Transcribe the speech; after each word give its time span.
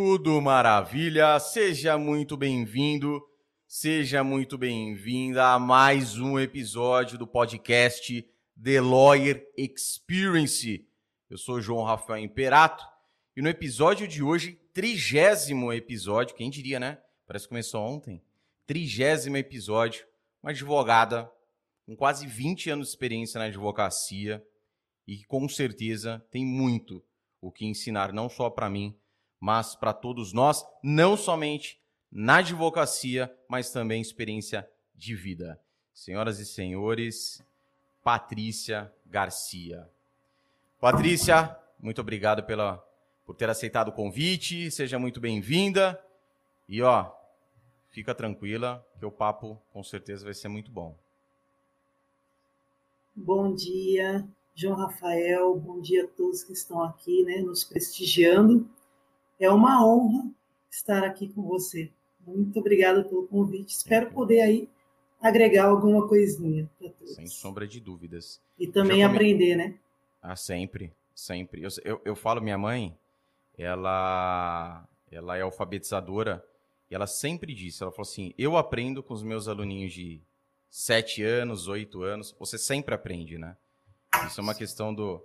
Tudo 0.00 0.40
maravilha, 0.40 1.40
seja 1.40 1.98
muito 1.98 2.36
bem-vindo, 2.36 3.20
seja 3.66 4.22
muito 4.22 4.56
bem-vinda 4.56 5.54
a 5.54 5.58
mais 5.58 6.16
um 6.20 6.38
episódio 6.38 7.18
do 7.18 7.26
podcast 7.26 8.24
The 8.62 8.80
Lawyer 8.80 9.44
Experience. 9.56 10.86
Eu 11.28 11.36
sou 11.36 11.60
João 11.60 11.82
Rafael 11.82 12.22
Imperato 12.22 12.86
e 13.36 13.42
no 13.42 13.48
episódio 13.48 14.06
de 14.06 14.22
hoje, 14.22 14.52
trigésimo 14.72 15.72
episódio, 15.72 16.36
quem 16.36 16.48
diria, 16.48 16.78
né? 16.78 16.98
Parece 17.26 17.46
que 17.46 17.48
começou 17.48 17.82
ontem. 17.82 18.22
Trigésimo 18.68 19.36
episódio, 19.36 20.06
uma 20.40 20.52
advogada 20.52 21.28
com 21.84 21.96
quase 21.96 22.24
20 22.24 22.70
anos 22.70 22.86
de 22.86 22.92
experiência 22.92 23.40
na 23.40 23.46
advocacia 23.46 24.46
e 25.08 25.16
que 25.16 25.24
com 25.24 25.48
certeza 25.48 26.24
tem 26.30 26.46
muito 26.46 27.04
o 27.40 27.50
que 27.50 27.66
ensinar, 27.66 28.12
não 28.12 28.28
só 28.28 28.48
para 28.48 28.70
mim, 28.70 28.96
mas 29.40 29.74
para 29.74 29.92
todos 29.92 30.32
nós, 30.32 30.64
não 30.82 31.16
somente 31.16 31.80
na 32.10 32.36
advocacia, 32.36 33.34
mas 33.48 33.70
também 33.70 34.00
experiência 34.00 34.68
de 34.94 35.14
vida. 35.14 35.60
Senhoras 35.92 36.38
e 36.38 36.46
senhores, 36.46 37.42
Patrícia 38.02 38.92
Garcia. 39.06 39.88
Patrícia, 40.80 41.56
muito 41.78 42.00
obrigado 42.00 42.42
pela, 42.44 42.78
por 43.24 43.34
ter 43.34 43.50
aceitado 43.50 43.88
o 43.88 43.92
convite, 43.92 44.70
seja 44.70 44.98
muito 44.98 45.20
bem-vinda. 45.20 46.00
E 46.68 46.82
ó, 46.82 47.10
fica 47.90 48.14
tranquila 48.14 48.86
que 48.98 49.04
o 49.04 49.10
papo 49.10 49.60
com 49.72 49.82
certeza 49.82 50.24
vai 50.24 50.34
ser 50.34 50.48
muito 50.48 50.70
bom. 50.70 50.96
Bom 53.14 53.52
dia, 53.54 54.26
João 54.54 54.76
Rafael, 54.76 55.56
bom 55.56 55.80
dia 55.80 56.04
a 56.04 56.08
todos 56.08 56.44
que 56.44 56.52
estão 56.52 56.82
aqui, 56.82 57.24
né, 57.24 57.38
nos 57.38 57.64
prestigiando. 57.64 58.68
É 59.38 59.50
uma 59.50 59.84
honra 59.86 60.30
estar 60.70 61.04
aqui 61.04 61.28
com 61.28 61.42
você. 61.42 61.90
Muito 62.26 62.58
obrigada 62.58 63.04
pelo 63.04 63.26
convite. 63.26 63.70
Espero 63.70 64.10
poder 64.10 64.40
aí 64.40 64.68
agregar 65.20 65.66
alguma 65.66 66.06
coisinha 66.06 66.68
para 66.78 66.90
todos. 66.90 67.14
Sem 67.14 67.26
sombra 67.26 67.66
de 67.66 67.80
dúvidas. 67.80 68.40
E 68.58 68.66
também 68.66 69.02
aprender, 69.04 69.56
né? 69.56 69.74
Ah, 70.20 70.36
sempre, 70.36 70.92
sempre. 71.14 71.62
Eu, 71.62 71.70
eu, 71.84 72.00
eu, 72.04 72.16
falo, 72.16 72.40
minha 72.40 72.58
mãe, 72.58 72.96
ela, 73.56 74.86
ela 75.10 75.36
é 75.36 75.42
alfabetizadora 75.42 76.44
e 76.90 76.94
ela 76.94 77.06
sempre 77.06 77.54
disse, 77.54 77.82
ela 77.82 77.92
falou 77.92 78.08
assim, 78.08 78.32
eu 78.36 78.56
aprendo 78.56 79.02
com 79.02 79.14
os 79.14 79.22
meus 79.22 79.48
aluninhos 79.48 79.92
de 79.92 80.20
sete 80.70 81.22
anos, 81.22 81.68
oito 81.68 82.02
anos. 82.02 82.34
Você 82.38 82.58
sempre 82.58 82.94
aprende, 82.94 83.38
né? 83.38 83.56
Isso 84.26 84.40
é 84.40 84.42
uma 84.42 84.54
questão 84.54 84.94
do 84.94 85.22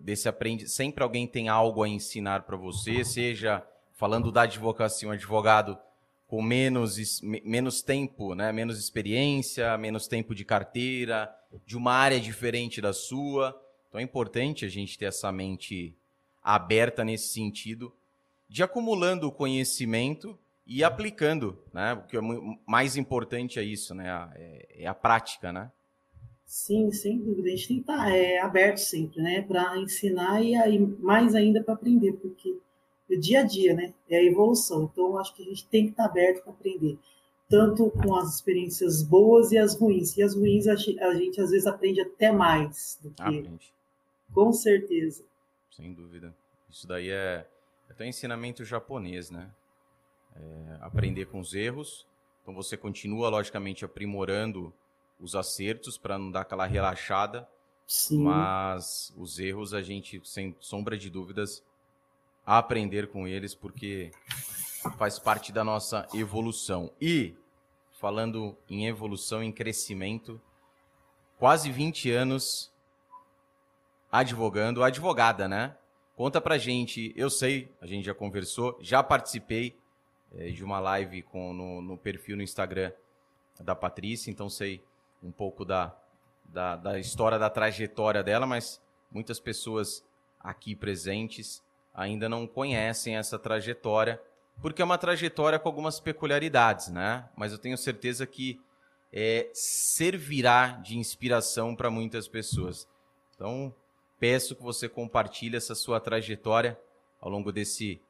desse 0.00 0.28
aprende. 0.28 0.68
Sempre 0.68 1.02
alguém 1.02 1.26
tem 1.26 1.48
algo 1.48 1.82
a 1.82 1.88
ensinar 1.88 2.42
para 2.42 2.56
você, 2.56 3.04
seja 3.04 3.66
falando 3.92 4.30
da 4.30 4.42
advocacia, 4.42 5.08
um 5.08 5.12
advogado 5.12 5.78
com 6.26 6.42
menos, 6.42 7.20
menos 7.22 7.82
tempo, 7.82 8.34
né? 8.34 8.52
menos 8.52 8.78
experiência, 8.78 9.76
menos 9.78 10.06
tempo 10.06 10.34
de 10.34 10.44
carteira, 10.44 11.34
de 11.64 11.76
uma 11.76 11.92
área 11.92 12.20
diferente 12.20 12.80
da 12.80 12.92
sua. 12.92 13.58
Então 13.88 14.00
é 14.00 14.02
importante 14.02 14.64
a 14.64 14.68
gente 14.68 14.98
ter 14.98 15.06
essa 15.06 15.30
mente 15.30 15.96
aberta 16.42 17.04
nesse 17.04 17.28
sentido, 17.28 17.92
de 18.48 18.62
acumulando 18.62 19.32
conhecimento 19.32 20.38
e 20.66 20.82
aplicando, 20.84 21.58
né? 21.72 21.94
O 21.94 22.02
que 22.02 22.16
é 22.16 22.20
mais 22.66 22.96
importante 22.96 23.58
é 23.58 23.62
isso, 23.62 23.94
né? 23.94 24.30
É, 24.34 24.82
é 24.82 24.86
a 24.86 24.94
prática, 24.94 25.52
né? 25.52 25.70
Sim, 26.46 26.92
sem 26.92 27.18
dúvida. 27.18 27.48
A 27.48 27.50
gente 27.50 27.68
tem 27.68 27.76
que 27.76 27.82
estar 27.82 28.14
é, 28.14 28.38
aberto 28.38 28.78
sempre, 28.78 29.20
né? 29.20 29.42
Para 29.42 29.76
ensinar 29.78 30.40
e 30.40 30.54
aí, 30.54 30.78
mais 30.78 31.34
ainda 31.34 31.62
para 31.62 31.74
aprender, 31.74 32.12
porque 32.14 32.56
o 33.10 33.18
dia 33.18 33.40
a 33.40 33.42
dia, 33.42 33.74
né? 33.74 33.92
É 34.08 34.18
a 34.18 34.22
evolução. 34.22 34.88
Então, 34.92 35.18
acho 35.18 35.34
que 35.34 35.42
a 35.42 35.44
gente 35.44 35.66
tem 35.66 35.84
que 35.86 35.90
estar 35.90 36.04
aberto 36.04 36.44
para 36.44 36.52
aprender. 36.52 36.98
Tanto 37.48 37.90
com 37.90 38.14
as 38.14 38.36
experiências 38.36 39.02
boas 39.02 39.50
e 39.50 39.58
as 39.58 39.76
ruins. 39.78 40.16
E 40.16 40.22
as 40.22 40.34
ruins 40.34 40.68
a 40.68 40.76
gente, 40.76 41.00
a 41.00 41.14
gente 41.14 41.40
às 41.40 41.50
vezes 41.50 41.66
aprende 41.66 42.00
até 42.00 42.30
mais 42.30 42.98
do 43.02 43.10
que. 43.10 43.22
Aprende. 43.22 43.72
Com 44.32 44.52
certeza. 44.52 45.24
Sem 45.70 45.92
dúvida. 45.92 46.34
Isso 46.70 46.86
daí 46.86 47.10
é, 47.10 47.46
é 47.88 47.92
até 47.92 48.06
ensinamento 48.06 48.64
japonês, 48.64 49.30
né? 49.30 49.50
É, 50.34 50.78
aprender 50.80 51.26
com 51.26 51.40
os 51.40 51.54
erros. 51.54 52.06
Então 52.42 52.54
você 52.54 52.76
continua, 52.76 53.28
logicamente, 53.28 53.84
aprimorando 53.84 54.72
os 55.20 55.34
acertos 55.34 55.96
para 55.98 56.18
não 56.18 56.30
dar 56.30 56.42
aquela 56.42 56.66
relaxada. 56.66 57.48
Sim. 57.86 58.22
Mas 58.22 59.12
os 59.16 59.38
erros 59.38 59.72
a 59.72 59.80
gente, 59.80 60.20
sem 60.24 60.56
sombra 60.60 60.98
de 60.98 61.08
dúvidas, 61.08 61.62
aprender 62.44 63.08
com 63.08 63.26
eles 63.26 63.54
porque 63.54 64.10
faz 64.98 65.18
parte 65.18 65.52
da 65.52 65.64
nossa 65.64 66.06
evolução. 66.14 66.90
E, 67.00 67.34
falando 67.92 68.56
em 68.68 68.86
evolução, 68.86 69.42
em 69.42 69.52
crescimento, 69.52 70.40
quase 71.38 71.70
20 71.70 72.10
anos 72.10 72.72
advogando, 74.10 74.82
advogada, 74.82 75.48
né? 75.48 75.76
Conta 76.16 76.40
pra 76.40 76.56
gente, 76.56 77.12
eu 77.14 77.28
sei, 77.28 77.70
a 77.80 77.86
gente 77.86 78.06
já 78.06 78.14
conversou, 78.14 78.78
já 78.80 79.02
participei 79.02 79.76
é, 80.34 80.48
de 80.48 80.64
uma 80.64 80.80
live 80.80 81.22
com, 81.22 81.52
no, 81.52 81.82
no 81.82 81.98
perfil 81.98 82.36
no 82.36 82.42
Instagram 82.42 82.90
da 83.60 83.74
Patrícia, 83.74 84.30
então 84.30 84.48
sei 84.48 84.82
um 85.22 85.30
pouco 85.30 85.64
da, 85.64 85.94
da, 86.44 86.76
da 86.76 86.98
história, 86.98 87.38
da 87.38 87.50
trajetória 87.50 88.22
dela, 88.22 88.46
mas 88.46 88.80
muitas 89.10 89.40
pessoas 89.40 90.04
aqui 90.40 90.74
presentes 90.74 91.62
ainda 91.94 92.28
não 92.28 92.46
conhecem 92.46 93.16
essa 93.16 93.38
trajetória, 93.38 94.20
porque 94.60 94.82
é 94.82 94.84
uma 94.84 94.98
trajetória 94.98 95.58
com 95.58 95.68
algumas 95.68 95.98
peculiaridades, 95.98 96.88
né? 96.88 97.28
Mas 97.36 97.52
eu 97.52 97.58
tenho 97.58 97.76
certeza 97.76 98.26
que 98.26 98.60
é, 99.12 99.48
servirá 99.52 100.72
de 100.82 100.98
inspiração 100.98 101.74
para 101.74 101.90
muitas 101.90 102.28
pessoas. 102.28 102.86
Então, 103.34 103.74
peço 104.18 104.54
que 104.54 104.62
você 104.62 104.88
compartilhe 104.88 105.56
essa 105.56 105.74
sua 105.74 106.00
trajetória 106.00 106.78
ao 107.20 107.30
longo 107.30 107.52
desse, 107.52 108.00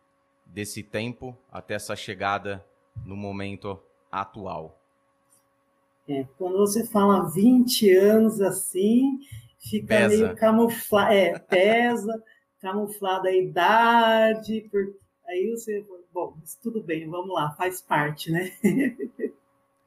desse 0.44 0.82
tempo 0.82 1.36
até 1.50 1.74
essa 1.74 1.96
chegada 1.96 2.64
no 3.04 3.16
momento 3.16 3.80
atual. 4.10 4.80
É, 6.08 6.24
quando 6.38 6.58
você 6.58 6.86
fala 6.86 7.28
20 7.28 7.90
anos 7.94 8.40
assim, 8.40 9.18
fica 9.58 9.88
pesa. 9.88 10.08
meio 10.08 10.36
camuflado, 10.36 11.12
é, 11.12 11.38
pesa, 11.38 12.22
camuflada 12.60 13.28
a 13.28 13.36
idade, 13.36 14.68
porque 14.70 14.96
aí 15.26 15.50
você, 15.50 15.84
bom, 16.12 16.36
tudo 16.62 16.82
bem, 16.82 17.08
vamos 17.08 17.34
lá, 17.34 17.50
faz 17.52 17.80
parte, 17.80 18.30
né? 18.30 18.52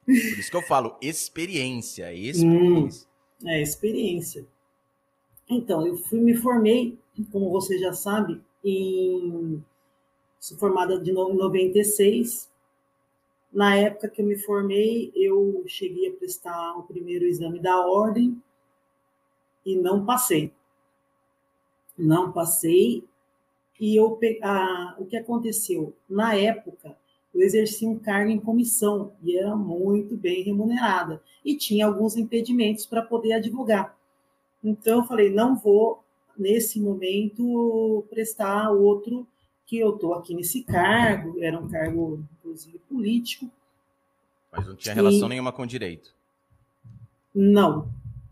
Por 0.04 0.12
isso 0.14 0.50
que 0.50 0.56
eu 0.56 0.62
falo 0.62 0.96
experiência, 1.00 2.12
experiência. 2.12 3.08
Hum, 3.42 3.48
é, 3.48 3.62
experiência. 3.62 4.46
Então, 5.48 5.86
eu 5.86 5.96
fui 5.96 6.20
me 6.20 6.34
formei, 6.36 6.98
como 7.32 7.50
você 7.50 7.78
já 7.78 7.92
sabe, 7.92 8.40
em 8.64 9.62
sou 10.38 10.56
formada 10.58 10.98
de 10.98 11.12
96 11.12 12.49
na 13.52 13.76
época 13.76 14.08
que 14.08 14.22
eu 14.22 14.26
me 14.26 14.36
formei, 14.36 15.12
eu 15.14 15.64
cheguei 15.66 16.08
a 16.08 16.12
prestar 16.12 16.78
o 16.78 16.84
primeiro 16.84 17.24
exame 17.24 17.58
da 17.58 17.84
ordem 17.84 18.40
e 19.66 19.76
não 19.76 20.04
passei. 20.04 20.52
Não 21.98 22.30
passei. 22.32 23.04
E 23.78 23.96
eu, 23.96 24.18
a, 24.42 24.96
o 24.98 25.06
que 25.06 25.16
aconteceu? 25.16 25.94
Na 26.08 26.34
época, 26.34 26.96
eu 27.34 27.40
exerci 27.40 27.86
um 27.86 27.98
cargo 27.98 28.30
em 28.30 28.38
comissão 28.38 29.12
e 29.22 29.36
era 29.36 29.56
muito 29.56 30.16
bem 30.16 30.42
remunerada. 30.42 31.22
E 31.44 31.56
tinha 31.56 31.86
alguns 31.86 32.16
impedimentos 32.16 32.86
para 32.86 33.02
poder 33.02 33.32
advogar. 33.32 33.96
Então, 34.62 34.98
eu 34.98 35.04
falei: 35.04 35.30
não 35.30 35.56
vou, 35.56 36.04
nesse 36.36 36.80
momento, 36.80 38.04
prestar 38.10 38.70
outro 38.70 39.26
que 39.70 39.78
eu 39.78 39.94
estou 39.94 40.14
aqui 40.14 40.34
nesse 40.34 40.64
cargo, 40.64 41.40
era 41.40 41.56
um 41.56 41.68
cargo, 41.68 42.24
inclusive, 42.50 42.78
político. 42.88 43.50
Mas 44.52 44.66
não 44.66 44.74
tinha 44.74 44.94
relação 44.94 45.26
e... 45.26 45.30
nenhuma 45.30 45.52
com 45.52 45.64
direito? 45.66 46.12
Não, 47.34 47.82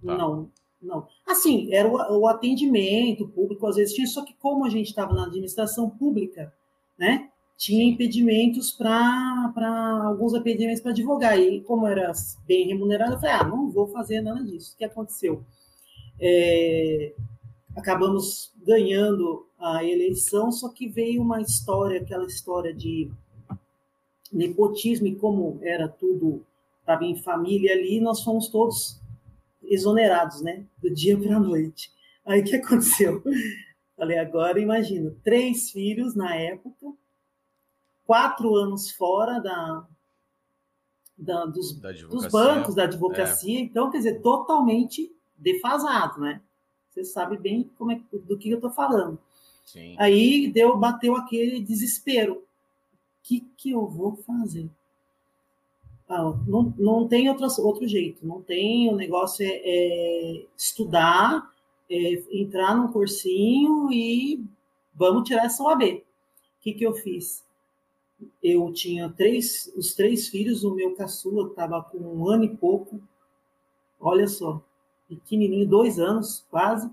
tá. 0.05 0.17
não, 0.17 0.51
não. 0.83 1.09
Assim, 1.27 1.73
era 1.73 1.89
o, 1.89 2.21
o, 2.21 2.27
atendimento 2.27 3.29
público, 3.29 3.67
às 3.67 3.77
vezes 3.77 3.95
tinha, 3.95 4.07
só 4.07 4.25
que 4.25 4.35
como 4.35 4.65
a 4.65 4.69
gente 4.69 4.89
estava 4.89 5.15
na 5.15 5.27
administração 5.27 5.89
pública, 5.89 6.53
né, 6.99 7.31
tinha 7.57 7.85
impedimentos 7.85 8.73
para 8.73 10.03
alguns 10.05 10.35
impedimentos 10.35 10.81
para 10.81 10.91
advogar. 10.91 11.39
E 11.39 11.61
como 11.61 11.87
era 11.87 12.13
bem 12.47 12.67
remunerado, 12.67 13.15
eu 13.15 13.21
falei, 13.21 13.35
ah, 13.35 13.45
não 13.45 13.71
vou 13.71 13.87
fazer 13.89 14.21
nada 14.21 14.43
disso. 14.45 14.75
O 14.75 14.79
que 14.79 14.85
aconteceu? 14.85 15.45
É, 16.21 17.15
acabamos 17.77 18.53
ganhando 18.67 19.47
a 19.59 19.85
eleição, 19.85 20.51
só 20.53 20.69
que 20.69 20.89
veio 20.89 21.23
uma 21.23 21.41
história, 21.41 22.01
aquela 22.01 22.27
história 22.27 22.73
de 22.73 23.11
nepotismo 24.33 25.07
e 25.07 25.17
como 25.17 25.59
era 25.63 25.89
tudo, 25.89 26.45
estava 26.81 27.05
em 27.05 27.17
família 27.17 27.73
ali, 27.73 28.01
nós 28.01 28.23
fomos 28.23 28.49
todos 28.49 29.01
exonerados, 29.63 30.41
né? 30.41 30.65
Do 30.79 30.93
dia 30.93 31.19
para 31.19 31.37
a 31.37 31.41
noite. 31.41 31.91
Aí 32.25 32.41
o 32.41 32.45
que 32.45 32.57
aconteceu? 32.57 33.23
Falei, 33.97 34.19
agora 34.19 34.61
imagino, 34.61 35.17
três 35.25 35.71
filhos 35.71 36.15
na 36.15 36.35
época, 36.37 36.93
quatro 38.07 38.55
anos 38.55 38.91
fora 38.93 39.41
da, 39.41 39.87
da, 41.17 41.45
dos, 41.47 41.79
da 41.81 41.91
dos, 41.91 42.27
bancos 42.29 42.75
da 42.75 42.85
advocacia, 42.85 43.59
é. 43.59 43.63
então, 43.63 43.91
quer 43.91 43.99
dizer, 43.99 44.21
totalmente 44.21 45.13
defasado, 45.37 46.21
né? 46.21 46.41
Você 46.91 47.05
sabe 47.05 47.37
bem 47.37 47.71
como 47.77 47.93
é, 47.93 48.01
do 48.13 48.39
que 48.39 48.51
eu 48.51 48.59
estou 48.59 48.71
falando. 48.71 49.19
Sim. 49.65 49.97
Aí 49.99 50.51
deu, 50.51 50.77
bateu 50.77 51.17
aquele 51.17 51.61
desespero. 51.61 52.43
Que, 53.29 53.41
que 53.59 53.71
eu 53.73 53.87
vou 53.87 54.17
fazer? 54.17 54.71
Ah, 56.09 56.35
não, 56.47 56.75
não 56.79 57.07
tem 57.07 57.29
outro, 57.29 57.47
outro 57.63 57.87
jeito, 57.87 58.27
não 58.27 58.41
tem, 58.41 58.91
o 58.91 58.97
negócio 58.97 59.45
é, 59.45 59.61
é 59.63 60.47
estudar, 60.57 61.55
é 61.91 62.23
entrar 62.33 62.75
num 62.75 62.91
cursinho 62.91 63.93
e 63.93 64.43
vamos 64.95 65.29
tirar 65.29 65.45
essa 65.45 65.63
OAB. 65.63 65.83
O 65.83 66.03
que, 66.63 66.73
que 66.73 66.87
eu 66.87 66.95
fiz? 66.95 67.45
Eu 68.43 68.73
tinha 68.73 69.11
três, 69.11 69.71
os 69.77 69.95
três 69.95 70.29
filhos, 70.29 70.65
o 70.65 70.75
meu 70.75 70.95
caçula 70.95 71.51
estava 71.51 71.83
com 71.83 71.99
um 71.99 72.27
ano 72.27 72.45
e 72.45 72.57
pouco, 72.57 72.99
olha 74.01 74.27
só, 74.27 74.65
pequenininho, 75.07 75.69
dois 75.69 75.99
anos 75.99 76.47
quase, 76.51 76.91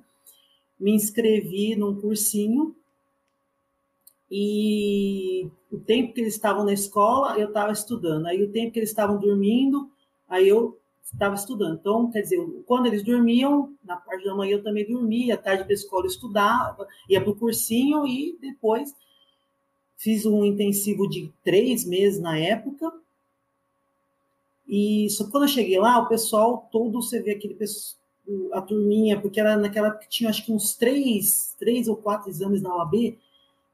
me 0.78 0.92
inscrevi 0.92 1.78
num 1.78 1.96
cursinho 1.96 2.76
e 4.30 5.50
o 5.76 5.80
tempo 5.80 6.14
que 6.14 6.22
eles 6.22 6.34
estavam 6.34 6.64
na 6.64 6.74
escola, 6.74 7.38
eu 7.38 7.48
estava 7.48 7.72
estudando. 7.72 8.26
Aí 8.28 8.42
o 8.44 8.52
tempo 8.52 8.72
que 8.72 8.80
eles 8.80 8.90
estavam 8.90 9.20
dormindo, 9.20 9.90
aí 10.28 10.48
eu 10.48 10.78
estava 11.04 11.36
estudando. 11.36 11.78
Então, 11.80 12.10
quer 12.10 12.22
dizer, 12.22 12.40
quando 12.66 12.88
eles 12.88 13.04
dormiam, 13.04 13.74
na 13.84 13.98
parte 13.98 14.26
da 14.26 14.34
manhã 14.34 14.54
eu 14.54 14.64
também 14.64 14.88
dormia, 14.88 15.36
à 15.36 15.38
tarde 15.38 15.64
para 15.64 15.74
a 15.74 15.76
escola 15.76 16.06
eu 16.06 16.10
estudava, 16.10 16.88
ia 17.10 17.22
para 17.22 17.30
o 17.30 17.36
cursinho 17.36 18.08
e 18.08 18.38
depois 18.42 18.94
fiz 19.98 20.26
um 20.26 20.44
intensivo 20.44 21.08
de 21.08 21.32
três 21.44 21.86
meses 21.86 22.20
na 22.20 22.38
época. 22.38 22.92
E 24.68 25.08
só 25.10 25.30
quando 25.30 25.44
eu 25.44 25.50
cheguei 25.50 25.80
lá, 25.80 26.00
o 26.00 26.08
pessoal 26.08 26.68
todo, 26.72 27.02
você 27.02 27.22
vê 27.22 27.32
aquele 27.32 27.54
pessoal, 27.54 28.04
a 28.54 28.62
turminha, 28.62 29.22
porque 29.22 29.40
era 29.40 29.56
naquela 29.56 29.92
que 29.92 30.10
tinha 30.10 30.30
acho 30.32 30.44
que 30.44 30.52
uns 30.52 30.76
três, 30.76 31.56
três 31.60 31.88
ou 31.88 31.96
quatro 31.96 32.30
exames 32.30 32.62
na 32.62 32.76
OAB, 32.76 33.18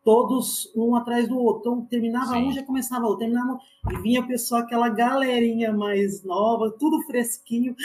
todos 0.03 0.71
um 0.75 0.95
atrás 0.95 1.27
do 1.27 1.38
outro. 1.38 1.62
Então, 1.62 1.86
terminava 1.86 2.33
Sim. 2.33 2.48
um, 2.48 2.51
já 2.51 2.63
começava 2.63 3.06
outro, 3.06 3.19
terminava 3.19 3.59
e 3.92 3.98
vinha 4.01 4.21
o 4.21 4.27
pessoal, 4.27 4.62
aquela 4.62 4.89
galerinha 4.89 5.71
mais 5.71 6.24
nova, 6.24 6.71
tudo 6.71 7.01
fresquinho. 7.03 7.75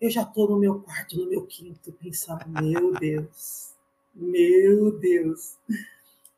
Eu 0.00 0.10
já 0.10 0.22
estou 0.22 0.48
no 0.48 0.58
meu 0.58 0.80
quarto, 0.80 1.16
no 1.16 1.28
meu 1.28 1.46
quinto, 1.46 1.92
pensando, 1.92 2.44
meu 2.48 2.92
Deus, 2.98 3.74
meu 4.14 4.98
Deus. 4.98 5.56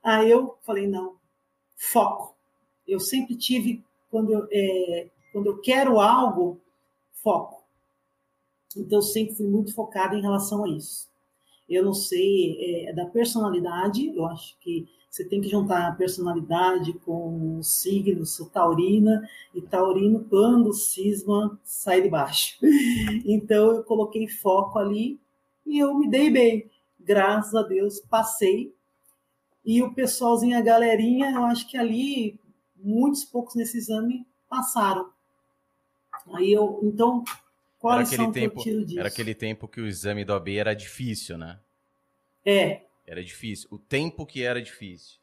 Aí 0.03 0.31
eu 0.31 0.57
falei, 0.63 0.87
não, 0.87 1.17
foco. 1.77 2.35
Eu 2.87 3.01
sempre 3.01 3.35
tive, 3.35 3.83
quando 4.11 4.33
eu, 4.33 4.47
é, 4.51 5.09
quando 5.33 5.47
eu 5.47 5.59
quero 5.59 5.99
algo, 5.99 6.61
foco. 7.13 7.65
Então, 8.77 8.99
eu 8.99 9.03
sempre 9.03 9.35
fui 9.35 9.47
muito 9.47 9.75
focada 9.75 10.15
em 10.15 10.21
relação 10.21 10.65
a 10.65 10.69
isso. 10.69 11.09
Eu 11.69 11.85
não 11.85 11.95
sei, 11.95 12.87
é, 12.87 12.93
da 12.93 13.07
personalidade, 13.07 14.13
eu 14.15 14.25
acho 14.27 14.57
que 14.61 14.87
você 15.11 15.25
tem 15.25 15.41
que 15.41 15.49
juntar 15.49 15.89
a 15.89 15.93
personalidade 15.93 16.93
com 16.93 17.59
o 17.59 17.63
signo, 17.63 18.27
sou 18.27 18.51
taurina, 18.51 19.27
e 19.55 19.63
taurino, 19.63 20.25
quando 20.29 20.75
cisma, 20.75 21.59
sai 21.65 22.03
de 22.03 22.09
baixo. 22.09 22.59
Então, 23.25 23.77
eu 23.77 23.83
coloquei 23.83 24.29
foco 24.29 24.79
ali 24.79 25.19
e 25.65 25.79
eu 25.79 25.95
me 25.95 26.09
dei 26.09 26.31
bem. 26.31 26.71
Graças 27.01 27.55
a 27.55 27.63
Deus, 27.63 27.99
passei. 28.01 28.75
E 29.65 29.83
o 29.83 29.93
pessoalzinho, 29.95 30.59
a 30.59 30.61
galerinha, 30.61 31.31
eu 31.31 31.45
acho 31.45 31.67
que 31.69 31.77
ali, 31.77 32.39
muitos 32.77 33.25
poucos 33.25 33.55
nesse 33.55 33.79
exame 33.79 34.27
passaram. 34.49 35.09
Aí 36.35 36.53
eu, 36.53 36.79
então, 36.83 37.25
qual 37.87 38.01
era 38.01 38.07
aquele 38.07 38.33
tempo, 38.33 38.65
Era 38.99 39.09
aquele 39.09 39.35
tempo 39.35 39.69
que 39.69 39.81
o 39.81 39.87
exame 39.87 40.25
do 40.25 40.35
AB 40.35 40.57
era 40.57 40.75
difícil, 40.75 41.39
né? 41.39 41.59
É, 42.45 42.83
era 43.07 43.23
difícil. 43.23 43.69
O 43.71 43.79
tempo 43.79 44.27
que 44.27 44.43
era 44.43 44.61
difícil. 44.61 45.19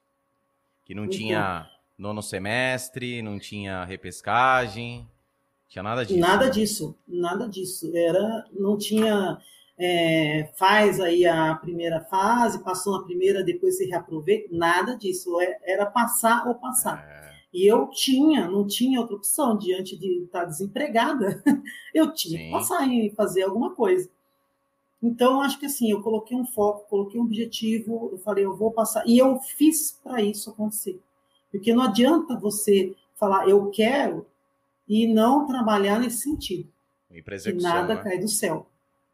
Que 0.86 0.96
não 0.96 1.08
tinha 1.08 1.70
nono 1.98 2.22
semestre, 2.22 3.22
não 3.22 3.38
tinha 3.40 3.84
repescagem, 3.84 5.08
tinha 5.68 5.84
nada 5.84 6.06
disso. 6.06 6.20
Nada 6.20 6.46
né? 6.46 6.52
disso, 6.52 6.98
nada 7.08 7.50
disso. 7.50 7.92
Era, 7.96 8.46
não 8.54 8.78
tinha. 8.78 9.38
É, 9.76 10.52
faz 10.56 11.00
aí 11.00 11.26
a 11.26 11.56
primeira 11.56 12.00
fase, 12.02 12.64
passou 12.64 12.98
na 13.00 13.04
primeira, 13.04 13.44
depois 13.44 13.78
se 13.78 13.86
reaproveita, 13.86 14.50
nada 14.52 14.96
disso. 14.96 15.42
É, 15.42 15.58
era 15.64 15.86
passar 15.86 16.48
ou 16.48 16.56
passar. 16.56 17.04
É. 17.10 17.23
E 17.54 17.72
eu 17.72 17.88
tinha, 17.92 18.50
não 18.50 18.66
tinha 18.66 19.00
outra 19.00 19.16
opção 19.16 19.56
diante 19.56 19.96
de 19.96 20.24
estar 20.24 20.44
desempregada. 20.46 21.44
Eu 21.94 22.12
tinha 22.12 22.40
Sim. 22.40 22.46
que 22.46 22.52
passar 22.52 22.88
e 22.88 23.12
fazer 23.12 23.44
alguma 23.44 23.76
coisa. 23.76 24.10
Então, 25.00 25.42
acho 25.42 25.60
que 25.60 25.68
assim, 25.68 25.92
eu 25.92 26.02
coloquei 26.02 26.36
um 26.36 26.46
foco, 26.46 26.90
coloquei 26.90 27.20
um 27.20 27.26
objetivo, 27.26 28.10
eu 28.14 28.18
falei, 28.18 28.46
eu 28.46 28.56
vou 28.56 28.72
passar. 28.72 29.06
E 29.06 29.18
eu 29.18 29.38
fiz 29.40 30.00
para 30.02 30.22
isso 30.22 30.50
acontecer. 30.50 31.00
Porque 31.52 31.74
não 31.74 31.84
adianta 31.84 32.40
você 32.40 32.96
falar, 33.14 33.48
eu 33.48 33.70
quero, 33.70 34.26
e 34.88 35.06
não 35.06 35.46
trabalhar 35.46 36.00
nesse 36.00 36.22
sentido. 36.22 36.68
E 37.12 37.22
que 37.22 37.54
nada 37.54 37.96
né? 37.96 38.02
cai 38.02 38.18
do 38.18 38.30
céu. 38.30 38.66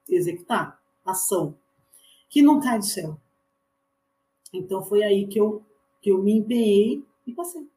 Executar, 0.07 0.79
ação. 1.03 1.55
Que 2.29 2.41
não 2.41 2.61
cai 2.61 2.77
do 2.77 2.85
céu. 2.85 3.17
Então, 4.53 4.83
foi 4.83 5.03
aí 5.03 5.27
que 5.27 5.39
eu, 5.39 5.61
que 6.01 6.11
eu 6.11 6.23
me 6.23 6.33
empenhei 6.33 7.03
e 7.25 7.33
passei. 7.33 7.67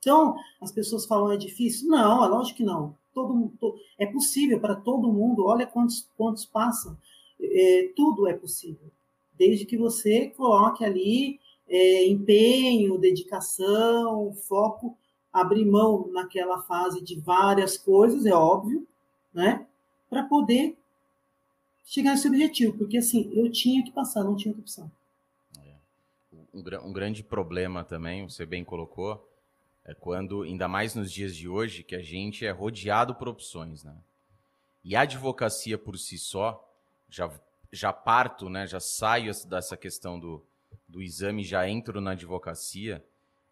Então, 0.00 0.34
as 0.60 0.72
pessoas 0.72 1.06
falam, 1.06 1.30
é 1.32 1.36
difícil? 1.36 1.88
Não, 1.88 2.24
é 2.24 2.28
lógico 2.28 2.56
que 2.56 2.64
não. 2.64 2.98
Todo, 3.14 3.52
todo 3.60 3.78
é 3.98 4.06
possível 4.06 4.58
para 4.58 4.74
todo 4.74 5.12
mundo. 5.12 5.46
Olha 5.46 5.66
quantos, 5.66 6.08
quantos 6.16 6.44
passam 6.44 6.96
é, 7.42 7.90
tudo 7.96 8.28
é 8.28 8.34
possível, 8.34 8.90
desde 9.38 9.64
que 9.64 9.76
você 9.76 10.28
coloque 10.28 10.84
ali 10.84 11.40
é, 11.68 12.06
empenho, 12.06 12.98
dedicação, 12.98 14.34
foco, 14.34 14.96
abrir 15.32 15.64
mão 15.64 16.08
naquela 16.12 16.60
fase 16.62 17.02
de 17.02 17.18
várias 17.18 17.78
coisas, 17.78 18.26
é 18.26 18.32
óbvio, 18.32 18.86
né? 19.32 19.66
Para 20.08 20.24
poder 20.24 20.76
chegar 21.84 22.12
nesse 22.12 22.28
objetivo, 22.28 22.76
porque 22.76 22.98
assim, 22.98 23.30
eu 23.32 23.50
tinha 23.50 23.84
que 23.84 23.92
passar, 23.92 24.24
não 24.24 24.36
tinha 24.36 24.50
outra 24.50 24.62
opção. 24.62 24.90
É. 25.58 25.74
Um, 26.52 26.88
um 26.88 26.92
grande 26.92 27.22
problema 27.22 27.84
também, 27.84 28.28
você 28.28 28.44
bem 28.44 28.64
colocou, 28.64 29.29
é 29.84 29.94
quando, 29.94 30.42
ainda 30.42 30.68
mais 30.68 30.94
nos 30.94 31.10
dias 31.10 31.34
de 31.34 31.48
hoje, 31.48 31.82
que 31.82 31.94
a 31.94 32.02
gente 32.02 32.44
é 32.44 32.50
rodeado 32.50 33.14
por 33.14 33.28
opções, 33.28 33.82
né? 33.82 33.96
E 34.84 34.96
a 34.96 35.02
advocacia 35.02 35.76
por 35.76 35.98
si 35.98 36.18
só, 36.18 36.66
já, 37.08 37.30
já 37.70 37.92
parto, 37.92 38.48
né, 38.48 38.66
já 38.66 38.80
saio 38.80 39.32
dessa 39.46 39.76
questão 39.76 40.18
do, 40.18 40.42
do 40.88 41.02
exame, 41.02 41.44
já 41.44 41.68
entro 41.68 42.00
na 42.00 42.12
advocacia, 42.12 43.04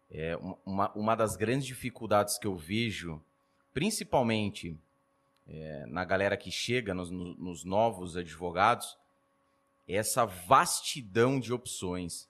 é 0.09 0.35
uma, 0.65 0.91
uma 0.93 1.15
das 1.15 1.35
grandes 1.35 1.67
dificuldades 1.67 2.37
que 2.39 2.47
eu 2.47 2.55
vejo, 2.55 3.21
principalmente 3.73 4.75
é, 5.47 5.85
na 5.85 6.03
galera 6.03 6.35
que 6.35 6.51
chega, 6.51 6.93
nos, 6.93 7.11
nos 7.11 7.63
novos 7.63 8.17
advogados, 8.17 8.97
é 9.87 9.95
essa 9.95 10.25
vastidão 10.25 11.39
de 11.39 11.53
opções. 11.53 12.27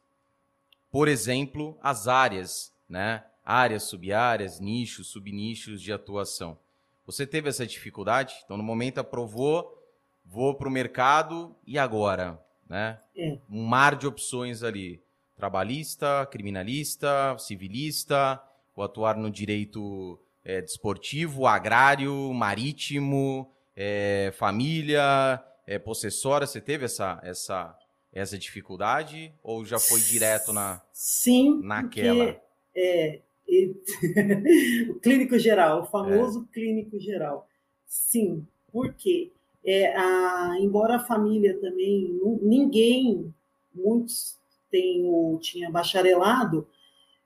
Por 0.92 1.08
exemplo, 1.08 1.78
as 1.82 2.08
áreas, 2.08 2.74
né? 2.88 3.24
Áreas, 3.52 3.86
subáreas, 3.86 4.60
nichos, 4.60 5.08
subnichos 5.08 5.82
de 5.82 5.92
atuação. 5.92 6.56
Você 7.04 7.26
teve 7.26 7.50
essa 7.50 7.66
dificuldade? 7.66 8.36
Então, 8.46 8.56
no 8.56 8.62
momento 8.62 9.00
aprovou, 9.00 9.76
vou 10.24 10.54
para 10.54 10.68
o 10.68 10.72
mercado 10.72 11.56
e 11.66 11.80
agora? 11.80 12.40
Né? 12.70 13.00
É. 13.18 13.40
Um 13.50 13.66
mar 13.66 13.96
de 13.96 14.06
opções 14.06 14.62
ali. 14.62 15.02
Trabalhista, 15.36 16.28
criminalista, 16.30 17.36
civilista, 17.40 18.40
vou 18.76 18.86
atuar 18.86 19.18
no 19.18 19.32
direito 19.32 20.20
é, 20.46 20.62
desportivo, 20.62 21.48
agrário, 21.48 22.32
marítimo, 22.32 23.52
é, 23.76 24.32
família, 24.38 25.44
é, 25.66 25.80
possessória. 25.80 26.46
Você 26.46 26.62
teve 26.62 26.86
essa, 26.86 27.20
essa, 27.24 27.76
essa 28.14 28.38
dificuldade 28.38 29.34
ou 29.42 29.66
já 29.66 29.80
foi 29.80 30.02
direto 30.02 30.54
na, 30.54 30.80
Sim, 30.94 31.60
naquela? 31.64 32.34
Porque, 32.34 32.42
é, 32.76 33.22
o 34.90 34.96
clínico 35.00 35.38
geral, 35.40 35.82
o 35.82 35.86
famoso 35.86 36.48
é. 36.50 36.54
clínico 36.54 37.00
geral. 37.00 37.48
Sim, 37.88 38.46
por 38.72 38.94
quê? 38.94 39.32
É, 39.66 39.96
a, 39.98 40.56
embora 40.60 40.98
a 40.98 41.06
família 41.06 41.60
também, 41.60 42.20
ninguém, 42.42 43.34
muitos 43.74 44.38
tem 44.70 45.04
o, 45.06 45.40
tinha 45.42 45.70
bacharelado, 45.70 46.68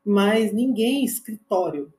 mas 0.03 0.53
ninguém 0.53 1.03
escritório. 1.03 1.93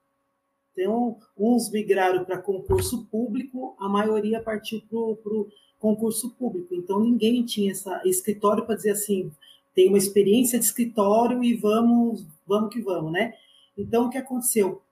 Então, 0.73 1.19
uns 1.39 1.71
migraram 1.71 2.25
para 2.25 2.39
concurso 2.39 3.05
público, 3.07 3.77
a 3.79 3.89
maioria 3.89 4.43
partiu 4.43 4.83
para 4.91 4.99
o 4.99 5.49
concurso 5.79 6.31
público. 6.31 6.75
Então, 6.75 6.99
ninguém 6.99 7.45
tinha 7.45 7.71
essa 7.71 8.01
escritório 8.05 8.65
para 8.65 8.75
dizer 8.75 8.91
assim, 8.91 9.31
tem 9.75 9.89
uma 9.89 9.99
experiência 9.99 10.59
de 10.59 10.65
escritório 10.65 11.45
e 11.45 11.55
vamos, 11.55 12.27
vamos 12.47 12.73
que 12.73 12.81
vamos, 12.81 13.13
né? 13.13 13.35
Então, 13.77 14.07
o 14.07 14.11
que 14.11 14.19
aconteceu? 14.19 14.83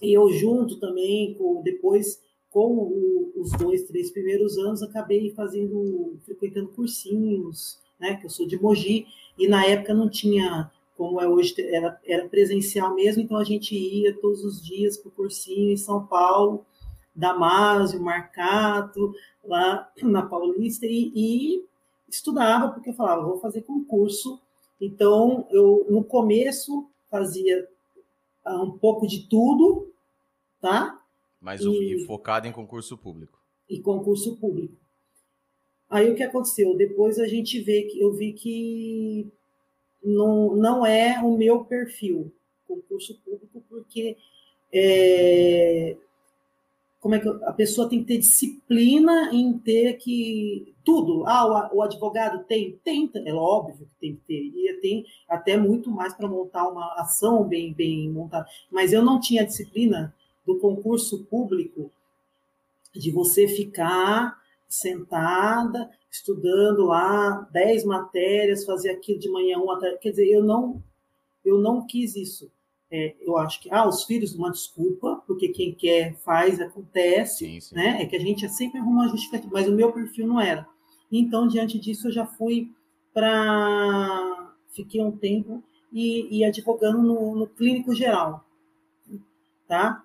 Eu, 0.00 0.32
junto 0.32 0.78
também, 0.80 1.34
com, 1.34 1.62
depois, 1.62 2.20
com 2.50 2.74
o, 2.74 3.32
os 3.36 3.52
dois, 3.52 3.84
três 3.84 4.10
primeiros 4.10 4.58
anos, 4.58 4.82
acabei 4.82 5.30
fazendo, 5.30 6.16
frequentando 6.24 6.68
cursinhos, 6.68 7.78
né? 8.00 8.16
Que 8.16 8.26
eu 8.26 8.30
sou 8.30 8.46
de 8.46 8.60
Mogi, 8.60 9.06
e 9.38 9.46
na 9.46 9.64
época 9.64 9.94
não 9.94 10.08
tinha, 10.08 10.70
como 10.96 11.20
é 11.20 11.28
hoje, 11.28 11.54
era, 11.58 12.00
era 12.04 12.28
presencial 12.28 12.94
mesmo, 12.94 13.22
então 13.22 13.36
a 13.36 13.44
gente 13.44 13.76
ia 13.76 14.12
todos 14.20 14.44
os 14.44 14.64
dias 14.64 14.96
para 14.96 15.08
o 15.08 15.12
cursinho 15.12 15.72
em 15.72 15.76
São 15.76 16.04
Paulo, 16.06 16.64
Damásio, 17.14 18.02
Marcato, 18.02 19.14
lá 19.44 19.90
na 20.02 20.22
Paulista, 20.22 20.86
e, 20.86 21.12
e 21.14 21.64
estudava, 22.08 22.72
porque 22.72 22.90
eu 22.90 22.94
falava, 22.94 23.22
vou 23.22 23.38
fazer 23.38 23.62
concurso. 23.62 24.40
Então, 24.80 25.46
eu, 25.50 25.86
no 25.88 26.02
começo, 26.02 26.88
fazia 27.10 27.68
um 28.46 28.78
pouco 28.78 29.06
de 29.06 29.28
tudo, 29.28 29.92
tá? 30.60 31.00
Mas 31.40 31.60
e, 31.60 32.04
focado 32.06 32.46
em 32.46 32.52
concurso 32.52 32.96
público. 32.96 33.38
E 33.68 33.80
concurso 33.80 34.36
público. 34.36 34.76
Aí 35.88 36.10
o 36.10 36.14
que 36.14 36.22
aconteceu? 36.22 36.76
Depois 36.76 37.18
a 37.18 37.26
gente 37.26 37.60
vê 37.60 37.82
que 37.82 38.00
eu 38.00 38.12
vi 38.12 38.32
que 38.32 39.30
não, 40.02 40.56
não 40.56 40.86
é 40.86 41.20
o 41.22 41.36
meu 41.36 41.64
perfil, 41.64 42.32
concurso 42.66 43.20
público, 43.20 43.62
porque 43.68 44.16
é, 44.72 45.96
como 47.02 47.16
é 47.16 47.18
que 47.18 47.28
a 47.28 47.52
pessoa 47.52 47.88
tem 47.88 47.98
que 47.98 48.06
ter 48.06 48.18
disciplina 48.18 49.30
em 49.32 49.58
ter 49.58 49.94
que 49.94 50.72
tudo. 50.84 51.24
Ah, 51.26 51.68
o, 51.74 51.82
advogado 51.82 52.44
tem, 52.44 52.78
tem, 52.84 53.10
é 53.26 53.34
óbvio 53.34 53.88
que 53.88 54.00
tem 54.00 54.14
que 54.14 54.20
ter, 54.20 54.40
e 54.40 54.78
tem 54.80 55.04
até 55.28 55.56
muito 55.56 55.90
mais 55.90 56.14
para 56.14 56.28
montar 56.28 56.68
uma 56.68 56.94
ação 57.00 57.42
bem, 57.42 57.72
bem 57.72 58.08
montada. 58.08 58.46
Mas 58.70 58.92
eu 58.92 59.02
não 59.02 59.18
tinha 59.18 59.44
disciplina 59.44 60.14
do 60.46 60.60
concurso 60.60 61.24
público 61.24 61.90
de 62.94 63.10
você 63.10 63.48
ficar 63.48 64.40
sentada 64.68 65.90
estudando 66.08 66.86
lá 66.86 67.48
dez 67.50 67.84
matérias, 67.84 68.64
fazer 68.64 68.90
aquilo 68.90 69.18
de 69.18 69.28
manhã 69.28 69.58
uma, 69.58 69.80
quer 69.96 70.10
dizer, 70.10 70.28
eu 70.28 70.44
não 70.44 70.80
eu 71.44 71.58
não 71.58 71.84
quis 71.84 72.14
isso 72.14 72.48
é, 72.94 73.16
eu 73.22 73.38
acho 73.38 73.62
que 73.62 73.72
ah, 73.72 73.88
os 73.88 74.04
filhos 74.04 74.34
uma 74.34 74.50
desculpa, 74.50 75.22
porque 75.26 75.48
quem 75.48 75.74
quer 75.74 76.14
faz, 76.18 76.60
acontece, 76.60 77.46
sim, 77.46 77.58
sim. 77.58 77.74
né? 77.74 78.02
É 78.02 78.06
que 78.06 78.14
a 78.14 78.20
gente 78.20 78.46
sempre 78.50 78.78
arruma 78.78 79.04
uma 79.04 79.08
justificativa, 79.08 79.50
mas 79.50 79.66
o 79.66 79.72
meu 79.72 79.90
perfil 79.90 80.26
não 80.26 80.38
era. 80.38 80.68
Então, 81.10 81.48
diante 81.48 81.78
disso, 81.78 82.08
eu 82.08 82.12
já 82.12 82.26
fui 82.26 82.70
para. 83.14 84.54
Fiquei 84.74 85.02
um 85.02 85.10
tempo 85.10 85.64
e, 85.90 86.38
e 86.38 86.44
advogando 86.44 87.02
no, 87.02 87.34
no, 87.34 87.46
clínico 87.46 87.94
geral. 87.94 88.46
Tá? 89.66 90.04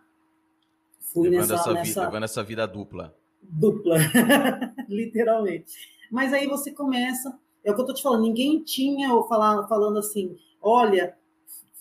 Fui 1.13 1.29
levando 1.29 1.49
nessa, 1.49 1.61
essa, 1.61 1.73
nessa... 1.73 1.89
Vida, 1.89 2.05
levando 2.05 2.23
essa 2.23 2.43
vida 2.43 2.65
dupla. 2.65 3.15
Dupla, 3.41 3.97
literalmente. 4.87 5.73
Mas 6.09 6.31
aí 6.31 6.47
você 6.47 6.71
começa. 6.71 7.37
É 7.65 7.71
o 7.71 7.75
que 7.75 7.81
eu 7.81 7.85
tô 7.85 7.93
te 7.93 8.01
falando, 8.01 8.21
ninguém 8.21 8.63
tinha 8.63 9.13
ou 9.13 9.27
falar, 9.27 9.67
falando 9.67 9.99
assim, 9.99 10.37
olha, 10.61 11.17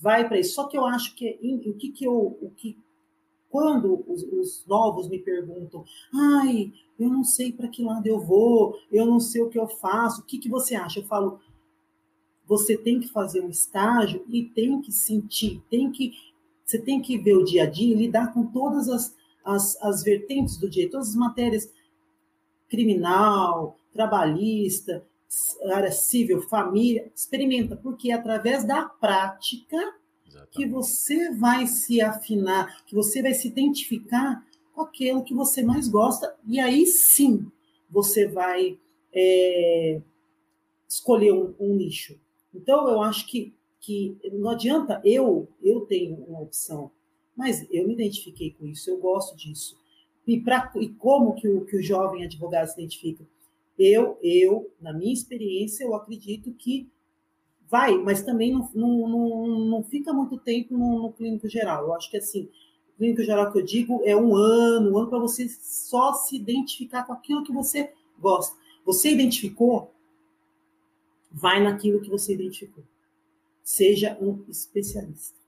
vai 0.01 0.27
para 0.27 0.39
isso. 0.39 0.55
Só 0.55 0.67
que 0.67 0.77
eu 0.77 0.85
acho 0.85 1.15
que 1.15 1.39
o 1.67 1.75
que, 1.75 1.91
que 1.91 2.05
eu. 2.05 2.39
O 2.41 2.51
que, 2.57 2.79
quando 3.49 4.05
os, 4.07 4.23
os, 4.25 4.67
novos 4.67 5.09
me 5.09 5.19
perguntam, 5.19 5.85
ai, 6.13 6.73
eu 6.99 7.09
não 7.09 7.25
sei 7.25 7.53
para 7.53 7.69
que 7.69 7.83
lado 7.83 8.07
eu 8.07 8.21
vou, 8.21 8.77
eu 8.91 9.07
não 9.07 9.21
sei 9.21 9.41
o 9.41 9.49
que 9.49 9.59
eu 9.59 9.69
faço, 9.69 10.21
o 10.21 10.25
que, 10.25 10.39
que 10.39 10.49
você 10.49 10.75
acha? 10.75 11.01
Eu 11.01 11.07
falo, 11.07 11.41
você 12.45 12.77
tem 12.77 13.01
que 13.01 13.09
fazer 13.09 13.41
um 13.41 13.49
estágio 13.49 14.25
e 14.29 14.45
tem 14.45 14.81
que 14.81 14.93
sentir, 14.93 15.63
tem 15.71 15.91
que. 15.91 16.13
Você 16.65 16.81
tem 16.81 17.01
que 17.01 17.17
ver 17.17 17.37
o 17.37 17.45
dia 17.45 17.63
a 17.63 17.67
dia, 17.67 17.97
lidar 17.97 18.35
com 18.35 18.45
todas 18.47 18.89
as, 18.89 19.15
as, 19.45 19.81
as 19.81 20.03
vertentes 20.03 20.57
do 20.57 20.69
dia, 20.69 20.91
todas 20.91 21.11
as 21.11 21.15
matérias 21.15 21.73
criminal, 22.69 23.79
trabalhista, 23.93 25.07
área 25.73 25.91
civil, 25.91 26.43
família, 26.43 27.11
experimenta, 27.15 27.77
porque 27.77 28.11
é 28.11 28.15
através 28.15 28.65
da 28.65 28.85
prática 28.85 29.77
Exatamente. 30.27 30.51
que 30.53 30.67
você 30.67 31.33
vai 31.33 31.67
se 31.67 32.01
afinar, 32.01 32.85
que 32.87 32.95
você 32.95 33.23
vai 33.23 33.35
se 33.35 33.49
identificar 33.49 34.45
com 34.73 34.83
aquilo 34.83 35.25
que 35.25 35.35
você 35.35 35.63
mais 35.63 35.89
gosta, 35.89 36.35
e 36.47 36.61
aí 36.61 36.87
sim 36.87 37.51
você 37.91 38.27
vai 38.27 38.79
é, 39.13 40.01
escolher 40.89 41.33
um, 41.33 41.55
um, 41.59 41.75
nicho. 41.75 42.21
Então, 42.55 42.89
eu 42.89 43.01
acho 43.01 43.27
que, 43.27 43.55
que 43.81 44.17
não 44.33 44.51
adianta 44.51 45.01
eu, 45.05 45.49
eu 45.63 45.81
tenho 45.83 46.17
uma 46.17 46.41
opção, 46.41 46.91
mas 47.35 47.67
eu 47.71 47.87
me 47.87 47.95
identifiquei 47.95 48.51
com 48.53 48.67
isso, 48.67 48.91
eu 48.91 48.99
gosto 48.99 49.37
disso. 49.37 49.79
E, 50.27 50.41
pra, 50.41 50.71
e 50.77 50.89
como 50.89 51.35
que 51.35 51.49
o, 51.49 51.65
que 51.65 51.77
o 51.77 51.83
jovem 51.83 52.25
advogado 52.25 52.67
se 52.67 52.75
identifica? 52.81 53.27
Eu, 53.79 54.19
eu, 54.23 54.73
na 54.81 54.93
minha 54.93 55.13
experiência, 55.13 55.85
eu 55.85 55.95
acredito 55.95 56.53
que 56.53 56.89
vai, 57.69 57.97
mas 57.99 58.23
também 58.23 58.53
não, 58.53 58.71
não, 58.75 59.09
não, 59.09 59.47
não 59.67 59.83
fica 59.83 60.13
muito 60.13 60.39
tempo 60.39 60.77
no, 60.77 61.03
no, 61.03 61.13
clínico 61.13 61.49
geral. 61.49 61.85
Eu 61.85 61.95
acho 61.95 62.11
que 62.11 62.17
assim, 62.17 62.49
o 62.95 62.99
clínico 62.99 63.23
geral 63.23 63.53
que 63.53 63.59
eu 63.59 63.65
digo 63.65 64.03
é 64.05 64.17
um 64.17 64.35
ano, 64.35 64.93
um 64.93 64.99
ano 64.99 65.09
para 65.09 65.19
você 65.19 65.49
só 65.49 66.13
se 66.15 66.37
identificar 66.37 67.05
com 67.05 67.13
aquilo 67.13 67.45
que 67.45 67.53
você 67.53 67.93
gosta. 68.19 68.57
Você 68.85 69.11
identificou? 69.11 69.93
Vai 71.31 71.63
naquilo 71.63 72.01
que 72.01 72.09
você 72.09 72.35
identificou. 72.35 72.85
Seja 73.63 74.17
um 74.21 74.45
especialista. 74.49 75.39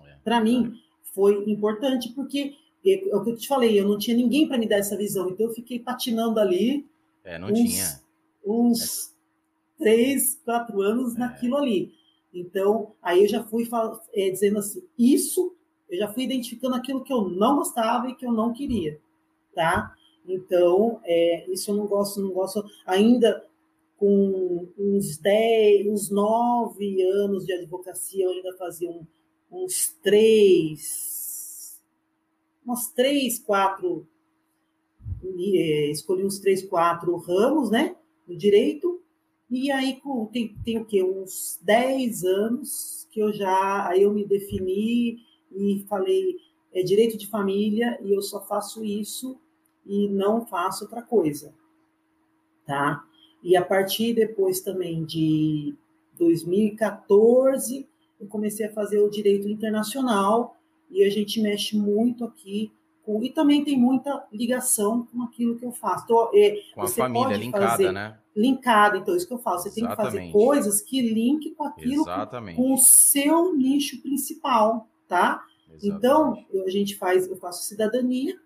É, 0.00 0.16
para 0.24 0.40
mim, 0.40 0.72
foi 1.12 1.50
importante 1.50 2.10
porque 2.10 2.54
é 2.86 3.14
o 3.14 3.22
que 3.22 3.30
eu 3.30 3.36
te 3.36 3.46
falei, 3.46 3.78
eu 3.78 3.86
não 3.86 3.98
tinha 3.98 4.16
ninguém 4.16 4.48
para 4.48 4.56
me 4.56 4.66
dar 4.66 4.78
essa 4.78 4.96
visão, 4.96 5.28
então 5.28 5.46
eu 5.46 5.52
fiquei 5.52 5.78
patinando 5.78 6.40
ali 6.40 6.88
é, 7.24 7.38
não 7.38 7.48
uns, 7.48 7.58
tinha. 7.58 8.00
Uns 8.44 9.08
é. 9.08 9.12
três, 9.78 10.40
quatro 10.44 10.80
anos 10.80 11.16
é. 11.16 11.18
naquilo 11.18 11.56
ali. 11.56 11.92
Então, 12.32 12.94
aí 13.02 13.22
eu 13.22 13.28
já 13.28 13.42
fui 13.42 13.68
é, 14.14 14.30
dizendo 14.30 14.58
assim, 14.58 14.82
isso, 14.98 15.54
eu 15.88 15.98
já 15.98 16.08
fui 16.08 16.24
identificando 16.24 16.76
aquilo 16.76 17.02
que 17.02 17.12
eu 17.12 17.28
não 17.28 17.56
gostava 17.56 18.08
e 18.08 18.14
que 18.14 18.24
eu 18.24 18.32
não 18.32 18.52
queria, 18.52 19.00
tá? 19.54 19.94
Então, 20.26 21.00
é, 21.04 21.50
isso 21.50 21.70
eu 21.70 21.74
não 21.74 21.86
gosto, 21.86 22.20
não 22.20 22.30
gosto 22.30 22.64
ainda 22.86 23.44
com 23.96 24.68
uns 24.78 25.18
10, 25.18 25.88
uns 25.88 26.10
9 26.10 27.02
anos 27.02 27.44
de 27.44 27.52
advocacia, 27.52 28.24
eu 28.24 28.30
ainda 28.30 28.56
fazia 28.56 28.88
um, 28.88 29.04
uns 29.50 29.88
três, 30.02 31.82
umas 32.64 32.88
três, 32.92 33.38
quatro 33.38 34.06
escolhi 35.90 36.24
uns 36.24 36.38
três, 36.38 36.62
quatro 36.62 37.16
ramos, 37.16 37.70
né, 37.70 37.96
no 38.26 38.36
direito, 38.36 39.00
e 39.50 39.70
aí 39.70 40.00
tem, 40.32 40.56
tem 40.64 40.78
o 40.78 40.84
quê? 40.84 41.02
Uns 41.02 41.58
10 41.62 42.24
anos 42.24 43.08
que 43.10 43.20
eu 43.20 43.32
já, 43.32 43.88
aí 43.88 44.02
eu 44.02 44.12
me 44.12 44.24
defini 44.24 45.18
e 45.50 45.84
falei, 45.88 46.36
é 46.72 46.82
direito 46.82 47.18
de 47.18 47.26
família 47.26 47.98
e 48.00 48.14
eu 48.14 48.22
só 48.22 48.40
faço 48.46 48.84
isso 48.84 49.40
e 49.84 50.08
não 50.08 50.46
faço 50.46 50.84
outra 50.84 51.02
coisa, 51.02 51.52
tá? 52.64 53.04
E 53.42 53.56
a 53.56 53.64
partir 53.64 54.14
depois 54.14 54.60
também 54.60 55.04
de 55.04 55.74
2014, 56.16 57.88
eu 58.20 58.28
comecei 58.28 58.66
a 58.66 58.72
fazer 58.72 59.00
o 59.00 59.10
direito 59.10 59.48
internacional 59.48 60.56
e 60.88 61.02
a 61.02 61.10
gente 61.10 61.40
mexe 61.40 61.76
muito 61.76 62.24
aqui 62.24 62.70
e 63.22 63.30
também 63.30 63.64
tem 63.64 63.78
muita 63.78 64.24
ligação 64.32 65.06
com 65.10 65.22
aquilo 65.22 65.58
que 65.58 65.64
eu 65.64 65.72
faço. 65.72 66.04
Então, 66.04 66.30
é, 66.34 66.60
com 66.74 66.82
a 66.82 66.88
família 66.88 67.36
linkada, 67.36 67.68
fazer, 67.68 67.92
né? 67.92 68.18
Linkada, 68.36 68.98
então, 68.98 69.16
isso 69.16 69.26
que 69.26 69.34
eu 69.34 69.38
faço. 69.38 69.64
Você 69.64 69.80
Exatamente. 69.80 70.12
tem 70.12 70.26
que 70.26 70.32
fazer 70.32 70.32
coisas 70.32 70.80
que 70.80 71.00
linkem 71.00 71.54
com 71.54 71.64
aquilo, 71.64 72.04
com, 72.04 72.54
com, 72.54 72.74
o 72.74 72.78
seu 72.78 73.56
nicho 73.56 74.00
principal, 74.00 74.88
tá? 75.08 75.44
Exatamente. 75.68 75.88
Então, 75.88 76.44
eu, 76.52 76.64
a 76.64 76.70
gente 76.70 76.96
faz, 76.96 77.26
eu 77.28 77.36
faço 77.36 77.66
cidadania, 77.66 78.38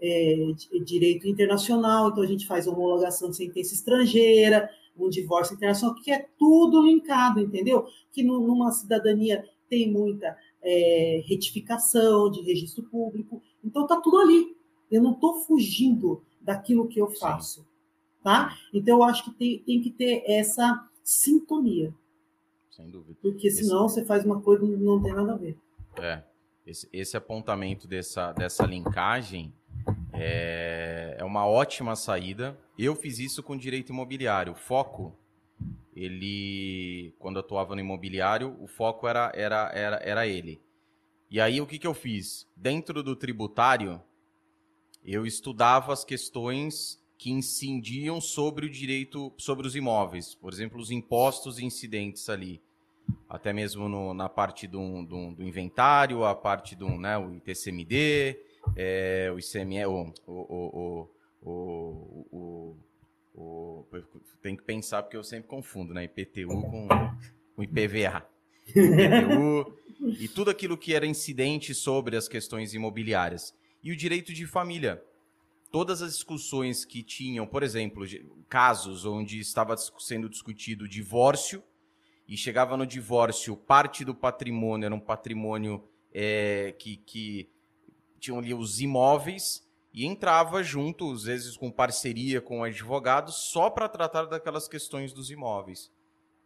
é, 0.00 0.36
direito 0.84 1.28
internacional, 1.28 2.08
então 2.08 2.22
a 2.22 2.26
gente 2.26 2.46
faz 2.46 2.66
homologação 2.66 3.30
de 3.30 3.36
sentença 3.36 3.74
estrangeira, 3.74 4.68
um 4.98 5.08
divórcio 5.08 5.54
internacional, 5.54 5.94
que 5.94 6.10
é 6.10 6.26
tudo 6.38 6.82
linkado, 6.82 7.40
entendeu? 7.40 7.86
Que 8.12 8.22
numa 8.22 8.70
cidadania 8.72 9.44
tem 9.68 9.90
muita 9.90 10.36
é, 10.62 11.22
retificação 11.26 12.30
de 12.30 12.42
registro 12.42 12.82
público. 12.84 13.42
Então 13.66 13.82
está 13.82 14.00
tudo 14.00 14.18
ali. 14.18 14.56
Eu 14.90 15.02
não 15.02 15.12
estou 15.12 15.40
fugindo 15.40 16.22
daquilo 16.40 16.86
que 16.86 17.00
eu 17.00 17.10
faço. 17.10 17.60
Sim. 17.60 17.66
Tá? 18.22 18.56
Então 18.72 18.98
eu 18.98 19.02
acho 19.02 19.24
que 19.24 19.32
tem, 19.32 19.58
tem 19.58 19.80
que 19.80 19.90
ter 19.90 20.22
essa 20.24 20.88
sintonia. 21.02 21.92
Sem 22.70 22.88
dúvida. 22.88 23.18
Porque 23.20 23.50
senão 23.50 23.86
esse... 23.86 23.96
você 23.96 24.04
faz 24.04 24.24
uma 24.24 24.40
coisa 24.40 24.64
e 24.64 24.68
não 24.68 25.02
tem 25.02 25.12
nada 25.12 25.32
a 25.32 25.36
ver. 25.36 25.58
É. 25.96 26.22
Esse, 26.64 26.88
esse 26.92 27.16
apontamento 27.16 27.86
dessa, 27.86 28.32
dessa 28.32 28.64
linkagem 28.64 29.52
é, 30.12 31.16
é 31.18 31.24
uma 31.24 31.46
ótima 31.46 31.94
saída. 31.96 32.58
Eu 32.78 32.94
fiz 32.94 33.18
isso 33.18 33.42
com 33.42 33.56
direito 33.56 33.90
imobiliário. 33.90 34.52
O 34.52 34.56
foco 34.56 35.16
ele, 35.94 37.14
quando 37.18 37.38
atuava 37.38 37.74
no 37.74 37.80
imobiliário, 37.80 38.54
o 38.60 38.66
foco 38.66 39.08
era, 39.08 39.32
era, 39.34 39.70
era, 39.72 39.96
era 39.96 40.26
ele. 40.26 40.60
E 41.30 41.40
aí 41.40 41.60
o 41.60 41.66
que, 41.66 41.78
que 41.78 41.86
eu 41.86 41.94
fiz? 41.94 42.46
Dentro 42.54 43.02
do 43.02 43.16
tributário, 43.16 44.00
eu 45.04 45.26
estudava 45.26 45.92
as 45.92 46.04
questões 46.04 47.02
que 47.18 47.30
incidiam 47.30 48.20
sobre 48.20 48.66
o 48.66 48.70
direito, 48.70 49.32
sobre 49.36 49.66
os 49.66 49.74
imóveis, 49.74 50.34
por 50.34 50.52
exemplo, 50.52 50.78
os 50.78 50.90
impostos 50.90 51.58
incidentes 51.58 52.28
ali, 52.28 52.60
até 53.28 53.52
mesmo 53.52 53.88
no, 53.88 54.12
na 54.12 54.28
parte 54.28 54.66
do, 54.66 55.02
do, 55.02 55.32
do, 55.32 55.42
inventário, 55.42 56.24
a 56.24 56.34
parte 56.34 56.76
do 56.76 56.88
né, 56.98 57.16
o 57.16 57.34
ITCMD, 57.34 58.38
é, 58.76 59.32
o 59.34 59.38
ICME, 59.38 59.86
o, 59.86 60.12
o, 60.26 61.08
o, 61.42 62.76
o, 63.34 63.86
tem 64.42 64.56
que 64.56 64.62
pensar 64.62 65.02
porque 65.02 65.16
eu 65.16 65.24
sempre 65.24 65.48
confundo, 65.48 65.94
né, 65.94 66.04
IPTU 66.04 66.48
com, 66.48 66.88
com 67.54 67.62
IPVA. 67.62 68.26
IPTU 68.68 69.85
e 70.00 70.28
tudo 70.28 70.50
aquilo 70.50 70.76
que 70.76 70.94
era 70.94 71.06
incidente 71.06 71.74
sobre 71.74 72.16
as 72.16 72.28
questões 72.28 72.74
imobiliárias. 72.74 73.54
E 73.82 73.92
o 73.92 73.96
direito 73.96 74.32
de 74.32 74.46
família. 74.46 75.02
Todas 75.70 76.00
as 76.00 76.12
discussões 76.12 76.84
que 76.84 77.02
tinham, 77.02 77.46
por 77.46 77.62
exemplo, 77.62 78.04
casos 78.48 79.04
onde 79.04 79.38
estava 79.38 79.76
sendo 79.76 80.28
discutido 80.28 80.88
divórcio 80.88 81.62
e 82.26 82.36
chegava 82.36 82.76
no 82.76 82.86
divórcio, 82.86 83.56
parte 83.56 84.04
do 84.04 84.14
patrimônio 84.14 84.86
era 84.86 84.94
um 84.94 85.00
patrimônio 85.00 85.84
é, 86.12 86.74
que, 86.78 86.96
que 86.98 87.48
tinham 88.18 88.38
ali 88.38 88.54
os 88.54 88.80
imóveis 88.80 89.66
e 89.92 90.04
entrava 90.04 90.62
junto, 90.62 91.12
às 91.12 91.24
vezes 91.24 91.56
com 91.56 91.70
parceria 91.70 92.40
com 92.40 92.62
advogados, 92.62 93.34
só 93.50 93.70
para 93.70 93.88
tratar 93.88 94.24
daquelas 94.26 94.68
questões 94.68 95.12
dos 95.12 95.30
imóveis, 95.30 95.90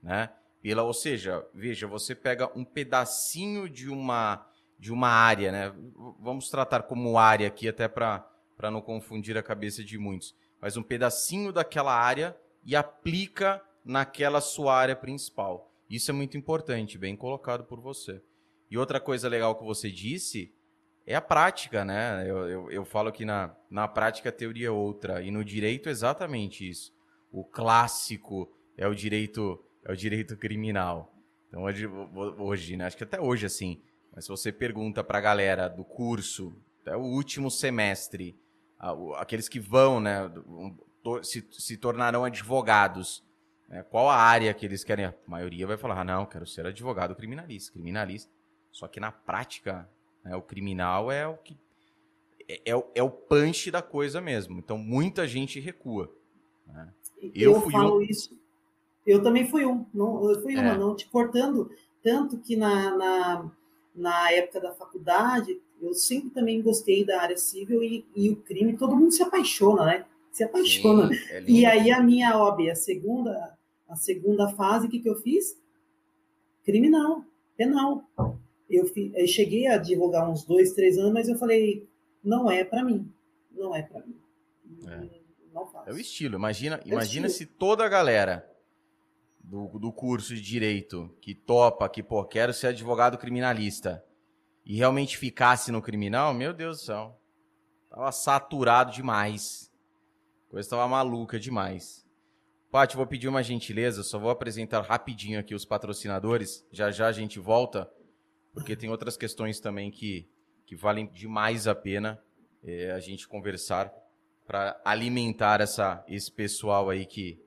né? 0.02 0.30
Pela, 0.62 0.82
ou 0.82 0.92
seja, 0.92 1.46
veja, 1.54 1.86
você 1.86 2.14
pega 2.14 2.50
um 2.54 2.64
pedacinho 2.64 3.68
de 3.68 3.88
uma 3.88 4.46
de 4.78 4.90
uma 4.90 5.08
área, 5.08 5.52
né? 5.52 5.74
Vamos 6.18 6.48
tratar 6.48 6.84
como 6.84 7.18
área 7.18 7.46
aqui 7.46 7.68
até 7.68 7.86
para 7.86 8.24
não 8.70 8.80
confundir 8.80 9.36
a 9.36 9.42
cabeça 9.42 9.84
de 9.84 9.98
muitos. 9.98 10.34
Mas 10.58 10.74
um 10.74 10.82
pedacinho 10.82 11.52
daquela 11.52 11.94
área 11.94 12.34
e 12.64 12.74
aplica 12.74 13.62
naquela 13.84 14.40
sua 14.40 14.74
área 14.74 14.96
principal. 14.96 15.70
Isso 15.88 16.10
é 16.10 16.14
muito 16.14 16.36
importante, 16.38 16.96
bem 16.96 17.14
colocado 17.14 17.64
por 17.64 17.78
você. 17.78 18.22
E 18.70 18.78
outra 18.78 18.98
coisa 18.98 19.28
legal 19.28 19.54
que 19.54 19.64
você 19.64 19.90
disse 19.90 20.54
é 21.06 21.14
a 21.14 21.20
prática, 21.20 21.84
né? 21.84 22.24
Eu, 22.26 22.48
eu, 22.48 22.70
eu 22.70 22.84
falo 22.84 23.12
que 23.12 23.24
na, 23.24 23.54
na 23.68 23.86
prática 23.86 24.30
a 24.30 24.32
teoria 24.32 24.68
é 24.68 24.70
outra. 24.70 25.20
E 25.20 25.30
no 25.30 25.44
direito 25.44 25.90
exatamente 25.90 26.68
isso. 26.68 26.90
O 27.30 27.44
clássico 27.44 28.50
é 28.78 28.86
o 28.88 28.94
direito 28.94 29.62
é 29.84 29.92
o 29.92 29.96
direito 29.96 30.36
criminal. 30.36 31.14
Então 31.48 31.62
hoje, 31.64 31.86
hoje 31.86 32.76
né? 32.76 32.86
acho 32.86 32.96
que 32.96 33.04
até 33.04 33.20
hoje 33.20 33.46
assim, 33.46 33.80
mas 34.14 34.24
se 34.24 34.30
você 34.30 34.52
pergunta 34.52 35.02
para 35.02 35.18
a 35.18 35.20
galera 35.20 35.68
do 35.68 35.84
curso, 35.84 36.54
até 36.82 36.96
o 36.96 37.00
último 37.00 37.50
semestre, 37.50 38.38
aqueles 39.16 39.48
que 39.48 39.60
vão, 39.60 40.00
né, 40.00 40.30
se, 41.22 41.46
se 41.50 41.76
tornarão 41.76 42.24
advogados, 42.24 43.24
né, 43.68 43.82
qual 43.84 44.08
a 44.08 44.16
área 44.16 44.52
que 44.54 44.64
eles 44.64 44.82
querem? 44.82 45.06
A 45.06 45.14
maioria 45.26 45.66
vai 45.66 45.76
falar, 45.76 46.00
ah, 46.00 46.04
não, 46.04 46.26
quero 46.26 46.46
ser 46.46 46.66
advogado 46.66 47.14
criminalista, 47.14 47.72
criminalista. 47.72 48.30
Só 48.72 48.88
que 48.88 49.00
na 49.00 49.12
prática, 49.12 49.88
né, 50.24 50.34
o 50.36 50.42
criminal 50.42 51.10
é 51.10 51.26
o 51.26 51.36
que 51.36 51.56
é, 52.48 52.72
é, 52.72 52.84
é, 52.96 53.02
o 53.02 53.10
punch 53.10 53.70
da 53.70 53.82
coisa 53.82 54.20
mesmo. 54.20 54.58
Então 54.58 54.76
muita 54.76 55.26
gente 55.26 55.60
recua. 55.60 56.12
Né? 56.66 56.92
Eu, 57.34 57.52
eu 57.52 57.70
falo 57.70 57.98
um... 57.98 58.02
isso 58.02 58.39
eu 59.06 59.22
também 59.22 59.48
fui 59.48 59.64
um, 59.64 59.84
não, 59.92 60.30
eu 60.30 60.40
fui 60.42 60.54
uma, 60.54 60.74
é. 60.74 60.78
não 60.78 60.94
te 60.94 61.08
cortando, 61.08 61.70
tanto 62.02 62.38
que 62.38 62.56
na, 62.56 62.96
na, 62.96 63.50
na, 63.94 64.32
época 64.32 64.60
da 64.60 64.72
faculdade, 64.72 65.60
eu 65.80 65.94
sempre 65.94 66.30
também 66.30 66.62
gostei 66.62 67.04
da 67.04 67.20
área 67.20 67.36
civil 67.36 67.82
e, 67.82 68.04
e 68.14 68.30
o 68.30 68.36
crime, 68.36 68.76
todo 68.76 68.96
mundo 68.96 69.12
se 69.12 69.22
apaixona, 69.22 69.84
né? 69.84 70.06
Se 70.30 70.44
apaixona. 70.44 71.08
Sim, 71.08 71.20
é 71.30 71.44
e 71.46 71.66
aí 71.66 71.90
a 71.90 72.02
minha 72.02 72.38
OB, 72.38 72.70
a 72.70 72.74
segunda, 72.74 73.58
a 73.88 73.96
segunda 73.96 74.48
fase, 74.50 74.86
o 74.86 74.90
que, 74.90 75.00
que 75.00 75.08
eu 75.08 75.16
fiz? 75.16 75.58
Criminal, 76.64 77.24
penal. 77.56 78.04
Eu, 78.68 78.86
fi, 78.86 79.10
eu 79.14 79.26
cheguei 79.26 79.66
a 79.66 79.74
advogar 79.74 80.30
uns 80.30 80.44
dois, 80.44 80.72
três 80.72 80.96
anos, 80.96 81.12
mas 81.12 81.28
eu 81.28 81.36
falei, 81.36 81.88
não 82.22 82.50
é 82.50 82.62
para 82.62 82.84
mim, 82.84 83.10
não 83.50 83.74
é 83.74 83.82
para 83.82 84.00
mim. 84.06 84.16
É. 84.86 85.20
Não 85.52 85.66
faço. 85.66 85.90
É 85.90 85.92
o 85.92 85.98
estilo. 85.98 86.36
Imagina, 86.36 86.76
é 86.76 86.88
imagina 86.88 87.26
estilo. 87.26 87.50
se 87.50 87.58
toda 87.58 87.84
a 87.84 87.88
galera 87.88 88.49
do, 89.50 89.66
do 89.80 89.92
curso 89.92 90.32
de 90.32 90.40
direito 90.40 91.12
que 91.20 91.34
topa, 91.34 91.88
que, 91.88 92.04
pô, 92.04 92.24
quero 92.24 92.54
ser 92.54 92.68
advogado 92.68 93.18
criminalista 93.18 94.04
e 94.64 94.76
realmente 94.76 95.18
ficasse 95.18 95.72
no 95.72 95.82
criminal, 95.82 96.32
meu 96.32 96.52
Deus 96.52 96.78
do 96.78 96.84
céu. 96.84 97.20
Tava 97.90 98.12
saturado 98.12 98.92
demais. 98.92 99.68
Coisa 100.48 100.70
tava 100.70 100.86
maluca 100.86 101.40
demais. 101.40 102.06
Paty, 102.70 102.94
vou 102.94 103.04
pedir 103.04 103.26
uma 103.26 103.42
gentileza, 103.42 104.04
só 104.04 104.20
vou 104.20 104.30
apresentar 104.30 104.82
rapidinho 104.82 105.40
aqui 105.40 105.52
os 105.52 105.64
patrocinadores. 105.64 106.64
Já 106.70 106.92
já 106.92 107.08
a 107.08 107.12
gente 107.12 107.40
volta, 107.40 107.90
porque 108.54 108.76
tem 108.76 108.88
outras 108.88 109.16
questões 109.16 109.58
também 109.58 109.90
que, 109.90 110.28
que 110.64 110.76
valem 110.76 111.10
demais 111.10 111.66
a 111.66 111.74
pena 111.74 112.22
é, 112.62 112.92
a 112.92 113.00
gente 113.00 113.26
conversar 113.26 113.92
para 114.46 114.80
alimentar 114.84 115.60
essa, 115.60 116.04
esse 116.06 116.30
pessoal 116.30 116.88
aí 116.88 117.04
que, 117.04 117.42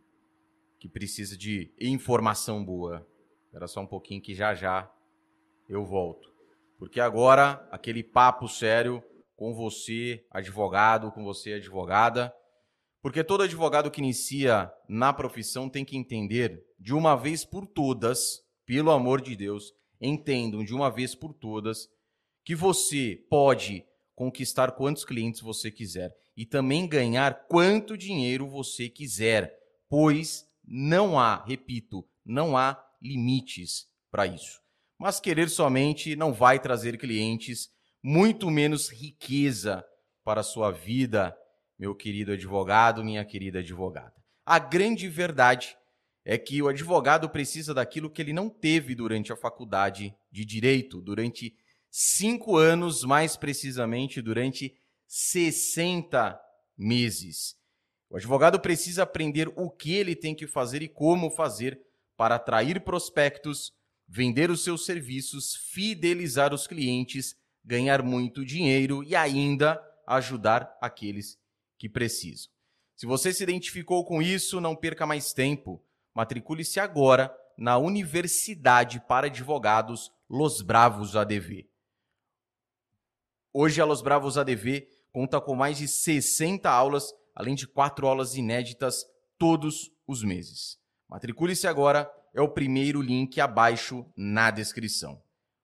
que 0.84 0.90
precisa 0.90 1.38
de 1.38 1.74
informação 1.80 2.62
boa. 2.62 3.08
Espera 3.46 3.70
só 3.70 3.80
um 3.80 3.88
pouquinho 3.88 4.22
que 4.22 4.36
já 4.36 4.54
já 4.54 4.92
eu 5.70 5.86
volto. 5.86 6.30
Porque 6.78 7.00
agora, 7.00 7.66
aquele 7.72 8.04
papo 8.04 8.50
sério 8.50 9.02
com 9.34 9.54
você, 9.54 10.26
advogado, 10.30 11.10
com 11.14 11.24
você, 11.24 11.54
advogada. 11.54 12.36
Porque 13.02 13.24
todo 13.24 13.44
advogado 13.44 13.90
que 13.90 14.02
inicia 14.02 14.70
na 14.90 15.14
profissão 15.14 15.70
tem 15.70 15.86
que 15.86 15.96
entender 15.96 16.62
de 16.78 16.94
uma 16.94 17.16
vez 17.16 17.46
por 17.46 17.66
todas, 17.66 18.44
pelo 18.66 18.92
amor 18.92 19.22
de 19.22 19.38
Deus, 19.38 19.72
entendam 20.02 20.66
de 20.66 20.76
uma 20.76 20.92
vez 20.92 21.16
por 21.16 21.34
todas 21.34 21.88
que 22.44 22.56
você 22.56 23.26
pode 23.30 23.86
conquistar 24.14 24.74
quantos 24.74 25.06
clientes 25.06 25.40
você 25.40 25.72
quiser 25.72 26.14
e 26.36 26.46
também 26.46 26.86
ganhar 26.86 27.48
quanto 27.48 27.98
dinheiro 27.98 28.50
você 28.50 28.90
quiser, 28.90 29.58
pois 29.88 30.46
não 30.64 31.20
há, 31.20 31.44
repito, 31.44 32.08
não 32.26 32.58
há 32.58 32.82
limites 33.02 33.88
para 34.10 34.26
isso. 34.26 34.62
Mas 34.98 35.20
querer 35.20 35.50
somente 35.50 36.16
não 36.16 36.34
vai 36.34 36.60
trazer 36.60 36.98
clientes, 36.98 37.70
muito 38.02 38.50
menos 38.50 38.90
riqueza 38.90 39.84
para 40.24 40.42
a 40.42 40.44
sua 40.44 40.72
vida, 40.72 41.36
meu 41.78 41.96
querido 41.96 42.32
advogado, 42.32 43.04
minha 43.04 43.26
querida 43.26 43.60
advogada. 43.60 44.14
A 44.46 44.60
grande 44.60 45.10
verdade 45.10 45.76
é 46.26 46.38
que 46.38 46.62
o 46.62 46.68
advogado 46.68 47.30
precisa 47.30 47.74
daquilo 47.74 48.10
que 48.10 48.22
ele 48.22 48.34
não 48.34 48.50
teve 48.50 48.96
durante 48.96 49.34
a 49.34 49.36
faculdade 49.36 50.16
de 50.32 50.46
direito, 50.46 51.02
durante 51.02 51.54
cinco 51.90 52.56
anos, 52.56 53.04
mais 53.04 53.36
precisamente 53.36 54.22
durante 54.22 54.74
60 55.08 56.40
meses. 56.78 57.56
O 58.14 58.18
advogado 58.18 58.60
precisa 58.60 59.02
aprender 59.02 59.52
o 59.56 59.72
que 59.72 59.96
ele 59.96 60.16
tem 60.16 60.36
que 60.36 60.46
fazer 60.46 60.84
e 60.84 60.88
como 60.88 61.32
fazer 61.32 61.82
para 62.16 62.36
atrair 62.36 62.80
prospectos, 62.82 63.74
vender 64.08 64.52
os 64.52 64.64
seus 64.64 64.86
serviços, 64.86 65.56
fidelizar 65.56 66.54
os 66.54 66.68
clientes, 66.68 67.36
ganhar 67.66 68.04
muito 68.04 68.46
dinheiro 68.46 69.04
e 69.04 69.16
ainda 69.16 69.84
ajudar 70.06 70.78
aqueles 70.80 71.40
que 71.76 71.90
precisam. 71.90 72.52
Se 72.96 73.08
você 73.08 73.34
se 73.34 73.42
identificou 73.42 74.06
com 74.06 74.22
isso, 74.22 74.62
não 74.62 74.76
perca 74.76 75.08
mais 75.08 75.34
tempo. 75.34 75.84
Matricule-se 76.14 76.80
agora 76.80 77.36
na 77.58 77.80
Universidade 77.80 79.00
para 79.08 79.26
Advogados 79.26 80.12
Los 80.30 80.62
Bravos 80.62 81.16
ADV. 81.16 81.68
Hoje 83.52 83.82
a 83.82 83.86
Los 83.86 84.04
Bravos 84.04 84.38
ADV 84.38 84.88
conta 85.12 85.42
com 85.42 85.56
mais 85.56 85.80
de 85.80 85.88
60 85.88 86.70
aulas 86.70 87.12
além 87.36 87.56
de 87.56 87.68
quatro 87.68 88.08
aulas 88.08 88.36
inéditas 88.36 89.06
todos 89.38 89.92
os 90.08 90.24
meses. 90.24 90.78
Matricule-se 91.10 91.68
agora, 91.68 92.12
é 92.34 92.42
o 92.42 92.50
primeiro 92.50 93.02
link 93.02 93.40
abaixo 93.40 94.06
na 94.16 94.50
descrição. 94.50 95.22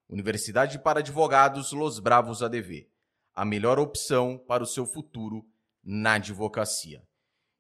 Universidade 0.08 0.80
para 0.80 1.00
Advogados 1.00 1.72
Los 1.72 2.00
Bravos 2.00 2.42
ADV, 2.44 2.88
a 3.34 3.46
melhor 3.46 3.80
opção 3.80 4.38
para 4.38 4.64
o 4.64 4.68
seu 4.68 4.86
futuro 4.86 5.46
na 5.84 6.14
advocacia. 6.14 7.04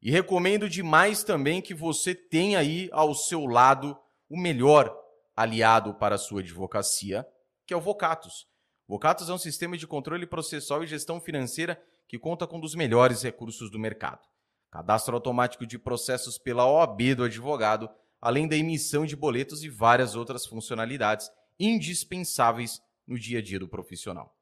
E 0.01 0.11
recomendo 0.11 0.69
demais 0.69 1.23
também 1.23 1.61
que 1.61 1.73
você 1.73 2.15
tenha 2.15 2.59
aí 2.59 2.89
ao 2.91 3.13
seu 3.13 3.45
lado 3.45 3.97
o 4.29 4.39
melhor 4.39 4.95
aliado 5.35 5.93
para 5.93 6.15
a 6.15 6.19
sua 6.19 6.41
advocacia, 6.41 7.27
que 7.65 7.73
é 7.73 7.77
o 7.77 7.81
Vocatus. 7.81 8.47
Vocatus 8.87 9.29
é 9.29 9.33
um 9.33 9.37
sistema 9.37 9.77
de 9.77 9.85
controle 9.85 10.25
processual 10.25 10.83
e 10.83 10.87
gestão 10.87 11.19
financeira 11.19 11.81
que 12.09 12.17
conta 12.17 12.47
com 12.47 12.57
um 12.57 12.59
dos 12.59 12.73
melhores 12.73 13.21
recursos 13.21 13.69
do 13.69 13.77
mercado. 13.77 14.27
Cadastro 14.71 15.15
automático 15.15 15.63
de 15.63 15.77
processos 15.77 16.39
pela 16.39 16.65
OAB 16.65 17.13
do 17.15 17.23
advogado, 17.23 17.87
além 18.19 18.47
da 18.47 18.57
emissão 18.57 19.05
de 19.05 19.15
boletos 19.15 19.63
e 19.63 19.69
várias 19.69 20.15
outras 20.15 20.47
funcionalidades 20.47 21.29
indispensáveis 21.59 22.81
no 23.07 23.17
dia 23.17 23.37
a 23.37 23.41
dia 23.43 23.59
do 23.59 23.69
profissional. 23.69 24.35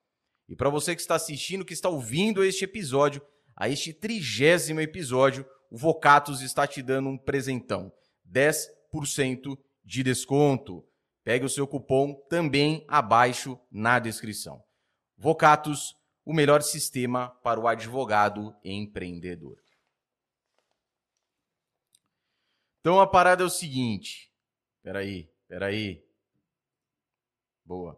E 0.48 0.56
para 0.56 0.70
você 0.70 0.96
que 0.96 1.02
está 1.02 1.16
assistindo, 1.16 1.66
que 1.66 1.74
está 1.74 1.90
ouvindo 1.90 2.42
este 2.42 2.64
episódio, 2.64 3.22
a 3.54 3.68
este 3.68 3.92
trigésimo 3.92 4.80
episódio, 4.80 5.46
o 5.70 5.78
Vocatus 5.78 6.40
está 6.42 6.66
te 6.66 6.82
dando 6.82 7.10
um 7.10 7.18
presentão, 7.18 7.92
10% 8.32 9.58
de 9.84 10.04
desconto. 10.04 10.86
Pegue 11.22 11.44
o 11.44 11.50
seu 11.50 11.68
cupom 11.68 12.16
também 12.30 12.86
abaixo 12.88 13.60
na 13.70 14.00
descrição. 14.00 14.64
Vocatus, 15.18 15.94
o 16.28 16.34
melhor 16.34 16.62
sistema 16.62 17.30
para 17.42 17.58
o 17.58 17.70
advogado 17.70 18.54
empreendedor. 18.62 19.63
Então 22.82 23.00
a 23.00 23.08
parada 23.08 23.44
é 23.44 23.46
o 23.46 23.50
seguinte. 23.50 24.30
Peraí, 24.84 25.32
peraí. 25.48 26.06
Boa. 27.63 27.98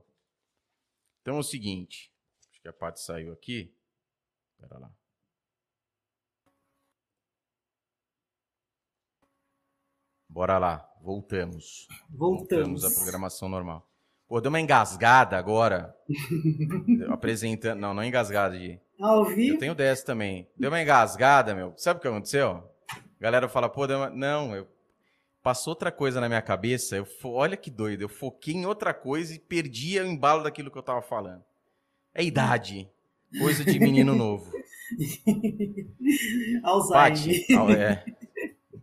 Então 1.21 1.37
é 1.37 1.39
o 1.39 1.43
seguinte. 1.43 2.13
Acho 2.51 2.61
que 2.61 2.67
a 2.67 2.73
parte 2.73 2.99
saiu 2.99 3.33
aqui. 3.33 3.75
Pera 4.59 4.77
lá. 4.77 4.93
Bora 10.27 10.59
lá, 10.59 10.95
voltamos. 11.01 11.87
Voltamos. 12.07 12.83
Voltamos 12.83 12.85
à 12.85 12.91
programação 12.91 13.49
normal. 13.49 13.88
Pô, 14.29 14.39
deu 14.39 14.49
uma 14.49 14.61
engasgada 14.61 15.35
agora. 15.35 15.95
apresentando. 17.09 17.79
Não, 17.79 17.95
não 17.95 18.03
engasgada 18.03 18.57
de. 18.57 18.79
Ao 19.01 19.25
vivo? 19.25 19.55
Eu 19.55 19.57
tenho 19.57 19.73
10 19.73 20.03
também. 20.03 20.47
Deu 20.55 20.69
uma 20.69 20.79
engasgada, 20.79 21.55
meu. 21.55 21.73
Sabe 21.75 21.97
o 21.97 22.01
que 22.01 22.07
aconteceu? 22.07 22.63
A 22.91 23.19
galera 23.19 23.49
fala, 23.49 23.67
pô, 23.67 23.87
deu 23.87 23.97
uma... 23.97 24.09
não, 24.11 24.55
eu 24.55 24.67
passou 25.41 25.71
outra 25.71 25.91
coisa 25.91 26.21
na 26.21 26.27
minha 26.29 26.43
cabeça. 26.43 26.95
Eu 26.95 27.05
fo... 27.05 27.31
Olha 27.31 27.57
que 27.57 27.71
doido. 27.71 28.03
Eu 28.03 28.09
foquei 28.09 28.53
em 28.53 28.67
outra 28.67 28.93
coisa 28.93 29.33
e 29.33 29.39
perdi 29.39 29.99
o 29.99 30.05
embalo 30.05 30.43
daquilo 30.43 30.69
que 30.69 30.77
eu 30.77 30.83
tava 30.83 31.01
falando. 31.01 31.43
É 32.13 32.23
idade. 32.23 32.87
Coisa 33.39 33.65
de 33.65 33.79
menino 33.79 34.13
novo. 34.15 34.51
Alzheimer. 36.63 37.47
Pati, 37.47 37.73
é. 37.75 38.05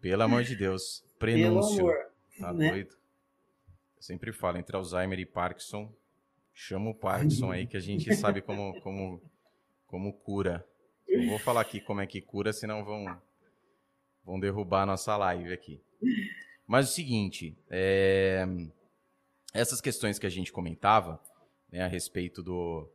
Pelo 0.00 0.22
amor 0.22 0.42
de 0.42 0.56
Deus. 0.56 1.04
Pelo 1.20 1.32
Prenúncio. 1.32 1.80
amor. 1.80 1.94
Tá 2.40 2.52
né? 2.52 2.70
doido? 2.70 2.96
Sempre 3.98 4.32
falo, 4.32 4.58
entre 4.58 4.76
Alzheimer 4.76 5.18
e 5.18 5.26
Parkinson, 5.26 5.92
chama 6.52 6.90
o 6.90 6.94
Parkinson 6.94 7.50
aí 7.50 7.66
que 7.66 7.76
a 7.76 7.80
gente 7.80 8.14
sabe 8.14 8.40
como, 8.40 8.80
como, 8.80 9.22
como 9.86 10.12
cura. 10.12 10.66
Não 11.08 11.30
vou 11.30 11.38
falar 11.38 11.60
aqui 11.60 11.80
como 11.80 12.00
é 12.00 12.06
que 12.06 12.20
cura, 12.20 12.52
senão 12.52 12.84
vão, 12.84 13.20
vão 14.24 14.38
derrubar 14.38 14.82
a 14.82 14.86
nossa 14.86 15.16
live 15.16 15.52
aqui. 15.52 15.80
Mas 16.66 16.90
o 16.90 16.92
seguinte, 16.92 17.56
é, 17.70 18.46
essas 19.54 19.80
questões 19.80 20.18
que 20.18 20.26
a 20.26 20.30
gente 20.30 20.52
comentava 20.52 21.20
né, 21.70 21.82
a 21.82 21.86
respeito 21.86 22.42
do, 22.42 22.88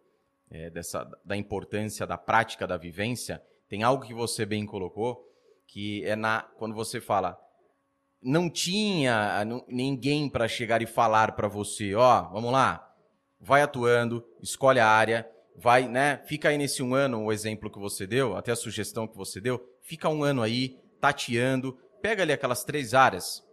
é, 0.49 0.69
dessa, 0.69 1.03
da 1.23 1.37
importância 1.37 2.05
da 2.05 2.17
prática 2.17 2.67
da 2.67 2.77
vivência, 2.77 3.41
tem 3.69 3.83
algo 3.83 4.05
que 4.05 4.13
você 4.13 4.45
bem 4.45 4.65
colocou, 4.65 5.27
que 5.65 6.03
é 6.03 6.15
na 6.15 6.41
quando 6.41 6.75
você 6.75 6.99
fala 6.99 7.39
não 8.21 8.49
tinha 8.49 9.41
ah, 9.41 9.45
ninguém 9.67 10.29
para 10.29 10.47
chegar 10.47 10.81
e 10.81 10.85
falar 10.85 11.31
para 11.33 11.47
você, 11.47 11.95
ó, 11.95 12.29
vamos 12.29 12.51
lá, 12.51 12.93
vai 13.39 13.61
atuando, 13.61 14.23
escolhe 14.41 14.79
a 14.79 14.87
área, 14.87 15.29
vai, 15.55 15.87
né? 15.87 16.21
Fica 16.25 16.49
aí 16.49 16.57
nesse 16.57 16.83
um 16.83 16.93
ano, 16.93 17.23
o 17.23 17.31
exemplo 17.31 17.69
que 17.69 17.79
você 17.79 18.05
deu, 18.05 18.35
até 18.35 18.51
a 18.51 18.55
sugestão 18.55 19.07
que 19.07 19.17
você 19.17 19.41
deu, 19.41 19.59
fica 19.81 20.07
um 20.07 20.23
ano 20.23 20.43
aí, 20.43 20.77
tateando, 20.99 21.77
pega 22.01 22.21
ali 22.21 22.31
aquelas 22.31 22.63
três 22.63 22.93
áreas, 22.93 23.43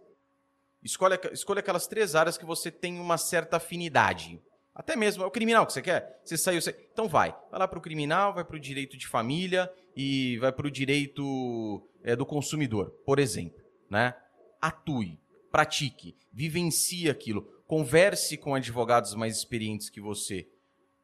escolhe, 0.83 1.19
escolhe 1.31 1.59
aquelas 1.59 1.87
três 1.87 2.15
áreas 2.15 2.37
que 2.37 2.45
você 2.45 2.69
tem 2.69 2.99
uma 2.99 3.17
certa 3.17 3.57
afinidade. 3.57 4.39
Até 4.73 4.95
mesmo, 4.95 5.23
é 5.23 5.25
o 5.25 5.31
criminal 5.31 5.65
que 5.65 5.73
você 5.73 5.81
quer? 5.81 6.21
Você 6.23 6.37
saiu, 6.37 6.61
você... 6.61 6.73
então 6.93 7.07
vai. 7.07 7.35
Vai 7.51 7.59
lá 7.59 7.67
para 7.67 7.79
o 7.79 7.81
criminal, 7.81 8.33
vai 8.33 8.45
para 8.45 8.55
o 8.55 8.59
direito 8.59 8.95
de 8.95 9.07
família 9.07 9.69
e 9.93 10.37
vai 10.37 10.53
para 10.53 10.67
o 10.67 10.71
direito 10.71 11.85
é, 12.01 12.15
do 12.15 12.25
consumidor, 12.25 12.91
por 13.05 13.19
exemplo, 13.19 13.61
né? 13.89 14.15
Atue, 14.61 15.19
pratique, 15.51 16.15
vivencie 16.31 17.09
aquilo, 17.09 17.41
converse 17.67 18.37
com 18.37 18.55
advogados 18.55 19.13
mais 19.13 19.37
experientes 19.37 19.89
que 19.89 20.01
você. 20.01 20.47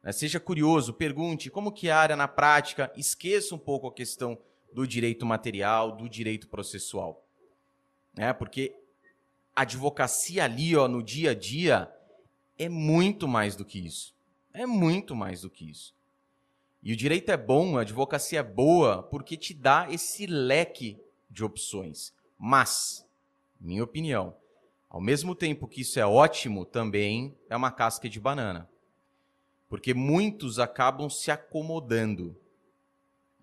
né? 0.02 0.12
Seja 0.12 0.40
curioso, 0.40 0.92
pergunte 0.92 1.50
como 1.50 1.72
que 1.72 1.88
é 1.88 1.92
a 1.92 1.98
área 1.98 2.16
na 2.16 2.28
prática, 2.28 2.92
esqueça 2.96 3.54
um 3.54 3.58
pouco 3.58 3.86
a 3.86 3.92
questão 3.92 4.38
do 4.72 4.86
direito 4.86 5.24
material, 5.24 5.96
do 5.96 6.08
direito 6.08 6.48
processual. 6.48 7.24
Né? 8.14 8.32
Porque 8.32 8.74
a 9.54 9.62
advocacia 9.62 10.44
ali, 10.44 10.76
ó, 10.76 10.86
no 10.86 11.02
dia 11.02 11.30
a 11.30 11.34
dia, 11.34 11.90
é 12.58 12.68
muito 12.68 13.26
mais 13.28 13.56
do 13.56 13.64
que 13.64 13.78
isso. 13.78 14.14
É 14.52 14.66
muito 14.66 15.14
mais 15.14 15.42
do 15.42 15.50
que 15.50 15.70
isso. 15.70 15.94
E 16.82 16.92
o 16.92 16.96
direito 16.96 17.30
é 17.30 17.36
bom, 17.36 17.76
a 17.76 17.82
advocacia 17.82 18.40
é 18.40 18.42
boa, 18.42 19.02
porque 19.02 19.36
te 19.36 19.52
dá 19.52 19.86
esse 19.90 20.26
leque 20.26 20.98
de 21.30 21.44
opções. 21.44 22.14
Mas, 22.38 23.05
minha 23.60 23.82
opinião, 23.82 24.34
ao 24.88 25.00
mesmo 25.00 25.34
tempo 25.34 25.66
que 25.66 25.80
isso 25.82 25.98
é 25.98 26.06
ótimo, 26.06 26.64
também 26.64 27.36
é 27.48 27.56
uma 27.56 27.70
casca 27.70 28.08
de 28.08 28.20
banana. 28.20 28.68
Porque 29.68 29.92
muitos 29.92 30.58
acabam 30.58 31.10
se 31.10 31.30
acomodando. 31.30 32.36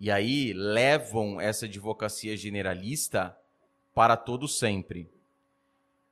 E 0.00 0.10
aí 0.10 0.52
levam 0.52 1.40
essa 1.40 1.66
advocacia 1.66 2.36
generalista 2.36 3.36
para 3.94 4.16
todo 4.16 4.48
sempre. 4.48 5.08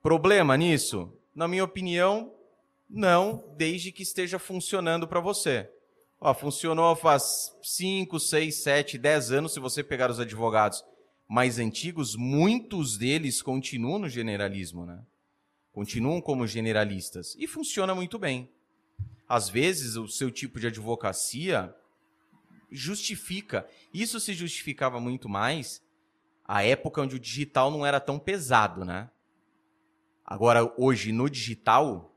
Problema 0.02 0.56
nisso? 0.56 1.12
Na 1.34 1.48
minha 1.48 1.64
opinião, 1.64 2.32
não, 2.88 3.44
desde 3.56 3.90
que 3.90 4.02
esteja 4.02 4.38
funcionando 4.38 5.08
para 5.08 5.20
você. 5.20 5.68
Ó, 6.20 6.32
funcionou 6.34 6.94
faz 6.94 7.56
5, 7.62 8.20
6, 8.20 8.54
7, 8.54 8.98
10 8.98 9.32
anos, 9.32 9.52
se 9.52 9.58
você 9.58 9.82
pegar 9.82 10.10
os 10.10 10.20
advogados 10.20 10.84
mais 11.28 11.58
antigos, 11.58 12.14
muitos 12.14 12.98
deles 12.98 13.40
continuam 13.42 13.98
no 13.98 14.08
generalismo, 14.08 14.84
né? 14.84 15.02
Continuam 15.72 16.20
como 16.20 16.46
generalistas 16.46 17.34
e 17.38 17.46
funciona 17.46 17.94
muito 17.94 18.18
bem. 18.18 18.50
Às 19.28 19.48
vezes, 19.48 19.96
o 19.96 20.06
seu 20.06 20.30
tipo 20.30 20.60
de 20.60 20.66
advocacia 20.66 21.74
justifica. 22.70 23.66
Isso 23.92 24.20
se 24.20 24.34
justificava 24.34 25.00
muito 25.00 25.28
mais 25.28 25.82
a 26.44 26.62
época 26.62 27.00
onde 27.00 27.16
o 27.16 27.20
digital 27.20 27.70
não 27.70 27.86
era 27.86 28.00
tão 28.00 28.18
pesado, 28.18 28.84
né? 28.84 29.10
Agora, 30.24 30.72
hoje, 30.76 31.12
no 31.12 31.28
digital, 31.28 32.14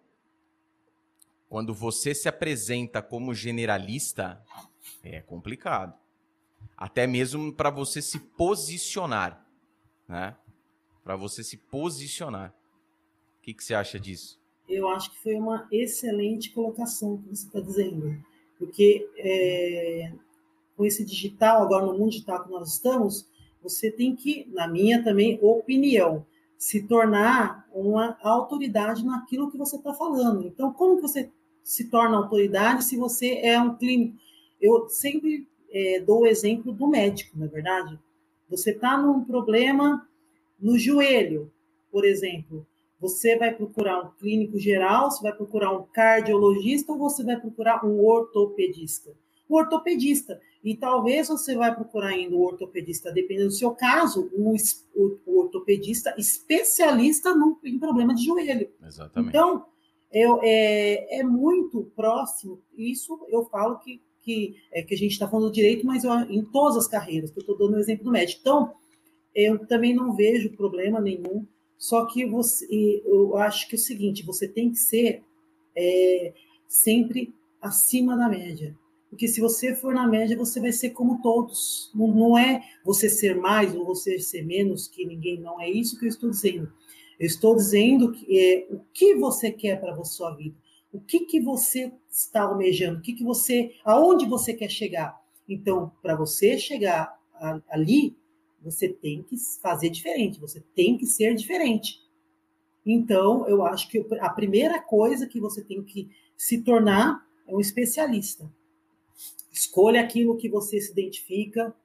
quando 1.48 1.74
você 1.74 2.14
se 2.14 2.28
apresenta 2.28 3.02
como 3.02 3.34
generalista, 3.34 4.44
é 5.04 5.22
complicado. 5.22 5.98
Até 6.78 7.08
mesmo 7.08 7.54
para 7.54 7.70
você 7.70 8.02
se 8.02 8.20
posicionar, 8.20 9.46
né? 10.08 10.36
Para 11.04 11.16
você 11.16 11.44
se 11.44 11.58
posicionar. 11.58 12.54
O 13.40 13.42
que, 13.42 13.54
que 13.54 13.64
você 13.64 13.74
acha 13.74 14.00
disso? 14.00 14.40
Eu 14.68 14.90
acho 14.90 15.12
que 15.12 15.22
foi 15.22 15.36
uma 15.36 15.68
excelente 15.72 16.52
colocação 16.52 17.18
que 17.18 17.30
você 17.30 17.46
está 17.46 17.60
dizendo, 17.60 18.18
porque 18.58 19.08
é, 19.18 20.12
com 20.76 20.86
esse 20.86 21.06
digital, 21.06 21.62
agora 21.62 21.86
no 21.86 21.98
mundo 21.98 22.12
digital 22.12 22.44
que 22.44 22.50
nós 22.50 22.74
estamos, 22.74 23.28
você 23.62 23.92
tem 23.92 24.16
que, 24.16 24.48
na 24.52 24.68
minha 24.68 25.04
também 25.04 25.40
opinião, 25.42 26.26
se 26.58 26.84
tornar 26.84 27.68
uma 27.74 28.18
autoridade 28.22 29.04
naquilo 29.06 29.52
que 29.52 29.58
você 29.58 29.76
está 29.76 29.94
falando. 29.94 30.48
Então, 30.48 30.72
como 30.74 30.96
que 30.96 31.02
você 31.02 31.32
se 31.64 31.90
torna 31.90 32.18
autoridade 32.18 32.84
se 32.84 32.96
você 32.96 33.40
é 33.40 33.60
um 33.60 33.76
clínico? 33.76 34.18
Eu 34.62 34.88
sempre 34.90 35.48
é, 35.76 36.00
dou 36.00 36.22
o 36.22 36.26
exemplo 36.26 36.72
do 36.72 36.88
médico, 36.88 37.38
na 37.38 37.46
é 37.46 37.50
verdade. 37.50 38.00
Você 38.50 38.72
está 38.72 38.98
num 38.98 39.26
problema 39.26 40.08
no 40.58 40.80
joelho, 40.80 41.52
por 41.92 42.06
exemplo. 42.06 42.66
Você 42.98 43.38
vai 43.38 43.54
procurar 43.54 44.02
um 44.02 44.12
clínico 44.12 44.58
geral, 44.58 45.12
você 45.12 45.22
vai 45.22 45.34
procurar 45.34 45.74
um 45.74 45.84
cardiologista 45.84 46.94
ou 46.94 46.98
você 46.98 47.26
vai 47.26 47.38
procurar 47.38 47.86
um 47.86 48.00
ortopedista? 48.00 49.12
O 49.50 49.58
ortopedista. 49.58 50.40
E 50.64 50.78
talvez 50.78 51.28
você 51.28 51.56
vai 51.56 51.76
procurar 51.76 52.08
ainda 52.08 52.36
o 52.36 52.42
ortopedista, 52.42 53.12
dependendo 53.12 53.50
do 53.50 53.54
seu 53.54 53.72
caso, 53.72 54.32
o, 54.34 54.56
o, 54.96 55.20
o 55.26 55.40
ortopedista 55.42 56.16
especialista 56.18 57.36
no, 57.36 57.60
em 57.66 57.78
problema 57.78 58.16
de 58.16 58.24
joelho. 58.24 58.70
Exatamente. 58.82 59.30
Então, 59.30 59.66
eu, 60.10 60.40
é, 60.42 61.20
é 61.20 61.24
muito 61.24 61.92
próximo, 61.96 62.62
isso 62.78 63.20
eu 63.28 63.44
falo 63.46 63.78
que, 63.80 64.02
que, 64.26 64.56
é, 64.74 64.82
que 64.82 64.96
a 64.96 64.98
gente 64.98 65.12
está 65.12 65.28
falando 65.28 65.50
do 65.50 65.54
direito, 65.54 65.86
mas 65.86 66.04
eu, 66.04 66.12
em 66.30 66.44
todas 66.44 66.76
as 66.78 66.88
carreiras, 66.88 67.30
que 67.32 67.38
eu 67.38 67.42
estou 67.42 67.58
dando 67.58 67.76
o 67.76 67.80
exemplo 67.80 68.04
do 68.04 68.12
médico. 68.12 68.42
Então, 68.42 68.74
eu 69.34 69.60
também 69.68 69.94
não 69.94 70.16
vejo 70.16 70.56
problema 70.56 71.00
nenhum, 71.00 71.46
só 71.78 72.06
que 72.06 72.26
você, 72.26 72.66
eu 73.06 73.38
acho 73.38 73.70
que 73.70 73.76
é 73.76 73.78
o 73.78 73.82
seguinte, 73.82 74.26
você 74.26 74.48
tem 74.48 74.72
que 74.72 74.78
ser 74.78 75.24
é, 75.78 76.34
sempre 76.68 77.34
acima 77.62 78.18
da 78.18 78.28
média. 78.28 78.76
Porque 79.10 79.28
se 79.28 79.40
você 79.40 79.76
for 79.76 79.94
na 79.94 80.08
média, 80.08 80.36
você 80.36 80.60
vai 80.60 80.72
ser 80.72 80.90
como 80.90 81.22
todos. 81.22 81.92
Não, 81.94 82.08
não 82.08 82.38
é 82.38 82.64
você 82.84 83.08
ser 83.08 83.36
mais 83.36 83.74
ou 83.76 83.86
você 83.86 84.20
ser 84.20 84.44
menos 84.44 84.88
que 84.88 85.06
ninguém, 85.06 85.40
não 85.40 85.62
é 85.62 85.70
isso 85.70 85.98
que 86.00 86.06
eu 86.06 86.10
estou 86.10 86.30
dizendo. 86.30 86.72
Eu 87.20 87.28
estou 87.28 87.56
dizendo 87.56 88.12
que, 88.12 88.38
é, 88.38 88.68
o 88.70 88.80
que 88.94 89.16
você 89.16 89.52
quer 89.52 89.80
para 89.80 89.94
a 89.94 90.04
sua 90.04 90.36
vida. 90.36 90.56
O 90.96 91.02
que, 91.02 91.26
que 91.26 91.42
você 91.42 91.92
está 92.10 92.44
almejando? 92.44 93.00
O 93.00 93.02
que, 93.02 93.12
que 93.12 93.24
você, 93.24 93.76
aonde 93.84 94.26
você 94.26 94.54
quer 94.54 94.70
chegar? 94.70 95.22
Então, 95.48 95.92
para 96.02 96.16
você 96.16 96.58
chegar 96.58 97.20
a, 97.34 97.62
ali, 97.70 98.16
você 98.62 98.88
tem 98.88 99.22
que 99.22 99.36
fazer 99.62 99.90
diferente, 99.90 100.40
você 100.40 100.64
tem 100.74 100.98
que 100.98 101.06
ser 101.06 101.36
diferente. 101.36 102.00
Então, 102.86 103.46
eu 103.46 103.66
acho 103.66 103.90
que 103.90 104.06
a 104.22 104.30
primeira 104.30 104.82
coisa 104.82 105.28
que 105.28 105.40
você 105.40 105.62
tem 105.62 105.84
que 105.84 106.10
se 106.38 106.62
tornar 106.62 107.28
é 107.46 107.54
um 107.54 107.60
especialista. 107.60 108.50
Escolha 109.52 110.00
aquilo 110.00 110.38
que 110.38 110.48
você 110.48 110.80
se 110.80 110.94
identifica 110.94 111.76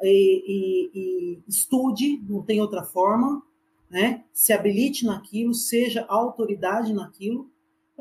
e, 0.00 0.44
e, 0.46 0.90
e 0.94 1.42
estude, 1.48 2.22
não 2.28 2.42
tem 2.42 2.60
outra 2.60 2.84
forma, 2.84 3.42
né? 3.90 4.24
Se 4.32 4.52
habilite 4.52 5.04
naquilo, 5.04 5.52
seja 5.52 6.06
autoridade 6.08 6.92
naquilo, 6.92 7.50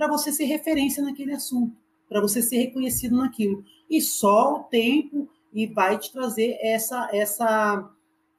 para 0.01 0.07
você 0.07 0.31
ser 0.31 0.45
referência 0.45 1.03
naquele 1.03 1.31
assunto, 1.31 1.77
para 2.09 2.19
você 2.19 2.41
ser 2.41 2.57
reconhecido 2.57 3.15
naquilo. 3.15 3.63
E 3.87 4.01
só 4.01 4.55
o 4.55 4.63
tempo 4.63 5.29
e 5.53 5.67
vai 5.67 5.99
te 5.99 6.11
trazer 6.11 6.57
essa 6.59 7.07
essa 7.13 7.87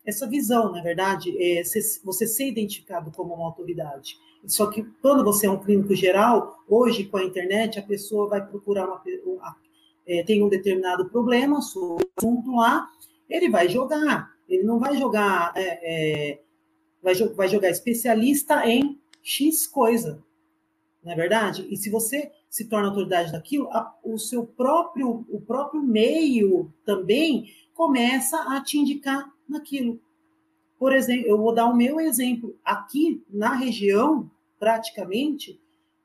essa 0.04 0.28
visão, 0.28 0.72
na 0.72 0.80
é 0.80 0.82
verdade, 0.82 1.30
é 1.40 1.62
você 2.02 2.26
ser 2.26 2.48
identificado 2.48 3.12
como 3.12 3.32
uma 3.32 3.46
autoridade. 3.46 4.18
Só 4.44 4.66
que 4.66 4.82
quando 5.00 5.22
você 5.22 5.46
é 5.46 5.50
um 5.50 5.62
clínico 5.62 5.94
geral, 5.94 6.58
hoje 6.68 7.04
com 7.04 7.18
a 7.18 7.24
internet, 7.24 7.78
a 7.78 7.82
pessoa 7.82 8.28
vai 8.28 8.44
procurar 8.44 8.88
uma, 8.88 9.00
uma 9.24 9.56
é, 10.04 10.24
tem 10.24 10.42
um 10.42 10.48
determinado 10.48 11.08
problema 11.10 11.60
sobre 11.62 12.04
o 12.04 12.10
assunto 12.18 12.56
lá, 12.56 12.88
ele 13.30 13.48
vai 13.48 13.68
jogar. 13.68 14.32
Ele 14.48 14.64
não 14.64 14.80
vai 14.80 14.96
jogar, 14.96 15.52
é, 15.54 16.32
é, 16.32 16.40
vai, 17.00 17.14
vai 17.14 17.48
jogar 17.48 17.70
especialista 17.70 18.66
em 18.66 19.00
X 19.22 19.68
coisa, 19.68 20.20
não 21.02 21.12
é 21.12 21.16
verdade? 21.16 21.66
E 21.70 21.76
se 21.76 21.90
você 21.90 22.30
se 22.48 22.68
torna 22.68 22.88
autoridade 22.88 23.32
daquilo, 23.32 23.68
a, 23.70 23.94
o 24.04 24.18
seu 24.18 24.46
próprio, 24.46 25.26
o 25.28 25.40
próprio 25.40 25.82
meio 25.82 26.72
também 26.84 27.52
começa 27.74 28.38
a 28.42 28.62
te 28.62 28.78
indicar 28.78 29.32
naquilo. 29.48 30.00
Por 30.78 30.92
exemplo, 30.92 31.26
eu 31.26 31.38
vou 31.38 31.54
dar 31.54 31.66
o 31.66 31.76
meu 31.76 32.00
exemplo. 32.00 32.56
Aqui 32.64 33.24
na 33.28 33.54
região, 33.54 34.30
praticamente, 34.58 35.60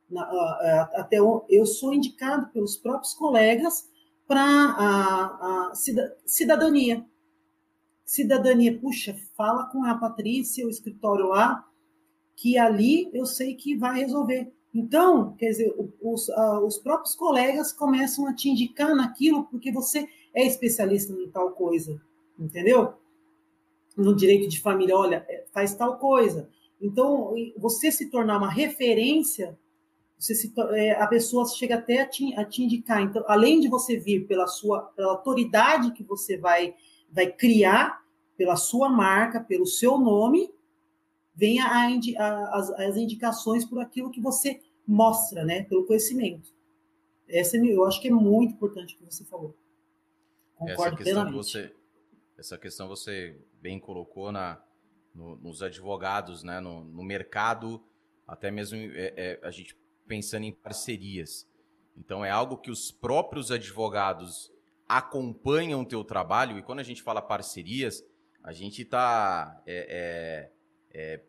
na, 0.10 0.24
até 0.96 1.18
eu 1.18 1.66
sou 1.66 1.94
indicado 1.94 2.48
pelos 2.48 2.78
próprios 2.78 3.14
colegas 3.14 3.90
para 4.28 4.44
a, 4.44 5.70
a 5.70 5.74
cidadania. 6.26 7.06
Cidadania, 8.06 8.78
puxa, 8.80 9.16
fala 9.36 9.66
com 9.66 9.84
a 9.84 9.96
Patrícia, 9.96 10.66
o 10.66 10.70
escritório 10.70 11.28
lá, 11.28 11.68
que 12.36 12.58
ali 12.58 13.10
eu 13.14 13.26
sei 13.26 13.56
que 13.56 13.76
vai 13.76 14.00
resolver. 14.00 14.54
Então, 14.78 15.34
quer 15.34 15.50
dizer, 15.50 15.74
os, 16.00 16.30
os 16.64 16.78
próprios 16.78 17.16
colegas 17.16 17.74
começam 17.74 18.28
a 18.28 18.36
te 18.36 18.48
indicar 18.48 18.96
naquilo 18.96 19.46
porque 19.46 19.72
você 19.72 20.08
é 20.36 20.46
especialista 20.46 21.12
em 21.14 21.28
tal 21.32 21.50
coisa, 21.54 22.00
entendeu? 22.38 22.94
No 23.98 24.16
direito 24.16 24.48
de 24.48 24.62
família, 24.62 24.96
olha, 24.96 25.26
é, 25.28 25.46
faz 25.52 25.74
tal 25.74 25.98
coisa. 25.98 26.48
Então, 26.80 27.34
você 27.58 27.92
se 27.92 28.12
tornar 28.12 28.38
uma 28.38 28.52
referência, 28.52 29.58
se, 30.20 30.54
é, 30.74 30.92
a 30.92 31.08
pessoa 31.08 31.44
chega 31.48 31.74
até 31.74 32.02
a 32.02 32.06
te, 32.06 32.36
a 32.36 32.46
te, 32.46 32.62
indicar. 32.62 33.02
Então, 33.02 33.24
além 33.28 33.60
de 33.60 33.68
você 33.68 33.98
vir 33.98 34.28
pela 34.28 34.46
sua 34.46 34.82
pela 34.96 35.14
autoridade 35.14 35.90
que 35.90 36.04
você 36.04 36.38
vai, 36.38 36.76
vai 37.12 37.26
criar, 37.32 38.04
pela 38.38 38.56
sua 38.56 38.90
marca, 38.90 39.40
pelo 39.40 39.66
seu 39.66 39.98
nome, 39.98 40.52
vem 41.34 41.60
a, 41.60 41.68
a, 41.68 42.60
as, 42.60 42.70
as 42.70 42.96
indicações 42.96 43.66
por 43.66 43.80
aquilo 43.80 44.12
que 44.12 44.22
você 44.22 44.62
mostra, 44.88 45.44
né? 45.44 45.64
Pelo 45.64 45.86
conhecimento. 45.86 46.56
Essa 47.28 47.58
eu 47.58 47.84
acho 47.86 48.02
que 48.02 48.08
é 48.08 48.12
muito 48.12 48.54
importante 48.54 48.96
o 48.96 48.98
que 48.98 49.06
você 49.06 49.26
falou. 49.26 49.56
Concordo 50.56 50.96
essa 50.96 51.04
plenamente. 51.04 51.36
Você, 51.36 51.76
essa 52.38 52.58
questão 52.58 52.88
você 52.88 53.38
bem 53.62 53.80
colocou 53.80 54.32
na, 54.32 54.62
no, 55.14 55.36
nos 55.38 55.62
advogados, 55.62 56.42
né? 56.42 56.60
No, 56.60 56.84
no 56.84 57.04
mercado, 57.04 57.84
até 58.26 58.50
mesmo 58.50 58.78
é, 58.78 59.14
é, 59.18 59.40
a 59.44 59.52
gente 59.52 59.78
pensando 60.08 60.46
em 60.46 60.54
parcerias. 60.54 61.46
Então 61.98 62.24
é 62.24 62.32
algo 62.32 62.58
que 62.58 62.72
os 62.72 62.92
próprios 62.92 63.52
advogados 63.52 64.52
acompanham 64.88 65.82
o 65.82 65.86
teu 65.86 66.04
trabalho 66.04 66.58
e 66.58 66.64
quando 66.64 66.80
a 66.80 66.84
gente 66.84 67.04
fala 67.04 67.22
parcerias, 67.22 68.06
a 68.42 68.54
gente 68.54 68.84
está 68.84 69.62
é, 69.66 70.50
é, 70.94 71.16
é 71.16 71.22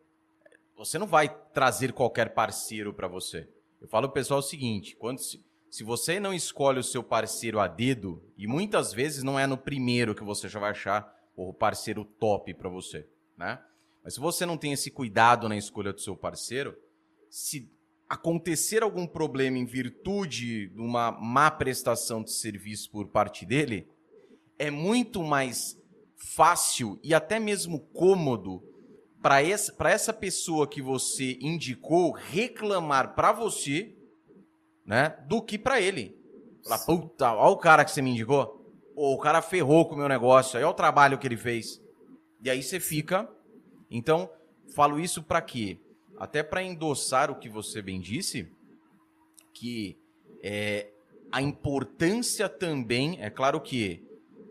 você 0.78 0.96
não 0.96 1.08
vai 1.08 1.28
trazer 1.52 1.92
qualquer 1.92 2.32
parceiro 2.32 2.94
para 2.94 3.08
você. 3.08 3.48
Eu 3.80 3.88
falo 3.88 4.06
pro 4.08 4.14
pessoal 4.14 4.38
o 4.38 4.42
seguinte: 4.42 4.94
quando 4.94 5.18
se, 5.18 5.44
se 5.68 5.82
você 5.82 6.20
não 6.20 6.32
escolhe 6.32 6.78
o 6.78 6.84
seu 6.84 7.02
parceiro 7.02 7.58
a 7.58 7.66
dedo, 7.66 8.22
e 8.36 8.46
muitas 8.46 8.92
vezes 8.92 9.24
não 9.24 9.36
é 9.38 9.46
no 9.46 9.58
primeiro 9.58 10.14
que 10.14 10.22
você 10.22 10.48
já 10.48 10.60
vai 10.60 10.70
achar 10.70 11.12
o 11.36 11.52
parceiro 11.52 12.04
top 12.04 12.54
para 12.54 12.68
você, 12.68 13.06
né? 13.36 13.60
Mas 14.04 14.14
se 14.14 14.20
você 14.20 14.46
não 14.46 14.56
tem 14.56 14.72
esse 14.72 14.90
cuidado 14.90 15.48
na 15.48 15.56
escolha 15.56 15.92
do 15.92 16.00
seu 16.00 16.16
parceiro, 16.16 16.76
se 17.28 17.68
acontecer 18.08 18.82
algum 18.82 19.06
problema 19.06 19.58
em 19.58 19.66
virtude 19.66 20.68
de 20.68 20.80
uma 20.80 21.10
má 21.10 21.50
prestação 21.50 22.22
de 22.22 22.30
serviço 22.30 22.90
por 22.90 23.08
parte 23.08 23.44
dele, 23.44 23.88
é 24.58 24.70
muito 24.70 25.22
mais 25.24 25.76
fácil 26.16 26.98
e 27.02 27.12
até 27.12 27.38
mesmo 27.38 27.80
cômodo 27.80 28.62
para 29.20 29.42
essa, 29.42 29.74
essa 29.88 30.12
pessoa 30.12 30.66
que 30.66 30.81
você 30.81 31.37
indicou 31.40 32.12
reclamar 32.12 33.14
para 33.14 33.33
você, 33.33 33.94
né, 34.85 35.16
do 35.26 35.42
que 35.42 35.59
para 35.59 35.81
ele. 35.81 36.16
Falar, 36.62 36.78
puta, 36.85 37.33
olha 37.35 37.52
o 37.52 37.57
cara 37.57 37.85
que 37.85 37.90
você 37.90 38.02
me 38.02 38.11
indicou. 38.11 38.54
Ou 38.94 39.14
o 39.14 39.18
cara 39.18 39.42
ferrou 39.42 39.87
com 39.87 39.94
o 39.94 39.98
meu 39.98 40.09
negócio, 40.09 40.59
olha 40.59 40.68
o 40.68 40.74
trabalho 40.74 41.18
que 41.18 41.26
ele 41.26 41.37
fez. 41.37 41.81
E 42.42 42.48
aí 42.48 42.62
você 42.62 42.81
fica. 42.81 43.28
Então, 43.90 44.31
falo 44.74 44.98
isso 45.00 45.22
para 45.22 45.40
quê? 45.40 45.78
Até 46.16 46.42
para 46.42 46.62
endossar 46.62 47.31
o 47.31 47.38
que 47.38 47.48
você 47.48 47.81
bem 47.81 48.00
disse, 48.00 48.50
que 49.54 49.96
é, 50.42 50.90
a 51.31 51.40
importância 51.40 52.48
também, 52.48 53.20
é 53.20 53.31
claro 53.31 53.61
que 53.61 54.04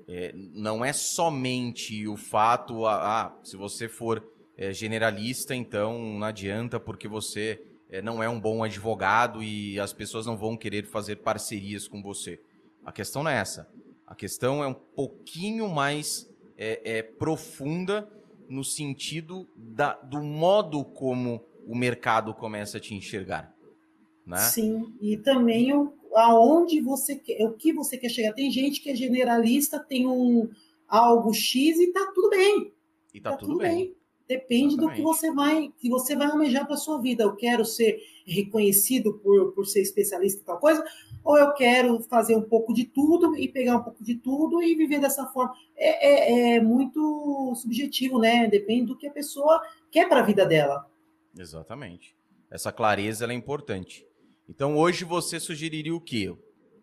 é, 0.08 0.32
não 0.36 0.84
é 0.84 0.93
somente 0.93 2.08
o 2.08 2.15
fato, 2.15 2.86
ah 2.86 3.38
se 3.43 3.58
você 3.58 3.89
for 3.89 4.23
é, 4.58 4.74
generalista, 4.74 5.56
então 5.56 6.00
não 6.00 6.26
adianta 6.26 6.80
porque 6.80 7.08
você 7.08 7.62
é, 7.89 8.02
não 8.02 8.22
é 8.22 8.28
um 8.28 8.39
bom 8.39 8.63
advogado 8.63 9.43
e 9.43 9.80
as 9.80 9.93
pessoas 9.93 10.26
não 10.26 10.36
vão 10.36 10.58
querer 10.58 10.86
fazer 10.86 11.17
parcerias 11.17 11.88
com 11.88 12.02
você. 12.02 12.39
A 12.84 12.91
questão 12.91 13.24
não 13.24 13.32
é 13.32 13.38
essa. 13.38 13.70
A 14.06 14.15
questão 14.15 14.63
é 14.63 14.67
um 14.67 14.74
pouquinho 14.74 15.70
mais 15.70 16.30
é, 16.58 16.98
é 16.98 17.04
profunda 17.04 18.10
no 18.50 18.63
sentido 18.63 19.48
da, 19.56 19.93
do 19.93 20.24
modo 20.24 20.84
como 20.84 21.43
o 21.67 21.76
mercado 21.76 22.34
começa 22.34 22.78
a 22.78 22.80
te 22.80 22.96
enxergar. 22.96 23.54
Né? 24.26 24.38
Sim, 24.38 24.93
e 25.02 25.17
também 25.17 25.74
o, 25.74 25.93
aonde 26.13 26.82
você 26.82 27.15
quer, 27.15 27.46
o 27.46 27.54
que 27.54 27.72
você 27.72 27.98
quer 27.98 28.10
chegar. 28.10 28.34
Tem 28.34 28.50
gente 28.50 28.82
que 28.82 28.89
é 28.89 28.96
generalista, 28.96 29.80
tem 29.80 30.08
um 30.08 30.50
algo 30.88 31.34
X 31.34 31.78
e 31.78 31.91
tá 31.91 32.12
tudo 32.13 32.30
bem. 32.30 32.74
E 33.13 33.20
tá, 33.20 33.32
tá 33.32 33.38
tudo, 33.38 33.52
tudo, 33.54 33.60
bem. 33.60 33.76
bem. 33.76 33.96
Depende 34.27 34.73
Exatamente. 34.73 34.89
do 34.89 34.95
que 34.95 35.01
você 35.01 35.31
vai 35.31 35.73
que 35.79 35.89
você 35.89 36.15
vai 36.15 36.27
almejar 36.27 36.67
para 36.67 36.75
sua 36.75 37.01
vida. 37.01 37.23
Eu 37.23 37.35
quero 37.35 37.63
ser 37.63 37.97
reconhecido 38.25 39.13
por, 39.19 39.53
por 39.53 39.65
ser 39.65 39.81
especialista 39.81 40.41
em 40.41 40.43
tal 40.43 40.59
coisa, 40.59 40.83
ou 41.23 41.37
eu 41.37 41.53
quero 41.53 42.01
fazer 42.03 42.35
um 42.35 42.41
pouco 42.41 42.73
de 42.73 42.83
tudo 42.83 43.37
e 43.37 43.47
pegar 43.47 43.77
um 43.77 43.83
pouco 43.83 44.03
de 44.03 44.15
tudo 44.15 44.61
e 44.61 44.75
viver 44.75 44.99
dessa 44.99 45.25
forma. 45.27 45.53
É, 45.77 46.07
é, 46.07 46.55
é 46.55 46.61
muito 46.61 47.53
subjetivo, 47.55 48.19
né? 48.19 48.47
Depende 48.47 48.87
do 48.87 48.97
que 48.97 49.07
a 49.07 49.11
pessoa 49.11 49.61
quer 49.89 50.09
para 50.09 50.19
a 50.19 50.25
vida 50.25 50.45
dela. 50.45 50.85
Exatamente. 51.37 52.13
Essa 52.51 52.71
clareza 52.71 53.25
é 53.25 53.33
importante. 53.33 54.05
Então 54.49 54.75
hoje 54.75 55.05
você 55.05 55.39
sugeriria 55.39 55.95
o 55.95 56.01
quê? 56.01 56.35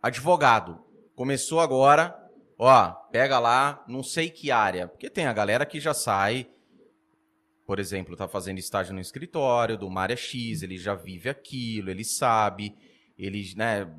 Advogado. 0.03 0.79
Começou 1.15 1.61
agora, 1.61 2.15
ó, 2.59 2.91
pega 3.13 3.39
lá, 3.39 3.85
não 3.87 4.03
sei 4.03 4.31
que 4.31 4.51
área, 4.51 4.89
porque 4.89 5.11
tem 5.11 5.27
a 5.27 5.33
galera 5.33 5.67
que 5.67 5.79
já 5.79 5.93
sai 5.93 6.49
por 7.67 7.79
exemplo, 7.79 8.13
está 8.13 8.29
fazendo 8.29 8.59
estágio 8.59 8.95
no 8.95 9.01
escritório 9.01 9.79
do 9.79 9.89
Mária 9.91 10.17
X, 10.17 10.63
ele 10.63 10.77
já 10.77 10.95
vive 10.95 11.29
aquilo, 11.29 11.91
ele 11.91 12.05
sabe, 12.05 12.75
ele, 13.19 13.43
né, 13.57 13.91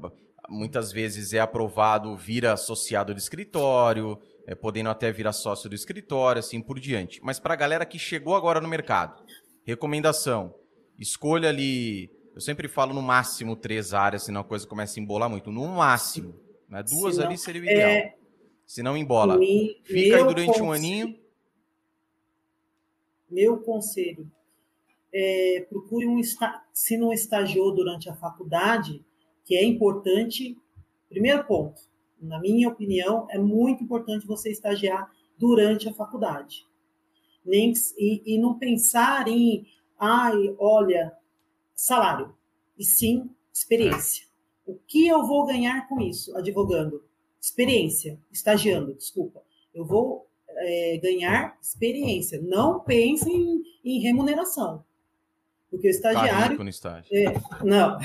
muitas 0.47 0.91
vezes 0.91 1.33
é 1.33 1.39
aprovado, 1.39 2.15
vira 2.15 2.53
associado 2.53 3.13
do 3.13 3.17
escritório, 3.17 4.19
é, 4.47 4.53
podendo 4.53 4.89
até 4.89 5.11
virar 5.11 5.33
sócio 5.33 5.67
do 5.67 5.75
escritório, 5.75 6.39
assim 6.39 6.61
por 6.61 6.79
diante. 6.79 7.19
Mas 7.23 7.39
para 7.39 7.53
a 7.53 7.57
galera 7.57 7.85
que 7.85 7.97
chegou 7.97 8.35
agora 8.35 8.61
no 8.61 8.67
mercado, 8.67 9.23
recomendação, 9.65 10.53
escolha 10.99 11.49
ali, 11.49 12.11
eu 12.35 12.41
sempre 12.41 12.67
falo 12.67 12.93
no 12.93 13.01
máximo 13.01 13.55
três 13.55 13.93
áreas, 13.93 14.25
senão 14.25 14.41
a 14.41 14.45
coisa 14.45 14.67
começa 14.67 14.99
a 14.99 15.01
embolar 15.01 15.29
muito, 15.29 15.51
no 15.51 15.67
máximo, 15.69 16.39
né, 16.69 16.83
duas 16.83 17.17
ali 17.17 17.37
seria 17.37 17.61
o 17.61 17.65
ideal. 17.65 17.89
É... 17.89 18.15
Se 18.67 18.81
não 18.81 18.97
embola, 18.97 19.37
me, 19.37 19.79
fica 19.83 20.17
aí 20.17 20.23
durante 20.23 20.59
um 20.59 20.71
aninho 20.71 21.15
meu 23.29 23.57
conselho 23.59 24.29
é, 25.13 25.65
procure 25.69 26.05
um 26.07 26.21
se 26.73 26.97
não 26.97 27.13
estagiou 27.13 27.73
durante 27.73 28.09
a 28.09 28.15
faculdade, 28.15 29.03
que 29.45 29.55
é 29.55 29.63
importante. 29.63 30.57
Primeiro 31.07 31.43
ponto, 31.45 31.81
na 32.21 32.39
minha 32.39 32.67
opinião, 32.67 33.27
é 33.29 33.37
muito 33.37 33.83
importante 33.83 34.27
você 34.27 34.51
estagiar 34.51 35.09
durante 35.37 35.87
a 35.87 35.93
faculdade. 35.93 36.65
Nem, 37.45 37.71
e, 37.97 38.21
e 38.25 38.37
não 38.37 38.57
pensar 38.57 39.27
em, 39.27 39.67
ai, 39.97 40.55
olha, 40.57 41.15
salário, 41.73 42.35
e 42.77 42.83
sim 42.83 43.29
experiência. 43.53 44.25
O 44.65 44.75
que 44.87 45.07
eu 45.07 45.25
vou 45.25 45.45
ganhar 45.45 45.87
com 45.87 46.01
isso, 46.01 46.35
advogando? 46.35 47.03
Experiência, 47.39 48.19
estagiando, 48.31 48.93
desculpa. 48.95 49.43
Eu 49.73 49.85
vou 49.85 50.27
é, 50.57 50.97
ganhar 50.97 51.57
experiência. 51.61 52.41
Não 52.41 52.79
pense 52.79 53.29
em, 53.29 53.63
em 53.83 53.99
remuneração. 53.99 54.83
Porque 55.69 55.87
o 55.87 55.89
estagiário. 55.89 56.57
Tá. 56.81 57.03
É, 57.11 57.25
não. 57.63 57.97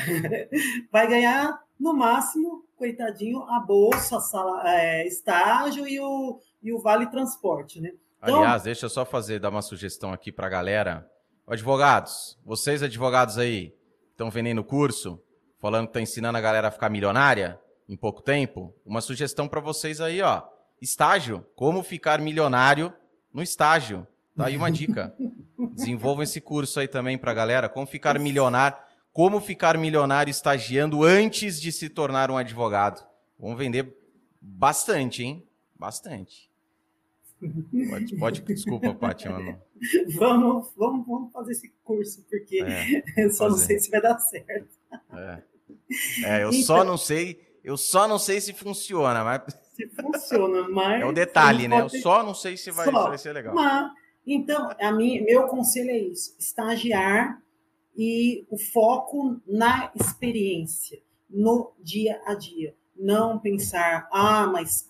vai 0.91 1.09
ganhar, 1.09 1.63
no 1.79 1.95
máximo, 1.95 2.65
coitadinho, 2.77 3.43
a 3.43 3.61
bolsa, 3.61 4.17
a 4.17 4.21
sala, 4.21 4.63
é, 4.67 5.07
estágio 5.07 5.87
e 5.87 6.01
o, 6.01 6.41
e 6.63 6.73
o 6.73 6.79
vale 6.79 7.07
transporte, 7.07 7.81
né? 7.81 7.93
Então, 8.23 8.43
Aliás, 8.43 8.65
deixa 8.65 8.87
eu 8.87 8.91
só 8.91 9.05
fazer, 9.05 9.39
dar 9.39 9.51
uma 9.51 9.63
sugestão 9.63 10.13
aqui 10.13 10.33
para 10.33 10.47
a 10.47 10.51
galera. 10.51 11.11
Advogados, 11.47 12.39
vocês 12.45 12.83
advogados 12.83 13.39
aí, 13.39 13.75
estão 14.11 14.31
vendendo 14.31 14.63
curso, 14.63 15.21
falando 15.59 15.87
que 15.87 15.91
está 15.91 16.01
ensinando 16.01 16.39
a 16.39 16.41
galera 16.41 16.69
a 16.69 16.71
ficar 16.71 16.89
milionária 16.89 17.59
em 17.89 17.97
pouco 17.97 18.23
tempo, 18.23 18.75
uma 18.85 19.01
sugestão 19.01 19.49
para 19.49 19.61
vocês 19.61 20.01
aí, 20.01 20.23
ó. 20.23 20.43
Estágio, 20.81 21.47
como 21.55 21.83
ficar 21.83 22.21
milionário 22.21 22.93
no 23.33 23.43
estágio. 23.43 24.07
Tá 24.37 24.47
aí 24.47 24.57
uma 24.57 24.71
dica. 24.71 25.15
Desenvolvam 25.75 26.23
esse 26.23 26.41
curso 26.41 26.81
aí 26.81 26.89
também 26.89 27.19
para 27.19 27.31
a 27.31 27.35
galera, 27.35 27.69
como 27.69 27.87
ficar 27.87 28.19
milionário, 28.19 28.79
como 29.13 29.41
ficar 29.41 29.77
milionário 29.77 30.31
estagiando 30.31 31.05
antes 31.05 31.61
de 31.61 31.71
se 31.71 31.89
tornar 31.89 32.31
um 32.31 32.37
advogado. 32.37 33.07
Vamos 33.39 33.59
vender 33.59 33.95
bastante, 34.41 35.23
hein? 35.23 35.47
Bastante. 35.79 36.51
Pode, 37.89 38.17
pode 38.17 38.41
desculpa, 38.43 38.95
Paty, 38.95 39.29
mano. 39.29 39.59
Vamos, 40.19 40.75
vamos, 40.77 41.07
vamos 41.07 41.33
fazer 41.33 41.53
esse 41.53 41.73
curso, 41.83 42.23
porque 42.29 42.63
é, 42.63 43.03
eu 43.25 43.31
só 43.31 43.45
fazer. 43.45 43.61
não 43.61 43.67
sei 43.67 43.79
se 43.79 43.91
vai 43.91 44.03
dar 44.03 44.19
certo. 44.19 44.69
É, 45.11 45.43
é 46.25 46.43
eu 46.43 46.51
então, 46.51 46.63
só 46.63 46.85
não 46.85 46.99
sei, 46.99 47.41
eu 47.63 47.77
só 47.77 48.09
não 48.09 48.19
sei 48.19 48.41
se 48.41 48.53
funciona, 48.53 49.25
mas. 49.25 49.43
Se 49.81 49.89
funciona, 49.89 50.69
mas. 50.69 51.01
É 51.01 51.07
o 51.07 51.13
detalhe, 51.13 51.67
né? 51.67 51.81
Eu 51.81 51.89
só 51.89 52.23
não 52.23 52.35
sei 52.35 52.55
se 52.55 52.71
vai, 52.71 52.85
só, 52.85 53.09
vai 53.09 53.17
ser 53.17 53.33
legal. 53.33 53.55
Mas, 53.55 53.91
então, 54.27 54.71
a 54.79 54.93
minha, 54.93 55.23
meu 55.23 55.47
conselho 55.47 55.89
é 55.89 55.99
isso: 55.99 56.37
estagiar 56.39 57.41
e 57.97 58.45
o 58.51 58.59
foco 58.59 59.41
na 59.47 59.91
experiência, 59.95 61.01
no 61.31 61.73
dia 61.79 62.21
a 62.27 62.35
dia. 62.35 62.75
Não 62.95 63.39
pensar, 63.39 64.07
ah, 64.13 64.47
mas 64.47 64.87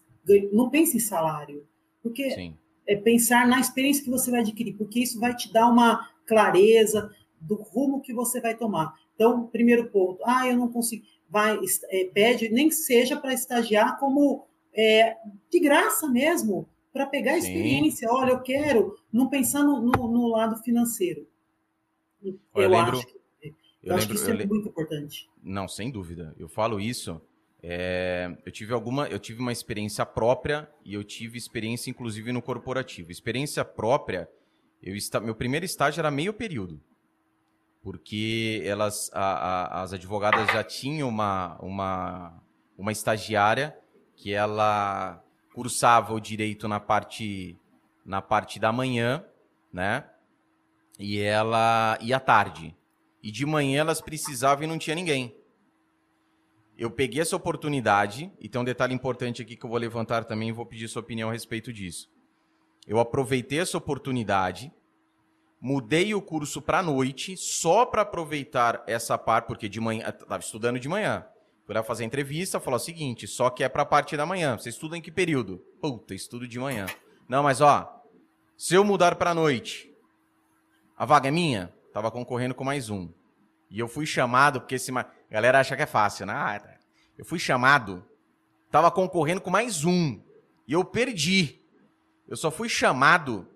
não 0.53 0.69
pense 0.69 0.97
em 0.97 1.01
salário. 1.01 1.65
Porque 2.03 2.31
Sim. 2.31 2.57
é 2.87 2.97
pensar 2.97 3.47
na 3.47 3.61
experiência 3.61 4.03
que 4.03 4.11
você 4.11 4.31
vai 4.31 4.41
adquirir, 4.41 4.75
porque 4.75 5.01
isso 5.01 5.21
vai 5.21 5.35
te 5.37 5.53
dar 5.53 5.69
uma 5.69 6.09
clareza 6.27 7.15
do 7.41 7.55
rumo 7.55 8.01
que 8.01 8.13
você 8.13 8.41
vai 8.41 8.57
tomar. 8.57 8.95
Então, 9.15 9.47
primeiro 9.47 9.89
ponto, 9.91 10.23
ah, 10.25 10.47
eu 10.47 10.57
não 10.57 10.69
consigo, 10.69 11.05
vai, 11.29 11.59
é, 11.91 12.05
pede, 12.05 12.49
nem 12.49 12.69
que 12.69 12.75
seja 12.75 13.17
para 13.17 13.33
estagiar 13.33 13.99
como 13.99 14.47
é, 14.75 15.17
de 15.51 15.61
graça 15.61 16.09
mesmo, 16.09 16.69
para 16.93 17.07
pegar 17.07 17.33
a 17.33 17.39
experiência. 17.39 18.09
Sim. 18.09 18.15
Olha, 18.15 18.33
eu 18.33 18.41
quero, 18.41 18.97
não 19.13 19.29
pensar 19.29 19.63
no, 19.63 19.81
no, 19.81 20.09
no 20.09 20.29
lado 20.29 20.57
financeiro. 20.63 21.27
Eu, 22.23 22.39
eu 22.55 22.69
lembro, 22.69 22.99
acho, 22.99 23.07
eu, 23.43 23.55
eu 23.83 23.95
acho 23.95 24.09
lembro, 24.09 24.09
que 24.09 24.15
isso 24.15 24.31
é 24.31 24.47
muito 24.47 24.69
importante. 24.69 25.31
Não, 25.43 25.67
sem 25.67 25.91
dúvida. 25.91 26.35
Eu 26.39 26.49
falo 26.49 26.81
isso 26.81 27.21
é, 27.63 28.35
eu 28.45 28.51
tive 28.51 28.73
alguma, 28.73 29.07
eu 29.09 29.19
tive 29.19 29.41
uma 29.41 29.53
experiência 29.53 30.05
própria 30.07 30.69
e 30.85 30.95
eu 30.95 31.05
tive 31.05 31.37
experiência 31.37 31.91
inclusive 31.91 32.33
no 32.33 32.41
corporativo. 32.41 33.11
Experiência 33.11 33.65
própria, 33.65 34.29
eu 34.83 34.97
está, 34.97 35.21
meu 35.21 35.35
primeiro 35.35 35.67
estágio 35.67 36.01
era 36.01 36.11
meio 36.11 36.33
período, 36.33 36.81
porque 37.83 38.63
elas, 38.65 39.11
a, 39.13 39.21
a, 39.23 39.83
as 39.83 39.93
advogadas 39.93 40.47
já 40.53 40.63
tinham 40.63 41.09
uma, 41.09 41.57
uma, 41.61 42.43
uma 42.77 42.93
estagiária 42.93 43.77
que 44.15 44.33
ela 44.33 45.23
cursava 45.55 46.13
o 46.13 46.21
direito 46.21 46.69
na 46.69 46.79
parte 46.79 47.59
na 48.05 48.23
parte 48.23 48.59
da 48.59 48.73
manhã, 48.73 49.25
né? 49.73 50.05
E 50.99 51.19
ela 51.21 51.99
ia 52.01 52.17
à 52.17 52.21
tarde. 52.21 52.77
E 53.23 53.31
de 53.31 53.47
manhã 53.47 53.81
elas 53.81 54.01
precisavam 54.01 54.65
e 54.65 54.67
não 54.67 54.79
tinha 54.79 54.97
ninguém 54.97 55.35
eu 56.81 56.91
peguei 56.91 57.21
essa 57.21 57.37
oportunidade, 57.37 58.33
e 58.41 58.49
tem 58.49 58.59
um 58.59 58.65
detalhe 58.65 58.95
importante 58.95 59.43
aqui 59.43 59.55
que 59.55 59.67
eu 59.67 59.69
vou 59.69 59.79
levantar 59.79 60.25
também 60.25 60.49
e 60.49 60.53
vou 60.53 60.65
pedir 60.65 60.89
sua 60.89 61.03
opinião 61.03 61.29
a 61.29 61.33
respeito 61.35 61.71
disso. 61.71 62.11
Eu 62.87 62.99
aproveitei 62.99 63.59
essa 63.59 63.77
oportunidade, 63.77 64.73
mudei 65.61 66.15
o 66.15 66.23
curso 66.23 66.63
para 66.63 66.83
noite, 66.83 67.37
só 67.37 67.85
para 67.85 68.03
aproveitar 68.03 68.83
essa 68.87 69.19
parte, 69.19 69.47
porque 69.47 69.69
de 69.69 69.81
manhã, 69.81 70.09
estava 70.09 70.39
estudando 70.39 70.81
de 70.81 70.89
manhã. 70.89 71.27
Fui 71.67 71.75
lá 71.75 71.83
fazer 71.83 72.03
a 72.03 72.07
entrevista, 72.07 72.59
falou 72.59 72.79
o 72.79 72.83
seguinte, 72.83 73.27
só 73.27 73.51
que 73.51 73.63
é 73.63 73.69
para 73.69 73.85
parte 73.85 74.17
da 74.17 74.25
manhã. 74.25 74.57
Você 74.59 74.71
estuda 74.71 74.97
em 74.97 75.03
que 75.03 75.11
período? 75.11 75.59
Puta, 75.81 76.15
estudo 76.15 76.49
de 76.49 76.59
manhã. 76.59 76.87
Não, 77.29 77.43
mas 77.43 77.61
ó, 77.61 78.03
se 78.57 78.75
eu 78.75 78.85
mudar 78.85 79.15
para 79.17 79.35
noite, 79.35 79.89
a 80.97 81.05
vaga 81.05 81.29
é 81.29 81.31
minha? 81.31 81.73
Tava 81.93 82.11
concorrendo 82.11 82.55
com 82.55 82.65
mais 82.65 82.91
um. 82.91 83.09
E 83.71 83.79
eu 83.79 83.87
fui 83.87 84.05
chamado, 84.05 84.61
porque 84.61 84.75
esse. 84.75 84.91
Galera 85.31 85.61
acha 85.61 85.77
que 85.77 85.83
é 85.83 85.87
fácil, 85.87 86.27
né? 86.27 86.33
Ah, 86.35 86.59
tá. 86.59 86.75
eu 87.17 87.25
fui 87.25 87.39
chamado, 87.39 88.05
tava 88.71 88.91
concorrendo 88.91 89.41
com 89.41 89.51
mais 89.51 89.85
um. 89.85 90.21
E 90.67 90.73
eu 90.73 90.85
perdi. 90.85 91.61
Eu 92.27 92.37
só 92.37 92.51
fui 92.51 92.69
chamado 92.69 93.47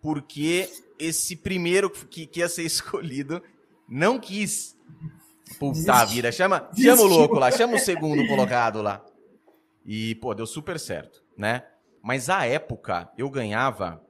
porque 0.00 0.70
esse 0.98 1.36
primeiro 1.36 1.90
que, 1.90 2.26
que 2.26 2.40
ia 2.40 2.48
ser 2.48 2.62
escolhido 2.66 3.42
não 3.88 4.18
quis. 4.18 4.76
Puta 5.58 6.04
vida, 6.06 6.32
chama, 6.32 6.70
chama 6.74 7.02
o 7.02 7.06
louco 7.06 7.38
lá, 7.38 7.50
chama 7.50 7.76
o 7.76 7.78
segundo 7.78 8.26
colocado 8.26 8.80
lá. 8.80 9.04
E, 9.84 10.14
pô, 10.16 10.34
deu 10.34 10.46
super 10.46 10.80
certo, 10.80 11.22
né? 11.36 11.64
Mas 12.02 12.28
à 12.30 12.46
época 12.46 13.10
eu 13.16 13.28
ganhava 13.28 14.02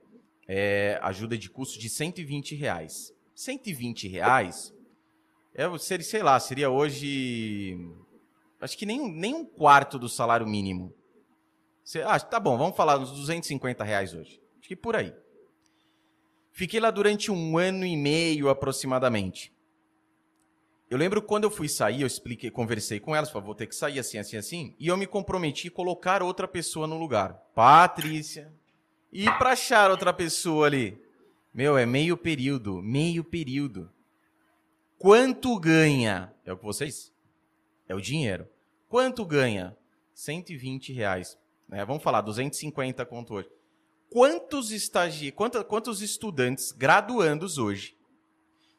é, 0.46 0.98
ajuda 1.02 1.36
de 1.36 1.50
custo 1.50 1.78
de 1.78 1.88
120 1.88 2.54
reais. 2.54 3.12
120 3.34 4.08
reais 4.08 4.72
é, 5.54 5.78
seria, 5.78 6.04
sei 6.04 6.22
lá, 6.22 6.38
seria 6.40 6.70
hoje. 6.70 7.78
Acho 8.60 8.76
que 8.76 8.86
nem, 8.86 9.12
nem 9.12 9.34
um 9.34 9.44
quarto 9.44 9.98
do 9.98 10.08
salário 10.08 10.46
mínimo. 10.46 10.92
Você, 11.84 12.02
ah, 12.02 12.18
tá 12.18 12.40
bom, 12.40 12.56
vamos 12.56 12.76
falar 12.76 12.98
uns 12.98 13.10
250 13.12 13.84
reais 13.84 14.14
hoje. 14.14 14.40
Acho 14.58 14.68
que 14.68 14.74
por 14.74 14.96
aí. 14.96 15.14
Fiquei 16.56 16.78
lá 16.78 16.92
durante 16.92 17.32
um 17.32 17.58
ano 17.58 17.84
e 17.84 17.96
meio 17.96 18.48
aproximadamente. 18.48 19.52
Eu 20.88 20.96
lembro 20.96 21.20
quando 21.20 21.42
eu 21.42 21.50
fui 21.50 21.68
sair, 21.68 22.02
eu 22.02 22.06
expliquei, 22.06 22.48
conversei 22.48 23.00
com 23.00 23.14
elas, 23.14 23.28
falei, 23.28 23.46
vou 23.46 23.56
ter 23.56 23.66
que 23.66 23.74
sair 23.74 23.98
assim, 23.98 24.18
assim, 24.18 24.36
assim, 24.36 24.76
e 24.78 24.86
eu 24.86 24.96
me 24.96 25.04
comprometi 25.04 25.66
a 25.66 25.70
colocar 25.72 26.22
outra 26.22 26.46
pessoa 26.46 26.86
no 26.86 26.96
lugar. 26.96 27.32
Patrícia. 27.56 28.52
E 29.12 29.24
para 29.24 29.50
achar 29.50 29.90
outra 29.90 30.12
pessoa 30.12 30.66
ali? 30.66 30.96
Meu, 31.52 31.76
é 31.76 31.84
meio 31.84 32.16
período, 32.16 32.80
meio 32.80 33.24
período. 33.24 33.90
Quanto 34.96 35.58
ganha? 35.58 36.32
É 36.46 36.52
o 36.52 36.56
que 36.56 36.64
vocês? 36.64 37.12
É 37.88 37.96
o 37.96 38.00
dinheiro. 38.00 38.46
Quanto 38.88 39.24
ganha? 39.24 39.76
120 40.14 40.92
reais. 40.92 41.36
Né? 41.68 41.84
Vamos 41.84 42.04
falar, 42.04 42.20
250 42.20 43.04
conto 43.06 43.34
hoje. 43.34 43.48
Quantos 44.14 44.70
estagi... 44.70 45.32
Quantos, 45.32 46.00
estudantes 46.00 46.70
graduandos 46.70 47.58
hoje, 47.58 47.96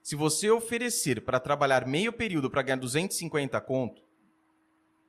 se 0.01 0.15
você 0.15 0.49
oferecer 0.49 1.25
para 1.25 1.41
trabalhar 1.41 1.85
meio 1.85 2.13
período 2.13 2.49
para 2.49 2.61
ganhar 2.61 2.77
250 2.77 3.59
conto, 3.59 4.01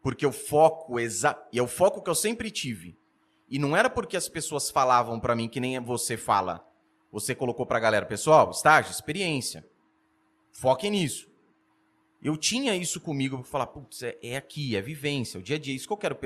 porque 0.03 0.27
o 0.27 0.33
foco 0.33 0.99
exa... 0.99 1.41
e 1.53 1.61
é 1.61 1.63
o 1.63 1.69
foco 1.69 2.03
que 2.03 2.11
eu 2.11 2.15
sempre 2.17 2.51
tive, 2.51 2.99
e 3.49 3.57
não 3.57 3.77
era 3.77 3.89
porque 3.89 4.17
as 4.17 4.29
pessoas 4.29 4.69
falavam 4.69 5.21
para 5.21 5.37
mim 5.37 5.49
que 5.49 5.61
nem 5.61 5.79
você 5.79 6.17
fala. 6.17 6.69
Você 7.13 7.33
colocou 7.33 7.65
para 7.65 7.79
a 7.79 7.83
galera, 7.83 8.05
pessoal, 8.05 8.51
estágio, 8.51 8.91
experiência. 8.91 9.65
Foquem 10.51 10.91
nisso. 10.91 11.31
Eu 12.21 12.37
tinha 12.37 12.75
isso 12.75 13.01
comigo 13.01 13.37
para 13.39 13.47
falar, 13.47 13.67
putz, 13.69 14.03
é, 14.03 14.19
é, 14.21 14.37
aqui, 14.37 14.75
é 14.75 14.83
vivência, 14.83 15.39
é 15.39 15.41
o 15.41 15.45
dia 15.45 15.55
a 15.55 15.59
dia, 15.61 15.73
é 15.73 15.77
isso 15.77 15.87
que 15.87 15.93
eu 15.93 15.97
quero, 15.97 16.19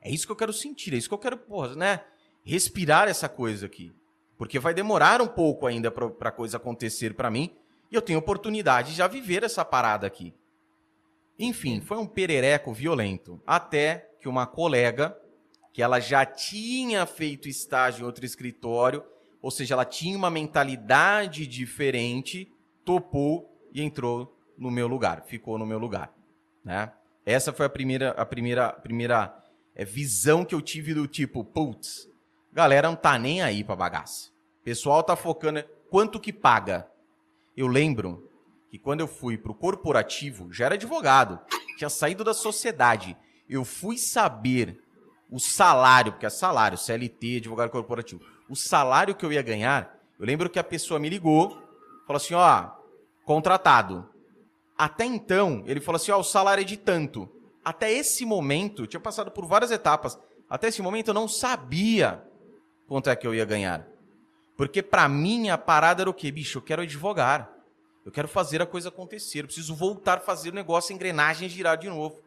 é 0.00 0.10
isso 0.10 0.26
que 0.26 0.32
eu 0.32 0.36
quero 0.36 0.52
sentir, 0.52 0.92
é 0.92 0.96
isso 0.96 1.08
que 1.08 1.14
eu 1.14 1.18
quero, 1.18 1.36
porra, 1.36 1.76
né? 1.76 2.04
Respirar 2.48 3.08
essa 3.08 3.28
coisa 3.28 3.66
aqui. 3.66 3.92
Porque 4.38 4.60
vai 4.60 4.72
demorar 4.72 5.20
um 5.20 5.26
pouco 5.26 5.66
ainda 5.66 5.90
para 5.90 6.28
a 6.28 6.32
coisa 6.32 6.58
acontecer 6.58 7.12
para 7.12 7.28
mim, 7.28 7.50
e 7.90 7.96
eu 7.96 8.00
tenho 8.00 8.20
oportunidade 8.20 8.92
de 8.92 8.98
já 8.98 9.08
viver 9.08 9.42
essa 9.42 9.64
parada 9.64 10.06
aqui. 10.06 10.32
Enfim, 11.36 11.80
foi 11.80 11.98
um 11.98 12.06
perereco 12.06 12.72
violento, 12.72 13.42
até 13.44 14.12
que 14.20 14.28
uma 14.28 14.46
colega, 14.46 15.18
que 15.72 15.82
ela 15.82 15.98
já 15.98 16.24
tinha 16.24 17.04
feito 17.04 17.48
estágio 17.48 18.02
em 18.02 18.06
outro 18.06 18.24
escritório, 18.24 19.02
ou 19.42 19.50
seja, 19.50 19.74
ela 19.74 19.84
tinha 19.84 20.16
uma 20.16 20.30
mentalidade 20.30 21.48
diferente, 21.48 22.48
topou 22.84 23.52
e 23.74 23.82
entrou 23.82 24.38
no 24.56 24.70
meu 24.70 24.86
lugar, 24.86 25.24
ficou 25.26 25.58
no 25.58 25.66
meu 25.66 25.80
lugar, 25.80 26.14
né? 26.64 26.92
Essa 27.24 27.52
foi 27.52 27.66
a 27.66 27.68
primeira, 27.68 28.10
a 28.10 28.24
primeira, 28.24 28.66
a 28.66 28.72
primeira 28.72 29.44
é, 29.74 29.84
visão 29.84 30.44
que 30.44 30.54
eu 30.54 30.62
tive 30.62 30.94
do 30.94 31.08
tipo, 31.08 31.44
putz, 31.44 32.08
galera 32.56 32.88
não 32.88 32.96
tá 32.96 33.18
nem 33.18 33.42
aí 33.42 33.62
pra 33.62 33.76
bagaça. 33.76 34.30
Pessoal 34.64 35.02
tá 35.02 35.14
focando 35.14 35.62
quanto 35.90 36.18
que 36.18 36.32
paga. 36.32 36.88
Eu 37.54 37.66
lembro 37.66 38.30
que 38.70 38.78
quando 38.78 39.00
eu 39.00 39.06
fui 39.06 39.36
pro 39.36 39.54
corporativo, 39.54 40.50
já 40.50 40.64
era 40.64 40.74
advogado, 40.74 41.38
tinha 41.76 41.90
saído 41.90 42.24
da 42.24 42.32
sociedade. 42.32 43.14
Eu 43.46 43.62
fui 43.62 43.98
saber 43.98 44.82
o 45.30 45.38
salário, 45.38 46.12
porque 46.12 46.24
é 46.24 46.30
salário, 46.30 46.78
CLT, 46.78 47.36
advogado 47.36 47.68
corporativo. 47.68 48.22
O 48.48 48.56
salário 48.56 49.14
que 49.14 49.26
eu 49.26 49.32
ia 49.32 49.42
ganhar, 49.42 49.94
eu 50.18 50.24
lembro 50.24 50.48
que 50.48 50.58
a 50.58 50.64
pessoa 50.64 50.98
me 50.98 51.10
ligou, 51.10 51.50
falou 52.06 52.16
assim: 52.16 52.32
ó, 52.32 52.70
contratado. 53.26 54.08
Até 54.78 55.04
então, 55.04 55.62
ele 55.66 55.80
falou 55.80 55.96
assim: 55.96 56.10
ó, 56.10 56.18
o 56.18 56.24
salário 56.24 56.62
é 56.62 56.64
de 56.64 56.78
tanto. 56.78 57.28
Até 57.62 57.92
esse 57.92 58.24
momento, 58.24 58.86
tinha 58.86 59.00
passado 59.00 59.30
por 59.30 59.46
várias 59.46 59.70
etapas. 59.70 60.18
Até 60.48 60.68
esse 60.68 60.80
momento 60.80 61.08
eu 61.08 61.14
não 61.14 61.28
sabia 61.28 62.24
quanto 62.86 63.10
é 63.10 63.16
que 63.16 63.26
eu 63.26 63.34
ia 63.34 63.44
ganhar. 63.44 63.86
Porque 64.56 64.82
para 64.82 65.08
mim 65.08 65.50
a 65.50 65.58
parada 65.58 66.02
era 66.02 66.10
o 66.10 66.14
quê? 66.14 66.30
Bicho, 66.30 66.58
eu 66.58 66.62
quero 66.62 66.82
advogar. 66.82 67.52
Eu 68.04 68.12
quero 68.12 68.28
fazer 68.28 68.62
a 68.62 68.66
coisa 68.66 68.88
acontecer. 68.88 69.40
Eu 69.40 69.46
preciso 69.46 69.74
voltar 69.74 70.18
a 70.18 70.20
fazer 70.20 70.50
o 70.50 70.54
negócio, 70.54 70.92
a 70.92 70.94
engrenagem 70.94 71.48
girar 71.48 71.76
de 71.76 71.88
novo. 71.88 72.22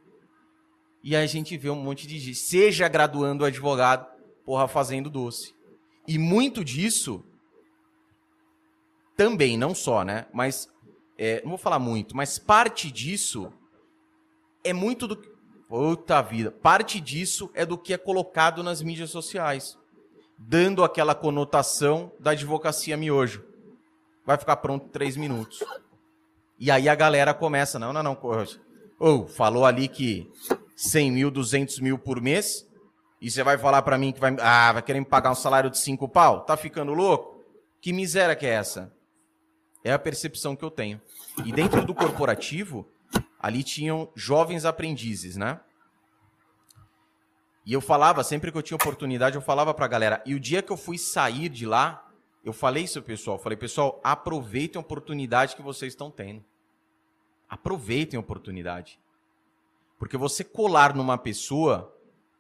E 1.04 1.16
aí 1.16 1.24
a 1.24 1.28
gente 1.28 1.58
vê 1.58 1.70
um 1.70 1.76
monte 1.76 2.06
de 2.06 2.20
gente, 2.20 2.36
seja 2.36 2.88
graduando 2.88 3.46
advogado, 3.46 4.06
porra, 4.46 4.68
fazendo 4.68 5.10
doce. 5.10 5.56
E 6.06 6.18
muito 6.18 6.64
disso 6.64 7.24
também, 9.16 9.58
não 9.58 9.74
só, 9.74 10.04
né? 10.04 10.26
Mas, 10.34 10.68
é, 11.18 11.42
não 11.42 11.50
vou 11.50 11.58
falar 11.58 11.80
muito, 11.80 12.16
mas 12.16 12.38
parte 12.38 12.92
disso 12.92 13.52
é 14.64 14.74
muito 14.74 15.08
do. 15.08 15.40
Puta 15.70 16.22
vida. 16.22 16.52
Parte 16.52 17.00
disso 17.00 17.52
é 17.54 17.64
do 17.64 17.78
que 17.78 17.94
é 17.94 17.98
colocado 17.98 18.64
nas 18.64 18.82
mídias 18.82 19.12
sociais 19.12 19.78
dando 20.40 20.84
aquela 20.84 21.14
conotação 21.14 22.12
da 22.18 22.32
advocacia 22.32 22.96
miojo. 22.96 23.44
Vai 24.26 24.38
ficar 24.38 24.56
pronto 24.58 24.86
em 24.86 24.90
três 24.90 25.18
minutos. 25.18 25.62
E 26.58 26.72
aí 26.72 26.88
a 26.88 26.96
galera 26.96 27.34
começa, 27.34 27.78
não, 27.78 27.92
não, 27.92 28.02
não, 28.02 28.18
ou 29.00 29.24
oh, 29.24 29.28
falou 29.28 29.66
ali 29.66 29.88
que 29.88 30.30
100 30.76 31.12
mil, 31.12 31.32
200 31.32 31.80
mil 31.80 31.98
por 31.98 32.22
mês, 32.22 32.68
e 33.22 33.30
você 33.30 33.44
vai 33.44 33.58
falar 33.58 33.82
para 33.82 33.98
mim 33.98 34.12
que 34.12 34.20
vai, 34.20 34.36
ah, 34.40 34.72
vai 34.74 34.82
querer 34.82 35.00
me 35.00 35.06
pagar 35.06 35.32
um 35.32 35.36
salário 35.36 35.70
de 35.70 35.78
cinco 35.78 36.08
pau? 36.08 36.42
Tá 36.42 36.56
ficando 36.56 36.94
louco? 36.94 37.44
Que 37.82 37.92
miséria 37.94 38.36
que 38.36 38.46
é 38.46 38.52
essa? 38.52 38.94
É 39.84 39.92
a 39.92 40.00
percepção 40.00 40.56
que 40.56 40.64
eu 40.64 40.72
tenho. 40.72 41.02
E 41.46 41.52
dentro 41.52 41.86
do 41.86 41.94
corporativo, 41.94 42.88
ali 43.40 43.64
tinham 43.64 44.10
jovens 44.16 44.66
aprendizes, 44.66 45.38
né? 45.38 45.60
E 47.70 47.74
eu 47.74 47.82
falava, 47.82 48.24
sempre 48.24 48.52
que 48.52 48.58
eu 48.58 48.64
tinha 48.64 48.76
oportunidade, 48.76 49.36
eu 49.36 49.44
falava 49.44 49.76
pra 49.76 49.88
galera. 49.88 50.24
E 50.26 50.34
o 50.34 50.40
dia 50.40 50.60
que 50.60 50.72
eu 50.72 50.76
fui 50.76 50.98
sair 50.98 51.50
de 51.50 51.68
lá, 51.68 52.04
eu 52.44 52.52
falei 52.52 52.86
isso, 52.86 53.00
pessoal. 53.00 53.38
falei, 53.38 53.56
pessoal, 53.56 54.02
aproveitem 54.04 54.80
a 54.80 54.82
oportunidade 54.82 55.56
que 55.56 55.62
vocês 55.62 55.94
estão 55.94 56.10
tendo. 56.10 56.44
Aproveitem 57.48 58.18
a 58.18 58.22
oportunidade. 58.22 59.00
Porque 60.00 60.18
você 60.18 60.44
colar 60.44 60.96
numa 60.96 61.16
pessoa 61.16 61.96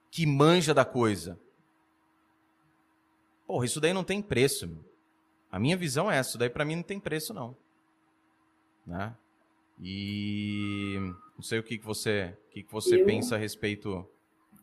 que 0.10 0.26
manja 0.26 0.74
da 0.74 0.84
coisa. 0.84 1.40
Porra, 3.46 3.66
isso 3.66 3.80
daí 3.80 3.94
não 3.94 4.04
tem 4.04 4.24
preço. 4.24 4.66
Meu. 4.66 4.84
A 5.52 5.60
minha 5.60 5.78
visão 5.78 6.10
é 6.10 6.18
essa. 6.18 6.30
Isso 6.30 6.38
daí 6.40 6.50
pra 6.50 6.66
mim 6.66 6.78
não 6.78 6.84
tem 6.84 7.00
preço, 7.00 7.36
não. 7.36 7.56
Né? 8.84 9.16
E 9.80 10.96
não 11.36 11.44
sei 11.44 11.60
o 11.60 11.64
que, 11.64 11.78
que 11.78 11.86
você, 11.86 12.36
o 12.48 12.52
que, 12.52 12.64
que 12.64 12.72
você 12.72 13.00
eu... 13.00 13.06
pensa 13.06 13.36
a 13.36 13.38
respeito 13.38 14.10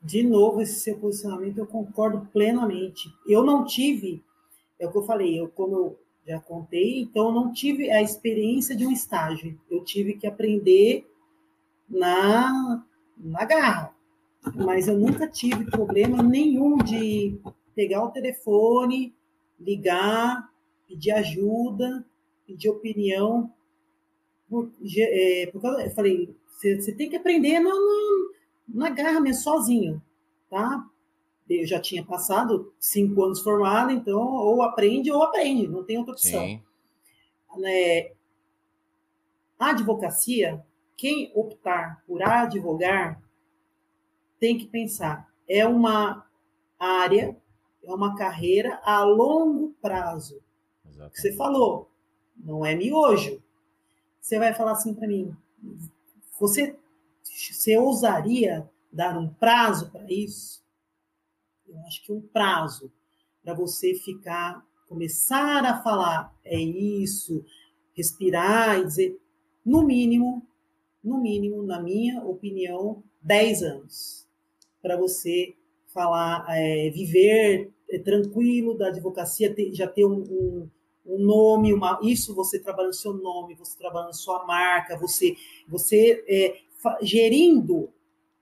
de 0.03 0.23
novo, 0.23 0.61
esse 0.61 0.81
seu 0.81 0.99
posicionamento 0.99 1.59
eu 1.59 1.67
concordo 1.67 2.29
plenamente. 2.33 3.09
Eu 3.27 3.45
não 3.45 3.65
tive, 3.65 4.23
é 4.79 4.87
o 4.87 4.93
que 4.93 4.99
eu 4.99 5.03
falei, 5.03 5.39
eu, 5.39 5.49
como 5.49 5.77
eu 5.77 5.99
já 6.27 6.41
contei, 6.41 7.01
então 7.01 7.27
eu 7.27 7.33
não 7.33 7.53
tive 7.53 7.91
a 7.91 8.03
experiência 8.03 8.75
de 8.75 8.87
um 8.87 8.93
estágio. 8.93 9.59
Eu 9.71 9.85
tive 9.85 10.15
que 10.15 10.27
aprender 10.27 11.07
na, 11.89 12.85
na 13.17 13.45
garra. 13.45 13.95
Mas 14.55 14.87
eu 14.87 14.97
nunca 14.97 15.27
tive 15.27 15.65
problema 15.65 16.23
nenhum 16.23 16.79
de 16.79 17.39
pegar 17.75 18.05
o 18.05 18.11
telefone, 18.11 19.15
ligar, 19.59 20.51
pedir 20.89 21.11
ajuda, 21.13 22.05
pedir 22.47 22.69
opinião. 22.69 23.53
Por, 24.49 24.71
é, 24.99 25.49
por 25.53 25.61
causa, 25.61 25.83
eu 25.85 25.91
falei, 25.91 26.35
você, 26.57 26.93
tem 26.93 27.11
que 27.11 27.17
aprender 27.17 27.61
no, 27.61 27.71
na 28.69 28.91
garra 28.91 29.21
mesmo, 29.21 29.43
sozinho, 29.43 30.03
tá? 30.51 30.87
Eu 31.49 31.67
já 31.67 31.81
tinha 31.81 32.05
passado 32.05 32.73
cinco 32.79 33.23
anos 33.23 33.41
formado, 33.41 33.93
então 33.93 34.21
ou 34.21 34.63
aprende 34.63 35.11
ou 35.13 35.23
aprende, 35.23 35.69
não 35.69 35.85
tem 35.85 35.99
outra 35.99 36.13
opção. 36.13 36.41
Sim. 36.41 36.63
É, 37.65 38.13
a 39.59 39.71
advocacia, 39.71 40.65
quem 40.97 41.31
optar 41.35 42.03
por 42.07 42.23
advogar, 42.23 43.23
tem 44.39 44.59
que 44.59 44.67
pensar, 44.67 45.31
é 45.49 45.67
uma 45.67 46.27
área, 46.79 47.37
é 47.83 47.95
uma 47.95 48.17
carreira 48.17 48.81
a 48.85 49.03
longo 49.05 49.75
prazo. 49.81 50.43
Exatamente. 50.85 51.21
Você 51.21 51.33
falou, 51.33 51.89
não 52.37 52.65
é 52.67 52.75
miojo. 52.75 53.43
Você 54.21 54.39
vai 54.39 54.53
falar 54.53 54.73
assim 54.73 54.93
para 54.93 55.07
mim, 55.07 55.35
você 56.39 56.77
você 57.53 57.77
ousaria 57.77 58.69
dar 58.93 59.19
um 59.19 59.29
prazo 59.29 59.91
para 59.91 60.07
isso? 60.11 60.65
Eu 61.67 61.79
acho 61.81 62.05
que 62.05 62.13
um 62.13 62.21
prazo 62.21 62.93
para 63.43 63.55
você 63.55 63.95
ficar, 63.95 64.65
começar 64.89 65.65
a 65.65 65.83
falar, 65.83 66.37
é 66.45 66.59
isso, 66.59 67.45
respirar 67.95 68.81
e 68.81 68.85
dizer, 68.85 69.21
no 69.65 69.85
mínimo, 69.85 70.47
no 71.03 71.21
mínimo, 71.21 71.63
na 71.63 71.81
minha 71.81 72.23
opinião, 72.25 73.03
10 73.23 73.63
anos. 73.63 74.29
Para 74.83 74.97
você 74.97 75.55
falar, 75.87 76.45
é, 76.49 76.91
viver 76.91 77.73
é, 77.91 77.99
tranquilo 77.99 78.77
da 78.77 78.89
advocacia, 78.89 79.55
ter, 79.55 79.73
já 79.73 79.87
ter 79.87 80.05
um, 80.05 80.23
um, 80.23 80.71
um 81.07 81.19
nome, 81.19 81.73
uma, 81.73 81.99
isso 82.03 82.35
você 82.35 82.59
trabalha 82.59 82.89
no 82.89 82.95
seu 82.95 83.15
nome, 83.15 83.55
você 83.55 83.77
trabalha 83.79 84.07
na 84.07 84.13
sua 84.13 84.45
marca, 84.45 84.99
você, 84.99 85.37
você 85.69 86.25
é, 86.29 86.66
gerindo 87.03 87.91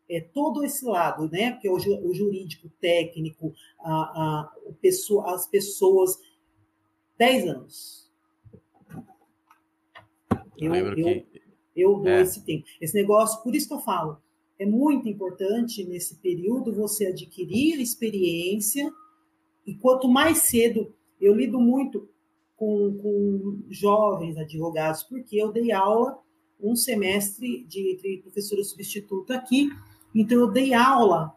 é, 0.09 0.21
todo 0.21 0.65
esse 0.65 0.85
lado, 0.85 1.29
né? 1.31 1.53
Porque 1.53 1.69
o, 1.69 1.77
o 1.77 2.15
jurídico, 2.15 2.69
técnico, 2.81 3.53
a, 3.81 3.93
a, 3.93 4.53
o 4.67 4.75
pessoa, 4.75 5.35
as 5.35 5.47
pessoas, 5.47 6.19
10 7.19 7.49
anos. 7.49 8.13
Eu, 10.59 10.75
eu, 10.75 10.95
eu, 10.97 11.27
eu 11.75 11.95
dou 11.97 12.09
é. 12.09 12.23
esse 12.23 12.45
tempo. 12.45 12.65
Esse 12.81 12.95
negócio, 12.95 13.43
por 13.43 13.55
isso 13.55 13.69
que 13.69 13.75
eu 13.75 13.81
falo, 13.81 14.19
é 14.59 14.65
muito 14.65 15.09
importante 15.09 15.85
nesse 15.85 16.17
período 16.17 16.73
você 16.73 17.07
adquirir 17.07 17.81
experiência, 17.81 18.93
e 19.67 19.75
quanto 19.75 20.09
mais 20.09 20.39
cedo, 20.39 20.95
eu 21.21 21.35
lido 21.35 21.59
muito 21.59 22.09
com, 22.57 22.97
com 22.99 23.63
jovens 23.69 24.37
advogados, 24.37 25.03
porque 25.03 25.37
eu 25.37 25.51
dei 25.51 25.73
aula 25.73 26.19
um 26.65 26.75
semestre 26.75 27.65
de, 27.65 27.97
de 27.97 28.21
professora 28.23 28.65
substituto 28.65 29.33
aqui, 29.33 29.71
então 30.15 30.39
eu 30.39 30.51
dei 30.51 30.73
aula 30.73 31.35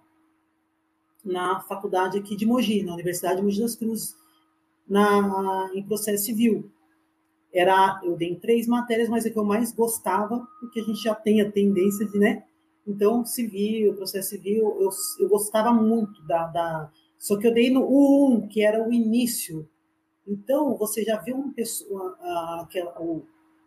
na 1.24 1.60
faculdade 1.62 2.18
aqui 2.18 2.36
de 2.36 2.46
Mogi, 2.46 2.84
na 2.84 2.94
Universidade 2.94 3.38
de 3.38 3.44
Mogi 3.44 3.60
das 3.60 3.76
Cruzes, 3.76 4.16
na, 4.88 5.70
em 5.74 5.84
processo 5.84 6.26
civil. 6.26 6.72
Era, 7.54 8.00
eu 8.04 8.16
dei 8.16 8.36
três 8.36 8.68
matérias, 8.68 9.10
mas 9.10 9.26
é 9.26 9.30
que 9.30 9.38
eu 9.38 9.44
mais 9.44 9.74
gostava, 9.74 10.48
porque 10.60 10.80
a 10.80 10.84
gente 10.84 11.04
já 11.04 11.14
tem 11.14 11.42
a 11.42 11.52
tendência 11.52 12.06
de, 12.06 12.18
né? 12.18 12.44
Então, 12.86 13.26
civil, 13.26 13.96
processo 13.96 14.30
civil, 14.30 14.78
eu, 14.80 14.90
eu 15.20 15.28
gostava 15.28 15.74
muito 15.74 16.26
da, 16.26 16.48
da. 16.48 16.92
Só 17.18 17.36
que 17.38 17.48
eu 17.48 17.54
dei 17.54 17.70
no 17.70 17.82
U1, 17.82 18.48
que 18.48 18.62
era 18.62 18.88
o 18.88 18.94
início. 18.94 19.68
Então, 20.26 20.78
você 20.78 21.04
já 21.04 21.18
viu 21.18 21.36
uma 21.36 21.54
pessoa, 21.54 22.16
a, 22.22 22.62
aquela, 22.64 23.02
o, 23.02 23.26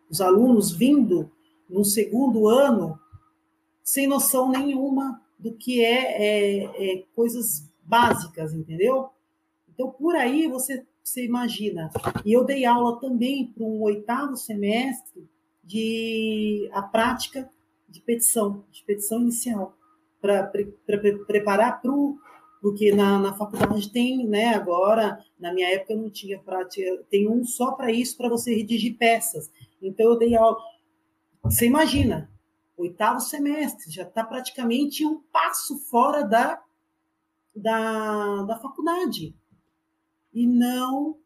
os 0.09 0.21
alunos 0.21 0.71
vindo 0.71 1.29
no 1.71 1.83
segundo 1.83 2.47
ano 2.47 2.99
sem 3.83 4.07
noção 4.07 4.49
nenhuma 4.49 5.21
do 5.39 5.53
que 5.53 5.83
é, 5.83 6.63
é, 6.63 6.93
é 6.93 7.03
coisas 7.15 7.67
básicas, 7.83 8.53
entendeu? 8.53 9.09
Então, 9.73 9.89
por 9.89 10.15
aí 10.15 10.47
você, 10.47 10.85
você 11.03 11.25
imagina. 11.25 11.89
E 12.23 12.31
eu 12.31 12.43
dei 12.43 12.65
aula 12.65 12.99
também 12.99 13.47
para 13.47 13.63
um 13.63 13.81
oitavo 13.81 14.35
semestre 14.37 15.27
de 15.63 16.69
a 16.73 16.81
prática 16.81 17.49
de 17.89 17.99
petição, 18.01 18.63
de 18.71 18.83
petição 18.83 19.21
inicial, 19.21 19.75
para 20.21 20.43
pre, 20.43 20.65
pre, 20.85 21.17
preparar 21.25 21.81
para 21.81 21.91
o. 21.91 22.17
Porque 22.61 22.91
na, 22.91 23.17
na 23.17 23.33
faculdade 23.33 23.91
tem, 23.91 24.27
né? 24.27 24.53
Agora, 24.53 25.17
na 25.39 25.51
minha 25.51 25.67
época 25.73 25.95
não 25.95 26.11
tinha 26.11 26.37
prática, 26.37 27.03
tem 27.09 27.27
um 27.27 27.43
só 27.43 27.71
para 27.71 27.91
isso, 27.91 28.15
para 28.15 28.29
você 28.29 28.53
redigir 28.53 28.97
peças. 28.97 29.51
Então, 29.81 30.11
eu 30.11 30.17
dei 30.17 30.35
aula. 30.35 30.57
Você 31.43 31.65
imagina, 31.65 32.29
oitavo 32.77 33.19
semestre, 33.19 33.91
já 33.91 34.03
está 34.03 34.23
praticamente 34.23 35.05
um 35.05 35.19
passo 35.31 35.77
fora 35.77 36.23
da, 36.23 36.63
da, 37.55 38.43
da 38.43 38.59
faculdade. 38.59 39.35
E 40.33 40.47
não 40.47 41.17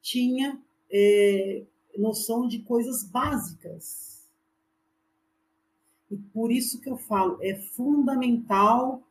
tinha 0.00 0.60
é, 0.90 1.62
noção 1.96 2.48
de 2.48 2.60
coisas 2.60 3.04
básicas. 3.04 4.28
E 6.10 6.16
por 6.16 6.50
isso 6.50 6.80
que 6.80 6.90
eu 6.90 6.96
falo, 6.96 7.38
é 7.40 7.54
fundamental 7.54 9.02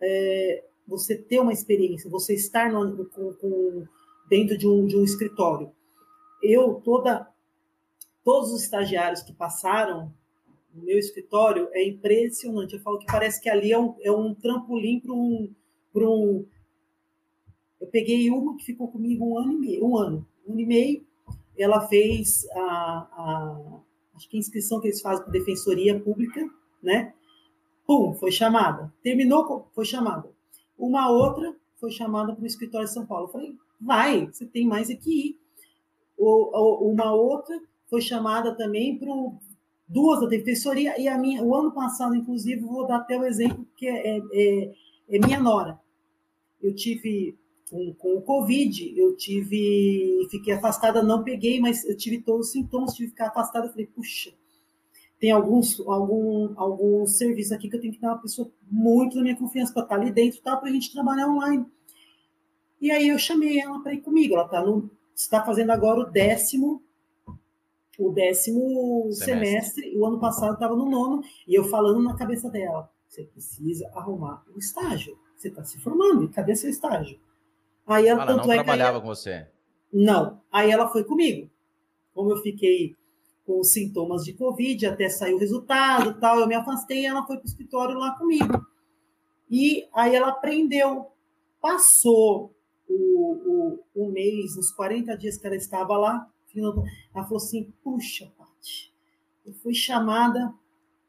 é, 0.00 0.64
você 0.86 1.16
ter 1.16 1.40
uma 1.40 1.52
experiência, 1.52 2.10
você 2.10 2.34
estar 2.34 2.72
no, 2.72 3.06
com, 3.06 3.32
com, 3.34 3.86
dentro 4.28 4.58
de 4.58 4.66
um, 4.66 4.86
de 4.86 4.96
um 4.96 5.04
escritório. 5.04 5.70
Eu, 6.42 6.74
toda, 6.84 7.28
todos 8.24 8.52
os 8.52 8.62
estagiários 8.62 9.22
que 9.22 9.32
passaram 9.32 10.12
no 10.74 10.82
meu 10.82 10.98
escritório, 10.98 11.68
é 11.72 11.86
impressionante. 11.86 12.74
Eu 12.74 12.80
falo 12.80 12.98
que 12.98 13.06
parece 13.06 13.40
que 13.40 13.48
ali 13.48 13.70
é 13.70 13.78
um, 13.78 13.94
é 14.00 14.10
um 14.10 14.34
trampolim 14.34 14.98
para 14.98 15.12
um, 15.12 15.48
um. 15.94 16.46
Eu 17.80 17.86
peguei 17.88 18.30
uma 18.30 18.56
que 18.56 18.64
ficou 18.64 18.88
comigo 18.88 19.24
um 19.24 19.38
ano 19.38 19.52
e 19.52 19.56
meio, 19.56 19.86
um 19.86 19.96
ano, 19.96 20.26
um 20.46 20.52
ano 20.52 20.60
e 20.60 20.66
meio. 20.66 21.06
Ela 21.56 21.86
fez 21.86 22.44
a, 22.50 22.60
a 22.60 23.80
acho 24.16 24.28
que 24.28 24.36
a 24.36 24.40
inscrição 24.40 24.80
que 24.80 24.88
eles 24.88 25.00
fazem 25.00 25.22
para 25.22 25.32
defensoria 25.32 26.00
pública, 26.00 26.48
né? 26.82 27.12
Pum, 27.86 28.14
foi 28.14 28.32
chamada. 28.32 28.92
Terminou, 29.02 29.68
foi 29.74 29.84
chamada. 29.84 30.28
Uma 30.78 31.10
outra 31.10 31.54
foi 31.76 31.90
chamada 31.90 32.34
para 32.34 32.42
o 32.42 32.46
escritório 32.46 32.86
de 32.86 32.94
São 32.94 33.06
Paulo. 33.06 33.26
Eu 33.26 33.32
falei, 33.32 33.56
vai, 33.80 34.26
você 34.26 34.46
tem 34.46 34.66
mais 34.66 34.90
aqui 34.90 35.28
ir. 35.28 35.44
Uma 36.16 37.12
outra 37.12 37.60
foi 37.88 38.00
chamada 38.00 38.54
também 38.54 38.98
para 38.98 39.12
duas 39.86 40.20
da 40.20 40.26
defensoria 40.26 41.00
e 41.00 41.06
a 41.08 41.18
minha, 41.18 41.42
o 41.42 41.54
ano 41.54 41.72
passado, 41.72 42.14
inclusive, 42.14 42.60
vou 42.60 42.86
dar 42.86 42.96
até 42.96 43.18
o 43.18 43.24
exemplo 43.24 43.66
que 43.76 43.86
é, 43.86 44.18
é, 44.18 44.74
é 45.10 45.18
minha 45.18 45.40
nora. 45.40 45.78
Eu 46.62 46.74
tive 46.74 47.36
com, 47.70 47.94
com, 47.94 48.16
o 48.16 48.22
Covid, 48.22 48.98
eu 48.98 49.16
tive, 49.16 50.26
fiquei 50.30 50.54
afastada, 50.54 51.02
não 51.02 51.22
peguei, 51.22 51.60
mas 51.60 51.84
eu 51.84 51.96
tive 51.96 52.20
todos 52.22 52.46
os 52.46 52.52
sintomas, 52.52 52.94
tive 52.94 53.08
que 53.08 53.14
ficar 53.14 53.28
afastada. 53.28 53.68
Falei, 53.68 53.86
puxa, 53.86 54.32
tem 55.18 55.30
alguns, 55.30 55.80
algum, 55.80 56.52
algum 56.56 57.06
serviço 57.06 57.54
aqui 57.54 57.68
que 57.68 57.76
eu 57.76 57.80
tenho 57.80 57.92
que 57.92 58.00
dar 58.00 58.12
uma 58.12 58.22
pessoa 58.22 58.50
muito 58.70 59.16
da 59.16 59.22
minha 59.22 59.36
confiança 59.36 59.72
para 59.72 59.82
estar 59.82 59.94
ali 59.96 60.10
dentro, 60.10 60.40
tá, 60.40 60.56
para 60.56 60.68
a 60.68 60.72
gente 60.72 60.92
trabalhar 60.92 61.28
online. 61.28 61.66
E 62.80 62.90
aí 62.90 63.08
eu 63.08 63.18
chamei 63.18 63.58
ela 63.58 63.82
para 63.82 63.94
ir 63.94 64.00
comigo. 64.00 64.34
Ela 64.34 64.48
tá 64.48 64.62
no, 64.62 64.90
está 65.14 65.44
fazendo 65.44 65.70
agora 65.70 66.00
o 66.00 66.10
décimo 66.10 66.82
o 67.98 68.10
décimo 68.10 69.08
semestre. 69.12 69.82
semestre. 69.82 69.98
O 69.98 70.06
ano 70.06 70.18
passado 70.18 70.54
estava 70.54 70.74
no 70.74 70.88
nono, 70.88 71.22
e 71.46 71.54
eu 71.54 71.64
falando 71.64 72.02
na 72.02 72.16
cabeça 72.16 72.50
dela: 72.50 72.90
você 73.08 73.24
precisa 73.24 73.88
arrumar 73.94 74.44
um 74.54 74.58
estágio. 74.58 75.18
Você 75.36 75.48
está 75.48 75.64
se 75.64 75.78
formando, 75.78 76.24
e 76.24 76.28
cadê 76.28 76.56
seu 76.56 76.70
estágio? 76.70 77.18
Aí 77.86 78.06
ela, 78.06 78.22
ela 78.22 78.36
não 78.36 78.52
é 78.52 78.56
trabalhava 78.56 78.92
ela... 78.92 79.00
com 79.00 79.06
você? 79.06 79.46
Não. 79.92 80.40
Aí 80.50 80.70
ela 80.70 80.88
foi 80.88 81.04
comigo. 81.04 81.50
Como 82.14 82.30
eu 82.30 82.38
fiquei 82.38 82.96
com 83.46 83.60
os 83.60 83.72
sintomas 83.72 84.24
de 84.24 84.32
Covid, 84.32 84.86
até 84.86 85.08
sair 85.08 85.34
o 85.34 85.38
resultado 85.38 86.18
tal, 86.18 86.40
eu 86.40 86.46
me 86.46 86.54
afastei 86.54 87.02
e 87.02 87.06
ela 87.06 87.26
foi 87.26 87.36
para 87.36 87.44
o 87.44 87.48
escritório 87.48 87.98
lá 87.98 88.12
comigo. 88.16 88.66
E 89.50 89.86
aí 89.94 90.14
ela 90.14 90.28
aprendeu. 90.28 91.06
Passou 91.60 92.54
o, 92.88 93.78
o, 93.94 94.04
o 94.06 94.10
mês, 94.10 94.56
uns 94.56 94.72
40 94.72 95.16
dias 95.16 95.36
que 95.36 95.46
ela 95.46 95.56
estava 95.56 95.96
lá, 95.96 96.28
ela 96.60 97.24
falou 97.24 97.36
assim: 97.36 97.72
puxa, 97.82 98.32
Paty, 98.36 98.92
eu 99.44 99.54
fui 99.54 99.74
chamada. 99.74 100.54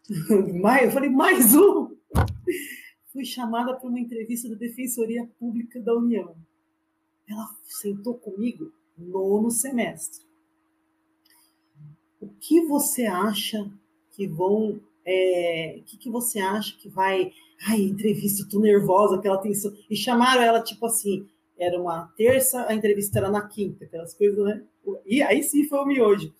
eu 0.09 0.91
falei, 0.91 1.09
mais 1.09 1.55
um! 1.55 1.95
Fui 3.11 3.23
chamada 3.23 3.73
para 3.73 3.87
uma 3.87 3.99
entrevista 3.99 4.49
da 4.49 4.55
Defensoria 4.55 5.25
Pública 5.39 5.79
da 5.79 5.95
União. 5.95 6.35
Ela 7.25 7.47
sentou 7.63 8.15
comigo 8.15 8.73
nono 8.97 9.49
semestre. 9.49 10.25
O 12.19 12.27
que 12.27 12.65
você 12.65 13.05
acha 13.05 13.71
que 14.11 14.27
vão. 14.27 14.81
É, 15.05 15.77
o 15.79 15.83
que, 15.83 15.97
que 15.97 16.09
você 16.09 16.39
acha 16.39 16.75
que 16.77 16.89
vai. 16.89 17.31
Ai, 17.67 17.83
entrevista, 17.83 18.45
tô 18.49 18.59
nervosa, 18.59 19.15
aquela 19.15 19.37
tensão. 19.37 19.73
E 19.89 19.95
chamaram 19.95 20.41
ela, 20.41 20.61
tipo 20.61 20.85
assim, 20.85 21.25
era 21.57 21.79
uma 21.79 22.07
terça, 22.17 22.65
a 22.67 22.73
entrevista 22.73 23.19
era 23.19 23.29
na 23.29 23.47
quinta, 23.47 23.85
aquelas 23.85 24.13
coisas, 24.13 24.43
né? 24.43 24.63
E 25.05 25.21
aí 25.21 25.41
sim 25.41 25.63
foi 25.67 25.79
o 25.79 25.85
miojo. 25.85 26.33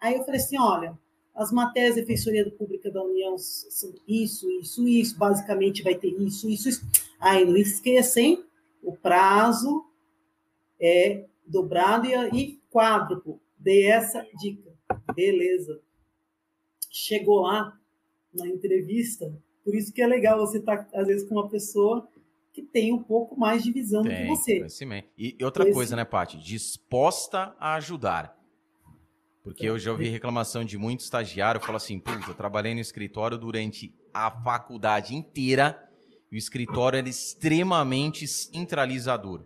Aí 0.00 0.16
eu 0.16 0.24
falei 0.24 0.40
assim: 0.40 0.58
olha, 0.58 0.98
as 1.34 1.52
matérias 1.52 1.94
de 1.94 2.02
Defensoria 2.02 2.50
Pública 2.50 2.90
da 2.90 3.02
União 3.02 3.36
são 3.38 3.92
isso, 4.06 4.50
isso, 4.60 4.86
isso, 4.86 5.18
basicamente 5.18 5.82
vai 5.82 5.94
ter 5.94 6.08
isso, 6.08 6.48
isso, 6.48 6.68
isso. 6.68 6.82
Aí 7.18 7.44
não 7.44 7.56
esquecem, 7.56 8.44
o 8.82 8.92
prazo 8.96 9.84
é 10.80 11.26
dobrado 11.46 12.06
e, 12.06 12.60
quádruplo. 12.70 13.40
Dei 13.58 13.86
essa 13.86 14.24
dica. 14.38 14.70
Beleza. 15.14 15.80
Chegou 16.90 17.40
lá 17.40 17.78
na 18.32 18.46
entrevista, 18.46 19.32
por 19.64 19.74
isso 19.74 19.92
que 19.92 20.00
é 20.00 20.06
legal 20.06 20.38
você 20.38 20.58
estar, 20.58 20.84
tá, 20.84 21.00
às 21.00 21.06
vezes, 21.06 21.28
com 21.28 21.34
uma 21.34 21.48
pessoa 21.48 22.08
que 22.52 22.62
tem 22.62 22.92
um 22.92 23.02
pouco 23.02 23.38
mais 23.38 23.62
de 23.62 23.72
visão 23.72 24.02
tem, 24.02 24.12
do 24.12 24.16
que 24.22 24.26
você. 24.28 24.66
E 25.16 25.36
outra 25.42 25.64
Esse... 25.64 25.72
coisa, 25.72 25.96
né, 25.96 26.04
Paty? 26.04 26.38
Disposta 26.38 27.54
a 27.58 27.74
ajudar. 27.74 28.36
Porque 29.42 29.66
eu 29.66 29.78
já 29.78 29.90
ouvi 29.90 30.08
reclamação 30.08 30.64
de 30.64 30.76
muito 30.76 31.00
estagiário, 31.00 31.60
fala 31.60 31.76
assim, 31.76 31.98
puta, 31.98 32.30
eu 32.30 32.34
trabalhei 32.34 32.74
no 32.74 32.80
escritório 32.80 33.38
durante 33.38 33.94
a 34.12 34.30
faculdade 34.30 35.14
inteira 35.14 35.82
e 36.30 36.36
o 36.36 36.38
escritório 36.38 36.98
era 36.98 37.08
extremamente 37.08 38.26
centralizador. 38.28 39.44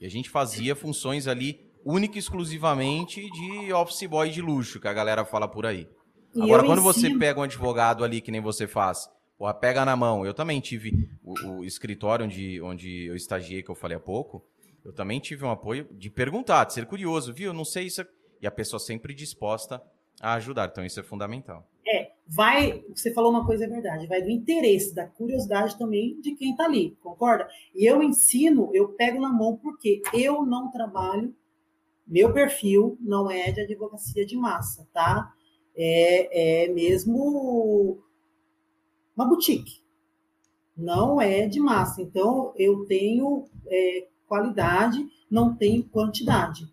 E 0.00 0.06
a 0.06 0.08
gente 0.08 0.30
fazia 0.30 0.74
funções 0.74 1.26
ali 1.26 1.60
única 1.84 2.16
e 2.16 2.18
exclusivamente 2.18 3.30
de 3.30 3.72
office 3.72 4.08
boy 4.08 4.30
de 4.30 4.40
luxo, 4.40 4.80
que 4.80 4.88
a 4.88 4.92
galera 4.92 5.24
fala 5.24 5.46
por 5.46 5.66
aí. 5.66 5.86
E 6.34 6.42
Agora, 6.42 6.64
quando 6.64 6.80
ensino... 6.80 7.10
você 7.10 7.18
pega 7.18 7.40
um 7.40 7.44
advogado 7.44 8.04
ali, 8.04 8.20
que 8.20 8.30
nem 8.30 8.40
você 8.40 8.66
faz, 8.66 9.08
Porra, 9.38 9.52
pega 9.52 9.84
na 9.84 9.94
mão. 9.94 10.24
Eu 10.24 10.32
também 10.32 10.60
tive 10.60 11.10
o, 11.22 11.58
o, 11.58 11.64
escritório 11.64 12.24
onde, 12.24 12.60
onde 12.62 13.06
eu 13.06 13.14
estagiei, 13.14 13.62
que 13.62 13.70
eu 13.70 13.74
falei 13.74 13.96
há 13.96 14.00
pouco. 14.00 14.44
Eu 14.84 14.92
também 14.92 15.20
tive 15.20 15.44
um 15.44 15.50
apoio 15.50 15.88
de 15.92 16.08
perguntar, 16.08 16.64
de 16.64 16.72
ser 16.72 16.86
curioso, 16.86 17.34
viu? 17.34 17.52
Não 17.52 17.64
sei 17.64 17.86
isso. 17.86 18.04
E 18.40 18.46
a 18.46 18.50
pessoa 18.50 18.80
sempre 18.80 19.14
disposta 19.14 19.82
a 20.20 20.34
ajudar. 20.34 20.68
Então, 20.70 20.84
isso 20.84 21.00
é 21.00 21.02
fundamental. 21.02 21.68
É, 21.86 22.12
vai. 22.26 22.82
Você 22.94 23.12
falou 23.12 23.30
uma 23.30 23.44
coisa 23.44 23.64
é 23.64 23.68
verdade. 23.68 24.06
Vai 24.06 24.22
do 24.22 24.30
interesse, 24.30 24.94
da 24.94 25.06
curiosidade 25.06 25.78
também 25.78 26.18
de 26.20 26.34
quem 26.34 26.52
está 26.52 26.64
ali, 26.64 26.96
concorda? 27.02 27.48
E 27.74 27.84
eu 27.84 28.02
ensino, 28.02 28.70
eu 28.72 28.88
pego 28.88 29.20
na 29.20 29.32
mão, 29.32 29.56
porque 29.56 30.00
eu 30.14 30.46
não 30.46 30.70
trabalho. 30.70 31.34
Meu 32.06 32.32
perfil 32.32 32.96
não 33.00 33.30
é 33.30 33.50
de 33.50 33.60
advocacia 33.60 34.24
de 34.24 34.36
massa, 34.36 34.88
tá? 34.94 35.32
É, 35.76 36.64
é 36.64 36.68
mesmo 36.68 38.02
uma 39.16 39.26
boutique. 39.26 39.80
Não 40.76 41.20
é 41.20 41.46
de 41.46 41.58
massa. 41.58 42.02
Então, 42.02 42.52
eu 42.56 42.84
tenho 42.84 43.46
é, 43.66 44.08
qualidade, 44.26 45.04
não 45.30 45.54
tenho 45.54 45.82
quantidade. 45.84 46.70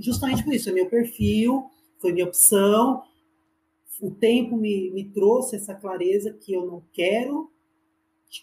Justamente 0.00 0.44
por 0.44 0.52
isso, 0.52 0.68
é 0.68 0.72
meu 0.72 0.88
perfil, 0.88 1.64
foi 1.98 2.12
minha 2.12 2.26
opção. 2.26 3.02
O 4.00 4.10
tempo 4.10 4.56
me, 4.56 4.90
me 4.90 5.04
trouxe 5.04 5.56
essa 5.56 5.74
clareza 5.74 6.32
que 6.32 6.52
eu 6.52 6.66
não 6.66 6.82
quero 6.92 7.50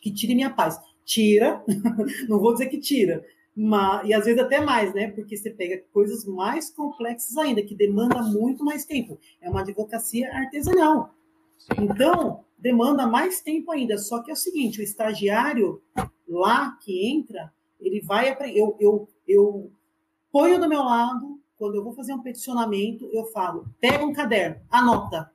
que 0.01 0.11
tire 0.11 0.33
minha 0.33 0.49
paz. 0.49 0.79
Tira, 1.03 1.63
não 2.27 2.39
vou 2.39 2.53
dizer 2.53 2.67
que 2.67 2.79
tira, 2.79 3.23
mas, 3.55 4.07
e 4.07 4.13
às 4.13 4.25
vezes 4.25 4.41
até 4.41 4.59
mais, 4.59 4.93
né? 4.93 5.11
Porque 5.11 5.37
você 5.37 5.49
pega 5.49 5.81
coisas 5.93 6.25
mais 6.25 6.69
complexas 6.69 7.37
ainda, 7.37 7.61
que 7.61 7.75
demanda 7.75 8.21
muito 8.21 8.65
mais 8.65 8.85
tempo. 8.85 9.19
É 9.39 9.49
uma 9.49 9.61
advocacia 9.61 10.29
artesanal. 10.33 11.13
Então, 11.77 12.43
demanda 12.57 13.05
mais 13.07 13.41
tempo 13.41 13.71
ainda. 13.71 13.97
Só 13.97 14.21
que 14.21 14.31
é 14.31 14.33
o 14.33 14.37
seguinte, 14.37 14.79
o 14.79 14.83
estagiário 14.83 15.81
lá 16.27 16.77
que 16.81 17.07
entra, 17.07 17.53
ele 17.79 18.01
vai 18.01 18.29
aprender. 18.29 18.59
Eu, 18.59 18.75
eu, 18.79 19.09
eu 19.27 19.71
ponho 20.31 20.59
do 20.59 20.67
meu 20.67 20.83
lado, 20.83 21.39
quando 21.57 21.75
eu 21.75 21.83
vou 21.83 21.93
fazer 21.93 22.13
um 22.13 22.21
peticionamento, 22.21 23.09
eu 23.11 23.25
falo, 23.27 23.69
pega 23.79 24.05
um 24.05 24.13
caderno, 24.13 24.61
anota. 24.69 25.31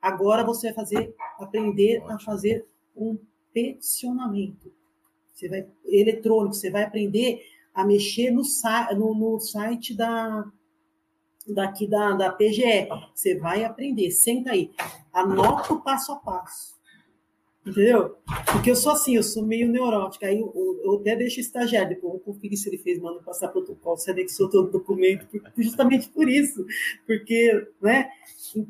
Agora 0.00 0.44
você 0.44 0.68
vai 0.68 0.74
fazer, 0.74 1.14
aprender 1.38 2.02
a 2.08 2.18
fazer 2.18 2.66
um 2.96 3.18
peticionamento. 3.52 4.72
Você 5.32 5.48
vai 5.48 5.66
eletrônico, 5.84 6.54
você 6.54 6.70
vai 6.70 6.84
aprender 6.84 7.42
a 7.74 7.84
mexer 7.84 8.30
no, 8.30 8.42
no, 8.94 9.14
no 9.14 9.40
site 9.40 9.94
da, 9.94 10.44
daqui 11.46 11.86
da, 11.86 12.12
da 12.12 12.32
PGE. 12.32 12.88
Você 13.14 13.36
vai 13.36 13.64
aprender, 13.64 14.10
senta 14.10 14.52
aí, 14.52 14.70
anota 15.12 15.72
o 15.72 15.80
passo 15.80 16.12
a 16.12 16.16
passo. 16.16 16.76
Entendeu? 17.66 18.16
Porque 18.52 18.70
eu 18.70 18.76
sou 18.76 18.92
assim, 18.92 19.16
eu 19.16 19.24
sou 19.24 19.44
meio 19.44 19.68
neurótica. 19.68 20.26
Aí 20.26 20.38
eu, 20.38 20.80
eu 20.84 21.00
até 21.00 21.16
deixo 21.16 21.38
o 21.38 21.40
estagiário, 21.40 21.88
depois 21.88 22.14
eu 22.14 22.20
conferir 22.20 22.56
se 22.56 22.68
ele 22.68 22.78
fez, 22.78 23.00
mano, 23.00 23.20
passar 23.24 23.48
protocolo, 23.48 23.96
se 23.96 24.08
anexou 24.08 24.48
todo 24.48 24.68
o 24.68 24.70
documento, 24.70 25.26
justamente 25.58 26.08
por 26.08 26.28
isso. 26.28 26.64
Porque, 27.04 27.68
né? 27.82 28.08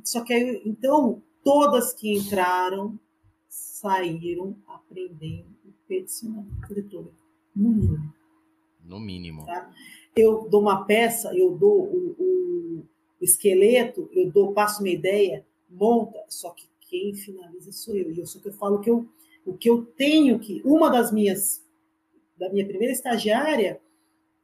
Só 0.02 0.24
que 0.24 0.32
aí, 0.32 0.62
então, 0.64 1.22
todas 1.44 1.92
que 1.92 2.10
entraram 2.16 2.98
saíram 3.50 4.56
aprendendo 4.66 5.46
o 5.66 5.72
peticionamento 5.86 6.72
eletrônico. 6.72 7.14
No 7.54 7.70
mínimo. 7.70 8.14
No 8.82 9.00
mínimo. 9.00 9.44
Tá? 9.44 9.70
Eu 10.16 10.48
dou 10.48 10.62
uma 10.62 10.86
peça, 10.86 11.36
eu 11.36 11.50
dou 11.50 11.82
o, 11.82 12.16
o 12.18 12.86
esqueleto, 13.20 14.08
eu 14.12 14.30
dou, 14.30 14.54
passo 14.54 14.80
uma 14.82 14.88
ideia, 14.88 15.44
monta, 15.68 16.18
só 16.26 16.50
que 16.50 16.66
quem 16.80 17.14
finaliza 17.14 17.70
sou 17.70 17.94
eu. 17.94 18.10
E 18.10 18.18
eu 18.18 18.26
só 18.26 18.40
que 18.40 18.48
eu 18.48 18.52
falo 18.52 18.80
que 18.80 18.88
eu, 18.88 19.06
o 19.44 19.52
que 19.52 19.68
eu 19.68 19.84
tenho 19.84 20.38
que. 20.38 20.62
Uma 20.64 20.90
das 20.90 21.12
minhas. 21.12 21.62
Da 22.38 22.50
minha 22.50 22.66
primeira 22.66 22.92
estagiária 22.92 23.80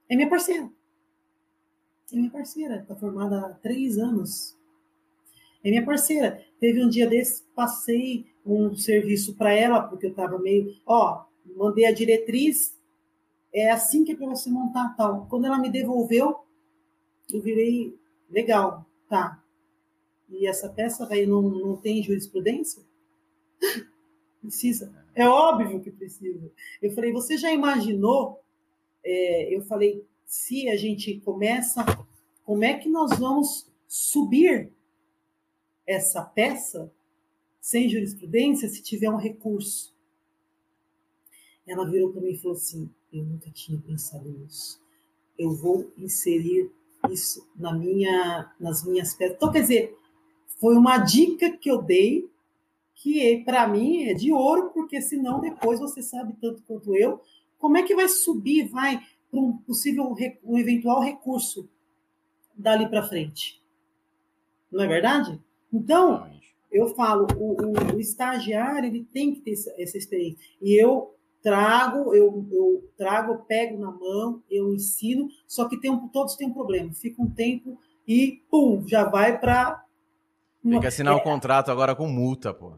é 0.08 0.16
minha 0.16 0.28
parceira. 0.28 0.70
É 2.12 2.16
minha 2.16 2.30
parceira, 2.30 2.76
está 2.76 2.94
formada 2.94 3.40
há 3.40 3.54
três 3.54 3.96
anos. 3.96 4.56
É 5.64 5.70
minha 5.70 5.84
parceira. 5.84 6.44
Teve 6.60 6.84
um 6.84 6.88
dia 6.88 7.06
desse, 7.06 7.44
passei 7.54 8.26
um 8.44 8.74
serviço 8.74 9.34
para 9.36 9.52
ela, 9.52 9.82
porque 9.82 10.06
eu 10.06 10.10
estava 10.10 10.38
meio. 10.38 10.74
Ó, 10.84 11.24
mandei 11.56 11.86
a 11.86 11.92
diretriz, 11.92 12.78
é 13.52 13.70
assim 13.70 14.04
que 14.04 14.12
é 14.12 14.16
para 14.16 14.26
você 14.26 14.50
montar 14.50 14.94
tal. 14.96 15.26
Quando 15.28 15.46
ela 15.46 15.58
me 15.58 15.70
devolveu, 15.70 16.36
eu 17.32 17.40
virei 17.40 17.96
legal, 18.30 18.86
tá 19.08 19.42
e 20.32 20.46
essa 20.46 20.68
peça 20.68 21.06
aí 21.10 21.26
não, 21.26 21.42
não 21.42 21.76
tem 21.76 22.02
jurisprudência? 22.02 22.82
Precisa. 24.40 24.92
É 25.14 25.28
óbvio 25.28 25.78
que 25.80 25.90
precisa. 25.90 26.50
Eu 26.80 26.90
falei, 26.92 27.12
você 27.12 27.36
já 27.36 27.52
imaginou? 27.52 28.42
É, 29.04 29.54
eu 29.54 29.62
falei, 29.62 30.04
se 30.24 30.68
a 30.70 30.76
gente 30.76 31.20
começa, 31.20 31.84
como 32.44 32.64
é 32.64 32.76
que 32.78 32.88
nós 32.88 33.18
vamos 33.18 33.70
subir 33.86 34.72
essa 35.86 36.24
peça 36.24 36.90
sem 37.60 37.88
jurisprudência 37.90 38.68
se 38.68 38.82
tiver 38.82 39.10
um 39.10 39.16
recurso? 39.16 39.91
Ela 41.66 41.88
virou 41.88 42.12
para 42.12 42.20
mim 42.20 42.32
e 42.32 42.38
falou 42.38 42.56
assim: 42.56 42.90
Eu 43.12 43.24
nunca 43.24 43.50
tinha 43.50 43.78
pensado 43.78 44.28
nisso. 44.28 44.80
Eu 45.38 45.54
vou 45.54 45.90
inserir 45.96 46.70
isso 47.10 47.48
na 47.56 47.72
minha, 47.72 48.52
nas 48.60 48.84
minhas 48.84 49.14
peças. 49.14 49.36
Então, 49.36 49.50
quer 49.50 49.62
dizer, 49.62 49.96
foi 50.60 50.76
uma 50.76 50.98
dica 50.98 51.50
que 51.56 51.70
eu 51.70 51.82
dei, 51.82 52.30
que 52.94 53.42
para 53.44 53.66
mim 53.66 54.04
é 54.04 54.14
de 54.14 54.32
ouro, 54.32 54.70
porque 54.70 55.00
senão 55.00 55.40
depois 55.40 55.80
você 55.80 56.02
sabe 56.02 56.34
tanto 56.40 56.62
quanto 56.62 56.94
eu, 56.94 57.20
como 57.58 57.76
é 57.76 57.82
que 57.82 57.94
vai 57.94 58.08
subir, 58.08 58.68
vai 58.68 59.00
para 59.30 59.40
um 59.40 59.56
possível, 59.56 60.14
um 60.44 60.58
eventual 60.58 61.00
recurso 61.00 61.68
dali 62.54 62.88
para 62.88 63.02
frente. 63.02 63.60
Não 64.70 64.84
é 64.84 64.86
verdade? 64.86 65.40
Então, 65.72 66.30
eu 66.70 66.94
falo, 66.94 67.26
o, 67.36 67.52
o, 67.62 67.96
o, 67.96 68.00
estagiário 68.00 68.88
ele 68.88 69.04
tem 69.12 69.34
que 69.34 69.40
ter 69.40 69.52
essa, 69.52 69.74
essa 69.78 69.98
experiência. 69.98 70.38
E 70.60 70.80
eu 70.80 71.14
trago, 71.42 72.14
eu, 72.14 72.46
eu 72.50 72.90
trago, 72.96 73.32
eu 73.32 73.38
pego 73.38 73.78
na 73.78 73.90
mão, 73.90 74.42
eu 74.50 74.72
ensino, 74.72 75.28
só 75.46 75.68
que 75.68 75.80
tem 75.80 75.90
um, 75.90 76.08
todos 76.08 76.36
têm 76.36 76.48
um 76.48 76.54
problema. 76.54 76.92
Fica 76.92 77.20
um 77.20 77.30
tempo 77.30 77.78
e, 78.06 78.42
pum, 78.50 78.84
já 78.86 79.04
vai 79.04 79.38
para 79.38 79.82
tem 80.62 80.80
que 80.80 80.86
assinar 80.86 81.14
o 81.14 81.18
é. 81.18 81.20
um 81.20 81.24
contrato 81.24 81.70
agora 81.70 81.94
com 81.94 82.06
multa, 82.06 82.54
pô. 82.54 82.74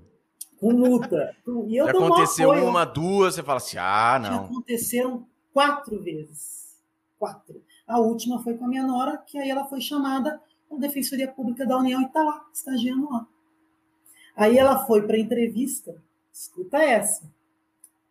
Com 0.59 0.73
multa. 0.73 1.37
E 1.67 1.77
eu 1.77 1.85
Já 1.87 1.93
aconteceu 1.93 2.51
um 2.51 2.69
uma, 2.69 2.85
duas, 2.85 3.35
você 3.35 3.43
fala 3.43 3.59
assim, 3.59 3.77
ah, 3.79 4.19
não. 4.19 4.31
Já 4.31 4.41
aconteceram 4.45 5.27
quatro 5.53 6.03
vezes. 6.03 6.79
Quatro. 7.19 7.63
A 7.87 7.99
última 7.99 8.43
foi 8.43 8.57
com 8.57 8.65
a 8.65 8.69
minha 8.69 8.87
nora, 8.87 9.19
que 9.19 9.39
aí 9.39 9.51
ela 9.51 9.67
foi 9.67 9.81
chamada 9.81 10.41
da 10.71 10.77
Defensoria 10.79 11.29
Pública 11.29 11.67
da 11.67 11.77
União 11.77 12.01
e 12.01 12.07
está 12.07 12.23
lá, 12.23 12.47
estagiando 12.53 13.11
lá. 13.11 13.27
Aí 14.35 14.57
ela 14.57 14.87
foi 14.87 15.03
para 15.03 15.17
a 15.17 15.21
entrevista, 15.21 16.03
escuta 16.33 16.79
essa. 16.79 17.31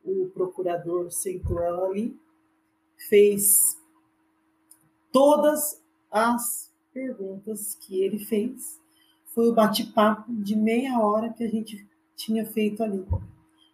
O 0.03 0.29
procurador 0.33 1.09
ela 1.63 1.85
ali, 1.85 2.17
fez 3.09 3.77
todas 5.11 5.81
as 6.11 6.71
perguntas 6.93 7.75
que 7.75 8.01
ele 8.01 8.19
fez 8.19 8.81
foi 9.33 9.49
o 9.49 9.53
bate-papo 9.53 10.31
de 10.31 10.55
meia 10.55 10.99
hora 10.99 11.33
que 11.33 11.43
a 11.43 11.49
gente 11.49 11.87
tinha 12.15 12.45
feito 12.45 12.83
ali. 12.83 13.03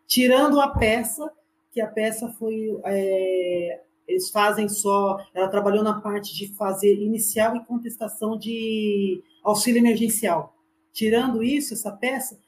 Tirando 0.07 0.59
a 0.59 0.69
peça, 0.69 1.29
que 1.71 1.81
a 1.81 1.87
peça 1.87 2.29
foi. 2.39 2.79
É, 2.85 3.81
eles 4.07 4.29
fazem 4.29 4.69
só. 4.69 5.19
Ela 5.33 5.49
trabalhou 5.49 5.83
na 5.83 5.99
parte 5.99 6.33
de 6.33 6.47
fazer 6.55 6.95
inicial 6.95 7.55
e 7.57 7.65
contestação 7.65 8.37
de 8.37 9.21
auxílio 9.43 9.79
emergencial. 9.79 10.55
Tirando 10.93 11.43
isso, 11.43 11.73
essa 11.73 11.91
peça, 11.91 12.39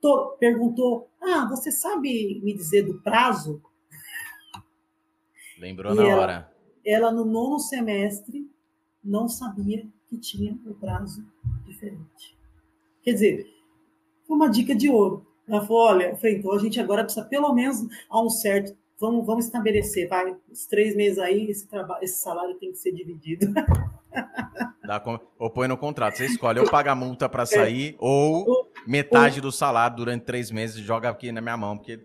to, 0.00 0.36
perguntou: 0.38 1.08
Ah, 1.20 1.46
você 1.48 1.70
sabe 1.70 2.40
me 2.42 2.54
dizer 2.54 2.82
do 2.82 3.00
prazo? 3.00 3.62
Lembrou 5.58 5.92
e 5.92 5.96
na 5.96 6.04
ela, 6.04 6.22
hora. 6.22 6.52
Ela, 6.84 7.12
no 7.12 7.24
nono 7.24 7.58
semestre, 7.58 8.48
não 9.02 9.28
sabia 9.28 9.86
que 10.06 10.16
tinha 10.16 10.58
o 10.64 10.74
prazo 10.74 11.24
diferente. 11.66 12.36
Quer 13.02 13.12
dizer, 13.12 13.54
foi 14.26 14.36
uma 14.36 14.48
dica 14.48 14.74
de 14.74 14.88
ouro. 14.88 15.26
Ela 15.46 15.60
falou: 15.66 15.82
olha, 15.82 16.16
falei, 16.16 16.36
então 16.36 16.52
a 16.52 16.58
gente 16.58 16.78
agora 16.80 17.04
precisa 17.04 17.26
pelo 17.26 17.52
menos 17.52 17.86
a 18.08 18.22
um 18.22 18.30
certo. 18.30 18.76
Vamos, 19.00 19.24
vamos 19.24 19.46
estabelecer, 19.46 20.08
vai, 20.08 20.36
os 20.50 20.66
três 20.66 20.96
meses 20.96 21.20
aí, 21.20 21.48
esse, 21.48 21.68
trabalho, 21.68 22.02
esse 22.02 22.20
salário 22.20 22.56
tem 22.56 22.72
que 22.72 22.78
ser 22.78 22.92
dividido. 22.92 23.46
Dá, 24.84 25.02
ou 25.38 25.50
põe 25.50 25.68
no 25.68 25.76
contrato, 25.76 26.16
você 26.16 26.26
escolhe 26.26 26.60
ou 26.60 26.70
paga 26.70 26.94
multa 26.94 27.28
para 27.28 27.44
sair, 27.44 27.92
é. 27.92 27.96
ou 27.98 28.70
metade 28.86 29.40
do 29.40 29.52
salário 29.52 29.96
durante 29.96 30.24
três 30.24 30.50
meses 30.50 30.76
joga 30.76 31.10
aqui 31.10 31.30
na 31.30 31.40
minha 31.40 31.56
mão, 31.56 31.76
porque 31.76 32.00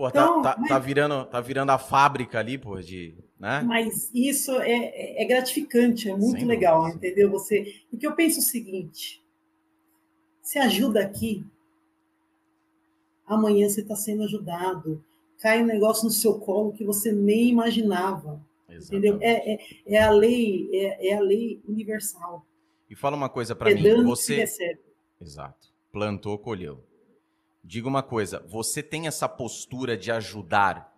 Pô, 0.00 0.10
tá, 0.10 0.22
então, 0.22 0.40
tá, 0.40 0.56
mas... 0.58 0.68
tá, 0.70 0.78
virando, 0.78 1.26
tá 1.26 1.40
virando 1.42 1.68
a 1.68 1.76
fábrica 1.76 2.38
ali, 2.38 2.56
pô, 2.56 2.80
de. 2.80 3.14
Né? 3.38 3.60
Mas 3.66 4.10
isso 4.14 4.50
é, 4.52 5.22
é 5.22 5.24
gratificante, 5.26 6.08
é 6.08 6.16
muito 6.16 6.38
Sem 6.38 6.46
legal, 6.46 6.84
dúvida. 6.84 7.06
entendeu? 7.06 7.30
Você. 7.32 7.82
Porque 7.90 8.06
eu 8.06 8.14
penso 8.14 8.38
o 8.38 8.42
seguinte: 8.42 9.22
se 10.40 10.58
ajuda 10.58 11.02
aqui, 11.02 11.44
amanhã 13.26 13.68
você 13.68 13.82
está 13.82 13.94
sendo 13.94 14.22
ajudado. 14.22 15.04
Cai 15.38 15.62
um 15.62 15.66
negócio 15.66 16.04
no 16.04 16.10
seu 16.10 16.38
colo 16.38 16.72
que 16.72 16.82
você 16.82 17.12
nem 17.12 17.48
imaginava. 17.48 18.40
Exatamente. 18.70 19.08
Entendeu? 19.08 19.18
É, 19.20 19.54
é, 19.54 19.58
é, 19.86 20.02
a 20.02 20.10
lei, 20.10 20.68
é, 20.72 21.08
é, 21.08 21.16
a 21.16 21.20
lei 21.20 21.62
universal. 21.66 22.46
E 22.88 22.94
fala 22.94 23.16
uma 23.16 23.28
coisa 23.28 23.54
para 23.54 23.70
é 23.70 23.74
mim. 23.74 24.04
Você. 24.04 24.44
Exato. 25.20 25.68
Plantou, 25.92 26.38
colheu. 26.38 26.84
Diga 27.62 27.88
uma 27.88 28.02
coisa. 28.02 28.44
Você 28.48 28.82
tem 28.82 29.06
essa 29.06 29.28
postura 29.28 29.96
de 29.96 30.10
ajudar 30.10 30.90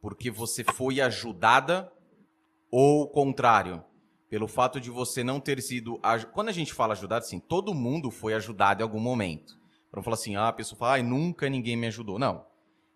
porque 0.00 0.30
você 0.30 0.64
foi 0.64 1.00
ajudada 1.00 1.92
ou 2.70 3.02
o 3.02 3.08
contrário? 3.08 3.82
pelo 4.28 4.46
fato 4.46 4.80
de 4.80 4.90
você 4.90 5.24
não 5.24 5.40
ter 5.40 5.60
sido. 5.62 6.00
Quando 6.32 6.48
a 6.48 6.52
gente 6.52 6.74
fala 6.74 6.92
ajudado, 6.92 7.24
assim, 7.24 7.40
todo 7.40 7.74
mundo 7.74 8.10
foi 8.10 8.34
ajudado 8.34 8.80
em 8.80 8.84
algum 8.84 9.00
momento. 9.00 9.58
Para 9.90 9.98
não 9.98 10.02
falar 10.02 10.14
assim, 10.14 10.36
ah, 10.36 10.48
a 10.48 10.52
pessoa 10.52 10.78
fala, 10.78 10.96
ah, 10.96 11.02
nunca 11.02 11.48
ninguém 11.48 11.76
me 11.76 11.86
ajudou. 11.86 12.18
Não. 12.18 12.44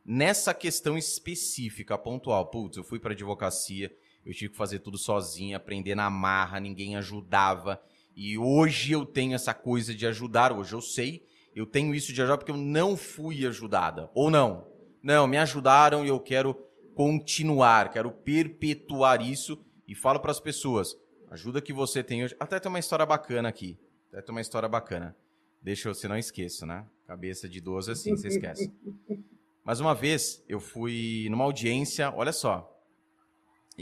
Nessa 0.04 0.52
questão 0.52 0.98
específica, 0.98 1.96
pontual, 1.96 2.46
putz, 2.50 2.76
eu 2.76 2.84
fui 2.84 2.98
para 2.98 3.12
advocacia, 3.12 3.90
eu 4.24 4.32
tive 4.32 4.50
que 4.50 4.56
fazer 4.56 4.78
tudo 4.78 4.98
sozinho, 4.98 5.56
aprender 5.56 5.94
na 5.94 6.08
marra, 6.08 6.60
ninguém 6.60 6.96
ajudava. 6.96 7.80
E 8.14 8.36
hoje 8.38 8.92
eu 8.92 9.04
tenho 9.04 9.34
essa 9.34 9.54
coisa 9.54 9.94
de 9.94 10.06
ajudar, 10.06 10.52
hoje 10.52 10.74
eu 10.74 10.80
sei, 10.80 11.24
eu 11.54 11.66
tenho 11.66 11.94
isso 11.94 12.12
de 12.12 12.22
ajudar 12.22 12.38
porque 12.38 12.52
eu 12.52 12.56
não 12.56 12.96
fui 12.96 13.46
ajudada. 13.46 14.10
Ou 14.14 14.30
não. 14.30 14.66
Não, 15.02 15.26
me 15.26 15.36
ajudaram 15.36 16.04
e 16.04 16.08
eu 16.08 16.20
quero 16.20 16.54
continuar, 16.94 17.90
quero 17.90 18.10
perpetuar 18.10 19.20
isso 19.20 19.58
e 19.88 19.94
falo 19.94 20.20
para 20.20 20.30
as 20.30 20.38
pessoas: 20.38 20.96
Ajuda 21.32 21.62
que 21.62 21.72
você 21.72 22.02
tem 22.02 22.22
hoje. 22.22 22.36
Até 22.38 22.60
tem 22.60 22.68
uma 22.68 22.78
história 22.78 23.06
bacana 23.06 23.48
aqui. 23.48 23.78
Até 24.12 24.20
tem 24.20 24.34
uma 24.34 24.40
história 24.40 24.68
bacana. 24.68 25.16
Deixa 25.62 25.88
eu, 25.88 25.94
se 25.94 26.06
não 26.06 26.18
esqueço, 26.18 26.66
né? 26.66 26.86
Cabeça 27.06 27.48
de 27.48 27.58
idoso 27.58 27.90
é 27.90 27.94
assim, 27.94 28.16
você 28.16 28.28
esquece. 28.28 28.70
Mas 29.64 29.80
uma 29.80 29.94
vez 29.94 30.44
eu 30.48 30.60
fui 30.60 31.28
numa 31.30 31.44
audiência, 31.44 32.12
olha 32.14 32.32
só. 32.32 32.71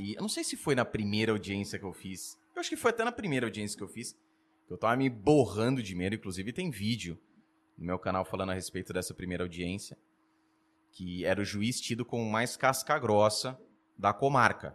E 0.01 0.15
eu 0.15 0.23
não 0.23 0.29
sei 0.31 0.43
se 0.43 0.57
foi 0.57 0.75
na 0.75 0.85
primeira 0.85 1.31
audiência 1.31 1.79
que 1.79 1.85
eu 1.85 1.93
fiz. 1.93 2.39
Eu 2.55 2.61
acho 2.61 2.71
que 2.71 2.77
foi 2.77 2.91
até 2.91 3.05
na 3.05 3.13
primeira 3.13 3.47
audiência 3.47 3.77
que 3.77 3.85
eu 3.85 3.89
fiz. 3.89 4.17
Eu 4.69 4.79
tava 4.79 4.97
me 4.97 5.11
borrando 5.11 5.83
de 5.83 5.95
medo, 5.95 6.15
inclusive 6.15 6.55
tem 6.55 6.71
vídeo 6.71 7.19
no 7.77 7.85
meu 7.85 7.99
canal 7.99 8.25
falando 8.25 8.51
a 8.51 8.55
respeito 8.55 8.95
dessa 8.95 9.13
primeira 9.13 9.45
audiência, 9.45 9.99
que 10.91 11.25
era 11.27 11.41
o 11.41 11.45
juiz 11.45 11.79
tido 11.81 12.03
como 12.03 12.25
mais 12.25 12.57
casca 12.57 12.99
grossa 12.99 13.61
da 13.99 14.13
comarca. 14.13 14.75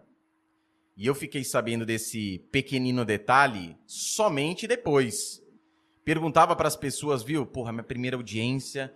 E 0.96 1.08
eu 1.08 1.16
fiquei 1.16 1.44
sabendo 1.44 1.88
desse 1.88 2.40
pequenino 2.52 3.04
detalhe 3.04 3.76
somente 3.88 4.68
depois. 4.68 5.42
Perguntava 6.04 6.56
para 6.56 6.68
as 6.68 6.76
pessoas, 6.76 7.24
viu? 7.24 7.48
Porra, 7.48 7.72
minha 7.72 7.84
primeira 7.84 8.16
audiência, 8.16 8.94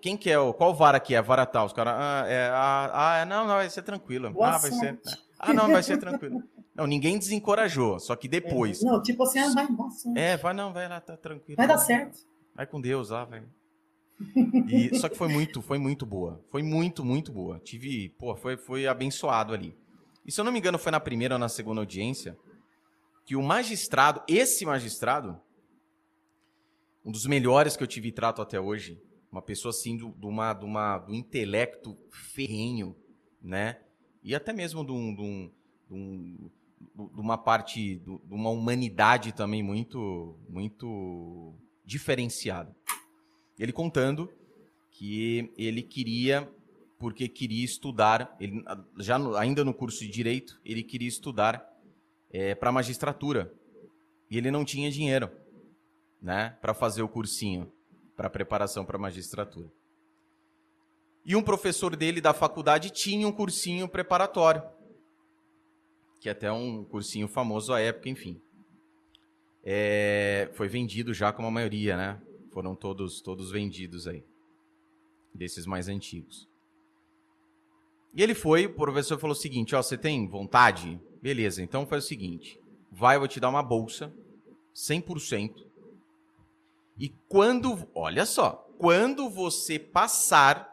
quem 0.00 0.16
que 0.16 0.30
é 0.30 0.38
o. 0.38 0.54
Qual 0.54 0.74
vara 0.74 0.98
que 0.98 1.14
é? 1.14 1.20
Vara 1.20 1.44
tal? 1.44 1.66
Os 1.66 1.72
caras. 1.72 1.94
Ah, 1.96 2.24
é, 2.26 2.48
ah, 2.48 3.20
ah, 3.20 3.26
não, 3.26 3.46
não, 3.46 3.54
vai 3.54 3.68
ser 3.68 3.82
tranquilo. 3.82 4.30
Boa 4.30 4.54
ah, 4.54 4.58
vai 4.58 4.70
ser. 4.70 4.98
Ah, 5.42 5.52
não, 5.52 5.68
vai 5.68 5.82
ser 5.82 5.98
tranquilo. 5.98 6.40
Não, 6.72 6.86
ninguém 6.86 7.18
desencorajou, 7.18 7.98
só 7.98 8.14
que 8.14 8.28
depois. 8.28 8.80
Não, 8.82 9.02
tipo 9.02 9.24
assim, 9.24 9.40
ah, 9.40 9.52
vai, 9.52 9.66
sorte. 9.66 10.18
É, 10.18 10.36
vai, 10.36 10.54
não, 10.54 10.72
vai 10.72 10.88
lá, 10.88 11.00
tá 11.00 11.16
tranquilo. 11.16 11.56
vai 11.56 11.66
dar 11.66 11.78
certo. 11.78 12.24
Vai 12.54 12.64
com 12.64 12.80
Deus 12.80 13.10
lá, 13.10 13.24
velho. 13.24 13.48
E, 14.68 14.96
só 14.98 15.08
que 15.08 15.16
foi 15.16 15.26
muito, 15.28 15.60
foi 15.60 15.78
muito 15.78 16.06
boa. 16.06 16.40
Foi 16.48 16.62
muito, 16.62 17.04
muito 17.04 17.32
boa. 17.32 17.58
Tive, 17.58 18.10
pô, 18.10 18.36
foi, 18.36 18.56
foi 18.56 18.86
abençoado 18.86 19.52
ali. 19.52 19.76
E 20.24 20.30
se 20.30 20.40
eu 20.40 20.44
não 20.44 20.52
me 20.52 20.60
engano, 20.60 20.78
foi 20.78 20.92
na 20.92 21.00
primeira 21.00 21.34
ou 21.34 21.38
na 21.38 21.48
segunda 21.48 21.80
audiência 21.80 22.38
que 23.24 23.34
o 23.34 23.42
magistrado, 23.42 24.22
esse 24.28 24.64
magistrado, 24.64 25.40
um 27.04 27.10
dos 27.10 27.26
melhores 27.26 27.76
que 27.76 27.82
eu 27.82 27.86
tive 27.86 28.12
trato 28.12 28.40
até 28.40 28.60
hoje, 28.60 29.00
uma 29.30 29.42
pessoa 29.42 29.70
assim 29.70 29.96
do, 29.96 30.10
do, 30.10 30.28
uma, 30.28 30.52
do, 30.52 30.66
uma, 30.66 30.98
do 30.98 31.14
intelecto 31.14 31.98
ferrenho, 32.10 32.96
né? 33.42 33.80
E 34.22 34.34
até 34.34 34.52
mesmo 34.52 34.84
de, 34.84 34.92
um, 34.92 35.14
de, 35.14 35.22
um, 35.22 35.50
de, 35.88 35.94
um, 35.94 36.50
de 37.14 37.20
uma 37.20 37.36
parte, 37.36 37.96
de 37.96 38.34
uma 38.34 38.50
humanidade 38.50 39.32
também 39.32 39.62
muito, 39.62 40.36
muito 40.48 41.54
diferenciada. 41.84 42.74
Ele 43.58 43.72
contando 43.72 44.30
que 44.90 45.52
ele 45.56 45.82
queria, 45.82 46.48
porque 46.98 47.28
queria 47.28 47.64
estudar, 47.64 48.36
ele, 48.38 48.62
já 48.98 49.18
no, 49.18 49.36
ainda 49.36 49.64
no 49.64 49.74
curso 49.74 50.00
de 50.00 50.08
direito, 50.08 50.60
ele 50.64 50.82
queria 50.82 51.08
estudar 51.08 51.66
é, 52.30 52.54
para 52.54 52.72
magistratura 52.72 53.52
e 54.30 54.38
ele 54.38 54.50
não 54.50 54.64
tinha 54.64 54.90
dinheiro, 54.90 55.30
né, 56.20 56.56
para 56.60 56.72
fazer 56.72 57.02
o 57.02 57.08
cursinho 57.08 57.70
para 58.16 58.30
preparação 58.30 58.84
para 58.84 58.98
magistratura. 58.98 59.68
E 61.24 61.36
um 61.36 61.42
professor 61.42 61.94
dele 61.94 62.20
da 62.20 62.34
faculdade 62.34 62.90
tinha 62.90 63.26
um 63.26 63.32
cursinho 63.32 63.88
preparatório, 63.88 64.62
que 66.20 66.28
é 66.28 66.32
até 66.32 66.50
um 66.50 66.84
cursinho 66.84 67.28
famoso 67.28 67.72
à 67.72 67.80
época, 67.80 68.08
enfim. 68.08 68.40
É, 69.64 70.50
foi 70.54 70.68
vendido 70.68 71.14
já 71.14 71.32
como 71.32 71.46
a 71.46 71.50
maioria, 71.50 71.96
né? 71.96 72.20
Foram 72.52 72.74
todos 72.74 73.20
todos 73.20 73.50
vendidos 73.50 74.08
aí 74.08 74.24
desses 75.34 75.66
mais 75.66 75.88
antigos. 75.88 76.48
E 78.14 78.22
ele 78.22 78.34
foi, 78.34 78.66
o 78.66 78.74
professor 78.74 79.18
falou 79.18 79.34
o 79.36 79.38
seguinte: 79.38 79.74
ó, 79.74 79.82
você 79.82 79.96
tem 79.96 80.28
vontade? 80.28 81.00
Beleza, 81.22 81.62
então 81.62 81.86
faz 81.86 82.04
o 82.04 82.08
seguinte: 82.08 82.58
vai, 82.90 83.16
eu 83.16 83.20
vou 83.20 83.28
te 83.28 83.40
dar 83.40 83.48
uma 83.48 83.62
bolsa, 83.62 84.12
100%. 84.74 85.54
E 86.98 87.08
quando, 87.28 87.88
olha 87.94 88.26
só, 88.26 88.68
quando 88.78 89.30
você 89.30 89.78
passar, 89.78 90.71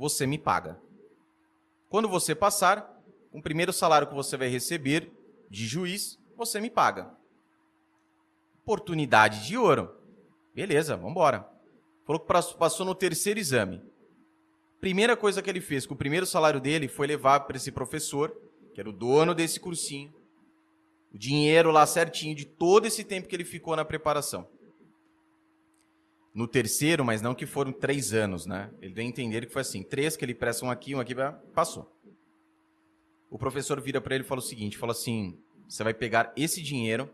você 0.00 0.26
me 0.26 0.38
paga. 0.38 0.80
Quando 1.90 2.08
você 2.08 2.34
passar, 2.34 2.98
o 3.30 3.42
primeiro 3.42 3.70
salário 3.70 4.08
que 4.08 4.14
você 4.14 4.34
vai 4.34 4.48
receber 4.48 5.12
de 5.50 5.66
juiz, 5.66 6.18
você 6.38 6.58
me 6.58 6.70
paga. 6.70 7.10
Oportunidade 8.62 9.46
de 9.46 9.58
ouro. 9.58 9.94
Beleza, 10.54 10.96
vamos 10.96 11.10
embora. 11.10 11.46
Falou 12.06 12.18
que 12.18 12.56
passou 12.56 12.86
no 12.86 12.94
terceiro 12.94 13.38
exame. 13.38 13.82
Primeira 14.80 15.14
coisa 15.18 15.42
que 15.42 15.50
ele 15.50 15.60
fez 15.60 15.84
com 15.84 15.92
o 15.92 15.98
primeiro 15.98 16.24
salário 16.24 16.62
dele 16.62 16.88
foi 16.88 17.06
levar 17.06 17.40
para 17.40 17.58
esse 17.58 17.70
professor, 17.70 18.34
que 18.72 18.80
era 18.80 18.88
o 18.88 18.94
dono 18.94 19.34
desse 19.34 19.60
cursinho, 19.60 20.14
o 21.12 21.18
dinheiro 21.18 21.70
lá 21.70 21.84
certinho 21.84 22.34
de 22.34 22.46
todo 22.46 22.86
esse 22.86 23.04
tempo 23.04 23.28
que 23.28 23.36
ele 23.36 23.44
ficou 23.44 23.76
na 23.76 23.84
preparação. 23.84 24.48
No 26.32 26.46
terceiro, 26.46 27.04
mas 27.04 27.20
não 27.20 27.34
que 27.34 27.44
foram 27.44 27.72
três 27.72 28.12
anos, 28.12 28.46
né? 28.46 28.70
Ele 28.80 28.94
deu 28.94 29.04
a 29.04 29.06
entender 29.06 29.46
que 29.46 29.52
foi 29.52 29.62
assim: 29.62 29.82
três 29.82 30.16
que 30.16 30.24
ele 30.24 30.34
presta 30.34 30.64
um 30.64 30.70
aqui, 30.70 30.94
um 30.94 31.00
aqui, 31.00 31.14
passou. 31.52 31.90
O 33.28 33.38
professor 33.38 33.80
vira 33.80 34.00
para 34.00 34.14
ele 34.14 34.24
e 34.24 34.26
fala 34.26 34.40
o 34.40 34.44
seguinte: 34.44 34.78
fala 34.78 34.92
assim, 34.92 35.38
você 35.68 35.84
vai 35.84 35.94
pegar 35.94 36.32
esse 36.36 36.62
dinheiro 36.62 37.08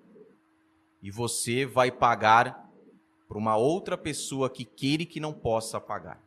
e 1.02 1.10
você 1.10 1.66
vai 1.66 1.90
pagar 1.90 2.70
para 3.28 3.38
uma 3.38 3.56
outra 3.56 3.98
pessoa 3.98 4.48
que 4.48 4.64
queira 4.64 5.02
e 5.02 5.06
que 5.06 5.20
não 5.20 5.32
possa 5.32 5.80
pagar. 5.80 6.22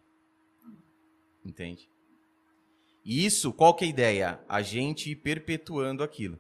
Entende? 1.44 1.90
E 3.04 3.26
isso, 3.26 3.54
qual 3.54 3.74
que 3.74 3.84
é 3.86 3.88
a 3.88 3.90
ideia? 3.90 4.40
A 4.48 4.62
gente 4.62 5.12
ir 5.12 5.16
perpetuando 5.16 6.04
aquilo. 6.04 6.38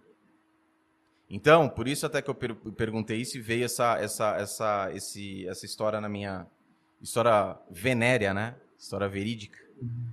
Então, 1.29 1.69
por 1.69 1.87
isso 1.87 2.05
até 2.05 2.21
que 2.21 2.29
eu 2.29 2.35
per 2.35 2.55
perguntei 2.55 3.23
se 3.23 3.39
veio 3.39 3.65
essa, 3.65 3.97
essa, 3.99 4.35
essa, 4.37 4.91
esse, 4.93 5.47
essa 5.47 5.65
história 5.65 6.01
na 6.01 6.09
minha 6.09 6.47
história 6.99 7.57
venérea, 7.69 8.33
né? 8.33 8.55
História 8.77 9.07
verídica. 9.07 9.59
Uhum. 9.81 10.07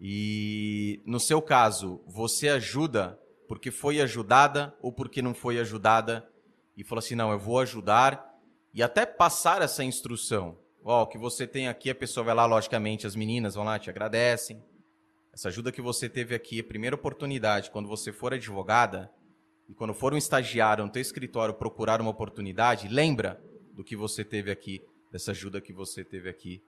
E 0.00 1.00
no 1.04 1.18
seu 1.18 1.42
caso, 1.42 2.00
você 2.06 2.48
ajuda 2.48 3.18
porque 3.48 3.70
foi 3.70 4.00
ajudada 4.00 4.74
ou 4.80 4.92
porque 4.92 5.20
não 5.20 5.34
foi 5.34 5.58
ajudada 5.58 6.28
e 6.76 6.84
falou 6.84 7.00
assim: 7.00 7.14
não, 7.14 7.32
eu 7.32 7.38
vou 7.38 7.58
ajudar 7.60 8.32
e 8.72 8.82
até 8.82 9.04
passar 9.04 9.62
essa 9.62 9.84
instrução. 9.84 10.56
Ó, 10.84 11.02
o 11.02 11.06
que 11.06 11.18
você 11.18 11.46
tem 11.46 11.68
aqui, 11.68 11.90
a 11.90 11.94
pessoa 11.94 12.24
vai 12.24 12.34
lá, 12.34 12.46
logicamente, 12.46 13.06
as 13.06 13.14
meninas 13.14 13.54
vão 13.54 13.64
lá, 13.64 13.78
te 13.78 13.90
agradecem. 13.90 14.62
Essa 15.32 15.48
ajuda 15.48 15.70
que 15.70 15.80
você 15.80 16.08
teve 16.08 16.34
aqui, 16.34 16.60
a 16.60 16.64
primeira 16.64 16.96
oportunidade, 16.96 17.70
quando 17.70 17.88
você 17.88 18.12
for 18.12 18.34
advogada, 18.34 19.10
e 19.72 19.74
quando 19.74 19.94
for 19.94 20.12
um 20.12 20.18
estagiário 20.18 20.84
no 20.84 20.92
teu 20.92 21.00
escritório 21.00 21.54
procurar 21.54 22.00
uma 22.00 22.10
oportunidade, 22.10 22.88
lembra 22.88 23.42
do 23.72 23.82
que 23.82 23.96
você 23.96 24.24
teve 24.24 24.50
aqui, 24.50 24.84
dessa 25.10 25.30
ajuda 25.30 25.60
que 25.60 25.72
você 25.72 26.04
teve 26.04 26.28
aqui, 26.28 26.62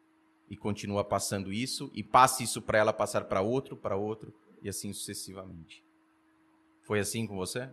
e 0.49 0.57
continua 0.57 1.05
passando 1.05 1.53
isso, 1.53 1.91
e 1.95 2.03
passe 2.03 2.43
isso 2.43 2.61
para 2.61 2.79
ela 2.79 2.93
passar 2.93 3.25
para 3.25 3.41
outro, 3.41 3.77
para 3.77 3.97
outro, 3.97 4.35
e 4.63 4.69
assim 4.69 4.93
sucessivamente. 4.93 5.85
Foi 6.83 6.99
assim 6.99 7.27
com 7.27 7.37
você? 7.37 7.71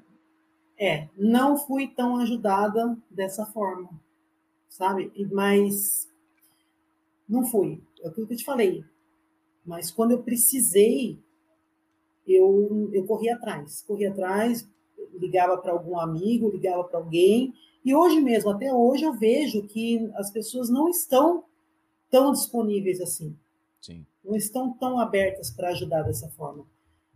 É, 0.80 1.10
não 1.18 1.58
fui 1.58 1.88
tão 1.88 2.18
ajudada 2.18 2.98
dessa 3.10 3.46
forma 3.46 3.90
sabe? 4.72 5.12
Mas 5.32 6.10
não 7.28 7.46
fui. 7.46 7.84
É 8.02 8.08
aquilo 8.08 8.26
que 8.26 8.34
eu 8.34 8.38
te 8.38 8.46
falei. 8.46 8.84
Mas 9.64 9.92
quando 9.92 10.12
eu 10.12 10.24
precisei, 10.24 11.20
eu, 12.26 12.90
eu 12.94 13.06
corri 13.06 13.30
atrás. 13.30 13.84
Corri 13.84 14.08
atrás, 14.08 14.68
ligava 15.14 15.58
para 15.58 15.72
algum 15.72 16.00
amigo, 16.00 16.50
ligava 16.50 16.84
para 16.84 17.00
alguém. 17.00 17.54
E 17.84 17.96
hoje 17.96 18.20
mesmo, 18.22 18.50
até 18.50 18.74
hoje, 18.74 19.04
eu 19.04 19.14
vejo 19.14 19.64
que 19.64 20.10
as 20.16 20.30
pessoas 20.32 20.70
não 20.70 20.90
estão 20.90 21.44
tão 22.10 22.32
disponíveis 22.32 23.02
assim. 23.02 23.36
Sim. 23.82 24.06
Não 24.24 24.36
estão 24.36 24.74
tão 24.74 25.00
abertas 25.00 25.50
para 25.50 25.70
ajudar 25.70 26.04
dessa 26.04 26.30
forma. 26.30 26.66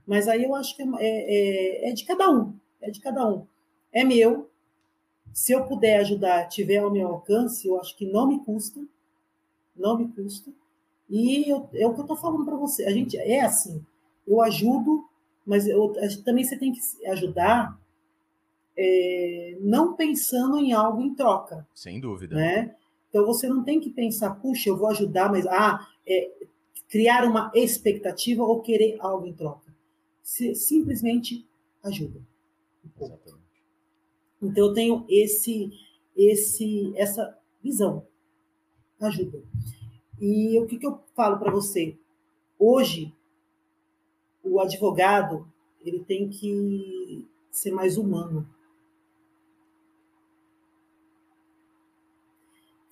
Mas 0.06 0.28
aí 0.28 0.44
eu 0.44 0.56
acho 0.56 0.76
que 0.76 0.84
é, 0.84 0.88
é, 1.00 1.90
é, 1.90 1.94
de 1.94 2.06
cada 2.06 2.30
um. 2.30 2.54
É 2.82 2.90
de 2.90 3.00
cada 3.00 3.28
um. 3.28 3.46
É 3.92 4.04
meu, 4.04 4.50
se 5.34 5.52
eu 5.52 5.66
puder 5.66 6.00
ajudar, 6.00 6.48
tiver 6.48 6.78
ao 6.78 6.92
meu 6.92 7.08
alcance, 7.08 7.68
eu 7.68 7.80
acho 7.80 7.96
que 7.96 8.06
não 8.06 8.28
me 8.28 8.40
custa, 8.40 8.82
não 9.76 9.98
me 9.98 10.08
custa. 10.08 10.52
E 11.10 11.50
eu, 11.50 11.70
é 11.74 11.86
o 11.86 11.94
que 11.94 12.00
eu 12.00 12.06
estou 12.06 12.18
falando 12.18 12.46
para 12.46 12.56
você. 12.56 12.86
A 12.86 12.92
gente 12.92 13.18
é 13.18 13.42
assim, 13.42 13.84
eu 14.28 14.42
ajudo, 14.42 15.08
mas 15.46 15.68
eu, 15.68 15.94
também 16.24 16.44
você 16.44 16.58
tem 16.58 16.72
que 16.72 16.80
ajudar 17.08 17.80
é, 18.78 19.58
não 19.62 19.96
pensando 19.96 20.58
em 20.58 20.74
algo 20.74 21.02
em 21.02 21.14
troca. 21.14 21.68
Sem 21.74 22.00
dúvida. 22.00 22.36
Né? 22.36 22.76
Então 23.10 23.26
você 23.26 23.48
não 23.48 23.64
tem 23.64 23.80
que 23.80 23.90
pensar, 23.90 24.36
puxa, 24.36 24.70
eu 24.70 24.78
vou 24.78 24.90
ajudar, 24.90 25.32
mas 25.32 25.46
ah, 25.48 25.88
é, 26.06 26.32
criar 26.90 27.26
uma 27.26 27.52
expectativa 27.56 28.44
ou 28.44 28.62
querer 28.62 28.98
algo 29.00 29.26
em 29.26 29.34
troca. 29.34 29.74
Você 30.22 30.54
simplesmente 30.56 31.48
ajuda. 31.84 32.20
Exatamente. 33.00 33.46
Então 34.42 34.68
eu 34.68 34.74
tenho 34.74 35.06
esse, 35.10 35.72
esse, 36.16 36.94
essa 36.96 37.38
visão. 37.64 38.06
Ajuda. 39.00 39.42
E 40.20 40.60
o 40.60 40.66
que, 40.66 40.78
que 40.78 40.88
eu 40.88 41.00
falo 41.16 41.38
para 41.38 41.52
você? 41.52 41.98
Hoje, 42.58 43.14
o 44.44 44.60
advogado 44.60 45.48
ele 45.82 46.00
tem 46.00 46.30
que 46.30 47.26
ser 47.52 47.72
mais 47.72 47.98
humano. 47.98 48.48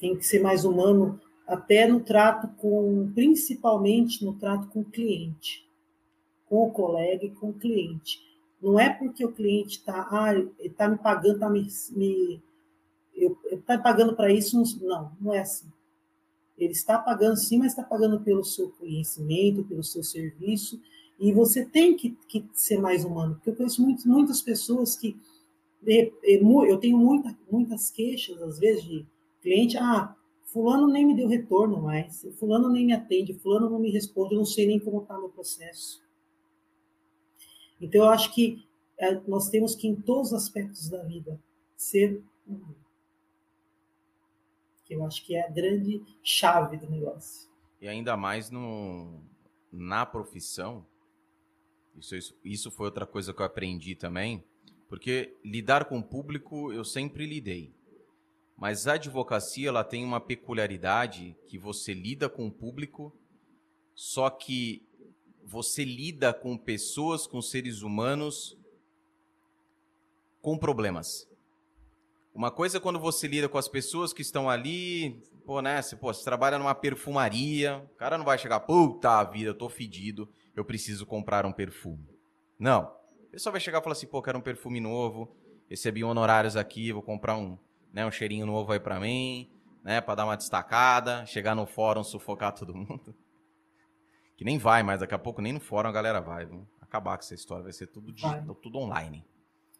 Tem 0.04 0.18
que 0.18 0.28
ser 0.28 0.42
mais 0.42 0.66
humano 0.66 1.18
até 1.48 1.88
no 1.88 2.02
trato 2.02 2.50
com, 2.58 3.10
principalmente 3.16 4.26
no 4.26 4.34
trato 4.34 4.68
com 4.68 4.82
o 4.82 4.86
cliente, 4.86 5.66
com 6.46 6.68
o 6.68 6.72
colega 6.72 7.24
e 7.24 7.30
com 7.30 7.52
o 7.52 7.54
cliente. 7.54 8.22
Não 8.62 8.78
é 8.78 8.90
porque 8.90 9.24
o 9.24 9.32
cliente 9.32 9.78
está 9.78 10.02
ah, 10.12 10.34
tá 10.76 10.90
me 10.90 10.98
pagando, 10.98 11.36
está 11.36 11.50
me, 11.50 11.66
me 11.92 12.44
eu, 13.16 13.38
tá 13.66 13.78
me 13.78 13.84
pagando 13.84 14.14
para 14.14 14.30
isso. 14.30 14.62
Não, 14.86 15.10
não 15.22 15.34
é 15.34 15.40
assim. 15.40 15.72
Ele 16.58 16.74
está 16.74 17.00
pagando 17.00 17.38
sim, 17.38 17.58
mas 17.58 17.68
está 17.68 17.84
pagando 17.84 18.20
pelo 18.20 18.44
seu 18.44 18.72
conhecimento, 18.72 19.64
pelo 19.64 19.86
seu 19.86 20.04
serviço. 20.04 20.82
E 21.18 21.32
você 21.32 21.64
tem 21.64 21.96
que, 21.96 22.10
que 22.28 22.46
ser 22.52 22.78
mais 22.78 23.06
humano. 23.06 23.36
Porque 23.36 23.52
eu 23.52 23.56
conheço 23.56 23.82
muito, 23.82 24.06
muitas 24.06 24.42
pessoas 24.42 24.98
que. 24.98 25.16
Eu 25.88 26.78
tenho 26.78 26.98
muita, 26.98 27.34
muitas 27.50 27.90
queixas, 27.90 28.42
às 28.42 28.60
vezes, 28.60 28.84
de 28.84 29.13
cliente. 29.44 29.78
Ah, 29.78 30.16
fulano 30.46 30.88
nem 30.88 31.06
me 31.06 31.16
deu 31.16 31.28
retorno 31.28 31.82
mais, 31.82 32.26
fulano 32.40 32.70
nem 32.70 32.86
me 32.86 32.94
atende, 32.94 33.34
fulano 33.34 33.70
não 33.70 33.80
me 33.80 33.92
responde, 33.92 34.34
eu 34.34 34.40
não 34.40 34.46
sei 34.46 34.66
nem 34.66 34.80
como 34.80 35.02
está 35.02 35.18
no 35.18 35.30
processo. 35.30 36.02
Então, 37.82 38.04
eu 38.04 38.10
acho 38.10 38.34
que 38.34 38.66
é, 38.98 39.20
nós 39.28 39.50
temos 39.50 39.76
que, 39.76 39.88
em 39.88 39.96
todos 39.96 40.32
os 40.32 40.34
aspectos 40.34 40.90
da 40.90 41.04
vida, 41.04 41.40
ser. 41.76 42.24
Que 44.86 44.96
eu 44.96 45.06
acho 45.06 45.26
que 45.26 45.36
é 45.36 45.46
a 45.46 45.50
grande 45.50 46.02
chave 46.24 46.78
do 46.78 46.90
negócio. 46.90 47.50
E 47.82 47.88
ainda 47.88 48.16
mais 48.16 48.50
no, 48.50 49.20
na 49.72 50.06
profissão, 50.06 50.86
isso, 51.98 52.16
isso, 52.16 52.36
isso 52.44 52.72
foi 52.72 52.86
outra 52.86 53.06
coisa 53.06 53.34
que 53.34 53.42
eu 53.42 53.46
aprendi 53.46 53.96
também, 53.96 54.44
porque 54.88 55.36
lidar 55.44 55.86
com 55.86 56.00
o 56.00 56.04
público 56.04 56.72
eu 56.72 56.86
sempre 56.86 57.26
lidei. 57.26 57.74
Mas 58.64 58.88
a 58.88 58.94
advocacia 58.94 59.68
ela 59.68 59.84
tem 59.84 60.06
uma 60.06 60.22
peculiaridade 60.22 61.36
que 61.48 61.58
você 61.58 61.94
lida 61.94 62.30
com 62.30 62.48
o 62.48 62.52
público, 62.52 63.14
só 63.94 64.30
que 64.30 64.88
você 65.44 65.84
lida 65.84 66.34
com 66.34 66.58
pessoas, 66.58 67.28
com 67.28 67.42
seres 67.42 67.82
humanos 67.82 68.58
com 70.42 70.58
problemas. 70.58 71.30
Uma 72.34 72.50
coisa 72.50 72.78
é 72.78 72.80
quando 72.80 73.02
você 73.02 73.28
lida 73.28 73.50
com 73.50 73.58
as 73.58 73.68
pessoas 73.68 74.14
que 74.14 74.22
estão 74.22 74.50
ali, 74.50 75.22
pô, 75.46 75.62
né? 75.62 75.82
Você, 75.82 75.98
pô, 75.98 76.14
você 76.14 76.24
trabalha 76.24 76.58
numa 76.58 76.74
perfumaria, 76.74 77.86
o 77.94 77.98
cara 77.98 78.18
não 78.18 78.24
vai 78.24 78.38
chegar, 78.38 78.62
puta 78.62 79.26
vida, 79.26 79.50
eu 79.50 79.58
tô 79.58 79.68
fedido, 79.68 80.30
eu 80.56 80.64
preciso 80.64 81.06
comprar 81.06 81.46
um 81.46 81.52
perfume. 81.52 82.08
Não. 82.58 82.84
A 82.84 83.30
pessoa 83.30 83.52
vai 83.52 83.60
chegar 83.60 83.80
e 83.80 83.84
falar 83.84 83.92
assim, 83.92 84.08
pô, 84.08 84.22
quero 84.22 84.38
um 84.38 84.42
perfume 84.42 84.80
novo, 84.80 85.36
recebi 85.70 86.02
honorários 86.02 86.56
aqui, 86.56 86.94
vou 86.94 87.04
comprar 87.04 87.36
um, 87.36 87.58
né, 87.94 88.06
um 88.06 88.12
cheirinho 88.12 88.46
novo 88.46 88.74
aí 88.74 88.80
para 88.80 89.00
mim, 89.00 89.50
né, 89.84 90.02
para 90.02 90.16
dar 90.16 90.26
uma 90.26 90.36
destacada, 90.36 91.26
chegar 91.26 91.56
no 91.56 91.66
fórum, 91.66 92.04
sufocar 92.04 92.52
todo 92.58 92.76
mundo. 92.76 93.16
Que 94.36 94.44
nem 94.44 94.58
vai, 94.58 94.82
mas 94.84 95.00
daqui 95.00 95.14
a 95.14 95.20
pouco 95.20 95.42
nem 95.42 95.54
no 95.54 95.60
fórum 95.60 95.88
a 95.88 95.92
galera 95.92 96.20
vai, 96.20 96.46
viu? 96.46 96.68
acabar 96.94 97.18
com 97.18 97.24
essa 97.24 97.34
história, 97.34 97.64
vai 97.64 97.74
ser 97.74 97.88
tudo 97.88 98.12
digital, 98.12 98.54
tudo 98.62 98.78
online. 98.78 99.26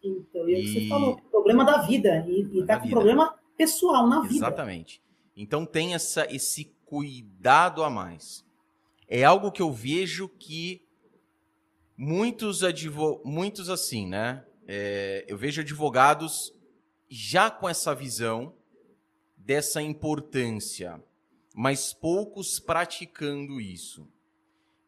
Então, 0.02 0.48
e, 0.48 0.60
e... 0.60 0.66
você 0.66 0.88
falou, 0.88 1.16
problema 1.30 1.64
da 1.64 1.82
vida, 1.82 2.26
e, 2.26 2.40
e 2.42 2.66
tá 2.66 2.76
com 2.76 2.84
vida. 2.84 2.94
problema 2.94 3.38
pessoal 3.56 4.08
na 4.08 4.20
vida. 4.22 4.34
Exatamente. 4.34 5.00
Então 5.36 5.64
tem 5.64 5.94
essa, 5.94 6.26
esse 6.34 6.74
cuidado 6.84 7.84
a 7.84 7.90
mais. 7.90 8.44
É 9.06 9.22
algo 9.22 9.52
que 9.52 9.62
eu 9.62 9.70
vejo 9.70 10.28
que 10.28 10.82
muitos 11.96 12.64
advo... 12.64 13.22
muitos 13.24 13.70
assim, 13.70 14.08
né? 14.08 14.44
É, 14.66 15.24
eu 15.28 15.36
vejo 15.36 15.60
advogados 15.60 16.53
já 17.14 17.48
com 17.48 17.68
essa 17.68 17.94
visão 17.94 18.52
dessa 19.36 19.80
importância, 19.80 21.00
mas 21.54 21.92
poucos 21.92 22.58
praticando 22.58 23.60
isso. 23.60 24.08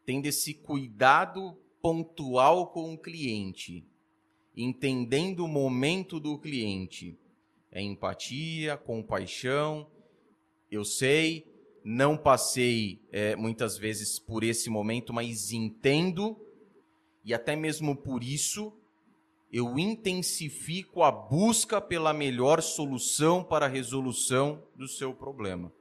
Tendo 0.05 0.27
esse 0.27 0.53
cuidado 0.53 1.57
pontual 1.81 2.67
com 2.67 2.93
o 2.95 2.99
cliente, 2.99 3.85
entendendo 4.57 5.45
o 5.45 5.49
momento 5.49 6.19
do 6.19 6.37
cliente. 6.37 7.17
É 7.71 7.81
empatia, 7.81 8.77
compaixão. 8.77 9.87
Eu 10.69 10.85
sei, 10.85 11.47
não 11.85 12.17
passei 12.17 13.01
é, 13.13 13.37
muitas 13.37 13.79
vezes 13.79 14.19
por 14.19 14.43
esse 14.43 14.69
momento, 14.69 15.13
mas 15.13 15.53
entendo, 15.53 16.37
e 17.25 17.33
até 17.33 17.55
mesmo 17.55 17.95
por 17.95 18.25
isso 18.25 18.73
eu 19.57 19.79
intensifico 19.79 21.03
a 21.03 21.11
busca 21.11 21.81
pela 21.81 22.13
melhor 22.13 22.61
solução 22.61 23.43
para 23.43 23.65
a 23.65 23.69
resolução 23.69 24.63
do 24.75 24.87
seu 24.87 25.15
problema. 25.15 25.73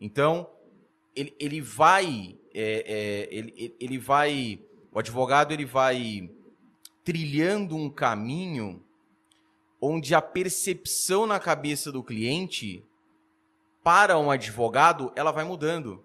Então, 0.00 0.48
ele, 1.14 1.34
ele 1.38 1.60
vai, 1.60 2.38
é, 2.54 2.84
é, 2.86 3.28
ele, 3.30 3.76
ele 3.78 3.98
vai, 3.98 4.58
o 4.90 4.98
advogado 4.98 5.52
ele 5.52 5.66
vai 5.66 6.30
trilhando 7.04 7.76
um 7.76 7.90
caminho 7.90 8.82
onde 9.78 10.14
a 10.14 10.22
percepção 10.22 11.26
na 11.26 11.38
cabeça 11.38 11.92
do 11.92 12.02
cliente 12.02 12.82
para 13.84 14.18
um 14.18 14.30
advogado 14.30 15.12
ela 15.14 15.32
vai 15.32 15.44
mudando. 15.44 16.02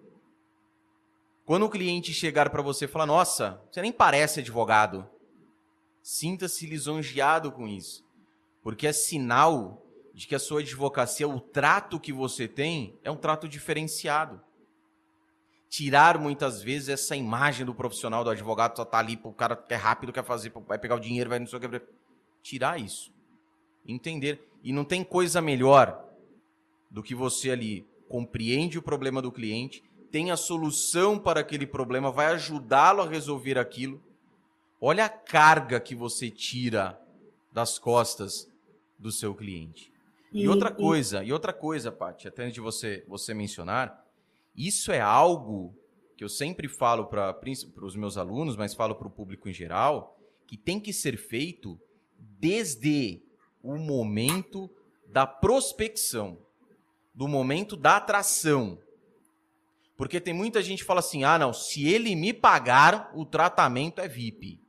Quando 1.46 1.64
o 1.64 1.70
cliente 1.70 2.12
chegar 2.12 2.50
para 2.50 2.60
você 2.60 2.84
e 2.84 2.88
falar: 2.88 3.06
"Nossa, 3.06 3.62
você 3.70 3.80
nem 3.80 3.90
parece 3.90 4.40
advogado", 4.40 5.08
Sinta-se 6.02 6.66
lisonjeado 6.66 7.52
com 7.52 7.68
isso, 7.68 8.04
porque 8.62 8.86
é 8.86 8.92
sinal 8.92 9.86
de 10.12 10.26
que 10.26 10.34
a 10.34 10.38
sua 10.38 10.60
advocacia, 10.60 11.28
o 11.28 11.40
trato 11.40 12.00
que 12.00 12.12
você 12.12 12.48
tem, 12.48 12.98
é 13.04 13.10
um 13.10 13.16
trato 13.16 13.48
diferenciado. 13.48 14.40
Tirar 15.68 16.18
muitas 16.18 16.60
vezes 16.60 16.88
essa 16.88 17.16
imagem 17.16 17.64
do 17.64 17.74
profissional, 17.74 18.22
do 18.24 18.30
advogado, 18.30 18.76
só 18.76 18.84
tá 18.84 18.98
ali, 18.98 19.18
o 19.22 19.32
cara 19.32 19.56
quer 19.56 19.76
rápido, 19.76 20.12
quer 20.12 20.24
fazer, 20.24 20.52
vai 20.66 20.78
pegar 20.78 20.96
o 20.96 21.00
dinheiro, 21.00 21.30
vai 21.30 21.38
não 21.38 21.46
sei 21.46 21.58
o 21.58 21.60
que. 21.60 21.82
Tirar 22.42 22.78
isso. 22.78 23.10
Entender. 23.86 24.46
E 24.62 24.72
não 24.72 24.84
tem 24.84 25.02
coisa 25.02 25.40
melhor 25.40 26.04
do 26.90 27.02
que 27.02 27.14
você 27.14 27.50
ali 27.50 27.86
compreende 28.06 28.76
o 28.76 28.82
problema 28.82 29.22
do 29.22 29.32
cliente, 29.32 29.82
tem 30.10 30.30
a 30.30 30.36
solução 30.36 31.18
para 31.18 31.40
aquele 31.40 31.66
problema, 31.66 32.12
vai 32.12 32.26
ajudá-lo 32.26 33.00
a 33.00 33.08
resolver 33.08 33.58
aquilo 33.58 34.02
Olha 34.84 35.04
a 35.04 35.08
carga 35.08 35.78
que 35.78 35.94
você 35.94 36.28
tira 36.28 37.00
das 37.52 37.78
costas 37.78 38.50
do 38.98 39.12
seu 39.12 39.32
cliente. 39.32 39.92
E, 40.32 40.42
e 40.42 40.48
outra 40.48 40.72
coisa, 40.72 41.22
e... 41.22 41.28
e 41.28 41.32
outra 41.32 41.52
coisa, 41.52 41.92
Paty, 41.92 42.26
até 42.26 42.42
antes 42.42 42.54
de 42.54 42.60
você, 42.60 43.04
você 43.06 43.32
mencionar, 43.32 44.04
isso 44.56 44.90
é 44.90 45.00
algo 45.00 45.72
que 46.16 46.24
eu 46.24 46.28
sempre 46.28 46.66
falo 46.66 47.06
para 47.06 47.38
os 47.80 47.94
meus 47.94 48.16
alunos, 48.16 48.56
mas 48.56 48.74
falo 48.74 48.96
para 48.96 49.06
o 49.06 49.10
público 49.10 49.48
em 49.48 49.52
geral, 49.52 50.18
que 50.48 50.56
tem 50.56 50.80
que 50.80 50.92
ser 50.92 51.16
feito 51.16 51.80
desde 52.18 53.22
o 53.62 53.76
momento 53.76 54.68
da 55.06 55.28
prospecção, 55.28 56.36
do 57.14 57.28
momento 57.28 57.76
da 57.76 57.98
atração. 57.98 58.80
Porque 59.96 60.20
tem 60.20 60.34
muita 60.34 60.60
gente 60.60 60.80
que 60.80 60.86
fala 60.86 60.98
assim: 60.98 61.22
ah, 61.22 61.38
não, 61.38 61.52
se 61.52 61.86
ele 61.86 62.16
me 62.16 62.32
pagar, 62.32 63.12
o 63.14 63.24
tratamento 63.24 64.00
é 64.00 64.08
VIP. 64.08 64.61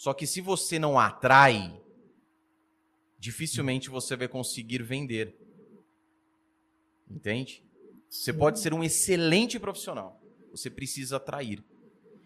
Só 0.00 0.14
que 0.14 0.26
se 0.26 0.40
você 0.40 0.78
não 0.78 0.98
atrai, 0.98 1.78
dificilmente 3.18 3.90
você 3.90 4.16
vai 4.16 4.26
conseguir 4.28 4.82
vender. 4.82 5.36
Entende? 7.10 7.62
Você 8.08 8.32
pode 8.32 8.60
ser 8.60 8.72
um 8.72 8.82
excelente 8.82 9.58
profissional. 9.60 10.18
Você 10.52 10.70
precisa 10.70 11.18
atrair. 11.18 11.62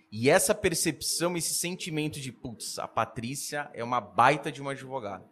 E 0.09 0.31
essa 0.31 0.55
percepção, 0.55 1.37
esse 1.37 1.53
sentimento 1.55 2.21
de, 2.21 2.31
putz, 2.31 2.79
a 2.79 2.87
Patrícia 2.87 3.69
é 3.75 3.83
uma 3.83 4.01
baita 4.01 4.53
de 4.53 4.63
uma 4.63 4.71
advogada. 4.71 5.29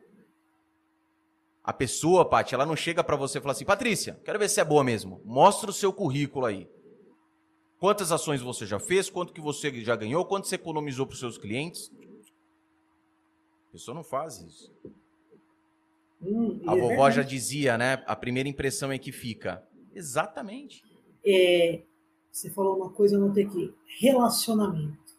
A 1.62 1.72
pessoa, 1.72 2.28
Paty, 2.28 2.56
ela 2.56 2.66
não 2.66 2.74
chega 2.74 3.04
para 3.04 3.14
você 3.14 3.38
e 3.38 3.40
fala 3.40 3.52
assim: 3.52 3.64
Patrícia, 3.64 4.20
quero 4.24 4.40
ver 4.40 4.50
se 4.50 4.60
é 4.60 4.64
boa 4.64 4.82
mesmo. 4.82 5.22
Mostra 5.24 5.70
o 5.70 5.72
seu 5.72 5.92
currículo 5.92 6.46
aí. 6.46 6.68
Quantas 7.78 8.10
ações 8.10 8.40
você 8.40 8.66
já 8.66 8.80
fez? 8.80 9.08
Quanto 9.08 9.32
que 9.32 9.40
você 9.40 9.72
já 9.84 9.94
ganhou? 9.94 10.24
Quanto 10.24 10.48
você 10.48 10.56
economizou 10.56 11.06
para 11.06 11.14
os 11.14 11.20
seus 11.20 11.38
clientes? 11.38 11.88
A 13.72 13.78
pessoa 13.78 13.94
não 13.94 14.04
faz 14.04 14.38
isso. 14.38 14.70
Hum, 16.20 16.60
a 16.66 16.76
é 16.76 16.80
vovó 16.80 17.10
já 17.10 17.22
dizia, 17.22 17.78
né? 17.78 18.04
A 18.06 18.14
primeira 18.14 18.46
impressão 18.46 18.92
é 18.92 18.98
que 18.98 19.10
fica. 19.10 19.66
Exatamente. 19.94 20.84
É, 21.24 21.80
você 22.30 22.50
falou 22.50 22.76
uma 22.76 22.90
coisa, 22.90 23.16
eu 23.16 23.20
não 23.20 23.32
tenho 23.32 23.48
aqui. 23.48 23.74
Relacionamento. 23.98 25.16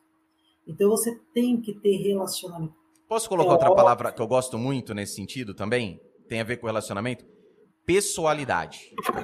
Então 0.67 0.87
você 0.87 1.19
tem 1.33 1.59
que 1.59 1.73
ter 1.73 1.97
relacionamento. 1.97 2.75
Posso 3.09 3.27
colocar 3.27 3.49
é, 3.49 3.53
outra 3.53 3.71
ó... 3.71 3.75
palavra 3.75 4.11
que 4.11 4.21
eu 4.21 4.27
gosto 4.27 4.55
muito 4.55 4.93
nesse 4.93 5.15
sentido 5.15 5.55
também? 5.55 5.99
Tem 6.29 6.39
a 6.39 6.43
ver 6.43 6.57
com 6.57 6.67
relacionamento? 6.67 7.25
Pessoalidade. 7.87 8.93
Com... 9.03 9.17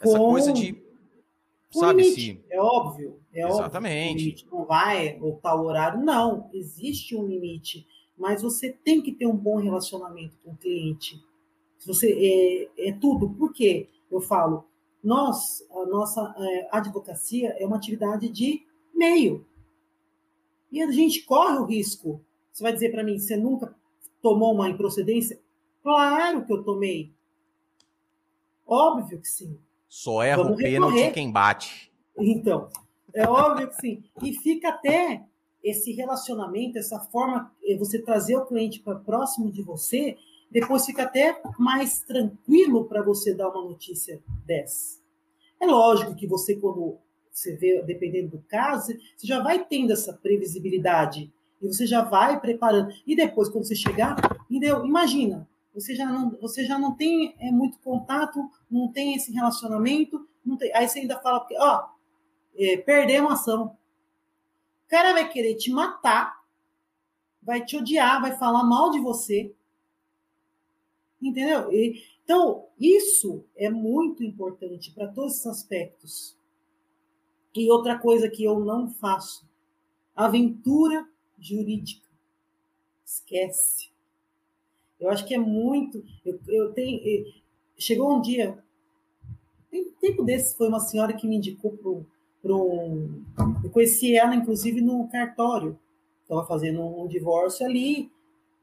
Essa 0.00 0.18
coisa 0.18 0.52
de 0.52 0.85
Sabe 1.70 2.02
limite, 2.02 2.20
se... 2.20 2.44
É 2.48 2.60
óbvio, 2.60 3.20
é 3.32 3.46
Exatamente. 3.46 4.10
óbvio. 4.10 4.14
O 4.14 4.18
limite 4.18 4.46
não 4.50 4.64
vai 4.64 5.18
ou 5.20 5.36
tal 5.36 5.64
horário. 5.64 6.02
Não, 6.02 6.48
existe 6.52 7.16
um 7.16 7.26
limite. 7.26 7.86
Mas 8.16 8.42
você 8.42 8.72
tem 8.72 9.02
que 9.02 9.12
ter 9.12 9.26
um 9.26 9.36
bom 9.36 9.56
relacionamento 9.56 10.36
com 10.42 10.52
o 10.52 10.56
cliente. 10.56 11.22
Você 11.84 12.68
é, 12.78 12.88
é 12.88 12.92
tudo. 12.92 13.28
Por 13.30 13.52
quê? 13.52 13.88
Eu 14.10 14.20
falo, 14.20 14.64
nós, 15.02 15.62
a 15.70 15.84
nossa 15.86 16.34
é, 16.38 16.68
advocacia 16.72 17.54
é 17.58 17.66
uma 17.66 17.76
atividade 17.76 18.28
de 18.28 18.64
meio. 18.94 19.46
E 20.72 20.82
a 20.82 20.90
gente 20.90 21.22
corre 21.22 21.58
o 21.58 21.64
risco. 21.64 22.20
Você 22.52 22.62
vai 22.62 22.72
dizer 22.72 22.90
para 22.90 23.04
mim, 23.04 23.18
você 23.18 23.36
nunca 23.36 23.74
tomou 24.22 24.54
uma 24.54 24.68
improcedência? 24.68 25.38
Claro 25.82 26.44
que 26.44 26.52
eu 26.52 26.64
tomei. 26.64 27.12
Óbvio 28.66 29.20
que 29.20 29.28
sim. 29.28 29.58
Só 29.88 30.22
erra 30.22 30.42
Vamos 30.42 30.58
o 30.58 30.62
pênalti 30.62 31.10
quem 31.12 31.30
bate. 31.30 31.92
Então, 32.18 32.68
é 33.14 33.28
óbvio 33.28 33.68
que 33.68 33.76
sim. 33.76 34.04
E 34.22 34.32
fica 34.32 34.68
até 34.68 35.24
esse 35.62 35.92
relacionamento, 35.92 36.78
essa 36.78 37.00
forma, 37.00 37.52
eh, 37.64 37.76
você 37.76 38.00
trazer 38.00 38.36
o 38.36 38.46
cliente 38.46 38.80
para 38.80 38.94
próximo 38.96 39.50
de 39.50 39.62
você, 39.62 40.16
depois 40.50 40.86
fica 40.86 41.02
até 41.02 41.40
mais 41.58 42.02
tranquilo 42.02 42.84
para 42.84 43.02
você 43.02 43.34
dar 43.34 43.48
uma 43.48 43.62
notícia 43.62 44.22
dessa. 44.44 45.00
É 45.60 45.66
lógico 45.66 46.14
que 46.14 46.26
você, 46.26 46.56
quando 46.56 46.98
você 47.32 47.56
vê, 47.56 47.82
dependendo 47.82 48.36
do 48.36 48.44
caso, 48.48 48.92
você 49.16 49.26
já 49.26 49.42
vai 49.42 49.64
tendo 49.64 49.92
essa 49.92 50.12
previsibilidade 50.12 51.32
e 51.60 51.66
você 51.66 51.86
já 51.86 52.02
vai 52.02 52.40
preparando. 52.40 52.92
E 53.06 53.16
depois, 53.16 53.48
quando 53.48 53.64
você 53.64 53.74
chegar, 53.74 54.16
entendeu? 54.50 54.84
imagina, 54.84 55.48
você 55.76 55.94
já 55.94 56.06
não, 56.06 56.30
você 56.40 56.64
já 56.64 56.78
não 56.78 56.94
tem 56.94 57.36
é, 57.38 57.50
muito 57.50 57.78
contato, 57.80 58.50
não 58.70 58.90
tem 58.90 59.14
esse 59.14 59.30
relacionamento, 59.30 60.26
não 60.42 60.56
tem, 60.56 60.74
aí 60.74 60.88
você 60.88 61.00
ainda 61.00 61.20
fala, 61.20 61.46
ó, 61.58 61.88
é, 62.56 62.78
perder 62.78 63.20
uma 63.20 63.34
ação. 63.34 63.76
O 64.86 64.88
cara 64.88 65.12
vai 65.12 65.28
querer 65.28 65.54
te 65.56 65.70
matar, 65.70 66.42
vai 67.42 67.62
te 67.62 67.76
odiar, 67.76 68.22
vai 68.22 68.38
falar 68.38 68.64
mal 68.64 68.90
de 68.90 69.00
você. 69.00 69.54
Entendeu? 71.20 71.70
E, 71.70 72.02
então, 72.24 72.66
isso 72.80 73.44
é 73.54 73.68
muito 73.68 74.24
importante 74.24 74.90
para 74.92 75.08
todos 75.08 75.34
esses 75.34 75.46
aspectos. 75.46 76.38
E 77.54 77.70
outra 77.70 77.98
coisa 77.98 78.30
que 78.30 78.44
eu 78.44 78.60
não 78.60 78.88
faço: 78.88 79.46
aventura 80.14 81.06
jurídica. 81.38 82.06
Esquece. 83.04 83.95
Eu 84.98 85.10
acho 85.10 85.26
que 85.26 85.34
é 85.34 85.38
muito. 85.38 86.02
Eu, 86.24 86.38
eu 86.48 86.72
tenho. 86.72 87.00
Chegou 87.78 88.16
um 88.16 88.20
dia, 88.22 88.58
tem 89.70 89.90
tempo 90.00 90.24
desse, 90.24 90.56
foi 90.56 90.68
uma 90.68 90.80
senhora 90.80 91.12
que 91.12 91.26
me 91.26 91.36
indicou 91.36 91.76
para 92.42 92.54
um. 92.54 93.22
Eu 93.62 93.70
conheci 93.70 94.16
ela, 94.16 94.34
inclusive, 94.34 94.80
no 94.80 95.06
cartório. 95.08 95.78
Estava 96.22 96.44
fazendo 96.46 96.82
um 96.82 97.06
divórcio 97.06 97.66
ali. 97.66 98.10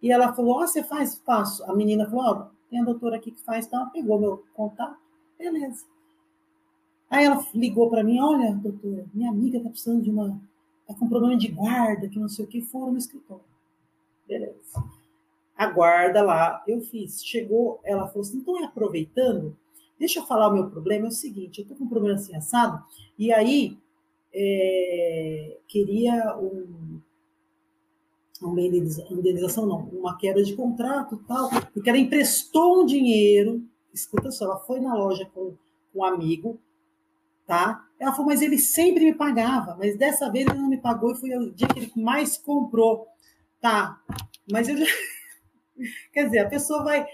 E 0.02 0.12
ela 0.12 0.34
falou: 0.34 0.58
oh, 0.58 0.68
você 0.68 0.84
faz? 0.84 1.18
Faço. 1.20 1.64
A 1.70 1.74
menina 1.76 2.10
falou: 2.10 2.50
oh, 2.50 2.70
tem 2.70 2.82
a 2.82 2.86
doutora 2.86 3.18
aqui 3.18 3.32
que 3.32 3.42
faz, 3.42 3.68
então 3.68 3.90
pegou 3.90 4.20
meu 4.20 4.44
contato. 4.54 4.98
Beleza. 5.38 5.86
Aí 7.10 7.26
ela 7.26 7.46
ligou 7.54 7.90
para 7.90 8.04
mim: 8.04 8.20
olha, 8.20 8.54
doutora, 8.56 9.06
minha 9.14 9.30
amiga 9.30 9.58
está 9.58 9.70
precisando 9.70 10.02
de 10.02 10.10
uma. 10.10 10.42
Está 10.82 10.94
com 10.96 11.08
problema 11.08 11.38
de 11.38 11.48
guarda, 11.48 12.10
que 12.10 12.20
não 12.20 12.28
sei 12.28 12.44
o 12.44 12.48
que, 12.48 12.62
foram 12.62 12.92
no 12.92 12.98
escritório. 12.98 13.44
Beleza. 14.28 14.84
A 15.56 15.68
guarda 15.68 16.22
lá, 16.22 16.64
eu 16.68 16.82
fiz. 16.82 17.24
Chegou, 17.24 17.80
ela 17.84 18.08
falou 18.08 18.22
assim: 18.22 18.38
então, 18.38 18.64
aproveitando, 18.64 19.56
deixa 20.00 20.20
eu 20.20 20.26
falar 20.26 20.50
o 20.50 20.54
meu 20.54 20.70
problema. 20.70 21.06
É 21.06 21.10
o 21.10 21.12
seguinte: 21.12 21.60
eu 21.60 21.64
estou 21.64 21.78
com 21.78 21.86
um 21.86 21.90
problema 21.90 22.16
assim 22.16 22.36
assado, 22.36 22.84
e 23.18 23.32
aí 23.32 23.78
é, 24.34 25.58
queria 25.68 26.36
um, 26.38 27.00
uma 28.42 28.62
indenização, 28.62 29.66
não, 29.66 29.90
uma 29.90 30.18
quebra 30.18 30.44
de 30.44 30.56
contrato 30.56 31.24
tal, 31.28 31.50
porque 31.74 31.90
ela 31.90 32.00
emprestou 32.00 32.82
um 32.82 32.86
dinheiro. 32.86 33.64
Escuta 33.94 34.32
só, 34.32 34.46
ela 34.46 34.60
foi 34.60 34.80
na 34.80 34.96
loja 34.96 35.30
com, 35.34 35.54
com 35.94 36.00
um 36.00 36.04
amigo, 36.04 36.60
tá? 37.46 37.88
Ela 38.00 38.12
falou, 38.12 38.28
mas 38.28 38.42
ele 38.42 38.58
sempre 38.58 39.06
me 39.06 39.14
pagava, 39.14 39.76
mas 39.78 39.96
dessa 39.96 40.32
vez 40.32 40.48
ele 40.48 40.58
não 40.58 40.68
me 40.68 40.78
pagou 40.78 41.12
e 41.12 41.16
foi 41.16 41.30
o 41.38 41.52
dia 41.52 41.68
que 41.68 41.80
ele 41.80 41.92
mais 41.96 42.38
comprou. 42.38 43.08
Tá, 43.62 44.02
mas 44.52 44.68
eu 44.68 44.78
já. 44.78 44.86
Quer 46.12 46.26
dizer, 46.26 46.40
a 46.40 46.50
pessoa 46.50 46.84
vai, 46.84 47.06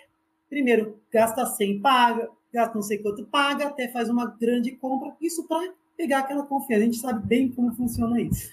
primeiro, 0.50 1.00
gasta 1.12 1.46
100, 1.46 1.80
paga, 1.82 2.30
gasta 2.54 2.76
não 2.76 2.82
sei 2.82 2.98
quanto, 2.98 3.26
paga, 3.26 3.68
até 3.68 3.88
faz 3.88 4.10
uma 4.10 4.26
grande 4.26 4.72
compra, 4.72 5.16
isso 5.22 5.48
para 5.48 5.74
pegar 5.96 6.20
aquela 6.20 6.46
confiança. 6.46 6.82
A 6.82 6.86
gente 6.86 6.98
sabe 6.98 7.26
bem 7.26 7.50
como 7.50 7.74
funciona 7.76 8.22
isso. 8.22 8.52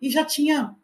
E 0.00 0.10
já 0.10 0.24
tinha, 0.24 0.74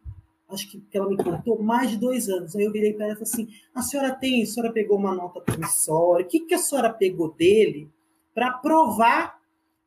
acho 0.48 0.70
que, 0.70 0.82
ela 0.92 1.08
me 1.08 1.16
contou, 1.16 1.62
mais 1.62 1.90
de 1.90 1.96
dois 1.96 2.28
anos. 2.28 2.54
Aí 2.56 2.64
eu 2.64 2.72
virei 2.72 2.92
para 2.92 3.06
ela 3.06 3.14
e 3.14 3.16
falei 3.16 3.32
assim: 3.32 3.48
a 3.74 3.82
senhora 3.82 4.14
tem, 4.14 4.42
a 4.42 4.46
senhora 4.46 4.72
pegou 4.72 4.98
uma 4.98 5.14
nota 5.14 5.40
promissória, 5.40 6.26
o 6.26 6.28
que, 6.28 6.40
que 6.40 6.54
a 6.54 6.58
senhora 6.58 6.92
pegou 6.92 7.32
dele 7.32 7.88
para 8.34 8.52
provar 8.52 9.40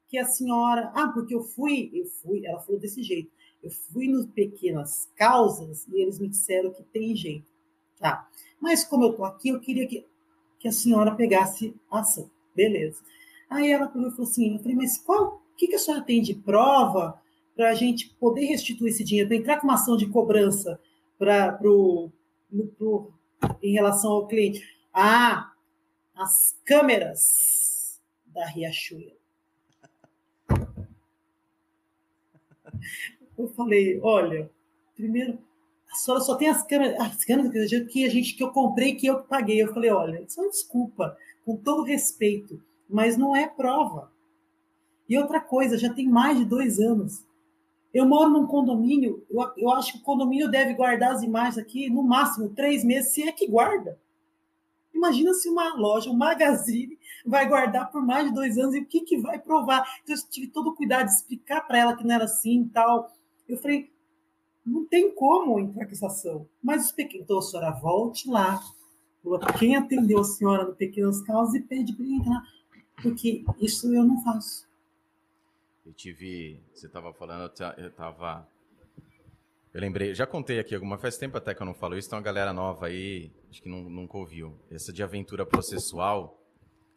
que 0.07 0.17
a 0.17 0.25
senhora. 0.25 0.91
Ah, 0.95 1.09
porque 1.09 1.35
eu 1.35 1.43
fui, 1.43 1.91
eu 1.93 2.05
fui, 2.05 2.45
ela 2.45 2.59
falou 2.59 2.79
desse 2.79 3.03
jeito. 3.03 3.31
Eu 3.61 3.69
fui 3.69 4.07
nos 4.07 4.25
pequenas 4.27 5.11
causas 5.15 5.85
e 5.87 6.01
eles 6.01 6.19
me 6.19 6.29
disseram 6.29 6.71
que 6.71 6.83
tem 6.83 7.15
jeito. 7.15 7.56
Tá. 7.99 8.27
Mas 8.59 8.83
como 8.83 9.05
eu 9.05 9.13
tô 9.13 9.23
aqui, 9.23 9.49
eu 9.49 9.59
queria 9.59 9.87
que, 9.87 10.05
que 10.59 10.67
a 10.67 10.71
senhora 10.71 11.15
pegasse 11.15 11.75
ação. 11.89 12.29
Beleza. 12.55 13.01
Aí 13.49 13.71
ela 13.71 13.89
falou 13.89 14.07
assim: 14.07 14.55
eu 14.55 14.59
falei, 14.59 14.75
mas 14.75 14.97
qual, 14.97 15.41
o 15.53 15.55
que, 15.55 15.67
que 15.67 15.75
a 15.75 15.79
senhora 15.79 16.03
tem 16.03 16.21
de 16.21 16.33
prova 16.33 17.21
para 17.55 17.69
a 17.69 17.73
gente 17.73 18.09
poder 18.19 18.45
restituir 18.45 18.91
esse 18.91 19.03
dinheiro, 19.03 19.29
para 19.29 19.37
entrar 19.37 19.57
com 19.59 19.67
uma 19.67 19.75
ação 19.75 19.97
de 19.97 20.07
cobrança 20.07 20.79
para 21.17 21.51
pro, 21.53 22.11
pro, 22.77 23.11
em 23.61 23.73
relação 23.73 24.11
ao 24.11 24.27
cliente? 24.27 24.61
Ah, 24.93 25.51
as 26.15 26.57
câmeras 26.65 27.99
da 28.27 28.45
Riachuelo. 28.45 29.17
Eu 33.37 33.47
falei, 33.49 33.99
olha, 34.01 34.49
primeiro, 34.95 35.37
senhora 35.97 36.23
só 36.23 36.35
tem 36.35 36.47
as 36.47 36.63
câmeras, 36.63 36.99
as 36.99 37.25
câmeras 37.25 37.51
que 37.91 38.05
a 38.05 38.09
gente 38.09 38.35
que 38.35 38.43
eu 38.43 38.51
comprei 38.51 38.95
que 38.95 39.07
eu 39.07 39.23
paguei. 39.23 39.61
Eu 39.61 39.73
falei, 39.73 39.91
olha, 39.91 40.23
só 40.27 40.41
desculpa, 40.47 41.17
com 41.45 41.55
todo 41.55 41.83
respeito, 41.83 42.61
mas 42.89 43.17
não 43.17 43.35
é 43.35 43.47
prova. 43.47 44.11
E 45.07 45.17
outra 45.17 45.39
coisa, 45.39 45.77
já 45.77 45.93
tem 45.93 46.07
mais 46.07 46.37
de 46.37 46.45
dois 46.45 46.79
anos. 46.79 47.25
Eu 47.93 48.05
moro 48.05 48.29
num 48.29 48.45
condomínio, 48.45 49.25
eu, 49.29 49.41
eu 49.57 49.71
acho 49.71 49.93
que 49.93 49.99
o 49.99 50.03
condomínio 50.03 50.51
deve 50.51 50.73
guardar 50.73 51.13
as 51.13 51.23
imagens 51.23 51.57
aqui 51.57 51.89
no 51.89 52.03
máximo 52.03 52.49
três 52.49 52.83
meses, 52.83 53.13
se 53.13 53.23
é 53.23 53.31
que 53.31 53.47
guarda. 53.47 53.97
Imagina 54.93 55.33
se 55.33 55.47
uma 55.47 55.75
loja, 55.75 56.09
um 56.09 56.17
magazine, 56.17 56.97
vai 57.25 57.47
guardar 57.47 57.91
por 57.91 58.05
mais 58.05 58.27
de 58.27 58.33
dois 58.33 58.57
anos 58.57 58.75
e 58.75 58.79
o 58.79 58.85
que, 58.85 59.01
que 59.01 59.17
vai 59.17 59.39
provar. 59.39 59.87
Então, 60.03 60.15
eu 60.15 60.29
tive 60.29 60.47
todo 60.47 60.71
o 60.71 60.75
cuidado 60.75 61.05
de 61.05 61.13
explicar 61.13 61.61
para 61.61 61.77
ela 61.79 61.95
que 61.95 62.05
não 62.05 62.15
era 62.15 62.25
assim 62.25 62.63
e 62.63 62.69
tal. 62.69 63.11
Eu 63.47 63.57
falei, 63.57 63.91
não 64.67 64.85
tem 64.85 65.13
como 65.13 65.59
entrar 65.59 65.85
com 65.85 65.91
essa 65.91 66.07
ação. 66.07 66.47
Mas 66.61 66.93
então 66.97 67.39
a 67.39 67.41
senhora 67.41 67.71
volte 67.71 68.29
lá, 68.29 68.61
quem 69.57 69.75
atendeu 69.75 70.19
a 70.19 70.23
senhora 70.23 70.65
no 70.65 70.75
Pequenas 70.75 71.21
Causas 71.21 71.55
e 71.55 71.61
pede 71.61 71.93
para 71.93 72.05
entrar, 72.05 72.43
porque 73.01 73.43
isso 73.59 73.93
eu 73.93 74.03
não 74.03 74.21
faço. 74.23 74.67
Eu 75.85 75.93
tive, 75.93 76.61
você 76.73 76.87
estava 76.87 77.13
falando, 77.13 77.49
eu 77.77 77.87
estava, 77.87 78.45
eu 79.73 79.79
lembrei, 79.79 80.13
já 80.13 80.27
contei 80.27 80.59
aqui 80.59 80.75
alguma, 80.75 80.97
faz 80.97 81.17
tempo 81.17 81.37
até 81.37 81.55
que 81.55 81.61
eu 81.61 81.65
não 81.65 81.73
falo 81.73 81.97
isso, 81.97 82.09
tem 82.09 82.17
uma 82.17 82.23
galera 82.23 82.51
nova 82.51 82.87
aí, 82.87 83.31
acho 83.49 83.61
que 83.61 83.69
não, 83.69 83.89
nunca 83.89 84.17
ouviu. 84.17 84.53
Essa 84.69 84.91
de 84.91 85.01
aventura 85.01 85.45
processual, 85.45 86.43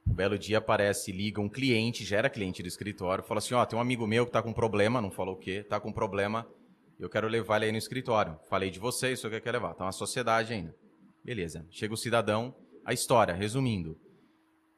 um 0.05 0.13
belo 0.13 0.37
dia 0.37 0.59
aparece, 0.59 1.13
liga 1.13 1.41
um 1.41 1.49
cliente, 1.49 2.05
já 2.05 2.19
era 2.19 2.29
cliente 2.29 2.63
do 2.63 2.69
escritório, 2.69 3.23
fala 3.23 3.39
assim, 3.39 3.55
ó, 3.55 3.63
oh, 3.63 3.67
tem 3.67 3.79
um 3.79 3.83
amigo 3.83 4.09
meu 4.09 4.25
que 4.25 4.31
está 4.31 4.43
com 4.43 4.53
problema, 4.53 5.01
não 5.01 5.11
falou 5.11 5.37
o 5.37 5.39
quê, 5.39 5.61
está 5.63 5.79
com 5.79 5.93
problema, 5.93 6.49
eu 7.01 7.09
quero 7.09 7.27
levar 7.29 7.57
ele 7.57 7.67
aí 7.67 7.73
no 7.73 7.79
escritório. 7.79 8.39
Falei 8.49 8.71
de 8.71 8.79
vocês, 8.79 9.25
o 9.25 9.31
que 9.31 9.41
quer 9.41 9.53
levar. 9.53 9.73
Tá 9.73 9.85
uma 9.85 9.93
sociedade 9.93 10.53
ainda. 10.53 10.75
Beleza. 11.25 11.67
Chega 11.71 11.95
o 11.95 11.97
cidadão, 11.97 12.55
a 12.85 12.93
história, 12.93 13.35
resumindo. 13.35 13.99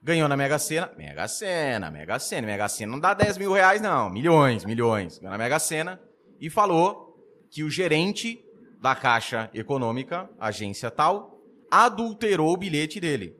Ganhou 0.00 0.28
na 0.28 0.36
Mega 0.36 0.56
Sena. 0.56 0.92
Mega 0.96 1.26
Sena, 1.26 1.90
Mega 1.90 2.18
Sena. 2.20 2.46
Mega 2.46 2.68
Sena 2.68 2.92
não 2.92 3.00
dá 3.00 3.12
10 3.12 3.38
mil 3.38 3.52
reais, 3.52 3.80
não. 3.80 4.08
Milhões, 4.08 4.64
milhões. 4.64 5.18
Ganhou 5.18 5.32
na 5.32 5.38
Mega 5.38 5.58
Sena. 5.58 6.00
E 6.40 6.48
falou 6.48 7.16
que 7.50 7.64
o 7.64 7.70
gerente 7.70 8.40
da 8.80 8.94
Caixa 8.94 9.50
Econômica, 9.52 10.30
agência 10.38 10.92
tal, 10.92 11.40
adulterou 11.70 12.52
o 12.52 12.56
bilhete 12.56 13.00
dele. 13.00 13.36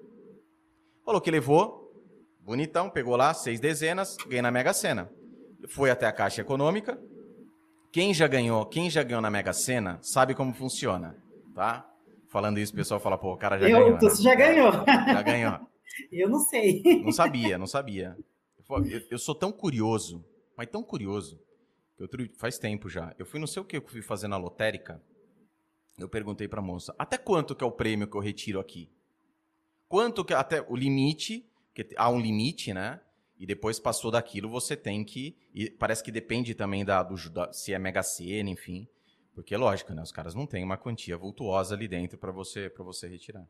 Falou 1.04 1.20
que 1.20 1.30
levou, 1.30 1.92
bonitão, 2.40 2.90
pegou 2.90 3.14
lá 3.14 3.32
seis 3.32 3.60
dezenas, 3.60 4.16
ganhou 4.26 4.42
na 4.42 4.50
Mega 4.50 4.72
Sena. 4.72 5.08
Foi 5.68 5.90
até 5.90 6.06
a 6.06 6.12
Caixa 6.12 6.40
Econômica, 6.40 6.98
quem 7.92 8.14
já 8.14 8.26
ganhou, 8.26 8.64
quem 8.64 8.88
já 8.88 9.02
ganhou 9.02 9.20
na 9.20 9.30
Mega 9.30 9.52
Sena, 9.52 9.98
sabe 10.00 10.34
como 10.34 10.54
funciona, 10.54 11.14
tá? 11.54 11.86
Falando 12.30 12.58
isso, 12.58 12.72
o 12.72 12.76
pessoal 12.76 12.98
fala, 12.98 13.18
pô, 13.18 13.34
o 13.34 13.36
cara 13.36 13.58
já 13.58 13.68
eu, 13.68 13.78
ganhou. 13.78 14.00
Você 14.00 14.22
né? 14.22 14.30
já 14.30 14.34
ganhou. 14.34 14.72
Já 14.72 15.22
ganhou. 15.22 15.60
eu 16.10 16.30
não 16.30 16.38
sei. 16.38 16.82
Não 17.04 17.12
sabia, 17.12 17.58
não 17.58 17.66
sabia. 17.66 18.16
Eu, 18.70 19.02
eu 19.10 19.18
sou 19.18 19.34
tão 19.34 19.52
curioso, 19.52 20.24
mas 20.56 20.70
tão 20.70 20.82
curioso, 20.82 21.38
que 21.94 22.02
outro, 22.02 22.26
faz 22.38 22.58
tempo 22.58 22.88
já. 22.88 23.14
Eu 23.18 23.26
fui 23.26 23.38
não 23.38 23.46
sei 23.46 23.60
o 23.60 23.64
que 23.66 23.76
eu 23.76 23.82
fui 23.86 24.00
fazer 24.00 24.26
na 24.26 24.38
lotérica. 24.38 25.02
Eu 25.98 26.08
perguntei 26.08 26.48
pra 26.48 26.62
moça, 26.62 26.94
até 26.98 27.18
quanto 27.18 27.54
que 27.54 27.62
é 27.62 27.66
o 27.66 27.70
prêmio 27.70 28.06
que 28.06 28.16
eu 28.16 28.20
retiro 28.22 28.58
aqui? 28.58 28.88
Quanto 29.86 30.24
que 30.24 30.32
até 30.32 30.64
o 30.66 30.74
limite, 30.74 31.46
que 31.74 31.86
há 31.98 32.08
um 32.08 32.18
limite, 32.18 32.72
né? 32.72 32.98
E 33.42 33.46
depois 33.46 33.80
passou 33.80 34.08
daquilo, 34.08 34.48
você 34.48 34.76
tem 34.76 35.02
que. 35.02 35.36
E 35.52 35.68
parece 35.68 36.00
que 36.00 36.12
depende 36.12 36.54
também 36.54 36.84
da, 36.84 37.02
do, 37.02 37.16
da, 37.28 37.52
se 37.52 37.74
é 37.74 37.78
Mega 37.78 38.00
Sena, 38.00 38.48
enfim. 38.48 38.86
Porque 39.34 39.52
é 39.52 39.58
lógico, 39.58 39.92
né? 39.92 40.00
Os 40.00 40.12
caras 40.12 40.32
não 40.32 40.46
têm 40.46 40.62
uma 40.62 40.78
quantia 40.78 41.16
vultuosa 41.16 41.74
ali 41.74 41.88
dentro 41.88 42.16
para 42.16 42.30
você, 42.30 42.72
você 42.78 43.08
retirar. 43.08 43.44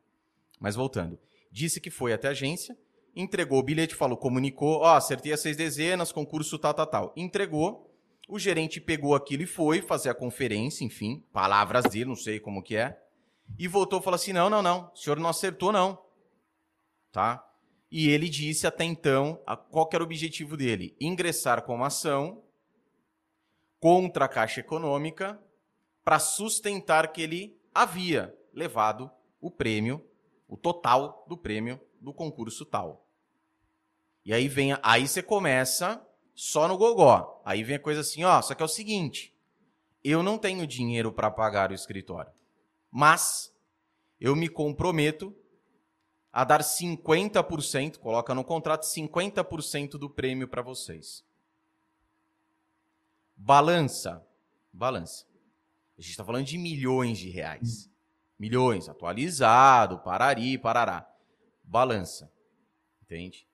Mas 0.59 0.73
voltando. 0.73 1.19
Disse 1.51 1.79
que 1.79 1.91
foi 1.91 2.11
até 2.11 2.27
a 2.27 2.31
agência, 2.31 2.75
entregou 3.15 3.59
o 3.59 3.63
bilhete, 3.63 3.93
falou, 3.93 4.17
comunicou, 4.17 4.79
ó, 4.79 4.93
oh, 4.93 4.95
acertei 4.95 5.31
as 5.31 5.41
seis 5.41 5.55
dezenas, 5.55 6.11
concurso 6.11 6.57
tal, 6.57 6.73
tal, 6.73 6.87
tal. 6.87 7.13
Entregou, 7.15 7.95
o 8.27 8.39
gerente 8.39 8.81
pegou 8.81 9.13
aquilo 9.13 9.43
e 9.43 9.45
foi 9.45 9.79
fazer 9.79 10.09
a 10.09 10.15
conferência, 10.15 10.83
enfim, 10.83 11.23
palavras 11.31 11.83
dele, 11.83 12.05
não 12.05 12.15
sei 12.15 12.39
como 12.39 12.63
que 12.63 12.75
é. 12.77 12.99
e 13.59 13.67
voltou 13.67 13.99
e 13.99 14.03
falou 14.03 14.15
assim: 14.15 14.33
não, 14.33 14.49
não, 14.49 14.63
não, 14.63 14.89
o 14.91 14.97
senhor 14.97 15.19
não 15.19 15.29
acertou, 15.29 15.71
não. 15.71 16.03
Tá? 17.11 17.47
E 17.95 18.09
ele 18.09 18.27
disse 18.27 18.65
até 18.65 18.83
então 18.83 19.39
a, 19.45 19.55
qual 19.55 19.87
era 19.93 20.01
o 20.01 20.05
objetivo 20.07 20.57
dele: 20.57 20.97
ingressar 20.99 21.61
com 21.61 21.75
uma 21.75 21.87
ação 21.87 22.43
contra 23.79 24.25
a 24.25 24.27
Caixa 24.27 24.61
Econômica 24.61 25.39
para 26.03 26.17
sustentar 26.17 27.13
que 27.13 27.21
ele 27.21 27.55
havia 27.71 28.35
levado 28.51 29.11
o 29.39 29.51
prêmio, 29.51 30.03
o 30.47 30.57
total 30.57 31.23
do 31.29 31.37
prêmio 31.37 31.79
do 32.01 32.11
concurso 32.11 32.65
tal. 32.65 33.07
E 34.25 34.33
aí 34.33 34.47
vem, 34.47 34.75
aí 34.81 35.07
você 35.07 35.21
começa 35.21 36.03
só 36.33 36.67
no 36.67 36.79
gogó. 36.79 37.43
Aí 37.45 37.63
vem 37.63 37.75
a 37.75 37.79
coisa 37.79 38.01
assim, 38.01 38.23
ó, 38.23 38.41
só 38.41 38.55
que 38.55 38.63
é 38.63 38.65
o 38.65 38.69
seguinte, 38.69 39.37
eu 40.03 40.23
não 40.23 40.39
tenho 40.39 40.65
dinheiro 40.65 41.13
para 41.13 41.29
pagar 41.29 41.69
o 41.69 41.75
escritório, 41.75 42.31
mas 42.89 43.55
eu 44.19 44.35
me 44.35 44.49
comprometo 44.49 45.35
a 46.33 46.43
dar 46.43 46.61
50%, 46.61 47.99
coloca 47.99 48.33
no 48.33 48.43
contrato 48.43 48.87
50% 48.87 49.91
do 49.91 50.09
prêmio 50.09 50.47
para 50.47 50.63
vocês. 50.63 51.23
Balança, 53.35 54.25
balança. 54.71 55.27
A 55.95 56.01
gente 56.01 56.09
está 56.09 56.25
falando 56.25 56.45
de 56.45 56.57
milhões 56.57 57.19
de 57.19 57.29
reais. 57.29 57.87
Milhões, 58.39 58.89
atualizado, 58.89 59.99
parari, 59.99 60.57
parará. 60.57 61.07
Balança. 61.63 62.33
Entende? 63.03 63.47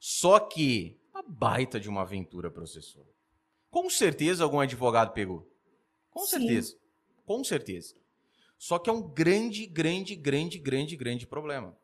Só 0.00 0.40
que 0.40 1.00
a 1.14 1.22
baita 1.22 1.78
de 1.78 1.88
uma 1.88 2.02
aventura 2.02 2.50
processora. 2.50 3.08
Com 3.70 3.88
certeza 3.88 4.42
algum 4.42 4.58
advogado 4.58 5.12
pegou. 5.12 5.48
Com 6.10 6.26
Sim. 6.26 6.40
certeza. 6.40 6.76
Com 7.24 7.44
certeza. 7.44 7.94
Só 8.58 8.80
que 8.80 8.90
é 8.90 8.92
um 8.92 9.00
grande, 9.00 9.64
grande, 9.64 10.16
grande, 10.16 10.58
grande, 10.58 10.96
grande 10.96 11.24
problema. 11.24 11.78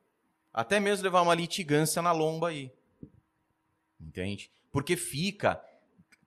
Até 0.57 0.81
mesmo 0.81 1.05
levar 1.05 1.21
uma 1.21 1.35
litigância 1.35 2.01
na 2.01 2.13
lomba 2.13 2.49
aí. 2.49 2.73
Entende? 4.01 4.51
Porque 4.73 4.97
fica, 4.97 5.63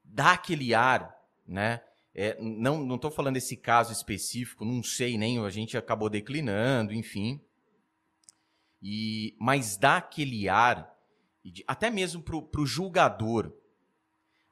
dá 0.03 0.33
aquele 0.33 0.71
ar, 0.75 1.19
né? 1.47 1.81
É, 2.13 2.37
não 2.39 2.85
não 2.85 2.95
estou 2.95 3.09
falando 3.09 3.33
desse 3.33 3.57
caso 3.57 3.91
específico, 3.91 4.63
não 4.63 4.83
sei 4.83 5.17
nem, 5.17 5.43
a 5.43 5.49
gente 5.49 5.75
acabou 5.75 6.11
declinando, 6.11 6.93
enfim. 6.93 7.41
E, 8.79 9.35
mas 9.39 9.77
dá 9.77 9.97
aquele 9.97 10.47
ar, 10.47 10.95
até 11.65 11.89
mesmo 11.89 12.21
para 12.21 12.61
o 12.61 12.67
julgador. 12.67 13.51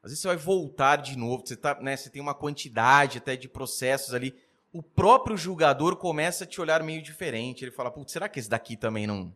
Às 0.02 0.10
vezes 0.10 0.22
você 0.22 0.28
vai 0.28 0.36
voltar 0.36 0.96
de 0.96 1.16
novo, 1.16 1.46
você, 1.46 1.56
tá, 1.56 1.80
né, 1.80 1.96
você 1.96 2.10
tem 2.10 2.20
uma 2.20 2.34
quantidade 2.34 3.18
até 3.18 3.36
de 3.36 3.48
processos 3.48 4.12
ali. 4.12 4.34
O 4.72 4.82
próprio 4.82 5.36
julgador 5.36 5.96
começa 5.96 6.42
a 6.42 6.46
te 6.46 6.60
olhar 6.60 6.82
meio 6.82 7.00
diferente. 7.00 7.64
Ele 7.64 7.70
fala, 7.70 7.92
será 8.08 8.28
que 8.28 8.40
esse 8.40 8.48
daqui 8.48 8.76
também 8.76 9.06
não, 9.06 9.34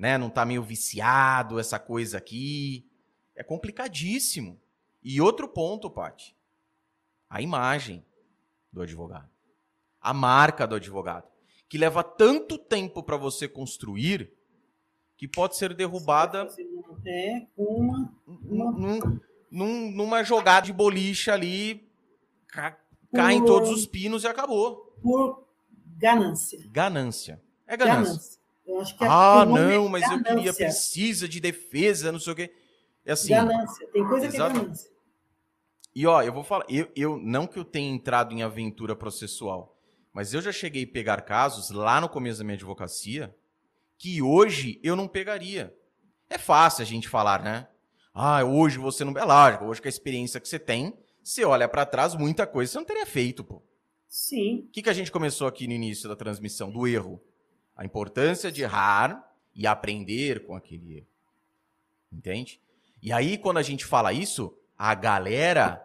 né, 0.00 0.16
não 0.16 0.30
tá 0.30 0.44
meio 0.44 0.62
viciado, 0.62 1.60
essa 1.60 1.78
coisa 1.78 2.18
aqui? 2.18 2.90
É 3.36 3.44
complicadíssimo. 3.44 4.58
E 5.02 5.20
outro 5.20 5.46
ponto, 5.46 5.90
Paty 5.90 6.34
a 7.30 7.40
imagem 7.40 8.04
do 8.72 8.82
advogado, 8.82 9.30
a 10.00 10.12
marca 10.12 10.66
do 10.66 10.74
advogado, 10.74 11.28
que 11.68 11.78
leva 11.78 12.02
tanto 12.02 12.58
tempo 12.58 13.04
para 13.04 13.16
você 13.16 13.46
construir 13.46 14.32
que 15.16 15.28
pode 15.28 15.56
ser 15.56 15.72
derrubada 15.74 16.48
é, 17.06 17.46
uma, 17.56 18.12
uma... 18.26 18.72
Num, 18.72 19.20
num, 19.50 19.90
numa 19.92 20.24
jogada 20.24 20.66
de 20.66 20.72
boliche 20.72 21.30
ali, 21.30 21.88
ca, 22.48 22.76
caem 23.14 23.44
todos 23.44 23.70
os 23.70 23.86
pinos 23.86 24.24
e 24.24 24.26
acabou. 24.26 24.96
Por 25.00 25.46
ganância. 25.96 26.58
Ganância. 26.72 27.40
É 27.66 27.76
ganância. 27.76 28.04
ganância. 28.04 28.39
É 28.78 29.06
ah, 29.06 29.44
não, 29.44 29.88
mas 29.88 30.02
ganância. 30.02 30.30
eu 30.30 30.36
queria, 30.36 30.52
precisa 30.52 31.28
de 31.28 31.40
defesa, 31.40 32.12
não 32.12 32.20
sei 32.20 32.32
o 32.32 32.36
quê. 32.36 32.52
É 33.04 33.12
assim. 33.12 33.30
Ganância. 33.30 33.86
Tem 33.88 34.06
coisa 34.06 34.28
que 34.28 34.36
é 34.36 34.38
ganância. 34.38 34.90
E 35.94 36.06
ó, 36.06 36.22
eu 36.22 36.32
vou 36.32 36.44
falar, 36.44 36.64
eu, 36.68 36.88
eu 36.94 37.18
não 37.18 37.46
que 37.46 37.58
eu 37.58 37.64
tenha 37.64 37.92
entrado 37.92 38.32
em 38.32 38.42
aventura 38.42 38.94
processual, 38.94 39.76
mas 40.12 40.32
eu 40.32 40.40
já 40.40 40.52
cheguei 40.52 40.84
a 40.84 40.86
pegar 40.86 41.22
casos 41.22 41.70
lá 41.70 42.00
no 42.00 42.08
começo 42.08 42.38
da 42.38 42.44
minha 42.44 42.54
advocacia 42.54 43.34
que 43.98 44.22
hoje 44.22 44.80
eu 44.82 44.96
não 44.96 45.08
pegaria. 45.08 45.74
É 46.28 46.38
fácil 46.38 46.82
a 46.82 46.86
gente 46.86 47.08
falar, 47.08 47.42
né? 47.42 47.68
Ah, 48.14 48.42
hoje 48.44 48.78
você 48.78 49.04
não. 49.04 49.16
É 49.18 49.24
lógico, 49.24 49.64
hoje 49.64 49.82
com 49.82 49.88
a 49.88 49.90
experiência 49.90 50.40
que 50.40 50.48
você 50.48 50.58
tem, 50.58 50.96
você 51.22 51.44
olha 51.44 51.68
para 51.68 51.84
trás, 51.84 52.14
muita 52.14 52.46
coisa 52.46 52.72
você 52.72 52.78
não 52.78 52.84
teria 52.84 53.06
feito, 53.06 53.44
pô. 53.44 53.62
Sim. 54.08 54.64
O 54.68 54.70
que, 54.72 54.82
que 54.82 54.90
a 54.90 54.92
gente 54.92 55.12
começou 55.12 55.46
aqui 55.46 55.66
no 55.66 55.72
início 55.72 56.08
da 56.08 56.16
transmissão? 56.16 56.70
Do 56.70 56.86
erro. 56.86 57.22
A 57.80 57.84
importância 57.86 58.52
de 58.52 58.60
errar 58.60 59.26
e 59.54 59.66
aprender 59.66 60.44
com 60.44 60.54
aquele 60.54 60.98
erro. 60.98 61.06
Entende? 62.12 62.60
E 63.00 63.10
aí, 63.10 63.38
quando 63.38 63.56
a 63.56 63.62
gente 63.62 63.86
fala 63.86 64.12
isso, 64.12 64.54
a 64.76 64.94
galera 64.94 65.82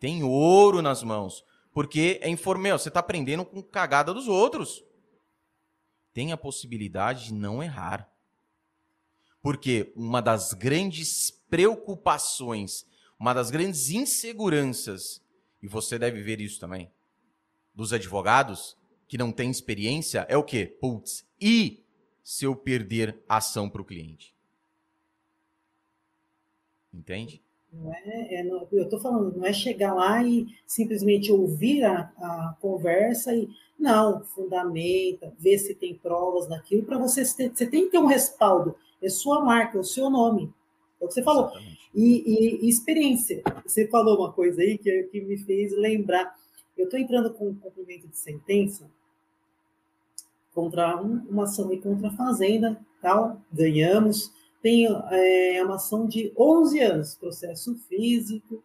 tem 0.00 0.24
ouro 0.24 0.82
nas 0.82 1.04
mãos. 1.04 1.44
Porque 1.72 2.18
é 2.20 2.28
informal, 2.28 2.76
você 2.76 2.88
está 2.88 2.98
aprendendo 2.98 3.44
com 3.44 3.62
cagada 3.62 4.12
dos 4.12 4.26
outros. 4.26 4.82
Tem 6.12 6.32
a 6.32 6.36
possibilidade 6.36 7.26
de 7.26 7.34
não 7.34 7.62
errar. 7.62 8.10
Porque 9.40 9.92
uma 9.94 10.20
das 10.20 10.52
grandes 10.52 11.30
preocupações, 11.48 12.84
uma 13.20 13.32
das 13.32 13.52
grandes 13.52 13.90
inseguranças, 13.90 15.22
e 15.62 15.68
você 15.68 15.96
deve 15.96 16.24
ver 16.24 16.40
isso 16.40 16.58
também, 16.58 16.90
dos 17.72 17.92
advogados 17.92 18.76
que 19.06 19.16
não 19.16 19.30
têm 19.30 19.48
experiência, 19.48 20.26
é 20.28 20.36
o 20.36 20.42
quê? 20.42 20.66
Putz, 20.80 21.24
e 21.40 21.84
se 22.22 22.44
eu 22.44 22.56
perder 22.56 23.16
ação 23.28 23.68
para 23.68 23.82
o 23.82 23.84
cliente? 23.84 24.34
Entende? 26.92 27.42
Não 27.72 27.92
é, 27.92 28.34
é 28.36 28.42
não, 28.42 28.66
eu 28.72 28.84
estou 28.84 28.98
falando, 28.98 29.36
não 29.36 29.44
é 29.44 29.52
chegar 29.52 29.92
lá 29.94 30.22
e 30.22 30.46
simplesmente 30.66 31.30
ouvir 31.30 31.84
a, 31.84 32.10
a 32.16 32.56
conversa 32.60 33.34
e 33.34 33.48
não, 33.78 34.24
fundamenta, 34.24 35.32
ver 35.38 35.58
se 35.58 35.74
tem 35.74 35.94
provas 35.94 36.48
daquilo, 36.48 36.84
para 36.84 36.98
você 36.98 37.22
ter, 37.36 37.50
você 37.54 37.66
tem 37.66 37.84
que 37.84 37.90
ter 37.90 37.98
um 37.98 38.06
respaldo, 38.06 38.74
é 39.02 39.08
sua 39.08 39.44
marca, 39.44 39.76
é 39.76 39.80
o 39.80 39.84
seu 39.84 40.08
nome. 40.08 40.52
É 41.00 41.04
o 41.04 41.08
que 41.08 41.14
você 41.14 41.22
falou. 41.22 41.52
E, 41.94 42.22
e, 42.26 42.66
e, 42.66 42.68
experiência. 42.68 43.42
Você 43.64 43.86
falou 43.88 44.18
uma 44.18 44.32
coisa 44.32 44.62
aí 44.62 44.78
que, 44.78 45.02
que 45.04 45.20
me 45.20 45.36
fez 45.36 45.72
lembrar. 45.72 46.34
Eu 46.76 46.84
estou 46.84 46.98
entrando 46.98 47.32
com 47.34 47.48
um 47.48 47.54
cumprimento 47.54 48.08
de 48.08 48.16
sentença 48.16 48.90
contra 50.56 50.96
um, 51.00 51.22
uma 51.28 51.44
ação 51.44 51.70
e 51.70 51.78
contra 51.78 52.08
a 52.08 52.16
Fazenda, 52.16 52.80
tal, 53.02 53.38
ganhamos 53.52 54.34
tem 54.66 54.84
é, 54.84 55.62
uma 55.62 55.76
ação 55.76 56.08
de 56.08 56.32
11 56.36 56.80
anos, 56.80 57.14
processo 57.14 57.76
físico. 57.88 58.64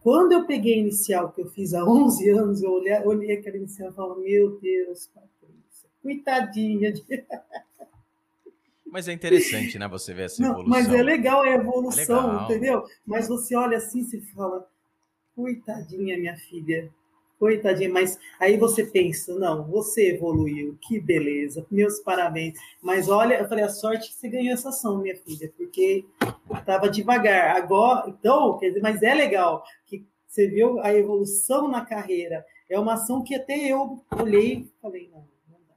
Quando 0.00 0.30
eu 0.30 0.46
peguei 0.46 0.74
a 0.74 0.78
inicial 0.78 1.32
que 1.32 1.40
eu 1.40 1.48
fiz 1.48 1.74
há 1.74 1.84
11 1.84 2.30
anos, 2.30 2.62
eu 2.62 2.70
olhei, 2.70 2.96
olhei 3.00 3.32
aquela 3.32 3.56
inicial 3.56 3.90
e 3.90 3.94
falei, 3.94 4.30
meu 4.30 4.60
Deus, 4.60 5.10
Patrícia, 5.12 5.88
coitadinha 6.00 6.92
de... 6.92 7.02
Mas 8.86 9.08
é 9.08 9.12
interessante, 9.12 9.76
né, 9.76 9.88
você 9.88 10.14
ver 10.14 10.26
essa 10.26 10.40
evolução. 10.40 10.62
Não, 10.62 10.70
mas 10.70 10.88
é 10.88 11.02
legal 11.02 11.42
a 11.42 11.50
evolução, 11.50 12.20
é 12.20 12.32
legal. 12.32 12.44
entendeu? 12.44 12.84
Mas 13.04 13.26
você 13.26 13.56
olha 13.56 13.76
assim 13.76 14.00
e 14.00 14.20
fala, 14.32 14.66
coitadinha 15.34 16.16
minha 16.16 16.36
filha, 16.36 16.88
Coitadinha, 17.38 17.88
mas 17.88 18.18
aí 18.40 18.56
você 18.56 18.84
pensa, 18.84 19.32
não, 19.38 19.64
você 19.64 20.14
evoluiu, 20.14 20.76
que 20.82 20.98
beleza, 20.98 21.64
meus 21.70 22.00
parabéns. 22.00 22.58
Mas 22.82 23.08
olha, 23.08 23.34
eu 23.34 23.48
falei, 23.48 23.64
a 23.64 23.68
sorte 23.68 24.08
que 24.08 24.14
você 24.14 24.28
ganhou 24.28 24.54
essa 24.54 24.70
ação, 24.70 24.98
minha 24.98 25.16
filha, 25.16 25.52
porque 25.56 26.04
estava 26.52 26.90
devagar. 26.90 27.56
Agora, 27.56 28.08
então, 28.08 28.58
quer 28.58 28.68
dizer, 28.68 28.80
mas 28.80 29.02
é 29.02 29.14
legal 29.14 29.62
que 29.86 30.04
você 30.26 30.48
viu 30.48 30.80
a 30.80 30.92
evolução 30.92 31.68
na 31.68 31.84
carreira. 31.84 32.44
É 32.68 32.78
uma 32.78 32.94
ação 32.94 33.22
que 33.22 33.36
até 33.36 33.56
eu 33.56 34.04
olhei 34.20 34.54
e 34.54 34.72
falei, 34.82 35.08
não, 35.08 35.20
não 35.48 35.60
dá. 35.68 35.74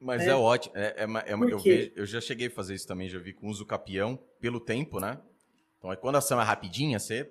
Mas 0.00 0.22
é, 0.22 0.30
é 0.30 0.34
ótimo. 0.34 0.76
É, 0.76 0.96
é, 0.96 1.32
é 1.32 1.34
eu, 1.34 1.58
vejo, 1.60 1.92
eu 1.94 2.06
já 2.06 2.20
cheguei 2.20 2.48
a 2.48 2.50
fazer 2.50 2.74
isso 2.74 2.88
também, 2.88 3.08
já 3.08 3.20
vi 3.20 3.32
com 3.32 3.46
uso 3.46 3.64
capião 3.64 4.18
pelo 4.40 4.58
tempo, 4.58 4.98
né? 4.98 5.20
Então, 5.78 5.90
aí, 5.90 5.96
quando 5.96 6.16
a 6.16 6.18
ação 6.18 6.40
é 6.40 6.44
rapidinha, 6.44 6.98
você 6.98 7.30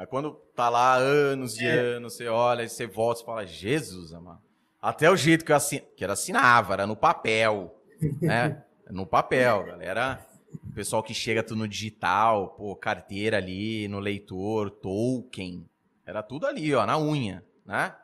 mas 0.00 0.08
quando 0.08 0.32
tá 0.54 0.70
lá 0.70 0.94
anos 0.94 1.58
e 1.58 1.66
é. 1.66 1.78
anos, 1.78 2.14
você 2.14 2.26
olha 2.26 2.62
e 2.62 2.70
você 2.70 2.86
volta 2.86 3.20
e 3.20 3.24
fala, 3.26 3.46
Jesus, 3.46 4.14
amado. 4.14 4.40
Até 4.80 5.10
o 5.10 5.14
jeito 5.14 5.44
que 5.44 5.52
eu 5.52 5.56
assin... 5.56 5.82
que 5.94 6.02
era 6.02 6.14
assinava, 6.14 6.72
era 6.72 6.86
no 6.86 6.96
papel, 6.96 7.78
né? 8.18 8.64
no 8.88 9.04
papel, 9.04 9.62
galera. 9.62 10.26
O 10.64 10.72
pessoal 10.72 11.02
que 11.02 11.12
chega 11.12 11.42
tudo 11.42 11.58
no 11.58 11.68
digital, 11.68 12.48
pô, 12.48 12.74
carteira 12.74 13.36
ali, 13.36 13.88
no 13.88 13.98
leitor, 13.98 14.70
token. 14.70 15.68
Era 16.06 16.22
tudo 16.22 16.46
ali, 16.46 16.74
ó, 16.74 16.86
na 16.86 16.98
unha, 16.98 17.44
né? 17.66 17.94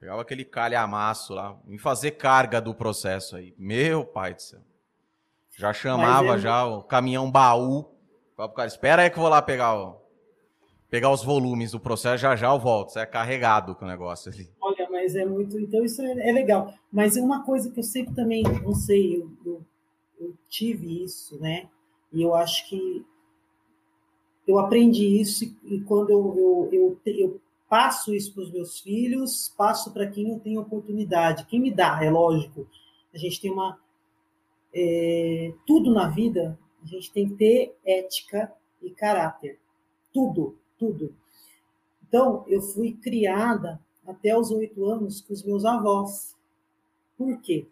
Pegava 0.00 0.22
aquele 0.22 0.44
calhamaço 0.44 1.34
lá, 1.34 1.56
em 1.68 1.78
fazer 1.78 2.12
carga 2.12 2.60
do 2.60 2.74
processo 2.74 3.36
aí. 3.36 3.54
Meu 3.56 4.04
pai 4.04 4.34
do 4.34 4.42
céu. 4.42 4.60
Já 5.56 5.72
chamava 5.72 6.36
já 6.36 6.64
o 6.64 6.82
caminhão 6.82 7.30
baú. 7.30 7.94
Falava 8.34 8.52
pro 8.52 8.56
cara, 8.56 8.66
espera 8.66 9.02
aí 9.02 9.10
que 9.10 9.16
eu 9.16 9.22
vou 9.22 9.30
lá 9.30 9.40
pegar 9.40 9.76
o, 9.76 10.07
pegar 10.90 11.10
os 11.10 11.22
volumes 11.22 11.72
do 11.72 11.80
processo, 11.80 12.22
já 12.22 12.36
já 12.36 12.48
eu 12.48 12.58
volto. 12.58 12.92
Você 12.92 13.00
é 13.00 13.06
carregado 13.06 13.74
com 13.74 13.84
o 13.84 13.88
negócio 13.88 14.32
ali. 14.32 14.48
Olha, 14.60 14.88
mas 14.90 15.14
é 15.14 15.24
muito. 15.24 15.58
Então, 15.58 15.84
isso 15.84 16.02
é, 16.02 16.28
é, 16.28 16.32
legal. 16.32 16.72
Mas 16.92 17.16
uma 17.16 17.44
coisa 17.44 17.70
que 17.70 17.80
eu 17.80 17.84
sempre 17.84 18.14
também, 18.14 18.42
não 18.42 18.74
sei, 18.74 19.16
eu, 19.16 19.30
eu, 19.44 19.62
eu 20.20 20.34
tive 20.48 21.04
isso, 21.04 21.38
né? 21.40 21.68
E 22.12 22.22
eu 22.22 22.34
acho 22.34 22.68
que 22.68 23.04
eu 24.46 24.58
aprendi 24.58 25.20
isso 25.20 25.44
e 25.64 25.80
quando 25.82 26.10
eu, 26.10 26.68
eu, 26.72 26.98
eu, 27.04 27.14
eu 27.18 27.40
passo 27.68 28.14
isso 28.14 28.32
para 28.32 28.44
os 28.44 28.50
meus 28.50 28.80
filhos, 28.80 29.52
passo 29.56 29.92
para 29.92 30.06
quem 30.06 30.30
eu 30.30 30.40
tenho 30.40 30.60
oportunidade. 30.62 31.44
Quem 31.44 31.60
me 31.60 31.70
dá, 31.70 32.02
é 32.02 32.10
lógico. 32.10 32.66
A 33.12 33.18
gente 33.18 33.40
tem 33.40 33.50
uma. 33.50 33.78
É, 34.72 35.52
tudo 35.66 35.92
na 35.92 36.08
vida, 36.08 36.58
a 36.82 36.86
gente 36.86 37.12
tem 37.12 37.28
que 37.28 37.34
ter 37.34 37.76
ética 37.84 38.52
e 38.82 38.90
caráter. 38.90 39.58
Tudo, 40.12 40.56
tudo. 40.78 41.14
Então, 42.06 42.44
eu 42.46 42.62
fui 42.62 42.92
criada 42.94 43.80
até 44.06 44.36
os 44.36 44.50
oito 44.50 44.84
anos 44.86 45.20
com 45.20 45.34
os 45.34 45.42
meus 45.42 45.64
avós. 45.64 46.34
Por 47.16 47.40
quê? 47.40 47.66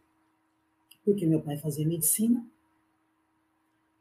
Porque 1.04 1.24
meu 1.24 1.40
pai 1.40 1.56
fazia 1.56 1.86
medicina 1.86 2.44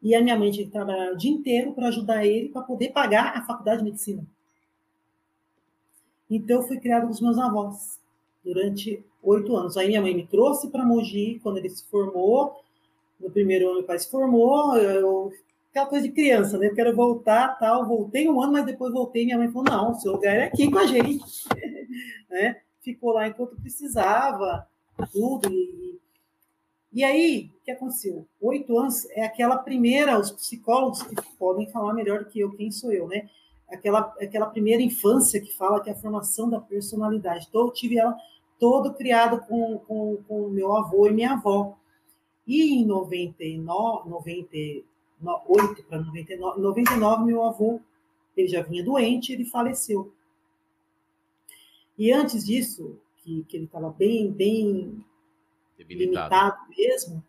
e 0.02 0.14
a 0.14 0.22
minha 0.22 0.38
mãe 0.38 0.52
tinha 0.52 0.66
que 0.66 0.72
trabalhar 0.72 1.14
o 1.14 1.18
dia 1.18 1.32
inteiro 1.32 1.74
para 1.74 1.88
ajudar 1.88 2.26
ele 2.26 2.50
para 2.50 2.62
poder 2.62 2.90
pagar 2.90 3.38
a 3.38 3.46
faculdade 3.46 3.80
de 3.80 3.86
medicina. 3.86 4.26
Então, 6.30 6.58
eu 6.62 6.68
fui 6.68 6.80
criada 6.80 7.06
com 7.06 7.12
os 7.12 7.22
meus 7.22 7.38
avós 7.38 8.00
durante 8.44 9.04
oito 9.24 9.56
anos. 9.56 9.78
Aí 9.78 9.88
minha 9.88 10.02
mãe 10.02 10.14
me 10.14 10.28
trouxe 10.28 10.70
para 10.70 10.86
Mogi 10.86 11.40
quando 11.42 11.58
ele 11.58 11.70
se 11.70 11.84
formou. 11.86 12.62
No 13.20 13.32
primeiro 13.32 13.66
ano, 13.66 13.76
meu 13.76 13.84
pai 13.84 13.98
se 13.98 14.10
formou. 14.10 14.76
Eu, 14.78 15.32
aquela 15.76 15.88
coisa 15.88 16.08
de 16.08 16.14
criança, 16.14 16.58
né? 16.58 16.68
Eu 16.68 16.74
quero 16.74 16.96
voltar, 16.96 17.60
tal. 17.60 17.86
Voltei 17.86 18.30
um 18.30 18.42
ano, 18.42 18.54
mas 18.54 18.66
depois 18.66 18.94
voltei. 18.94 19.26
Minha 19.26 19.38
mãe 19.38 19.52
falou: 19.52 19.70
não, 19.70 19.94
seu 19.96 20.14
lugar 20.14 20.34
é 20.34 20.46
aqui 20.46 20.72
com 20.72 20.80
a 20.80 20.86
gente. 20.86 21.26
né? 22.32 22.62
Ficou 22.80 23.12
lá 23.12 23.28
enquanto 23.28 23.58
precisava, 23.58 24.66
tudo. 25.12 25.52
E, 25.52 26.00
e 26.94 27.04
aí, 27.04 27.52
o 27.54 27.66
que 27.66 27.72
aconteceu? 27.72 28.26
Oito 28.40 28.78
anos 28.78 29.06
é 29.10 29.26
aquela 29.26 29.58
primeira, 29.58 30.18
os 30.18 30.32
psicólogos 30.32 31.04
que 31.04 31.14
podem 31.38 31.70
falar 31.70 31.94
melhor 31.94 32.20
do 32.20 32.30
que 32.30 32.40
eu, 32.40 32.54
quem 32.54 32.72
sou 32.72 32.94
eu, 32.94 33.10
né? 33.10 33.30
Aquela, 33.70 34.00
aquela 34.22 34.46
primeira 34.46 34.82
infância 34.82 35.42
que 35.42 35.52
fala 35.58 35.84
que 35.84 35.90
é 35.90 35.94
a 35.94 35.98
formação 35.98 36.50
da 36.50 36.62
personalidade. 36.62 37.48
Então, 37.50 37.62
eu 37.62 37.72
tive 37.72 37.98
ela 37.98 38.16
todo 38.58 38.94
criado 38.94 39.46
com, 39.46 39.80
com, 39.80 40.18
com 40.26 40.48
meu 40.48 40.74
avô 40.74 41.06
e 41.08 41.12
minha 41.12 41.34
avó. 41.34 41.76
E 42.48 42.76
em 42.76 42.86
99, 42.86 44.86
98 45.22 45.84
para 45.84 46.00
99, 46.00 46.62
99, 46.62 47.24
meu 47.26 47.44
avô 47.44 47.82
ele 48.36 48.48
já 48.48 48.62
vinha 48.62 48.84
doente, 48.84 49.32
ele 49.32 49.46
faleceu. 49.46 50.14
E 51.98 52.12
antes 52.12 52.46
disso, 52.46 53.00
que, 53.18 53.44
que 53.46 53.58
ele 53.58 53.66
estava 53.66 53.90
bem, 53.90 54.32
bem 54.32 55.04
limitado 55.80 56.58
mesmo, 56.70 57.24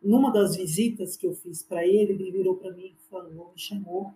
numa 0.00 0.32
das 0.32 0.56
visitas 0.56 1.16
que 1.16 1.26
eu 1.26 1.34
fiz 1.34 1.62
para 1.62 1.84
ele, 1.84 2.12
ele 2.12 2.30
virou 2.30 2.56
para 2.56 2.70
mim 2.70 2.94
e 2.96 3.10
falou, 3.10 3.50
me 3.52 3.58
chamou. 3.58 4.14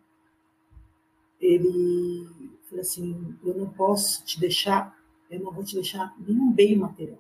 Ele 1.41 2.28
falou 2.66 2.81
assim: 2.82 3.37
Eu 3.43 3.55
não 3.55 3.70
posso 3.70 4.24
te 4.24 4.39
deixar, 4.39 4.97
eu 5.31 5.41
não 5.41 5.51
vou 5.51 5.65
te 5.65 5.74
deixar 5.74 6.15
nenhum 6.20 6.53
bem 6.53 6.77
material. 6.77 7.19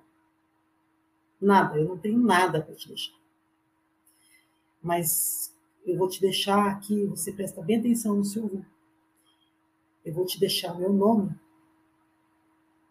Nada, 1.40 1.78
eu 1.78 1.88
não 1.88 1.98
tenho 1.98 2.18
nada 2.18 2.60
para 2.60 2.74
te 2.74 2.86
deixar. 2.86 3.18
Mas 4.82 5.56
eu 5.84 5.96
vou 5.96 6.08
te 6.08 6.20
deixar 6.20 6.68
aqui, 6.68 7.04
você 7.06 7.32
presta 7.32 7.62
bem 7.62 7.78
atenção 7.78 8.16
no 8.16 8.24
seu 8.24 8.44
avô. 8.44 8.62
Eu 10.04 10.14
vou 10.14 10.24
te 10.24 10.38
deixar 10.38 10.78
meu 10.78 10.92
nome 10.92 11.34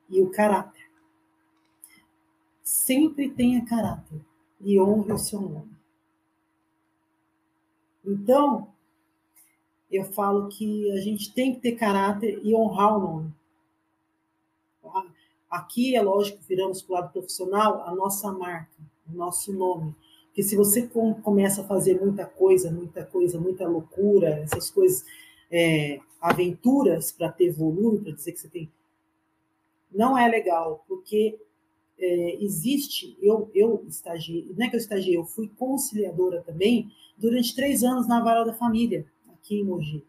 e 0.09 0.21
o 0.21 0.29
caráter. 0.29 0.89
Sempre 2.63 3.29
tenha 3.29 3.65
caráter 3.65 4.21
e 4.61 4.79
honre 4.79 5.11
o 5.11 5.17
seu 5.17 5.41
nome. 5.41 5.71
Então, 8.05 8.73
eu 9.91 10.03
falo 10.03 10.47
que 10.49 10.91
a 10.91 11.01
gente 11.01 11.33
tem 11.33 11.53
que 11.53 11.61
ter 11.61 11.75
caráter 11.75 12.39
e 12.43 12.53
honrar 12.55 12.97
o 12.97 12.99
nome. 12.99 13.33
Aqui, 15.49 15.95
é 15.95 16.01
lógico, 16.01 16.43
viramos 16.47 16.81
para 16.81 16.91
o 16.91 16.95
lado 16.95 17.11
profissional, 17.11 17.83
a 17.87 17.95
nossa 17.95 18.31
marca, 18.31 18.71
o 19.11 19.15
nosso 19.15 19.51
nome. 19.51 19.95
Porque 20.39 20.51
se 20.51 20.55
você 20.55 20.89
começa 21.21 21.59
a 21.59 21.65
fazer 21.65 21.99
muita 21.99 22.25
coisa, 22.25 22.71
muita 22.71 23.03
coisa, 23.03 23.37
muita 23.37 23.67
loucura, 23.67 24.39
essas 24.39 24.71
coisas, 24.71 25.03
é, 25.51 25.99
aventuras 26.21 27.11
para 27.11 27.29
ter 27.29 27.51
volume, 27.51 27.99
para 27.99 28.13
dizer 28.13 28.31
que 28.31 28.39
você 28.39 28.47
tem 28.47 28.71
não 29.91 30.17
é 30.17 30.25
legal, 30.29 30.85
porque 30.87 31.37
é, 31.97 32.37
existe, 32.41 33.17
eu, 33.21 33.51
eu 33.53 33.83
estagiei, 33.89 34.49
não 34.57 34.65
é 34.65 34.69
que 34.69 34.77
eu 34.77 34.79
estagiei, 34.79 35.17
eu 35.17 35.25
fui 35.25 35.49
conciliadora 35.57 36.41
também 36.41 36.89
durante 37.17 37.53
três 37.53 37.83
anos 37.83 38.07
na 38.07 38.23
Vara 38.23 38.45
da 38.45 38.53
Família, 38.53 39.05
aqui 39.33 39.59
em 39.59 39.65
Mogi. 39.65 40.05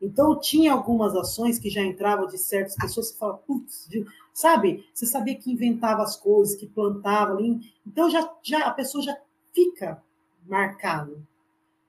Então, 0.00 0.38
tinha 0.38 0.72
algumas 0.74 1.16
ações 1.16 1.58
que 1.58 1.70
já 1.70 1.82
entravam 1.82 2.28
de 2.28 2.38
certas 2.38 2.76
pessoas 2.76 3.10
que 3.10 3.18
falavam, 3.18 3.42
putz, 3.44 3.88
sabe? 4.32 4.84
Você 4.94 5.06
sabia 5.06 5.34
que 5.34 5.50
inventava 5.50 6.02
as 6.02 6.14
coisas, 6.14 6.54
que 6.54 6.66
plantava. 6.66 7.36
Então, 7.84 8.08
já, 8.08 8.30
já, 8.44 8.66
a 8.66 8.70
pessoa 8.70 9.02
já 9.02 9.16
fica 9.56 10.04
marcado. 10.44 11.26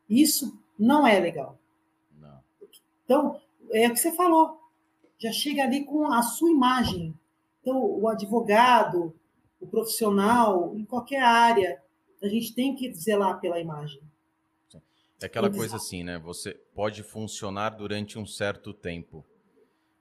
Isso 0.09 0.57
não 0.79 1.05
é 1.05 1.19
legal. 1.19 1.59
Não. 2.17 2.39
Então, 3.03 3.41
é 3.71 3.87
o 3.87 3.93
que 3.93 3.99
você 3.99 4.15
falou 4.15 4.57
já 5.19 5.31
chega 5.31 5.63
ali 5.63 5.83
com 5.83 6.11
a 6.11 6.21
sua 6.21 6.51
imagem. 6.51 7.13
Então, 7.61 7.83
o 7.83 8.07
advogado, 8.07 9.13
o 9.59 9.67
profissional, 9.67 10.75
em 10.75 10.85
qualquer 10.85 11.21
área, 11.21 11.81
a 12.21 12.27
gente 12.27 12.53
tem 12.53 12.75
que 12.75 12.93
zelar 12.93 13.39
pela 13.39 13.59
imagem. 13.59 14.01
É 15.19 15.25
aquela 15.25 15.49
coisa 15.49 15.77
assim, 15.77 16.03
né? 16.03 16.19
Você 16.19 16.53
pode 16.75 17.01
funcionar 17.01 17.71
durante 17.71 18.19
um 18.19 18.25
certo 18.25 18.71
tempo, 18.71 19.25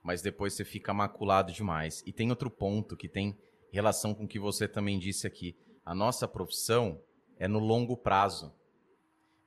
mas 0.02 0.20
depois 0.20 0.52
você 0.52 0.64
fica 0.64 0.92
maculado 0.92 1.50
demais. 1.52 2.02
E 2.06 2.12
tem 2.12 2.28
outro 2.28 2.50
ponto 2.50 2.96
que 2.96 3.08
tem 3.08 3.36
relação 3.72 4.14
com 4.14 4.24
o 4.24 4.28
que 4.28 4.38
você 4.38 4.68
também 4.68 4.98
disse 4.98 5.26
aqui. 5.26 5.56
A 5.84 5.94
nossa 5.94 6.28
profissão 6.28 7.00
é 7.38 7.46
no 7.46 7.58
longo 7.58 7.96
prazo. 7.96 8.52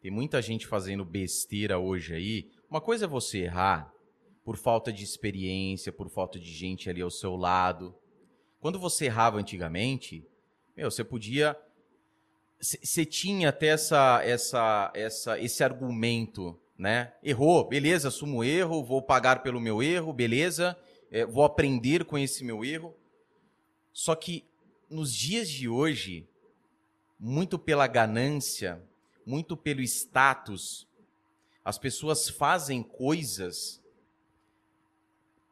Tem 0.01 0.09
muita 0.09 0.41
gente 0.41 0.65
fazendo 0.65 1.03
besteira 1.03 1.77
hoje 1.77 2.13
aí. 2.13 2.51
Uma 2.69 2.79
coisa 2.79 3.05
é 3.05 3.07
você 3.07 3.39
errar 3.39 3.93
por 4.43 4.57
falta 4.57 4.91
de 4.91 5.03
experiência, 5.03 5.91
por 5.91 6.09
falta 6.09 6.39
de 6.39 6.51
gente 6.51 6.89
ali 6.89 7.01
ao 7.01 7.11
seu 7.11 7.35
lado. 7.35 7.95
Quando 8.59 8.79
você 8.79 9.05
errava 9.05 9.37
antigamente, 9.37 10.25
meu, 10.75 10.89
você 10.89 11.03
podia 11.03 11.57
você 12.61 13.05
tinha 13.05 13.49
até 13.49 13.67
essa, 13.67 14.21
essa, 14.23 14.91
essa, 14.93 15.39
esse 15.39 15.63
argumento, 15.63 16.59
né? 16.77 17.13
Errou, 17.23 17.65
beleza, 17.65 18.09
assumo 18.09 18.39
o 18.39 18.43
erro, 18.43 18.83
vou 18.83 19.01
pagar 19.01 19.41
pelo 19.41 19.61
meu 19.61 19.81
erro, 19.81 20.11
beleza, 20.11 20.77
é, 21.09 21.25
vou 21.25 21.43
aprender 21.43 22.03
com 22.03 22.17
esse 22.17 22.43
meu 22.43 22.65
erro. 22.65 22.93
Só 23.93 24.13
que 24.13 24.45
nos 24.89 25.13
dias 25.13 25.49
de 25.49 25.69
hoje, 25.69 26.27
muito 27.19 27.59
pela 27.59 27.87
ganância, 27.87 28.81
muito 29.25 29.57
pelo 29.57 29.81
status, 29.81 30.87
as 31.63 31.77
pessoas 31.77 32.29
fazem 32.29 32.81
coisas 32.81 33.79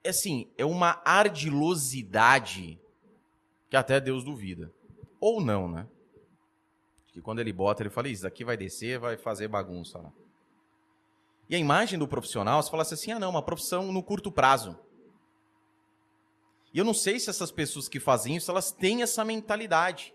é 0.07 0.09
assim, 0.09 0.49
é 0.57 0.63
uma 0.63 1.01
ardilosidade 1.03 2.79
que 3.69 3.75
até 3.75 3.99
Deus 3.99 4.23
duvida. 4.23 4.71
Ou 5.19 5.41
não, 5.41 5.69
né? 5.69 5.85
Que 7.07 7.21
quando 7.21 7.39
ele 7.39 7.51
bota, 7.51 7.83
ele 7.83 7.89
fala, 7.89 8.07
isso 8.07 8.25
aqui 8.25 8.45
vai 8.45 8.55
descer, 8.55 8.99
vai 8.99 9.17
fazer 9.17 9.49
bagunça 9.49 9.97
lá. 9.97 10.13
E 11.49 11.55
a 11.55 11.59
imagem 11.59 11.99
do 11.99 12.07
profissional, 12.07 12.63
você 12.63 12.71
fala 12.71 12.83
assim, 12.83 13.11
ah 13.11 13.19
não, 13.19 13.29
uma 13.29 13.41
profissão 13.41 13.91
no 13.91 14.01
curto 14.01 14.31
prazo. 14.31 14.79
E 16.73 16.79
eu 16.79 16.85
não 16.85 16.93
sei 16.93 17.19
se 17.19 17.29
essas 17.29 17.51
pessoas 17.51 17.89
que 17.89 17.99
fazem 17.99 18.37
isso, 18.37 18.49
elas 18.49 18.71
têm 18.71 19.01
essa 19.01 19.25
mentalidade. 19.25 20.13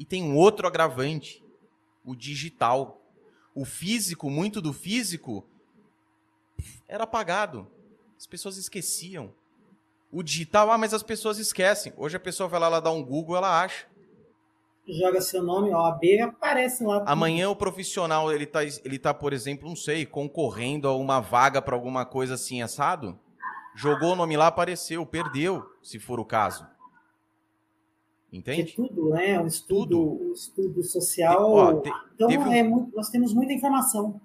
E 0.00 0.04
tem 0.06 0.22
um 0.22 0.34
outro 0.34 0.66
agravante, 0.66 1.44
o 2.02 2.16
digital. 2.16 3.02
O 3.54 3.66
físico, 3.66 4.30
muito 4.30 4.58
do 4.62 4.72
físico, 4.72 5.46
era 6.88 7.04
apagado. 7.04 7.66
As 8.16 8.26
pessoas 8.26 8.56
esqueciam. 8.56 9.30
O 10.10 10.22
digital, 10.22 10.70
ah, 10.70 10.78
mas 10.78 10.94
as 10.94 11.02
pessoas 11.02 11.36
esquecem. 11.36 11.92
Hoje 11.98 12.16
a 12.16 12.20
pessoa 12.20 12.48
vai 12.48 12.58
lá, 12.58 12.68
ela 12.68 12.80
dá 12.80 12.90
um 12.90 13.04
Google, 13.04 13.36
ela 13.36 13.62
acha. 13.62 13.86
Joga 14.88 15.20
seu 15.20 15.42
nome, 15.42 15.70
OAB, 15.70 16.02
aparece 16.22 16.82
lá. 16.82 17.04
Amanhã 17.06 17.50
o 17.50 17.54
profissional, 17.54 18.32
ele 18.32 18.46
tá, 18.46 18.64
ele 18.64 18.98
tá, 18.98 19.12
por 19.12 19.34
exemplo, 19.34 19.68
não 19.68 19.76
sei, 19.76 20.06
concorrendo 20.06 20.88
a 20.88 20.96
uma 20.96 21.20
vaga 21.20 21.60
para 21.60 21.74
alguma 21.76 22.06
coisa 22.06 22.34
assim 22.34 22.62
assado. 22.62 23.20
Jogou 23.76 24.14
o 24.14 24.16
nome 24.16 24.34
lá, 24.34 24.46
apareceu, 24.46 25.04
perdeu, 25.04 25.62
se 25.82 25.98
for 25.98 26.18
o 26.18 26.24
caso. 26.24 26.66
Entende? 28.32 28.64
Que 28.64 28.76
tudo, 28.76 29.10
né? 29.10 29.40
O 29.40 29.46
estudo, 29.46 29.88
tudo. 29.88 30.30
O 30.30 30.32
estudo 30.32 30.82
social. 30.84 31.52
Ó, 31.52 31.80
te, 31.80 31.90
então, 32.14 32.28
um, 32.28 32.52
é 32.52 32.62
muito, 32.62 32.94
nós 32.94 33.10
temos 33.10 33.34
muita 33.34 33.52
informação. 33.52 34.20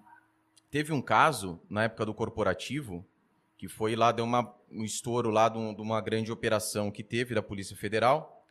Teve 0.69 0.93
um 0.93 1.01
caso, 1.01 1.59
na 1.69 1.83
época 1.83 2.05
do 2.05 2.13
corporativo, 2.13 3.03
que 3.57 3.67
foi 3.67 3.95
lá, 3.95 4.11
deu 4.11 4.25
uma, 4.25 4.53
um 4.71 4.83
estouro 4.83 5.29
lá 5.29 5.49
de, 5.49 5.57
um, 5.57 5.73
de 5.73 5.81
uma 5.81 6.01
grande 6.01 6.31
operação 6.31 6.91
que 6.91 7.03
teve 7.03 7.33
da 7.33 7.41
Polícia 7.41 7.75
Federal. 7.75 8.45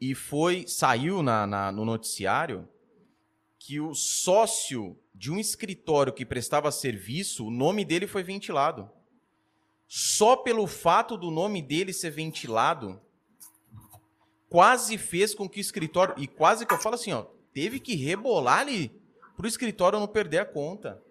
E 0.00 0.14
foi, 0.14 0.66
saiu 0.66 1.22
na, 1.22 1.46
na, 1.46 1.72
no 1.72 1.84
noticiário 1.84 2.68
que 3.58 3.78
o 3.78 3.94
sócio 3.94 4.98
de 5.14 5.30
um 5.30 5.38
escritório 5.38 6.12
que 6.12 6.24
prestava 6.24 6.72
serviço, 6.72 7.46
o 7.46 7.50
nome 7.50 7.84
dele 7.84 8.06
foi 8.06 8.22
ventilado. 8.22 8.90
Só 9.86 10.36
pelo 10.36 10.66
fato 10.66 11.16
do 11.16 11.30
nome 11.30 11.60
dele 11.60 11.92
ser 11.92 12.10
ventilado, 12.10 13.00
quase 14.50 14.98
fez 14.98 15.34
com 15.34 15.48
que 15.48 15.58
o 15.58 15.62
escritório. 15.62 16.14
E 16.18 16.26
quase 16.26 16.66
que 16.66 16.74
eu 16.74 16.78
falo 16.78 16.96
assim, 16.96 17.12
ó, 17.12 17.24
teve 17.54 17.80
que 17.80 17.94
rebolar 17.94 18.58
ali 18.58 18.92
para 19.36 19.46
o 19.46 19.48
escritório 19.48 19.98
não 19.98 20.08
perder 20.08 20.38
a 20.38 20.44
conta. 20.44 21.02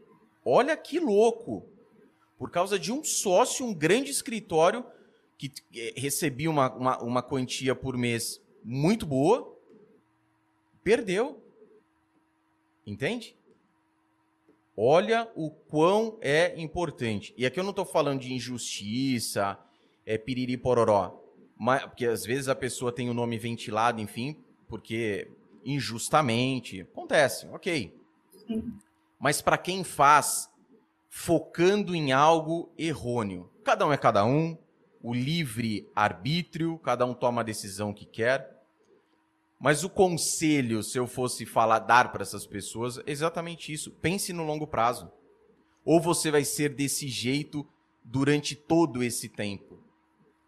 Olha 0.46 0.78
que 0.78 1.00
louco! 1.00 1.68
Por 2.38 2.52
causa 2.52 2.78
de 2.78 2.92
um 2.92 3.04
sócio, 3.04 3.66
um 3.66 3.74
grande 3.74 4.12
escritório 4.12 4.86
que 5.38 5.52
eh, 5.76 5.94
recebia 5.96 6.50
uma, 6.50 6.72
uma, 6.74 7.02
uma 7.02 7.24
quantia 7.24 7.74
por 7.74 7.98
mês 7.98 8.42
muito 8.64 9.06
boa, 9.06 9.58
perdeu. 10.84 11.42
Entende? 12.86 13.36
Olha 14.76 15.30
o 15.36 15.50
quão 15.50 16.18
é 16.22 16.60
importante. 16.60 17.34
E 17.38 17.46
aqui 17.46 17.60
eu 17.60 17.64
não 17.64 17.72
estou 17.72 17.86
falando 17.86 18.22
de 18.22 18.34
injustiça, 18.34 19.60
é 20.06 20.18
piriri 20.18 20.56
pororó. 20.58 21.20
Mas, 21.60 21.84
porque 21.84 22.06
às 22.06 22.24
vezes 22.24 22.48
a 22.48 22.56
pessoa 22.56 22.90
tem 22.90 23.10
o 23.10 23.14
nome 23.14 23.38
ventilado, 23.38 24.00
enfim, 24.00 24.38
porque 24.70 25.30
injustamente. 25.66 26.82
Acontece, 26.82 27.48
ok. 27.48 27.94
Sim. 28.48 28.74
Mas 29.20 29.42
para 29.42 29.58
quem 29.58 29.84
faz 29.84 30.50
focando 31.10 31.94
em 31.94 32.14
algo 32.14 32.72
errôneo, 32.78 33.52
cada 33.66 33.86
um 33.86 33.92
é 33.92 33.98
cada 33.98 34.26
um, 34.26 34.58
o 35.04 35.14
livre 35.14 35.90
arbítrio, 35.94 36.78
cada 36.78 37.06
um 37.06 37.14
toma 37.14 37.42
a 37.42 37.44
decisão 37.44 37.94
que 37.94 38.06
quer. 38.06 38.58
Mas 39.60 39.84
o 39.84 39.90
conselho, 39.90 40.82
se 40.82 40.98
eu 40.98 41.06
fosse 41.06 41.46
falar, 41.46 41.80
dar 41.80 42.14
para 42.14 42.22
essas 42.22 42.48
pessoas, 42.48 43.00
é 43.00 43.04
exatamente 43.08 43.74
isso. 43.74 43.92
Pense 43.92 44.32
no 44.32 44.46
longo 44.46 44.66
prazo. 44.66 45.12
Ou 45.84 46.00
você 46.00 46.32
vai 46.32 46.46
ser 46.46 46.70
desse 46.74 47.10
jeito 47.10 47.68
durante 48.02 48.56
todo 48.56 49.04
esse 49.04 49.28
tempo. 49.28 49.79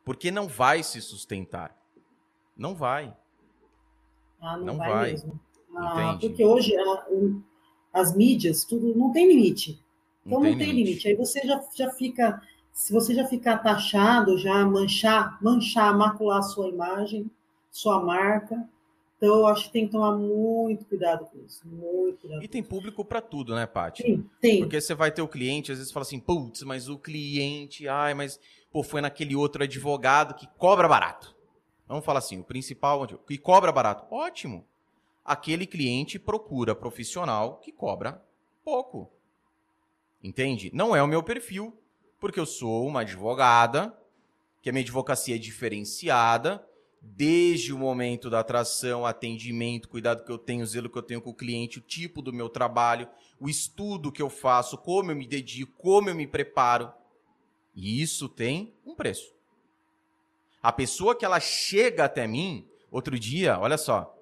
Porque 0.04 0.32
não 0.32 0.48
vai 0.48 0.84
se 0.84 1.02
sustentar. 1.02 1.76
Não 2.58 2.76
vai. 2.76 3.16
Ah, 4.40 4.58
não, 4.58 4.66
não 4.66 4.78
vai, 4.78 4.90
vai, 4.90 5.12
mesmo. 5.12 5.40
Ah, 5.76 6.18
porque 6.20 6.44
hoje 6.44 6.76
a, 6.76 7.06
as 7.94 8.16
mídias, 8.16 8.64
tudo 8.64 8.96
não 8.96 9.12
tem 9.12 9.28
limite. 9.28 9.80
Então 10.26 10.40
não 10.40 10.42
tem, 10.42 10.52
não 10.52 10.58
tem 10.58 10.68
limite. 10.68 10.86
limite. 10.86 11.08
Aí 11.08 11.16
você 11.16 11.42
já, 11.42 11.64
já 11.76 11.90
fica, 11.92 12.42
se 12.74 12.92
você 12.92 13.14
já 13.14 13.26
ficar 13.28 13.60
taxado, 13.60 14.38
já 14.38 14.66
manchar, 14.66 15.38
manchar, 15.42 15.98
macular 15.98 16.40
a 16.40 16.44
sua 16.44 16.68
imagem, 16.70 17.30
sua 17.72 18.04
marca, 18.04 18.68
então, 19.22 19.38
eu 19.38 19.46
acho 19.46 19.66
que 19.66 19.74
tem 19.74 19.86
que 19.86 19.92
tomar 19.92 20.18
muito 20.18 20.84
cuidado 20.86 21.28
com 21.28 21.38
isso. 21.46 21.62
Muito 21.68 22.22
cuidado. 22.22 22.44
E 22.44 22.48
tem 22.48 22.64
público 22.64 23.06
para 23.06 23.22
tudo, 23.22 23.54
né, 23.54 23.68
Paty? 23.68 24.02
Sim, 24.02 24.26
tem. 24.42 24.62
Porque 24.62 24.82
você 24.82 24.96
vai 24.96 25.12
ter 25.12 25.22
o 25.22 25.28
cliente, 25.28 25.72
às 25.72 25.78
vezes 25.78 25.94
fala 25.94 26.02
assim, 26.02 26.20
putz, 26.20 26.64
mas 26.64 26.90
o 26.90 26.98
cliente, 26.98 27.88
ai, 27.88 28.16
mas 28.16 28.40
pô, 28.72 28.84
foi 28.84 29.02
naquele 29.02 29.36
outro 29.36 29.64
advogado 29.64 30.34
que 30.34 30.48
cobra 30.58 30.88
barato. 30.88 31.36
Vamos 31.88 32.06
falar 32.06 32.20
assim, 32.20 32.40
o 32.40 32.44
principal 32.44 33.06
que 33.06 33.38
cobra 33.38 33.72
barato. 33.72 34.06
Ótimo. 34.14 34.66
Aquele 35.24 35.68
cliente 35.68 36.18
procura 36.18 36.74
profissional 36.74 37.58
que 37.58 37.72
cobra 37.72 38.24
pouco. 38.64 39.12
Entende? 40.24 40.72
Não 40.74 40.96
é 40.96 41.04
o 41.04 41.08
meu 41.08 41.22
perfil, 41.22 41.78
porque 42.20 42.40
eu 42.40 42.46
sou 42.46 42.88
uma 42.88 43.02
advogada, 43.02 43.96
que 44.62 44.70
a 44.70 44.72
minha 44.72 44.84
advocacia 44.84 45.36
é 45.36 45.40
diferenciada, 45.40 46.66
desde 47.02 47.74
o 47.74 47.80
momento 47.80 48.30
da 48.30 48.40
atração, 48.40 49.06
atendimento, 49.06 49.90
cuidado 49.90 50.24
que 50.24 50.32
eu 50.32 50.38
tenho, 50.38 50.66
zelo 50.66 50.90
que 50.90 50.98
eu 50.98 51.04
tenho 51.04 51.22
com 51.22 51.32
o 51.32 51.36
cliente, 51.36 51.80
o 51.80 51.82
tipo 51.82 52.22
do 52.22 52.32
meu 52.32 52.48
trabalho, 52.48 53.10
o 53.40 53.50
estudo 53.50 54.12
que 54.12 54.22
eu 54.22 54.30
faço, 54.30 54.78
como 54.78 55.12
eu 55.12 55.16
me 55.16 55.28
dedico, 55.28 55.74
como 55.78 56.10
eu 56.10 56.16
me 56.16 56.28
preparo. 56.28 56.94
E 57.76 58.02
isso 58.02 58.28
tem 58.28 58.74
um 58.86 58.96
preço. 58.96 59.34
A 60.62 60.72
pessoa 60.72 61.16
que 61.16 61.26
ela 61.26 61.40
chega 61.40 62.06
até 62.06 62.28
mim, 62.28 62.68
outro 62.92 63.18
dia, 63.18 63.60
olha 63.60 63.78
só, 63.78 64.16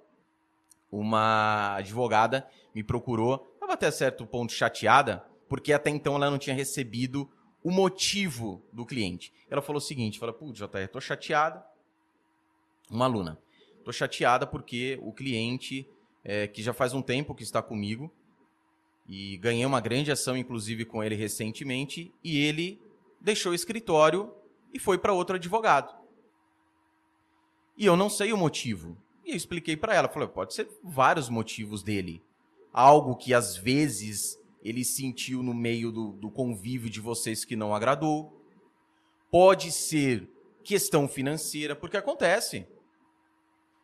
uma 0.91 1.76
advogada 1.76 2.47
me 2.73 2.84
procurou, 2.84 3.51
estava 3.53 3.73
até 3.73 3.91
certo 3.91 4.26
ponto 4.26 4.53
chateada, 4.53 5.26
porque 5.47 5.73
até 5.73 5.89
então 5.89 6.15
ela 6.15 6.30
não 6.30 6.38
tinha 6.38 6.55
recebido 6.55 7.30
o 7.63 7.71
motivo 7.71 8.63
do 8.71 8.85
cliente. 8.85 9.34
Ela 9.49 9.61
falou 9.61 9.80
o 9.80 9.81
seguinte, 9.81 10.19
falou, 10.19 10.34
putz, 10.34 10.59
JR, 10.59 10.88
tô 10.91 11.01
chateada, 11.01 11.63
uma 12.89 13.05
aluna. 13.05 13.38
Estou 13.77 13.91
chateada 13.91 14.47
porque 14.47 14.97
o 15.01 15.11
cliente, 15.11 15.88
é, 16.23 16.47
que 16.47 16.61
já 16.63 16.73
faz 16.73 16.93
um 16.93 17.01
tempo 17.01 17.35
que 17.35 17.43
está 17.43 17.61
comigo, 17.61 18.11
e 19.07 19.38
ganhei 19.38 19.65
uma 19.65 19.81
grande 19.81 20.11
ação, 20.11 20.38
inclusive, 20.38 20.85
com 20.85 21.03
ele 21.03 21.15
recentemente, 21.15 22.13
e 22.23 22.38
ele 22.38 22.80
deixou 23.19 23.51
o 23.51 23.55
escritório 23.55 24.33
e 24.73 24.79
foi 24.79 24.97
para 24.97 25.13
outro 25.13 25.35
advogado. 25.35 25.93
E 27.77 27.85
eu 27.85 27.95
não 27.95 28.09
sei 28.09 28.33
o 28.33 28.37
motivo. 28.37 28.97
E 29.25 29.31
eu 29.31 29.35
expliquei 29.35 29.77
para 29.77 29.95
ela, 29.95 30.09
falei, 30.09 30.27
pode 30.27 30.53
ser 30.53 30.69
vários 30.83 31.29
motivos 31.29 31.81
dele. 31.81 32.21
Algo 32.73 33.15
que 33.15 33.33
às 33.33 33.55
vezes 33.55 34.39
ele 34.63 34.83
sentiu 34.83 35.41
no 35.41 35.53
meio 35.53 35.91
do, 35.91 36.11
do 36.13 36.29
convívio 36.29 36.89
de 36.89 36.99
vocês 36.99 37.45
que 37.45 37.55
não 37.55 37.73
agradou. 37.73 38.37
Pode 39.31 39.71
ser 39.71 40.29
questão 40.63 41.07
financeira, 41.07 41.75
porque 41.75 41.97
acontece. 41.97 42.67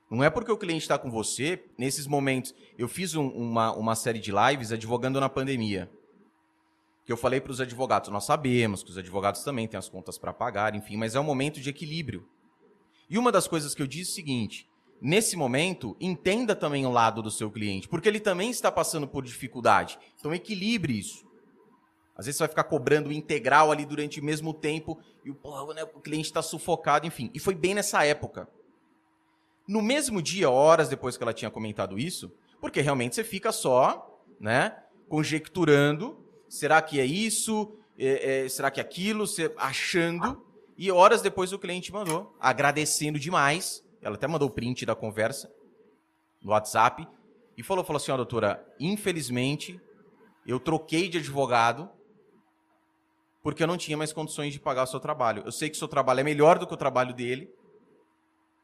Não 0.09 0.23
é 0.23 0.29
porque 0.29 0.51
o 0.51 0.57
cliente 0.57 0.83
está 0.83 0.97
com 0.97 1.09
você, 1.09 1.63
nesses 1.77 2.05
momentos. 2.05 2.53
Eu 2.77 2.87
fiz 2.87 3.15
um, 3.15 3.27
uma, 3.29 3.73
uma 3.73 3.95
série 3.95 4.19
de 4.19 4.31
lives 4.31 4.71
advogando 4.71 5.19
na 5.19 5.29
pandemia. 5.29 5.89
Que 7.05 7.11
eu 7.11 7.17
falei 7.17 7.39
para 7.39 7.51
os 7.51 7.61
advogados, 7.61 8.09
nós 8.09 8.25
sabemos 8.25 8.83
que 8.83 8.89
os 8.89 8.97
advogados 8.97 9.43
também 9.43 9.67
têm 9.67 9.77
as 9.77 9.87
contas 9.87 10.17
para 10.17 10.33
pagar, 10.33 10.75
enfim, 10.75 10.97
mas 10.97 11.13
é 11.13 11.19
um 11.19 11.23
momento 11.23 11.61
de 11.61 11.69
equilíbrio. 11.69 12.27
E 13.09 13.17
uma 13.17 13.31
das 13.31 13.47
coisas 13.47 13.75
que 13.75 13.81
eu 13.81 13.87
disse 13.87 14.09
é 14.09 14.13
o 14.13 14.15
seguinte: 14.15 14.69
nesse 14.99 15.37
momento, 15.37 15.95
entenda 15.99 16.55
também 16.55 16.85
o 16.85 16.91
lado 16.91 17.21
do 17.21 17.29
seu 17.29 17.51
cliente, 17.51 17.87
porque 17.87 18.09
ele 18.09 18.19
também 18.19 18.49
está 18.49 18.71
passando 18.71 19.07
por 19.07 19.23
dificuldade. 19.23 19.99
Então, 20.19 20.33
equilibre 20.33 20.97
isso. 20.97 21.25
Às 22.17 22.25
vezes 22.25 22.37
você 22.37 22.43
vai 22.43 22.49
ficar 22.49 22.63
cobrando 22.63 23.11
integral 23.11 23.71
ali 23.71 23.85
durante 23.85 24.21
o 24.21 24.23
mesmo 24.23 24.53
tempo 24.53 24.97
e 25.23 25.29
o, 25.29 25.73
né, 25.73 25.83
o 25.83 25.99
cliente 25.99 26.27
está 26.27 26.41
sufocado, 26.41 27.05
enfim. 27.05 27.29
E 27.33 27.39
foi 27.39 27.53
bem 27.53 27.75
nessa 27.75 28.05
época. 28.05 28.47
No 29.67 29.81
mesmo 29.81 30.21
dia, 30.21 30.49
horas 30.49 30.87
depois 30.87 31.17
que 31.17 31.23
ela 31.23 31.33
tinha 31.33 31.51
comentado 31.51 31.99
isso, 31.99 32.31
porque 32.61 32.79
realmente 32.79 33.15
você 33.15 33.23
fica 33.23 33.51
só, 33.51 34.21
né, 34.39 34.77
conjecturando, 35.09 36.24
será 36.55 36.81
que 36.81 36.99
é 36.99 37.05
isso, 37.05 37.77
é, 37.97 38.45
é, 38.45 38.49
será 38.49 38.71
que 38.71 38.79
é 38.79 38.83
aquilo, 38.83 39.27
você 39.27 39.53
achando, 39.57 40.41
e 40.77 40.91
horas 40.91 41.21
depois 41.21 41.51
o 41.51 41.59
cliente 41.59 41.91
mandou, 41.91 42.35
agradecendo 42.39 43.19
demais, 43.19 43.83
ela 44.01 44.15
até 44.15 44.27
mandou 44.27 44.47
o 44.47 44.51
print 44.51 44.85
da 44.85 44.95
conversa 44.95 45.51
no 46.41 46.51
WhatsApp, 46.51 47.07
e 47.57 47.63
falou, 47.63 47.83
falou 47.83 47.97
assim, 47.97 48.11
ó, 48.11 48.17
doutora, 48.17 48.65
infelizmente, 48.79 49.79
eu 50.45 50.59
troquei 50.59 51.09
de 51.09 51.17
advogado, 51.17 51.89
porque 53.41 53.63
eu 53.63 53.67
não 53.67 53.77
tinha 53.77 53.97
mais 53.97 54.11
condições 54.11 54.53
de 54.53 54.59
pagar 54.59 54.83
o 54.83 54.87
seu 54.87 54.99
trabalho. 54.99 55.43
Eu 55.45 55.51
sei 55.51 55.69
que 55.69 55.75
o 55.75 55.79
seu 55.79 55.87
trabalho 55.87 56.19
é 56.19 56.23
melhor 56.23 56.57
do 56.57 56.65
que 56.65 56.73
o 56.73 56.77
trabalho 56.77 57.13
dele, 57.13 57.53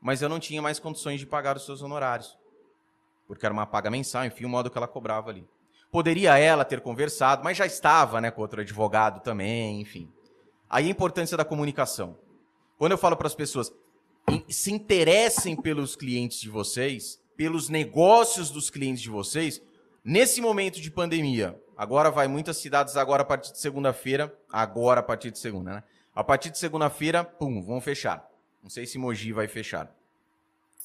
mas 0.02 0.22
eu 0.22 0.30
não 0.30 0.40
tinha 0.40 0.62
mais 0.62 0.80
condições 0.80 1.20
de 1.20 1.26
pagar 1.26 1.56
os 1.56 1.66
seus 1.66 1.82
honorários. 1.82 2.38
Porque 3.28 3.46
era 3.46 3.54
uma 3.54 3.66
paga 3.66 3.90
mensal, 3.90 4.26
enfim, 4.26 4.46
o 4.46 4.50
modo 4.50 4.70
que 4.70 4.78
ela 4.78 4.88
cobrava 4.88 5.30
ali. 5.30 5.48
Poderia 5.92 6.38
ela 6.38 6.64
ter 6.64 6.80
conversado, 6.82 7.44
mas 7.44 7.58
já 7.58 7.66
estava 7.66 8.22
né, 8.22 8.32
com 8.32 8.42
outro 8.42 8.62
advogado 8.62 9.22
também, 9.22 9.82
enfim. 9.82 10.10
Aí 10.70 10.88
a 10.88 10.90
importância 10.90 11.36
da 11.36 11.44
comunicação. 11.44 12.18
Quando 12.78 12.94
eu 12.94 12.98
falo 12.98 13.18
para 13.18 13.28
as 13.28 13.36
pessoas, 13.36 13.74
se 14.48 14.72
interessem 14.72 15.56
pelos 15.56 15.96
clientes 15.96 16.40
de 16.40 16.50
vocês, 16.50 17.22
pelos 17.36 17.70
negócios 17.70 18.50
dos 18.50 18.70
clientes 18.70 19.02
de 19.02 19.10
vocês, 19.10 19.62
nesse 20.04 20.42
momento 20.42 20.80
de 20.80 20.90
pandemia, 20.90 21.62
agora 21.76 22.10
vai 22.10 22.28
muitas 22.28 22.58
cidades 22.58 22.96
agora 22.96 23.24
a 23.24 23.26
partir 23.26 23.52
de 23.52 23.60
segunda-feira, 23.60 24.34
agora 24.52 25.02
a 25.02 25.04
partir 25.04 25.32
de 25.32 25.40
segunda, 25.40 25.74
né? 25.76 25.84
A 26.14 26.24
partir 26.24 26.50
de 26.50 26.58
segunda-feira, 26.58 27.24
pum, 27.24 27.62
vão 27.62 27.82
fechar. 27.82 28.30
Não 28.62 28.70
sei 28.70 28.86
se 28.86 28.98
Mogi 28.98 29.34
vai 29.34 29.48
fechar. 29.48 29.94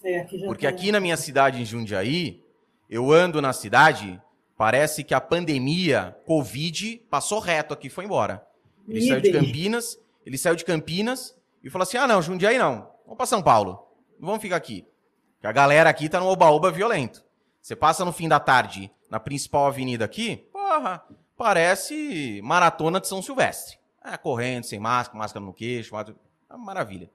É, 0.03 0.21
aqui 0.21 0.45
Porque 0.45 0.67
aqui 0.67 0.93
na 0.93 1.01
minha 1.01 1.17
cidade, 1.17 1.61
em 1.61 1.65
Jundiaí, 1.65 2.43
eu 2.89 3.13
ando 3.13 3.43
na 3.43 3.53
cidade, 3.53 4.21
parece 4.57 5.05
que 5.05 5.15
a 5.15 5.21
pandemia, 5.21 6.17
Covid, 6.27 7.03
passou 7.11 7.39
reto 7.39 7.75
aqui 7.75 7.89
foi 7.89 8.05
embora. 8.05 8.47
Ele 8.89 9.07
saiu 9.07 9.21
de 9.21 9.33
Campinas, 9.33 9.99
ele 10.25 10.39
saiu 10.39 10.57
de 10.57 10.65
Campinas 10.65 11.37
e 11.63 11.71
falou 11.71 11.83
assim: 11.83 11.97
ah, 11.97 12.07
não, 12.07 12.23
Jundiaí 12.23 12.59
não. 12.59 12.91
Vamos 13.05 13.17
para 13.17 13.27
São 13.27 13.43
Paulo. 13.43 13.87
Não 14.19 14.27
vamos 14.27 14.43
ficar 14.43 14.57
aqui. 14.57 14.87
Porque 15.35 15.47
a 15.47 15.53
galera 15.53 15.91
aqui 15.91 16.09
tá 16.09 16.19
no 16.19 16.27
oba-oba 16.27 16.71
violento. 16.71 17.25
Você 17.61 17.77
passa 17.77 18.05
no 18.05 18.13
fim 18.13 18.29
da 18.29 18.41
tarde 18.41 18.91
na 19.11 19.21
principal 19.21 19.67
avenida 19.67 20.05
aqui, 20.05 20.49
porra, 20.53 21.03
parece 21.37 22.41
maratona 22.43 23.01
de 23.01 23.09
São 23.09 23.23
Silvestre. 23.23 23.79
É, 24.05 24.17
correndo, 24.17 24.65
sem 24.65 24.79
máscara, 24.79 25.19
máscara 25.19 25.45
no 25.45 25.53
queixo, 25.53 25.95
máscara... 25.95 26.17
É 26.49 26.57
maravilha, 26.57 27.11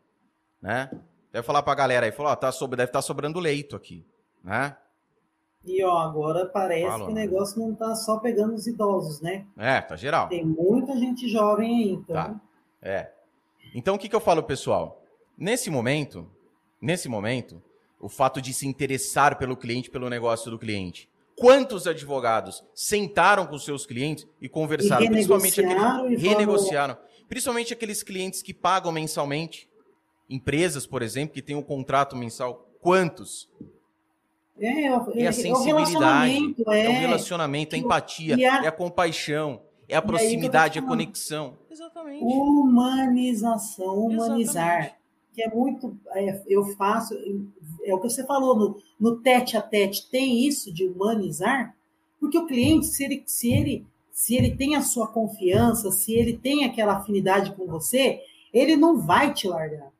né? 0.62 0.90
Deve 1.32 1.46
falar 1.46 1.64
pra 1.64 1.74
galera 1.74 2.06
aí, 2.06 2.12
falou, 2.12 2.32
ó, 2.32 2.36
tá 2.36 2.52
sobre... 2.52 2.76
deve 2.76 2.90
estar 2.90 3.00
tá 3.00 3.04
sobrando 3.04 3.40
leito 3.40 3.76
aqui, 3.76 4.06
né? 4.44 4.76
E 5.64 5.84
ó, 5.84 5.98
agora 6.00 6.46
parece 6.46 6.88
Fala, 6.88 7.06
que 7.06 7.12
o 7.12 7.16
negócio 7.16 7.60
não 7.60 7.76
tá 7.76 7.94
só 7.96 8.18
pegando 8.18 8.56
os 8.56 8.66
idosos, 8.66 9.22
né? 9.22 9.46
É, 9.58 9.80
tá 9.80 9.96
geral. 9.96 10.28
Tem 10.28 10.44
muita 10.44 10.98
gente 10.98 11.28
jovem 11.30 11.84
aí, 11.84 11.92
então. 11.92 12.16
Tá. 12.16 12.42
É. 12.82 13.12
Então 13.76 13.96
o 13.96 14.00
que, 14.00 14.10
que 14.10 14.16
eu 14.16 14.20
falo, 14.20 14.42
pessoal? 14.42 15.04
Nesse 15.38 15.70
momento, 15.70 16.28
nesse 16.82 17.08
momento, 17.08 17.62
o 18.00 18.10
fato 18.10 18.42
de 18.42 18.54
se 18.54 18.68
interessar 18.68 19.38
pelo 19.38 19.56
cliente, 19.56 19.90
pelo 19.90 20.10
negócio 20.10 20.50
do 20.50 20.58
cliente. 20.58 21.08
Quantos 21.36 21.88
advogados 21.88 22.64
sentaram 22.74 23.46
com 23.46 23.58
seus 23.58 23.86
clientes 23.86 24.28
e 24.42 24.50
conversaram, 24.50 25.06
e 25.06 25.10
principalmente 25.10 25.62
aqueles 25.62 26.22
renegociaram, 26.22 26.98
principalmente 27.30 27.74
aqueles 27.74 28.04
clientes 28.04 28.42
que 28.42 28.54
pagam 28.54 28.92
mensalmente, 28.92 29.70
empresas, 30.30 30.86
por 30.86 31.02
exemplo, 31.02 31.34
que 31.34 31.42
têm 31.42 31.56
um 31.56 31.64
contrato 31.64 32.16
mensal. 32.16 32.68
Quantos? 32.80 33.50
É, 34.60 34.68
é, 34.68 34.86
é 35.16 35.28
a 35.28 35.34
sensibilidade, 35.34 36.56
é, 36.68 36.86
é, 36.86 36.90
o 36.90 36.94
relacionamento, 36.94 37.76
é 37.76 37.80
a 37.80 37.82
empatia, 37.82 38.36
a... 38.36 38.66
é 38.66 38.68
a 38.68 38.72
compaixão, 38.72 39.62
é 39.88 39.96
a 39.96 40.02
proximidade, 40.02 40.78
a 40.78 40.82
conexão. 40.82 41.58
Exatamente. 41.70 42.24
Humanização, 42.24 44.06
humanizar. 44.06 44.80
Exatamente. 44.80 45.02
Que 45.34 45.44
é 45.44 45.50
muito. 45.50 45.98
É, 46.14 46.42
eu 46.48 46.66
faço. 46.76 47.16
É 47.84 47.94
o 47.94 48.00
que 48.00 48.10
você 48.10 48.26
falou, 48.26 48.56
no, 48.56 48.78
no 49.00 49.18
tete 49.18 49.56
a 49.56 49.62
tete, 49.62 50.10
tem 50.10 50.46
isso 50.46 50.72
de 50.74 50.86
humanizar? 50.86 51.76
Porque 52.20 52.38
o 52.38 52.46
cliente, 52.46 52.86
se 52.86 53.04
ele, 53.04 53.24
se 53.26 53.52
ele, 53.52 53.86
se 54.12 54.36
ele 54.36 54.56
tem 54.56 54.76
a 54.76 54.82
sua 54.82 55.08
confiança, 55.08 55.92
se 55.92 56.14
ele 56.14 56.38
tem 56.38 56.66
aquela 56.66 56.98
afinidade 56.98 57.54
com 57.54 57.66
você, 57.66 58.22
ele 58.54 58.76
não 58.76 59.00
vai 59.00 59.34
te 59.34 59.48
largar. 59.48 59.91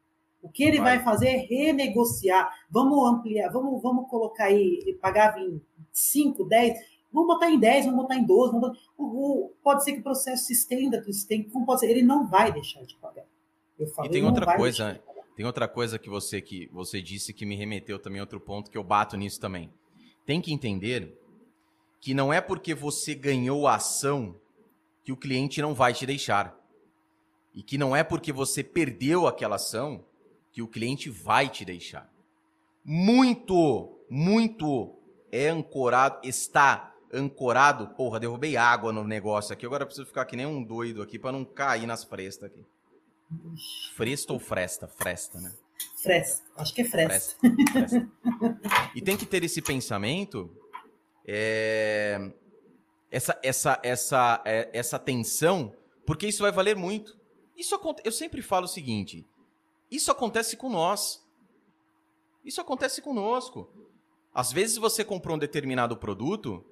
O 0.42 0.50
que 0.50 0.64
ele 0.64 0.80
vai, 0.80 0.98
vai 0.98 1.06
fazer 1.06 1.28
é 1.28 1.38
renegociar. 1.38 2.52
Vamos 2.70 3.08
ampliar, 3.08 3.50
vamos, 3.52 3.82
vamos 3.82 4.10
colocar 4.10 4.46
aí, 4.46 4.98
pagava 5.02 5.40
em 5.40 5.62
5, 5.92 6.44
10, 6.46 6.80
vamos 7.12 7.28
botar 7.28 7.50
em 7.50 7.60
10, 7.60 7.86
vamos 7.86 8.02
botar 8.02 8.16
em 8.16 8.26
12. 8.26 8.60
Botar... 8.60 8.80
O, 8.98 9.04
o, 9.04 9.50
pode 9.64 9.84
ser 9.84 9.94
que 9.94 10.00
o 10.00 10.04
processo 10.04 10.46
se 10.46 10.54
estenda, 10.54 11.04
se 11.04 11.12
estenda 11.12 11.50
como 11.52 11.66
pode 11.66 11.82
ser, 11.82 11.90
ele 11.92 12.02
não 12.02 12.28
vai 12.28 12.52
deixar 12.52 12.84
de 12.84 12.96
pagar. 12.98 13.26
Falo, 13.96 14.08
e 14.08 14.12
tem 14.12 14.24
outra 14.24 14.56
coisa, 14.56 15.02
tem 15.36 15.46
outra 15.46 15.68
coisa 15.68 15.98
que 15.98 16.10
você 16.10 16.40
que 16.40 16.70
você 16.72 17.02
disse 17.02 17.34
que 17.34 17.46
me 17.46 17.56
remeteu 17.56 17.98
também 17.98 18.20
a 18.20 18.24
outro 18.24 18.40
ponto 18.40 18.70
que 18.70 18.78
eu 18.78 18.84
bato 18.84 19.18
nisso 19.18 19.40
também. 19.40 19.72
Tem 20.26 20.40
que 20.40 20.54
entender 20.54 21.18
que 22.00 22.14
não 22.14 22.32
é 22.32 22.40
porque 22.40 22.74
você 22.74 23.16
ganhou 23.16 23.68
a 23.68 23.76
ação 23.76 24.36
que 25.04 25.12
o 25.12 25.18
cliente 25.18 25.62
não 25.62 25.74
vai 25.74 25.94
te 25.94 26.06
deixar. 26.06 26.60
E 27.54 27.62
que 27.62 27.78
não 27.78 27.96
é 27.96 28.04
porque 28.04 28.32
você 28.32 28.64
perdeu 28.64 29.28
aquela 29.28 29.56
ação 29.56 30.06
que 30.52 30.62
o 30.62 30.68
cliente 30.68 31.10
vai 31.10 31.50
te 31.50 31.64
deixar. 31.64 32.12
Muito, 32.84 33.98
muito 34.10 34.96
é 35.32 35.48
ancorado, 35.48 36.20
está 36.28 36.94
ancorado. 37.14 37.88
Porra, 37.96 38.20
derrubei 38.20 38.58
água 38.58 38.92
no 38.92 39.04
negócio 39.04 39.54
aqui. 39.54 39.66
Agora 39.66 39.84
eu 39.84 39.88
preciso 39.88 40.08
ficar 40.08 40.26
que 40.26 40.36
nem 40.36 40.46
um 40.46 40.64
doido 40.64 41.02
aqui 41.02 41.18
para 41.18 41.32
não 41.32 41.46
cair 41.46 41.86
nas 41.86 42.04
frestas 42.04 42.50
aqui. 42.52 42.66
Fresta 43.96 44.34
ou 44.34 44.40
fresta? 44.40 44.88
Fresta, 44.88 45.40
né? 45.40 45.54
Fresta. 46.02 46.44
Acho 46.58 46.74
que 46.74 46.82
é 46.82 46.86
fresta. 46.86 47.36
fresta, 47.40 47.72
fresta. 47.72 48.12
E 48.94 49.02
tem 49.02 49.16
que 49.16 49.26
ter 49.26 49.44
esse 49.44 49.62
pensamento, 49.62 50.54
é... 51.26 52.32
essa, 53.10 53.40
essa, 53.42 53.80
essa, 53.84 54.42
é, 54.44 54.70
essa 54.74 55.00
tensão, 55.00 55.74
porque 56.06 56.28
isso 56.28 56.44
vai 56.44 56.52
valer 56.52 56.76
muito. 56.76 57.18
Isso 57.56 57.80
Eu 58.04 58.12
sempre 58.12 58.42
falo 58.42 58.66
o 58.66 58.70
seguinte: 58.70 59.26
isso 59.92 60.10
acontece 60.10 60.56
com 60.56 60.70
nós. 60.70 61.22
Isso 62.46 62.62
acontece 62.62 63.02
conosco. 63.02 63.70
Às 64.34 64.54
vezes 64.54 64.78
você 64.78 65.04
comprou 65.04 65.36
um 65.36 65.40
determinado 65.40 65.98
produto 65.98 66.66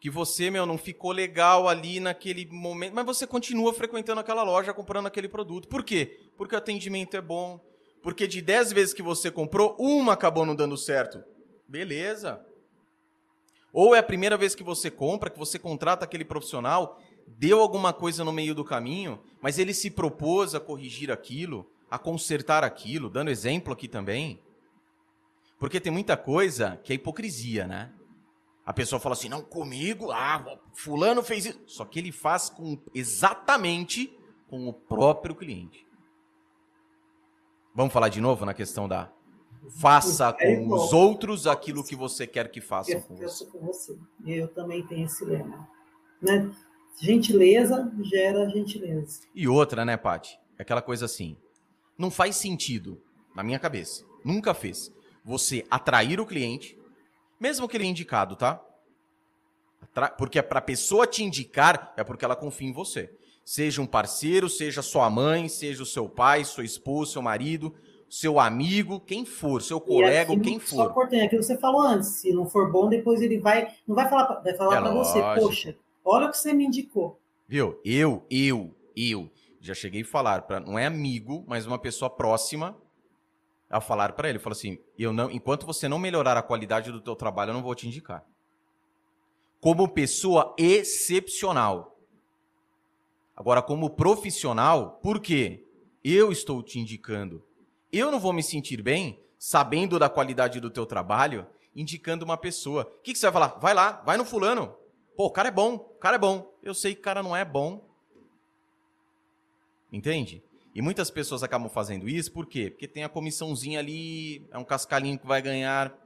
que 0.00 0.10
você, 0.10 0.50
meu, 0.50 0.66
não 0.66 0.76
ficou 0.76 1.12
legal 1.12 1.68
ali 1.68 2.00
naquele 2.00 2.44
momento, 2.46 2.92
mas 2.92 3.06
você 3.06 3.26
continua 3.26 3.72
frequentando 3.72 4.20
aquela 4.20 4.42
loja 4.42 4.74
comprando 4.74 5.06
aquele 5.06 5.28
produto. 5.28 5.68
Por 5.68 5.82
quê? 5.82 6.20
Porque 6.36 6.54
o 6.54 6.58
atendimento 6.58 7.16
é 7.16 7.20
bom. 7.20 7.60
Porque 8.02 8.26
de 8.26 8.42
10 8.42 8.72
vezes 8.72 8.94
que 8.94 9.02
você 9.02 9.30
comprou, 9.30 9.74
uma 9.78 10.12
acabou 10.12 10.44
não 10.44 10.54
dando 10.54 10.76
certo. 10.76 11.24
Beleza. 11.66 12.44
Ou 13.72 13.94
é 13.94 13.98
a 13.98 14.02
primeira 14.02 14.36
vez 14.36 14.54
que 14.54 14.62
você 14.62 14.90
compra, 14.90 15.30
que 15.30 15.38
você 15.38 15.58
contrata 15.58 16.04
aquele 16.04 16.24
profissional, 16.24 17.00
deu 17.26 17.60
alguma 17.60 17.92
coisa 17.92 18.24
no 18.24 18.32
meio 18.32 18.54
do 18.54 18.64
caminho, 18.64 19.20
mas 19.40 19.58
ele 19.58 19.72
se 19.72 19.90
propôs 19.90 20.54
a 20.54 20.60
corrigir 20.60 21.10
aquilo 21.10 21.70
a 21.90 21.98
consertar 21.98 22.64
aquilo, 22.64 23.08
dando 23.08 23.30
exemplo 23.30 23.72
aqui 23.72 23.88
também. 23.88 24.42
Porque 25.58 25.80
tem 25.80 25.92
muita 25.92 26.16
coisa 26.16 26.78
que 26.82 26.92
é 26.92 26.96
hipocrisia, 26.96 27.66
né? 27.66 27.92
A 28.64 28.72
pessoa 28.72 29.00
fala 29.00 29.14
assim: 29.14 29.28
não, 29.28 29.42
comigo, 29.42 30.10
ah, 30.10 30.58
fulano 30.74 31.22
fez 31.22 31.46
isso. 31.46 31.60
Só 31.66 31.84
que 31.84 31.98
ele 31.98 32.12
faz 32.12 32.50
com 32.50 32.78
exatamente 32.94 34.12
com 34.48 34.68
o 34.68 34.72
próprio 34.72 35.34
cliente. 35.34 35.86
Vamos 37.74 37.92
falar 37.92 38.08
de 38.08 38.20
novo 38.20 38.44
na 38.44 38.54
questão 38.54 38.88
da 38.88 39.12
faça 39.68 40.32
com 40.32 40.72
os 40.72 40.92
outros 40.92 41.46
aquilo 41.46 41.84
que 41.84 41.96
você 41.96 42.26
quer 42.26 42.50
que 42.50 42.60
faça 42.60 43.00
com 43.00 43.16
você. 43.16 43.46
com 43.46 43.58
você. 43.60 43.98
Eu 44.24 44.48
também 44.48 44.86
tenho 44.86 45.06
esse 45.06 45.24
lema. 45.24 45.68
Né? 46.20 46.50
Gentileza 47.00 47.92
gera 48.02 48.48
gentileza. 48.48 49.20
E 49.34 49.46
outra, 49.46 49.84
né, 49.84 49.96
Pati? 49.96 50.38
É 50.58 50.62
aquela 50.62 50.80
coisa 50.80 51.04
assim. 51.04 51.36
Não 51.98 52.10
faz 52.10 52.36
sentido, 52.36 53.00
na 53.34 53.42
minha 53.42 53.58
cabeça, 53.58 54.04
nunca 54.24 54.52
fez, 54.52 54.92
você 55.24 55.64
atrair 55.70 56.20
o 56.20 56.26
cliente, 56.26 56.78
mesmo 57.40 57.68
que 57.68 57.76
ele 57.76 57.84
é 57.84 57.88
indicado, 57.88 58.36
tá? 58.36 58.62
Porque 60.18 60.38
é 60.38 60.42
para 60.42 60.58
a 60.58 60.62
pessoa 60.62 61.06
te 61.06 61.22
indicar, 61.22 61.92
é 61.96 62.04
porque 62.04 62.24
ela 62.24 62.36
confia 62.36 62.68
em 62.68 62.72
você. 62.72 63.10
Seja 63.44 63.80
um 63.80 63.86
parceiro, 63.86 64.48
seja 64.48 64.82
sua 64.82 65.08
mãe, 65.08 65.48
seja 65.48 65.82
o 65.82 65.86
seu 65.86 66.08
pai, 66.08 66.44
sua 66.44 66.64
esposa, 66.64 67.12
seu 67.12 67.22
marido, 67.22 67.74
seu 68.08 68.38
amigo, 68.38 69.00
quem 69.00 69.24
for, 69.24 69.62
seu 69.62 69.80
colega, 69.80 70.32
aqui, 70.32 70.42
quem 70.42 70.58
for. 70.58 70.86
Só 70.86 70.88
cortando, 70.90 71.22
aquilo 71.22 71.40
que 71.40 71.46
você 71.46 71.56
falou 71.58 71.82
antes, 71.82 72.08
se 72.08 72.32
não 72.32 72.46
for 72.46 72.70
bom, 72.70 72.88
depois 72.88 73.20
ele 73.22 73.38
vai, 73.38 73.72
não 73.86 73.94
vai 73.94 74.08
falar, 74.08 74.40
vai 74.40 74.54
falar 74.54 74.76
é 74.76 74.80
para 74.80 74.90
você, 74.92 75.20
poxa, 75.40 75.76
olha 76.04 76.26
o 76.26 76.30
que 76.30 76.38
você 76.38 76.52
me 76.52 76.66
indicou. 76.66 77.20
Viu? 77.48 77.80
Eu, 77.84 78.24
eu, 78.28 78.74
eu 78.96 79.30
já 79.66 79.74
cheguei 79.74 80.02
a 80.02 80.06
falar 80.06 80.42
para 80.42 80.60
não 80.60 80.78
é 80.78 80.86
amigo, 80.86 81.44
mas 81.46 81.66
uma 81.66 81.78
pessoa 81.78 82.08
próxima 82.08 82.76
a 83.68 83.80
falar 83.80 84.12
para 84.12 84.28
ele, 84.28 84.38
fala 84.38 84.54
assim: 84.54 84.78
"Eu 84.98 85.12
não, 85.12 85.30
enquanto 85.30 85.66
você 85.66 85.88
não 85.88 85.98
melhorar 85.98 86.36
a 86.36 86.42
qualidade 86.42 86.92
do 86.92 87.00
teu 87.00 87.16
trabalho, 87.16 87.50
eu 87.50 87.54
não 87.54 87.62
vou 87.62 87.74
te 87.74 87.86
indicar". 87.86 88.24
Como 89.60 89.88
pessoa 89.88 90.54
excepcional. 90.58 91.98
Agora 93.34 93.60
como 93.60 93.90
profissional, 93.90 95.00
por 95.02 95.20
quê? 95.20 95.66
Eu 96.02 96.30
estou 96.30 96.62
te 96.62 96.78
indicando. 96.78 97.44
Eu 97.92 98.10
não 98.10 98.20
vou 98.20 98.32
me 98.32 98.42
sentir 98.42 98.80
bem 98.80 99.20
sabendo 99.38 99.98
da 99.98 100.08
qualidade 100.08 100.60
do 100.60 100.70
teu 100.70 100.86
trabalho, 100.86 101.46
indicando 101.74 102.24
uma 102.24 102.36
pessoa. 102.36 102.82
O 102.82 103.02
que, 103.02 103.12
que 103.12 103.18
você 103.18 103.26
vai 103.26 103.32
falar? 103.32 103.58
Vai 103.58 103.74
lá, 103.74 104.02
vai 104.04 104.16
no 104.16 104.24
fulano. 104.24 104.74
Pô, 105.16 105.26
o 105.26 105.30
cara 105.30 105.48
é 105.48 105.52
bom, 105.52 105.74
o 105.74 105.98
cara 105.98 106.16
é 106.16 106.18
bom. 106.18 106.54
Eu 106.62 106.74
sei 106.74 106.94
que 106.94 107.00
o 107.00 107.04
cara 107.04 107.22
não 107.22 107.34
é 107.36 107.44
bom, 107.44 107.86
Entende? 109.92 110.42
E 110.74 110.82
muitas 110.82 111.10
pessoas 111.10 111.42
acabam 111.42 111.70
fazendo 111.70 112.08
isso, 112.08 112.30
por 112.30 112.46
quê? 112.46 112.70
Porque 112.70 112.86
tem 112.86 113.02
a 113.02 113.08
comissãozinha 113.08 113.78
ali, 113.78 114.46
é 114.50 114.58
um 114.58 114.64
cascalinho 114.64 115.18
que 115.18 115.26
vai 115.26 115.40
ganhar. 115.40 115.96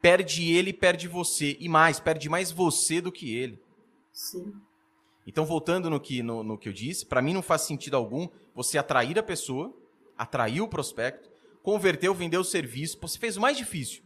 Perde 0.00 0.52
ele, 0.52 0.72
perde 0.72 1.08
você. 1.08 1.56
E 1.58 1.68
mais, 1.68 1.98
perde 1.98 2.28
mais 2.28 2.50
você 2.50 3.00
do 3.00 3.10
que 3.10 3.34
ele. 3.34 3.58
Sim. 4.12 4.52
Então, 5.26 5.46
voltando 5.46 5.88
no 5.88 6.00
que, 6.00 6.22
no, 6.22 6.42
no 6.42 6.58
que 6.58 6.68
eu 6.68 6.72
disse, 6.72 7.06
para 7.06 7.22
mim 7.22 7.32
não 7.32 7.42
faz 7.42 7.62
sentido 7.62 7.96
algum 7.96 8.28
você 8.54 8.76
atrair 8.76 9.18
a 9.18 9.22
pessoa, 9.22 9.74
atrair 10.18 10.60
o 10.60 10.68
prospecto, 10.68 11.30
converteu, 11.62 12.12
vendeu 12.14 12.40
o 12.40 12.44
serviço, 12.44 12.98
você 13.00 13.18
fez 13.18 13.36
o 13.36 13.40
mais 13.40 13.56
difícil. 13.56 14.02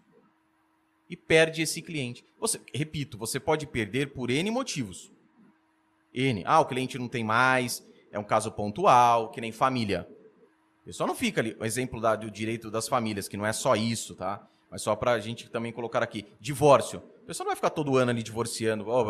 E 1.09 1.17
perde 1.17 1.63
esse 1.63 1.81
cliente. 1.83 2.25
Você, 2.39 2.61
repito, 2.73 3.17
você 3.17 3.41
pode 3.41 3.67
perder 3.67 4.13
por 4.13 4.31
N 4.31 4.51
motivos. 4.51 5.11
N. 6.15 6.43
Ah, 6.47 6.61
o 6.61 6.67
cliente 6.67 6.99
não 6.99 7.09
tem 7.09 7.25
mais, 7.25 7.85
é 8.11 8.19
um 8.19 8.25
caso 8.25 8.51
pontual, 8.53 9.31
que 9.31 9.41
nem 9.41 9.53
família. 9.53 10.09
O 10.83 10.85
pessoal 10.87 11.09
não 11.09 11.17
fica 11.17 11.41
ali, 11.41 11.57
o 11.59 11.65
exemplo 11.65 12.01
da, 12.01 12.15
do 12.15 12.31
direito 12.31 12.71
das 12.71 12.87
famílias, 12.87 13.29
que 13.29 13.37
não 13.37 13.47
é 13.47 13.53
só 13.53 13.75
isso, 13.75 14.15
tá? 14.15 14.47
Mas 14.71 14.83
só 14.83 14.95
para 14.95 15.13
a 15.13 15.21
gente 15.21 15.49
também 15.51 15.73
colocar 15.73 16.03
aqui. 16.03 16.27
Divórcio. 16.41 17.01
O 17.23 17.27
pessoal 17.27 17.45
não 17.45 17.51
vai 17.51 17.57
ficar 17.57 17.71
todo 17.71 17.97
ano 17.97 18.11
ali 18.11 18.23
divorciando. 18.23 18.87
Oh, 18.89 19.05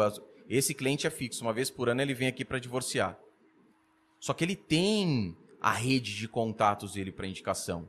esse 0.49 0.75
cliente 0.75 1.07
é 1.07 1.11
fixo, 1.11 1.43
uma 1.43 1.53
vez 1.53 1.71
por 1.71 1.89
ano 1.89 2.01
ele 2.01 2.15
vem 2.15 2.29
aqui 2.29 2.45
para 2.45 2.59
divorciar. 2.59 3.19
Só 4.19 4.33
que 4.33 4.45
ele 4.45 4.57
tem 4.57 5.37
a 5.61 5.73
rede 5.73 6.15
de 6.15 6.29
contatos 6.29 6.95
dele 6.95 7.13
para 7.13 7.27
indicação. 7.27 7.89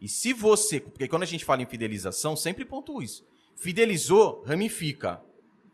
E 0.00 0.08
se 0.08 0.32
você, 0.32 0.80
porque 0.80 1.08
quando 1.08 1.22
a 1.22 1.26
gente 1.26 1.44
fala 1.44 1.62
em 1.62 1.66
fidelização, 1.66 2.36
sempre 2.36 2.64
pontua 2.64 3.04
isso. 3.04 3.26
Fidelizou, 3.56 4.42
ramifica. 4.46 5.22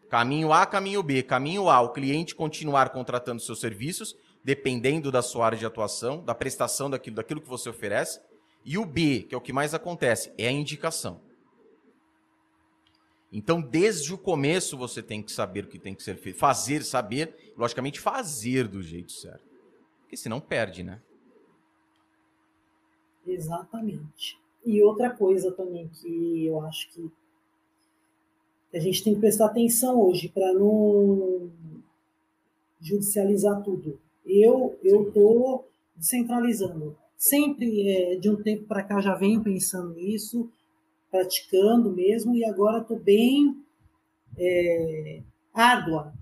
Caminho 0.08 0.52
A, 0.52 0.64
caminho 0.66 1.02
B. 1.02 1.22
Caminho 1.22 1.68
A, 1.68 1.80
o 1.80 1.92
cliente 1.92 2.34
continuar 2.34 2.90
contratando 2.90 3.42
seus 3.42 3.60
serviços 3.60 4.16
dependendo 4.46 5.10
da 5.10 5.22
sua 5.22 5.44
área 5.44 5.58
de 5.58 5.66
atuação, 5.66 6.24
da 6.24 6.32
prestação 6.32 6.88
daquilo, 6.88 7.16
daquilo 7.16 7.40
que 7.40 7.48
você 7.48 7.68
oferece. 7.68 8.20
E 8.64 8.78
o 8.78 8.86
B, 8.86 9.24
que 9.28 9.34
é 9.34 9.38
o 9.38 9.40
que 9.40 9.52
mais 9.52 9.74
acontece, 9.74 10.32
é 10.38 10.46
a 10.46 10.52
indicação. 10.52 11.20
Então, 13.32 13.60
desde 13.60 14.14
o 14.14 14.18
começo, 14.18 14.78
você 14.78 15.02
tem 15.02 15.20
que 15.20 15.32
saber 15.32 15.64
o 15.64 15.66
que 15.66 15.80
tem 15.80 15.96
que 15.96 16.02
ser 16.04 16.16
feito. 16.16 16.38
Fazer, 16.38 16.84
saber, 16.84 17.54
logicamente, 17.56 17.98
fazer 17.98 18.68
do 18.68 18.80
jeito 18.80 19.10
certo. 19.10 19.42
Porque 20.02 20.16
senão 20.16 20.40
perde, 20.40 20.84
né? 20.84 21.02
Exatamente. 23.26 24.38
E 24.64 24.80
outra 24.80 25.10
coisa 25.10 25.50
também 25.50 25.88
que 25.88 26.46
eu 26.46 26.60
acho 26.60 26.88
que 26.92 27.10
a 28.72 28.78
gente 28.78 29.02
tem 29.02 29.12
que 29.12 29.20
prestar 29.20 29.46
atenção 29.46 30.00
hoje 30.00 30.28
para 30.28 30.52
não 30.54 31.50
judicializar 32.80 33.60
tudo. 33.64 34.05
Eu 34.26 34.78
eu 34.82 35.10
tô 35.12 35.64
descentralizando. 35.94 36.96
Sempre 37.16 37.88
é, 37.88 38.16
de 38.16 38.28
um 38.28 38.36
tempo 38.42 38.64
para 38.64 38.82
cá 38.82 39.00
já 39.00 39.14
venho 39.14 39.42
pensando 39.42 39.94
nisso, 39.94 40.50
praticando 41.10 41.90
mesmo 41.90 42.34
e 42.34 42.44
agora 42.44 42.82
estou 42.82 42.98
bem 42.98 43.56
é, 44.36 45.22
árdua 45.54 46.12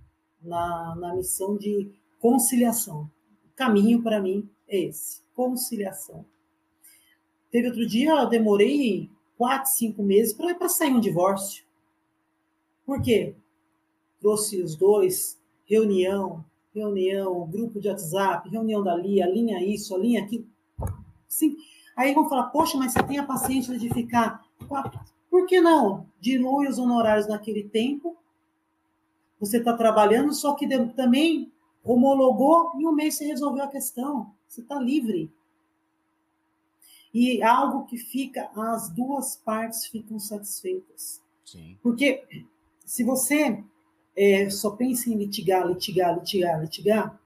na, 0.40 0.94
na 0.96 1.14
missão 1.16 1.56
de 1.56 1.90
conciliação. 2.20 3.10
O 3.46 3.56
caminho 3.56 4.02
para 4.02 4.20
mim 4.20 4.48
é 4.68 4.78
esse, 4.78 5.20
conciliação. 5.34 6.24
Teve 7.50 7.68
outro 7.68 7.86
dia, 7.86 8.10
eu 8.10 8.28
demorei 8.28 9.10
quatro, 9.36 9.70
cinco 9.70 10.02
meses 10.02 10.32
para 10.32 10.68
sair 10.68 10.92
um 10.92 11.00
divórcio. 11.00 11.64
Por 12.86 13.00
quê? 13.02 13.34
Trouxe 14.20 14.62
os 14.62 14.74
dois, 14.74 15.38
reunião, 15.66 16.44
reunião, 16.74 17.46
grupo 17.46 17.80
de 17.80 17.88
WhatsApp, 17.88 18.48
reunião 18.48 18.82
dali, 18.82 19.22
alinha 19.22 19.62
isso, 19.62 19.94
alinha 19.94 20.22
aquilo. 20.22 20.46
Sim. 21.28 21.56
Aí 21.96 22.12
vão 22.12 22.28
falar, 22.28 22.44
poxa, 22.44 22.76
mas 22.76 22.92
você 22.92 23.02
tem 23.04 23.18
a 23.18 23.24
paciência 23.24 23.78
de 23.78 23.88
ficar. 23.90 24.44
Por 25.30 25.46
que 25.46 25.60
não? 25.60 26.06
Dilui 26.20 26.66
os 26.66 26.78
honorários 26.78 27.28
naquele 27.28 27.64
tempo. 27.68 28.16
Você 29.38 29.58
está 29.58 29.72
trabalhando, 29.76 30.32
só 30.32 30.54
que 30.54 30.66
também 30.94 31.52
homologou 31.84 32.72
e 32.78 32.86
um 32.86 32.92
mês 32.92 33.16
você 33.16 33.26
resolveu 33.26 33.64
a 33.64 33.68
questão. 33.68 34.32
Você 34.48 34.60
está 34.60 34.78
livre 34.78 35.30
e 37.14 37.40
algo 37.44 37.84
que 37.84 37.96
fica, 37.96 38.50
as 38.56 38.90
duas 38.90 39.36
partes 39.36 39.86
ficam 39.86 40.18
satisfeitas. 40.18 41.22
Sim. 41.44 41.78
Porque 41.80 42.24
se 42.84 43.04
você 43.04 43.62
é, 44.16 44.48
só 44.50 44.70
pensa 44.70 45.10
em 45.10 45.16
litigar, 45.16 45.66
litigar, 45.66 46.14
litigar, 46.14 46.60
litigar, 46.60 47.20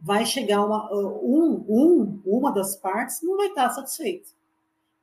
vai 0.00 0.24
chegar 0.24 0.64
uma, 0.64 0.92
um, 0.92 1.64
um, 1.68 2.22
uma 2.24 2.50
das 2.50 2.74
partes 2.74 3.22
não 3.22 3.36
vai 3.36 3.48
estar 3.48 3.70
satisfeita. 3.70 4.28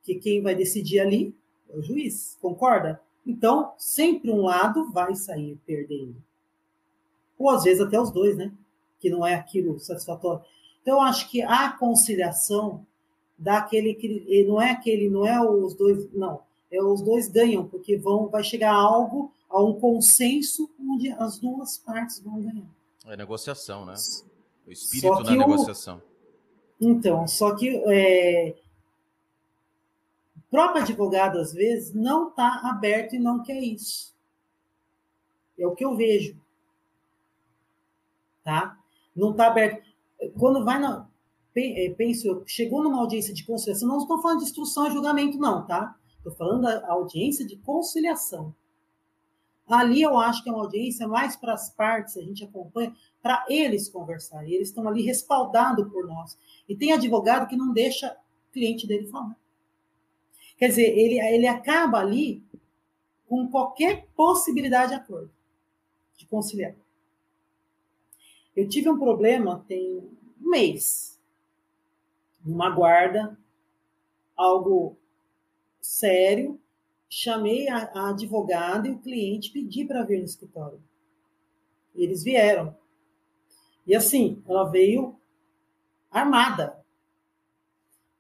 Que 0.04 0.16
quem 0.16 0.42
vai 0.42 0.56
decidir 0.56 1.00
ali 1.00 1.36
é 1.70 1.78
o 1.78 1.84
juiz, 1.84 2.38
concorda? 2.42 3.00
Então, 3.26 3.74
sempre 3.78 4.32
um 4.32 4.42
lado 4.42 4.92
vai 4.92 5.14
sair 5.16 5.60
perdendo. 5.66 6.16
Ou 7.38 7.50
às 7.50 7.64
vezes 7.64 7.82
até 7.82 8.00
os 8.00 8.10
dois, 8.10 8.38
né? 8.38 8.52
Que 9.00 9.10
não 9.10 9.26
é 9.26 9.36
aquilo 9.36 9.80
satisfatório. 9.80 10.44
Então, 10.82 10.96
eu 10.96 11.02
acho 11.02 11.30
que 11.30 11.42
a 11.42 11.70
conciliação 11.74 12.86
daquele 13.38 13.94
que 13.94 14.46
não 14.48 14.62
é 14.62 14.72
aquele, 14.72 15.10
não 15.10 15.28
é 15.28 15.40
os 15.40 15.76
dois, 15.76 16.12
não, 16.14 16.40
é 16.72 16.82
os 16.82 17.02
dois 17.02 17.28
ganham, 17.28 17.68
porque 17.68 17.98
vão 17.98 18.28
vai 18.28 18.44
chegar 18.44 18.74
algo, 18.74 19.32
a 19.58 19.64
um 19.64 19.80
consenso 19.80 20.70
onde 20.80 21.12
as 21.14 21.40
duas 21.40 21.80
partes 21.80 22.20
vão 22.20 22.40
ganhar. 22.40 22.68
É 23.06 23.18
negociação, 23.18 23.86
né? 23.86 23.96
O 24.68 24.72
espírito 24.72 25.24
na 25.24 25.32
negociação. 25.32 26.02
Então, 26.80 27.28
só 27.28 27.56
que 27.56 27.70
é, 27.88 28.56
o 30.36 30.42
próprio 30.52 30.84
advogado, 30.84 31.40
às 31.40 31.54
vezes, 31.54 31.92
não 31.92 32.30
está 32.30 32.62
aberto 32.66 33.16
e 33.16 33.20
não 33.20 33.42
quer 33.42 33.60
isso. 33.60 34.16
É 35.58 35.66
o 35.66 35.74
que 35.74 35.84
eu 35.84 35.96
vejo. 35.96 36.40
Tá? 38.44 38.78
Não 39.16 39.32
está 39.32 39.48
aberto. 39.48 39.84
Quando 40.38 40.64
vai 40.64 40.80
na, 40.80 41.08
é, 41.56 41.90
penso, 41.98 42.44
chegou 42.46 42.84
numa 42.84 43.00
audiência 43.00 43.34
de 43.34 43.44
conciliação, 43.44 43.88
não 43.88 43.98
estou 43.98 44.22
falando 44.22 44.40
de 44.40 44.46
instrução 44.46 44.88
e 44.88 44.92
julgamento, 44.92 45.40
não, 45.40 45.66
tá? 45.66 45.98
Estou 46.18 46.34
falando 46.34 46.62
da 46.62 46.88
audiência 46.92 47.46
de 47.46 47.58
conciliação. 47.58 48.54
Ali 49.68 50.02
eu 50.02 50.18
acho 50.18 50.44
que 50.44 50.50
é 50.50 50.54
uma 50.54 50.64
audiência 50.64 51.08
mais 51.08 51.36
para 51.36 51.54
as 51.54 51.70
partes, 51.70 52.16
a 52.18 52.22
gente 52.22 52.44
acompanha, 52.44 52.96
para 53.22 53.46
eles 53.50 53.90
conversarem. 53.90 54.54
Eles 54.54 54.70
estão 54.70 54.88
ali 54.88 55.02
respaldados 55.02 55.92
por 55.92 56.08
nós. 56.08 56.38
E 56.68 56.76
tem 56.76 56.94
advogado 56.94 57.48
que 57.48 57.56
não 57.56 57.74
deixa 57.74 58.16
o 58.50 58.54
cliente 58.54 58.88
dele 58.88 59.08
falar. 59.08 59.36
Quer 60.58 60.70
dizer, 60.70 60.98
ele, 60.98 61.20
ele 61.20 61.48
acaba 61.48 62.00
ali 62.00 62.44
com 63.28 63.48
qualquer 63.50 64.08
possibilidade 64.16 64.90
de 64.90 64.96
acordo, 64.96 65.30
de 66.16 66.26
conciliar. 66.26 66.74
Eu 68.56 68.68
tive 68.68 68.90
um 68.90 68.98
problema 68.98 69.64
tem 69.68 69.98
um 70.42 70.50
mês, 70.50 71.20
numa 72.44 72.70
guarda, 72.70 73.38
algo 74.36 74.98
sério. 75.82 76.60
Chamei 77.10 77.68
a, 77.70 77.78
a 77.94 78.10
advogada 78.10 78.88
e 78.88 78.92
o 78.92 79.00
cliente 79.00 79.52
pedi 79.52 79.86
para 79.86 80.04
vir 80.04 80.20
no 80.20 80.26
escritório. 80.26 80.82
E 81.96 82.04
eles 82.04 82.24
vieram. 82.24 82.76
E 83.86 83.96
assim, 83.96 84.44
ela 84.48 84.66
veio 84.66 85.18
armada. 86.12 86.78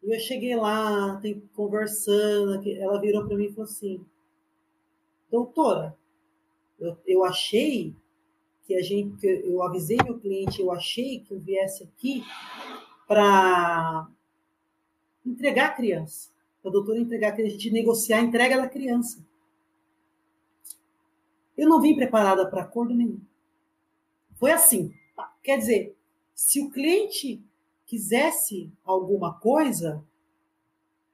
E 0.01 0.15
eu 0.15 0.19
cheguei 0.19 0.55
lá, 0.55 1.21
conversando, 1.53 2.67
ela 2.69 2.99
virou 2.99 3.27
para 3.27 3.35
mim 3.35 3.45
e 3.45 3.49
falou 3.49 3.65
assim: 3.65 4.05
Doutora, 5.29 5.97
eu, 6.79 6.97
eu 7.05 7.25
achei 7.25 7.95
que 8.63 8.75
a 8.75 8.81
gente, 8.81 9.17
que 9.17 9.27
eu 9.27 9.61
avisei 9.63 9.97
meu 10.03 10.19
cliente, 10.19 10.61
eu 10.61 10.71
achei 10.71 11.19
que 11.19 11.33
eu 11.33 11.39
viesse 11.39 11.83
aqui 11.83 12.23
para 13.07 14.07
entregar 15.25 15.67
a 15.67 15.73
criança. 15.73 16.36
A 16.67 16.71
doutora 16.71 16.99
entregar 16.99 17.33
criança, 17.33 17.55
a 17.55 17.57
gente 17.57 17.71
negociar 17.71 18.19
a 18.19 18.21
entrega 18.21 18.57
da 18.57 18.67
criança. 18.67 19.25
Eu 21.57 21.67
não 21.67 21.81
vim 21.81 21.95
preparada 21.95 22.47
para 22.49 22.61
acordo 22.61 22.93
nenhum. 22.93 23.19
Foi 24.35 24.51
assim. 24.51 24.93
Quer 25.41 25.57
dizer, 25.57 25.97
se 26.35 26.61
o 26.61 26.69
cliente 26.69 27.41
quisesse 27.85 28.71
alguma 28.85 29.33
coisa, 29.33 30.03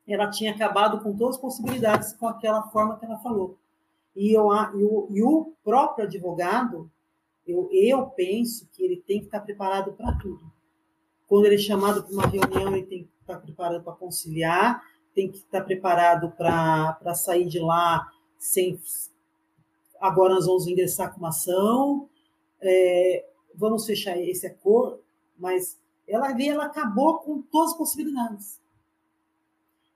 ela 0.07 0.29
tinha 0.29 0.51
acabado 0.51 1.01
com 1.01 1.15
todas 1.15 1.35
as 1.35 1.41
possibilidades 1.41 2.13
com 2.13 2.27
aquela 2.27 2.63
forma 2.63 2.97
que 2.97 3.05
ela 3.05 3.19
falou. 3.19 3.57
E, 4.15 4.33
eu, 4.33 4.49
e, 4.51 4.83
o, 4.83 5.07
e 5.09 5.23
o 5.23 5.53
próprio 5.63 6.05
advogado, 6.05 6.91
eu, 7.47 7.69
eu 7.71 8.07
penso 8.07 8.67
que 8.73 8.83
ele 8.83 8.97
tem 8.97 9.19
que 9.19 9.25
estar 9.25 9.39
preparado 9.39 9.93
para 9.93 10.17
tudo. 10.17 10.51
Quando 11.27 11.45
ele 11.45 11.55
é 11.55 11.59
chamado 11.59 12.03
para 12.03 12.13
uma 12.13 12.27
reunião, 12.27 12.75
ele 12.75 12.85
tem 12.85 13.03
que 13.03 13.09
estar 13.21 13.39
preparado 13.39 13.83
para 13.83 13.93
conciliar, 13.93 14.83
tem 15.13 15.29
que 15.29 15.37
estar 15.37 15.61
preparado 15.61 16.31
para 16.31 17.15
sair 17.15 17.47
de 17.47 17.59
lá 17.59 18.11
sem. 18.37 18.79
Agora 19.99 20.35
nós 20.35 20.45
vamos 20.45 20.67
ingressar 20.67 21.13
com 21.13 21.19
uma 21.19 21.29
ação, 21.29 22.09
é, 22.61 23.25
vamos 23.55 23.85
fechar 23.85 24.17
esse 24.17 24.45
acordo, 24.45 25.01
mas 25.37 25.79
ela 26.07 26.27
ali 26.27 26.49
ela 26.49 26.65
acabou 26.65 27.19
com 27.19 27.41
todas 27.41 27.71
as 27.71 27.77
possibilidades. 27.77 28.61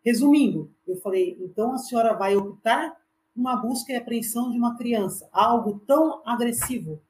Resumindo, 0.06 0.72
eu 0.88 0.96
falei, 0.98 1.38
então 1.42 1.74
a 1.74 1.78
senhora 1.78 2.14
vai 2.14 2.36
optar 2.36 2.98
uma 3.36 3.56
busca 3.56 3.92
e 3.92 3.96
apreensão 3.96 4.50
de 4.52 4.58
uma 4.58 4.78
criança, 4.78 5.30
algo 5.32 5.80
tão 5.86 6.22
agressivo. 6.26 7.02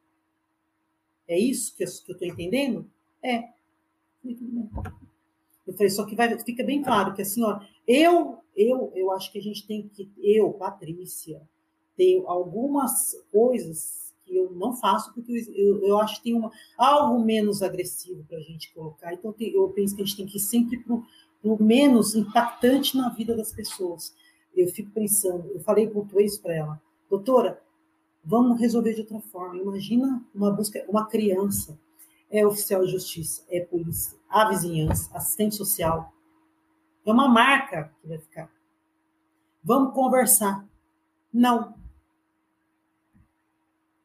É 1.28 1.38
isso 1.38 1.76
que 1.76 1.84
eu 1.84 1.88
estou 1.88 2.28
entendendo? 2.28 2.90
É. 3.22 3.50
Eu 5.68 5.74
falei, 5.74 5.90
só 5.90 6.06
que 6.06 6.16
vai, 6.16 6.40
fica 6.40 6.64
bem 6.64 6.82
claro 6.82 7.14
que 7.14 7.22
assim, 7.22 7.44
ó, 7.44 7.60
eu, 7.86 8.38
eu, 8.56 8.92
eu 8.96 9.12
acho 9.12 9.32
que 9.32 9.38
a 9.38 9.42
gente 9.42 9.68
tem 9.68 9.88
que, 9.90 10.10
eu, 10.18 10.52
Patrícia, 10.54 11.42
tenho 11.96 12.28
algumas 12.28 13.14
coisas 13.32 14.14
que 14.24 14.36
eu 14.36 14.52
não 14.52 14.74
faço 14.78 15.14
porque 15.14 15.46
eu, 15.54 15.84
eu 15.84 16.00
acho 16.00 16.18
que 16.18 16.24
tem 16.24 16.34
uma, 16.36 16.52
algo 16.78 17.24
menos 17.24 17.62
agressivo 17.62 18.24
para 18.24 18.38
a 18.38 18.42
gente 18.42 18.74
colocar. 18.74 19.14
Então, 19.14 19.36
eu 19.40 19.70
penso 19.70 19.96
que 19.96 20.02
a 20.02 20.06
gente 20.06 20.18
tem 20.18 20.26
que 20.26 20.38
ir 20.38 20.42
sempre 20.42 20.78
para 20.78 20.96
o 21.44 21.64
menos 21.64 22.16
impactante 22.16 22.96
na 22.96 23.10
vida 23.10 23.36
das 23.36 23.52
pessoas. 23.52 24.16
Eu 24.56 24.68
fico 24.68 24.90
pensando, 24.92 25.52
eu 25.54 25.60
falei 25.60 25.88
pontuei 25.88 26.26
isso 26.26 26.42
para 26.42 26.56
ela, 26.56 26.82
doutora, 27.10 27.62
vamos 28.24 28.60
resolver 28.60 28.94
de 28.94 29.02
outra 29.02 29.20
forma. 29.20 29.62
Imagina 29.62 30.24
uma 30.34 30.52
busca, 30.52 30.84
uma 30.88 31.06
criança 31.06 31.78
é 32.30 32.46
oficial 32.46 32.84
de 32.86 32.92
justiça, 32.92 33.46
é 33.50 33.62
polícia, 33.62 34.18
a 34.30 34.50
vizinhança, 34.50 35.16
assistente 35.16 35.56
social. 35.56 36.14
É 37.06 37.12
uma 37.12 37.28
marca 37.28 37.94
que 38.02 38.08
vai 38.08 38.18
ficar. 38.20 38.52
Vamos 39.64 39.94
conversar. 39.94 40.68
Não. 41.34 41.76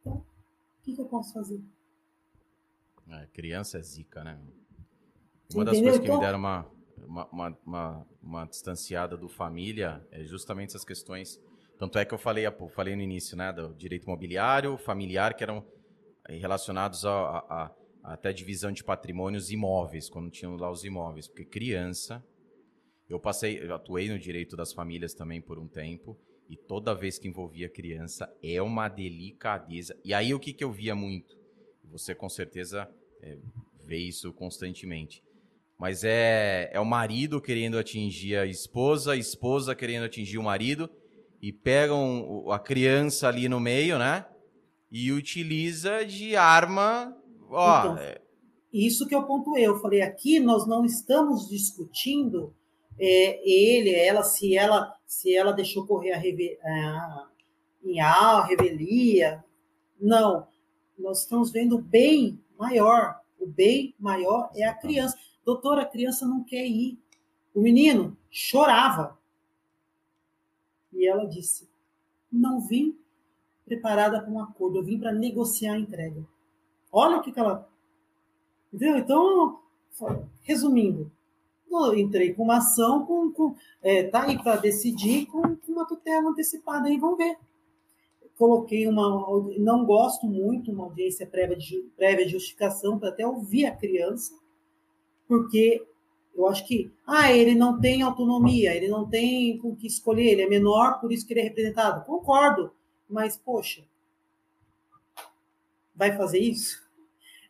Então, 0.01 0.15
o 0.15 0.25
que, 0.83 0.95
que 0.95 1.01
eu 1.01 1.07
posso 1.07 1.33
fazer? 1.33 1.61
É, 3.09 3.27
criança 3.33 3.79
é 3.79 3.83
zica, 3.83 4.23
né? 4.23 4.39
Uma 5.55 5.65
das 5.65 5.79
coisas 5.79 6.01
que 6.01 6.09
me 6.09 6.09
então 6.09 6.21
deram 6.21 6.39
uma, 6.39 6.67
uma, 7.07 7.27
uma, 7.27 7.59
uma, 7.67 8.07
uma 8.23 8.45
distanciada 8.47 9.17
do 9.17 9.29
família 9.29 10.07
é 10.11 10.25
justamente 10.25 10.71
essas 10.71 10.85
questões. 10.85 11.41
Tanto 11.79 11.99
é 11.99 12.05
que 12.05 12.15
eu 12.15 12.19
falei, 12.19 12.45
falei 12.75 12.95
no 12.95 13.03
início, 13.03 13.37
né, 13.37 13.53
do 13.53 13.75
direito 13.75 14.05
imobiliário, 14.05 14.79
familiar, 14.79 15.35
que 15.35 15.43
eram 15.43 15.67
eh, 16.29 16.37
relacionados 16.37 17.05
a, 17.05 17.11
a, 17.11 17.65
a 17.65 17.71
até 18.03 18.33
divisão 18.33 18.73
de 18.73 18.83
patrimônios 18.83 19.51
imóveis, 19.51 20.09
quando 20.09 20.31
tinham 20.31 20.57
lá 20.57 20.71
os 20.71 20.85
imóveis, 20.85 21.29
porque 21.29 21.45
criança, 21.45 22.25
eu 23.09 23.21
passei, 23.21 23.63
eu 23.63 23.75
atuei 23.75 24.09
no 24.09 24.19
direito 24.19 24.57
das 24.57 24.73
famílias 24.73 25.15
também 25.15 25.41
por 25.41 25.59
um 25.59 25.69
tempo, 25.69 26.19
e 26.49 26.57
toda 26.57 26.95
vez 26.95 27.19
que 27.19 27.29
envolvia 27.29 27.69
criança 27.69 28.31
é 28.43 28.61
uma 28.61 28.89
delicadeza. 28.89 29.99
E 30.05 30.13
aí 30.13 30.35
o 30.35 30.41
que, 30.41 30.53
que 30.53 30.65
eu 30.65 30.73
via 30.73 30.95
muito? 30.95 31.37
Você 31.85 32.15
com 32.15 32.29
certeza 32.29 32.91
é, 33.23 33.39
vê 33.85 33.97
isso 33.97 34.33
constantemente. 34.33 35.23
Mas 35.79 36.05
é, 36.05 36.71
é 36.73 36.79
o 36.79 36.85
marido 36.85 37.41
querendo 37.41 37.79
atingir 37.79 38.37
a 38.37 38.47
esposa, 38.47 39.13
a 39.13 39.17
esposa 39.17 39.75
querendo 39.75 40.05
atingir 40.05 40.39
o 40.39 40.43
marido, 40.43 40.91
e 41.41 41.53
pegam 41.53 42.51
a 42.53 42.59
criança 42.59 43.29
ali 43.29 43.49
no 43.49 43.59
meio, 43.59 43.99
né? 43.99 44.25
E 44.91 45.11
utiliza 45.11 46.05
de 46.05 46.37
arma 46.37 47.17
Ó, 47.53 47.81
então, 47.81 47.99
é... 47.99 48.21
Isso 48.73 49.07
que 49.07 49.15
eu 49.15 49.25
pontuei. 49.25 49.67
Eu 49.67 49.79
falei, 49.79 50.01
aqui 50.01 50.41
nós 50.41 50.67
não 50.67 50.85
estamos 50.85 51.49
discutindo 51.49 52.55
é, 52.99 53.41
ele, 53.49 53.95
ela, 53.95 54.23
se 54.23 54.57
ela 54.57 54.97
se 55.13 55.35
ela 55.35 55.53
deixou 55.53 55.87
correr 55.87 56.13
a, 56.13 56.17
reve, 56.17 56.59
A, 56.65 57.29
a 58.01 58.47
revelia. 58.47 59.45
Não. 60.01 60.47
Nós 60.99 61.21
estamos 61.21 61.51
vendo 61.51 61.77
o 61.77 61.83
bem 61.83 62.41
maior. 62.59 63.21
O 63.39 63.47
bem 63.47 63.95
maior 64.01 64.51
é 64.55 64.65
a 64.65 64.75
criança. 64.75 65.19
Doutora, 65.45 65.83
a 65.83 65.87
criança 65.87 66.27
não 66.27 66.43
quer 66.43 66.65
ir. 66.65 66.99
O 67.55 67.61
menino 67.61 68.17
chorava. 68.31 69.19
E 70.93 71.07
ela 71.07 71.27
disse: 71.27 71.69
Não 72.31 72.61
vim 72.61 72.97
preparada 73.67 74.21
para 74.21 74.31
um 74.31 74.43
acordo, 74.43 74.79
eu 74.79 74.85
vim 74.85 74.99
para 74.99 75.13
negociar 75.13 75.75
a 75.75 75.79
entrega. 75.79 76.27
Olha 76.93 77.17
o 77.17 77.23
que, 77.23 77.33
que 77.33 77.41
ela. 77.41 77.67
Entendeu? 78.73 78.99
Então, 78.99 79.61
resumindo, 80.43 81.11
entrei 81.97 82.35
com 82.35 82.43
uma 82.43 82.59
ação, 82.59 83.07
com, 83.07 83.33
com 83.33 83.55
é, 83.83 84.05
tá 84.05 84.25
aí 84.25 84.41
para 84.43 84.57
decidir 84.57 85.27
com, 85.27 85.57
com, 85.57 85.73
uma 85.73 85.87
tutela 85.87 86.31
antecipada 86.31 86.89
aí, 86.89 86.99
vamos 86.99 87.17
ver. 87.17 87.39
Coloquei 88.37 88.87
uma. 88.87 89.27
Não 89.59 89.85
gosto 89.85 90.27
muito 90.27 90.71
uma 90.71 90.85
audiência 90.85 91.27
prévia 91.27 91.57
de, 91.57 91.83
prévia 91.97 92.27
de 92.27 92.33
justificação 92.33 92.99
para 92.99 93.09
até 93.09 93.27
ouvir 93.27 93.67
a 93.67 93.77
criança, 93.77 94.35
porque 95.27 95.87
eu 96.35 96.47
acho 96.49 96.67
que, 96.67 96.91
ah, 97.07 97.31
ele 97.31 97.55
não 97.55 97.79
tem 97.79 98.03
autonomia, 98.03 98.75
ele 98.75 98.89
não 98.89 99.09
tem 99.09 99.61
o 99.63 99.77
que 99.77 99.87
escolher, 99.87 100.33
ele 100.33 100.43
é 100.43 100.49
menor, 100.49 100.99
por 101.01 101.13
isso 101.13 101.27
que 101.27 101.35
ele 101.35 101.41
é 101.41 101.45
representado. 101.45 102.05
Concordo, 102.05 102.73
mas, 103.09 103.37
poxa, 103.37 103.85
vai 105.95 106.17
fazer 106.17 106.39
isso? 106.39 106.83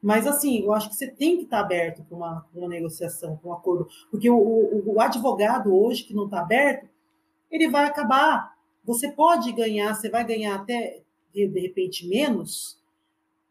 Mas, 0.02 0.26
assim, 0.26 0.64
eu 0.64 0.72
acho 0.72 0.88
que 0.88 0.96
você 0.96 1.06
tem 1.06 1.36
que 1.36 1.44
estar 1.44 1.60
aberto 1.60 2.02
para 2.02 2.16
uma, 2.16 2.46
uma 2.52 2.68
negociação, 2.68 3.36
para 3.36 3.48
um 3.48 3.52
acordo. 3.52 3.88
Porque 4.10 4.28
o, 4.28 4.36
o, 4.36 4.94
o 4.94 5.00
advogado 5.00 5.72
hoje 5.72 6.02
que 6.02 6.14
não 6.14 6.24
está 6.24 6.40
aberto, 6.40 6.88
ele 7.50 7.68
vai 7.68 7.84
acabar. 7.84 8.52
Você 8.84 9.12
pode 9.12 9.52
ganhar, 9.52 9.94
você 9.94 10.10
vai 10.10 10.24
ganhar 10.24 10.56
até, 10.56 11.02
de, 11.32 11.46
de 11.46 11.60
repente, 11.60 12.08
menos, 12.08 12.82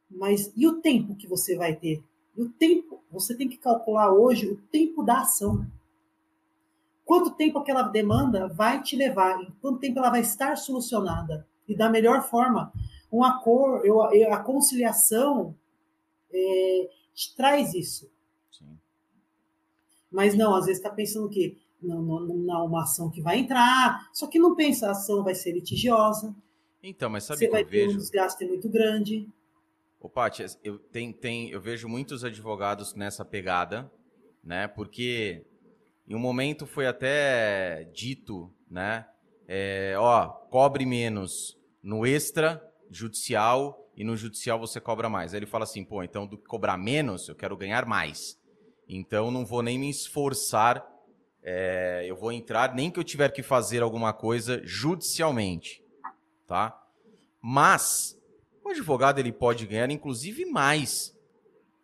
mas 0.09 0.51
e 0.57 0.68
o 0.68 0.81
tempo 0.81 1.15
que 1.15 1.26
você 1.26 1.55
vai 1.55 1.73
ter? 1.73 2.03
E 2.35 2.41
o 2.41 2.49
tempo, 2.49 3.01
você 3.09 3.35
tem 3.35 3.47
que 3.47 3.57
calcular 3.57 4.11
hoje 4.11 4.47
o 4.47 4.57
tempo 4.57 5.03
da 5.03 5.22
ação. 5.22 5.65
Quanto 7.05 7.31
tempo 7.31 7.59
aquela 7.59 7.84
demanda 7.84 8.47
vai 8.47 8.81
te 8.81 8.95
levar? 8.95 9.39
Quanto 9.61 9.80
tempo 9.80 9.99
ela 9.99 10.09
vai 10.09 10.22
estar 10.22 10.57
solucionada? 10.57 11.47
E 11.68 11.76
da 11.76 11.89
melhor 11.89 12.23
forma. 12.23 12.73
Um 13.11 13.23
acordo, 13.23 13.85
eu, 13.85 14.01
a 14.01 14.39
conciliação, 14.39 15.55
é, 16.31 16.89
te 17.13 17.35
traz 17.35 17.73
isso. 17.73 18.09
Sim. 18.51 18.77
Mas 20.09 20.35
não, 20.35 20.55
às 20.55 20.65
vezes 20.65 20.81
está 20.81 20.89
pensando 20.89 21.29
que 21.29 21.57
não, 21.81 22.01
não, 22.01 22.19
não, 22.25 22.65
uma 22.65 22.83
ação 22.83 23.09
que 23.09 23.21
vai 23.21 23.39
entrar, 23.39 24.09
só 24.13 24.27
que 24.27 24.39
não 24.39 24.55
pensa, 24.55 24.88
a 24.88 24.91
ação 24.91 25.23
vai 25.23 25.35
ser 25.35 25.51
litigiosa. 25.51 26.35
Então, 26.83 27.09
mas 27.09 27.23
sabe 27.25 27.39
Você 27.39 27.45
que 27.45 27.51
vai 27.51 27.63
ter 27.63 27.69
vejo... 27.69 27.95
um 27.95 27.97
desgaste 27.97 28.45
muito 28.45 28.69
grande. 28.69 29.27
Ô, 29.99 30.09
Paty, 30.09 30.45
eu, 30.63 30.79
tem, 30.79 31.11
tem, 31.11 31.49
eu 31.49 31.61
vejo 31.61 31.88
muitos 31.88 32.23
advogados 32.23 32.95
nessa 32.95 33.23
pegada, 33.23 33.91
né? 34.43 34.67
Porque 34.67 35.45
em 36.07 36.15
um 36.15 36.19
momento 36.19 36.65
foi 36.65 36.88
até 36.88 37.83
dito, 37.93 38.51
né? 38.69 39.05
É, 39.47 39.95
ó, 39.97 40.27
cobre 40.27 40.85
menos 40.85 41.57
no 41.83 42.05
extra 42.05 42.70
judicial 42.91 43.89
e 43.95 44.03
no 44.03 44.15
judicial 44.18 44.59
você 44.59 44.80
cobra 44.80 45.09
mais. 45.09 45.34
Aí 45.34 45.39
ele 45.39 45.45
fala 45.45 45.63
assim, 45.63 45.84
pô, 45.84 46.03
então 46.03 46.27
do 46.27 46.38
que 46.38 46.45
cobrar 46.45 46.77
menos, 46.77 47.27
eu 47.27 47.35
quero 47.35 47.55
ganhar 47.57 47.85
mais. 47.85 48.39
Então 48.88 49.31
não 49.31 49.45
vou 49.45 49.63
nem 49.63 49.80
me 49.80 49.89
esforçar, 49.89 50.85
é, 51.41 52.05
eu 52.05 52.15
vou 52.15 52.31
entrar, 52.31 52.76
nem 52.76 52.91
que 52.91 52.99
eu 52.99 53.03
tiver 53.03 53.30
que 53.30 53.41
fazer 53.41 53.81
alguma 53.81 54.13
coisa 54.13 54.61
judicialmente, 54.65 55.84
tá? 56.45 56.77
Mas 57.41 58.19
o 58.63 58.69
advogado 58.69 59.19
ele 59.19 59.31
pode 59.31 59.65
ganhar 59.65 59.89
inclusive 59.89 60.45
mais 60.45 61.18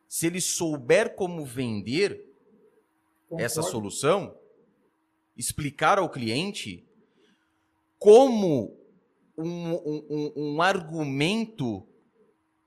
se 0.08 0.28
ele 0.28 0.40
souber 0.40 1.16
como 1.16 1.46
vender 1.46 2.26
Concordo. 3.24 3.44
essa 3.44 3.62
solução, 3.62 4.38
explicar 5.36 5.98
ao 5.98 6.10
cliente 6.10 6.86
como 8.00 8.78
um, 9.38 9.74
um, 9.74 10.34
um, 10.36 10.62
argumento 10.62 11.86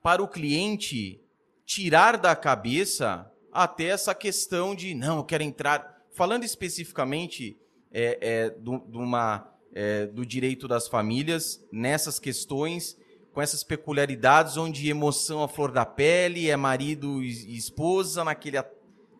para 0.02 0.22
o 0.22 0.28
cliente 0.28 1.20
tirar 1.66 2.16
da 2.16 2.34
cabeça 2.36 3.30
até 3.52 3.86
essa 3.86 4.14
questão 4.14 4.74
de 4.74 4.94
não, 4.94 5.18
eu 5.18 5.24
quero 5.24 5.42
entrar. 5.42 5.98
Falando 6.12 6.44
especificamente 6.44 7.56
é, 7.92 8.18
é, 8.20 8.50
do, 8.50 8.72
uma, 8.98 9.52
é, 9.72 10.06
do 10.06 10.24
direito 10.24 10.68
das 10.68 10.86
famílias, 10.86 11.64
nessas 11.72 12.18
questões, 12.18 12.96
com 13.32 13.42
essas 13.42 13.62
peculiaridades, 13.62 14.56
onde 14.56 14.88
emoção 14.88 15.42
à 15.42 15.48
flor 15.48 15.72
da 15.72 15.84
pele, 15.84 16.50
é 16.50 16.56
marido 16.56 17.22
e 17.22 17.56
esposa 17.56 18.24
naquele, 18.24 18.62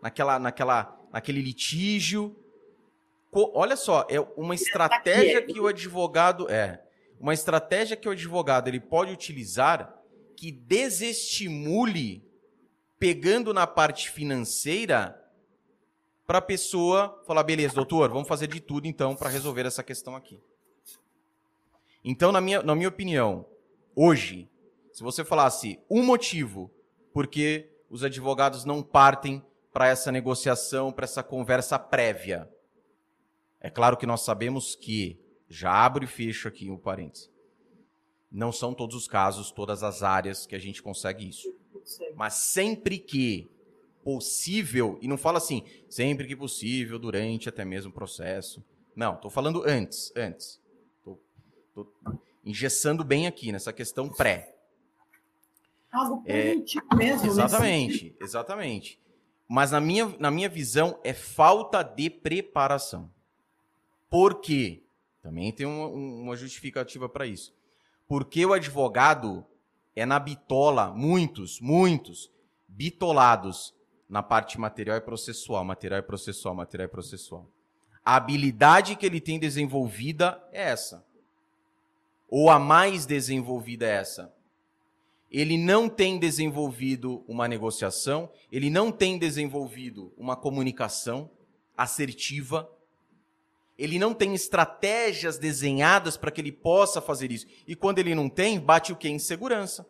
naquela, 0.03 0.39
naquela, 0.39 1.01
naquele 1.13 1.43
litígio. 1.43 2.37
Olha 3.33 3.77
só, 3.77 4.07
é 4.11 4.21
uma 4.37 4.55
estratégia 4.55 5.43
que 5.43 5.61
o 5.61 5.69
advogado 5.69 6.51
é 6.51 6.83
uma 7.21 7.35
estratégia 7.35 7.97
que 7.97 8.09
o 8.09 8.13
advogado 8.13 8.69
ele 8.69 8.81
pode 8.81 9.13
utilizar 9.13 9.97
que 10.35 10.51
desestimule, 10.51 12.25
pegando 12.99 13.53
na 13.53 13.67
parte 13.67 14.11
financeira, 14.11 15.17
para 16.27 16.39
a 16.39 16.43
pessoa 16.43 17.23
falar: 17.27 17.43
beleza, 17.43 17.75
doutor, 17.75 18.09
vamos 18.09 18.27
fazer 18.27 18.47
de 18.47 18.61
tudo 18.61 18.87
então 18.87 19.15
para 19.15 19.29
resolver 19.29 19.67
essa 19.67 19.83
questão 19.83 20.17
aqui. 20.17 20.41
Então, 22.03 22.33
na 22.33 22.41
minha, 22.41 22.63
na 22.63 22.75
minha 22.75 22.89
opinião, 22.89 23.45
hoje, 23.95 24.49
se 24.91 25.03
você 25.03 25.23
falasse 25.23 25.79
um 25.91 26.03
motivo 26.03 26.71
porque 27.13 27.71
os 27.91 28.03
advogados 28.03 28.65
não 28.65 28.83
partem 28.83 29.45
para 29.73 29.89
essa 29.89 30.11
negociação, 30.11 30.91
para 30.91 31.05
essa 31.05 31.23
conversa 31.23 31.79
prévia, 31.79 32.49
é 33.61 33.69
claro 33.69 33.97
que 33.97 34.07
nós 34.07 34.23
sabemos 34.23 34.75
que, 34.75 35.21
já 35.51 35.73
abro 35.73 36.05
e 36.05 36.07
fecho 36.07 36.47
aqui 36.47 36.71
o 36.71 36.75
um 36.75 36.79
parênteses, 36.79 37.29
não 38.31 38.53
são 38.53 38.73
todos 38.73 38.95
os 38.95 39.09
casos, 39.09 39.51
todas 39.51 39.83
as 39.83 40.03
áreas 40.05 40.47
que 40.47 40.55
a 40.55 40.59
gente 40.59 40.81
consegue 40.81 41.29
isso. 41.29 41.53
Mas 42.15 42.35
sempre 42.35 42.99
que 42.99 43.51
possível, 44.05 44.99
e 45.03 45.09
não 45.09 45.19
fala 45.19 45.39
assim, 45.39 45.65
sempre 45.89 46.27
que 46.27 46.37
possível, 46.37 46.99
durante 46.99 47.49
até 47.49 47.65
mesmo 47.65 47.91
o 47.91 47.95
processo. 47.95 48.65
Não, 48.95 49.15
estou 49.15 49.31
falando 49.31 49.63
antes, 49.67 50.13
antes. 50.17 50.61
Estou 50.99 51.93
engessando 52.45 53.03
bem 53.03 53.27
aqui 53.27 53.51
nessa 53.51 53.73
questão 53.73 54.09
pré. 54.09 54.55
Algo 55.93 56.23
é, 56.25 56.55
mesmo. 56.97 57.27
Exatamente, 57.27 58.17
exatamente. 58.21 59.01
Mas 59.49 59.73
na 59.73 59.81
minha, 59.81 60.15
na 60.21 60.31
minha 60.31 60.49
visão 60.49 61.01
é 61.03 61.13
falta 61.13 61.83
de 61.83 62.09
preparação. 62.09 63.11
Por 64.09 64.41
quê? 64.41 64.85
Também 65.23 65.53
tem 65.53 65.67
uma, 65.67 65.87
uma 65.87 66.37
justificativa 66.37 67.09
para 67.09 67.27
isso. 67.27 67.55
Porque 68.09 68.45
o 68.45 68.53
advogado 68.53 69.45
é 69.95 70.07
na 70.07 70.19
bitola, 70.19 70.91
muitos, 70.91 71.61
muitos, 71.61 72.31
bitolados 72.67 73.75
na 74.09 74.23
parte 74.23 74.59
material 74.59 74.97
e 74.97 75.01
processual, 75.01 75.65
material 75.65 76.01
e 76.01 76.03
processual, 76.03 76.55
material 76.55 76.89
e 76.89 76.91
processual. 76.91 77.47
A 78.05 78.17
habilidade 78.17 78.97
que 78.97 79.07
ele 79.07 79.21
tem 79.21 79.39
desenvolvida 79.39 80.43
é 80.53 80.71
essa. 80.71 81.05
Ou 82.29 82.51
a 82.51 82.59
mais 82.59 83.07
desenvolvida 83.07 83.87
é 83.87 83.97
essa. 83.97 84.33
ele 85.31 85.57
não 85.57 85.89
tem 85.89 86.19
desenvolvido 86.19 87.23
uma 87.29 87.47
negociação, 87.47 88.29
ele 88.51 88.69
não 88.69 88.91
tem 88.91 89.17
desenvolvido 89.17 90.13
uma 90.17 90.35
comunicação 90.35 91.31
assertiva, 91.77 92.69
ele 93.81 93.99
não 93.99 94.13
tem 94.13 94.35
estratégias 94.35 95.39
desenhadas 95.39 96.15
para 96.15 96.31
que 96.31 96.39
ele 96.39 96.53
possa 96.53 97.01
fazer 97.01 97.33
isso. 97.33 97.47
E 97.67 97.75
quando 97.75 97.99
ele 97.99 98.15
não 98.15 98.29
tem, 98.29 98.61
bate 98.61 98.93
o 98.93 98.97
que? 98.97 99.09
Insegurança. 99.09 99.87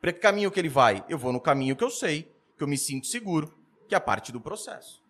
Para 0.00 0.12
que 0.12 0.18
caminho 0.18 0.50
que 0.50 0.58
ele 0.58 0.68
vai? 0.68 1.04
Eu 1.08 1.16
vou 1.16 1.32
no 1.32 1.40
caminho 1.40 1.76
que 1.76 1.84
eu 1.84 1.90
sei, 1.90 2.28
que 2.56 2.64
eu 2.64 2.66
me 2.66 2.76
sinto 2.76 3.06
seguro, 3.06 3.54
que 3.88 3.94
é 3.94 3.98
a 3.98 4.00
parte 4.00 4.32
do 4.32 4.40
processo. 4.40 5.00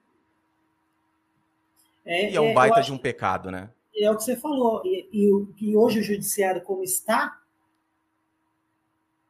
É, 2.05 2.31
e 2.31 2.37
é 2.37 2.41
um 2.41 2.51
é, 2.51 2.53
baita 2.53 2.83
de 2.83 2.93
um 2.93 2.99
pecado, 2.99 3.51
né? 3.51 3.71
É 3.97 4.11
o 4.11 4.17
que 4.17 4.23
você 4.23 4.37
falou. 4.37 4.83
E, 4.85 5.09
e, 5.11 5.71
e 5.71 5.77
hoje 5.77 6.01
o 6.01 6.03
judiciário, 6.03 6.61
como 6.63 6.83
está, 6.83 7.41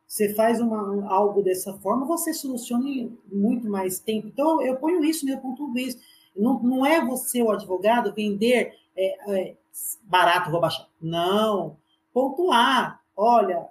você 0.04 0.34
faz 0.34 0.60
uma, 0.60 1.08
algo 1.08 1.42
dessa 1.42 1.74
forma, 1.74 2.06
você 2.06 2.34
soluciona 2.34 2.88
em 2.88 3.16
muito 3.30 3.68
mais 3.68 4.00
tempo. 4.00 4.26
Então, 4.26 4.60
eu 4.60 4.74
ponho 4.76 5.04
isso, 5.04 5.28
eu 5.28 5.38
pontuo 5.38 5.78
isso. 5.78 5.98
Não, 6.36 6.62
não 6.62 6.86
é 6.86 7.04
você, 7.04 7.42
o 7.42 7.50
advogado, 7.50 8.14
vender 8.14 8.74
é, 8.96 9.32
é, 9.32 9.56
barato, 10.02 10.50
vou 10.50 10.60
baixar. 10.60 10.88
Não. 11.00 11.76
Pontuar. 12.12 13.00
Olha, 13.16 13.66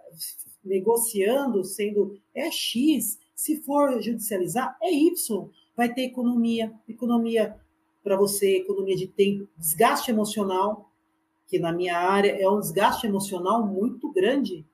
negociando, 0.63 1.63
sendo 1.63 2.19
é 2.35 2.51
X, 2.51 3.19
se 3.33 3.57
for 3.57 4.01
judicializar, 4.01 4.77
é 4.81 4.93
Y. 4.93 5.49
Vai 5.75 5.93
ter 5.93 6.03
economia, 6.03 6.73
economia 6.87 7.55
para 8.03 8.15
você, 8.15 8.57
economia 8.57 8.95
de 8.95 9.07
tempo, 9.07 9.47
desgaste 9.57 10.11
emocional, 10.11 10.91
que 11.47 11.59
na 11.59 11.71
minha 11.71 11.97
área 11.97 12.31
é 12.31 12.49
um 12.49 12.59
desgaste 12.59 13.07
emocional 13.07 13.65
muito 13.65 14.11
grande. 14.11 14.65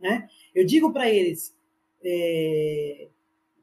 Né? 0.00 0.28
Eu 0.54 0.64
digo 0.64 0.92
para 0.92 1.08
eles, 1.08 1.54
é, 2.02 3.08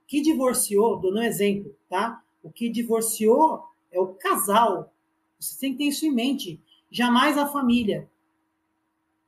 que 0.07 0.21
divorciou, 0.21 0.99
dando 0.99 1.19
um 1.19 1.23
exemplo, 1.23 1.75
tá? 1.89 2.21
O 2.45 2.51
que 2.51 2.69
divorciou 2.69 3.63
é 3.91 3.99
o 3.99 4.13
casal. 4.13 4.93
Você 5.39 5.59
tem 5.59 5.71
que 5.71 5.79
ter 5.79 5.85
isso 5.85 6.05
em 6.05 6.11
mente. 6.11 6.61
Jamais 6.91 7.39
a 7.39 7.47
família. 7.47 8.07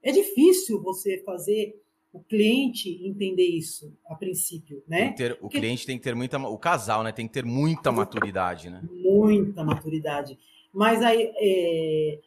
É 0.03 0.11
difícil 0.11 0.80
você 0.80 1.18
fazer 1.26 1.81
o 2.14 2.19
cliente 2.19 2.89
entender 3.03 3.48
isso 3.48 3.91
a 4.07 4.14
princípio, 4.14 4.84
né? 4.88 5.14
Ter, 5.14 5.31
o 5.34 5.38
Porque... 5.38 5.60
cliente 5.60 5.85
tem 5.88 5.98
que 5.98 6.03
ter 6.03 6.14
muita, 6.14 6.38
o 6.38 6.60
casal, 6.60 7.02
né? 7.02 7.11
Tem 7.11 7.27
que 7.27 7.34
ter 7.34 7.44
muita 7.44 7.91
maturidade, 7.91 8.69
né? 8.69 8.84
Muita 8.91 9.64
maturidade. 9.64 10.38
Mas 10.72 11.02
aí, 11.02 11.34
é... 11.38 12.19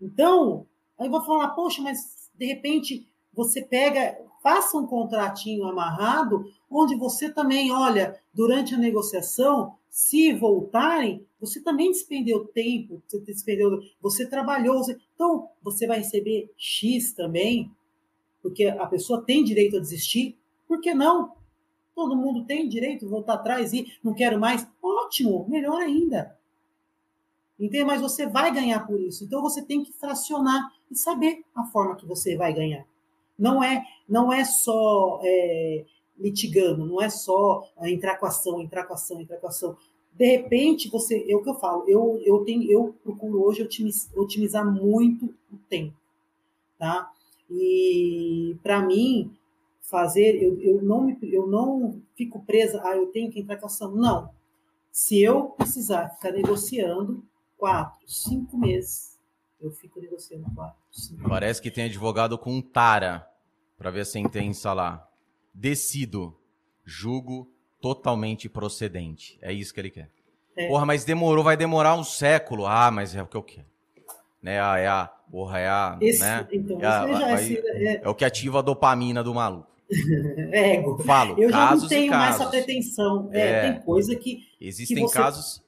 então, 0.00 0.66
aí 0.98 1.06
eu 1.06 1.10
vou 1.10 1.24
falar, 1.24 1.48
poxa, 1.48 1.80
mas 1.80 2.30
de 2.34 2.44
repente 2.44 3.08
você 3.32 3.62
pega, 3.62 4.18
faça 4.42 4.76
um 4.76 4.86
contratinho 4.86 5.66
amarrado, 5.66 6.44
onde 6.74 6.96
você 6.96 7.30
também, 7.30 7.70
olha, 7.70 8.20
durante 8.32 8.74
a 8.74 8.78
negociação, 8.78 9.76
se 9.88 10.32
voltarem, 10.32 11.24
você 11.40 11.60
também 11.62 11.92
despendeu 11.92 12.46
tempo, 12.46 13.00
você 13.06 13.20
despendeu, 13.20 13.80
você 14.00 14.26
trabalhou, 14.28 14.78
você... 14.78 14.98
então 15.14 15.48
você 15.62 15.86
vai 15.86 15.98
receber 15.98 16.50
X 16.56 17.12
também, 17.12 17.70
porque 18.42 18.64
a 18.64 18.86
pessoa 18.86 19.22
tem 19.22 19.44
direito 19.44 19.76
a 19.76 19.80
desistir, 19.80 20.36
por 20.66 20.80
que 20.80 20.92
não? 20.92 21.32
Todo 21.94 22.16
mundo 22.16 22.44
tem 22.44 22.68
direito 22.68 23.04
de 23.04 23.10
voltar 23.10 23.34
atrás 23.34 23.72
e 23.72 23.86
não 24.02 24.12
quero 24.12 24.38
mais. 24.40 24.66
Ótimo, 24.82 25.46
melhor 25.48 25.80
ainda. 25.80 26.36
Entende? 27.58 27.84
Mas 27.84 28.00
você 28.00 28.26
vai 28.26 28.52
ganhar 28.52 28.84
por 28.84 29.00
isso. 29.00 29.24
Então 29.24 29.40
você 29.40 29.62
tem 29.62 29.84
que 29.84 29.92
fracionar 29.92 30.72
e 30.90 30.96
saber 30.96 31.44
a 31.54 31.64
forma 31.66 31.94
que 31.94 32.04
você 32.04 32.36
vai 32.36 32.52
ganhar. 32.52 32.84
Não 33.38 33.62
é, 33.62 33.84
não 34.08 34.32
é 34.32 34.44
só 34.44 35.20
é, 35.22 35.84
litigando, 36.18 36.86
não 36.86 37.00
é 37.00 37.08
só 37.08 37.68
entrar 37.82 38.16
com 38.16 38.26
ação, 38.26 38.60
entrar 38.60 38.84
com 38.84 38.94
ação, 38.94 39.20
entrar 39.20 39.38
com 39.38 39.48
ação. 39.48 39.76
De 40.12 40.24
repente, 40.24 40.88
você, 40.88 41.24
é 41.28 41.34
o 41.34 41.42
que 41.42 41.50
eu 41.50 41.54
falo, 41.54 41.84
eu, 41.88 42.20
eu, 42.24 42.44
tenho, 42.44 42.70
eu 42.70 42.94
procuro 43.02 43.42
hoje 43.42 43.62
otimizar, 43.62 44.16
otimizar 44.16 44.64
muito 44.64 45.26
o 45.52 45.56
tempo. 45.68 45.96
Tá? 46.78 47.10
E 47.50 48.56
para 48.62 48.80
mim, 48.80 49.36
fazer, 49.82 50.42
eu, 50.42 50.60
eu, 50.60 50.82
não 50.82 51.02
me, 51.02 51.18
eu 51.22 51.46
não 51.46 52.00
fico 52.16 52.40
presa, 52.44 52.80
ah, 52.84 52.96
eu 52.96 53.06
tenho 53.08 53.30
que 53.30 53.40
entrar 53.40 53.56
com 53.56 53.66
ação. 53.66 53.94
Não. 53.94 54.30
Se 54.92 55.20
eu 55.20 55.46
precisar 55.50 56.10
ficar 56.10 56.30
negociando 56.30 57.22
quatro, 57.58 58.00
cinco 58.06 58.56
meses, 58.56 59.18
eu 59.60 59.70
fico 59.72 60.00
negociando 60.00 60.46
quatro, 60.54 60.78
cinco. 60.92 61.28
Parece 61.28 61.60
que 61.60 61.70
tem 61.70 61.86
advogado 61.86 62.38
com 62.38 62.60
tara 62.62 63.28
para 63.76 63.90
ver 63.90 64.00
a 64.00 64.04
sentença 64.04 64.72
lá. 64.72 65.08
Decido. 65.54 66.36
Julgo 66.84 67.50
totalmente 67.80 68.48
procedente. 68.48 69.38
É 69.40 69.52
isso 69.52 69.72
que 69.72 69.80
ele 69.80 69.90
quer. 69.90 70.10
É. 70.56 70.68
Porra, 70.68 70.86
mas 70.86 71.04
demorou, 71.04 71.44
vai 71.44 71.56
demorar 71.56 71.94
um 71.94 72.04
século. 72.04 72.66
Ah, 72.66 72.90
mas 72.90 73.14
é 73.14 73.22
o 73.22 73.26
que 73.26 73.36
eu 73.36 73.42
quero. 73.42 73.66
Né? 74.42 74.60
Ah, 74.60 74.78
é 74.78 74.86
a, 74.86 75.06
porra, 75.30 75.58
é 75.58 75.68
a. 75.68 75.98
Esse, 76.00 76.20
né? 76.20 76.46
Então, 76.52 76.80
é, 76.80 76.86
a, 76.86 77.06
vai, 77.06 77.54
é... 77.54 78.00
é, 78.04 78.08
o 78.08 78.14
que 78.14 78.24
ativa 78.24 78.58
a 78.58 78.62
dopamina 78.62 79.22
do 79.24 79.34
maluco. 79.34 79.68
Ego. 80.52 81.02
Falo, 81.02 81.38
eu 81.38 81.50
já 81.50 81.74
não 81.74 81.88
tenho 81.88 82.10
mais 82.10 82.34
essa 82.34 82.46
pretensão. 82.48 83.30
É, 83.32 83.40
é, 83.40 83.72
tem 83.72 83.82
coisa 83.82 84.14
que. 84.16 84.46
Existem 84.60 84.96
que 84.96 85.02
você... 85.02 85.18
casos. 85.18 85.62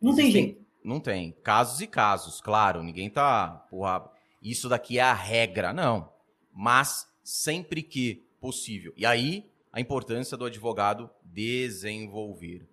Não 0.00 0.12
existem, 0.12 0.32
tem 0.32 0.42
jeito. 0.42 0.60
Não 0.82 1.00
tem. 1.00 1.36
Casos 1.42 1.80
e 1.80 1.86
casos, 1.86 2.40
claro. 2.40 2.82
Ninguém 2.82 3.10
tá. 3.10 3.66
Porra, 3.70 4.10
isso 4.42 4.68
daqui 4.68 4.98
é 4.98 5.02
a 5.02 5.14
regra. 5.14 5.72
Não. 5.72 6.10
Mas 6.52 7.06
sempre 7.22 7.82
que 7.82 8.24
possível. 8.40 8.92
E 8.96 9.04
aí, 9.04 9.50
a 9.72 9.80
importância 9.80 10.36
do 10.36 10.44
advogado 10.44 11.10
desenvolver. 11.22 12.68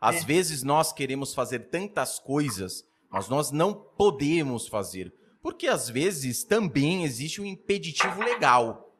Às 0.00 0.22
é. 0.22 0.24
vezes 0.24 0.62
nós 0.62 0.92
queremos 0.92 1.34
fazer 1.34 1.70
tantas 1.70 2.18
coisas, 2.18 2.84
mas 3.10 3.28
nós 3.28 3.50
não 3.50 3.74
podemos 3.74 4.66
fazer. 4.68 5.12
Porque 5.42 5.66
às 5.66 5.88
vezes 5.88 6.44
também 6.44 7.04
existe 7.04 7.40
um 7.40 7.46
impeditivo 7.46 8.22
legal. 8.22 8.94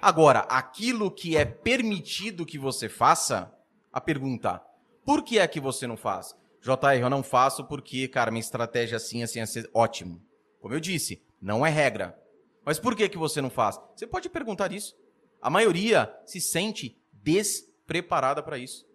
Agora, 0.00 0.40
aquilo 0.40 1.10
que 1.10 1.36
é 1.36 1.44
permitido 1.44 2.46
que 2.46 2.58
você 2.58 2.88
faça, 2.88 3.52
a 3.92 4.00
pergunta: 4.00 4.62
por 5.04 5.22
que 5.22 5.38
é 5.38 5.46
que 5.46 5.60
você 5.60 5.86
não 5.86 5.96
faz? 5.96 6.36
JR, 6.60 6.98
eu 7.00 7.10
não 7.10 7.22
faço 7.22 7.64
porque, 7.64 8.08
cara, 8.08 8.30
minha 8.30 8.40
estratégia 8.40 8.96
assim, 8.96 9.22
assim, 9.22 9.40
assim, 9.40 9.64
ótimo. 9.74 10.22
Como 10.60 10.72
eu 10.72 10.80
disse, 10.80 11.22
não 11.40 11.66
é 11.66 11.68
regra. 11.68 12.18
Mas 12.64 12.78
por 12.78 12.96
que, 12.96 13.08
que 13.08 13.18
você 13.18 13.40
não 13.40 13.50
faz? 13.50 13.78
Você 13.94 14.06
pode 14.06 14.28
perguntar 14.28 14.72
isso. 14.72 14.96
A 15.40 15.50
maioria 15.50 16.14
se 16.24 16.40
sente 16.40 16.98
despreparada 17.12 18.42
para 18.42 18.58
isso. 18.58 18.86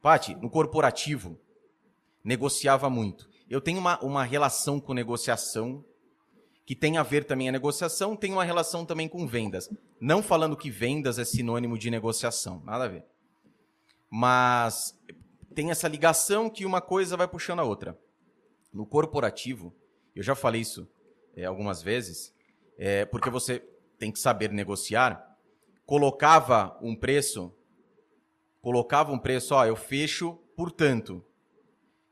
Pati, 0.00 0.34
no 0.36 0.48
corporativo, 0.48 1.38
negociava 2.24 2.88
muito. 2.88 3.28
Eu 3.48 3.60
tenho 3.60 3.78
uma, 3.78 3.98
uma 4.00 4.24
relação 4.24 4.80
com 4.80 4.94
negociação 4.94 5.84
que 6.64 6.76
tem 6.76 6.96
a 6.96 7.02
ver 7.02 7.24
também 7.24 7.48
a 7.48 7.52
negociação, 7.52 8.14
tem 8.14 8.32
uma 8.32 8.44
relação 8.44 8.86
também 8.86 9.08
com 9.08 9.26
vendas. 9.26 9.68
Não 10.00 10.22
falando 10.22 10.56
que 10.56 10.70
vendas 10.70 11.18
é 11.18 11.24
sinônimo 11.24 11.76
de 11.76 11.90
negociação, 11.90 12.62
nada 12.64 12.84
a 12.84 12.88
ver. 12.88 13.04
Mas 14.08 14.96
tem 15.54 15.70
essa 15.70 15.88
ligação 15.88 16.48
que 16.48 16.64
uma 16.64 16.80
coisa 16.80 17.16
vai 17.16 17.26
puxando 17.26 17.58
a 17.58 17.64
outra. 17.64 17.98
No 18.72 18.86
corporativo, 18.86 19.74
eu 20.14 20.22
já 20.22 20.34
falei 20.36 20.60
isso 20.60 20.88
é, 21.34 21.44
algumas 21.44 21.82
vezes, 21.82 22.32
é, 22.80 23.04
porque 23.04 23.28
você 23.28 23.62
tem 23.98 24.10
que 24.10 24.18
saber 24.18 24.50
negociar, 24.50 25.36
colocava 25.84 26.78
um 26.80 26.96
preço, 26.96 27.54
colocava 28.62 29.12
um 29.12 29.18
preço, 29.18 29.54
ó, 29.54 29.66
eu 29.66 29.76
fecho 29.76 30.32
por 30.56 30.72
tanto. 30.72 31.22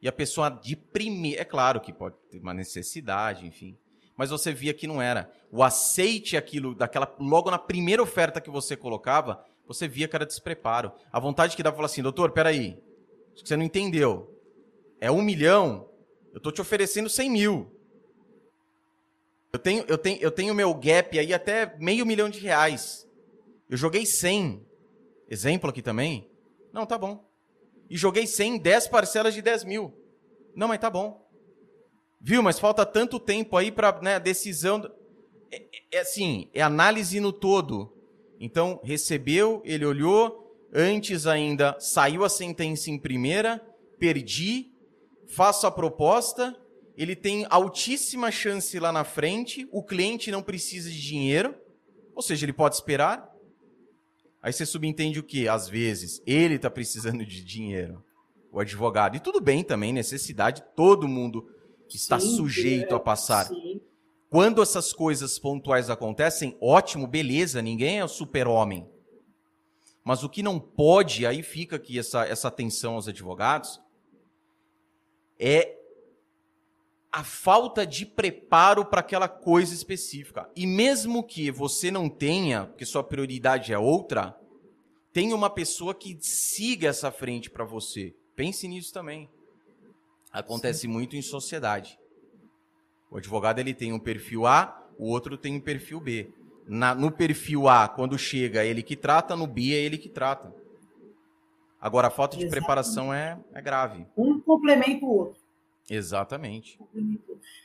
E 0.00 0.06
a 0.06 0.12
pessoa 0.12 0.50
de 0.50 0.76
primeira, 0.76 1.40
é 1.40 1.44
claro 1.44 1.80
que 1.80 1.92
pode 1.92 2.14
ter 2.30 2.38
uma 2.38 2.52
necessidade, 2.52 3.46
enfim, 3.46 3.76
mas 4.14 4.28
você 4.28 4.52
via 4.52 4.74
que 4.74 4.86
não 4.86 5.00
era. 5.00 5.32
O 5.50 5.62
aceite 5.62 6.36
aquilo, 6.36 6.74
daquela 6.74 7.10
logo 7.18 7.50
na 7.50 7.58
primeira 7.58 8.02
oferta 8.02 8.40
que 8.40 8.50
você 8.50 8.76
colocava, 8.76 9.42
você 9.66 9.88
via 9.88 10.06
que 10.06 10.14
era 10.14 10.26
despreparo. 10.26 10.92
A 11.10 11.18
vontade 11.18 11.56
que 11.56 11.62
dava 11.62 11.76
falar 11.76 11.86
assim, 11.86 12.02
doutor, 12.02 12.32
peraí, 12.32 12.78
Acho 13.38 13.44
que 13.44 13.48
você 13.50 13.56
não 13.56 13.64
entendeu. 13.64 14.36
É 15.00 15.12
um 15.12 15.22
milhão, 15.22 15.88
eu 16.32 16.38
estou 16.38 16.50
te 16.50 16.60
oferecendo 16.60 17.08
100 17.08 17.30
mil. 17.30 17.77
Eu 19.52 19.58
tenho, 19.58 19.84
eu, 19.88 19.98
tenho, 19.98 20.18
eu 20.20 20.30
tenho 20.30 20.54
meu 20.54 20.74
gap 20.74 21.18
aí 21.18 21.32
até 21.32 21.76
meio 21.78 22.04
milhão 22.04 22.28
de 22.28 22.38
reais. 22.38 23.06
Eu 23.68 23.76
joguei 23.76 24.04
100. 24.04 24.66
Exemplo 25.30 25.70
aqui 25.70 25.82
também? 25.82 26.30
Não, 26.72 26.86
tá 26.86 26.98
bom. 26.98 27.26
E 27.88 27.96
joguei 27.96 28.26
100, 28.26 28.58
10 28.58 28.88
parcelas 28.88 29.34
de 29.34 29.42
10 29.42 29.64
mil. 29.64 29.94
Não, 30.54 30.68
mas 30.68 30.78
tá 30.78 30.90
bom. 30.90 31.26
Viu, 32.20 32.42
mas 32.42 32.58
falta 32.58 32.84
tanto 32.84 33.18
tempo 33.18 33.56
aí 33.56 33.70
para 33.70 34.00
né, 34.00 34.20
decisão. 34.20 34.82
É, 35.50 35.56
é, 35.56 35.68
é 35.92 36.00
assim, 36.00 36.50
é 36.52 36.60
análise 36.60 37.20
no 37.20 37.32
todo. 37.32 37.94
Então, 38.40 38.80
recebeu, 38.84 39.62
ele 39.64 39.84
olhou, 39.84 40.48
Antes 40.72 41.26
ainda 41.26 41.76
saiu 41.80 42.24
a 42.24 42.28
sentença 42.28 42.90
em 42.90 42.98
primeira, 42.98 43.60
perdi, 43.98 44.70
faço 45.26 45.66
a 45.66 45.70
proposta, 45.70 46.54
ele 46.98 47.14
tem 47.14 47.46
altíssima 47.48 48.28
chance 48.28 48.76
lá 48.80 48.90
na 48.90 49.04
frente, 49.04 49.68
o 49.70 49.84
cliente 49.84 50.32
não 50.32 50.42
precisa 50.42 50.90
de 50.90 51.00
dinheiro. 51.00 51.54
Ou 52.12 52.20
seja, 52.20 52.44
ele 52.44 52.52
pode 52.52 52.74
esperar. 52.74 53.32
Aí 54.42 54.52
você 54.52 54.66
subentende 54.66 55.20
o 55.20 55.22
quê? 55.22 55.46
Às 55.46 55.68
vezes, 55.68 56.20
ele 56.26 56.56
está 56.56 56.68
precisando 56.68 57.24
de 57.24 57.44
dinheiro, 57.44 58.04
o 58.50 58.58
advogado. 58.58 59.16
E 59.16 59.20
tudo 59.20 59.40
bem 59.40 59.62
também, 59.62 59.92
necessidade, 59.92 60.64
todo 60.74 61.06
mundo 61.06 61.48
está 61.88 62.18
sim, 62.18 62.34
sujeito 62.34 62.92
é, 62.92 62.96
a 62.96 63.00
passar. 63.00 63.46
Sim. 63.46 63.80
Quando 64.28 64.60
essas 64.60 64.92
coisas 64.92 65.38
pontuais 65.38 65.88
acontecem, 65.88 66.58
ótimo, 66.60 67.06
beleza, 67.06 67.62
ninguém 67.62 68.00
é 68.00 68.04
o 68.04 68.08
super-homem. 68.08 68.84
Mas 70.02 70.24
o 70.24 70.28
que 70.28 70.42
não 70.42 70.58
pode, 70.58 71.24
aí 71.24 71.44
fica 71.44 71.76
aqui 71.76 71.96
essa, 71.96 72.26
essa 72.26 72.48
atenção 72.48 72.94
aos 72.94 73.06
advogados, 73.06 73.80
é 75.38 75.77
a 77.10 77.24
falta 77.24 77.86
de 77.86 78.04
preparo 78.04 78.84
para 78.84 79.00
aquela 79.00 79.28
coisa 79.28 79.74
específica. 79.74 80.48
E 80.54 80.66
mesmo 80.66 81.22
que 81.24 81.50
você 81.50 81.90
não 81.90 82.08
tenha, 82.08 82.66
porque 82.66 82.84
sua 82.84 83.02
prioridade 83.02 83.72
é 83.72 83.78
outra, 83.78 84.38
tenha 85.12 85.34
uma 85.34 85.50
pessoa 85.50 85.94
que 85.94 86.18
siga 86.20 86.88
essa 86.88 87.10
frente 87.10 87.50
para 87.50 87.64
você. 87.64 88.14
Pense 88.36 88.68
nisso 88.68 88.92
também. 88.92 89.28
Acontece 90.30 90.82
Sim. 90.82 90.88
muito 90.88 91.16
em 91.16 91.22
sociedade. 91.22 91.98
O 93.10 93.16
advogado 93.16 93.58
ele 93.58 93.72
tem 93.72 93.92
um 93.92 93.98
perfil 93.98 94.46
A, 94.46 94.86
o 94.98 95.08
outro 95.08 95.38
tem 95.38 95.56
um 95.56 95.60
perfil 95.60 96.00
B. 96.00 96.30
Na, 96.66 96.94
no 96.94 97.10
perfil 97.10 97.66
A, 97.66 97.88
quando 97.88 98.18
chega, 98.18 98.64
ele 98.64 98.82
que 98.82 98.94
trata, 98.94 99.34
no 99.34 99.46
B 99.46 99.72
é 99.72 99.80
ele 99.80 99.96
que 99.96 100.10
trata. 100.10 100.54
Agora, 101.80 102.08
a 102.08 102.10
falta 102.10 102.36
de 102.36 102.42
Exatamente. 102.42 102.60
preparação 102.60 103.14
é, 103.14 103.38
é 103.54 103.62
grave. 103.62 104.06
Um 104.16 104.38
complementa 104.40 105.06
o 105.06 105.08
outro. 105.08 105.47
Exatamente. 105.88 106.78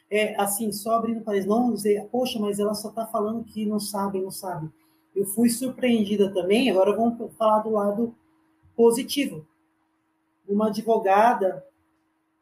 É, 0.10 0.40
assim, 0.40 0.72
só 0.72 0.96
abrindo 0.96 1.22
para 1.22 1.44
não 1.46 1.74
dizer, 1.74 2.08
poxa, 2.12 2.40
mas 2.40 2.60
ela 2.60 2.74
só 2.74 2.90
está 2.90 3.06
falando 3.06 3.44
que 3.44 3.66
não 3.66 3.80
sabe, 3.80 4.22
não 4.22 4.32
sabe. 4.32 4.70
Eu 5.16 5.26
fui 5.26 5.50
surpreendida 5.50 6.34
também, 6.34 6.70
agora 6.70 6.96
vamos 6.96 7.36
falar 7.36 7.60
do 7.60 7.72
lado 7.72 8.16
positivo. 8.76 9.46
Uma 10.48 10.68
advogada, 10.68 11.66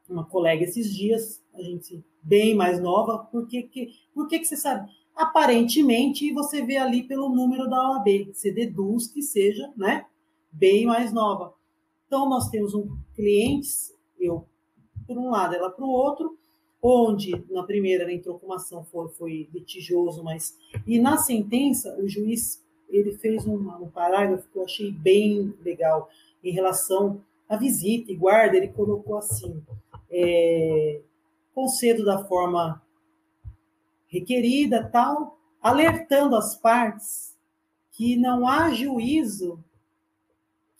uma 0.08 0.24
colega 0.24 0.64
esses 0.64 0.94
dias, 0.94 1.42
a 1.54 1.62
gente 1.62 2.04
bem 2.22 2.54
mais 2.54 2.80
nova, 2.80 3.18
por 3.30 3.46
que, 3.46 3.62
que, 3.64 3.90
por 4.14 4.28
que, 4.28 4.38
que 4.38 4.44
você 4.44 4.56
sabe? 4.56 4.90
Aparentemente, 5.14 6.32
você 6.32 6.62
vê 6.62 6.76
ali 6.76 7.02
pelo 7.02 7.28
número 7.28 7.68
da 7.68 7.90
OAB, 7.90 8.32
você 8.32 8.50
deduz 8.50 9.08
que 9.08 9.22
seja 9.22 9.70
né, 9.76 10.06
bem 10.50 10.86
mais 10.86 11.12
nova. 11.12 11.54
Então, 12.06 12.28
nós 12.28 12.48
temos 12.48 12.74
um 12.74 12.96
clientes, 13.14 13.94
eu 14.18 14.46
por 15.12 15.20
um 15.20 15.30
lado, 15.30 15.54
ela 15.54 15.70
para 15.70 15.84
o 15.84 15.90
outro, 15.90 16.36
onde 16.82 17.44
na 17.50 17.62
primeira 17.62 18.04
ela 18.04 18.12
entrou 18.12 18.38
com 18.38 18.46
uma 18.46 18.56
ação, 18.56 18.84
foi, 18.84 19.08
foi 19.10 19.48
litigioso, 19.52 20.22
mas. 20.24 20.56
E 20.86 20.98
na 20.98 21.16
sentença, 21.16 21.96
o 21.98 22.08
juiz 22.08 22.62
ele 22.88 23.12
fez 23.12 23.46
um, 23.46 23.56
um 23.56 23.88
parágrafo 23.88 24.48
que 24.48 24.58
eu 24.58 24.64
achei 24.64 24.90
bem 24.90 25.54
legal 25.62 26.10
em 26.44 26.52
relação 26.52 27.22
à 27.48 27.56
visita 27.56 28.12
e 28.12 28.16
guarda, 28.16 28.56
ele 28.56 28.68
colocou 28.68 29.16
assim. 29.16 29.62
É, 30.10 31.00
concedo 31.54 32.04
da 32.04 32.24
forma 32.24 32.82
requerida, 34.08 34.84
tal, 34.92 35.38
alertando 35.60 36.36
as 36.36 36.54
partes 36.54 37.34
que 37.92 38.16
não 38.16 38.46
há 38.46 38.70
juízo 38.72 39.62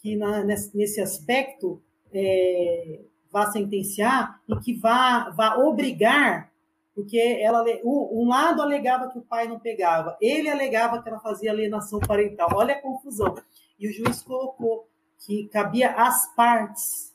que 0.03 0.17
na, 0.17 0.43
nesse 0.45 1.01
aspecto 1.01 1.81
é, 2.13 3.01
vá 3.33 3.51
sentenciar 3.51 4.41
e 4.47 4.55
que 4.57 4.75
vá, 4.75 5.31
vá 5.31 5.57
obrigar, 5.57 6.53
porque 6.95 7.19
ela, 7.41 7.65
um 7.83 8.29
lado 8.29 8.61
alegava 8.61 9.09
que 9.09 9.19
o 9.19 9.23
pai 9.23 9.49
não 9.49 9.59
pegava, 9.59 10.17
ele 10.21 10.51
alegava 10.51 11.03
que 11.03 11.09
ela 11.09 11.19
fazia 11.19 11.51
alienação 11.51 11.99
parental. 11.99 12.51
Olha 12.55 12.75
a 12.75 12.83
confusão. 12.83 13.35
E 13.79 13.89
o 13.89 13.93
juiz 13.93 14.23
colocou 14.23 14.87
que 15.19 15.49
cabia 15.49 15.91
às 15.93 16.33
partes 16.35 17.15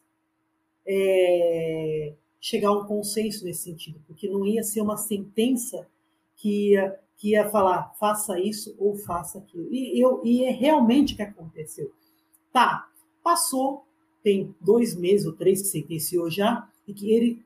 é, 0.85 2.14
chegar 2.41 2.69
a 2.69 2.73
um 2.73 2.85
consenso 2.85 3.45
nesse 3.45 3.64
sentido, 3.64 4.02
porque 4.07 4.27
não 4.27 4.45
ia 4.45 4.64
ser 4.64 4.81
uma 4.81 4.98
sentença 4.98 5.88
que 6.35 6.72
ia, 6.72 6.99
que 7.18 7.31
ia 7.31 7.48
falar 7.49 7.94
faça 7.99 8.39
isso 8.39 8.76
ou 8.80 8.95
faça 8.98 9.38
aquilo. 9.38 9.68
E, 9.72 10.03
eu, 10.03 10.22
e 10.26 10.44
é 10.44 10.49
realmente 10.49 11.14
o 11.14 11.18
que 11.18 11.23
aconteceu. 11.23 11.91
Tá, 12.52 12.88
passou 13.23 13.87
tem 14.23 14.53
dois 14.60 14.95
meses 14.95 15.26
ou 15.26 15.34
três 15.34 15.61
que 15.61 15.68
sentenciou 15.68 16.30
já, 16.30 16.68
e 16.88 16.94
que 16.94 17.11
ele, 17.11 17.45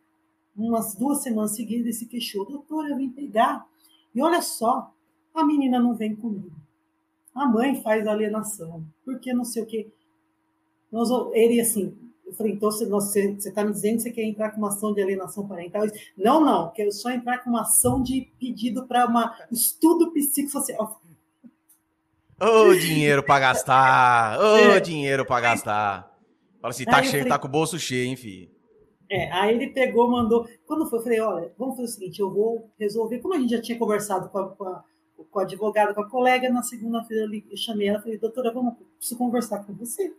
umas 0.56 0.96
duas 0.96 1.22
semanas 1.22 1.56
seguidas, 1.56 1.86
ele 1.86 1.94
se 1.94 2.06
queixou, 2.06 2.46
doutor, 2.46 2.90
eu 2.90 2.98
vim 2.98 3.10
pegar. 3.10 3.66
E 4.14 4.22
olha 4.22 4.42
só, 4.42 4.94
a 5.34 5.46
menina 5.46 5.80
não 5.80 5.96
vem 5.96 6.16
comigo. 6.16 6.56
A 7.34 7.46
mãe 7.46 7.82
faz 7.82 8.06
alienação, 8.06 8.84
porque 9.06 9.34
não 9.34 9.46
sei 9.46 9.64
o 9.64 9.66
quê. 9.66 9.88
Nós, 10.92 11.10
ele, 11.34 11.62
assim, 11.62 11.96
eu 12.26 12.34
falei, 12.34 12.54
então 12.54 12.70
você 12.72 13.30
está 13.38 13.64
me 13.64 13.72
dizendo 13.72 13.98
que 13.98 14.04
você 14.04 14.12
quer 14.12 14.24
entrar 14.24 14.52
com 14.52 14.58
uma 14.58 14.70
ação 14.70 14.94
de 14.94 15.02
alienação 15.02 15.48
parental? 15.48 15.84
Não, 16.18 16.44
não, 16.44 16.72
quero 16.72 16.92
só 16.92 17.10
entrar 17.10 17.40
com 17.40 17.50
uma 17.50 17.62
ação 17.62 18.02
de 18.02 18.30
pedido 18.40 18.86
para 18.86 19.08
um 19.08 19.54
estudo 19.54 20.12
psicossocial. 20.12 21.02
Ô, 22.40 22.70
oh, 22.70 22.76
dinheiro 22.76 23.24
para 23.24 23.40
gastar! 23.40 24.40
Ô, 24.40 24.76
oh, 24.76 24.80
dinheiro 24.80 25.26
para 25.26 25.42
gastar! 25.42 26.11
Fala 26.62 26.72
assim, 26.72 26.86
tá, 26.86 27.02
cheio, 27.02 27.24
falei, 27.24 27.28
tá 27.30 27.40
com 27.40 27.48
o 27.48 27.52
bolso 27.52 27.80
cheio, 27.80 28.08
hein, 28.08 28.16
filho? 28.16 28.50
É, 29.10 29.32
aí 29.32 29.56
ele 29.56 29.68
pegou, 29.68 30.10
mandou. 30.10 30.48
Quando 30.66 30.90
foi, 30.90 31.00
eu 31.00 31.04
falei, 31.04 31.20
olha, 31.20 31.54
vamos 31.58 31.76
fazer 31.76 31.88
o 31.88 31.92
seguinte, 31.92 32.20
eu 32.20 32.32
vou 32.32 32.70
resolver. 32.80 33.20
Como 33.20 33.34
a 33.34 33.40
gente 33.40 33.50
já 33.50 33.62
tinha 33.62 33.78
conversado 33.78 34.30
com 34.30 34.38
a, 34.38 34.50
com 34.50 34.64
a, 34.64 34.84
com 35.30 35.40
a 35.40 35.42
advogada, 35.42 35.94
com 35.94 36.02
a 36.02 36.10
colega, 36.10 36.50
na 36.50 36.64
segunda-feira 36.64 37.26
eu 37.50 37.58
chamei 37.58 37.88
ela 37.88 38.00
e 38.00 38.02
falei, 38.02 38.18
doutora, 38.18 38.54
vamos, 38.54 38.76
preciso 38.98 39.18
conversar 39.18 39.66
com 39.66 39.74
você. 39.74 40.14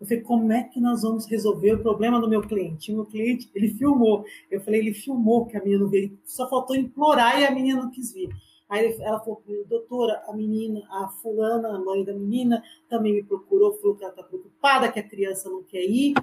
Eu 0.00 0.06
falei, 0.06 0.22
como 0.22 0.52
é 0.52 0.64
que 0.64 0.80
nós 0.80 1.02
vamos 1.02 1.24
resolver 1.26 1.72
o 1.72 1.82
problema 1.82 2.20
do 2.20 2.28
meu 2.28 2.42
cliente? 2.42 2.92
O 2.92 2.96
meu 2.96 3.06
cliente, 3.06 3.48
ele 3.54 3.68
filmou. 3.68 4.24
Eu 4.50 4.60
falei, 4.60 4.80
ele 4.80 4.92
filmou 4.92 5.46
que 5.46 5.56
a 5.56 5.60
menina 5.60 5.84
não 5.84 5.88
veio. 5.88 6.18
Só 6.24 6.50
faltou 6.50 6.76
implorar 6.76 7.40
e 7.40 7.46
a 7.46 7.50
menina 7.50 7.82
não 7.82 7.90
quis 7.90 8.12
vir. 8.12 8.28
Aí 8.68 8.96
ela 9.00 9.20
falou, 9.20 9.42
doutora, 9.66 10.22
a 10.26 10.32
menina, 10.32 10.86
a 10.90 11.08
fulana, 11.08 11.76
a 11.76 11.78
mãe 11.78 12.04
da 12.04 12.14
menina, 12.14 12.62
também 12.88 13.12
me 13.12 13.22
procurou, 13.22 13.74
falou 13.74 13.94
que 13.94 14.02
ela 14.02 14.12
está 14.12 14.22
preocupada, 14.22 14.90
que 14.90 14.98
a 14.98 15.08
criança 15.08 15.50
não 15.50 15.62
quer 15.62 15.84
ir. 15.84 16.14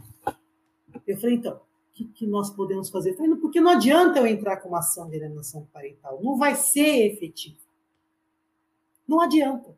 Eu 1.05 1.17
falei, 1.17 1.35
então, 1.35 1.55
o 1.55 1.93
que, 1.93 2.05
que, 2.05 2.25
nós 2.25 2.49
podemos 2.49 2.89
fazer? 2.89 3.15
Falei, 3.15 3.35
porque 3.35 3.61
não 3.61 3.71
adianta 3.71 4.19
eu 4.19 4.25
entrar 4.25 4.57
com 4.57 4.69
uma 4.69 4.79
ação 4.79 5.09
de 5.09 5.17
alienação 5.17 5.67
parental, 5.71 6.19
não 6.23 6.37
vai 6.37 6.55
ser 6.55 7.13
efetivo. 7.13 7.59
Não 9.07 9.19
adianta. 9.19 9.75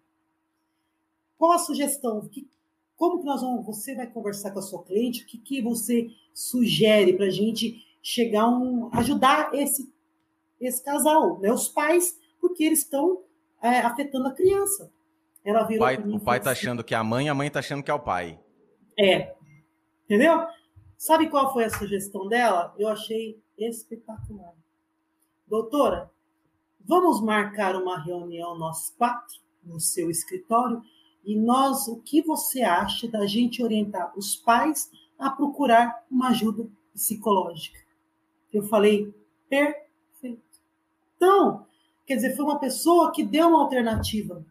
Qual 1.37 1.51
a 1.51 1.57
sugestão? 1.57 2.27
Que, 2.29 2.47
como 2.95 3.19
que 3.19 3.25
nós 3.25 3.41
vamos, 3.41 3.65
você 3.65 3.93
vai 3.95 4.07
conversar 4.07 4.51
com 4.51 4.59
a 4.59 4.61
sua 4.61 4.83
cliente? 4.83 5.23
O 5.23 5.25
que, 5.25 5.37
que 5.37 5.61
você 5.61 6.09
sugere 6.33 7.13
para 7.13 7.25
a 7.25 7.31
gente 7.31 7.83
chegar 8.01 8.43
a 8.43 8.49
um, 8.49 8.89
ajudar 8.93 9.53
esse, 9.53 9.91
esse 10.59 10.83
casal, 10.83 11.39
né? 11.39 11.51
Os 11.51 11.67
pais 11.67 12.17
porque 12.53 12.63
eles 12.63 12.79
estão 12.79 13.23
é, 13.61 13.79
afetando 13.79 14.27
a 14.27 14.33
criança. 14.33 14.91
Ela 15.43 15.63
virou 15.63 15.81
o 15.81 15.89
pai, 15.89 15.97
o 15.97 16.19
pai 16.19 16.39
tá 16.39 16.51
assim, 16.51 16.61
achando 16.61 16.83
que 16.83 16.93
é 16.93 16.97
a 16.97 17.03
mãe, 17.03 17.27
a 17.27 17.33
mãe 17.33 17.49
tá 17.49 17.59
achando 17.59 17.83
que 17.83 17.89
é 17.89 17.93
o 17.93 17.99
pai. 17.99 18.39
É. 18.97 19.35
Entendeu? 20.05 20.45
Sabe 20.95 21.29
qual 21.29 21.51
foi 21.51 21.65
a 21.65 21.69
sugestão 21.69 22.29
dela? 22.29 22.73
Eu 22.77 22.87
achei 22.87 23.41
espetacular. 23.57 24.53
Doutora, 25.47 26.11
vamos 26.79 27.19
marcar 27.21 27.75
uma 27.75 27.99
reunião 27.99 28.55
nós 28.57 28.93
quatro 28.97 29.41
no 29.63 29.79
seu 29.79 30.09
escritório 30.09 30.81
e 31.25 31.35
nós, 31.35 31.87
o 31.87 32.01
que 32.01 32.21
você 32.21 32.61
acha 32.61 33.07
da 33.07 33.25
gente 33.25 33.63
orientar 33.63 34.13
os 34.17 34.35
pais 34.35 34.91
a 35.17 35.29
procurar 35.29 36.05
uma 36.09 36.29
ajuda 36.29 36.69
psicológica? 36.93 37.79
Eu 38.53 38.63
falei, 38.63 39.13
perfeito. 39.49 40.43
Então, 41.15 41.65
Quer 42.05 42.15
dizer, 42.15 42.35
foi 42.35 42.45
uma 42.45 42.59
pessoa 42.59 43.11
que 43.11 43.23
deu 43.23 43.47
uma 43.47 43.61
alternativa. 43.61 44.45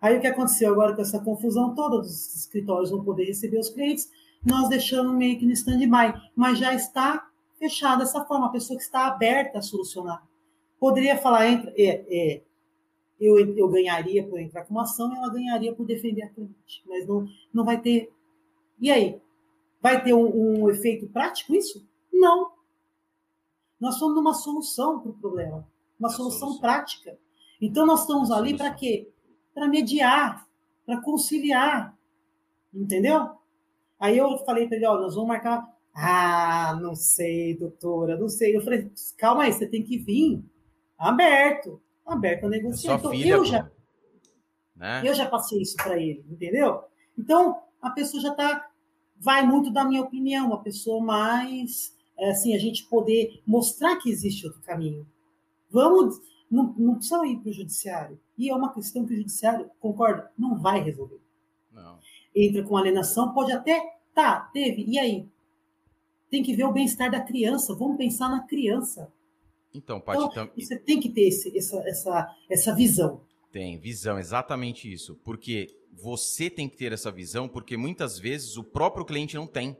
Aí 0.00 0.16
o 0.16 0.20
que 0.20 0.26
aconteceu 0.26 0.72
agora 0.72 0.94
com 0.94 1.02
essa 1.02 1.20
confusão 1.20 1.74
toda 1.74 1.98
dos 1.98 2.34
escritórios 2.34 2.90
não 2.90 3.04
poder 3.04 3.24
receber 3.24 3.58
os 3.58 3.68
clientes, 3.68 4.08
nós 4.44 4.68
deixamos 4.68 5.14
meio 5.14 5.38
que 5.38 5.44
no 5.44 5.52
stand-by, 5.52 6.14
mas 6.34 6.58
já 6.58 6.72
está 6.72 7.28
fechada 7.58 8.04
dessa 8.04 8.24
forma, 8.24 8.46
a 8.46 8.50
pessoa 8.50 8.78
que 8.78 8.84
está 8.84 9.06
aberta 9.08 9.58
a 9.58 9.62
solucionar. 9.62 10.24
Poderia 10.78 11.18
falar, 11.18 11.48
entra, 11.48 11.74
é, 11.76 12.04
é, 12.08 12.42
eu, 13.20 13.36
eu 13.56 13.68
ganharia 13.68 14.24
por 14.24 14.38
entrar 14.38 14.64
com 14.64 14.74
uma 14.74 14.84
ação 14.84 15.12
e 15.12 15.16
ela 15.16 15.32
ganharia 15.32 15.74
por 15.74 15.84
defender 15.84 16.22
a 16.22 16.28
cliente, 16.28 16.84
mas 16.86 17.04
não, 17.06 17.28
não 17.52 17.64
vai 17.64 17.80
ter. 17.80 18.12
E 18.80 18.90
aí? 18.92 19.20
Vai 19.82 20.02
ter 20.02 20.14
um, 20.14 20.62
um 20.62 20.70
efeito 20.70 21.08
prático 21.08 21.54
isso? 21.54 21.84
Não. 22.12 22.52
Nós 23.80 23.96
somos 23.96 24.14
numa 24.14 24.34
solução 24.34 25.00
para 25.00 25.10
o 25.10 25.14
problema 25.14 25.66
uma 25.98 26.08
solução, 26.08 26.58
prática. 26.58 27.18
Então, 27.60 27.84
nós 27.84 28.02
estamos 28.02 28.30
ali 28.30 28.56
para 28.56 28.72
quê? 28.72 29.10
Para 29.52 29.66
mediar, 29.66 30.46
para 30.86 31.00
conciliar. 31.00 31.96
Entendeu? 32.72 33.30
Aí 33.98 34.16
eu 34.16 34.38
falei 34.38 34.68
para 34.68 34.76
ele: 34.76 34.86
olha, 34.86 35.02
nós 35.02 35.14
vamos 35.14 35.28
marcar. 35.28 35.68
Ah, 35.94 36.78
não 36.80 36.94
sei, 36.94 37.56
doutora, 37.56 38.16
não 38.16 38.28
sei. 38.28 38.56
Eu 38.56 38.62
falei: 38.62 38.90
calma 39.16 39.44
aí, 39.44 39.52
você 39.52 39.66
tem 39.66 39.82
que 39.82 39.98
vir 39.98 40.42
aberto. 40.96 41.80
aberto 42.06 42.46
a 42.46 42.48
negociar. 42.48 42.94
Então, 42.94 43.10
filha, 43.10 43.32
eu, 43.32 43.44
já, 43.44 43.70
né? 44.76 45.02
eu 45.04 45.14
já 45.14 45.26
passei 45.26 45.60
isso 45.60 45.76
para 45.76 45.98
ele, 45.98 46.24
entendeu? 46.30 46.82
Então, 47.16 47.60
a 47.82 47.90
pessoa 47.90 48.22
já 48.22 48.30
está. 48.30 48.70
Vai 49.20 49.44
muito 49.44 49.72
da 49.72 49.84
minha 49.84 50.02
opinião, 50.02 50.46
uma 50.46 50.62
pessoa 50.62 51.02
mais. 51.02 51.96
É, 52.16 52.30
assim, 52.30 52.54
a 52.54 52.58
gente 52.58 52.84
poder 52.84 53.42
mostrar 53.46 53.96
que 53.96 54.10
existe 54.10 54.46
outro 54.46 54.60
caminho. 54.62 55.06
Vamos. 55.70 56.20
Não, 56.50 56.74
não 56.78 56.94
precisa 56.94 57.26
ir 57.26 57.38
para 57.38 57.50
o 57.50 57.52
judiciário. 57.52 58.18
E 58.36 58.48
é 58.48 58.54
uma 58.54 58.72
questão 58.72 59.04
que 59.04 59.12
o 59.12 59.16
judiciário, 59.16 59.70
concorda, 59.78 60.30
não 60.38 60.58
vai 60.58 60.82
resolver. 60.82 61.20
Não. 61.70 61.98
Entra 62.34 62.62
com 62.62 62.76
alienação, 62.76 63.32
pode 63.34 63.52
até. 63.52 63.96
Tá, 64.14 64.40
teve, 64.52 64.84
e 64.84 64.98
aí? 64.98 65.28
Tem 66.30 66.42
que 66.42 66.54
ver 66.54 66.64
o 66.64 66.72
bem-estar 66.72 67.10
da 67.10 67.20
criança. 67.20 67.74
Vamos 67.74 67.96
pensar 67.96 68.28
na 68.28 68.40
criança. 68.40 69.12
Então, 69.72 70.00
Paty, 70.00 70.24
então, 70.24 70.50
você 70.56 70.78
tem 70.78 70.98
que 70.98 71.08
ter 71.08 71.28
esse, 71.28 71.56
essa, 71.56 71.76
essa, 71.88 72.36
essa 72.50 72.74
visão. 72.74 73.20
Tem, 73.52 73.78
visão, 73.78 74.18
exatamente 74.18 74.90
isso. 74.90 75.14
Porque 75.22 75.68
você 75.92 76.48
tem 76.48 76.68
que 76.68 76.76
ter 76.76 76.92
essa 76.92 77.10
visão, 77.10 77.48
porque 77.48 77.76
muitas 77.76 78.18
vezes 78.18 78.56
o 78.56 78.64
próprio 78.64 79.04
cliente 79.04 79.36
não 79.36 79.46
tem. 79.46 79.76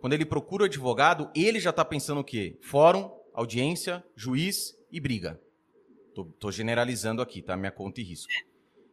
Quando 0.00 0.14
ele 0.14 0.24
procura 0.24 0.64
o 0.64 0.66
advogado, 0.66 1.30
ele 1.34 1.60
já 1.60 1.70
está 1.70 1.84
pensando 1.84 2.20
o 2.20 2.24
quê? 2.24 2.58
Fórum, 2.60 3.10
audiência, 3.32 4.04
juiz 4.16 4.76
e 4.92 5.00
briga. 5.00 5.40
Tô, 6.14 6.26
tô 6.26 6.52
generalizando 6.52 7.22
aqui, 7.22 7.40
tá? 7.40 7.56
Minha 7.56 7.72
conta 7.72 8.00
e 8.00 8.04
risco. 8.04 8.30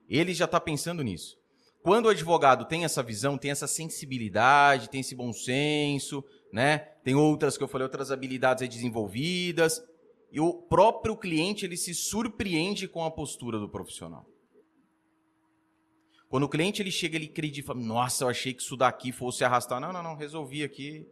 Ele 0.08 0.34
já 0.34 0.46
está 0.46 0.60
pensando 0.60 1.04
nisso. 1.04 1.38
Quando 1.84 2.06
o 2.06 2.10
advogado 2.10 2.66
tem 2.66 2.84
essa 2.84 3.04
visão, 3.04 3.38
tem 3.38 3.52
essa 3.52 3.68
sensibilidade, 3.68 4.90
tem 4.90 5.02
esse 5.02 5.16
bom 5.16 5.32
senso, 5.32 6.24
né? 6.52 6.80
Tem 7.04 7.16
outras 7.16 7.58
que 7.58 7.64
eu 7.64 7.68
falei, 7.68 7.84
outras 7.84 8.12
habilidades 8.12 8.68
desenvolvidas. 8.68 9.84
E 10.32 10.40
o 10.40 10.54
próprio 10.54 11.16
cliente 11.16 11.66
ele 11.66 11.78
se 11.78 11.94
surpreende 11.94 12.88
com 12.88 13.04
a 13.04 13.12
postura 13.12 13.60
do 13.60 13.70
profissional. 13.70 14.26
Quando 16.30 16.44
o 16.44 16.50
cliente 16.50 16.82
ele 16.82 16.92
chega, 16.92 17.16
ele 17.16 17.26
acredita, 17.26 17.68
fala, 17.68 17.80
nossa, 17.80 18.24
eu 18.24 18.30
achei 18.30 18.54
que 18.54 18.62
isso 18.62 18.78
daqui 18.78 19.12
fosse 19.12 19.44
arrastar. 19.44 19.80
Não, 19.80 19.92
não, 19.92 20.04
não, 20.04 20.16
resolvi 20.16 20.64
aqui. 20.64 21.08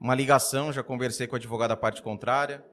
Uma 0.00 0.14
ligação, 0.14 0.72
já 0.72 0.82
conversei 0.82 1.26
com 1.26 1.34
o 1.34 1.36
advogado 1.36 1.70
da 1.70 1.76
parte 1.76 2.02
contrária. 2.02 2.64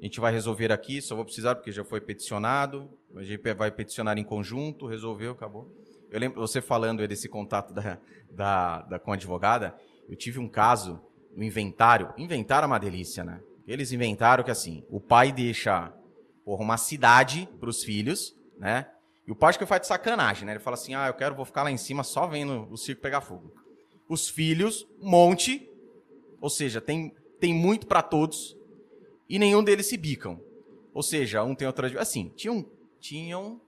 A 0.00 0.04
gente 0.04 0.18
vai 0.18 0.32
resolver 0.32 0.72
aqui, 0.72 1.02
só 1.02 1.14
vou 1.14 1.26
precisar 1.26 1.54
porque 1.54 1.70
já 1.70 1.84
foi 1.84 2.00
peticionado. 2.00 2.90
A 3.14 3.22
gente 3.22 3.42
vai 3.52 3.70
peticionar 3.70 4.16
em 4.16 4.24
conjunto, 4.24 4.86
resolveu, 4.86 5.32
acabou. 5.32 5.70
Eu 6.10 6.18
lembro 6.18 6.40
você 6.40 6.62
falando 6.62 7.06
desse 7.06 7.28
contato 7.28 7.74
da, 7.74 7.98
da, 8.30 8.82
da, 8.82 8.98
com 8.98 9.12
a 9.12 9.14
advogada. 9.14 9.76
Eu 10.08 10.16
tive 10.16 10.38
um 10.38 10.48
caso 10.48 11.00
no 11.36 11.44
inventário. 11.44 12.14
Inventário 12.16 12.64
é 12.64 12.66
uma 12.66 12.78
delícia, 12.78 13.22
né? 13.22 13.42
Eles 13.66 13.92
inventaram 13.92 14.42
que 14.42 14.50
assim, 14.50 14.84
o 14.88 14.98
pai 14.98 15.30
deixa 15.30 15.92
porra, 16.46 16.62
uma 16.62 16.78
cidade 16.78 17.46
para 17.60 17.68
os 17.68 17.84
filhos, 17.84 18.34
né? 18.58 18.86
E 19.26 19.30
o 19.30 19.36
pai 19.36 19.56
que 19.56 19.66
faz 19.66 19.82
de 19.82 19.86
sacanagem, 19.86 20.46
né? 20.46 20.52
Ele 20.52 20.60
fala 20.60 20.74
assim: 20.74 20.94
ah, 20.94 21.08
eu 21.08 21.14
quero, 21.14 21.34
vou 21.34 21.44
ficar 21.44 21.62
lá 21.62 21.70
em 21.70 21.76
cima 21.76 22.02
só 22.02 22.26
vendo 22.26 22.66
o 22.70 22.76
circo 22.76 23.02
pegar 23.02 23.20
fogo. 23.20 23.52
Os 24.08 24.28
filhos, 24.30 24.88
monte, 24.98 25.70
ou 26.40 26.48
seja, 26.48 26.80
tem, 26.80 27.14
tem 27.38 27.54
muito 27.54 27.86
para 27.86 28.02
todos, 28.02 28.56
e 29.30 29.38
nenhum 29.38 29.62
deles 29.62 29.86
se 29.86 29.96
bicam. 29.96 30.40
Ou 30.92 31.04
seja, 31.04 31.44
um 31.44 31.54
tem 31.54 31.64
outro 31.64 31.86
Assim, 32.00 32.32
tinham, 32.34 32.66
tinham 32.98 33.60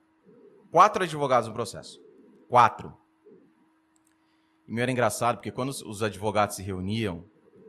quatro 0.69 1.03
advogados 1.03 1.47
no 1.47 1.53
processo. 1.55 2.03
Quatro. 2.49 2.93
E 4.67 4.73
meio 4.73 4.83
era 4.83 4.91
engraçado, 4.91 5.37
porque 5.37 5.51
quando 5.51 5.69
os 5.69 6.03
advogados 6.03 6.57
se 6.57 6.61
reuniam, 6.61 7.23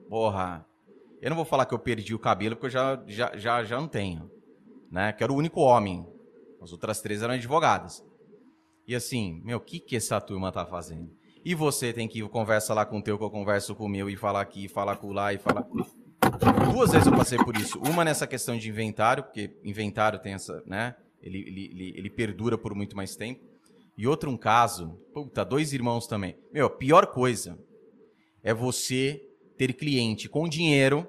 porra, 0.08 0.66
eu 1.22 1.30
não 1.30 1.36
vou 1.36 1.44
falar 1.44 1.66
que 1.66 1.72
eu 1.72 1.78
perdi 1.78 2.12
o 2.12 2.18
cabelo, 2.18 2.56
porque 2.56 2.66
eu 2.66 2.70
já, 2.70 3.00
já, 3.06 3.36
já, 3.36 3.62
já 3.62 3.80
não 3.80 3.86
tenho. 3.86 4.28
Né? 4.90 5.12
Que 5.12 5.22
era 5.22 5.32
o 5.32 5.36
único 5.36 5.60
homem. 5.60 6.04
As 6.60 6.72
outras 6.72 7.00
três 7.00 7.22
eram 7.22 7.34
advogadas. 7.34 8.04
E 8.88 8.94
assim, 8.94 9.40
meu, 9.44 9.58
o 9.58 9.60
que, 9.60 9.78
que 9.78 9.94
essa 9.94 10.20
turma 10.20 10.50
tá 10.50 10.66
fazendo? 10.66 11.16
E 11.44 11.54
você 11.54 11.92
tem 11.92 12.08
que 12.08 12.18
ir, 12.18 12.28
conversa 12.28 12.74
lá 12.74 12.84
com 12.84 12.98
o 12.98 13.02
teu, 13.02 13.16
que 13.16 13.24
eu 13.24 13.30
converso 13.30 13.74
com 13.74 13.84
o 13.84 13.88
meu, 13.88 14.10
e 14.10 14.16
falar 14.16 14.40
aqui, 14.40 14.66
falar 14.66 14.96
com 14.96 15.12
lá, 15.12 15.32
e 15.32 15.38
falar. 15.38 15.64
Duas 16.72 16.92
vezes 16.92 17.06
eu 17.06 17.16
passei 17.16 17.38
por 17.38 17.56
isso. 17.56 17.78
Uma 17.78 18.04
nessa 18.04 18.26
questão 18.26 18.56
de 18.56 18.68
inventário, 18.68 19.22
porque 19.22 19.56
inventário 19.64 20.18
tem 20.18 20.34
essa, 20.34 20.62
né? 20.66 20.94
Ele, 21.22 21.38
ele, 21.38 21.64
ele, 21.72 21.94
ele 21.96 22.10
perdura 22.10 22.58
por 22.58 22.74
muito 22.74 22.96
mais 22.96 23.16
tempo. 23.16 23.42
E 23.96 24.06
outro 24.06 24.30
um 24.30 24.36
caso, 24.36 24.98
puta, 25.12 25.44
dois 25.44 25.72
irmãos 25.72 26.06
também. 26.06 26.36
Meu, 26.52 26.66
a 26.66 26.70
pior 26.70 27.06
coisa 27.06 27.58
é 28.42 28.52
você 28.52 29.22
ter 29.56 29.72
cliente 29.72 30.28
com 30.28 30.48
dinheiro 30.48 31.08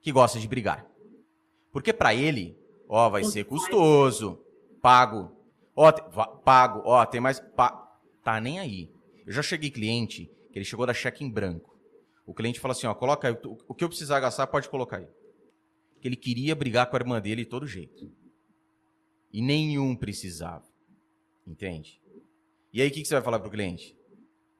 que 0.00 0.10
gosta 0.10 0.38
de 0.38 0.48
brigar. 0.48 0.86
Porque 1.70 1.92
para 1.92 2.14
ele, 2.14 2.56
ó, 2.88 3.08
vai 3.08 3.22
ser 3.24 3.44
custoso, 3.44 4.40
pago, 4.80 5.30
ó, 5.76 5.92
pago, 5.92 6.82
ó, 6.84 7.04
tem 7.06 7.20
mais, 7.20 7.38
pa... 7.38 7.70
tá 8.24 8.40
nem 8.40 8.58
aí. 8.58 8.90
Eu 9.26 9.32
já 9.32 9.42
cheguei 9.42 9.70
cliente 9.70 10.30
que 10.52 10.58
ele 10.58 10.64
chegou 10.64 10.86
da 10.86 10.94
cheque 10.94 11.24
em 11.24 11.30
branco. 11.30 11.71
O 12.24 12.34
cliente 12.34 12.60
fala 12.60 12.72
assim, 12.72 12.86
ó, 12.86 12.94
coloca 12.94 13.28
aí, 13.28 13.36
o 13.68 13.74
que 13.74 13.82
eu 13.84 13.88
precisar 13.88 14.20
gastar 14.20 14.46
pode 14.46 14.68
colocar 14.68 14.98
aí. 14.98 15.08
Que 16.00 16.08
ele 16.08 16.16
queria 16.16 16.54
brigar 16.54 16.88
com 16.88 16.96
a 16.96 17.00
irmã 17.00 17.20
dele 17.20 17.44
de 17.44 17.50
todo 17.50 17.66
jeito. 17.66 18.10
E 19.32 19.40
nenhum 19.42 19.96
precisava. 19.96 20.64
Entende? 21.46 22.00
E 22.72 22.80
aí 22.80 22.88
o 22.88 22.90
que, 22.90 23.02
que 23.02 23.08
você 23.08 23.14
vai 23.14 23.22
falar 23.22 23.40
pro 23.40 23.50
cliente? 23.50 23.96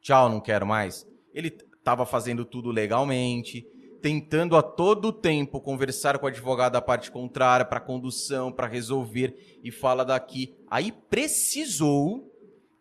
Tchau, 0.01 0.29
não 0.29 0.41
quero 0.41 0.67
mais. 0.67 1.07
Ele 1.33 1.49
estava 1.49 2.05
fazendo 2.05 2.45
tudo 2.45 2.71
legalmente, 2.71 3.67
tentando 4.03 4.57
a 4.57 4.63
todo 4.63 5.13
tempo 5.13 5.61
conversar 5.61 6.19
com 6.19 6.27
o 6.27 6.29
advogado 6.29 6.73
da 6.73 6.83
parte 6.83 7.11
contrária 7.11 7.65
para 7.65 7.81
condução, 7.81 8.51
para 8.51 8.67
resolver 8.67 9.61
e 9.63 9.71
fala 9.71 10.05
daqui. 10.05 10.57
Aí 10.69 10.91
precisou 10.91 12.29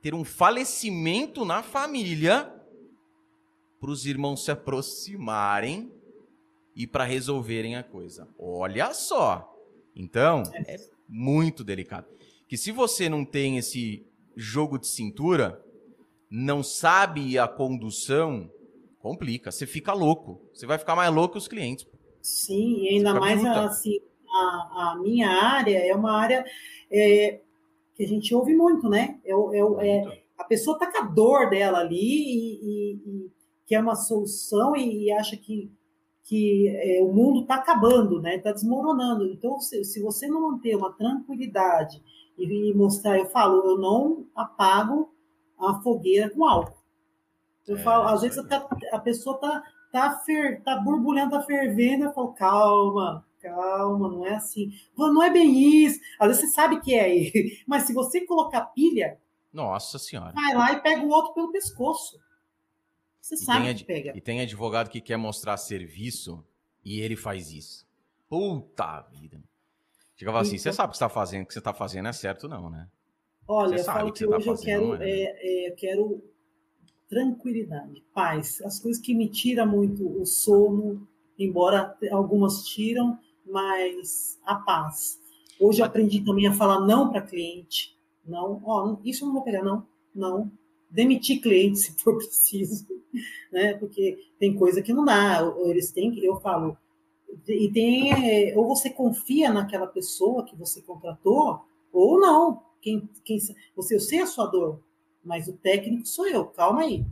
ter 0.02 0.16
um 0.16 0.26
falecimento 0.26 1.46
na 1.46 1.62
família 1.62 2.52
para 3.82 3.90
os 3.90 4.06
irmãos 4.06 4.46
se 4.46 4.52
aproximarem 4.52 5.92
e 6.76 6.86
para 6.86 7.04
resolverem 7.04 7.76
a 7.76 7.84
coisa. 7.84 8.28
Olha 8.38 8.94
só. 8.94 9.52
Então, 9.96 10.44
é 10.68 10.78
muito 11.10 11.64
delicado. 11.64 12.06
Que 12.48 12.56
se 12.56 12.72
você 12.72 13.10
não 13.10 13.26
tem 13.26 13.58
esse 13.58 14.06
jogo 14.36 14.78
de 14.78 14.88
cintura, 14.88 15.60
não 16.30 16.62
sabe 16.62 17.40
a 17.40 17.48
condução, 17.48 18.52
complica. 19.00 19.52
Você 19.52 19.66
fica 19.66 19.94
louco. 19.94 20.48
Você 20.54 20.68
vai 20.68 20.78
ficar 20.78 20.96
mais 20.96 21.12
louco 21.12 21.34
que 21.34 21.40
os 21.40 21.48
clientes. 21.48 21.88
Sim, 22.22 22.84
e 22.84 22.90
ainda 22.90 23.16
mais 23.16 23.44
assim, 23.44 24.00
a, 24.30 24.92
a, 24.92 25.00
minha 25.02 25.28
área 25.28 25.80
é 25.80 25.96
uma 25.96 26.12
área 26.12 26.46
é, 26.92 27.42
que 27.96 28.04
a 28.04 28.08
gente 28.08 28.34
ouve 28.36 28.56
muito, 28.56 28.88
né? 28.88 29.20
É, 29.26 29.32
é, 29.34 29.88
é 29.88 30.22
a 30.38 30.44
pessoa 30.44 30.78
tá 30.78 30.92
com 30.92 31.00
a 31.00 31.02
dor 31.02 31.50
dela 31.50 31.80
ali 31.80 31.98
e, 31.98 32.60
e, 32.62 32.94
e 33.06 33.41
quer 33.72 33.80
uma 33.80 33.96
solução 33.96 34.76
e, 34.76 35.06
e 35.06 35.12
acha 35.14 35.38
que, 35.38 35.72
que 36.24 36.68
é, 36.68 37.02
o 37.02 37.14
mundo 37.14 37.44
está 37.44 37.56
acabando, 37.56 38.22
né? 38.22 38.36
Está 38.36 38.52
desmoronando. 38.52 39.26
Então, 39.28 39.62
se, 39.62 39.82
se 39.86 40.02
você 40.02 40.28
não 40.28 40.52
manter 40.52 40.76
uma 40.76 40.92
tranquilidade 40.92 42.04
e, 42.38 42.44
e 42.44 42.74
mostrar, 42.74 43.18
eu 43.18 43.28
falo, 43.28 43.64
eu 43.66 43.78
não 43.78 44.28
apago 44.36 45.10
a 45.58 45.82
fogueira 45.82 46.30
com 46.30 46.46
álcool. 46.46 46.84
Eu 47.66 47.78
é, 47.78 47.80
falo, 47.82 48.10
às 48.10 48.22
vezes 48.22 48.38
a, 48.40 48.70
a 48.92 49.00
pessoa 49.00 49.38
tá, 49.40 49.64
tá, 49.90 50.20
fer, 50.26 50.62
tá 50.64 50.76
borbulhando, 50.76 51.32
tá 51.32 51.42
fervendo, 51.42 52.04
eu 52.04 52.14
falo, 52.14 52.34
calma, 52.34 53.26
calma, 53.42 54.10
não 54.10 54.26
é 54.26 54.36
assim. 54.36 54.70
Não 54.98 55.24
é 55.24 55.30
bem 55.30 55.86
isso. 55.86 55.98
Às 56.20 56.28
vezes 56.28 56.42
você 56.42 56.48
sabe 56.50 56.82
que 56.82 56.94
é, 56.94 57.32
mas 57.66 57.84
se 57.84 57.94
você 57.94 58.26
colocar 58.26 58.66
pilha, 58.66 59.18
nossa 59.54 59.98
senhora, 59.98 60.34
vai 60.34 60.54
lá 60.54 60.74
e 60.74 60.82
pega 60.82 61.06
o 61.06 61.10
outro 61.10 61.34
pelo 61.34 61.54
pescoço. 61.54 62.20
Você 63.22 63.36
e 63.36 63.38
sabe 63.38 63.66
tem, 63.66 63.76
que 63.76 63.84
pega. 63.86 64.18
E 64.18 64.22
tem 64.22 64.42
advogado 64.42 64.90
que 64.90 65.00
quer 65.00 65.18
mostrar 65.18 65.56
serviço 65.58 66.44
e 66.84 67.00
ele 67.00 67.16
faz 67.16 67.52
isso. 67.52 67.88
Puta 68.28 69.02
vida. 69.12 69.42
Chegava 70.16 70.42
assim, 70.42 70.58
você 70.58 70.70
então 70.70 70.74
sabe 70.74 70.90
o 70.90 70.92
que 70.92 70.98
você 70.98 71.04
está 71.04 71.10
fazendo, 71.10 71.44
o 71.44 71.46
que 71.48 71.54
você 71.54 71.60
está 71.60 71.74
fazendo 71.74 72.08
é 72.08 72.14
certo, 72.14 72.48
não, 72.48 72.70
né? 72.70 72.88
Olha, 73.48 73.76
eu 73.76 73.84
falo 73.84 74.12
que, 74.12 74.20
que 74.20 74.30
tá 74.30 74.38
hoje 74.38 74.46
tá 74.46 74.52
eu 74.52 74.58
quero, 74.58 74.96
é, 75.02 75.10
é, 75.10 75.70
eu 75.70 75.76
quero 75.76 76.24
tranquilidade, 77.10 78.04
paz. 78.14 78.62
As 78.62 78.80
coisas 78.80 79.02
que 79.02 79.14
me 79.14 79.28
tiram 79.28 79.68
muito 79.68 80.08
o 80.08 80.26
sono, 80.26 81.08
embora 81.38 81.98
algumas 82.12 82.64
tiram, 82.66 83.18
mas 83.46 84.40
a 84.46 84.56
paz. 84.56 85.20
Hoje 85.60 85.82
eu 85.82 85.86
aprendi 85.86 86.24
também 86.24 86.48
a 86.48 86.54
falar 86.54 86.80
não 86.80 87.12
para 87.12 87.22
cliente. 87.22 87.98
Não, 88.26 88.62
ó, 88.64 88.98
isso 89.04 89.24
eu 89.24 89.28
não 89.28 89.34
vou 89.34 89.44
pegar, 89.44 89.64
não, 89.64 89.86
não. 90.14 90.52
Demitir 90.92 91.42
cliente 91.42 91.80
se 91.80 91.94
for 91.94 92.18
preciso, 92.18 92.86
né? 93.52 93.74
Porque 93.76 94.20
tem 94.38 94.56
coisa 94.56 94.82
que 94.82 94.94
não 94.94 95.06
dá. 95.06 95.40
Eles 95.66 95.92
têm 95.92 96.12
que, 96.12 96.24
eu 96.24 96.40
falo, 96.40 96.78
e 97.48 97.72
tem, 97.72 98.56
ou 98.58 98.68
você 98.68 98.90
confia 98.90 99.52
naquela 99.52 99.88
pessoa 99.88 100.46
que 100.46 100.56
você 100.56 100.82
contratou, 100.82 101.62
ou 101.92 102.20
não. 102.20 102.62
Quem, 102.82 103.08
quem, 103.24 103.40
você, 103.76 103.96
eu 103.96 104.00
sei 104.00 104.20
a 104.20 104.28
sua 104.28 104.48
dor, 104.48 104.82
mas 105.24 105.48
o 105.48 105.54
técnico 105.54 106.08
sou 106.08 106.28
eu, 106.28 106.46
calma 106.46 106.82
aí. 106.82 107.06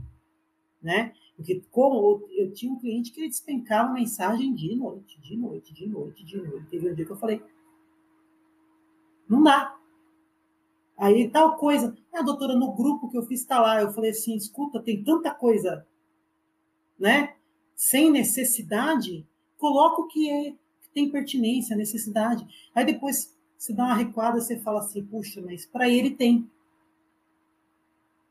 Né? 0.81 1.13
Porque 1.35 1.61
como 1.71 2.21
eu, 2.29 2.45
eu 2.45 2.53
tinha 2.53 2.71
um 2.71 2.79
cliente 2.79 3.11
que 3.11 3.21
ele 3.21 3.29
despencava 3.29 3.93
mensagem 3.93 4.53
de 4.53 4.75
noite, 4.75 5.21
de 5.21 5.37
noite, 5.37 5.73
de 5.73 5.87
noite, 5.87 6.25
de 6.25 6.37
noite. 6.37 6.67
Teve 6.69 6.89
um 6.89 6.93
dia 6.93 7.05
que 7.05 7.11
eu 7.11 7.17
falei, 7.17 7.41
Não 9.29 9.43
dá. 9.43 9.78
Aí 10.99 11.29
tal 11.29 11.55
coisa. 11.55 11.97
A 12.13 12.21
doutora, 12.21 12.55
no 12.55 12.73
grupo 12.73 13.09
que 13.09 13.17
eu 13.17 13.25
fiz 13.25 13.39
está 13.39 13.59
lá. 13.59 13.81
Eu 13.81 13.91
falei 13.91 14.11
assim: 14.11 14.35
escuta, 14.35 14.81
tem 14.81 15.01
tanta 15.01 15.33
coisa, 15.33 15.87
né? 16.99 17.35
Sem 17.73 18.11
necessidade, 18.11 19.25
coloca 19.57 20.01
o 20.01 20.07
que 20.07 20.29
é 20.29 20.51
que 20.51 20.89
tem 20.93 21.09
pertinência, 21.09 21.77
necessidade. 21.77 22.45
Aí 22.75 22.85
depois 22.85 23.33
você 23.57 23.71
dá 23.71 23.85
uma 23.85 23.95
recuada, 23.95 24.41
você 24.41 24.59
fala 24.59 24.81
assim: 24.81 25.05
puxa, 25.05 25.41
mas 25.41 25.65
para 25.65 25.87
ele 25.87 26.11
tem. 26.11 26.49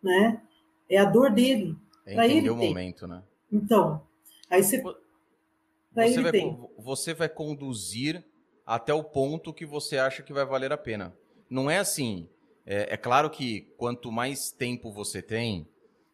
Né? 0.03 0.43
É 0.91 0.99
a 0.99 1.07
dor 1.07 1.33
dele. 1.33 1.75
É 2.05 2.13
entender 2.13 2.51
o 2.51 2.59
tem. 2.59 2.69
momento, 2.69 3.07
né? 3.07 3.23
Então, 3.51 4.03
aí 4.51 4.63
você. 4.63 4.83
Você 4.83 6.23
vai, 6.23 6.31
tem. 6.31 6.69
você 6.79 7.15
vai 7.15 7.29
conduzir 7.29 8.23
até 8.65 8.93
o 8.93 9.03
ponto 9.03 9.55
que 9.55 9.65
você 9.65 9.97
acha 9.97 10.23
que 10.23 10.35
vai 10.35 10.45
valer 10.45 10.71
a 10.71 10.77
pena. 10.77 11.17
Não 11.49 11.71
é 11.71 11.79
assim. 11.79 12.29
É, 12.71 12.93
é 12.93 12.97
claro 12.99 13.31
que 13.31 13.63
quanto 13.79 14.13
mais 14.13 14.51
tempo 14.51 14.93
você 14.93 15.23
tem, 15.23 15.67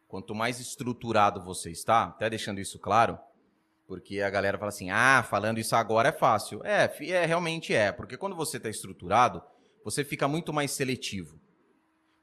quanto 0.07 0.33
mais 0.33 0.57
estruturado 0.61 1.43
você 1.43 1.69
está, 1.69 2.05
até 2.05 2.29
deixando 2.29 2.61
isso 2.61 2.79
claro, 2.79 3.19
porque 3.85 4.21
a 4.21 4.29
galera 4.29 4.57
fala 4.57 4.69
assim: 4.69 4.89
ah, 4.89 5.21
falando 5.21 5.59
isso 5.59 5.75
agora 5.75 6.09
é 6.09 6.11
fácil. 6.13 6.61
É, 6.63 6.89
é 7.09 7.25
realmente 7.25 7.73
é, 7.73 7.91
porque 7.91 8.15
quando 8.15 8.37
você 8.37 8.55
está 8.55 8.69
estruturado, 8.69 9.43
você 9.83 10.05
fica 10.05 10.29
muito 10.29 10.53
mais 10.53 10.71
seletivo. 10.71 11.37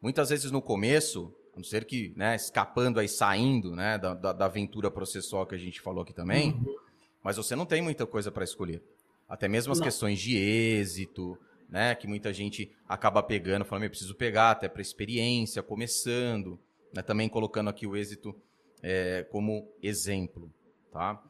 Muitas 0.00 0.30
vezes 0.30 0.50
no 0.50 0.62
começo, 0.62 1.30
a 1.52 1.58
não 1.58 1.64
ser 1.64 1.84
que, 1.84 2.14
né, 2.16 2.34
escapando 2.34 2.98
aí, 2.98 3.08
saindo, 3.08 3.76
né, 3.76 3.98
da, 3.98 4.14
da, 4.14 4.32
da 4.32 4.44
aventura 4.46 4.90
processual 4.90 5.44
que 5.44 5.54
a 5.54 5.58
gente 5.58 5.78
falou 5.78 6.04
aqui 6.04 6.14
também, 6.14 6.52
uhum. 6.52 6.74
mas 7.22 7.36
você 7.36 7.54
não 7.54 7.66
tem 7.66 7.82
muita 7.82 8.06
coisa 8.06 8.32
para 8.32 8.44
escolher. 8.44 8.82
Até 9.28 9.46
mesmo 9.46 9.72
as 9.72 9.78
não. 9.78 9.84
questões 9.84 10.18
de 10.18 10.38
êxito, 10.38 11.38
né? 11.72 11.94
Que 11.94 12.06
muita 12.06 12.34
gente 12.34 12.70
acaba 12.86 13.22
pegando, 13.22 13.64
falando, 13.64 13.84
eu 13.84 13.90
preciso 13.90 14.14
pegar 14.14 14.50
até 14.50 14.68
para 14.68 14.82
experiência, 14.82 15.62
começando, 15.62 16.60
né, 16.94 17.00
também 17.00 17.30
colocando 17.30 17.70
aqui 17.70 17.86
o 17.86 17.96
êxito 17.96 18.38
é, 18.82 19.22
como 19.30 19.72
exemplo, 19.82 20.52
tá? 20.92 21.24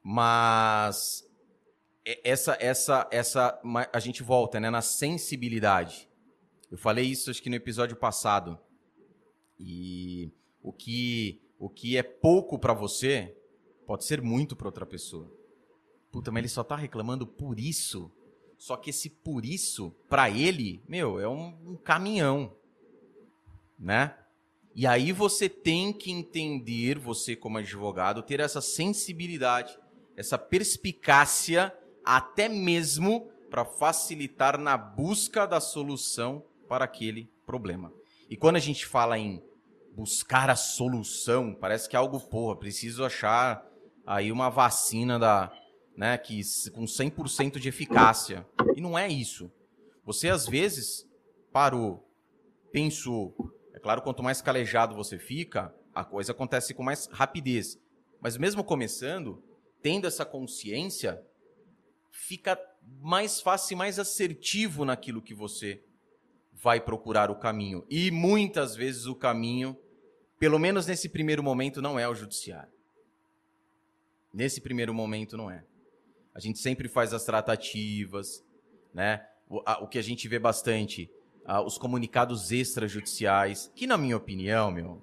Mas 0.00 1.28
essa, 2.22 2.56
essa, 2.60 3.08
essa, 3.10 3.60
a 3.92 3.98
gente 3.98 4.22
volta, 4.22 4.60
né, 4.60 4.70
na 4.70 4.80
sensibilidade. 4.80 6.08
Eu 6.70 6.78
falei 6.78 7.06
isso 7.06 7.28
acho 7.28 7.42
que 7.42 7.50
no 7.50 7.56
episódio 7.56 7.96
passado. 7.96 8.56
E 9.58 10.30
o 10.62 10.72
que, 10.72 11.42
o 11.58 11.68
que 11.68 11.96
é 11.96 12.02
pouco 12.04 12.60
para 12.60 12.72
você 12.72 13.36
pode 13.84 14.04
ser 14.04 14.22
muito 14.22 14.54
para 14.54 14.68
outra 14.68 14.86
pessoa. 14.86 15.28
Puta, 16.12 16.30
mas 16.30 16.42
ele 16.42 16.48
só 16.48 16.62
tá 16.62 16.76
reclamando 16.76 17.26
por 17.26 17.58
isso. 17.58 18.12
Só 18.58 18.76
que 18.76 18.90
esse 18.90 19.08
por 19.08 19.44
isso, 19.46 19.94
para 20.08 20.28
ele, 20.28 20.82
meu, 20.88 21.20
é 21.20 21.28
um, 21.28 21.56
um 21.64 21.76
caminhão. 21.76 22.52
Né? 23.78 24.14
E 24.74 24.86
aí 24.86 25.12
você 25.12 25.48
tem 25.48 25.92
que 25.92 26.10
entender, 26.10 26.98
você 26.98 27.36
como 27.36 27.58
advogado, 27.58 28.22
ter 28.22 28.40
essa 28.40 28.60
sensibilidade, 28.60 29.78
essa 30.16 30.36
perspicácia, 30.36 31.72
até 32.04 32.48
mesmo 32.48 33.30
para 33.48 33.64
facilitar 33.64 34.58
na 34.58 34.76
busca 34.76 35.46
da 35.46 35.60
solução 35.60 36.44
para 36.68 36.84
aquele 36.84 37.30
problema. 37.46 37.92
E 38.28 38.36
quando 38.36 38.56
a 38.56 38.60
gente 38.60 38.84
fala 38.84 39.16
em 39.16 39.42
buscar 39.94 40.50
a 40.50 40.56
solução, 40.56 41.54
parece 41.54 41.88
que 41.88 41.96
é 41.96 41.98
algo, 41.98 42.20
porra, 42.20 42.56
preciso 42.56 43.04
achar 43.04 43.64
aí 44.06 44.30
uma 44.30 44.50
vacina 44.50 45.18
da, 45.18 45.52
né, 45.98 46.16
que 46.16 46.40
com 46.70 46.84
100% 46.84 47.58
de 47.58 47.68
eficácia. 47.68 48.46
E 48.76 48.80
não 48.80 48.96
é 48.96 49.08
isso. 49.08 49.50
Você 50.04 50.28
às 50.28 50.46
vezes 50.46 51.04
parou, 51.52 52.08
pensou. 52.70 53.34
É 53.74 53.80
claro, 53.80 54.00
quanto 54.00 54.22
mais 54.22 54.40
calejado 54.40 54.94
você 54.94 55.18
fica, 55.18 55.74
a 55.92 56.04
coisa 56.04 56.30
acontece 56.30 56.72
com 56.72 56.84
mais 56.84 57.08
rapidez. 57.10 57.76
Mas 58.20 58.36
mesmo 58.36 58.62
começando, 58.62 59.42
tendo 59.82 60.06
essa 60.06 60.24
consciência, 60.24 61.20
fica 62.12 62.56
mais 63.00 63.40
fácil 63.40 63.74
e 63.74 63.76
mais 63.76 63.98
assertivo 63.98 64.84
naquilo 64.84 65.20
que 65.20 65.34
você 65.34 65.82
vai 66.52 66.80
procurar 66.80 67.28
o 67.28 67.40
caminho. 67.40 67.84
E 67.90 68.12
muitas 68.12 68.76
vezes 68.76 69.06
o 69.06 69.16
caminho, 69.16 69.76
pelo 70.38 70.60
menos 70.60 70.86
nesse 70.86 71.08
primeiro 71.08 71.42
momento, 71.42 71.82
não 71.82 71.98
é 71.98 72.08
o 72.08 72.14
judiciário. 72.14 72.72
Nesse 74.32 74.60
primeiro 74.60 74.94
momento 74.94 75.36
não 75.36 75.50
é. 75.50 75.64
A 76.38 76.40
gente 76.40 76.60
sempre 76.60 76.86
faz 76.88 77.12
as 77.12 77.24
tratativas, 77.24 78.44
né? 78.94 79.26
O, 79.50 79.60
a, 79.66 79.82
o 79.82 79.88
que 79.88 79.98
a 79.98 80.02
gente 80.02 80.28
vê 80.28 80.38
bastante, 80.38 81.10
a, 81.44 81.60
os 81.60 81.76
comunicados 81.76 82.52
extrajudiciais, 82.52 83.72
que 83.74 83.88
na 83.88 83.98
minha 83.98 84.16
opinião, 84.16 84.70
meu, 84.70 85.02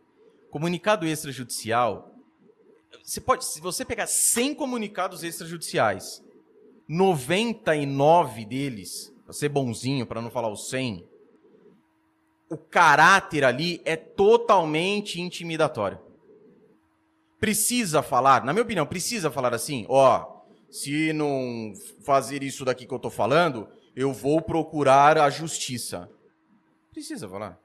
comunicado 0.49 1.05
extrajudicial, 1.05 2.15
você 3.03 3.19
pode, 3.19 3.43
se 3.43 3.59
você 3.59 3.83
pegar 3.83 4.07
100 4.07 4.55
comunicados 4.55 5.25
extrajudiciais, 5.25 6.23
99 6.87 8.45
deles, 8.45 9.13
para 9.25 9.33
ser 9.33 9.49
bonzinho, 9.49 10.07
para 10.07 10.21
não 10.21 10.31
falar 10.31 10.47
os 10.47 10.69
100, 10.69 11.05
o 12.49 12.55
caráter 12.57 13.43
ali 13.43 13.81
é 13.83 13.97
totalmente 13.97 15.19
intimidatório. 15.19 15.99
Precisa 17.41 18.01
falar, 18.01 18.45
na 18.45 18.53
minha 18.53 18.63
opinião, 18.63 18.85
precisa 18.85 19.29
falar 19.29 19.53
assim, 19.53 19.85
ó, 19.89 20.34
se 20.69 21.13
não 21.13 21.73
fazer 22.03 22.43
isso 22.43 22.65
daqui 22.65 22.85
que 22.85 22.93
eu 22.93 22.99
tô 22.99 23.09
falando, 23.09 23.67
eu 23.95 24.11
vou 24.11 24.41
procurar 24.41 25.17
a 25.17 25.29
justiça. 25.29 26.09
Precisa 26.91 27.29
falar. 27.29 27.57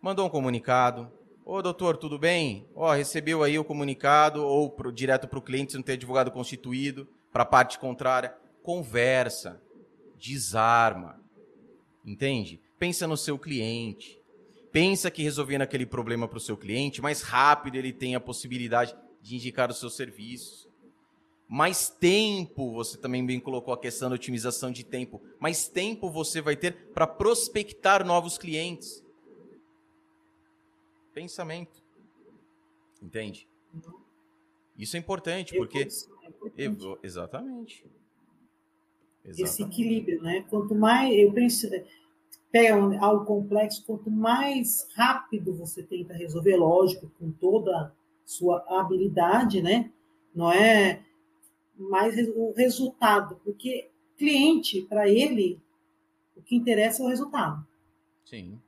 Mandou 0.00 0.26
um 0.26 0.30
comunicado. 0.30 1.10
Ô, 1.44 1.60
doutor, 1.60 1.96
tudo 1.96 2.18
bem? 2.18 2.66
Ó, 2.74 2.92
recebeu 2.92 3.42
aí 3.42 3.58
o 3.58 3.64
comunicado, 3.64 4.44
ou 4.44 4.70
pro, 4.70 4.92
direto 4.92 5.26
para 5.26 5.38
o 5.38 5.42
cliente, 5.42 5.72
se 5.72 5.78
não 5.78 5.82
tem 5.82 5.94
advogado 5.94 6.30
constituído, 6.30 7.08
para 7.32 7.42
a 7.42 7.46
parte 7.46 7.78
contrária. 7.78 8.34
Conversa. 8.62 9.60
Desarma. 10.16 11.20
Entende? 12.04 12.60
Pensa 12.78 13.06
no 13.06 13.16
seu 13.16 13.38
cliente. 13.38 14.20
Pensa 14.70 15.10
que 15.10 15.22
resolvendo 15.22 15.62
aquele 15.62 15.84
problema 15.84 16.28
para 16.28 16.38
o 16.38 16.40
seu 16.40 16.56
cliente, 16.56 17.02
mais 17.02 17.22
rápido 17.22 17.74
ele 17.74 17.92
tem 17.92 18.14
a 18.14 18.20
possibilidade 18.20 18.94
de 19.20 19.34
indicar 19.34 19.68
os 19.68 19.80
seus 19.80 19.96
serviços 19.96 20.69
mais 21.50 21.90
tempo, 21.90 22.72
você 22.72 22.96
também 22.96 23.26
bem 23.26 23.40
colocou 23.40 23.74
a 23.74 23.78
questão 23.78 24.08
da 24.08 24.14
otimização 24.14 24.70
de 24.70 24.84
tempo, 24.84 25.20
mais 25.40 25.66
tempo 25.66 26.08
você 26.08 26.40
vai 26.40 26.54
ter 26.54 26.92
para 26.92 27.08
prospectar 27.08 28.06
novos 28.06 28.38
clientes. 28.38 29.04
Pensamento. 31.12 31.82
Entende? 33.02 33.48
Isso 34.78 34.94
é 34.94 35.00
importante, 35.00 35.56
porque. 35.56 35.88
É 36.56 36.66
importante. 36.66 37.00
Exatamente. 37.02 37.84
Exatamente. 39.24 39.42
Esse 39.42 39.62
equilíbrio, 39.64 40.22
né? 40.22 40.46
Quanto 40.48 40.72
mais. 40.72 41.12
Eu 41.12 41.32
penso. 41.32 41.68
Pega 42.52 42.76
algo 43.00 43.24
complexo, 43.24 43.84
quanto 43.84 44.08
mais 44.08 44.86
rápido 44.94 45.56
você 45.56 45.82
tenta 45.82 46.14
resolver, 46.14 46.56
lógico, 46.56 47.10
com 47.18 47.32
toda 47.32 47.70
a 47.76 47.92
sua 48.24 48.64
habilidade, 48.68 49.60
né? 49.60 49.90
Não 50.32 50.52
é 50.52 51.04
mais 51.82 52.14
o 52.34 52.52
resultado, 52.52 53.40
porque 53.44 53.90
cliente, 54.16 54.82
para 54.82 55.08
ele, 55.08 55.58
o 56.36 56.42
que 56.42 56.54
interessa 56.54 57.02
é 57.02 57.06
o 57.06 57.08
resultado. 57.08 57.66
Sim. 58.24 58.60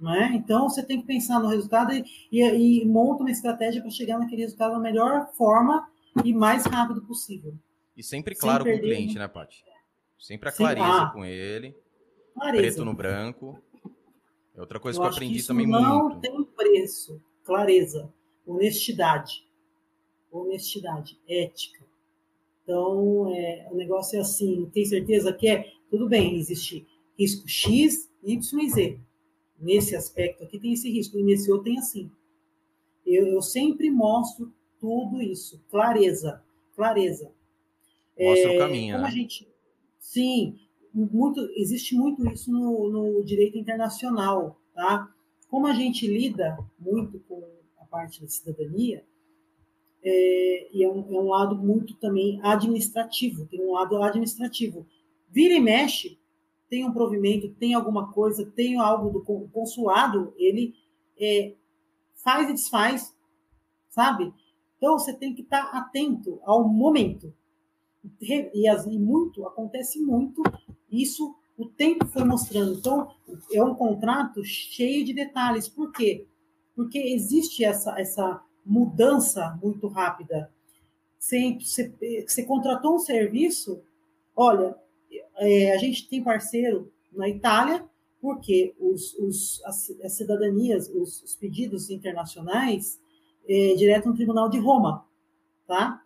Não 0.00 0.14
é? 0.14 0.34
Então, 0.34 0.68
você 0.68 0.82
tem 0.82 1.00
que 1.00 1.06
pensar 1.06 1.38
no 1.38 1.48
resultado 1.48 1.92
e, 1.92 2.02
e, 2.32 2.82
e 2.82 2.86
monta 2.86 3.22
uma 3.22 3.30
estratégia 3.30 3.82
para 3.82 3.90
chegar 3.90 4.18
naquele 4.18 4.42
resultado 4.42 4.72
da 4.72 4.78
melhor 4.78 5.30
forma 5.34 5.86
e 6.24 6.32
mais 6.32 6.64
rápido 6.64 7.02
possível. 7.02 7.54
E 7.94 8.02
sempre 8.02 8.34
claro 8.34 8.64
com 8.64 8.74
o 8.74 8.80
cliente, 8.80 9.16
né, 9.16 9.28
Paty? 9.28 9.62
Sempre 10.18 10.48
a 10.48 10.52
clareza 10.52 10.86
ah, 10.86 11.10
com 11.10 11.24
ele. 11.24 11.76
Clareza. 12.34 12.62
Preto 12.62 12.84
no 12.84 12.94
branco. 12.94 13.62
É 14.54 14.60
outra 14.60 14.80
coisa 14.80 14.98
eu 14.98 15.02
que 15.02 15.08
eu 15.08 15.12
aprendi 15.12 15.40
que 15.40 15.46
também 15.46 15.66
não 15.66 15.80
muito. 15.80 16.14
Não 16.14 16.20
tem 16.20 16.44
preço. 16.44 17.22
Clareza. 17.44 18.12
Honestidade. 18.46 19.46
Honestidade. 20.30 21.18
Ética. 21.28 21.84
Então, 22.70 23.28
é, 23.34 23.66
o 23.68 23.74
negócio 23.74 24.16
é 24.16 24.20
assim, 24.20 24.70
tem 24.72 24.84
certeza 24.84 25.32
que 25.32 25.48
é? 25.48 25.72
Tudo 25.90 26.08
bem, 26.08 26.38
existe 26.38 26.86
risco 27.18 27.48
X, 27.48 28.08
Y 28.22 28.60
e 28.60 28.70
Z. 28.70 29.00
Nesse 29.58 29.96
aspecto 29.96 30.44
aqui 30.44 30.56
tem 30.56 30.74
esse 30.74 30.88
risco, 30.88 31.18
e 31.18 31.24
nesse 31.24 31.50
outro 31.50 31.64
tem 31.64 31.78
assim. 31.78 32.08
Eu, 33.04 33.26
eu 33.26 33.42
sempre 33.42 33.90
mostro 33.90 34.52
tudo 34.78 35.20
isso, 35.20 35.60
clareza, 35.68 36.44
clareza. 36.76 37.32
Mostra 38.16 38.52
é, 38.52 38.56
o 38.56 38.58
caminho, 38.60 38.94
como 38.94 39.02
né? 39.02 39.08
a 39.08 39.12
gente, 39.12 39.48
sim, 39.98 40.56
muito, 40.94 41.40
existe 41.56 41.96
muito 41.96 42.24
isso 42.30 42.52
no, 42.52 42.88
no 42.88 43.24
direito 43.24 43.58
internacional, 43.58 44.60
tá? 44.72 45.12
Como 45.48 45.66
a 45.66 45.72
gente 45.72 46.06
lida 46.06 46.56
muito 46.78 47.18
com 47.28 47.42
a 47.80 47.84
parte 47.84 48.22
da 48.22 48.28
cidadania, 48.28 49.04
é, 50.02 50.68
e 50.72 50.84
é 50.84 50.88
um, 50.88 51.14
é 51.14 51.20
um, 51.20 51.28
lado 51.28 51.56
muito 51.56 51.94
também 51.94 52.40
administrativo, 52.42 53.46
tem 53.46 53.60
um 53.60 53.72
lado 53.72 54.02
administrativo. 54.02 54.86
Vira 55.28 55.54
e 55.54 55.60
mexe, 55.60 56.18
tem 56.68 56.84
um 56.84 56.92
provimento, 56.92 57.50
tem 57.50 57.74
alguma 57.74 58.12
coisa, 58.12 58.50
tem 58.54 58.78
algo 58.78 59.10
do 59.10 59.48
consulado, 59.48 60.32
ele 60.36 60.74
é, 61.18 61.54
faz 62.14 62.48
e 62.48 62.52
desfaz, 62.52 63.14
sabe? 63.88 64.32
Então 64.76 64.98
você 64.98 65.12
tem 65.12 65.34
que 65.34 65.42
estar 65.42 65.64
atento 65.72 66.40
ao 66.44 66.66
momento. 66.66 67.34
E, 68.20 68.50
e 68.54 68.98
muito, 68.98 69.46
acontece 69.46 70.00
muito, 70.00 70.42
isso 70.90 71.34
o 71.60 71.66
tempo 71.66 72.06
foi 72.06 72.24
mostrando. 72.24 72.72
Então, 72.78 73.10
é 73.52 73.62
um 73.62 73.74
contrato 73.74 74.42
cheio 74.42 75.04
de 75.04 75.12
detalhes. 75.12 75.68
Por 75.68 75.92
quê? 75.92 76.26
Porque 76.74 76.98
existe 76.98 77.62
essa, 77.62 78.00
essa 78.00 78.42
mudança 78.64 79.58
muito 79.62 79.88
rápida. 79.88 80.50
Você, 81.18 81.58
você, 81.60 82.24
você 82.26 82.42
contratou 82.44 82.96
um 82.96 82.98
serviço, 82.98 83.82
olha, 84.34 84.76
é, 85.36 85.72
a 85.74 85.78
gente 85.78 86.08
tem 86.08 86.22
parceiro 86.22 86.92
na 87.12 87.28
Itália, 87.28 87.84
porque 88.20 88.74
os, 88.78 89.14
os, 89.14 89.62
as, 89.64 89.90
as 90.02 90.12
cidadanias, 90.12 90.88
os, 90.88 91.22
os, 91.22 91.34
pedidos 91.34 91.90
internacionais, 91.90 93.00
é, 93.48 93.74
direto 93.74 94.08
no 94.08 94.14
Tribunal 94.14 94.48
de 94.48 94.58
Roma, 94.58 95.06
tá? 95.66 96.02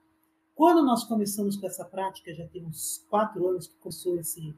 Quando 0.54 0.84
nós 0.84 1.04
começamos 1.04 1.56
com 1.56 1.66
essa 1.66 1.84
prática, 1.84 2.32
já 2.32 2.46
tem 2.46 2.64
uns 2.64 3.04
quatro 3.10 3.46
anos 3.48 3.66
que 3.66 3.74
começou 3.76 4.18
esse, 4.20 4.54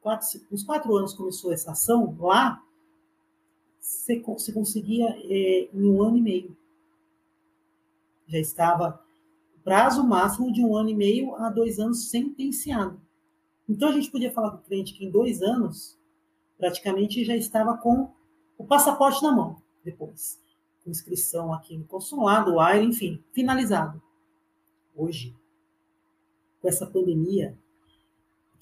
quatro, 0.00 0.26
uns 0.50 0.62
quatro 0.62 0.96
anos 0.96 1.14
começou 1.14 1.52
essa 1.52 1.72
ação 1.72 2.16
lá, 2.20 2.62
você, 3.80 4.20
você 4.20 4.52
conseguia 4.52 5.08
é, 5.08 5.68
em 5.72 5.84
um 5.84 6.00
ano 6.02 6.18
e 6.18 6.22
meio. 6.22 6.56
Já 8.32 8.38
estava 8.38 9.00
prazo 9.62 10.02
máximo 10.02 10.52
de 10.52 10.64
um 10.64 10.74
ano 10.74 10.88
e 10.88 10.94
meio 10.94 11.36
a 11.36 11.50
dois 11.50 11.78
anos 11.78 12.10
sentenciado. 12.10 13.00
Então 13.68 13.88
a 13.88 13.92
gente 13.92 14.10
podia 14.10 14.32
falar 14.32 14.50
com 14.50 14.56
o 14.56 14.62
cliente 14.62 14.94
que 14.94 15.04
em 15.04 15.10
dois 15.10 15.40
anos 15.42 15.98
praticamente 16.58 17.24
já 17.24 17.36
estava 17.36 17.76
com 17.76 18.10
o 18.58 18.64
passaporte 18.64 19.22
na 19.22 19.32
mão 19.32 19.56
depois, 19.84 20.40
com 20.82 20.90
inscrição 20.90 21.52
aqui 21.52 21.76
no 21.76 21.84
consulado, 21.84 22.54
o 22.54 22.60
AIR, 22.60 22.84
enfim, 22.84 23.22
finalizado. 23.32 24.00
Hoje, 24.94 25.34
com 26.60 26.68
essa 26.68 26.86
pandemia, 26.86 27.56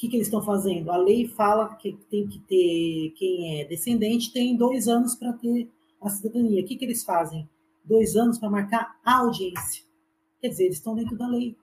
que, 0.01 0.09
que 0.09 0.17
eles 0.17 0.29
estão 0.29 0.41
fazendo? 0.41 0.91
A 0.91 0.97
lei 0.97 1.29
fala 1.29 1.75
que 1.75 1.93
tem 2.11 2.27
que 2.27 2.39
ter, 2.39 3.13
quem 3.19 3.61
é 3.61 3.65
descendente 3.67 4.33
tem 4.33 4.57
dois 4.57 4.89
anos 4.89 5.15
para 5.15 5.35
ter 5.35 5.69
a 6.01 6.09
cidadania. 6.09 6.63
O 6.63 6.65
que, 6.65 6.75
que 6.75 6.87
eles 6.87 7.05
fazem? 7.05 7.47
Dois 7.85 8.16
anos 8.16 8.39
para 8.39 8.51
marcar 8.51 8.98
a 9.05 9.19
audiência. 9.19 9.85
Quer 10.40 10.48
dizer, 10.48 10.65
eles 10.65 10.77
estão 10.77 10.94
dentro 10.94 11.16
da 11.16 11.27
lei. 11.27 11.57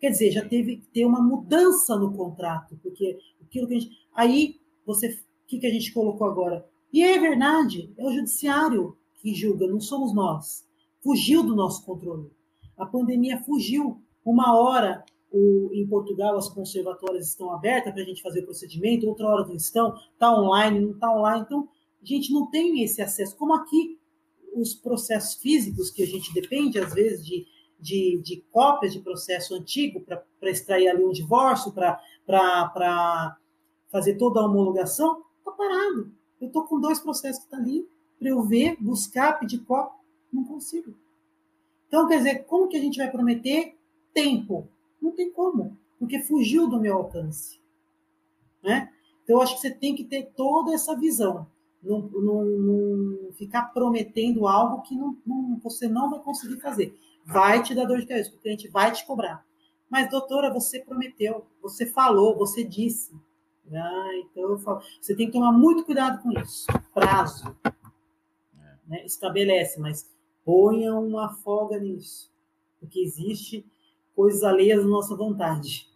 Quer 0.00 0.10
dizer, 0.10 0.30
já 0.30 0.48
teve 0.48 0.76
que 0.76 0.86
ter 0.88 1.04
uma 1.04 1.20
mudança 1.20 1.96
no 1.96 2.12
contrato, 2.16 2.78
porque 2.82 3.18
aquilo 3.42 3.66
que 3.66 3.74
a 3.74 3.78
gente. 3.80 3.96
Aí, 4.14 4.60
você, 4.86 5.08
o 5.08 5.46
que, 5.46 5.58
que 5.58 5.66
a 5.66 5.72
gente 5.72 5.92
colocou 5.92 6.26
agora? 6.26 6.66
E 6.92 7.02
é 7.02 7.18
verdade, 7.18 7.92
é 7.96 8.06
o 8.06 8.12
judiciário 8.12 8.96
que 9.16 9.34
julga, 9.34 9.66
não 9.66 9.80
somos 9.80 10.14
nós. 10.14 10.66
Fugiu 11.02 11.42
do 11.42 11.54
nosso 11.54 11.84
controle. 11.84 12.30
A 12.76 12.86
pandemia 12.86 13.42
fugiu. 13.42 14.00
Uma 14.24 14.58
hora 14.58 15.04
o, 15.30 15.70
em 15.72 15.86
Portugal 15.86 16.36
as 16.36 16.48
conservatórias 16.48 17.28
estão 17.28 17.52
abertas 17.52 17.92
para 17.92 18.02
a 18.02 18.04
gente 18.04 18.22
fazer 18.22 18.40
o 18.40 18.44
procedimento, 18.44 19.06
outra 19.06 19.26
hora 19.26 19.46
não 19.46 19.54
estão, 19.54 19.94
está 20.12 20.32
online, 20.32 20.80
não 20.80 20.92
está 20.92 21.12
online. 21.12 21.44
Então, 21.46 21.68
a 22.00 22.04
gente 22.04 22.32
não 22.32 22.50
tem 22.50 22.82
esse 22.82 23.02
acesso. 23.02 23.36
Como 23.36 23.54
aqui, 23.54 23.98
os 24.60 24.74
processos 24.74 25.34
físicos, 25.40 25.90
que 25.90 26.02
a 26.02 26.06
gente 26.06 26.32
depende, 26.32 26.78
às 26.78 26.92
vezes, 26.92 27.24
de, 27.24 27.46
de, 27.78 28.20
de 28.22 28.44
cópias 28.50 28.92
de 28.92 29.00
processo 29.00 29.54
antigo 29.54 30.00
para 30.00 30.50
extrair 30.50 30.88
ali 30.88 31.04
um 31.04 31.12
divórcio, 31.12 31.72
para 31.72 33.36
fazer 33.90 34.16
toda 34.16 34.40
a 34.40 34.44
homologação, 34.44 35.22
está 35.38 35.50
parado. 35.52 36.12
Eu 36.40 36.48
estou 36.48 36.64
com 36.64 36.80
dois 36.80 37.00
processos 37.00 37.38
que 37.38 37.44
estão 37.46 37.58
tá 37.58 37.64
ali 37.64 37.88
para 38.18 38.28
eu 38.28 38.42
ver, 38.42 38.76
buscar, 38.80 39.38
pedir 39.38 39.58
cópia, 39.60 39.98
não 40.32 40.44
consigo. 40.44 40.94
Então, 41.86 42.06
quer 42.06 42.18
dizer, 42.18 42.44
como 42.44 42.68
que 42.68 42.76
a 42.76 42.80
gente 42.80 42.98
vai 42.98 43.10
prometer 43.10 43.76
tempo? 44.12 44.68
Não 45.00 45.12
tem 45.12 45.32
como, 45.32 45.76
porque 45.98 46.20
fugiu 46.22 46.68
do 46.68 46.80
meu 46.80 46.96
alcance. 46.96 47.58
Né? 48.62 48.92
Então, 49.22 49.36
eu 49.36 49.42
acho 49.42 49.54
que 49.54 49.60
você 49.60 49.70
tem 49.70 49.94
que 49.94 50.04
ter 50.04 50.32
toda 50.36 50.74
essa 50.74 50.96
visão. 50.96 51.46
Não, 51.82 52.00
não, 52.00 52.44
não 52.44 53.32
ficar 53.34 53.72
prometendo 53.72 54.48
algo 54.48 54.82
que 54.82 54.96
não, 54.96 55.16
não, 55.24 55.58
você 55.62 55.88
não 55.88 56.10
vai 56.10 56.20
conseguir 56.20 56.60
fazer. 56.60 56.98
Vai 57.24 57.62
te 57.62 57.74
dar 57.74 57.84
dor 57.84 58.00
de 58.00 58.06
cabeça, 58.06 58.34
o 58.34 58.38
cliente 58.38 58.68
vai 58.68 58.90
te 58.92 59.06
cobrar. 59.06 59.46
Mas, 59.88 60.10
doutora, 60.10 60.52
você 60.52 60.80
prometeu, 60.80 61.46
você 61.62 61.86
falou, 61.86 62.36
você 62.36 62.64
disse. 62.64 63.14
Ah, 63.72 64.10
então 64.16 64.50
eu 64.50 64.58
falo, 64.58 64.80
você 65.00 65.14
tem 65.14 65.26
que 65.26 65.32
tomar 65.32 65.52
muito 65.52 65.84
cuidado 65.84 66.22
com 66.22 66.32
isso. 66.40 66.66
Prazo. 66.92 67.56
É. 67.64 68.76
Né? 68.86 69.04
Estabelece, 69.04 69.78
mas 69.78 70.10
ponha 70.44 70.94
uma 70.94 71.34
folga 71.36 71.78
nisso. 71.78 72.32
Porque 72.80 73.00
existe 73.00 73.64
coisas 74.14 74.42
alheias 74.42 74.84
à 74.84 74.86
nossa 74.86 75.14
vontade. 75.14 75.88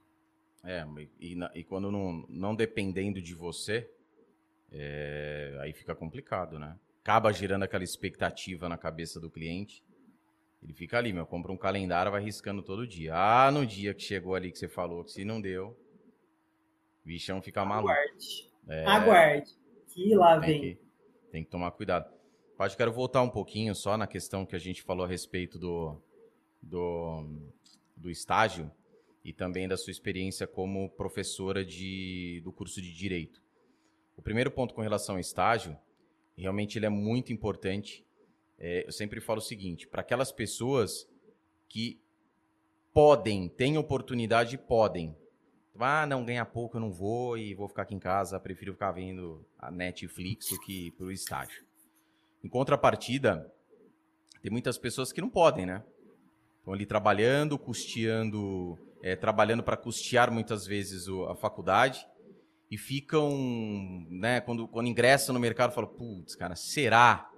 É, 0.64 0.86
e, 1.20 1.36
e 1.54 1.64
quando 1.64 1.90
não, 1.90 2.24
não 2.28 2.54
dependendo 2.54 3.20
de 3.20 3.34
você, 3.34 3.90
é, 4.72 5.56
aí 5.60 5.72
fica 5.72 5.94
complicado, 5.94 6.58
né? 6.58 6.76
Acaba 7.02 7.32
girando 7.32 7.64
aquela 7.64 7.84
expectativa 7.84 8.68
na 8.68 8.78
cabeça 8.78 9.20
do 9.20 9.30
cliente. 9.30 9.84
Ele 10.62 10.72
fica 10.72 10.98
ali, 10.98 11.12
meu, 11.12 11.26
compra 11.26 11.52
um 11.52 11.56
calendário, 11.56 12.12
vai 12.12 12.22
riscando 12.22 12.62
todo 12.62 12.86
dia. 12.86 13.14
Ah, 13.14 13.50
no 13.50 13.66
dia 13.66 13.92
que 13.92 14.02
chegou 14.02 14.34
ali 14.34 14.52
que 14.52 14.58
você 14.58 14.68
falou 14.68 15.04
que 15.04 15.10
se 15.10 15.24
não 15.24 15.40
deu, 15.40 15.76
o 17.04 17.08
bichão 17.08 17.42
fica 17.42 17.64
maluco. 17.64 17.90
Aguarde. 17.90 18.50
É, 18.68 18.86
Aguarde. 18.86 19.50
Que 19.88 20.14
lá 20.14 20.40
tem 20.40 20.48
vem. 20.48 20.60
Que, 20.60 20.80
tem 21.30 21.44
que 21.44 21.50
tomar 21.50 21.72
cuidado. 21.72 22.12
Pode 22.56 22.76
quero 22.76 22.92
voltar 22.92 23.22
um 23.22 23.28
pouquinho 23.28 23.74
só 23.74 23.96
na 23.96 24.06
questão 24.06 24.46
que 24.46 24.54
a 24.54 24.58
gente 24.58 24.82
falou 24.82 25.04
a 25.04 25.08
respeito 25.08 25.58
do, 25.58 26.00
do 26.62 27.26
do 28.02 28.10
estágio 28.10 28.70
e 29.24 29.32
também 29.32 29.68
da 29.68 29.76
sua 29.76 29.92
experiência 29.92 30.46
como 30.46 30.90
professora 30.90 31.64
de, 31.64 32.40
do 32.42 32.52
curso 32.52 32.82
de 32.82 32.92
Direito. 32.92 33.40
O 34.16 34.22
primeiro 34.22 34.50
ponto 34.50 34.74
com 34.74 34.82
relação 34.82 35.16
ao 35.16 35.20
estágio, 35.20 35.76
realmente 36.36 36.78
ele 36.78 36.86
é 36.86 36.90
muito 36.90 37.32
importante. 37.32 38.04
É, 38.58 38.86
eu 38.86 38.92
sempre 38.92 39.20
falo 39.20 39.38
o 39.38 39.42
seguinte, 39.42 39.86
para 39.86 40.02
aquelas 40.02 40.30
pessoas 40.30 41.08
que 41.68 42.00
podem, 42.92 43.48
têm 43.48 43.78
oportunidade 43.78 44.56
podem. 44.58 45.16
Ah, 45.78 46.06
não, 46.06 46.24
ganha 46.24 46.44
pouco, 46.44 46.76
eu 46.76 46.80
não 46.80 46.92
vou 46.92 47.36
e 47.38 47.54
vou 47.54 47.66
ficar 47.66 47.82
aqui 47.82 47.94
em 47.94 47.98
casa, 47.98 48.38
prefiro 48.38 48.74
ficar 48.74 48.92
vendo 48.92 49.44
a 49.58 49.70
Netflix 49.70 50.50
do 50.50 50.60
que 50.60 50.90
para 50.92 51.06
o 51.06 51.10
estágio. 51.10 51.64
Em 52.44 52.48
contrapartida, 52.48 53.50
tem 54.42 54.50
muitas 54.50 54.76
pessoas 54.76 55.12
que 55.12 55.20
não 55.20 55.30
podem, 55.30 55.64
né? 55.64 55.82
Estão 56.58 56.74
ali 56.74 56.84
trabalhando, 56.84 57.58
custeando, 57.58 58.78
é, 59.02 59.16
trabalhando 59.16 59.62
para 59.62 59.76
custear 59.76 60.30
muitas 60.30 60.66
vezes 60.66 61.08
o, 61.08 61.24
a 61.24 61.34
faculdade 61.34 62.06
e 62.72 62.78
ficam, 62.78 63.36
né, 64.08 64.40
quando, 64.40 64.66
quando 64.66 64.86
ingressam 64.86 65.34
no 65.34 65.38
mercado, 65.38 65.74
falam, 65.74 65.90
putz, 65.90 66.34
cara, 66.34 66.56
será 66.56 67.30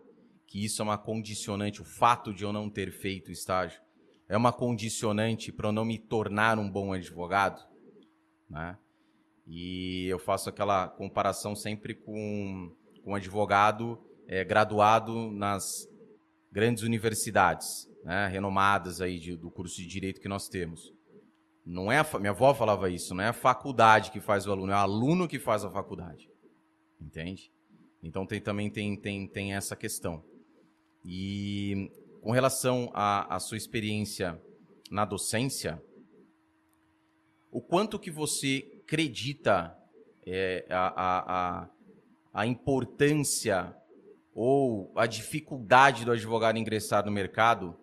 que 0.46 0.64
isso 0.64 0.80
é 0.80 0.84
uma 0.84 0.96
condicionante, 0.96 1.82
o 1.82 1.84
fato 1.84 2.32
de 2.32 2.44
eu 2.44 2.52
não 2.52 2.70
ter 2.70 2.92
feito 2.92 3.32
estágio? 3.32 3.80
É 4.28 4.36
uma 4.36 4.52
condicionante 4.52 5.50
para 5.50 5.70
eu 5.70 5.72
não 5.72 5.84
me 5.84 5.98
tornar 5.98 6.56
um 6.56 6.70
bom 6.70 6.92
advogado? 6.92 7.60
Né? 8.48 8.78
E 9.44 10.06
eu 10.06 10.20
faço 10.20 10.48
aquela 10.48 10.86
comparação 10.86 11.56
sempre 11.56 11.96
com, 11.96 12.72
com 13.02 13.10
um 13.10 13.14
advogado 13.16 14.00
é, 14.28 14.44
graduado 14.44 15.32
nas 15.32 15.88
grandes 16.52 16.84
universidades 16.84 17.90
né, 18.04 18.28
renomadas 18.28 19.00
aí 19.00 19.18
de, 19.18 19.36
do 19.36 19.50
curso 19.50 19.78
de 19.78 19.88
direito 19.88 20.20
que 20.20 20.28
nós 20.28 20.48
temos. 20.48 20.94
Não 21.64 21.90
é 21.90 21.98
a, 21.98 22.18
minha 22.18 22.30
avó 22.30 22.52
falava 22.54 22.90
isso, 22.90 23.14
não 23.14 23.24
é 23.24 23.28
a 23.28 23.32
faculdade 23.32 24.10
que 24.10 24.20
faz 24.20 24.46
o 24.46 24.52
aluno, 24.52 24.72
é 24.72 24.74
o 24.74 24.78
aluno 24.78 25.26
que 25.26 25.38
faz 25.38 25.64
a 25.64 25.70
faculdade. 25.70 26.30
Entende? 27.00 27.50
Então 28.02 28.26
tem, 28.26 28.40
também 28.40 28.68
tem, 28.68 28.96
tem, 28.96 29.26
tem 29.26 29.54
essa 29.54 29.74
questão. 29.74 30.22
E 31.04 31.90
com 32.20 32.30
relação 32.30 32.90
à, 32.92 33.34
à 33.34 33.40
sua 33.40 33.56
experiência 33.56 34.40
na 34.90 35.04
docência, 35.04 35.82
o 37.50 37.60
quanto 37.60 37.98
que 37.98 38.10
você 38.10 38.80
acredita 38.84 39.76
é, 40.26 40.66
a, 40.68 40.86
a, 40.88 41.62
a, 41.62 41.68
a 42.32 42.46
importância 42.46 43.74
ou 44.34 44.92
a 44.96 45.06
dificuldade 45.06 46.04
do 46.04 46.12
advogado 46.12 46.58
ingressar 46.58 47.04
no 47.04 47.12
mercado 47.12 47.76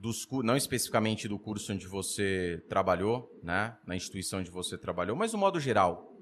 dos 0.00 0.26
não 0.44 0.56
especificamente 0.56 1.26
do 1.26 1.38
curso 1.38 1.72
onde 1.72 1.86
você 1.86 2.62
trabalhou, 2.68 3.30
né, 3.42 3.76
na 3.84 3.96
instituição 3.96 4.40
onde 4.40 4.50
você 4.50 4.78
trabalhou, 4.78 5.16
mas 5.16 5.32
no 5.32 5.38
modo 5.38 5.58
geral, 5.58 6.16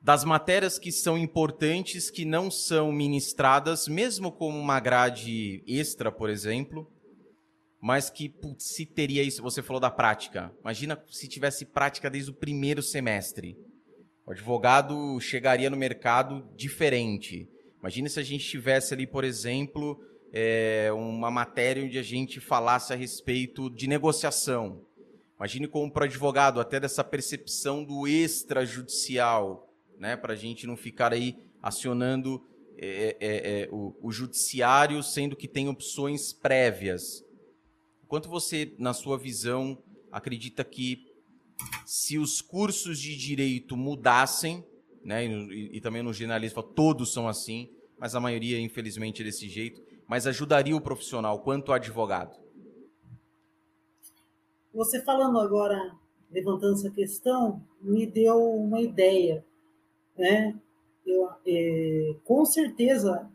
das 0.00 0.24
matérias 0.24 0.78
que 0.78 0.92
são 0.92 1.18
importantes 1.18 2.10
que 2.10 2.24
não 2.24 2.50
são 2.50 2.92
ministradas, 2.92 3.88
mesmo 3.88 4.30
como 4.30 4.56
uma 4.56 4.78
grade 4.78 5.62
extra, 5.66 6.12
por 6.12 6.30
exemplo, 6.30 6.88
mas 7.80 8.08
que 8.08 8.28
putz, 8.28 8.68
se 8.74 8.86
teria 8.86 9.22
isso, 9.22 9.42
você 9.42 9.62
falou 9.62 9.80
da 9.80 9.90
prática. 9.90 10.52
Imagina 10.60 11.02
se 11.08 11.28
tivesse 11.28 11.64
prática 11.64 12.08
desde 12.08 12.30
o 12.30 12.34
primeiro 12.34 12.82
semestre. 12.82 13.56
O 14.24 14.30
advogado 14.30 15.18
chegaria 15.20 15.70
no 15.70 15.76
mercado 15.76 16.48
diferente. 16.56 17.48
Imagina 17.80 18.08
se 18.08 18.20
a 18.20 18.22
gente 18.22 18.46
tivesse 18.46 18.94
ali, 18.94 19.06
por 19.06 19.24
exemplo, 19.24 19.98
é, 20.32 20.90
uma 20.92 21.30
matéria 21.30 21.84
onde 21.84 21.98
a 21.98 22.02
gente 22.02 22.40
falasse 22.40 22.92
a 22.92 22.96
respeito 22.96 23.70
de 23.70 23.86
negociação. 23.86 24.84
Imagine 25.38 25.68
como 25.68 25.90
para 25.90 26.04
advogado, 26.04 26.60
até 26.60 26.80
dessa 26.80 27.04
percepção 27.04 27.84
do 27.84 28.08
extrajudicial, 28.08 29.72
né? 29.98 30.16
para 30.16 30.32
a 30.32 30.36
gente 30.36 30.66
não 30.66 30.76
ficar 30.76 31.12
aí 31.12 31.36
acionando 31.62 32.44
é, 32.76 33.16
é, 33.20 33.62
é, 33.62 33.68
o, 33.70 33.94
o 34.02 34.10
judiciário, 34.10 35.02
sendo 35.02 35.36
que 35.36 35.48
tem 35.48 35.68
opções 35.68 36.32
prévias. 36.32 37.24
Quanto 38.06 38.28
você, 38.28 38.74
na 38.78 38.92
sua 38.92 39.18
visão, 39.18 39.82
acredita 40.10 40.64
que 40.64 41.06
se 41.84 42.18
os 42.18 42.40
cursos 42.40 42.98
de 42.98 43.16
direito 43.16 43.76
mudassem, 43.76 44.64
né, 45.04 45.26
e, 45.26 45.76
e 45.76 45.80
também 45.80 46.02
no 46.02 46.12
jornalismo 46.12 46.62
todos 46.62 47.12
são 47.12 47.28
assim, 47.28 47.70
mas 47.98 48.14
a 48.14 48.20
maioria, 48.20 48.60
infelizmente, 48.60 49.22
é 49.22 49.24
desse 49.24 49.48
jeito, 49.48 49.82
mas 50.08 50.26
ajudaria 50.26 50.74
o 50.74 50.80
profissional 50.80 51.38
quanto 51.40 51.72
advogado? 51.72 52.36
Você 54.74 55.02
falando 55.02 55.38
agora, 55.38 55.94
levantando 56.30 56.74
essa 56.74 56.90
questão, 56.90 57.62
me 57.80 58.06
deu 58.06 58.42
uma 58.42 58.80
ideia, 58.80 59.44
né? 60.16 60.58
Eu, 61.06 61.30
é, 61.46 62.16
com 62.24 62.44
certeza, 62.44 63.30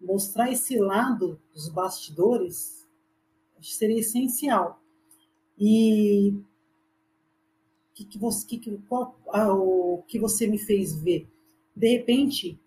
mostrar 0.00 0.50
esse 0.50 0.78
lado 0.78 1.40
dos 1.52 1.68
bastidores 1.68 2.86
seria 3.60 4.00
essencial. 4.00 4.80
E 5.58 6.34
que, 8.00 8.04
que 8.04 8.18
você, 8.18 8.46
que, 8.46 8.78
qual, 8.88 9.18
ah, 9.28 9.52
o 9.52 10.02
que 10.06 10.18
você 10.18 10.46
me 10.46 10.58
fez 10.58 10.94
ver? 10.94 11.28
De 11.74 11.88
repente, 11.88 12.58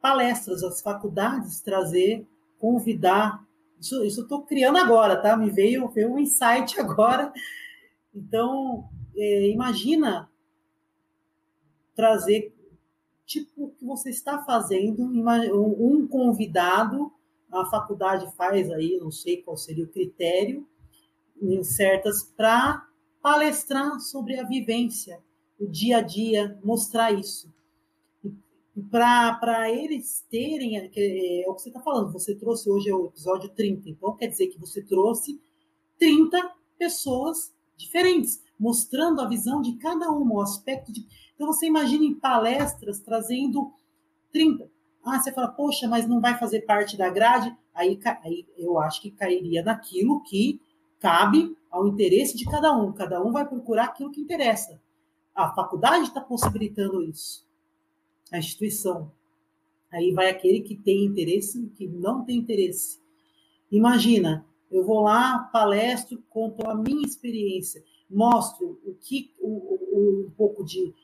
palestras, 0.00 0.62
as 0.62 0.80
faculdades 0.80 1.60
trazer, 1.60 2.26
convidar. 2.58 3.46
Isso, 3.80 4.04
isso 4.04 4.20
eu 4.20 4.24
estou 4.24 4.42
criando 4.42 4.78
agora, 4.78 5.16
tá? 5.16 5.36
Me 5.36 5.50
veio, 5.50 5.88
veio 5.88 6.12
um 6.12 6.18
insight 6.18 6.78
agora. 6.80 7.32
Então, 8.14 8.88
é, 9.16 9.50
imagina 9.50 10.30
trazer 11.94 12.54
tipo 13.26 13.66
o 13.66 13.70
que 13.70 13.84
você 13.84 14.10
está 14.10 14.42
fazendo, 14.44 15.02
um 15.04 16.06
convidado, 16.06 17.12
a 17.52 17.66
faculdade 17.66 18.30
faz 18.36 18.70
aí, 18.70 18.98
não 19.00 19.10
sei 19.10 19.42
qual 19.42 19.56
seria 19.56 19.84
o 19.84 19.88
critério, 19.88 20.66
em 21.40 21.62
certas, 21.62 22.22
para 22.22 22.86
palestrar 23.20 24.00
sobre 24.00 24.38
a 24.38 24.44
vivência, 24.44 25.20
o 25.58 25.66
dia 25.66 25.98
a 25.98 26.00
dia, 26.00 26.58
mostrar 26.62 27.12
isso. 27.12 27.52
Para 28.90 29.70
eles 29.70 30.24
terem, 30.30 30.78
é, 30.78 30.86
é 30.86 31.48
o 31.48 31.54
que 31.54 31.62
você 31.62 31.68
está 31.68 31.80
falando, 31.80 32.12
você 32.12 32.34
trouxe 32.34 32.70
hoje 32.70 32.88
é 32.88 32.94
o 32.94 33.06
episódio 33.06 33.48
30, 33.48 33.88
então 33.88 34.16
quer 34.16 34.28
dizer 34.28 34.48
que 34.48 34.58
você 34.58 34.82
trouxe 34.82 35.40
30 35.98 36.54
pessoas 36.78 37.52
diferentes, 37.76 38.42
mostrando 38.58 39.20
a 39.20 39.28
visão 39.28 39.60
de 39.60 39.76
cada 39.76 40.10
uma, 40.10 40.34
o 40.34 40.40
aspecto 40.40 40.92
de. 40.92 41.06
Então 41.34 41.46
você 41.46 41.66
imagina 41.66 42.04
em 42.04 42.14
palestras 42.14 43.00
trazendo 43.00 43.72
30. 44.32 44.70
Ah, 45.04 45.18
você 45.18 45.32
fala, 45.32 45.48
poxa, 45.48 45.88
mas 45.88 46.06
não 46.06 46.20
vai 46.20 46.38
fazer 46.38 46.62
parte 46.62 46.96
da 46.96 47.08
grade? 47.08 47.56
Aí, 47.74 47.98
aí 48.22 48.46
eu 48.56 48.78
acho 48.78 49.00
que 49.00 49.10
cairia 49.10 49.62
naquilo 49.62 50.22
que 50.22 50.60
cabe 51.00 51.56
ao 51.70 51.86
interesse 51.86 52.36
de 52.36 52.44
cada 52.44 52.76
um. 52.76 52.92
Cada 52.92 53.22
um 53.22 53.32
vai 53.32 53.46
procurar 53.46 53.84
aquilo 53.84 54.10
que 54.10 54.20
interessa. 54.20 54.80
A 55.34 55.54
faculdade 55.54 56.08
está 56.08 56.20
possibilitando 56.20 57.00
isso. 57.02 57.47
A 58.32 58.38
instituição. 58.38 59.10
Aí 59.90 60.12
vai 60.12 60.28
aquele 60.28 60.60
que 60.60 60.76
tem 60.76 61.04
interesse 61.04 61.62
e 61.62 61.68
que 61.68 61.86
não 61.86 62.24
tem 62.24 62.36
interesse. 62.36 63.00
Imagina, 63.70 64.46
eu 64.70 64.84
vou 64.84 65.00
lá, 65.00 65.38
palestro, 65.52 66.22
conto 66.28 66.66
a 66.66 66.74
minha 66.74 67.06
experiência, 67.06 67.82
mostro 68.08 68.78
o 68.84 68.94
que 68.94 69.32
o, 69.38 69.48
o, 69.48 70.26
um 70.26 70.30
pouco 70.30 70.64
de 70.64 70.94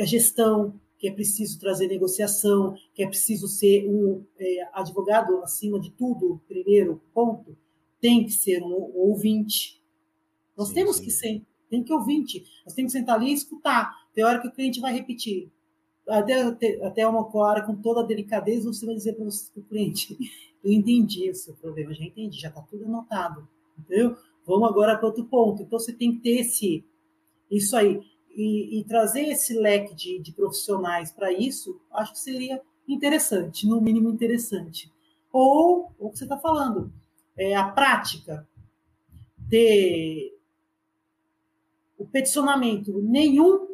gestão, 0.00 0.80
que 0.98 1.08
é 1.08 1.12
preciso 1.12 1.58
trazer 1.58 1.88
negociação, 1.88 2.76
que 2.94 3.02
é 3.02 3.06
preciso 3.06 3.48
ser 3.48 3.88
um 3.88 4.24
é, 4.38 4.68
advogado 4.72 5.42
acima 5.42 5.80
de 5.80 5.90
tudo, 5.90 6.40
primeiro 6.46 7.00
ponto, 7.12 7.56
tem 8.00 8.24
que 8.24 8.32
ser 8.32 8.62
um 8.62 8.92
ouvinte. 8.94 9.82
Nós 10.56 10.68
sim, 10.68 10.74
temos 10.74 10.96
sim. 10.96 11.04
que 11.04 11.10
ser, 11.10 11.42
tem 11.68 11.82
que 11.82 11.92
ouvinte. 11.92 12.44
Nós 12.64 12.74
temos 12.74 12.92
que 12.92 12.98
sentar 12.98 13.16
ali 13.16 13.30
e 13.30 13.34
escutar. 13.34 13.92
Tem 14.12 14.24
hora 14.24 14.40
que 14.40 14.48
o 14.48 14.52
cliente 14.52 14.80
vai 14.80 14.92
repetir. 14.92 15.50
Até, 16.08 16.42
até 16.84 17.06
uma 17.06 17.24
hora, 17.36 17.62
com 17.62 17.76
toda 17.76 18.00
a 18.00 18.06
delicadeza, 18.06 18.72
você 18.72 18.84
vai 18.84 18.94
dizer 18.94 19.14
para 19.14 19.26
o 19.26 19.62
cliente: 19.64 20.16
Eu 20.62 20.72
entendi 20.72 21.30
o 21.30 21.34
seu 21.34 21.54
problema, 21.54 21.94
já 21.94 22.04
entendi, 22.04 22.40
já 22.40 22.48
está 22.48 22.60
tudo 22.62 22.84
anotado. 22.84 23.48
Entendeu? 23.78 24.16
Vamos 24.46 24.68
agora 24.68 24.96
para 24.96 25.06
outro 25.06 25.24
ponto. 25.24 25.62
Então, 25.62 25.78
você 25.78 25.92
tem 25.92 26.12
que 26.12 26.20
ter 26.20 26.40
esse, 26.40 26.84
isso 27.50 27.76
aí. 27.76 28.00
E, 28.34 28.80
e 28.80 28.84
trazer 28.84 29.28
esse 29.28 29.54
leque 29.54 29.94
de, 29.94 30.18
de 30.18 30.32
profissionais 30.32 31.12
para 31.12 31.32
isso, 31.32 31.78
acho 31.92 32.12
que 32.12 32.18
seria 32.18 32.60
interessante, 32.88 33.66
no 33.66 33.80
mínimo 33.80 34.08
interessante. 34.08 34.90
Ou 35.32 35.92
o 35.98 36.10
que 36.10 36.18
você 36.18 36.24
está 36.24 36.38
falando, 36.38 36.92
é, 37.36 37.54
a 37.54 37.68
prática, 37.68 38.46
ter 39.48 40.38
o 41.98 42.06
peticionamento, 42.06 43.00
nenhum 43.02 43.71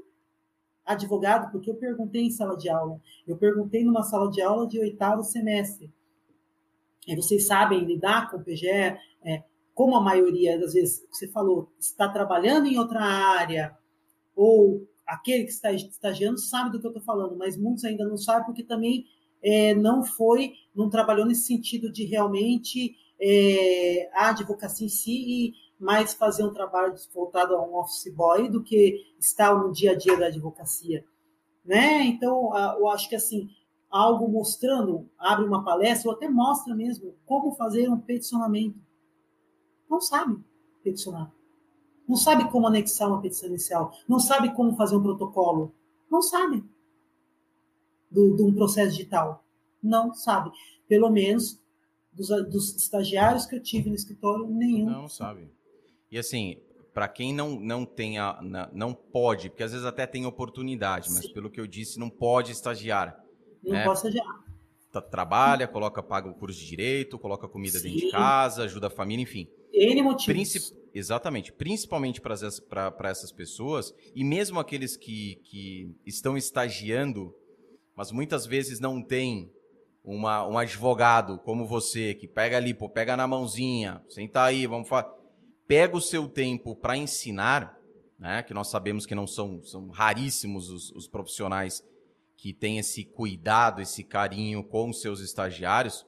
advogado, 0.89 1.52
porque 1.52 1.70
eu 1.70 1.74
perguntei 1.74 2.23
em 2.23 2.31
sala 2.31 2.56
de 2.56 2.69
aula, 2.69 3.01
eu 3.27 3.36
perguntei 3.36 3.85
numa 3.85 4.02
sala 4.02 4.31
de 4.31 4.40
aula 4.40 4.66
de 4.66 4.81
oitavo 4.81 5.23
semestre. 5.23 5.93
E 7.06 7.15
vocês 7.15 7.47
sabem 7.47 7.85
lidar 7.85 8.31
com 8.31 8.39
o 8.39 8.43
PGE, 8.43 8.66
é, 8.66 9.43
como 9.74 9.97
a 9.97 10.01
maioria 10.01 10.59
das 10.59 10.73
vezes 10.73 11.06
você 11.10 11.28
falou, 11.28 11.70
está 11.78 12.09
trabalhando 12.09 12.66
em 12.66 12.78
outra 12.78 13.01
área, 13.01 13.77
ou 14.35 14.89
aquele 15.06 15.44
que 15.44 15.51
está 15.51 15.73
estagiando 15.73 16.39
sabe 16.39 16.70
do 16.70 16.81
que 16.81 16.86
eu 16.86 16.90
estou 16.90 17.02
falando, 17.02 17.36
mas 17.36 17.56
muitos 17.56 17.85
ainda 17.85 18.06
não 18.06 18.16
sabem 18.16 18.44
porque 18.44 18.62
também 18.62 19.06
é, 19.43 19.74
não 19.74 20.05
foi, 20.05 20.55
não 20.74 20.90
trabalhou 20.90 21.27
nesse 21.27 21.47
sentido 21.47 21.90
de 21.90 22.05
realmente 22.05 22.97
é, 23.20 24.10
a 24.12 24.31
advocacia 24.31 24.86
em 24.86 24.90
si 24.90 25.12
e 25.12 25.55
mais 25.78 26.14
fazer 26.14 26.44
um 26.44 26.52
trabalho 26.52 26.94
voltado 27.14 27.55
a 27.55 27.62
um 27.62 27.76
office 27.76 28.12
boy 28.12 28.48
do 28.48 28.62
que 28.62 29.06
estar 29.18 29.55
no 29.55 29.72
dia 29.72 29.92
a 29.92 29.94
dia 29.94 30.16
da 30.16 30.26
advocacia, 30.26 31.05
né? 31.64 32.05
Então, 32.05 32.50
eu 32.78 32.88
acho 32.88 33.09
que 33.09 33.14
assim, 33.14 33.48
algo 33.90 34.28
mostrando, 34.28 35.09
abre 35.18 35.44
uma 35.44 35.64
palestra 35.64 36.10
ou 36.10 36.16
até 36.16 36.28
mostra 36.28 36.74
mesmo 36.74 37.14
como 37.24 37.55
fazer 37.55 37.88
um 37.88 37.98
peticionamento. 37.98 38.78
Não 39.88 40.00
sabe 40.00 40.38
peticionar. 40.82 41.32
Não 42.06 42.16
sabe 42.16 42.50
como 42.50 42.66
anexar 42.66 43.09
uma 43.09 43.20
petição 43.20 43.48
inicial. 43.48 43.92
Não 44.09 44.18
sabe 44.18 44.55
como 44.55 44.76
fazer 44.76 44.96
um 44.96 45.02
protocolo. 45.02 45.74
Não 46.10 46.22
sabe. 46.22 46.64
De 48.10 48.42
um 48.42 48.55
processo 48.55 48.92
digital. 48.92 49.44
Não 49.82 50.14
sabe. 50.14 50.50
Pelo 50.88 51.10
menos 51.10 51.60
dos, 52.12 52.28
dos 52.48 52.74
estagiários 52.76 53.44
que 53.44 53.56
eu 53.56 53.62
tive 53.62 53.90
no 53.90 53.94
escritório, 53.94 54.46
nenhum. 54.48 54.88
Não 54.88 55.09
sabe. 55.09 55.50
E 56.10 56.18
assim, 56.18 56.59
para 56.93 57.06
quem 57.06 57.32
não, 57.32 57.60
não 57.60 57.85
tem 57.85 58.18
a, 58.18 58.40
não 58.72 58.93
pode, 58.93 59.51
porque 59.51 59.62
às 59.62 59.72
vezes 59.72 59.86
até 59.86 60.06
tem 60.06 60.26
oportunidade, 60.26 61.10
mas 61.10 61.26
Sim. 61.26 61.32
pelo 61.32 61.51
que 61.51 61.60
eu 61.60 61.66
disse, 61.66 61.98
não 61.98 62.10
pode 62.10 62.52
estagiar. 62.52 63.22
Não 63.62 63.72
né? 63.72 63.85
pode 63.85 63.98
estagiar. 63.98 64.48
Trabalha, 65.10 65.68
coloca, 65.68 66.02
paga 66.02 66.28
o 66.28 66.35
curso 66.35 66.59
de 66.59 66.66
direito, 66.66 67.18
coloca 67.18 67.47
comida 67.47 67.78
Sim. 67.78 67.90
dentro 67.90 68.06
de 68.06 68.10
casa, 68.10 68.64
ajuda 68.64 68.89
a 68.89 68.90
família, 68.90 69.22
enfim. 69.22 69.47
N 69.72 70.02
motivos. 70.02 70.24
Princip... 70.24 70.76
Exatamente. 70.93 71.52
Principalmente 71.52 72.20
para 72.20 72.35
essas 73.10 73.30
pessoas, 73.30 73.94
e 74.14 74.24
mesmo 74.24 74.59
aqueles 74.59 74.97
que, 74.97 75.36
que 75.44 75.94
estão 76.05 76.36
estagiando, 76.36 77.32
mas 77.94 78.10
muitas 78.10 78.44
vezes 78.44 78.80
não 78.80 79.01
têm 79.01 79.52
uma, 80.02 80.47
um 80.48 80.59
advogado 80.59 81.39
como 81.39 81.66
você, 81.66 82.14
que 82.14 82.26
pega 82.26 82.56
ali, 82.56 82.72
pô, 82.72 82.89
pega 82.89 83.16
na 83.16 83.26
mãozinha, 83.26 84.02
senta 84.09 84.43
aí, 84.43 84.66
vamos 84.66 84.89
falar. 84.89 85.18
Pega 85.69 85.97
o 85.97 86.01
seu 86.01 86.27
tempo 86.27 86.74
para 86.74 86.97
ensinar, 86.97 87.78
né? 88.19 88.43
Que 88.43 88.53
nós 88.53 88.69
sabemos 88.69 89.07
que 89.07 89.15
não 89.15 89.27
são, 89.27 89.62
são 89.62 89.90
raríssimos 89.90 90.70
os, 90.70 90.90
os 90.90 91.07
profissionais 91.07 91.85
que 92.36 92.53
têm 92.53 92.78
esse 92.78 93.05
cuidado, 93.05 93.82
esse 93.82 94.03
carinho 94.03 94.65
com 94.65 94.90
os 94.90 95.01
seus 95.01 95.20
estagiários. 95.20 96.07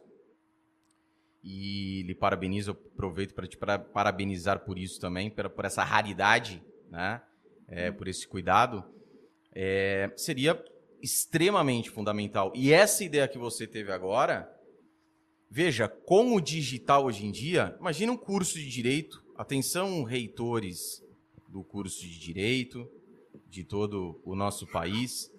E 1.45 2.03
lhe 2.03 2.15
parabenizo, 2.15 2.70
aproveito 2.70 3.35
para 3.35 3.47
te 3.47 3.57
parabenizar 3.57 4.61
por 4.61 4.78
isso 4.78 5.01
também, 5.01 5.31
por, 5.31 5.49
por 5.51 5.65
essa 5.65 5.85
raridade, 5.85 6.62
né? 6.91 7.23
É, 7.69 7.91
por 7.93 8.09
esse 8.09 8.27
cuidado. 8.27 8.85
É, 9.53 10.11
seria 10.16 10.62
extremamente 11.03 11.91
fundamental. 11.91 12.53
E 12.55 12.73
essa 12.73 13.05
ideia 13.05 13.28
que 13.28 13.39
você 13.39 13.66
teve 13.66 13.93
agora, 13.93 14.51
veja, 15.51 15.89
com 15.89 16.35
o 16.35 16.41
digital 16.41 17.07
hoje 17.07 17.27
em 17.27 17.32
dia, 17.32 17.77
imagina 17.81 18.12
um 18.12 18.16
curso 18.16 18.55
de 18.55 18.69
direito, 18.69 19.23
atenção 19.41 20.05
reitores 20.05 21.03
do 21.49 21.65
curso 21.65 22.01
de 22.01 22.19
direito 22.19 22.87
de 23.49 23.65
todo 23.65 24.21
o 24.25 24.35
nosso 24.37 24.67
país, 24.67 25.31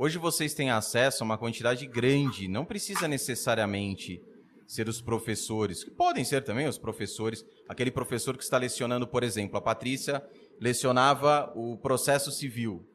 Hoje 0.00 0.16
vocês 0.16 0.54
têm 0.54 0.70
acesso 0.70 1.24
a 1.24 1.26
uma 1.26 1.36
quantidade 1.36 1.84
grande, 1.84 2.46
não 2.46 2.64
precisa 2.64 3.08
necessariamente 3.08 4.22
ser 4.64 4.88
os 4.88 5.00
professores, 5.00 5.82
que 5.82 5.90
podem 5.90 6.22
ser 6.22 6.44
também 6.44 6.68
os 6.68 6.78
professores, 6.78 7.44
aquele 7.68 7.90
professor 7.90 8.36
que 8.36 8.44
está 8.44 8.56
lecionando, 8.58 9.08
por 9.08 9.24
exemplo, 9.24 9.58
a 9.58 9.60
Patrícia 9.60 10.24
lecionava 10.60 11.52
o 11.56 11.76
processo 11.76 12.30
civil. 12.30 12.88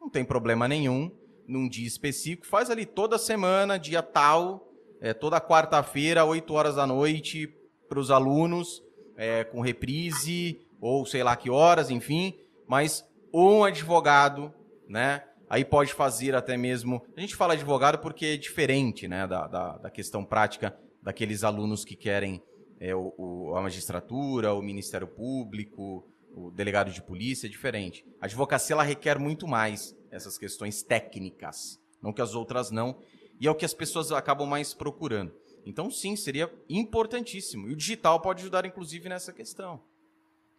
Não 0.00 0.10
tem 0.10 0.24
problema 0.24 0.66
nenhum, 0.66 1.12
num 1.46 1.68
dia 1.68 1.86
específico, 1.86 2.44
faz 2.44 2.70
ali 2.70 2.84
toda 2.84 3.18
semana, 3.18 3.78
dia 3.78 4.02
tal, 4.02 4.68
é, 5.00 5.14
toda 5.14 5.40
quarta-feira, 5.40 6.24
8 6.24 6.52
horas 6.52 6.74
da 6.74 6.88
noite, 6.88 7.46
para 7.88 8.00
os 8.00 8.10
alunos, 8.10 8.82
é, 9.18 9.42
com 9.42 9.60
reprise, 9.60 10.60
ou 10.80 11.04
sei 11.04 11.24
lá 11.24 11.36
que 11.36 11.50
horas, 11.50 11.90
enfim, 11.90 12.38
mas 12.66 13.04
um 13.34 13.64
advogado, 13.64 14.54
né? 14.88 15.24
Aí 15.50 15.64
pode 15.64 15.92
fazer 15.92 16.34
até 16.34 16.56
mesmo. 16.56 17.02
A 17.16 17.20
gente 17.20 17.34
fala 17.34 17.54
advogado 17.54 17.98
porque 17.98 18.26
é 18.26 18.36
diferente 18.36 19.08
né, 19.08 19.26
da, 19.26 19.46
da, 19.46 19.78
da 19.78 19.90
questão 19.90 20.24
prática 20.24 20.78
daqueles 21.02 21.42
alunos 21.42 21.84
que 21.84 21.96
querem 21.96 22.42
é, 22.78 22.94
o, 22.94 23.14
o, 23.16 23.56
a 23.56 23.62
magistratura, 23.62 24.52
o 24.52 24.62
Ministério 24.62 25.08
Público, 25.08 26.06
o 26.34 26.50
delegado 26.50 26.92
de 26.92 27.02
polícia, 27.02 27.46
é 27.46 27.50
diferente. 27.50 28.04
A 28.20 28.26
advocacia 28.26 28.74
ela 28.74 28.82
requer 28.82 29.18
muito 29.18 29.48
mais 29.48 29.96
essas 30.10 30.38
questões 30.38 30.82
técnicas, 30.82 31.80
não 32.02 32.12
que 32.12 32.22
as 32.22 32.34
outras 32.34 32.70
não, 32.70 32.98
e 33.40 33.46
é 33.46 33.50
o 33.50 33.54
que 33.54 33.64
as 33.64 33.74
pessoas 33.74 34.12
acabam 34.12 34.46
mais 34.46 34.74
procurando. 34.74 35.32
Então, 35.64 35.90
sim, 35.90 36.16
seria 36.16 36.52
importantíssimo. 36.68 37.68
E 37.68 37.72
o 37.72 37.76
digital 37.76 38.20
pode 38.20 38.42
ajudar, 38.42 38.64
inclusive, 38.64 39.08
nessa 39.08 39.32
questão, 39.32 39.80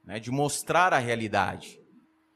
né, 0.03 0.19
de 0.19 0.31
mostrar 0.31 0.93
a 0.93 0.97
realidade. 0.97 1.79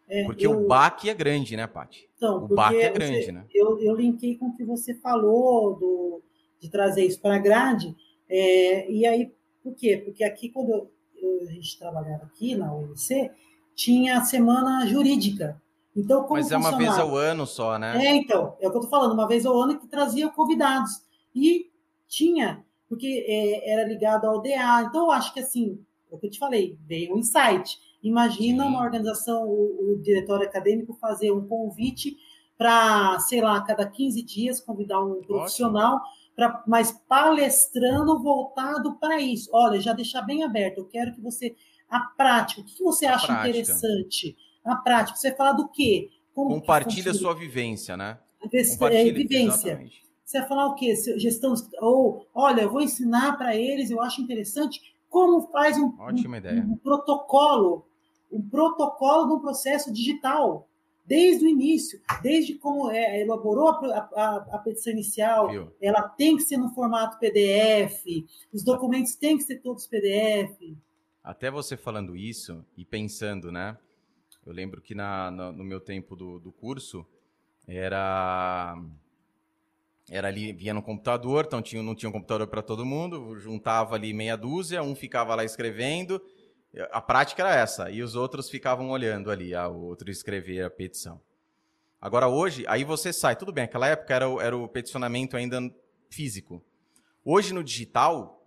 É, 0.07 0.23
porque 0.25 0.45
eu... 0.45 0.51
o 0.51 0.67
baque 0.67 1.09
é 1.09 1.13
grande, 1.13 1.55
né, 1.55 1.65
Paty? 1.65 2.09
Então, 2.15 2.43
o 2.43 2.47
baque 2.47 2.81
é 2.81 2.91
grande, 2.91 3.23
você, 3.23 3.31
né? 3.31 3.45
Eu, 3.53 3.79
eu 3.79 3.95
linkei 3.95 4.35
com 4.37 4.47
o 4.47 4.55
que 4.55 4.63
você 4.63 4.93
falou 4.95 5.75
do, 5.75 6.21
de 6.59 6.69
trazer 6.69 7.05
isso 7.05 7.19
para 7.19 7.35
a 7.35 7.39
grade. 7.39 7.95
É, 8.29 8.91
e 8.91 9.05
aí, 9.05 9.31
por 9.63 9.73
quê? 9.75 10.01
Porque 10.03 10.23
aqui, 10.23 10.49
quando 10.49 10.69
eu, 10.69 10.91
eu, 11.15 11.41
a 11.41 11.51
gente 11.51 11.79
trabalhava 11.79 12.25
aqui 12.25 12.55
na 12.55 12.73
UNC, 12.73 13.31
tinha 13.75 14.17
a 14.17 14.23
semana 14.23 14.85
jurídica. 14.85 15.61
Então, 15.95 16.27
Mas 16.29 16.51
é 16.51 16.57
uma 16.57 16.75
vez 16.75 16.97
ao 16.97 17.15
ano 17.15 17.45
só, 17.45 17.77
né? 17.77 18.05
É, 18.05 18.15
então, 18.15 18.55
é 18.59 18.67
o 18.67 18.71
que 18.71 18.77
eu 18.77 18.81
estou 18.81 18.89
falando, 18.89 19.13
uma 19.13 19.27
vez 19.27 19.45
ao 19.45 19.59
ano 19.59 19.79
que 19.79 19.87
trazia 19.87 20.27
convidados. 20.29 20.91
E 21.35 21.69
tinha, 22.15 22.63
porque 22.87 23.25
é, 23.27 23.71
era 23.71 23.87
ligado 23.87 24.25
ao 24.25 24.41
DA. 24.41 24.83
Então, 24.87 25.05
eu 25.05 25.11
acho 25.11 25.33
que 25.33 25.39
assim, 25.39 25.79
é 26.11 26.15
o 26.15 26.17
que 26.17 26.27
eu 26.27 26.31
te 26.31 26.39
falei, 26.39 26.77
veio 26.85 27.13
um 27.15 27.17
insight 27.17 27.77
Imagina 28.03 28.63
Sim. 28.63 28.69
uma 28.69 28.83
organização, 28.83 29.47
o, 29.47 29.93
o 29.93 30.01
diretório 30.01 30.45
acadêmico, 30.45 30.93
fazer 30.99 31.31
um 31.31 31.47
convite 31.47 32.17
para, 32.57 33.17
sei 33.19 33.41
lá, 33.41 33.61
cada 33.61 33.89
15 33.89 34.21
dias 34.23 34.59
convidar 34.59 35.01
um 35.01 35.21
profissional, 35.21 36.01
para 36.35 36.61
mas 36.67 36.91
palestrando 37.07 38.21
voltado 38.21 38.95
para 38.99 39.21
isso. 39.21 39.49
Olha, 39.53 39.79
já 39.79 39.93
deixar 39.93 40.21
bem 40.21 40.43
aberto, 40.43 40.79
eu 40.79 40.85
quero 40.85 41.13
que 41.13 41.21
você. 41.21 41.55
A 41.89 41.99
prática, 41.99 42.61
o 42.61 42.65
que 42.65 42.83
você 42.83 43.05
acha 43.05 43.31
interessante? 43.31 44.35
A 44.65 44.75
prática, 44.75 45.17
você 45.17 45.33
fala 45.33 45.53
do 45.53 45.69
quê? 45.69 46.09
Como 46.33 46.49
Compartilha 46.49 47.11
a 47.11 47.13
sua 47.13 47.33
vivência, 47.33 47.95
né? 47.95 48.17
É, 48.41 49.11
vivência. 49.11 49.69
Exatamente. 49.69 50.02
Você 50.25 50.39
vai 50.39 50.47
falar 50.47 50.67
o 50.67 50.75
quê? 50.75 50.95
Gestão, 51.17 51.53
ou, 51.81 52.27
olha, 52.33 52.61
eu 52.61 52.71
vou 52.71 52.81
ensinar 52.81 53.37
para 53.37 53.55
eles, 53.55 53.91
eu 53.91 54.01
acho 54.01 54.21
interessante 54.21 54.95
como 55.09 55.47
faz 55.49 55.77
um, 55.77 55.93
um, 55.99 56.71
um 56.71 56.77
protocolo 56.77 57.85
um 58.33 58.41
protocolo 58.41 59.27
de 59.27 59.33
um 59.33 59.39
processo 59.39 59.93
digital, 59.93 60.67
desde 61.05 61.45
o 61.45 61.47
início, 61.47 62.01
desde 62.21 62.55
como 62.55 62.89
é, 62.89 63.21
elaborou 63.21 63.67
a, 63.67 64.09
a, 64.15 64.35
a, 64.55 64.57
petição 64.57 64.91
inicial, 64.91 65.49
Viu? 65.49 65.71
ela 65.79 66.01
tem 66.09 66.35
que 66.35 66.43
ser 66.43 66.57
no 66.57 66.73
formato 66.73 67.19
PDF, 67.19 68.03
os 68.51 68.63
documentos 68.63 69.15
têm 69.15 69.37
que 69.37 69.43
ser 69.43 69.57
todos 69.57 69.85
PDF. 69.85 70.75
Até 71.23 71.51
você 71.51 71.77
falando 71.77 72.15
isso 72.15 72.65
e 72.75 72.83
pensando, 72.83 73.51
né? 73.51 73.77
Eu 74.45 74.51
lembro 74.51 74.81
que 74.81 74.95
na, 74.95 75.29
no, 75.29 75.51
no 75.53 75.63
meu 75.63 75.79
tempo 75.79 76.15
do, 76.15 76.39
do 76.39 76.51
curso 76.51 77.05
era 77.65 78.77
era 80.09 80.27
ali, 80.27 80.51
via 80.51 80.73
no 80.73 80.81
computador, 80.81 81.45
então 81.47 81.61
tinha, 81.61 81.81
não 81.81 81.95
tinha 81.95 82.09
um 82.09 82.13
computador 82.13 82.47
para 82.47 82.61
todo 82.61 82.85
mundo, 82.85 83.39
juntava 83.39 83.95
ali 83.95 84.13
meia 84.13 84.35
dúzia, 84.35 84.83
um 84.83 84.95
ficava 84.95 85.33
lá 85.33 85.45
escrevendo, 85.45 86.21
a 86.91 86.99
prática 86.99 87.43
era 87.43 87.55
essa, 87.55 87.89
e 87.89 88.01
os 88.01 88.15
outros 88.15 88.49
ficavam 88.49 88.89
olhando 88.89 89.29
ali, 89.31 89.53
a, 89.53 89.67
o 89.67 89.85
outro 89.85 90.09
escrever 90.09 90.65
a 90.65 90.69
petição. 90.69 91.21
Agora, 92.01 92.27
hoje, 92.27 92.65
aí 92.67 92.83
você 92.83 93.13
sai, 93.13 93.35
tudo 93.35 93.53
bem, 93.53 93.63
aquela 93.63 93.87
época 93.87 94.13
era 94.13 94.27
o, 94.27 94.41
era 94.41 94.57
o 94.57 94.67
peticionamento 94.67 95.37
ainda 95.37 95.61
físico. 96.09 96.61
Hoje, 97.23 97.53
no 97.53 97.63
digital, 97.63 98.45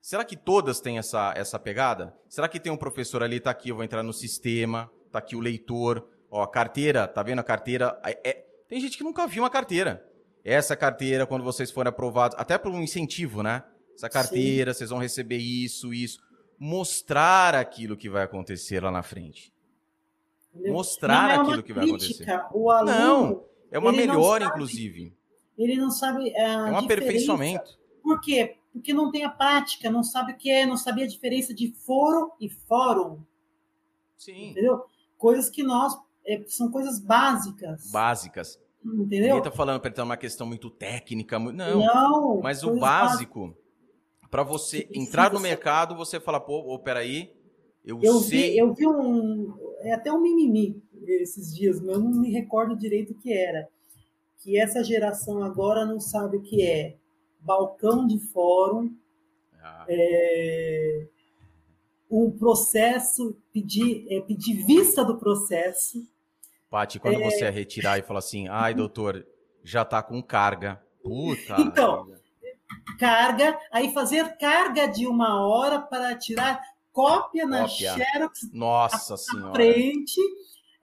será 0.00 0.24
que 0.24 0.36
todas 0.36 0.80
têm 0.80 0.98
essa, 0.98 1.32
essa 1.36 1.58
pegada? 1.58 2.16
Será 2.28 2.48
que 2.48 2.58
tem 2.58 2.72
um 2.72 2.76
professor 2.76 3.22
ali, 3.22 3.38
tá 3.38 3.50
aqui, 3.50 3.68
eu 3.68 3.76
vou 3.76 3.84
entrar 3.84 4.02
no 4.02 4.12
sistema, 4.12 4.90
tá 5.12 5.20
aqui 5.20 5.36
o 5.36 5.40
leitor, 5.40 6.04
ó, 6.28 6.42
a 6.42 6.50
carteira, 6.50 7.06
tá 7.06 7.22
vendo 7.22 7.38
a 7.38 7.44
carteira? 7.44 8.00
É, 8.04 8.28
é, 8.28 8.32
tem 8.66 8.80
gente 8.80 8.96
que 8.96 9.04
nunca 9.04 9.26
viu 9.26 9.44
uma 9.44 9.50
carteira. 9.50 10.04
Essa 10.44 10.76
carteira, 10.76 11.26
quando 11.26 11.44
vocês 11.44 11.70
forem 11.70 11.90
aprovados, 11.90 12.36
até 12.38 12.56
por 12.56 12.72
um 12.72 12.82
incentivo, 12.82 13.42
né? 13.42 13.62
Essa 13.94 14.08
carteira, 14.08 14.72
Sim. 14.72 14.78
vocês 14.78 14.90
vão 14.90 14.98
receber 14.98 15.36
isso, 15.36 15.92
isso 15.92 16.18
mostrar 16.60 17.54
aquilo 17.54 17.96
que 17.96 18.10
vai 18.10 18.22
acontecer 18.22 18.84
lá 18.84 18.90
na 18.90 19.02
frente. 19.02 19.50
Mostrar 20.54 21.30
é 21.30 21.36
aquilo 21.36 21.62
que 21.62 21.72
vai 21.72 21.86
acontecer. 21.86 22.26
O 22.52 22.70
aluno, 22.70 22.92
não, 22.92 23.44
é 23.70 23.78
uma 23.78 23.92
melhora, 23.92 24.44
sabe, 24.44 24.56
inclusive. 24.56 25.16
Ele 25.56 25.76
não 25.76 25.90
sabe. 25.90 26.30
é 26.36 26.56
um 26.56 26.76
aperfeiçoamento. 26.76 27.78
Por 28.02 28.20
quê? 28.20 28.56
Porque 28.72 28.92
não 28.92 29.10
tem 29.10 29.24
a 29.24 29.30
prática, 29.30 29.90
não 29.90 30.02
sabe 30.02 30.32
o 30.32 30.36
que 30.36 30.50
é, 30.50 30.66
não 30.66 30.76
sabia 30.76 31.04
a 31.04 31.08
diferença 31.08 31.54
de 31.54 31.72
foro 31.72 32.32
e 32.38 32.48
fórum. 32.48 33.22
Sim. 34.16 34.50
Entendeu? 34.50 34.84
Coisas 35.16 35.48
que 35.48 35.62
nós. 35.62 35.96
É, 36.26 36.44
são 36.46 36.70
coisas 36.70 37.00
básicas. 37.00 37.90
Básicas. 37.90 38.60
Entendeu? 38.84 39.34
Ninguém 39.34 39.42
tá 39.42 39.50
falando 39.50 39.80
para 39.80 40.04
uma 40.04 40.16
questão 40.16 40.46
muito 40.46 40.70
técnica. 40.70 41.38
Não. 41.38 41.52
não 41.52 42.40
mas 42.40 42.62
o 42.62 42.78
básico. 42.78 43.54
Para 44.30 44.42
você 44.44 44.88
entrar 44.94 45.32
no 45.32 45.40
mercado, 45.40 45.96
você 45.96 46.20
fala, 46.20 46.38
pô, 46.38 46.64
oh, 46.66 46.78
peraí, 46.78 47.34
eu, 47.84 48.00
eu 48.00 48.20
sei. 48.20 48.52
Vi, 48.52 48.58
eu 48.58 48.72
vi 48.72 48.86
um. 48.86 49.52
É 49.80 49.92
até 49.92 50.12
um 50.12 50.20
mimimi 50.20 50.80
esses 51.06 51.54
dias, 51.54 51.80
mas 51.80 51.96
eu 51.96 52.00
não 52.00 52.10
me 52.10 52.30
recordo 52.30 52.76
direito 52.76 53.12
o 53.12 53.16
que 53.16 53.32
era. 53.32 53.68
Que 54.38 54.58
essa 54.58 54.84
geração 54.84 55.42
agora 55.42 55.84
não 55.84 55.98
sabe 55.98 56.36
o 56.36 56.42
que 56.42 56.62
é 56.62 56.96
balcão 57.40 58.06
de 58.06 58.18
fórum, 58.18 58.94
ah. 59.62 59.86
é, 59.88 61.06
um 62.10 62.30
processo, 62.30 63.36
pedir, 63.52 64.06
é, 64.10 64.20
pedir 64.20 64.64
vista 64.64 65.04
do 65.04 65.16
processo. 65.18 66.06
Pati, 66.70 67.00
quando 67.00 67.20
é... 67.20 67.24
você 67.24 67.44
é 67.46 67.50
retirar 67.50 67.98
e 67.98 68.02
falar 68.02 68.20
assim, 68.20 68.46
ai, 68.48 68.72
doutor, 68.72 69.26
já 69.64 69.82
está 69.82 70.00
com 70.02 70.22
carga. 70.22 70.80
Puta. 71.02 71.56
Então, 71.58 72.06
carga, 72.98 73.58
aí 73.72 73.92
fazer 73.92 74.36
carga 74.38 74.86
de 74.86 75.06
uma 75.06 75.44
hora 75.44 75.80
para 75.80 76.14
tirar 76.16 76.62
cópia, 76.92 77.44
na 77.44 77.66
Xerox 77.66 78.52
Nossa 78.52 79.16
senhora. 79.16 79.52
frente, 79.52 80.20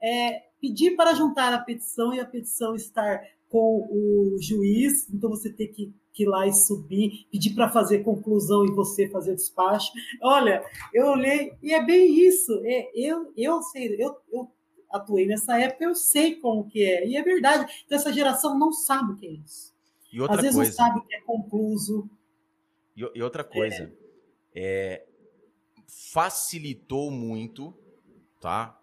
é, 0.02 0.42
pedir 0.60 0.94
para 0.94 1.14
juntar 1.14 1.54
a 1.54 1.58
petição 1.58 2.12
e 2.12 2.20
a 2.20 2.26
petição 2.26 2.74
estar 2.74 3.20
com 3.48 3.88
o 3.90 4.36
juiz, 4.42 5.08
então 5.08 5.30
você 5.30 5.50
tem 5.50 5.72
que, 5.72 5.94
que 6.12 6.24
ir 6.24 6.26
lá 6.26 6.46
e 6.46 6.52
subir, 6.52 7.26
pedir 7.32 7.54
para 7.54 7.70
fazer 7.70 8.00
conclusão 8.00 8.66
e 8.66 8.74
você 8.74 9.08
fazer 9.08 9.32
o 9.32 9.36
despacho. 9.36 9.90
Olha, 10.22 10.62
eu 10.92 11.06
olhei, 11.06 11.52
e 11.62 11.72
é 11.72 11.82
bem 11.82 12.26
isso. 12.26 12.52
É, 12.64 12.90
eu, 12.94 13.32
eu 13.34 13.62
sei, 13.62 13.96
eu, 13.98 14.14
eu 14.30 14.50
atuei 14.90 15.26
nessa 15.26 15.58
época, 15.60 15.84
eu 15.84 15.94
sei 15.94 16.36
como 16.36 16.68
que 16.68 16.82
é, 16.82 17.06
e 17.06 17.16
é 17.16 17.22
verdade. 17.22 17.70
Então, 17.84 17.96
essa 17.96 18.12
geração 18.12 18.58
não 18.58 18.72
sabe 18.72 19.12
o 19.12 19.16
que 19.16 19.26
é 19.26 19.30
isso. 19.30 19.74
E 20.12 20.20
outra 20.20 20.36
Às 20.36 20.42
vezes 20.42 20.56
coisa, 20.56 20.70
não 20.70 20.76
sabe 20.76 20.98
o 20.98 21.02
que 21.02 21.14
é 21.14 21.20
concluso. 21.20 22.10
E, 22.96 23.10
e 23.14 23.22
outra 23.22 23.44
coisa, 23.44 23.92
é. 24.54 25.04
É, 25.04 25.06
facilitou 26.12 27.10
muito, 27.10 27.74
tá? 28.40 28.78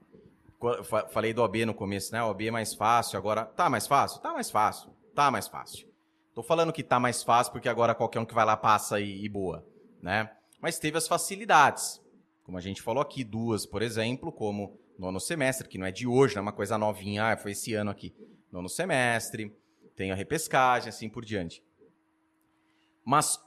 Falei 1.12 1.34
do 1.34 1.44
OB 1.44 1.66
no 1.66 1.74
começo, 1.74 2.12
né? 2.14 2.24
O 2.24 2.30
OB 2.30 2.48
é 2.48 2.52
mais 2.52 2.74
fácil, 2.74 3.18
agora 3.18 3.46
tá 3.46 3.70
mais 3.70 3.86
fácil? 3.86 4.22
Tá 4.22 4.34
mais 4.34 4.50
fácil, 4.50 4.90
tá 5.14 5.30
mais 5.30 5.48
fácil. 5.48 5.88
Tô 6.34 6.42
falando 6.42 6.74
que 6.74 6.84
tá 6.84 7.00
mais 7.00 7.24
fácil 7.24 7.52
porque 7.52 7.70
agora 7.70 7.96
qualquer 7.96 8.20
um 8.20 8.26
que 8.26 8.34
vai 8.34 8.46
lá 8.46 8.58
passa 8.58 9.00
e, 9.00 9.24
e 9.24 9.30
boa, 9.30 9.66
né? 10.02 10.32
Mas 10.60 10.80
teve 10.80 10.98
as 10.98 11.08
facilidades, 11.08 12.02
como 12.44 12.58
a 12.58 12.62
gente 12.62 12.82
falou 12.82 13.02
aqui, 13.02 13.24
duas, 13.24 13.66
por 13.66 13.82
exemplo, 13.82 14.32
como 14.32 14.80
nono 14.98 15.20
semestre, 15.20 15.68
que 15.68 15.78
não 15.78 15.86
é 15.86 15.92
de 15.92 16.08
hoje, 16.08 16.36
não 16.36 16.40
é 16.40 16.44
uma 16.44 16.54
coisa 16.54 16.78
novinha, 16.78 17.32
ah, 17.32 17.38
foi 17.38 17.52
esse 17.52 17.74
ano 17.74 17.92
aqui. 17.92 18.14
Nono 18.52 18.70
semestre, 18.70 19.52
tem 19.96 20.12
a 20.12 20.16
repescagem, 20.16 20.90
assim 20.90 21.10
por 21.10 21.24
diante. 21.24 21.64
Mas 23.04 23.40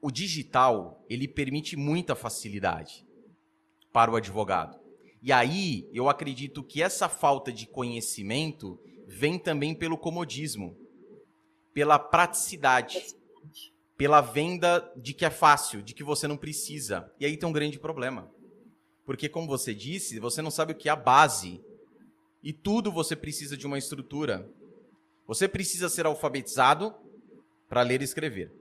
o 0.00 0.10
digital, 0.10 1.04
ele 1.08 1.26
permite 1.26 1.76
muita 1.76 2.14
facilidade 2.14 3.06
para 3.92 4.10
o 4.10 4.16
advogado. 4.16 4.78
E 5.22 5.32
aí, 5.32 5.88
eu 5.92 6.08
acredito 6.08 6.62
que 6.62 6.82
essa 6.82 7.08
falta 7.08 7.52
de 7.52 7.66
conhecimento 7.66 8.78
vem 9.06 9.38
também 9.38 9.74
pelo 9.74 9.98
comodismo, 9.98 10.76
pela 11.72 11.98
praticidade, 11.98 13.16
pela 13.96 14.20
venda 14.20 14.92
de 14.96 15.14
que 15.14 15.24
é 15.24 15.30
fácil, 15.30 15.82
de 15.82 15.94
que 15.94 16.04
você 16.04 16.28
não 16.28 16.36
precisa. 16.36 17.10
E 17.18 17.26
aí 17.26 17.36
tem 17.36 17.48
um 17.48 17.52
grande 17.52 17.78
problema. 17.78 18.30
Porque, 19.06 19.28
como 19.28 19.46
você 19.46 19.74
disse, 19.74 20.20
você 20.20 20.42
não 20.42 20.50
sabe 20.50 20.72
o 20.72 20.76
que 20.76 20.88
é 20.88 20.92
a 20.92 20.96
base. 20.96 21.60
E 22.42 22.52
tudo 22.52 22.92
você 22.92 23.16
precisa 23.16 23.56
de 23.56 23.66
uma 23.66 23.78
estrutura. 23.78 24.46
Você 25.26 25.48
precisa 25.48 25.88
ser 25.88 26.04
alfabetizado 26.04 26.94
para 27.68 27.80
ler 27.80 28.02
e 28.02 28.04
escrever. 28.04 28.52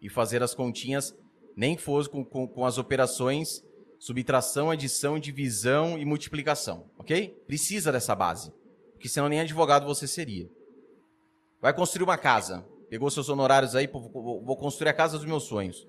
E 0.00 0.08
fazer 0.08 0.42
as 0.42 0.54
continhas, 0.54 1.14
nem 1.54 1.76
fosse 1.76 2.08
com, 2.08 2.24
com, 2.24 2.48
com 2.48 2.64
as 2.64 2.78
operações 2.78 3.62
subtração, 3.98 4.70
adição, 4.70 5.18
divisão 5.18 5.98
e 5.98 6.04
multiplicação, 6.04 6.88
ok? 6.96 7.36
Precisa 7.46 7.90
dessa 7.90 8.14
base, 8.14 8.52
porque 8.92 9.08
senão 9.08 9.28
nem 9.28 9.40
advogado 9.40 9.86
você 9.86 10.06
seria. 10.06 10.48
Vai 11.60 11.74
construir 11.74 12.04
uma 12.04 12.16
casa, 12.16 12.64
pegou 12.88 13.10
seus 13.10 13.28
honorários 13.28 13.74
aí, 13.74 13.88
vou 13.88 14.56
construir 14.56 14.88
a 14.88 14.94
casa 14.94 15.18
dos 15.18 15.26
meus 15.26 15.44
sonhos. 15.44 15.86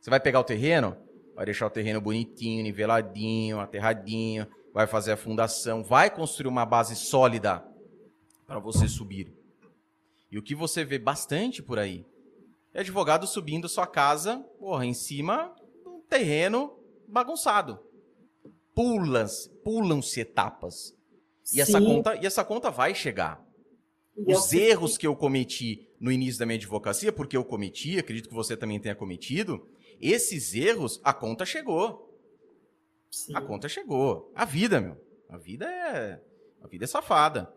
Você 0.00 0.08
vai 0.08 0.20
pegar 0.20 0.38
o 0.38 0.44
terreno, 0.44 0.96
vai 1.36 1.44
deixar 1.44 1.66
o 1.66 1.70
terreno 1.70 2.00
bonitinho, 2.00 2.62
niveladinho, 2.62 3.60
aterradinho, 3.60 4.46
vai 4.72 4.86
fazer 4.86 5.12
a 5.12 5.16
fundação, 5.18 5.84
vai 5.84 6.08
construir 6.08 6.48
uma 6.48 6.64
base 6.64 6.96
sólida 6.96 7.62
para 8.46 8.58
você 8.58 8.88
subir. 8.88 9.30
E 10.32 10.38
o 10.38 10.42
que 10.42 10.54
você 10.54 10.82
vê 10.82 10.98
bastante 10.98 11.62
por 11.62 11.78
aí 11.78 12.06
é 12.72 12.80
advogado 12.80 13.26
subindo 13.26 13.68
sua 13.68 13.86
casa, 13.86 14.38
porra, 14.58 14.86
em 14.86 14.94
cima 14.94 15.54
um 15.86 16.00
terreno 16.08 16.74
bagunçado. 17.06 17.78
Pulas, 18.74 19.50
pulam-se 19.62 20.20
etapas. 20.20 20.96
E 21.52 21.60
essa, 21.60 21.80
conta, 21.80 22.16
e 22.16 22.26
essa 22.26 22.44
conta 22.44 22.70
vai 22.70 22.94
chegar. 22.94 23.44
E 24.16 24.32
Os 24.34 24.52
erros 24.54 24.96
que 24.96 25.06
eu 25.06 25.14
cometi 25.14 25.86
no 26.00 26.10
início 26.10 26.38
da 26.38 26.46
minha 26.46 26.56
advocacia, 26.56 27.12
porque 27.12 27.36
eu 27.36 27.44
cometi, 27.44 27.98
acredito 27.98 28.28
que 28.28 28.34
você 28.34 28.56
também 28.56 28.80
tenha 28.80 28.94
cometido, 28.94 29.66
esses 30.00 30.54
erros, 30.54 31.00
a 31.02 31.12
conta 31.12 31.44
chegou. 31.44 32.06
Sim. 33.10 33.34
A 33.34 33.40
conta 33.40 33.68
chegou. 33.68 34.30
A 34.34 34.44
vida, 34.44 34.80
meu. 34.80 34.96
A 35.28 35.36
vida 35.36 35.66
é. 35.66 36.20
A 36.62 36.66
vida 36.66 36.84
é 36.84 36.88
safada. 36.88 37.52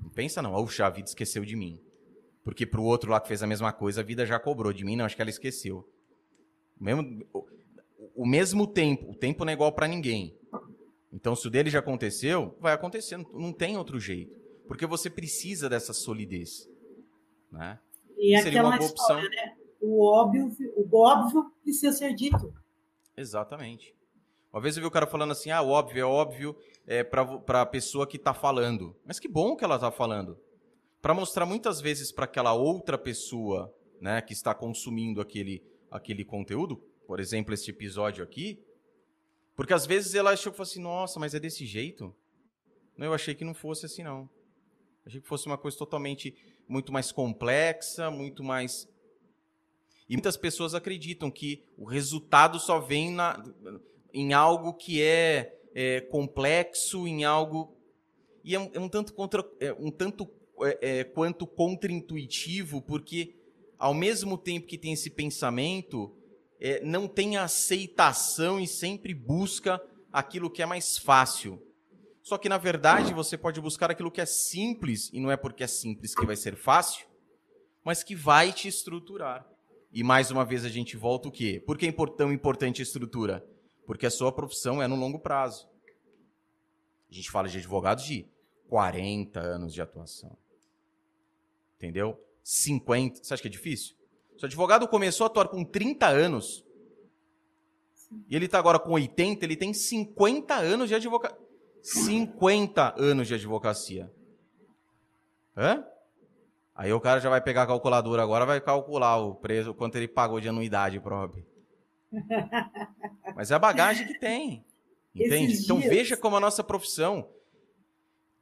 Não 0.00 0.10
pensa, 0.10 0.42
não. 0.42 0.52
Puxa, 0.54 0.86
a 0.86 0.90
vida 0.90 1.08
esqueceu 1.08 1.44
de 1.44 1.56
mim. 1.56 1.80
Porque 2.44 2.66
pro 2.66 2.82
outro 2.82 3.10
lá 3.10 3.20
que 3.20 3.28
fez 3.28 3.42
a 3.42 3.46
mesma 3.46 3.72
coisa, 3.72 4.00
a 4.00 4.04
vida 4.04 4.24
já 4.24 4.38
cobrou. 4.38 4.72
De 4.72 4.84
mim, 4.84 4.96
não, 4.96 5.04
acho 5.04 5.16
que 5.16 5.22
ela 5.22 5.30
esqueceu. 5.30 5.88
Mesmo, 6.80 7.26
o 8.14 8.26
mesmo 8.26 8.66
tempo. 8.66 9.10
O 9.10 9.14
tempo 9.14 9.44
não 9.44 9.50
é 9.50 9.54
igual 9.54 9.72
para 9.72 9.88
ninguém. 9.88 10.36
Então, 11.12 11.34
se 11.34 11.46
o 11.46 11.50
dele 11.50 11.70
já 11.70 11.78
aconteceu, 11.78 12.56
vai 12.60 12.72
acontecer. 12.74 13.16
Não 13.32 13.52
tem 13.52 13.76
outro 13.76 13.98
jeito. 13.98 14.36
Porque 14.66 14.86
você 14.86 15.08
precisa 15.08 15.68
dessa 15.68 15.92
solidez. 15.92 16.68
Né? 17.50 17.78
E 18.18 18.36
Seria 18.36 18.60
aquela 18.60 18.68
uma 18.68 18.76
boa 18.76 18.86
história, 18.86 19.26
opção. 19.26 19.44
né? 19.46 19.56
O 19.80 20.04
óbvio, 20.04 20.52
o 20.76 20.96
óbvio 20.96 21.52
precisa 21.62 21.92
ser 21.92 22.14
dito. 22.14 22.52
Exatamente. 23.16 23.94
Uma 24.52 24.62
vez 24.62 24.76
eu 24.76 24.82
vi 24.82 24.86
o 24.86 24.90
cara 24.90 25.06
falando 25.06 25.32
assim: 25.32 25.50
ah, 25.50 25.62
óbvio 25.62 26.00
é 26.00 26.04
óbvio 26.04 26.56
é, 26.86 27.04
para 27.04 27.62
a 27.62 27.66
pessoa 27.66 28.06
que 28.06 28.16
está 28.16 28.34
falando. 28.34 28.96
Mas 29.04 29.18
que 29.18 29.28
bom 29.28 29.56
que 29.56 29.64
ela 29.64 29.76
está 29.76 29.90
falando. 29.90 30.38
Para 31.00 31.14
mostrar 31.14 31.46
muitas 31.46 31.80
vezes 31.80 32.10
para 32.10 32.24
aquela 32.24 32.52
outra 32.54 32.98
pessoa 32.98 33.72
né, 34.00 34.20
que 34.20 34.32
está 34.32 34.54
consumindo 34.54 35.20
aquele, 35.20 35.62
aquele 35.90 36.24
conteúdo 36.24 36.82
por 37.08 37.20
exemplo, 37.20 37.54
este 37.54 37.70
episódio 37.70 38.22
aqui, 38.22 38.62
porque 39.56 39.72
às 39.72 39.86
vezes 39.86 40.14
ela 40.14 40.32
achou 40.32 40.52
que 40.52 40.58
fosse, 40.58 40.78
nossa, 40.78 41.18
mas 41.18 41.34
é 41.34 41.40
desse 41.40 41.64
jeito? 41.64 42.14
Não, 42.94 43.06
eu 43.06 43.14
achei 43.14 43.34
que 43.34 43.46
não 43.46 43.54
fosse 43.54 43.86
assim, 43.86 44.02
não. 44.02 44.28
Achei 45.06 45.18
que 45.18 45.26
fosse 45.26 45.46
uma 45.46 45.56
coisa 45.56 45.78
totalmente 45.78 46.36
muito 46.68 46.92
mais 46.92 47.10
complexa, 47.10 48.10
muito 48.10 48.44
mais. 48.44 48.86
E 50.08 50.16
muitas 50.16 50.36
pessoas 50.36 50.74
acreditam 50.74 51.30
que 51.30 51.64
o 51.76 51.84
resultado 51.84 52.58
só 52.58 52.78
vem 52.78 53.10
na, 53.10 53.44
em 54.12 54.32
algo 54.32 54.72
que 54.72 55.02
é, 55.02 55.58
é 55.74 56.00
complexo, 56.00 57.06
em 57.06 57.24
algo. 57.24 57.76
E 58.42 58.54
é 58.54 58.58
um, 58.58 58.70
é 58.72 58.80
um 58.80 58.88
tanto, 58.88 59.12
contra, 59.12 59.44
é 59.60 59.72
um 59.72 59.90
tanto 59.90 60.28
é, 60.62 61.00
é 61.00 61.04
quanto 61.04 61.46
contra-intuitivo, 61.46 62.80
porque 62.80 63.34
ao 63.78 63.94
mesmo 63.94 64.36
tempo 64.38 64.66
que 64.66 64.78
tem 64.78 64.92
esse 64.92 65.10
pensamento, 65.10 66.14
é, 66.60 66.82
não 66.82 67.06
tem 67.06 67.36
aceitação 67.36 68.58
e 68.58 68.66
sempre 68.66 69.14
busca 69.14 69.80
aquilo 70.12 70.50
que 70.50 70.62
é 70.62 70.66
mais 70.66 70.98
fácil. 70.98 71.62
Só 72.22 72.36
que, 72.36 72.48
na 72.48 72.58
verdade, 72.58 73.14
você 73.14 73.38
pode 73.38 73.60
buscar 73.60 73.90
aquilo 73.90 74.10
que 74.10 74.20
é 74.20 74.26
simples, 74.26 75.08
e 75.12 75.20
não 75.20 75.30
é 75.30 75.36
porque 75.36 75.62
é 75.62 75.66
simples 75.66 76.14
que 76.14 76.26
vai 76.26 76.36
ser 76.36 76.56
fácil, 76.56 77.06
mas 77.84 78.02
que 78.02 78.14
vai 78.14 78.52
te 78.52 78.68
estruturar. 78.68 79.46
E 79.90 80.02
mais 80.02 80.30
uma 80.30 80.44
vez 80.44 80.64
a 80.64 80.68
gente 80.68 80.96
volta 80.96 81.28
o 81.28 81.32
quê? 81.32 81.62
Por 81.64 81.78
que 81.78 81.86
é 81.86 81.92
tão 82.16 82.32
importante 82.32 82.82
a 82.82 82.84
estrutura? 82.84 83.44
Porque 83.86 84.06
a 84.06 84.10
sua 84.10 84.30
profissão 84.30 84.82
é 84.82 84.86
no 84.86 84.96
longo 84.96 85.18
prazo. 85.18 85.68
A 87.10 87.14
gente 87.14 87.30
fala 87.30 87.48
de 87.48 87.56
advogados 87.56 88.04
de 88.04 88.26
40 88.68 89.40
anos 89.40 89.72
de 89.72 89.80
atuação. 89.80 90.36
Entendeu? 91.76 92.20
50. 92.42 93.24
Você 93.24 93.32
acha 93.32 93.42
que 93.42 93.48
é 93.48 93.50
difícil? 93.50 93.96
Se 94.36 94.44
o 94.44 94.46
advogado 94.46 94.86
começou 94.86 95.24
a 95.24 95.28
atuar 95.28 95.48
com 95.48 95.64
30 95.64 96.06
anos, 96.06 96.64
e 98.28 98.36
ele 98.36 98.44
está 98.44 98.58
agora 98.58 98.78
com 98.78 98.92
80, 98.92 99.44
ele 99.44 99.56
tem 99.56 99.72
50 99.72 100.54
anos 100.54 100.88
de 100.88 100.94
advocacia. 100.94 101.38
50 101.82 102.94
anos 103.00 103.26
de 103.26 103.34
advocacia. 103.34 104.12
Hã? 105.56 105.84
Aí 106.78 106.92
o 106.92 107.00
cara 107.00 107.18
já 107.18 107.28
vai 107.28 107.40
pegar 107.40 107.64
a 107.64 107.66
calculadora 107.66 108.22
agora, 108.22 108.46
vai 108.46 108.60
calcular 108.60 109.16
o 109.16 109.34
preço, 109.34 109.74
quanto 109.74 109.96
ele 109.96 110.06
pagou 110.06 110.38
de 110.38 110.48
anuidade 110.48 111.00
própria. 111.00 111.44
Mas 113.34 113.50
é 113.50 113.56
a 113.56 113.58
bagagem 113.58 114.06
que 114.06 114.16
tem. 114.16 114.64
Entende? 115.12 115.54
Esses 115.54 115.64
então 115.64 115.80
dias... 115.80 115.92
veja 115.92 116.16
como 116.16 116.36
a 116.36 116.40
nossa 116.40 116.62
profissão 116.62 117.28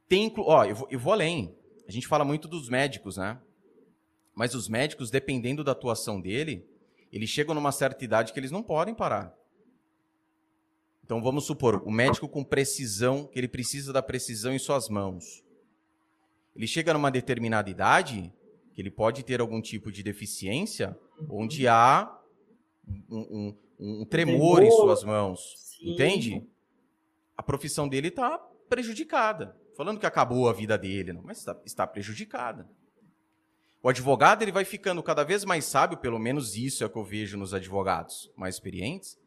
tem. 0.07 0.31
Ó, 0.37 0.63
eu 0.65 0.75
vou, 0.75 0.87
eu 0.91 0.99
vou 0.99 1.13
além. 1.13 1.57
A 1.87 1.91
gente 1.91 2.07
fala 2.07 2.23
muito 2.23 2.47
dos 2.47 2.69
médicos, 2.69 3.17
né? 3.17 3.41
Mas 4.35 4.53
os 4.53 4.69
médicos, 4.69 5.09
dependendo 5.09 5.63
da 5.63 5.71
atuação 5.71 6.21
dele, 6.21 6.63
eles 7.11 7.31
chegam 7.31 7.55
numa 7.55 7.71
certa 7.71 8.05
idade 8.05 8.33
que 8.33 8.39
eles 8.39 8.51
não 8.51 8.61
podem 8.61 8.93
parar. 8.93 9.35
Então 11.03 11.23
vamos 11.23 11.47
supor, 11.47 11.81
o 11.83 11.89
médico 11.89 12.29
com 12.29 12.43
precisão, 12.43 13.25
que 13.25 13.39
ele 13.39 13.47
precisa 13.47 13.91
da 13.91 14.03
precisão 14.03 14.53
em 14.53 14.59
suas 14.59 14.89
mãos. 14.89 15.43
Ele 16.57 16.65
chega 16.65 16.91
numa 16.91 17.11
determinada 17.11 17.69
idade, 17.69 18.33
que 18.73 18.81
ele 18.81 18.89
pode 18.89 19.23
ter 19.23 19.39
algum 19.39 19.61
tipo 19.61 19.91
de 19.91 20.01
deficiência, 20.01 20.97
onde 21.29 21.67
há 21.67 22.11
um, 23.07 23.55
um, 23.79 24.01
um 24.01 24.05
tremor 24.05 24.63
em 24.63 24.71
suas 24.71 25.03
mãos. 25.03 25.53
Sim. 25.55 25.93
Entende? 25.93 26.47
A 27.37 27.43
profissão 27.43 27.87
dele 27.87 28.07
está 28.07 28.39
prejudicada. 28.67 29.55
Falando 29.75 29.99
que 29.99 30.07
acabou 30.07 30.49
a 30.49 30.53
vida 30.53 30.75
dele, 30.79 31.13
não, 31.13 31.21
mas 31.21 31.37
está, 31.37 31.61
está 31.63 31.85
prejudicada. 31.85 32.67
O 33.83 33.87
advogado 33.87 34.41
ele 34.41 34.51
vai 34.51 34.65
ficando 34.65 35.03
cada 35.03 35.23
vez 35.23 35.45
mais 35.45 35.63
sábio, 35.63 35.99
pelo 35.99 36.17
menos 36.17 36.57
isso 36.57 36.83
é 36.83 36.87
o 36.87 36.89
que 36.89 36.97
eu 36.97 37.03
vejo 37.03 37.37
nos 37.37 37.53
advogados 37.53 38.31
mais 38.35 38.55
experientes. 38.55 39.19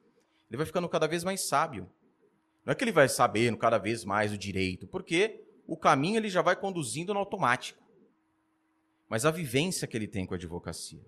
Ele 0.51 0.57
vai 0.57 0.67
ficando 0.67 0.89
cada 0.89 1.07
vez 1.07 1.23
mais 1.23 1.43
sábio. 1.43 1.89
Não 2.67 2.73
é 2.73 2.75
que 2.75 2.83
ele 2.83 2.91
vai 2.91 3.09
sabendo 3.09 3.57
cada 3.57 3.79
vez 3.79 4.05
mais 4.05 4.33
o 4.33 4.37
direito, 4.37 4.89
porque 4.89 5.45
o 5.71 5.77
caminho 5.77 6.17
ele 6.17 6.29
já 6.29 6.43
vai 6.43 6.57
conduzindo 6.57 7.15
no 7.15 7.21
automático. 7.21 7.81
Mas 9.09 9.25
a 9.25 9.31
vivência 9.31 9.87
que 9.87 9.97
ele 9.97 10.09
tem 10.09 10.27
com 10.27 10.35
a 10.35 10.37
advocacia. 10.37 11.01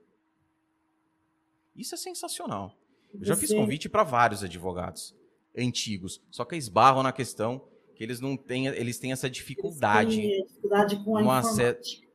Isso 1.74 1.96
é 1.96 1.98
sensacional. 1.98 2.78
Eu 3.12 3.24
já 3.24 3.34
fiz 3.34 3.52
convite 3.52 3.88
para 3.88 4.04
vários 4.04 4.44
advogados 4.44 5.16
antigos, 5.58 6.22
só 6.30 6.44
que 6.44 6.54
esbarram 6.54 7.02
na 7.02 7.12
questão 7.12 7.68
que 7.96 8.04
eles 8.04 8.20
não 8.20 8.36
têm, 8.36 8.68
eles 8.68 8.98
têm 8.98 9.10
essa 9.10 9.28
dificuldade. 9.28 10.20
Eles 10.20 10.30
têm 10.30 10.46
dificuldade 10.46 11.04
com 11.04 11.16
a 11.16 11.22
informática 11.22 12.12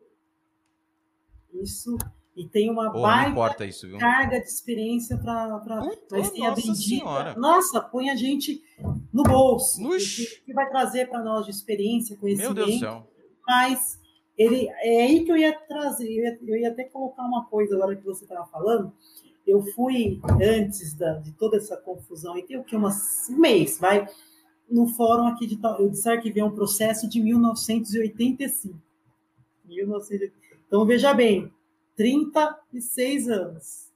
isso 1.62 1.98
e 2.38 2.48
tem 2.48 2.70
uma 2.70 2.96
oh, 2.96 3.02
baita 3.02 3.66
isso, 3.66 3.90
carga 3.98 4.40
de 4.40 4.46
experiência 4.46 5.18
para 5.18 5.60
mas 6.12 6.30
tem 6.30 6.46
a 6.46 6.52
bendita. 6.52 6.76
Senhora. 6.76 7.36
Nossa, 7.36 7.82
põe 7.82 8.12
a 8.12 8.16
gente 8.16 8.64
no 9.12 9.24
bolso. 9.24 9.82
Que, 9.98 10.42
que 10.46 10.54
vai 10.54 10.70
trazer 10.70 11.10
para 11.10 11.24
nós 11.24 11.46
de 11.46 11.52
experiência, 11.52 12.16
conhecimento. 12.16 12.54
Meu 12.54 12.66
Deus 12.66 12.76
do 12.76 12.80
céu. 12.80 13.08
Mas 13.48 14.00
ele 14.38 14.70
é 14.70 15.06
aí 15.06 15.26
que 15.26 15.32
eu 15.32 15.38
ia 15.38 15.52
trazer, 15.52 16.06
eu 16.06 16.26
ia, 16.26 16.40
eu 16.46 16.58
ia 16.58 16.70
até 16.70 16.84
colocar 16.84 17.24
uma 17.24 17.46
coisa 17.46 17.76
agora 17.76 17.96
que 17.96 18.06
você 18.06 18.24
estava 18.24 18.46
falando. 18.46 18.94
Eu 19.46 19.64
fui 19.74 20.22
antes 20.40 20.94
da, 20.94 21.14
de 21.14 21.32
toda 21.32 21.58
essa 21.58 21.76
confusão, 21.76 22.38
e 22.38 22.44
tem 22.44 22.58
o 22.58 22.64
que 22.64 22.76
umas 22.76 23.28
um 23.30 23.38
mês, 23.40 23.80
vai 23.80 24.08
no 24.70 24.86
fórum 24.88 25.26
aqui 25.28 25.48
de 25.48 25.58
eu 25.80 25.90
disse 25.90 26.16
que 26.20 26.30
vem 26.30 26.44
um 26.44 26.54
processo 26.54 27.10
de 27.10 27.20
1985. 27.20 28.78
1985 29.66 30.48
então, 30.68 30.86
veja 30.86 31.14
bem, 31.14 31.52
36 31.98 33.28
anos. 33.28 33.92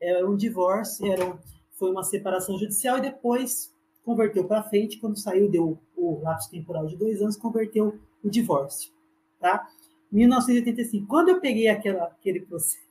Era 0.00 0.26
um 0.26 0.36
divórcio, 0.36 1.12
era, 1.12 1.38
foi 1.72 1.90
uma 1.90 2.04
separação 2.04 2.56
judicial 2.56 2.96
e 2.98 3.02
depois 3.02 3.74
converteu 4.02 4.44
para 4.46 4.62
frente, 4.62 4.98
quando 4.98 5.18
saiu, 5.18 5.50
deu 5.50 5.78
o 5.94 6.20
lapso 6.22 6.50
temporal 6.50 6.86
de 6.86 6.96
dois 6.96 7.20
anos, 7.20 7.36
converteu 7.36 8.00
o 8.24 8.30
divórcio. 8.30 8.90
tá? 9.38 9.68
1985. 10.10 11.06
Quando 11.06 11.28
eu 11.28 11.40
peguei 11.40 11.68
aquela, 11.68 12.04
aquele 12.04 12.40
processo, 12.40 12.88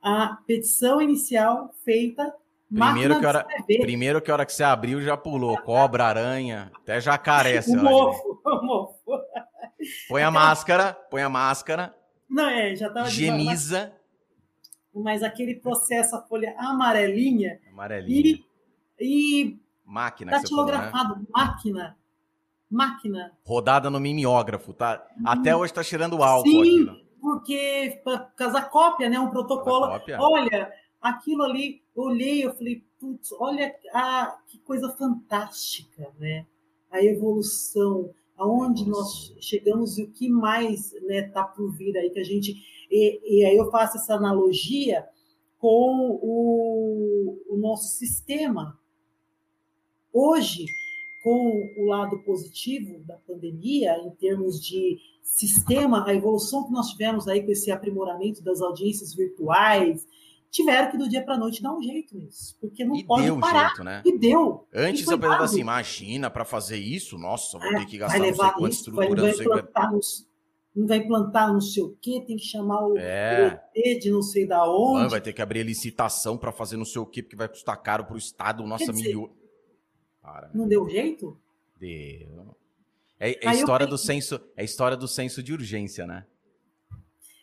a 0.00 0.38
petição 0.46 1.00
inicial 1.00 1.74
feita 1.84 2.32
Primeiro 2.72 3.20
que, 3.20 3.26
hora, 3.26 3.46
primeiro 3.66 4.22
que 4.22 4.30
a 4.30 4.34
hora 4.34 4.46
que 4.46 4.52
você 4.52 4.64
abriu 4.64 5.02
já 5.02 5.14
pulou. 5.14 5.58
Cobra, 5.58 6.06
aranha, 6.06 6.72
até 6.74 6.98
jacaré. 7.02 7.60
O 7.68 7.76
mofo, 7.76 8.40
o 8.46 8.62
mofo. 8.62 9.20
Põe 10.08 10.22
a 10.22 10.30
máscara, 10.30 10.94
põe 11.10 11.20
a 11.20 11.28
máscara. 11.28 11.94
Não, 12.32 12.48
é, 12.48 12.74
já 12.74 12.88
tava 12.88 13.10
Geniza. 13.10 13.92
Mas 14.94 15.22
aquele 15.22 15.54
processo, 15.54 16.16
a 16.16 16.22
folha 16.22 16.54
amarelinha. 16.58 17.60
Amarelinha. 17.70 18.42
E, 18.98 19.44
e 19.44 19.60
máquina. 19.84 20.32
Datilografado, 20.32 21.14
falou, 21.14 21.18
né? 21.18 21.26
máquina. 21.30 21.98
Máquina. 22.70 23.32
Rodada 23.44 23.90
no 23.90 24.00
mimeógrafo, 24.00 24.72
tá? 24.72 25.06
Até 25.26 25.54
hoje 25.54 25.74
tá 25.74 25.82
cheirando 25.82 26.22
álcool. 26.22 26.64
Sim, 26.64 26.88
aqui, 26.88 27.04
porque 27.20 28.00
por 28.02 28.18
causa 28.34 28.54
da 28.54 28.62
cópia, 28.62 29.10
né? 29.10 29.20
Um 29.20 29.28
protocolo. 29.28 30.00
Olha, 30.18 30.72
aquilo 31.02 31.42
ali, 31.42 31.82
eu 31.94 32.02
olhei, 32.04 32.46
eu 32.46 32.54
falei, 32.54 32.82
putz, 32.98 33.30
olha 33.32 33.74
a, 33.92 34.38
que 34.48 34.58
coisa 34.60 34.90
fantástica, 34.96 36.10
né? 36.18 36.46
A 36.90 37.02
evolução, 37.04 38.10
aonde 38.42 38.88
nós 38.88 39.34
chegamos 39.40 39.98
e 39.98 40.02
o 40.02 40.10
que 40.10 40.28
mais 40.28 40.92
está 40.92 41.06
né, 41.06 41.22
tá 41.22 41.44
por 41.44 41.70
vir 41.76 41.96
aí 41.96 42.10
que 42.10 42.18
a 42.18 42.24
gente. 42.24 42.54
E, 42.90 43.40
e, 43.40 43.44
aí 43.44 43.56
eu 43.56 43.70
faço 43.70 43.96
essa 43.96 44.14
analogia 44.14 45.06
com 45.58 46.18
o, 46.20 47.42
o 47.48 47.56
nosso 47.56 47.96
sistema. 47.96 48.78
Hoje, 50.12 50.66
com 51.22 51.72
o 51.78 51.86
lado 51.86 52.18
positivo 52.24 52.98
da 53.04 53.16
pandemia, 53.16 53.96
em 53.98 54.10
termos 54.10 54.60
de 54.60 54.98
sistema, 55.22 56.04
a 56.04 56.12
evolução 56.12 56.64
que 56.64 56.72
nós 56.72 56.88
tivemos 56.88 57.28
aí 57.28 57.42
com 57.42 57.52
esse 57.52 57.70
aprimoramento 57.70 58.42
das 58.42 58.60
audiências 58.60 59.14
virtuais, 59.14 60.06
tiveram 60.52 60.90
que 60.90 60.98
do 60.98 61.08
dia 61.08 61.24
para 61.24 61.38
noite 61.38 61.62
dar 61.62 61.74
um 61.74 61.82
jeito 61.82 62.14
nisso, 62.14 62.56
porque 62.60 62.84
não 62.84 62.94
e 62.94 63.02
pode 63.02 63.24
deu 63.24 63.40
parar. 63.40 63.68
Jeito, 63.68 63.82
né? 63.82 64.02
E 64.04 64.18
deu. 64.18 64.68
Antes 64.72 65.08
eu 65.08 65.18
pensava 65.18 65.44
assim, 65.44 65.60
imagina 65.60 66.30
para 66.30 66.44
fazer 66.44 66.76
isso, 66.76 67.18
nossa, 67.18 67.58
vou 67.58 67.72
é, 67.72 67.78
ter 67.78 67.86
que 67.86 67.98
gastar 67.98 68.18
não 68.18 68.24
sei 68.24 68.68
isso, 68.68 68.92
vai, 68.92 69.08
vai 69.08 69.30
implantar 69.30 69.90
nos, 69.90 70.28
não 70.76 70.86
vai 70.86 70.98
implantar 70.98 71.52
não 71.52 71.60
sei 71.60 71.82
o 71.82 71.96
quê, 72.00 72.22
tem 72.26 72.36
que 72.36 72.44
chamar 72.44 72.86
o, 72.86 72.98
é. 72.98 73.64
ET 73.74 74.02
de 74.02 74.10
não 74.10 74.22
sei 74.22 74.46
da 74.46 74.70
onde. 74.70 75.08
vai 75.08 75.22
ter 75.22 75.32
que 75.32 75.40
abrir 75.40 75.62
licitação 75.62 76.36
para 76.36 76.52
fazer 76.52 76.76
não 76.76 76.84
sei 76.84 77.00
o 77.00 77.06
quê, 77.06 77.22
porque 77.22 77.34
vai 77.34 77.48
custar 77.48 77.80
caro 77.82 78.04
para 78.04 78.14
o 78.14 78.18
Estado, 78.18 78.64
nossa, 78.66 78.92
milhões. 78.92 79.30
Não 80.54 80.68
deu 80.68 80.88
jeito? 80.88 81.36
Deu. 81.80 82.54
É, 83.18 83.44
é 83.44 83.48
a 83.48 83.54
história 83.54 83.86
do 83.86 83.96
senso, 83.96 84.38
é 84.54 84.62
história 84.62 84.96
do 84.96 85.08
senso 85.08 85.42
de 85.42 85.52
urgência, 85.52 86.06
né? 86.06 86.26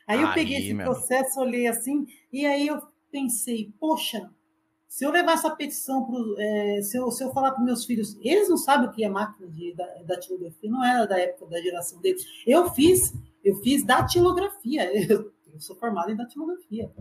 Aí 0.10 0.22
eu 0.22 0.34
peguei 0.34 0.58
esse 0.58 0.76
processo, 0.76 1.40
olhei 1.40 1.68
assim, 1.68 2.08
e 2.34 2.44
aí 2.44 2.66
eu 2.66 2.82
pensei, 3.12 3.74
poxa, 3.80 4.30
se 4.88 5.06
eu 5.06 5.12
levar 5.12 5.34
essa 5.34 5.52
petição 5.52 6.04
para 6.04 6.20
é, 6.44 6.82
se, 6.82 6.98
eu, 6.98 7.12
se 7.12 7.24
eu 7.24 7.32
falar 7.32 7.52
para 7.52 7.64
meus 7.64 7.86
filhos, 7.86 8.18
eles 8.22 8.50
não 8.50 8.58
sabem 8.58 8.90
o 8.90 8.92
que 8.92 9.04
é 9.04 9.10
máquina 9.10 9.48
de 9.48 9.76
datilografia, 10.06 10.70
não 10.70 10.84
era 10.84 11.06
da 11.06 11.20
época 11.20 11.46
da 11.46 11.62
geração 11.62 12.02
deles. 12.02 12.26
Eu 12.46 12.72
fiz, 12.72 13.14
eu 13.44 13.56
fiz 13.58 13.84
datilografia, 13.84 14.90
eu, 15.08 15.32
eu 15.54 15.60
sou 15.60 15.76
formado 15.76 16.12
em 16.12 16.16
datilografia. 16.16 16.92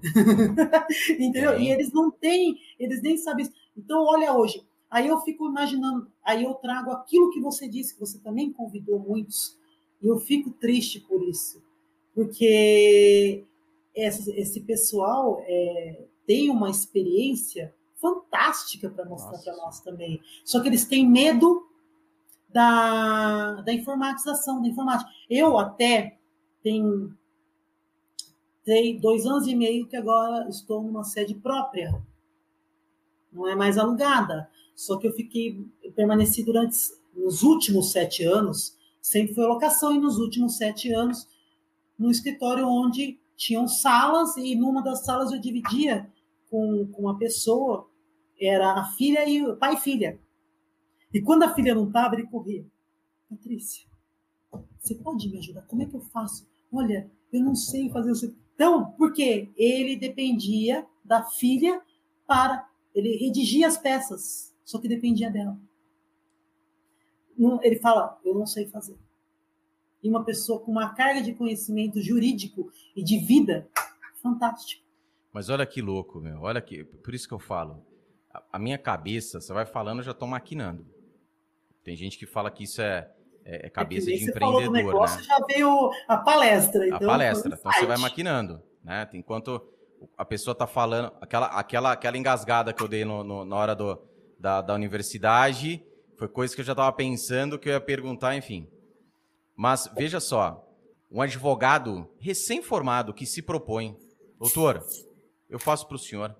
Entendeu? 1.18 1.52
É. 1.52 1.62
E 1.62 1.70
eles 1.72 1.92
não 1.92 2.08
têm, 2.10 2.56
eles 2.78 3.02
nem 3.02 3.16
sabem 3.16 3.44
isso. 3.44 3.54
Então, 3.76 4.04
olha 4.04 4.32
hoje, 4.32 4.64
aí 4.88 5.08
eu 5.08 5.18
fico 5.20 5.48
imaginando, 5.48 6.06
aí 6.22 6.44
eu 6.44 6.54
trago 6.54 6.92
aquilo 6.92 7.30
que 7.30 7.40
você 7.40 7.68
disse, 7.68 7.94
que 7.94 8.00
você 8.00 8.18
também 8.20 8.52
convidou 8.52 9.00
muitos, 9.00 9.58
e 10.00 10.06
eu 10.06 10.20
fico 10.20 10.50
triste 10.50 11.00
por 11.00 11.20
isso, 11.26 11.60
porque 12.14 13.44
esse, 13.94 14.30
esse 14.32 14.60
pessoal 14.60 15.42
é, 15.46 16.04
tem 16.26 16.50
uma 16.50 16.70
experiência 16.70 17.74
fantástica 18.00 18.90
para 18.90 19.04
mostrar 19.04 19.38
para 19.38 19.56
nós 19.56 19.80
também. 19.80 20.20
Só 20.44 20.60
que 20.60 20.68
eles 20.68 20.84
têm 20.84 21.08
medo 21.08 21.66
da, 22.48 23.62
da 23.62 23.72
informatização, 23.72 24.60
da 24.60 24.68
informática. 24.68 25.10
Eu 25.28 25.58
até 25.58 26.18
tenho, 26.62 27.16
tenho 28.64 29.00
dois 29.00 29.26
anos 29.26 29.46
e 29.46 29.54
meio 29.54 29.86
que 29.86 29.96
agora 29.96 30.48
estou 30.48 30.82
numa 30.82 31.04
sede 31.04 31.34
própria. 31.34 32.00
Não 33.32 33.48
é 33.48 33.54
mais 33.54 33.78
alugada. 33.78 34.48
Só 34.74 34.98
que 34.98 35.06
eu 35.06 35.12
fiquei, 35.12 35.64
eu 35.82 35.92
permaneci 35.92 36.42
durante 36.42 36.76
nos 37.16 37.42
últimos 37.42 37.92
sete 37.92 38.24
anos, 38.24 38.76
sempre 39.00 39.34
foi 39.34 39.46
locação, 39.46 39.94
e 39.94 40.00
nos 40.00 40.18
últimos 40.18 40.56
sete 40.56 40.92
anos, 40.92 41.28
num 41.98 42.10
escritório 42.10 42.66
onde 42.66 43.18
tinham 43.36 43.66
salas 43.66 44.36
e 44.36 44.54
numa 44.54 44.82
das 44.82 45.04
salas 45.04 45.32
eu 45.32 45.40
dividia 45.40 46.10
com, 46.50 46.86
com 46.92 47.02
uma 47.02 47.18
pessoa, 47.18 47.88
era 48.40 48.72
a 48.72 48.84
filha 48.92 49.28
e 49.28 49.44
o 49.44 49.56
pai 49.56 49.74
e 49.74 49.80
filha. 49.80 50.20
E 51.12 51.20
quando 51.20 51.44
a 51.44 51.54
filha 51.54 51.74
não 51.74 51.86
estava, 51.86 52.14
ele 52.14 52.26
corria. 52.26 52.64
Patrícia, 53.28 53.86
você 54.78 54.94
pode 54.94 55.28
me 55.28 55.38
ajudar? 55.38 55.62
Como 55.62 55.82
é 55.82 55.86
que 55.86 55.94
eu 55.94 56.00
faço? 56.00 56.46
Olha, 56.72 57.10
eu 57.32 57.40
não 57.40 57.54
sei 57.54 57.88
fazer 57.90 58.12
isso. 58.12 58.36
Então, 58.54 58.92
porque 58.92 59.50
ele 59.56 59.96
dependia 59.96 60.86
da 61.04 61.22
filha 61.24 61.80
para. 62.26 62.68
Ele 62.94 63.16
redigia 63.16 63.66
as 63.66 63.76
peças, 63.76 64.54
só 64.64 64.78
que 64.78 64.88
dependia 64.88 65.30
dela. 65.30 65.58
Ele 67.62 67.76
fala: 67.76 68.20
Eu 68.24 68.34
não 68.34 68.46
sei 68.46 68.66
fazer 68.66 68.96
e 70.04 70.08
uma 70.08 70.22
pessoa 70.22 70.60
com 70.60 70.70
uma 70.70 70.94
carga 70.94 71.22
de 71.22 71.32
conhecimento 71.32 72.00
jurídico 72.02 72.70
e 72.94 73.02
de 73.02 73.18
vida 73.18 73.66
fantástico. 74.22 74.84
Mas 75.32 75.48
olha 75.48 75.64
que 75.64 75.80
louco, 75.80 76.20
meu. 76.20 76.42
Olha 76.42 76.60
que, 76.60 76.84
por 76.84 77.14
isso 77.14 77.26
que 77.26 77.32
eu 77.32 77.38
falo. 77.38 77.82
A, 78.32 78.42
a 78.52 78.58
minha 78.58 78.76
cabeça, 78.76 79.40
você 79.40 79.52
vai 79.52 79.64
falando, 79.64 79.98
eu 80.00 80.04
já 80.04 80.10
estou 80.10 80.28
maquinando. 80.28 80.86
Tem 81.82 81.96
gente 81.96 82.18
que 82.18 82.26
fala 82.26 82.50
que 82.50 82.64
isso 82.64 82.82
é, 82.82 83.10
é, 83.44 83.66
é 83.66 83.70
cabeça 83.70 84.10
é 84.10 84.14
de 84.14 84.24
empreendedor, 84.24 84.52
falou 84.52 84.62
do 84.62 84.70
negócio, 84.70 85.18
né? 85.18 85.24
Já 85.24 85.38
veio 85.46 85.90
a 86.06 86.18
palestra. 86.18 86.86
Então 86.86 86.98
a 86.98 87.06
palestra. 87.06 87.54
Então 87.58 87.72
você 87.72 87.86
vai 87.86 87.96
maquinando, 87.96 88.62
né? 88.82 89.08
Enquanto 89.14 89.66
a 90.18 90.24
pessoa 90.24 90.52
está 90.52 90.66
falando, 90.66 91.12
aquela, 91.20 91.46
aquela, 91.46 91.92
aquela 91.92 92.18
engasgada 92.18 92.74
que 92.74 92.82
eu 92.82 92.88
dei 92.88 93.06
no, 93.06 93.24
no, 93.24 93.44
na 93.44 93.56
hora 93.56 93.74
do, 93.74 93.98
da, 94.38 94.60
da 94.60 94.74
universidade, 94.74 95.82
foi 96.16 96.28
coisa 96.28 96.54
que 96.54 96.60
eu 96.60 96.64
já 96.64 96.72
estava 96.72 96.92
pensando 96.92 97.58
que 97.58 97.68
eu 97.68 97.72
ia 97.72 97.80
perguntar, 97.80 98.36
enfim. 98.36 98.68
Mas 99.56 99.90
veja 99.96 100.20
só, 100.20 100.68
um 101.10 101.22
advogado 101.22 102.08
recém-formado 102.18 103.14
que 103.14 103.24
se 103.24 103.40
propõe, 103.40 103.96
doutor, 104.38 104.84
eu 105.48 105.58
faço 105.58 105.86
para 105.86 105.94
o 105.96 105.98
senhor, 105.98 106.34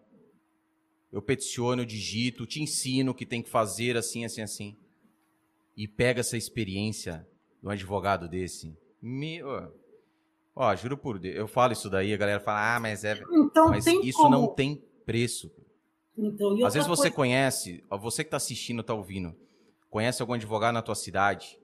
eu 1.12 1.22
peticiono, 1.22 1.82
eu 1.82 1.86
digito, 1.86 2.44
te 2.44 2.60
ensino 2.60 3.12
o 3.12 3.14
que 3.14 3.24
tem 3.24 3.40
que 3.40 3.48
fazer 3.48 3.96
assim, 3.96 4.24
assim, 4.24 4.42
assim, 4.42 4.76
e 5.76 5.86
pega 5.86 6.20
essa 6.20 6.36
experiência 6.36 7.26
de 7.62 7.68
um 7.68 7.70
advogado 7.70 8.28
desse, 8.28 8.76
meu, 9.00 9.72
ó, 10.56 10.74
juro 10.74 10.98
por 10.98 11.20
Deus, 11.20 11.36
eu 11.36 11.46
falo 11.46 11.72
isso 11.72 11.88
daí, 11.88 12.12
a 12.12 12.16
galera 12.16 12.40
fala, 12.40 12.74
ah, 12.74 12.80
mas 12.80 13.04
é, 13.04 13.22
então, 13.32 13.68
mas 13.68 13.86
isso 13.86 14.18
como... 14.18 14.30
não 14.30 14.48
tem 14.48 14.82
preço. 15.06 15.52
Então, 16.16 16.64
Às 16.64 16.74
vezes 16.74 16.88
você 16.88 17.02
coisa... 17.02 17.16
conhece, 17.16 17.84
você 18.00 18.24
que 18.24 18.28
está 18.28 18.36
assistindo, 18.36 18.80
está 18.80 18.94
ouvindo, 18.94 19.36
conhece 19.88 20.20
algum 20.20 20.34
advogado 20.34 20.74
na 20.74 20.82
tua 20.82 20.94
cidade, 20.96 21.58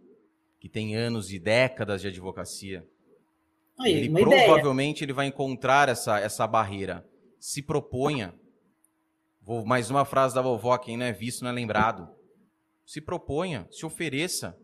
que 0.61 0.69
tem 0.69 0.95
anos 0.95 1.33
e 1.33 1.39
décadas 1.39 2.03
de 2.03 2.09
advocacia. 2.09 2.87
Aí, 3.79 3.93
ele 3.93 4.11
provavelmente 4.11 4.99
ideia. 4.99 5.07
ele 5.07 5.13
vai 5.15 5.27
encontrar 5.27 5.89
essa, 5.89 6.21
essa 6.21 6.47
barreira. 6.47 7.09
Se 7.39 7.63
proponha. 7.63 8.39
Vou, 9.41 9.65
mais 9.65 9.91
uma 9.91 10.05
frase 10.05 10.35
da 10.35 10.43
vovó: 10.43 10.77
quem 10.77 10.99
não 10.99 11.07
é 11.07 11.13
visto 11.13 11.43
não 11.43 11.51
é 11.51 11.55
lembrado. 11.55 12.09
Se 12.85 13.01
proponha, 13.01 13.67
se 13.71 13.87
ofereça. 13.87 14.57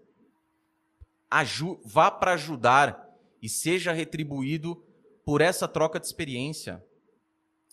Aju 1.30 1.80
vá 1.82 2.10
para 2.10 2.34
ajudar 2.34 3.02
e 3.40 3.48
seja 3.48 3.92
retribuído 3.92 4.84
por 5.24 5.40
essa 5.40 5.66
troca 5.66 5.98
de 5.98 6.06
experiência. 6.06 6.84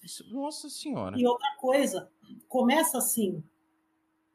Isso, 0.02 0.24
nossa 0.34 0.70
Senhora. 0.70 1.20
E 1.20 1.28
outra 1.28 1.56
coisa, 1.60 2.10
começa 2.48 2.98
assim. 2.98 3.44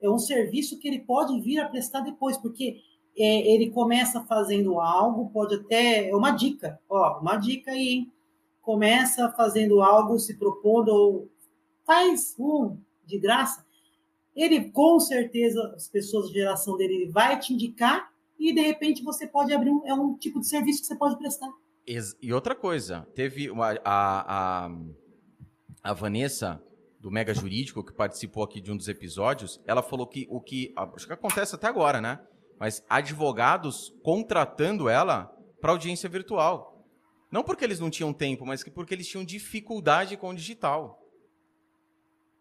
É 0.00 0.08
um 0.08 0.18
serviço 0.18 0.78
que 0.78 0.86
ele 0.86 1.00
pode 1.00 1.40
vir 1.40 1.58
a 1.58 1.68
prestar 1.68 2.00
depois, 2.00 2.36
porque 2.36 2.82
é, 3.18 3.52
ele 3.52 3.70
começa 3.70 4.24
fazendo 4.24 4.80
algo, 4.80 5.30
pode 5.30 5.56
até. 5.56 6.08
É 6.08 6.14
uma 6.14 6.30
dica, 6.30 6.80
ó, 6.88 7.18
uma 7.20 7.36
dica 7.36 7.72
aí, 7.72 7.88
hein? 7.88 8.12
Começa 8.62 9.30
fazendo 9.32 9.82
algo, 9.82 10.18
se 10.18 10.36
propondo, 10.36 10.88
ou 10.88 11.28
faz 11.84 12.34
um 12.38 12.76
de 13.04 13.18
graça. 13.18 13.66
Ele, 14.36 14.70
com 14.70 15.00
certeza, 15.00 15.72
as 15.74 15.88
pessoas 15.88 16.28
da 16.28 16.32
geração 16.32 16.76
dele, 16.76 16.94
ele 16.94 17.10
vai 17.10 17.38
te 17.38 17.52
indicar 17.52 18.12
e, 18.38 18.52
de 18.52 18.60
repente, 18.60 19.02
você 19.02 19.26
pode 19.26 19.52
abrir 19.52 19.70
um. 19.70 19.84
É 19.84 19.92
um 19.92 20.14
tipo 20.16 20.38
de 20.38 20.46
serviço 20.46 20.82
que 20.82 20.86
você 20.86 20.96
pode 20.96 21.16
prestar. 21.18 21.50
E 22.20 22.32
outra 22.32 22.54
coisa, 22.54 23.08
teve 23.14 23.50
uma, 23.50 23.72
a, 23.84 24.66
a, 24.66 24.70
a 25.82 25.92
Vanessa 25.92 26.62
do 27.00 27.10
Mega 27.10 27.32
Jurídico, 27.32 27.82
que 27.82 27.92
participou 27.92 28.42
aqui 28.42 28.60
de 28.60 28.70
um 28.70 28.76
dos 28.76 28.88
episódios, 28.88 29.60
ela 29.66 29.82
falou 29.82 30.06
que 30.06 30.26
o 30.30 30.40
que. 30.40 30.72
Acho 30.76 31.06
que 31.06 31.12
acontece 31.12 31.54
até 31.54 31.66
agora, 31.66 32.00
né? 32.00 32.20
Mas 32.58 32.84
advogados 32.88 33.94
contratando 34.02 34.88
ela 34.88 35.34
para 35.60 35.72
audiência 35.72 36.08
virtual. 36.08 36.84
Não 37.30 37.42
porque 37.42 37.64
eles 37.64 37.80
não 37.80 37.90
tinham 37.90 38.12
tempo, 38.12 38.46
mas 38.46 38.64
porque 38.64 38.94
eles 38.94 39.06
tinham 39.06 39.24
dificuldade 39.24 40.16
com 40.16 40.30
o 40.30 40.34
digital. 40.34 41.02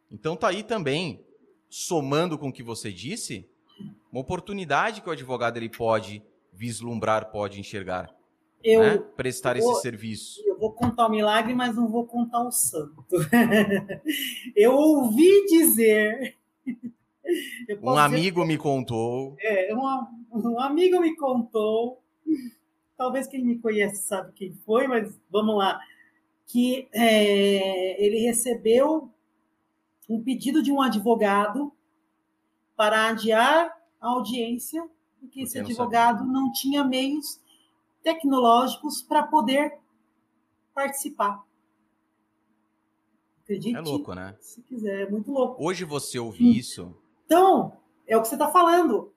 Então 0.09 0.35
tá 0.35 0.47
aí 0.47 0.63
também, 0.63 1.25
somando 1.69 2.37
com 2.37 2.49
o 2.49 2.53
que 2.53 2.63
você 2.63 2.91
disse, 2.91 3.47
uma 4.11 4.21
oportunidade 4.21 5.01
que 5.01 5.09
o 5.09 5.11
advogado 5.11 5.57
ele 5.57 5.69
pode 5.69 6.23
vislumbrar, 6.53 7.29
pode 7.29 7.59
enxergar. 7.59 8.15
Eu 8.63 8.81
né? 8.81 8.97
prestar 9.15 9.57
vou, 9.57 9.71
esse 9.71 9.81
serviço. 9.81 10.41
Eu 10.45 10.57
vou 10.57 10.71
contar 10.71 11.07
o 11.07 11.11
milagre, 11.11 11.53
mas 11.53 11.75
não 11.75 11.87
vou 11.87 12.05
contar 12.05 12.41
o 12.43 12.51
santo. 12.51 13.05
eu 14.55 14.73
ouvi 14.73 15.45
dizer. 15.45 16.35
Um 17.81 17.97
amigo 17.97 18.45
me 18.45 18.57
contou. 18.57 19.35
É, 19.39 19.73
um, 19.75 20.49
um 20.51 20.59
amigo 20.59 20.99
me 20.99 21.15
contou. 21.15 22.01
Talvez 22.97 23.27
quem 23.27 23.43
me 23.45 23.59
conhece 23.59 24.07
sabe 24.07 24.33
quem 24.33 24.53
foi, 24.65 24.87
mas 24.87 25.19
vamos 25.29 25.57
lá. 25.57 25.79
Que 26.47 26.87
é, 26.93 28.03
ele 28.03 28.19
recebeu 28.19 29.11
um 30.09 30.23
pedido 30.23 30.63
de 30.63 30.71
um 30.71 30.81
advogado 30.81 31.71
para 32.75 33.07
adiar 33.09 33.75
a 33.99 34.07
audiência, 34.07 34.87
porque 35.19 35.41
esse 35.41 35.59
advogado 35.59 36.23
não, 36.25 36.43
não 36.43 36.51
tinha 36.51 36.83
meios 36.83 37.39
tecnológicos 38.03 39.01
para 39.01 39.23
poder 39.23 39.77
participar. 40.73 41.43
Acredite. 43.43 43.75
É 43.75 43.81
louco, 43.81 44.13
né? 44.13 44.35
Se 44.39 44.61
quiser, 44.61 45.07
é 45.07 45.09
muito 45.09 45.31
louco. 45.31 45.63
Hoje 45.63 45.85
você 45.85 46.19
ouvir 46.19 46.57
isso. 46.57 46.95
Então, 47.27 47.77
é 48.07 48.17
o 48.17 48.21
que 48.21 48.29
você 48.29 48.35
está 48.35 48.47
falando. 48.47 49.13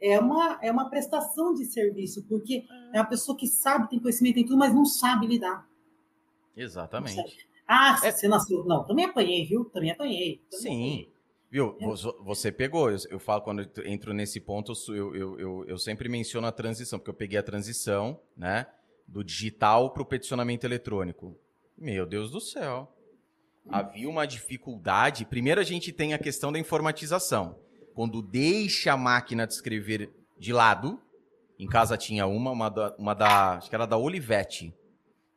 É 0.00 0.20
uma, 0.20 0.58
é 0.62 0.70
uma 0.70 0.90
prestação 0.90 1.54
de 1.54 1.64
serviço, 1.64 2.22
porque 2.28 2.66
é 2.92 2.98
a 2.98 3.04
pessoa 3.04 3.36
que 3.36 3.46
sabe, 3.46 3.88
tem 3.88 3.98
conhecimento 3.98 4.38
em 4.38 4.44
tudo, 4.44 4.58
mas 4.58 4.74
não 4.74 4.84
sabe 4.84 5.26
lidar. 5.26 5.66
Exatamente. 6.54 7.48
Ah, 7.66 7.98
é... 8.04 8.12
você 8.12 8.28
nasceu. 8.28 8.64
Não, 8.64 8.84
também 8.84 9.06
apanhei, 9.06 9.46
viu? 9.46 9.64
Também 9.64 9.90
apanhei. 9.90 10.42
Também 10.50 10.60
Sim. 10.60 10.68
Apanhei. 10.68 11.14
Viu, 11.50 11.76
é. 11.80 11.86
você 12.24 12.50
pegou, 12.50 12.90
eu, 12.90 12.98
eu, 13.10 13.18
falo 13.20 13.40
quando 13.40 13.62
eu 13.62 13.86
entro 13.86 14.12
nesse 14.12 14.40
ponto, 14.40 14.72
eu, 14.88 15.14
eu, 15.14 15.38
eu, 15.38 15.64
eu, 15.68 15.78
sempre 15.78 16.08
menciono 16.08 16.48
a 16.48 16.52
transição, 16.52 16.98
porque 16.98 17.10
eu 17.10 17.14
peguei 17.14 17.38
a 17.38 17.44
transição, 17.44 18.20
né, 18.36 18.66
do 19.06 19.22
digital 19.22 19.90
para 19.90 20.02
o 20.02 20.06
peticionamento 20.06 20.66
eletrônico. 20.66 21.38
Meu 21.78 22.04
Deus 22.06 22.30
do 22.30 22.40
céu. 22.40 22.93
Havia 23.68 24.08
uma 24.08 24.26
dificuldade. 24.26 25.24
Primeiro 25.24 25.60
a 25.60 25.64
gente 25.64 25.92
tem 25.92 26.12
a 26.14 26.18
questão 26.18 26.52
da 26.52 26.58
informatização. 26.58 27.58
Quando 27.94 28.20
deixa 28.20 28.92
a 28.92 28.96
máquina 28.96 29.46
de 29.46 29.54
escrever 29.54 30.12
de 30.38 30.52
lado, 30.52 31.00
em 31.58 31.66
casa 31.66 31.96
tinha 31.96 32.26
uma, 32.26 32.50
uma 32.50 32.68
da, 32.68 32.94
uma 32.98 33.14
da 33.14 33.54
acho 33.54 33.68
que 33.68 33.74
era 33.74 33.86
da 33.86 33.96
Olivetti, 33.96 34.74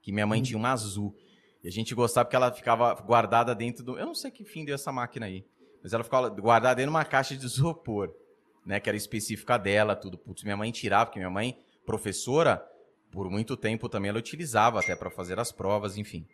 que 0.02 0.12
minha 0.12 0.26
mãe 0.26 0.40
hum. 0.40 0.44
tinha 0.44 0.58
uma 0.58 0.72
azul. 0.72 1.16
E 1.64 1.68
a 1.68 1.72
gente 1.72 1.94
gostava 1.94 2.26
porque 2.26 2.36
ela 2.36 2.52
ficava 2.52 2.94
guardada 2.96 3.54
dentro 3.54 3.84
do. 3.84 3.98
Eu 3.98 4.06
não 4.06 4.16
sei 4.16 4.32
que 4.32 4.44
fim 4.44 4.66
deu 4.66 4.76
essa 4.76 4.92
máquina 4.92 5.26
aí. 5.26 5.46
Mas 5.82 5.94
ela 5.94 6.04
ficava 6.04 6.30
guardada 6.30 6.76
dentro 6.76 6.92
de 6.92 6.96
uma 6.96 7.06
caixa 7.06 7.36
de 7.36 7.46
isopor, 7.46 8.14
né? 8.66 8.80
Que 8.80 8.90
era 8.90 8.98
específica 8.98 9.58
dela, 9.58 9.96
tudo. 9.96 10.18
Putz, 10.18 10.44
minha 10.44 10.58
mãe 10.58 10.72
tirava, 10.72 11.06
porque 11.06 11.20
minha 11.20 11.30
mãe, 11.30 11.58
professora, 11.86 12.66
por 13.12 13.30
muito 13.30 13.56
tempo 13.56 13.88
também 13.88 14.10
ela 14.10 14.20
utilizava 14.20 14.80
até 14.80 14.96
para 14.96 15.10
fazer 15.10 15.40
as 15.40 15.52
provas, 15.52 15.98
enfim. 15.98 16.28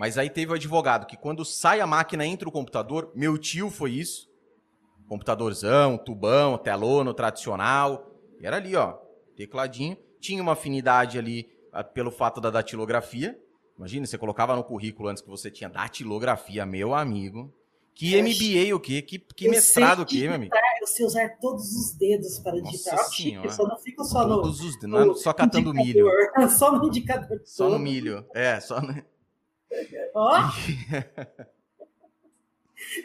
Mas 0.00 0.16
aí 0.16 0.30
teve 0.30 0.50
o 0.50 0.54
advogado 0.54 1.04
que 1.04 1.14
quando 1.14 1.44
sai 1.44 1.78
a 1.78 1.86
máquina 1.86 2.24
entra 2.24 2.48
o 2.48 2.52
computador, 2.52 3.12
meu 3.14 3.36
tio 3.36 3.68
foi 3.68 3.90
isso. 3.90 4.30
Computadorzão, 5.06 5.98
tubão, 5.98 6.56
telono 6.56 7.12
tradicional. 7.12 8.10
E 8.40 8.46
era 8.46 8.56
ali, 8.56 8.74
ó, 8.74 8.94
tecladinho. 9.36 9.98
Tinha 10.18 10.42
uma 10.42 10.52
afinidade 10.52 11.18
ali 11.18 11.50
ah, 11.70 11.84
pelo 11.84 12.10
fato 12.10 12.40
da 12.40 12.48
datilografia. 12.48 13.38
Imagina, 13.76 14.06
você 14.06 14.16
colocava 14.16 14.56
no 14.56 14.64
currículo 14.64 15.10
antes 15.10 15.22
que 15.22 15.28
você 15.28 15.50
tinha 15.50 15.68
datilografia, 15.68 16.64
meu 16.64 16.94
amigo. 16.94 17.52
Que 17.94 18.22
MBA 18.22 18.74
o 18.74 18.80
quê? 18.80 19.02
Que, 19.02 19.18
que 19.18 19.50
mestrado 19.50 20.00
o 20.00 20.06
quê, 20.06 20.22
meu 20.22 20.32
amigo? 20.36 20.54
Eu 20.80 20.86
sei 20.86 21.04
usar 21.04 21.28
todos 21.38 21.76
os 21.76 21.92
dedos 21.92 22.38
para 22.38 22.58
digitar. 22.58 22.96
Nossa 22.96 23.10
senhora. 23.10 23.46
Eu 23.46 23.52
só 23.52 23.68
não 23.68 23.76
fico 23.76 24.02
só 24.02 24.26
no. 24.26 24.36
Todos 24.40 24.60
os 24.62 24.78
dedos, 24.80 24.88
no 24.88 25.14
só 25.14 25.34
catando 25.34 25.74
milho. 25.74 26.06
Só 26.56 26.72
no 26.72 26.86
indicador. 26.86 27.42
Só 27.44 27.68
no 27.68 27.78
milho. 27.78 28.24
É, 28.34 28.58
só 28.60 28.80
no. 28.80 28.94
Ó. 30.14 30.36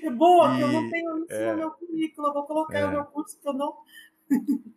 é 0.04 0.10
boa, 0.10 0.56
que 0.56 0.62
eu 0.62 0.68
não 0.68 0.90
tenho 0.90 1.26
isso 1.26 1.34
é... 1.34 1.52
no 1.52 1.58
meu 1.58 1.72
currículo. 1.72 2.28
Eu 2.28 2.34
vou 2.34 2.44
colocar 2.44 2.80
é... 2.80 2.86
o 2.86 2.92
meu 2.92 3.06
curso 3.06 3.40
que 3.40 3.48
eu 3.48 3.54
não. 3.54 3.78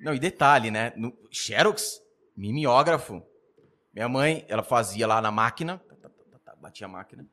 não, 0.00 0.14
e 0.14 0.18
detalhe, 0.18 0.70
né? 0.70 0.92
No 0.96 1.16
Xerox, 1.30 2.02
mimeógrafo. 2.36 3.22
Minha 3.92 4.08
mãe, 4.08 4.44
ela 4.48 4.62
fazia 4.62 5.06
lá 5.06 5.22
na 5.22 5.30
máquina, 5.30 5.82
tá, 5.88 5.96
tá, 5.96 6.10
tá, 6.44 6.56
batia 6.56 6.86
a 6.86 6.90
máquina 6.90 7.26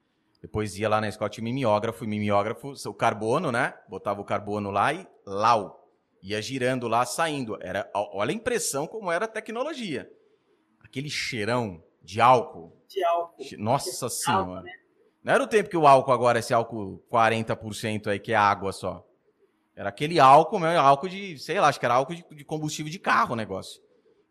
depois 0.44 0.78
ia 0.78 0.90
lá 0.90 1.00
na 1.00 1.08
escola, 1.08 1.30
tinha 1.30 1.42
mimeógrafo, 1.42 2.04
e 2.04 2.08
mimeógrafo, 2.08 2.74
o 2.86 2.94
carbono, 2.94 3.50
né? 3.50 3.74
Botava 3.88 4.20
o 4.20 4.26
carbono 4.26 4.72
lá 4.72 4.92
e 4.92 5.08
lau. 5.26 5.90
Ia 6.22 6.42
girando 6.42 6.86
lá, 6.90 7.06
saindo. 7.06 7.58
Era, 7.62 7.90
olha 7.94 8.32
a 8.32 8.36
impressão 8.36 8.86
como 8.86 9.10
era 9.10 9.24
a 9.24 9.28
tecnologia. 9.28 10.12
Aquele 10.82 11.10
cheirão 11.10 11.82
de 12.04 12.20
álcool. 12.22 12.78
De 12.88 13.04
álcool. 13.04 13.44
Nossa 13.58 14.10
senhora. 14.10 14.62
né? 14.62 14.72
Não 15.24 15.34
era 15.34 15.44
o 15.44 15.48
tempo 15.48 15.70
que 15.70 15.78
o 15.78 15.88
álcool 15.88 16.12
agora, 16.12 16.40
esse 16.40 16.54
álcool 16.54 17.02
40% 17.12 18.08
aí, 18.08 18.20
que 18.20 18.34
é 18.34 18.36
água 18.36 18.72
só. 18.72 19.08
Era 19.76 19.90
aquele 19.90 20.20
álcool, 20.20 20.60
meu, 20.60 20.80
álcool 20.80 21.08
de, 21.08 21.38
sei 21.40 21.60
lá, 21.60 21.70
acho 21.70 21.80
que 21.80 21.86
era 21.86 21.96
álcool 21.96 22.14
de, 22.14 22.26
de 22.30 22.44
combustível 22.44 22.92
de 22.92 23.00
carro 23.00 23.34
o 23.34 23.38
negócio. 23.38 23.82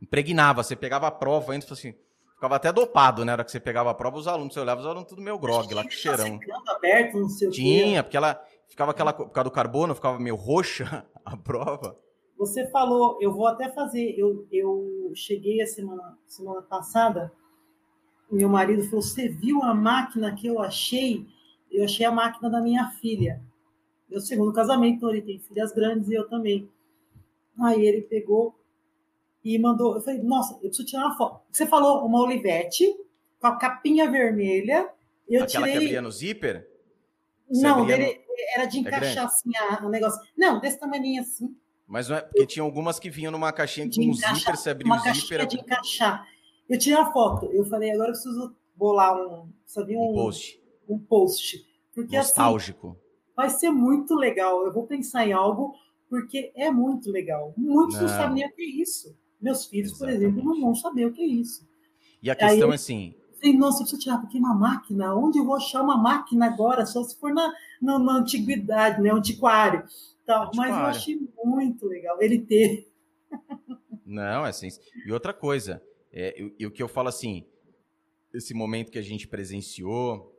Impregnava, 0.01 0.62
você 0.62 0.76
pegava 0.76 1.07
a 1.07 1.10
prova 1.10 1.52
ainda 1.52 1.67
assim, 1.70 1.94
Ficava 2.42 2.57
até 2.57 2.73
dopado, 2.73 3.25
né? 3.25 3.34
Era 3.34 3.44
que 3.44 3.52
você 3.52 3.60
pegava 3.60 3.92
a 3.92 3.94
prova, 3.94 4.18
os 4.18 4.26
alunos, 4.26 4.52
você 4.52 4.59
olhava, 4.59 4.81
os 4.81 4.86
alunos 4.86 5.09
tudo 5.09 5.23
meio 5.23 5.39
grog 5.39 5.73
lá, 5.73 5.84
que 5.84 5.94
cheirão. 5.94 6.41
aberto, 6.67 7.17
não 7.17 7.28
sei 7.28 7.49
Tinha, 7.51 7.99
quê. 7.99 8.02
porque 8.02 8.17
ela 8.17 8.44
ficava 8.68 8.91
aquela, 8.91 9.12
por 9.12 9.31
causa 9.31 9.49
do 9.49 9.52
carbono, 9.52 9.94
ficava 9.94 10.18
meio 10.18 10.34
roxa 10.34 11.07
a 11.25 11.36
prova. 11.36 11.97
Você 12.36 12.68
falou, 12.73 13.17
eu 13.20 13.33
vou 13.33 13.47
até 13.47 13.68
fazer, 13.68 14.18
eu, 14.18 14.44
eu 14.51 15.12
cheguei 15.15 15.62
a 15.62 15.67
semana, 15.68 16.18
semana 16.26 16.62
passada, 16.62 17.33
meu 18.36 18.49
marido 18.49 18.83
falou, 18.85 19.02
você 19.02 19.28
viu 19.28 19.62
a 19.62 19.75
máquina 19.75 20.35
que 20.35 20.47
eu 20.47 20.61
achei? 20.61 21.27
Eu 21.70 21.85
achei 21.85 22.05
a 22.05 22.12
máquina 22.12 22.49
da 22.49 22.61
minha 22.61 22.89
filha. 22.91 23.41
Meu 24.09 24.20
segundo 24.20 24.52
casamento, 24.52 24.97
então 24.97 25.11
ele 25.11 25.23
tem 25.23 25.39
filhas 25.39 25.73
grandes 25.73 26.09
e 26.09 26.15
eu 26.15 26.28
também. 26.28 26.69
Aí 27.59 27.85
ele 27.85 28.02
pegou, 28.02 28.55
e 29.44 29.59
mandou. 29.59 29.94
Eu 29.94 30.01
falei, 30.01 30.23
nossa, 30.23 30.55
eu 30.55 30.69
preciso 30.69 30.86
tirar 30.86 31.07
uma 31.07 31.17
foto. 31.17 31.41
Você 31.51 31.67
falou 31.67 32.07
uma 32.07 32.20
Olivete 32.20 32.94
com 33.41 33.47
a 33.47 33.57
capinha 33.57 34.11
vermelha. 34.11 34.89
Eu 35.28 35.44
Aquela 35.44 35.67
tirei... 35.67 35.78
que 35.81 35.85
abria 35.86 36.02
no 36.02 36.11
zíper? 36.11 36.69
Não, 37.51 37.85
dele, 37.85 38.07
no... 38.07 38.35
era 38.55 38.67
de 38.67 38.78
é 38.78 38.81
encaixar 38.81 39.25
é 39.25 39.27
assim 39.27 39.51
o 39.83 39.89
negócio. 39.89 40.20
Não, 40.36 40.61
desse 40.61 40.78
tamanho 40.78 41.20
assim. 41.20 41.55
Mas 41.86 42.09
não 42.09 42.17
é 42.17 42.20
porque 42.23 42.47
tinha 42.47 42.62
algumas 42.62 42.99
que 42.99 43.11
vinham 43.11 43.31
numa 43.31 43.52
caixinha 43.52 43.89
de 43.89 44.01
com 44.01 44.11
um 44.11 44.15
zíper, 44.15 44.57
você 44.57 44.70
abria 44.70 44.93
o 44.93 44.99
zíper. 44.99 45.41
Uma 45.41 45.47
de 45.47 45.57
encaixar. 45.59 46.27
Eu 46.73 46.78
tirei 46.78 46.99
a 46.99 47.12
foto. 47.12 47.51
Eu 47.52 47.67
falei, 47.67 47.91
agora 47.91 48.09
eu 48.09 48.12
preciso 48.15 48.57
bolar 48.75 49.15
um, 49.15 49.47
sabe, 49.67 49.94
um, 49.94 50.10
um 50.10 50.15
post. 50.15 50.62
Um 50.89 50.99
post. 50.99 51.67
Porque, 51.94 52.17
assim, 52.17 52.28
Nostálgico. 52.28 52.89
Assim, 52.89 52.97
vai 53.36 53.51
ser 53.51 53.70
muito 53.70 54.15
legal. 54.15 54.65
Eu 54.65 54.73
vou 54.73 54.86
pensar 54.86 55.26
em 55.26 55.34
algo 55.34 55.75
porque 56.09 56.51
é 56.57 56.70
muito 56.70 57.10
legal. 57.10 57.52
Muitos 57.59 57.97
não, 57.97 58.02
não 58.02 58.09
sabem 58.09 58.34
nem 58.36 58.47
o 58.47 58.52
que 58.55 58.62
é 58.62 58.83
isso. 58.83 59.15
Meus 59.39 59.67
filhos, 59.67 59.92
Exatamente. 59.92 60.18
por 60.18 60.25
exemplo, 60.25 60.44
não 60.44 60.60
vão 60.62 60.75
saber 60.75 61.05
o 61.05 61.12
que 61.12 61.20
é 61.20 61.26
isso. 61.26 61.68
E 62.23 62.31
a 62.31 62.34
questão 62.34 62.68
Aí, 62.68 62.73
é 62.73 62.75
assim. 62.75 63.15
Falei, 63.34 63.59
nossa, 63.59 63.76
eu 63.76 63.81
preciso 63.83 64.01
tirar 64.01 64.18
porque 64.18 64.39
uma 64.39 64.55
máquina. 64.55 65.15
Onde 65.15 65.39
eu 65.39 65.44
vou 65.44 65.57
achar 65.57 65.83
uma 65.83 65.99
máquina 65.99 66.47
agora? 66.47 66.86
Só 66.86 67.05
se 67.05 67.18
for 67.20 67.34
na, 67.34 67.52
na, 67.83 67.99
na 67.99 68.12
antiguidade, 68.15 69.02
né? 69.02 69.10
Antiquário. 69.10 69.84
Tal. 70.25 70.47
Antiquário. 70.47 70.73
Mas 70.73 70.81
eu 70.81 70.86
achei 70.86 71.28
muito 71.44 71.86
legal 71.86 72.17
ele 72.23 72.39
ter. 72.39 72.91
Não, 74.07 74.47
é 74.47 74.49
assim. 74.49 74.68
E 75.05 75.12
outra 75.12 75.34
coisa, 75.34 75.83
é, 76.13 76.53
e 76.59 76.67
o 76.67 76.71
que 76.71 76.83
eu 76.83 76.89
falo 76.89 77.09
assim, 77.09 77.47
esse 78.35 78.53
momento 78.55 78.91
que 78.91 78.99
a 78.99 79.03
gente 79.03 79.27
presenciou, 79.27 80.33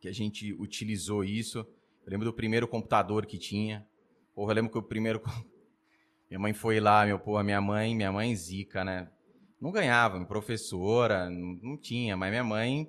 que 0.00 0.08
a 0.08 0.12
gente 0.12 0.52
utilizou 0.54 1.24
isso. 1.24 1.58
Eu 1.58 2.10
lembro 2.10 2.24
do 2.24 2.32
primeiro 2.32 2.66
computador 2.66 3.26
que 3.26 3.38
tinha. 3.38 3.86
Porra, 4.34 4.52
eu 4.52 4.56
lembro 4.56 4.70
que 4.70 4.78
o 4.78 4.82
primeiro 4.82 5.20
minha 6.30 6.38
mãe 6.38 6.52
foi 6.52 6.80
lá, 6.80 7.04
meu 7.04 7.18
pô, 7.18 7.42
minha 7.42 7.60
mãe, 7.60 7.94
minha 7.94 8.12
mãe 8.12 8.34
zica, 8.34 8.84
né? 8.84 9.10
Não 9.60 9.72
ganhava, 9.72 10.24
professora, 10.24 11.28
não, 11.28 11.58
não 11.62 11.76
tinha, 11.76 12.16
mas 12.16 12.30
minha 12.30 12.44
mãe, 12.44 12.88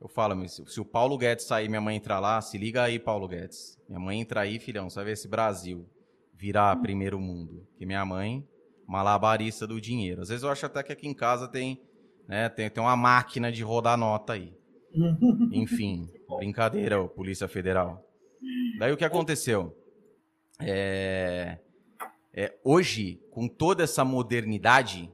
eu 0.00 0.08
falo, 0.08 0.48
se, 0.48 0.64
se, 0.66 0.80
o 0.80 0.84
Paulo 0.84 1.18
Guedes 1.18 1.44
sair, 1.44 1.68
minha 1.68 1.80
mãe 1.80 1.96
entrar 1.96 2.20
lá, 2.20 2.40
se 2.40 2.56
liga 2.56 2.84
aí, 2.84 3.00
Paulo 3.00 3.26
Guedes. 3.26 3.76
Minha 3.88 3.98
mãe 3.98 4.20
entra 4.20 4.42
aí, 4.42 4.60
filhão, 4.60 4.88
você 4.88 4.96
vai 4.96 5.06
ver 5.06 5.12
esse 5.12 5.26
Brasil 5.26 5.88
virar 6.32 6.76
primeiro 6.76 7.18
mundo. 7.18 7.66
Que 7.76 7.84
minha 7.84 8.04
mãe, 8.04 8.46
malabarista 8.88 9.66
do 9.66 9.80
dinheiro. 9.80 10.22
Às 10.22 10.30
vezes 10.30 10.42
eu 10.42 10.50
acho 10.50 10.66
até 10.66 10.82
que 10.82 10.92
aqui 10.92 11.06
em 11.06 11.14
casa 11.14 11.46
tem, 11.46 11.80
né, 12.26 12.48
tem, 12.48 12.68
tem 12.68 12.82
uma 12.82 12.96
máquina 12.96 13.52
de 13.52 13.62
rodar 13.62 13.96
nota 13.96 14.32
aí. 14.32 14.52
Enfim, 15.52 16.08
brincadeira, 16.38 17.06
Polícia 17.06 17.46
Federal. 17.46 18.04
Daí 18.78 18.90
o 18.90 18.96
que 18.96 19.04
aconteceu? 19.04 19.76
É 20.60 21.58
é, 22.40 22.56
hoje, 22.62 23.20
com 23.32 23.48
toda 23.48 23.82
essa 23.82 24.04
modernidade, 24.04 25.12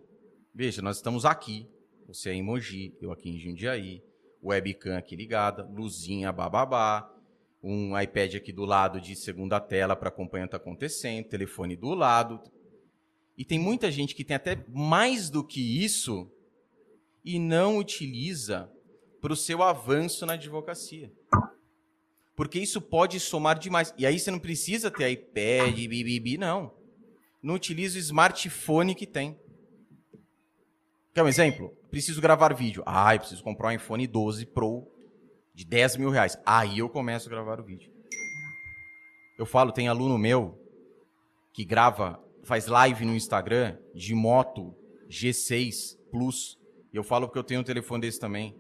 veja, 0.55 0.83
nós 0.83 0.97
estamos 0.97 1.25
aqui. 1.25 1.67
Você 2.07 2.29
é 2.29 2.35
em 2.35 2.43
Mogi, 2.43 2.95
eu 3.01 3.11
aqui 3.11 3.31
em 3.31 3.39
Jundiaí, 3.39 4.03
webcam 4.43 4.99
aqui 4.99 5.17
ligada, 5.17 5.65
luzinha 5.65 6.31
bababá, 6.31 7.11
um 7.63 7.99
iPad 7.99 8.35
aqui 8.35 8.53
do 8.53 8.67
lado 8.67 9.01
de 9.01 9.17
segunda 9.17 9.59
tela 9.59 9.97
para 9.97 10.11
acompanhar 10.11 10.45
o 10.45 10.49
que 10.49 10.55
está 10.55 10.63
acontecendo, 10.63 11.27
telefone 11.27 11.77
do 11.77 11.95
lado. 11.95 12.43
E 13.37 13.45
tem 13.45 13.59
muita 13.59 13.91
gente 13.91 14.15
que 14.15 14.25
tem 14.25 14.37
até 14.37 14.65
mais 14.69 15.29
do 15.29 15.43
que 15.43 15.85
isso 15.85 16.31
e 17.25 17.39
não 17.39 17.79
utiliza 17.79 18.71
para 19.21 19.33
o 19.33 19.37
seu 19.37 19.63
avanço 19.63 20.25
na 20.27 20.35
advocacia. 20.35 21.13
Porque 22.37 22.59
isso 22.59 22.81
pode 22.81 23.19
somar 23.21 23.59
demais. 23.59 23.95
E 23.97 24.05
aí 24.05 24.19
você 24.19 24.31
não 24.31 24.39
precisa 24.39 24.91
ter 24.91 25.11
iPad, 25.11 25.75
bibibi, 25.75 26.37
não. 26.37 26.73
Não 27.43 27.55
utiliza 27.55 27.97
o 27.97 28.01
smartphone 28.01 28.95
que 28.95 29.07
tem. 29.07 29.39
Quer 31.15 31.23
um 31.23 31.29
exemplo? 31.29 31.77
Preciso 31.91 32.21
gravar 32.21 32.55
vídeo. 32.55 32.83
Ah, 32.87 33.15
eu 33.15 33.21
preciso 33.21 33.43
comprar 33.43 33.69
um 33.69 33.73
iPhone 33.73 34.07
12 34.07 34.47
Pro 34.47 34.87
de 35.55 35.65
10 35.65 35.97
mil 35.97 36.11
reais. 36.11 36.37
Aí 36.45 36.79
eu 36.79 36.89
começo 36.89 37.29
a 37.29 37.31
gravar 37.31 37.61
o 37.61 37.65
vídeo. 37.65 37.93
Eu 39.39 39.47
falo, 39.47 39.73
tem 39.73 39.89
aluno 39.89 40.19
meu 40.19 40.61
que 41.53 41.65
grava, 41.65 42.21
faz 42.45 42.67
live 42.67 43.05
no 43.05 43.15
Instagram 43.15 43.77
de 43.95 44.15
moto 44.15 44.75
G6 45.09 45.99
Plus. 46.11 46.59
E 46.93 46.97
eu 46.97 47.03
falo 47.03 47.27
porque 47.27 47.39
eu 47.39 47.45
tenho 47.45 47.61
um 47.61 47.65
telefone 47.65 48.03
desse 48.03 48.21
também. 48.21 48.57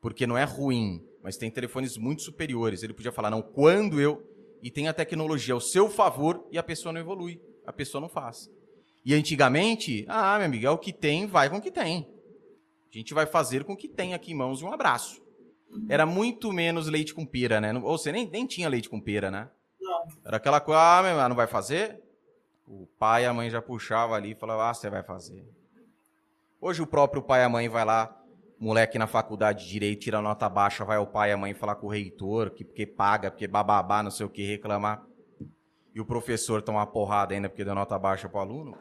Porque 0.00 0.26
não 0.26 0.36
é 0.36 0.44
ruim, 0.44 1.02
mas 1.22 1.36
tem 1.36 1.50
telefones 1.50 1.96
muito 1.96 2.22
superiores. 2.22 2.82
Ele 2.82 2.92
podia 2.92 3.12
falar, 3.12 3.30
não, 3.30 3.42
quando 3.42 4.00
eu. 4.00 4.28
E 4.62 4.70
tem 4.70 4.88
a 4.88 4.92
tecnologia 4.92 5.54
ao 5.54 5.60
seu 5.60 5.88
favor 5.88 6.46
e 6.50 6.58
a 6.58 6.62
pessoa 6.62 6.92
não 6.92 7.00
evolui. 7.00 7.40
A 7.66 7.72
pessoa 7.72 8.00
não 8.00 8.08
faz. 8.08 8.50
E 9.04 9.14
antigamente, 9.14 10.04
ah, 10.08 10.36
meu 10.36 10.46
amigo, 10.46 10.66
é 10.66 10.70
o 10.70 10.78
que 10.78 10.92
tem, 10.92 11.26
vai 11.26 11.50
com 11.50 11.56
o 11.56 11.60
que 11.60 11.70
tem. 11.70 12.08
A 12.92 12.96
gente 12.98 13.14
vai 13.14 13.26
fazer 13.26 13.64
com 13.64 13.72
o 13.72 13.76
que 13.76 13.88
tem 13.88 14.14
aqui 14.14 14.32
em 14.32 14.36
mãos 14.36 14.60
e 14.60 14.64
um 14.64 14.72
abraço. 14.72 15.20
Era 15.88 16.04
muito 16.04 16.52
menos 16.52 16.86
leite 16.86 17.14
com 17.14 17.24
pera, 17.24 17.60
né? 17.60 17.72
Ou 17.72 17.96
você 17.96 18.12
nem, 18.12 18.28
nem 18.28 18.46
tinha 18.46 18.68
leite 18.68 18.88
com 18.88 19.00
pera, 19.00 19.30
né? 19.30 19.50
Não. 19.80 20.06
Era 20.24 20.36
aquela 20.36 20.60
coisa, 20.60 20.98
ah, 20.98 21.02
meu, 21.02 21.28
não 21.28 21.34
vai 21.34 21.46
fazer? 21.46 22.00
O 22.74 22.86
pai 22.98 23.24
e 23.24 23.26
a 23.26 23.34
mãe 23.34 23.50
já 23.50 23.60
puxava 23.60 24.14
ali 24.14 24.30
e 24.30 24.34
falava, 24.34 24.70
ah, 24.70 24.72
você 24.72 24.88
vai 24.88 25.02
fazer. 25.02 25.44
Hoje 26.58 26.80
o 26.80 26.86
próprio 26.86 27.22
pai 27.22 27.42
e 27.42 27.44
a 27.44 27.48
mãe 27.48 27.68
vai 27.68 27.84
lá, 27.84 28.18
moleque 28.58 28.98
na 28.98 29.06
faculdade 29.06 29.64
de 29.64 29.70
direito, 29.70 30.00
tira 30.00 30.22
nota 30.22 30.48
baixa, 30.48 30.82
vai 30.82 30.96
o 30.96 31.06
pai 31.06 31.28
e 31.28 31.32
a 31.34 31.36
mãe 31.36 31.52
falar 31.52 31.74
com 31.74 31.88
o 31.88 31.90
reitor, 31.90 32.48
que 32.48 32.64
porque 32.64 32.86
paga, 32.86 33.30
porque 33.30 33.46
bababá, 33.46 34.02
não 34.02 34.10
sei 34.10 34.24
o 34.24 34.30
que, 34.30 34.46
reclamar. 34.46 35.06
E 35.94 36.00
o 36.00 36.06
professor 36.06 36.62
toma 36.62 36.78
uma 36.78 36.86
porrada 36.86 37.34
ainda 37.34 37.46
porque 37.50 37.62
deu 37.62 37.74
nota 37.74 37.98
baixa 37.98 38.26
pro 38.26 38.40
aluno. 38.40 38.74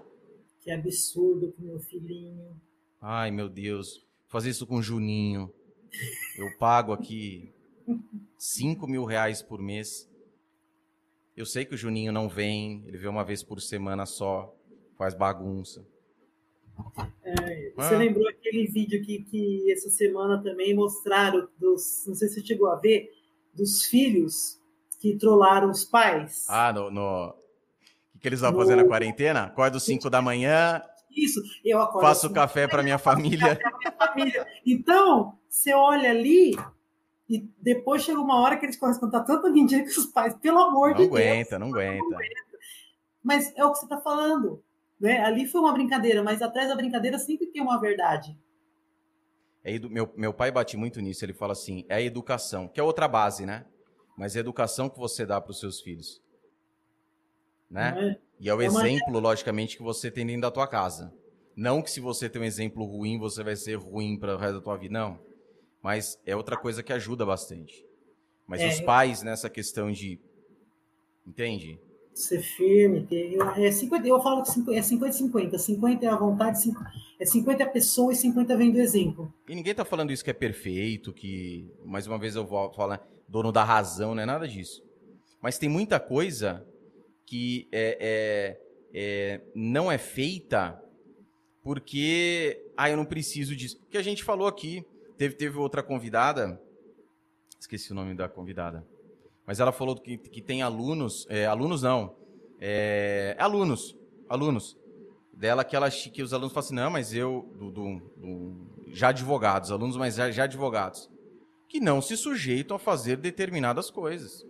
Que 0.61 0.71
absurdo 0.71 1.51
com 1.51 1.63
meu 1.63 1.79
filhinho. 1.79 2.55
Ai, 3.01 3.29
meu 3.29 3.49
Deus. 3.49 4.07
Fazer 4.29 4.51
isso 4.51 4.65
com 4.65 4.77
o 4.77 4.81
Juninho. 4.81 5.53
Eu 6.37 6.57
pago 6.57 6.93
aqui 6.93 7.53
5 8.37 8.87
mil 8.87 9.03
reais 9.03 9.41
por 9.41 9.59
mês. 9.59 10.09
Eu 11.41 11.45
sei 11.47 11.65
que 11.65 11.73
o 11.73 11.77
Juninho 11.77 12.11
não 12.11 12.29
vem, 12.29 12.83
ele 12.85 12.99
vê 12.99 13.07
uma 13.07 13.23
vez 13.23 13.41
por 13.41 13.59
semana 13.59 14.05
só, 14.05 14.55
faz 14.95 15.15
bagunça. 15.15 15.83
É, 17.23 17.71
você 17.75 17.95
ah. 17.95 17.97
lembrou 17.97 18.29
aquele 18.29 18.67
vídeo 18.67 19.03
que, 19.03 19.23
que 19.23 19.71
essa 19.71 19.89
semana 19.89 20.39
também 20.43 20.75
mostraram 20.75 21.47
dos, 21.57 22.03
não 22.05 22.13
sei 22.13 22.27
se 22.27 22.35
você 22.35 22.45
chegou 22.45 22.69
a 22.69 22.75
ver, 22.75 23.11
dos 23.55 23.85
filhos 23.85 24.59
que 24.99 25.15
trollaram 25.15 25.71
os 25.71 25.83
pais? 25.83 26.45
Ah, 26.47 26.71
no, 26.71 26.91
no... 26.91 27.33
o 28.13 28.19
que, 28.19 28.27
eles 28.27 28.37
estão 28.37 28.51
no... 28.51 28.59
fazendo 28.59 28.83
na 28.83 28.87
quarentena? 28.87 29.45
Acordo 29.45 29.79
5 29.79 30.11
da 30.11 30.21
manhã. 30.21 30.79
Isso, 31.09 31.41
eu 31.65 31.81
acordo. 31.81 32.05
Faço 32.05 32.29
café 32.29 32.67
para 32.67 32.83
minha 32.83 32.99
família. 32.99 33.59
minha 33.79 33.91
família. 33.93 34.47
Então, 34.63 35.39
você 35.49 35.73
olha 35.73 36.11
ali 36.11 36.55
e 37.31 37.49
depois 37.61 38.03
chega 38.03 38.19
uma 38.19 38.41
hora 38.41 38.57
que 38.57 38.65
eles 38.65 38.75
começam 38.75 39.01
a 39.01 39.05
contar 39.05 39.23
tanta 39.23 39.49
mentira 39.49 39.85
que 39.85 39.89
os 39.89 40.05
pais, 40.07 40.33
pelo 40.35 40.59
amor 40.59 40.89
não 40.89 40.97
de 40.97 41.03
aguenta, 41.03 41.57
Deus. 41.57 41.61
Não 41.61 41.69
aguenta, 41.69 42.03
não 42.03 42.17
aguenta. 42.17 42.17
Mas 43.23 43.53
é 43.55 43.63
o 43.63 43.71
que 43.71 43.79
você 43.79 43.85
está 43.85 43.97
falando. 44.01 44.61
Né? 44.99 45.23
Ali 45.23 45.47
foi 45.47 45.61
uma 45.61 45.71
brincadeira, 45.71 46.21
mas 46.21 46.41
atrás 46.41 46.67
da 46.67 46.75
brincadeira 46.75 47.17
sempre 47.17 47.47
tem 47.47 47.61
uma 47.61 47.79
verdade. 47.79 48.37
É, 49.63 49.79
meu, 49.79 50.11
meu 50.17 50.33
pai 50.33 50.51
bate 50.51 50.75
muito 50.75 50.99
nisso, 50.99 51.23
ele 51.23 51.33
fala 51.33 51.53
assim, 51.53 51.85
é 51.87 51.95
a 51.95 52.01
educação, 52.01 52.67
que 52.67 52.79
é 52.79 52.83
outra 52.83 53.07
base, 53.07 53.45
né? 53.45 53.65
Mas 54.17 54.35
é 54.35 54.39
a 54.39 54.41
educação 54.41 54.89
que 54.89 54.99
você 54.99 55.25
dá 55.25 55.39
para 55.39 55.51
os 55.51 55.59
seus 55.59 55.79
filhos. 55.79 56.21
Né? 57.69 57.95
É. 57.97 58.19
E 58.41 58.49
é 58.49 58.53
o 58.53 58.61
é 58.61 58.65
exemplo, 58.65 59.11
uma... 59.13 59.19
logicamente, 59.21 59.77
que 59.77 59.83
você 59.83 60.11
tem 60.11 60.25
dentro 60.25 60.41
da 60.41 60.51
tua 60.51 60.67
casa. 60.67 61.13
Não 61.55 61.81
que 61.81 61.89
se 61.89 62.01
você 62.01 62.27
tem 62.27 62.41
um 62.41 62.45
exemplo 62.45 62.83
ruim, 62.83 63.17
você 63.17 63.41
vai 63.41 63.55
ser 63.55 63.75
ruim 63.75 64.17
para 64.19 64.35
o 64.35 64.37
resto 64.37 64.55
da 64.55 64.61
tua 64.61 64.77
vida, 64.77 64.93
não. 64.93 65.30
Mas 65.81 66.19
é 66.25 66.35
outra 66.35 66.57
coisa 66.57 66.83
que 66.83 66.93
ajuda 66.93 67.25
bastante. 67.25 67.85
Mas 68.47 68.61
é, 68.61 68.67
os 68.67 68.81
pais 68.81 69.23
nessa 69.23 69.49
questão 69.49 69.91
de. 69.91 70.19
Entende? 71.25 71.79
ser 72.13 72.41
firme, 72.41 73.05
ter, 73.05 73.37
é 73.57 73.71
50, 73.71 74.07
eu 74.07 74.21
falo 74.21 74.43
que 74.43 74.75
é 74.75 74.81
50 74.81 75.13
50, 75.13 75.57
50 75.57 76.05
é 76.05 76.09
a 76.09 76.15
vontade, 76.15 76.59
é 77.19 77.25
50 77.25 77.63
é 77.63 77.65
a 77.65 77.69
pessoa 77.69 78.11
e 78.11 78.15
50 78.15 78.57
vem 78.57 78.71
do 78.71 78.79
exemplo. 78.79 79.33
E 79.47 79.55
ninguém 79.55 79.73
tá 79.73 79.85
falando 79.85 80.11
isso 80.11 80.23
que 80.23 80.29
é 80.29 80.33
perfeito, 80.33 81.13
que, 81.13 81.71
mais 81.85 82.07
uma 82.07 82.19
vez 82.19 82.35
eu 82.35 82.45
vou 82.45 82.71
falar, 82.73 83.05
dono 83.27 83.51
da 83.51 83.63
razão, 83.63 84.13
não 84.13 84.21
é 84.21 84.25
nada 84.25 84.47
disso. 84.47 84.83
Mas 85.41 85.57
tem 85.57 85.69
muita 85.69 85.99
coisa 85.99 86.65
que 87.25 87.67
é, 87.71 87.97
é, 88.01 88.61
é, 88.93 89.41
não 89.55 89.91
é 89.91 89.97
feita 89.97 90.79
porque, 91.63 92.61
ah, 92.75 92.89
eu 92.89 92.97
não 92.97 93.05
preciso 93.05 93.55
disso. 93.55 93.79
Que 93.89 93.97
a 93.97 94.01
gente 94.01 94.23
falou 94.23 94.47
aqui, 94.47 94.83
teve, 95.21 95.35
teve 95.35 95.57
outra 95.59 95.83
convidada, 95.83 96.59
esqueci 97.59 97.91
o 97.91 97.95
nome 97.95 98.15
da 98.15 98.27
convidada, 98.27 98.83
mas 99.45 99.59
ela 99.59 99.71
falou 99.71 99.95
que, 99.95 100.17
que 100.17 100.41
tem 100.41 100.63
alunos, 100.63 101.27
é, 101.29 101.45
alunos 101.45 101.83
não, 101.83 102.15
é, 102.59 103.35
alunos, 103.37 103.95
alunos, 104.27 104.75
dela 105.31 105.63
que, 105.63 105.75
ela, 105.75 105.91
que 105.91 106.23
os 106.23 106.33
alunos 106.33 106.51
falam 106.51 106.65
assim, 106.65 106.73
não, 106.73 106.89
mas 106.89 107.13
eu, 107.13 107.47
do, 107.55 107.69
do, 107.69 107.99
do 108.17 108.67
já 108.87 109.09
advogados, 109.09 109.71
alunos, 109.71 109.95
mas 109.95 110.15
já, 110.15 110.31
já 110.31 110.45
advogados, 110.45 111.07
que 111.69 111.79
não 111.79 112.01
se 112.01 112.17
sujeitam 112.17 112.77
a 112.77 112.79
fazer 112.79 113.15
determinadas 113.17 113.91
coisas. 113.91 114.43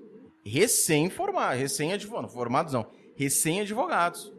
Recém-formados, 0.46 1.60
recém-advogados, 1.60 2.34
formados 2.34 2.74
não, 2.74 2.88
recém-advogados. 3.18 4.34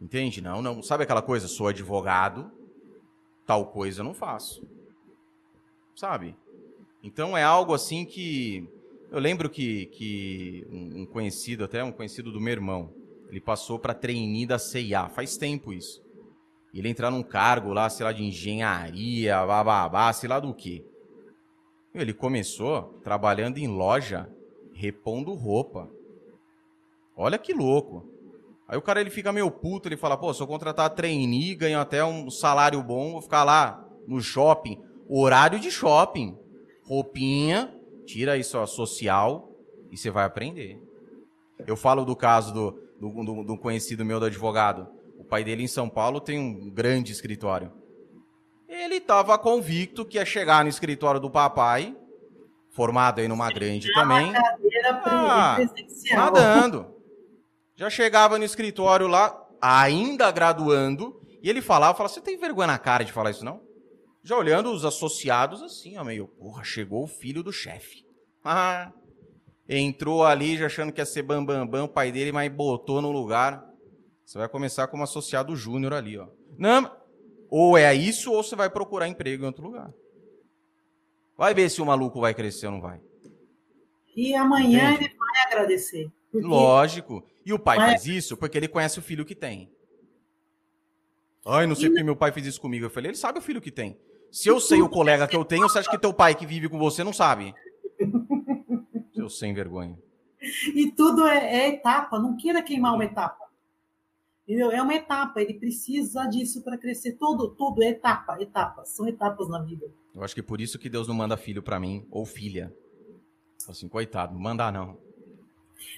Entende? 0.00 0.40
Não, 0.40 0.60
não. 0.60 0.82
Sabe 0.82 1.04
aquela 1.04 1.22
coisa? 1.22 1.46
Sou 1.46 1.68
advogado, 1.68 2.50
tal 3.46 3.66
coisa 3.66 4.00
eu 4.00 4.04
não 4.04 4.14
faço. 4.14 4.79
Sabe? 6.00 6.34
Então 7.02 7.36
é 7.36 7.42
algo 7.42 7.74
assim 7.74 8.06
que 8.06 8.66
eu 9.10 9.18
lembro 9.18 9.50
que, 9.50 9.84
que 9.84 10.66
um 10.72 11.04
conhecido, 11.04 11.62
até 11.62 11.84
um 11.84 11.92
conhecido 11.92 12.32
do 12.32 12.40
meu 12.40 12.52
irmão, 12.52 12.90
ele 13.28 13.38
passou 13.38 13.78
para 13.78 13.92
trainee 13.92 14.46
da 14.46 14.58
CIA, 14.58 15.10
faz 15.10 15.36
tempo 15.36 15.74
isso. 15.74 16.02
Ele 16.72 16.88
entrar 16.88 17.10
num 17.10 17.22
cargo 17.22 17.74
lá, 17.74 17.90
sei 17.90 18.04
lá, 18.04 18.12
de 18.12 18.24
engenharia, 18.24 19.44
bababá, 19.44 20.10
sei 20.14 20.26
lá 20.26 20.40
do 20.40 20.54
que. 20.54 20.82
Ele 21.94 22.14
começou 22.14 22.98
trabalhando 23.04 23.58
em 23.58 23.68
loja, 23.68 24.26
repondo 24.72 25.34
roupa. 25.34 25.90
Olha 27.14 27.36
que 27.36 27.52
louco. 27.52 28.08
Aí 28.66 28.78
o 28.78 28.82
cara 28.82 29.02
ele 29.02 29.10
fica 29.10 29.34
meio 29.34 29.50
puto, 29.50 29.86
ele 29.86 29.98
fala, 29.98 30.16
pô, 30.16 30.32
se 30.32 30.42
eu 30.42 30.46
contratar 30.46 30.94
trainee, 30.94 31.54
ganho 31.54 31.78
até 31.78 32.02
um 32.02 32.30
salário 32.30 32.82
bom, 32.82 33.12
vou 33.12 33.20
ficar 33.20 33.44
lá 33.44 33.86
no 34.08 34.18
shopping, 34.22 34.82
horário 35.18 35.58
de 35.58 35.70
shopping, 35.70 36.38
roupinha, 36.84 37.74
Tira 38.10 38.36
isso 38.36 38.66
social 38.66 39.52
e 39.88 39.96
você 39.96 40.10
vai 40.10 40.24
aprender. 40.24 40.82
Eu 41.64 41.76
falo 41.76 42.04
do 42.04 42.16
caso 42.16 42.52
do, 42.52 42.82
do, 43.00 43.24
do, 43.24 43.44
do 43.44 43.56
conhecido 43.56 44.04
meu 44.04 44.18
do 44.18 44.26
advogado. 44.26 44.88
O 45.16 45.22
pai 45.22 45.44
dele 45.44 45.62
em 45.62 45.68
São 45.68 45.88
Paulo 45.88 46.20
tem 46.20 46.36
um 46.36 46.68
grande 46.70 47.12
escritório. 47.12 47.70
Ele 48.68 48.96
estava 48.96 49.38
convicto 49.38 50.04
que 50.04 50.18
ia 50.18 50.24
chegar 50.24 50.64
no 50.64 50.68
escritório 50.68 51.20
do 51.20 51.30
papai, 51.30 51.96
formado 52.72 53.20
aí 53.20 53.28
numa 53.28 53.48
grande 53.48 53.92
também. 53.94 54.32
Ah, 55.04 55.58
nadando. 56.12 56.92
Já 57.76 57.88
chegava 57.88 58.38
no 58.38 58.44
escritório 58.44 59.06
lá, 59.06 59.40
ainda 59.62 60.28
graduando, 60.32 61.20
e 61.40 61.48
ele 61.48 61.62
falava, 61.62 61.96
falava, 61.96 62.12
você 62.12 62.20
tem 62.20 62.36
vergonha 62.36 62.66
na 62.66 62.78
cara 62.78 63.04
de 63.04 63.12
falar 63.12 63.30
isso, 63.30 63.44
não? 63.44 63.60
Já 64.22 64.36
olhando 64.36 64.70
os 64.70 64.84
associados 64.84 65.62
assim, 65.62 65.96
ó, 65.96 66.04
meio, 66.04 66.26
porra, 66.26 66.62
chegou 66.62 67.04
o 67.04 67.08
filho 67.08 67.42
do 67.42 67.52
chefe. 67.52 68.04
Ah, 68.44 68.92
entrou 69.68 70.24
ali 70.24 70.56
já 70.56 70.66
achando 70.66 70.92
que 70.92 71.00
ia 71.00 71.06
ser 71.06 71.22
bambambam, 71.22 71.66
bam, 71.66 71.78
bam, 71.80 71.84
o 71.84 71.88
pai 71.88 72.12
dele, 72.12 72.32
mas 72.32 72.52
botou 72.52 73.00
no 73.00 73.10
lugar. 73.10 73.66
Você 74.24 74.38
vai 74.38 74.48
começar 74.48 74.86
como 74.88 75.02
associado 75.02 75.56
júnior 75.56 75.92
ali, 75.92 76.18
ó. 76.18 76.28
Não, 76.58 76.94
ou 77.48 77.76
é 77.76 77.92
isso, 77.94 78.32
ou 78.32 78.42
você 78.42 78.54
vai 78.54 78.70
procurar 78.70 79.08
emprego 79.08 79.42
em 79.42 79.46
outro 79.46 79.64
lugar. 79.64 79.92
Vai 81.36 81.54
ver 81.54 81.70
se 81.70 81.80
o 81.80 81.86
maluco 81.86 82.20
vai 82.20 82.34
crescer 82.34 82.66
ou 82.66 82.72
não 82.72 82.80
vai. 82.80 83.00
E 84.14 84.34
amanhã 84.34 84.92
Entende? 84.92 85.06
ele 85.06 85.14
vai 85.16 85.46
agradecer. 85.46 86.10
Lógico. 86.32 87.24
E 87.44 87.52
o 87.52 87.58
pai 87.58 87.78
faz 87.78 88.06
isso 88.06 88.36
porque 88.36 88.58
ele 88.58 88.68
conhece 88.68 88.98
o 88.98 89.02
filho 89.02 89.24
que 89.24 89.34
tem. 89.34 89.72
Ai, 91.44 91.66
não 91.66 91.74
sei 91.74 91.88
porque 91.88 92.04
meu 92.04 92.14
pai 92.14 92.30
fez 92.30 92.46
isso 92.46 92.60
comigo. 92.60 92.84
Eu 92.84 92.90
falei, 92.90 93.10
ele 93.10 93.16
sabe 93.16 93.38
o 93.38 93.42
filho 93.42 93.60
que 93.60 93.70
tem. 93.70 93.98
Se 94.30 94.48
eu 94.48 94.60
sei 94.60 94.80
o 94.80 94.88
colega 94.88 95.26
que 95.26 95.36
eu 95.36 95.44
tenho, 95.44 95.68
você 95.68 95.78
acha 95.78 95.90
que 95.90 95.98
teu 95.98 96.12
pai 96.12 96.34
que 96.34 96.46
vive 96.46 96.68
com 96.68 96.78
você 96.78 97.02
não 97.02 97.12
sabe? 97.12 97.54
Seu 99.14 99.28
sem 99.28 99.52
vergonha. 99.52 99.98
E 100.74 100.90
tudo 100.92 101.26
é, 101.26 101.64
é 101.64 101.68
etapa, 101.68 102.18
não 102.18 102.36
queira 102.36 102.62
queimar 102.62 102.94
uma 102.94 103.04
etapa. 103.04 103.50
Entendeu? 104.44 104.70
É 104.70 104.82
uma 104.82 104.94
etapa, 104.94 105.40
ele 105.40 105.54
precisa 105.54 106.26
disso 106.26 106.62
para 106.62 106.78
crescer. 106.78 107.12
Tudo, 107.12 107.50
tudo 107.50 107.82
é 107.82 107.90
etapa, 107.90 108.40
etapas. 108.40 108.88
São 108.88 109.06
etapas 109.06 109.48
na 109.48 109.62
vida. 109.62 109.86
Eu 110.14 110.24
acho 110.24 110.34
que 110.34 110.40
é 110.40 110.44
por 110.44 110.60
isso 110.60 110.78
que 110.78 110.88
Deus 110.88 111.06
não 111.06 111.14
manda 111.14 111.36
filho 111.36 111.62
para 111.62 111.78
mim, 111.78 112.04
ou 112.10 112.24
filha. 112.24 112.74
Assim, 113.68 113.88
coitado, 113.88 114.32
não 114.32 114.40
mandar 114.40 114.72
não. 114.72 114.98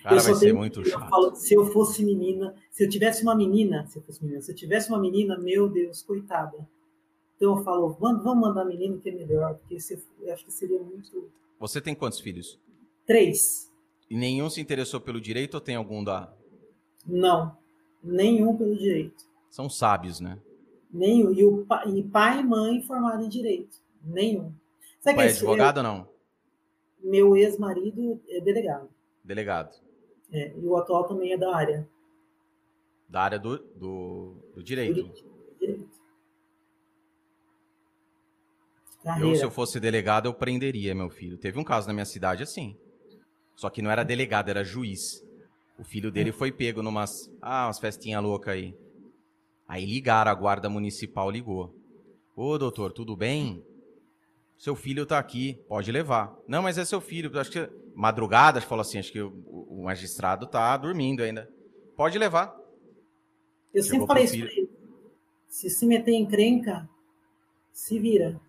Cara, 0.03 0.21
vai 0.21 0.35
ser 0.35 0.53
muito 0.53 0.85
chato. 0.85 1.03
Eu 1.03 1.09
falo, 1.09 1.35
se 1.35 1.55
eu 1.55 1.67
fosse 1.73 2.05
menina, 2.05 2.55
se 2.71 2.85
eu 2.85 2.89
tivesse 2.89 3.23
uma 3.23 3.35
menina, 3.35 3.87
se 3.87 3.99
eu 3.99 4.03
fosse 4.03 4.23
menina, 4.23 4.43
se 4.43 4.53
eu 4.53 4.57
tivesse 4.57 4.89
uma 4.91 4.99
menina, 4.99 5.39
meu 5.39 5.69
Deus, 5.69 6.03
coitada. 6.03 6.69
Então 7.43 7.59
eu 7.59 7.65
falo, 7.65 7.97
vamos, 7.99 8.23
mandar 8.23 8.65
menino 8.65 9.01
que 9.01 9.09
é 9.09 9.13
melhor, 9.13 9.57
porque 9.57 9.81
se, 9.81 10.01
eu 10.21 10.33
acho 10.33 10.45
que 10.45 10.53
seria 10.53 10.79
muito. 10.79 11.29
Você 11.59 11.81
tem 11.81 11.93
quantos 11.93 12.21
filhos? 12.21 12.57
Três. 13.05 13.69
E 14.09 14.17
nenhum 14.17 14.49
se 14.49 14.61
interessou 14.61 15.01
pelo 15.01 15.21
direito 15.21 15.55
ou 15.55 15.61
tem 15.61 15.75
algum 15.75 16.05
da. 16.05 16.33
Não, 17.05 17.57
nenhum 18.01 18.57
pelo 18.57 18.77
direito. 18.77 19.25
São 19.51 19.69
sábios, 19.69 20.21
né? 20.21 20.39
Nenhum. 20.89 21.33
E, 21.33 21.45
o, 21.45 21.67
e 21.93 22.05
pai 22.05 22.39
e 22.39 22.45
mãe 22.45 22.81
formados 22.83 23.27
em 23.27 23.29
direito. 23.29 23.77
Nenhum. 24.05 24.55
Sabe 25.01 25.17
pai 25.17 25.27
é 25.27 25.31
advogado 25.31 25.79
ou 25.79 25.83
não? 25.83 26.09
Meu 27.03 27.37
ex-marido 27.37 28.23
é 28.29 28.41
delegado. 28.41 28.89
Delegado. 29.25 29.81
É, 30.31 30.55
e 30.57 30.65
o 30.65 30.77
atual 30.77 31.09
também 31.09 31.33
é 31.33 31.37
da 31.37 31.53
área. 31.53 31.89
Da 33.09 33.23
área 33.23 33.39
do, 33.41 33.59
do, 33.59 34.37
do 34.55 34.63
direito. 34.63 34.95
direito. 34.95 35.32
Eu, 39.21 39.35
se 39.35 39.45
eu 39.45 39.51
fosse 39.51 39.81
delegado, 39.81 40.27
eu 40.27 40.35
prenderia 40.35 40.95
meu 40.95 41.11
filho. 41.11 41.37
Teve 41.37 41.59
um 41.59 41.65
caso 41.65 41.89
na 41.89 41.93
minha 41.93 42.05
cidade 42.05 42.43
assim. 42.43 42.77
Só 43.57 43.69
que 43.69 43.83
não 43.83 43.91
era 43.91 44.05
delegado, 44.05 44.49
era 44.49 44.65
juiz. 44.65 45.23
O 45.79 45.85
filho 45.85 46.11
dele 46.11 46.31
é. 46.31 46.33
foi 46.33 46.53
pego 46.53 46.83
numas, 46.83 47.31
ah, 47.41 47.67
umas 47.67 47.79
festinhas 47.79 48.23
loucas 48.23 48.55
aí. 48.55 48.75
Aí 49.67 49.85
ligaram, 49.85 50.31
a 50.31 50.35
guarda 50.35 50.69
municipal 50.69 51.31
ligou. 51.31 51.75
Ô, 52.37 52.57
doutor, 52.59 52.93
tudo 52.93 53.17
bem? 53.17 53.65
Seu 54.57 54.77
filho 54.77 55.05
tá 55.05 55.19
aqui, 55.19 55.59
pode 55.69 55.91
levar. 55.91 56.37
Não, 56.47 56.63
mas 56.63 56.79
é 56.79 56.85
seu 56.85 57.01
filho. 57.01 57.37
Acho 57.39 57.51
que 57.51 57.69
madrugada, 57.95 58.61
falou 58.61 58.83
assim, 58.83 58.99
acho 58.99 59.11
que 59.11 59.21
o, 59.21 59.33
o 59.69 59.83
magistrado 59.85 60.47
tá 60.47 60.77
dormindo 60.77 61.23
ainda. 61.23 61.51
Pode 61.97 62.19
levar. 62.19 62.57
Eu 63.75 63.83
Chegou 63.83 64.01
sempre 64.01 64.07
falei 64.07 64.25
isso 64.25 64.39
pra 64.39 64.53
ele. 64.53 64.71
Se 65.49 65.69
se 65.69 65.87
meter 65.87 66.13
em 66.13 66.27
crenca, 66.27 66.89
se 67.73 67.99
vira. 67.99 68.41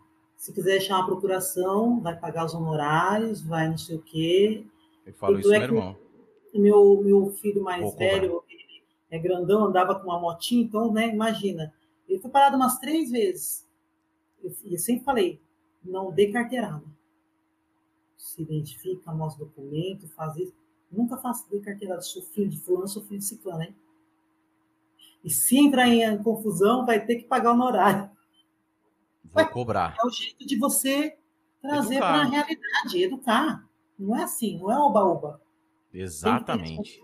Se 0.44 0.52
quiser 0.52 0.82
chamar 0.82 1.04
a 1.04 1.06
procuração, 1.06 2.02
vai 2.02 2.20
pagar 2.20 2.46
os 2.46 2.54
honorários, 2.54 3.42
vai 3.42 3.70
não 3.70 3.78
sei 3.78 3.96
o 3.96 4.02
quê. 4.02 4.68
Eu 5.06 5.14
falo 5.14 5.40
isso, 5.40 5.54
é 5.54 5.60
meu 5.60 5.68
irmão. 5.70 5.98
Meu, 6.54 7.02
meu 7.02 7.30
filho 7.30 7.64
mais 7.64 7.82
Vou 7.82 7.96
velho, 7.96 8.44
é 9.10 9.18
grandão, 9.18 9.64
andava 9.64 9.98
com 9.98 10.10
uma 10.10 10.20
motinha, 10.20 10.62
então, 10.62 10.92
né, 10.92 11.08
imagina. 11.08 11.74
Ele 12.10 12.20
foi 12.20 12.30
parado 12.30 12.58
umas 12.58 12.78
três 12.78 13.10
vezes. 13.10 13.66
Eu, 14.44 14.52
eu 14.66 14.78
sempre 14.78 15.06
falei, 15.06 15.40
não 15.82 16.12
dê 16.12 16.30
carteirada. 16.30 16.84
Se 18.18 18.42
identifica, 18.42 19.14
mostra 19.14 19.46
documento, 19.46 20.10
faz 20.10 20.36
isso. 20.36 20.54
Nunca 20.92 21.16
faça 21.16 21.50
de 21.50 21.58
carteirada. 21.62 22.02
Sou 22.02 22.22
filho 22.22 22.50
de 22.50 22.60
fulano, 22.60 22.90
sou 22.90 23.02
filho 23.04 23.20
de 23.20 23.26
ciclano, 23.26 23.64
hein? 23.64 23.74
E 25.24 25.30
se 25.30 25.58
entrar 25.58 25.88
em 25.88 26.22
confusão, 26.22 26.86
vai 26.86 27.00
ter 27.06 27.16
que 27.16 27.30
pagar 27.30 27.52
o 27.52 27.54
honorário. 27.54 28.12
Vou 29.34 29.46
cobrar. 29.48 29.96
É 30.02 30.06
o 30.06 30.10
jeito 30.10 30.46
de 30.46 30.58
você 30.58 31.18
trazer 31.62 32.00
para 32.00 32.22
a 32.22 32.26
realidade, 32.26 33.04
educar. 33.04 33.68
Não 33.98 34.16
é 34.18 34.24
assim, 34.24 34.60
não 34.60 34.72
é 34.72 34.78
oba-oba. 34.78 35.42
Exatamente. 35.94 37.02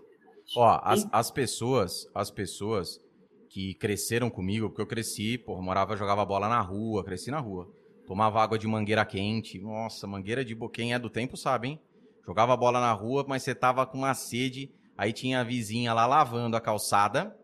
Ó, 0.56 0.80
as, 0.82 1.08
as 1.12 1.30
pessoas, 1.30 2.08
as 2.14 2.30
pessoas 2.30 3.00
que 3.48 3.74
cresceram 3.74 4.30
comigo, 4.30 4.68
porque 4.68 4.82
eu 4.82 4.86
cresci, 4.86 5.38
pô, 5.38 5.60
morava, 5.60 5.96
jogava 5.96 6.24
bola 6.24 6.48
na 6.48 6.60
rua, 6.60 7.04
cresci 7.04 7.30
na 7.30 7.40
rua. 7.40 7.68
Tomava 8.06 8.42
água 8.42 8.58
de 8.58 8.66
mangueira 8.66 9.04
quente. 9.04 9.58
Nossa, 9.58 10.06
mangueira 10.06 10.44
de 10.44 10.56
quem 10.72 10.92
é 10.92 10.98
do 10.98 11.08
tempo 11.10 11.36
sabe, 11.36 11.68
hein? 11.68 11.80
Jogava 12.26 12.56
bola 12.56 12.80
na 12.80 12.92
rua, 12.92 13.24
mas 13.26 13.42
você 13.42 13.54
tava 13.54 13.86
com 13.86 13.98
uma 13.98 14.14
sede, 14.14 14.72
aí 14.96 15.12
tinha 15.12 15.40
a 15.40 15.44
vizinha 15.44 15.92
lá 15.92 16.06
lavando 16.06 16.56
a 16.56 16.60
calçada 16.60 17.36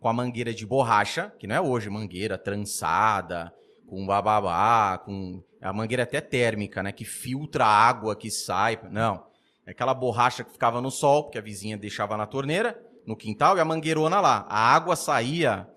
com 0.00 0.08
a 0.08 0.12
mangueira 0.12 0.54
de 0.54 0.64
borracha, 0.64 1.32
que 1.38 1.46
não 1.46 1.56
é 1.56 1.60
hoje 1.60 1.90
mangueira 1.90 2.38
trançada, 2.38 3.52
com 3.88 4.06
bababá, 4.06 4.98
com 4.98 5.42
a 5.60 5.72
mangueira 5.72 6.02
até 6.02 6.20
térmica, 6.20 6.82
né, 6.82 6.92
que 6.92 7.04
filtra 7.04 7.64
a 7.64 7.88
água 7.88 8.14
que 8.14 8.30
sai. 8.30 8.78
Não, 8.90 9.26
é 9.66 9.70
aquela 9.70 9.94
borracha 9.94 10.44
que 10.44 10.52
ficava 10.52 10.80
no 10.80 10.90
sol, 10.90 11.24
porque 11.24 11.38
a 11.38 11.42
vizinha 11.42 11.76
deixava 11.76 12.16
na 12.16 12.26
torneira, 12.26 12.80
no 13.06 13.16
quintal, 13.16 13.56
e 13.56 13.60
a 13.60 13.64
mangueirona 13.64 14.20
lá. 14.20 14.46
A 14.48 14.74
água 14.74 14.94
saía, 14.94 15.68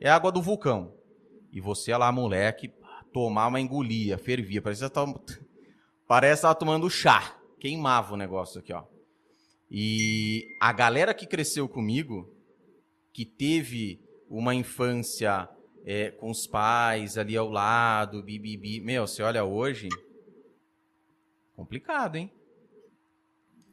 é 0.00 0.10
água 0.10 0.32
do 0.32 0.42
vulcão. 0.42 0.92
E 1.52 1.60
você 1.60 1.96
lá, 1.96 2.10
moleque, 2.10 2.72
tomar 3.12 3.46
uma 3.46 3.60
engolia, 3.60 4.18
fervia, 4.18 4.60
parece 4.60 4.84
que 4.84 4.90
tava, 4.90 5.20
parece 6.06 6.40
que 6.40 6.42
tava 6.42 6.54
tomando 6.56 6.90
chá. 6.90 7.36
Queimava 7.58 8.14
o 8.14 8.16
negócio 8.16 8.60
aqui, 8.60 8.72
ó. 8.72 8.84
E 9.70 10.56
a 10.60 10.72
galera 10.72 11.14
que 11.14 11.26
cresceu 11.26 11.68
comigo, 11.68 12.34
que 13.12 13.24
teve 13.24 14.00
uma 14.28 14.54
infância 14.54 15.48
é, 15.84 16.10
com 16.10 16.30
os 16.30 16.46
pais 16.46 17.16
ali 17.16 17.36
ao 17.36 17.48
lado, 17.48 18.22
bibibi. 18.22 18.80
Meu, 18.80 19.06
você 19.06 19.22
olha 19.22 19.44
hoje. 19.44 19.88
Complicado, 21.54 22.16
hein? 22.16 22.30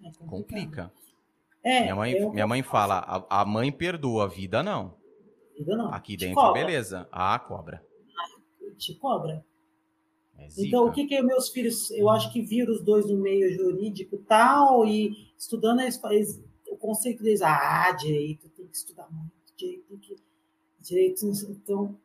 É 0.04 0.12
Complica. 0.26 0.92
É, 1.64 1.82
minha 1.82 1.96
mãe, 1.96 2.14
eu... 2.14 2.32
minha 2.32 2.48
mãe 2.48 2.64
fala: 2.64 3.00
a, 3.00 3.42
a, 3.42 3.46
mãe 3.46 3.72
perdoa, 3.72 4.26
a 4.26 4.28
vida 4.28 4.64
não. 4.64 4.96
Vida 5.58 5.76
não. 5.76 5.94
Aqui 5.94 6.16
te 6.16 6.26
dentro, 6.26 6.36
cobra. 6.36 6.66
beleza. 6.66 7.08
Ah, 7.12 7.38
cobra. 7.40 7.84
Te 8.78 8.94
cobra. 8.96 9.46
É 10.38 10.48
então, 10.60 10.86
o 10.86 10.92
que 10.92 11.06
que 11.08 11.20
meus 11.22 11.50
filhos, 11.50 11.90
eu 11.92 12.10
acho 12.10 12.32
que 12.32 12.42
viram 12.42 12.72
os 12.72 12.84
dois 12.84 13.08
no 13.08 13.18
meio 13.18 13.52
jurídico 13.56 14.18
tal, 14.20 14.86
e 14.86 15.32
estudando 15.36 15.82
eles, 15.82 16.00
eles, 16.12 16.44
o 16.70 16.78
conceito 16.78 17.24
deles, 17.24 17.42
ah, 17.42 17.92
direito, 17.94 18.48
tem 18.50 18.68
que 18.68 18.78
estudar 18.78 19.08
muito, 19.12 19.32
direito, 19.58 19.84
tem 19.90 19.98
que 19.98 20.16
direitos. 20.88 21.44
Então, 21.44 21.96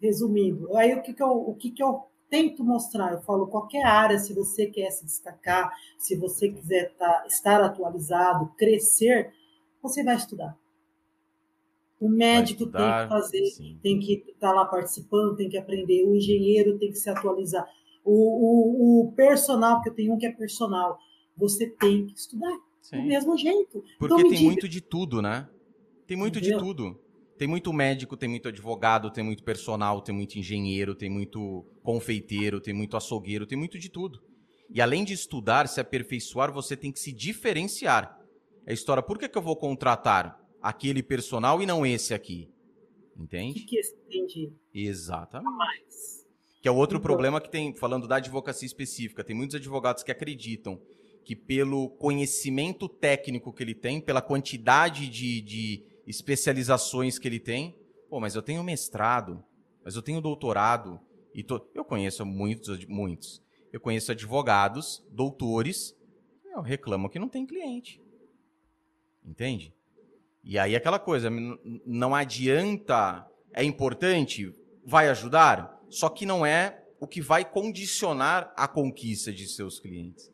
resumindo, 0.00 0.76
aí 0.76 0.94
o 0.94 1.02
que, 1.02 1.12
que, 1.12 1.22
eu, 1.22 1.30
o 1.30 1.54
que, 1.54 1.70
que 1.70 1.82
eu 1.82 2.02
tento 2.28 2.64
mostrar? 2.64 3.12
Eu 3.12 3.20
falo, 3.22 3.46
qualquer 3.46 3.84
área, 3.84 4.18
se 4.18 4.32
você 4.32 4.66
quer 4.66 4.90
se 4.90 5.04
destacar, 5.04 5.70
se 5.98 6.16
você 6.16 6.48
quiser 6.48 6.94
tá, 6.96 7.24
estar 7.26 7.60
atualizado, 7.60 8.52
crescer, 8.56 9.32
você 9.82 10.02
vai 10.02 10.16
estudar. 10.16 10.58
O 12.00 12.08
médico 12.08 12.62
estudar, 12.62 13.00
tem 13.00 13.08
que 13.08 13.14
fazer, 13.14 13.46
sim. 13.50 13.78
tem 13.82 14.00
que 14.00 14.24
estar 14.26 14.48
tá 14.48 14.52
lá 14.52 14.64
participando, 14.64 15.36
tem 15.36 15.50
que 15.50 15.58
aprender. 15.58 16.06
O 16.06 16.14
engenheiro 16.14 16.78
tem 16.78 16.90
que 16.90 16.96
se 16.96 17.10
atualizar. 17.10 17.68
O, 18.02 18.12
o, 18.12 19.02
o 19.02 19.12
personal, 19.12 19.76
porque 19.76 19.90
eu 19.90 19.94
tenho 19.94 20.14
um 20.14 20.18
que 20.18 20.24
é 20.24 20.32
personal, 20.32 20.98
você 21.36 21.66
tem 21.66 22.06
que 22.06 22.14
estudar. 22.14 22.58
Sim. 22.80 23.02
Do 23.02 23.06
mesmo 23.06 23.36
jeito. 23.36 23.84
Porque 23.98 24.14
então, 24.14 24.30
tem 24.30 24.38
diga... 24.38 24.44
muito 24.44 24.66
de 24.66 24.80
tudo, 24.80 25.20
né? 25.20 25.46
Tem 26.06 26.16
muito 26.16 26.38
Entendeu? 26.38 26.58
de 26.58 26.64
tudo. 26.64 26.98
Tem 27.40 27.48
muito 27.48 27.72
médico, 27.72 28.18
tem 28.18 28.28
muito 28.28 28.48
advogado, 28.48 29.10
tem 29.10 29.24
muito 29.24 29.42
personal, 29.42 30.02
tem 30.02 30.14
muito 30.14 30.38
engenheiro, 30.38 30.94
tem 30.94 31.08
muito 31.08 31.64
confeiteiro, 31.82 32.60
tem 32.60 32.74
muito 32.74 32.98
açougueiro, 32.98 33.46
tem 33.46 33.56
muito 33.56 33.78
de 33.78 33.88
tudo. 33.88 34.20
E 34.68 34.78
além 34.78 35.06
de 35.06 35.14
estudar, 35.14 35.66
se 35.66 35.80
aperfeiçoar, 35.80 36.52
você 36.52 36.76
tem 36.76 36.92
que 36.92 37.00
se 37.00 37.10
diferenciar. 37.10 38.20
É 38.66 38.72
a 38.72 38.74
história, 38.74 39.02
por 39.02 39.18
que, 39.18 39.26
que 39.26 39.38
eu 39.38 39.40
vou 39.40 39.56
contratar 39.56 40.38
aquele 40.60 41.02
personal 41.02 41.62
e 41.62 41.64
não 41.64 41.86
esse 41.86 42.12
aqui? 42.12 42.50
Entende? 43.16 43.60
Que 43.60 43.80
entendi? 44.06 44.52
Exatamente. 44.74 45.56
Mais. 45.56 46.26
Que 46.60 46.68
é 46.68 46.70
o 46.70 46.76
outro 46.76 46.98
então... 46.98 47.06
problema 47.06 47.40
que 47.40 47.50
tem, 47.50 47.74
falando 47.74 48.06
da 48.06 48.16
advocacia 48.16 48.66
específica, 48.66 49.24
tem 49.24 49.34
muitos 49.34 49.56
advogados 49.56 50.02
que 50.02 50.12
acreditam 50.12 50.78
que 51.24 51.34
pelo 51.34 51.88
conhecimento 51.88 52.86
técnico 52.86 53.50
que 53.50 53.62
ele 53.62 53.74
tem, 53.74 53.98
pela 53.98 54.20
quantidade 54.20 55.08
de, 55.08 55.40
de 55.40 55.89
especializações 56.10 57.18
que 57.18 57.28
ele 57.28 57.40
tem. 57.40 57.78
Pô, 58.08 58.20
mas 58.20 58.34
eu 58.34 58.42
tenho 58.42 58.62
mestrado, 58.64 59.42
mas 59.84 59.96
eu 59.96 60.02
tenho 60.02 60.20
doutorado. 60.20 61.00
e 61.34 61.42
tô... 61.42 61.64
Eu 61.74 61.84
conheço 61.84 62.26
muitos, 62.26 62.84
muitos. 62.86 63.42
Eu 63.72 63.80
conheço 63.80 64.10
advogados, 64.10 65.06
doutores, 65.10 65.96
eu 66.52 66.60
reclamo 66.60 67.08
que 67.08 67.18
não 67.18 67.28
tem 67.28 67.46
cliente. 67.46 68.02
Entende? 69.24 69.72
E 70.42 70.58
aí 70.58 70.74
aquela 70.74 70.98
coisa, 70.98 71.30
não 71.86 72.14
adianta, 72.14 73.26
é 73.52 73.62
importante, 73.62 74.52
vai 74.84 75.08
ajudar, 75.08 75.78
só 75.88 76.08
que 76.08 76.26
não 76.26 76.44
é 76.44 76.82
o 76.98 77.06
que 77.06 77.20
vai 77.20 77.44
condicionar 77.44 78.52
a 78.56 78.66
conquista 78.66 79.32
de 79.32 79.46
seus 79.46 79.78
clientes. 79.78 80.30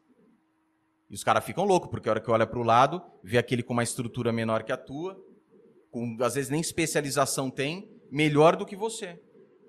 E 1.08 1.14
os 1.14 1.22
caras 1.22 1.44
ficam 1.44 1.64
loucos, 1.64 1.90
porque 1.90 2.08
a 2.08 2.12
hora 2.12 2.20
que 2.20 2.30
olha 2.30 2.46
para 2.46 2.58
o 2.58 2.64
lado, 2.64 3.02
vê 3.22 3.38
aquele 3.38 3.62
com 3.62 3.72
uma 3.72 3.82
estrutura 3.82 4.32
menor 4.32 4.64
que 4.64 4.72
a 4.72 4.76
tua, 4.76 5.16
com, 5.96 6.22
às 6.22 6.34
vezes 6.34 6.50
nem 6.50 6.60
especialização 6.60 7.50
tem, 7.50 7.88
melhor 8.10 8.54
do 8.54 8.66
que 8.66 8.76
você. 8.76 9.18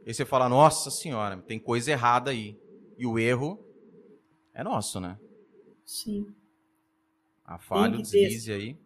Aí 0.06 0.14
você 0.14 0.26
fala, 0.26 0.50
nossa 0.50 0.92
senhora, 0.92 1.38
tem 1.38 1.58
coisa 1.58 1.90
errada 1.90 2.32
aí. 2.32 2.60
E 2.98 3.08
o 3.08 3.18
erro 3.18 3.58
é 4.54 4.62
nosso, 4.62 5.00
né? 5.00 5.18
Sim. 5.86 6.28
A 7.46 7.58
falha, 7.58 7.98
o 7.98 8.02
deslize 8.02 8.52
aí. 8.52 8.78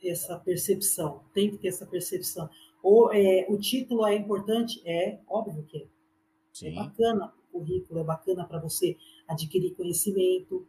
Essa 0.00 0.38
percepção, 0.38 1.24
tem 1.34 1.50
que 1.50 1.58
ter 1.58 1.68
essa 1.68 1.84
percepção. 1.84 2.48
Ou, 2.84 3.12
é, 3.12 3.44
o 3.48 3.58
título 3.58 4.06
é 4.06 4.14
importante? 4.14 4.80
É, 4.86 5.18
óbvio 5.26 5.64
que 5.64 5.76
é. 5.76 5.82
é 5.82 5.88
Sim. 6.52 6.68
É 6.68 6.74
bacana 6.74 7.34
o 7.50 7.58
currículo, 7.58 7.98
é 7.98 8.04
bacana 8.04 8.46
para 8.46 8.60
você 8.60 8.96
adquirir 9.26 9.74
conhecimento. 9.74 10.64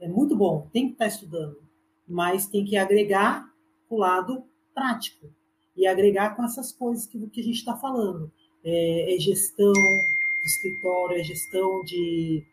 É 0.00 0.08
muito 0.08 0.34
bom, 0.34 0.70
tem 0.72 0.86
que 0.86 0.92
estar 0.92 1.04
tá 1.04 1.10
estudando. 1.10 1.62
Mas 2.08 2.46
tem 2.46 2.64
que 2.64 2.78
agregar 2.78 3.52
o 3.90 3.98
lado 3.98 4.50
prático. 4.74 5.28
E 5.76 5.86
agregar 5.86 6.36
com 6.36 6.44
essas 6.44 6.72
coisas 6.72 7.06
que, 7.06 7.18
que 7.28 7.40
a 7.40 7.44
gente 7.44 7.56
está 7.56 7.76
falando. 7.76 8.30
É, 8.64 9.14
é 9.14 9.18
gestão 9.18 9.72
de 9.72 10.46
escritório, 10.46 11.18
é 11.18 11.24
gestão 11.24 11.82
de, 11.84 12.44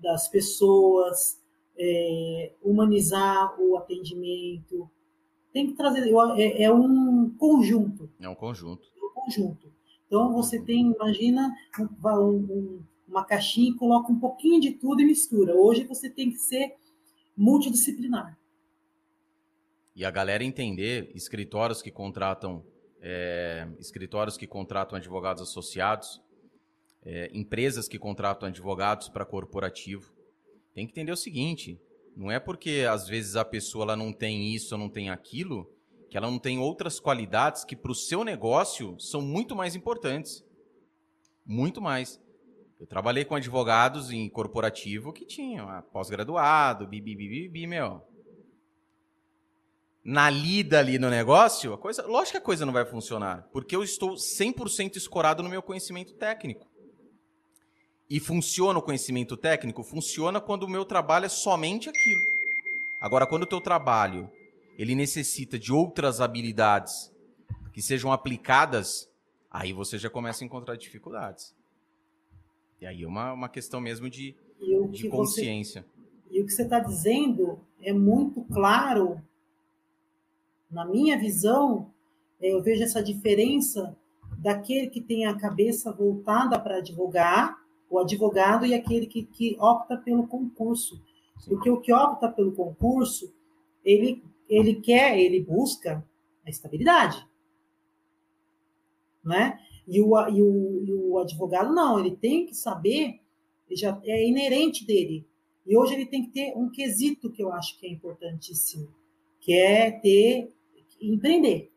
das 0.00 0.28
pessoas, 0.28 1.38
é, 1.78 2.52
humanizar 2.62 3.60
o 3.60 3.76
atendimento. 3.76 4.88
Tem 5.52 5.66
que 5.66 5.74
trazer, 5.74 6.10
é, 6.36 6.62
é, 6.64 6.72
um 6.72 7.30
conjunto. 7.38 8.10
É 8.20 8.28
um 8.28 8.34
conjunto. 8.34 8.82
É 8.96 9.04
um 9.04 9.10
conjunto. 9.10 9.72
Então 10.06 10.32
você 10.32 10.60
tem, 10.60 10.92
imagina, 10.92 11.52
um, 12.04 12.36
um, 12.36 12.82
uma 13.08 13.24
caixinha 13.24 13.70
e 13.70 13.74
coloca 13.74 14.12
um 14.12 14.18
pouquinho 14.18 14.60
de 14.60 14.72
tudo 14.72 15.00
e 15.00 15.04
mistura. 15.04 15.54
Hoje 15.54 15.84
você 15.84 16.08
tem 16.08 16.30
que 16.30 16.38
ser 16.38 16.74
multidisciplinar. 17.36 18.38
E 19.94 20.04
a 20.04 20.10
galera 20.10 20.42
entender, 20.42 21.10
escritórios 21.14 21.80
que 21.80 21.90
contratam 21.90 22.64
é, 23.00 23.68
escritórios 23.78 24.36
que 24.36 24.46
contratam 24.46 24.96
advogados 24.96 25.42
associados, 25.42 26.20
é, 27.04 27.30
empresas 27.34 27.86
que 27.86 27.98
contratam 27.98 28.48
advogados 28.48 29.08
para 29.08 29.26
corporativo, 29.26 30.12
tem 30.74 30.86
que 30.86 30.92
entender 30.92 31.12
o 31.12 31.16
seguinte: 31.16 31.78
não 32.16 32.30
é 32.30 32.40
porque 32.40 32.86
às 32.90 33.06
vezes 33.06 33.36
a 33.36 33.44
pessoa 33.44 33.84
ela 33.84 33.96
não 33.96 34.12
tem 34.12 34.54
isso 34.54 34.76
não 34.78 34.88
tem 34.88 35.10
aquilo, 35.10 35.70
que 36.08 36.16
ela 36.16 36.30
não 36.30 36.38
tem 36.38 36.58
outras 36.58 36.98
qualidades 36.98 37.64
que 37.64 37.76
para 37.76 37.92
o 37.92 37.94
seu 37.94 38.24
negócio 38.24 38.98
são 38.98 39.20
muito 39.20 39.54
mais 39.54 39.76
importantes. 39.76 40.44
Muito 41.44 41.80
mais. 41.82 42.20
Eu 42.80 42.86
trabalhei 42.86 43.24
com 43.24 43.34
advogados 43.34 44.10
em 44.10 44.28
corporativo 44.30 45.12
que 45.12 45.26
tinham 45.26 45.68
pós-graduado, 45.92 46.86
bibi, 46.86 47.14
bibi, 47.14 47.48
bibi, 47.48 47.66
meu. 47.66 48.13
Na 50.04 50.28
lida 50.28 50.78
ali 50.78 50.98
no 50.98 51.08
negócio, 51.08 51.72
a 51.72 51.78
coisa, 51.78 52.06
lógico 52.06 52.32
que 52.32 52.36
a 52.36 52.40
coisa 52.40 52.66
não 52.66 52.74
vai 52.74 52.84
funcionar, 52.84 53.48
porque 53.50 53.74
eu 53.74 53.82
estou 53.82 54.14
100% 54.14 54.96
escorado 54.96 55.42
no 55.42 55.48
meu 55.48 55.62
conhecimento 55.62 56.12
técnico. 56.12 56.66
E 58.08 58.20
funciona 58.20 58.78
o 58.78 58.82
conhecimento 58.82 59.34
técnico? 59.34 59.82
Funciona 59.82 60.42
quando 60.42 60.64
o 60.64 60.68
meu 60.68 60.84
trabalho 60.84 61.24
é 61.24 61.28
somente 61.30 61.88
aquilo. 61.88 62.20
Agora, 63.00 63.26
quando 63.26 63.44
o 63.44 63.46
teu 63.46 63.62
trabalho 63.62 64.30
ele 64.76 64.94
necessita 64.94 65.58
de 65.58 65.72
outras 65.72 66.20
habilidades 66.20 67.10
que 67.72 67.80
sejam 67.80 68.12
aplicadas, 68.12 69.08
aí 69.50 69.72
você 69.72 69.98
já 69.98 70.10
começa 70.10 70.44
a 70.44 70.46
encontrar 70.46 70.76
dificuldades. 70.76 71.54
E 72.80 72.86
aí 72.86 73.02
é 73.02 73.06
uma, 73.06 73.32
uma 73.32 73.48
questão 73.48 73.80
mesmo 73.80 74.10
de, 74.10 74.36
de 74.90 75.08
consciência. 75.08 75.82
Você, 75.82 76.38
e 76.38 76.42
o 76.42 76.46
que 76.46 76.52
você 76.52 76.62
está 76.62 76.78
dizendo 76.78 77.58
é 77.80 77.92
muito 77.92 78.42
claro, 78.44 79.20
na 80.74 80.84
minha 80.84 81.16
visão, 81.16 81.90
é, 82.40 82.52
eu 82.52 82.60
vejo 82.60 82.82
essa 82.82 83.02
diferença 83.02 83.96
daquele 84.38 84.88
que 84.88 85.00
tem 85.00 85.24
a 85.24 85.38
cabeça 85.38 85.92
voltada 85.92 86.58
para 86.58 86.78
advogar 86.78 87.56
o 87.88 87.98
advogado 87.98 88.66
e 88.66 88.74
aquele 88.74 89.06
que, 89.06 89.22
que 89.22 89.56
opta 89.60 89.96
pelo 89.96 90.26
concurso. 90.26 91.00
Porque 91.46 91.70
o 91.70 91.80
que 91.80 91.92
opta 91.92 92.28
pelo 92.28 92.52
concurso, 92.52 93.32
ele, 93.84 94.22
ele 94.48 94.74
quer, 94.74 95.18
ele 95.18 95.40
busca 95.40 96.04
a 96.44 96.50
estabilidade. 96.50 97.24
Né? 99.24 99.58
E, 99.86 100.02
o, 100.02 100.28
e, 100.28 100.42
o, 100.42 100.84
e 100.84 100.92
o 100.92 101.18
advogado 101.18 101.72
não, 101.72 102.00
ele 102.00 102.16
tem 102.16 102.46
que 102.46 102.54
saber, 102.54 103.20
já 103.70 104.00
é 104.04 104.26
inerente 104.26 104.84
dele. 104.84 105.24
E 105.66 105.76
hoje 105.76 105.94
ele 105.94 106.06
tem 106.06 106.24
que 106.24 106.32
ter 106.32 106.52
um 106.56 106.68
quesito 106.68 107.30
que 107.30 107.42
eu 107.42 107.52
acho 107.52 107.78
que 107.78 107.86
é 107.86 107.90
importantíssimo, 107.90 108.88
que 109.40 109.52
é 109.52 109.90
ter 109.90 110.52
empreender. 111.12 111.70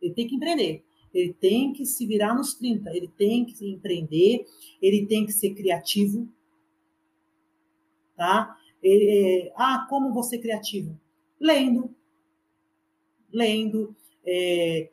Ele 0.00 0.14
tem 0.14 0.26
que 0.26 0.34
empreender. 0.34 0.84
Ele 1.12 1.32
tem 1.32 1.72
que 1.72 1.86
se 1.86 2.06
virar 2.06 2.34
nos 2.34 2.54
30, 2.54 2.90
ele 2.90 3.06
tem 3.06 3.44
que 3.44 3.70
empreender, 3.70 4.44
ele 4.82 5.06
tem 5.06 5.24
que 5.24 5.32
ser 5.32 5.54
criativo, 5.54 6.28
tá? 8.16 8.58
Ele, 8.82 9.46
é, 9.46 9.52
ah, 9.56 9.86
como 9.88 10.12
você 10.12 10.38
criativo? 10.38 10.98
Lendo, 11.40 11.94
lendo, 13.32 13.94
é, 14.26 14.90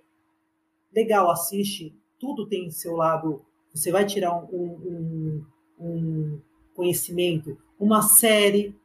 legal, 0.94 1.32
assiste, 1.32 1.96
tudo 2.20 2.48
tem 2.48 2.70
seu 2.70 2.96
lado, 2.96 3.44
você 3.74 3.92
vai 3.92 4.06
tirar 4.06 4.36
um, 4.36 4.56
um, 4.56 5.46
um 5.80 6.42
conhecimento, 6.76 7.58
uma 7.80 8.04
série 8.04 8.76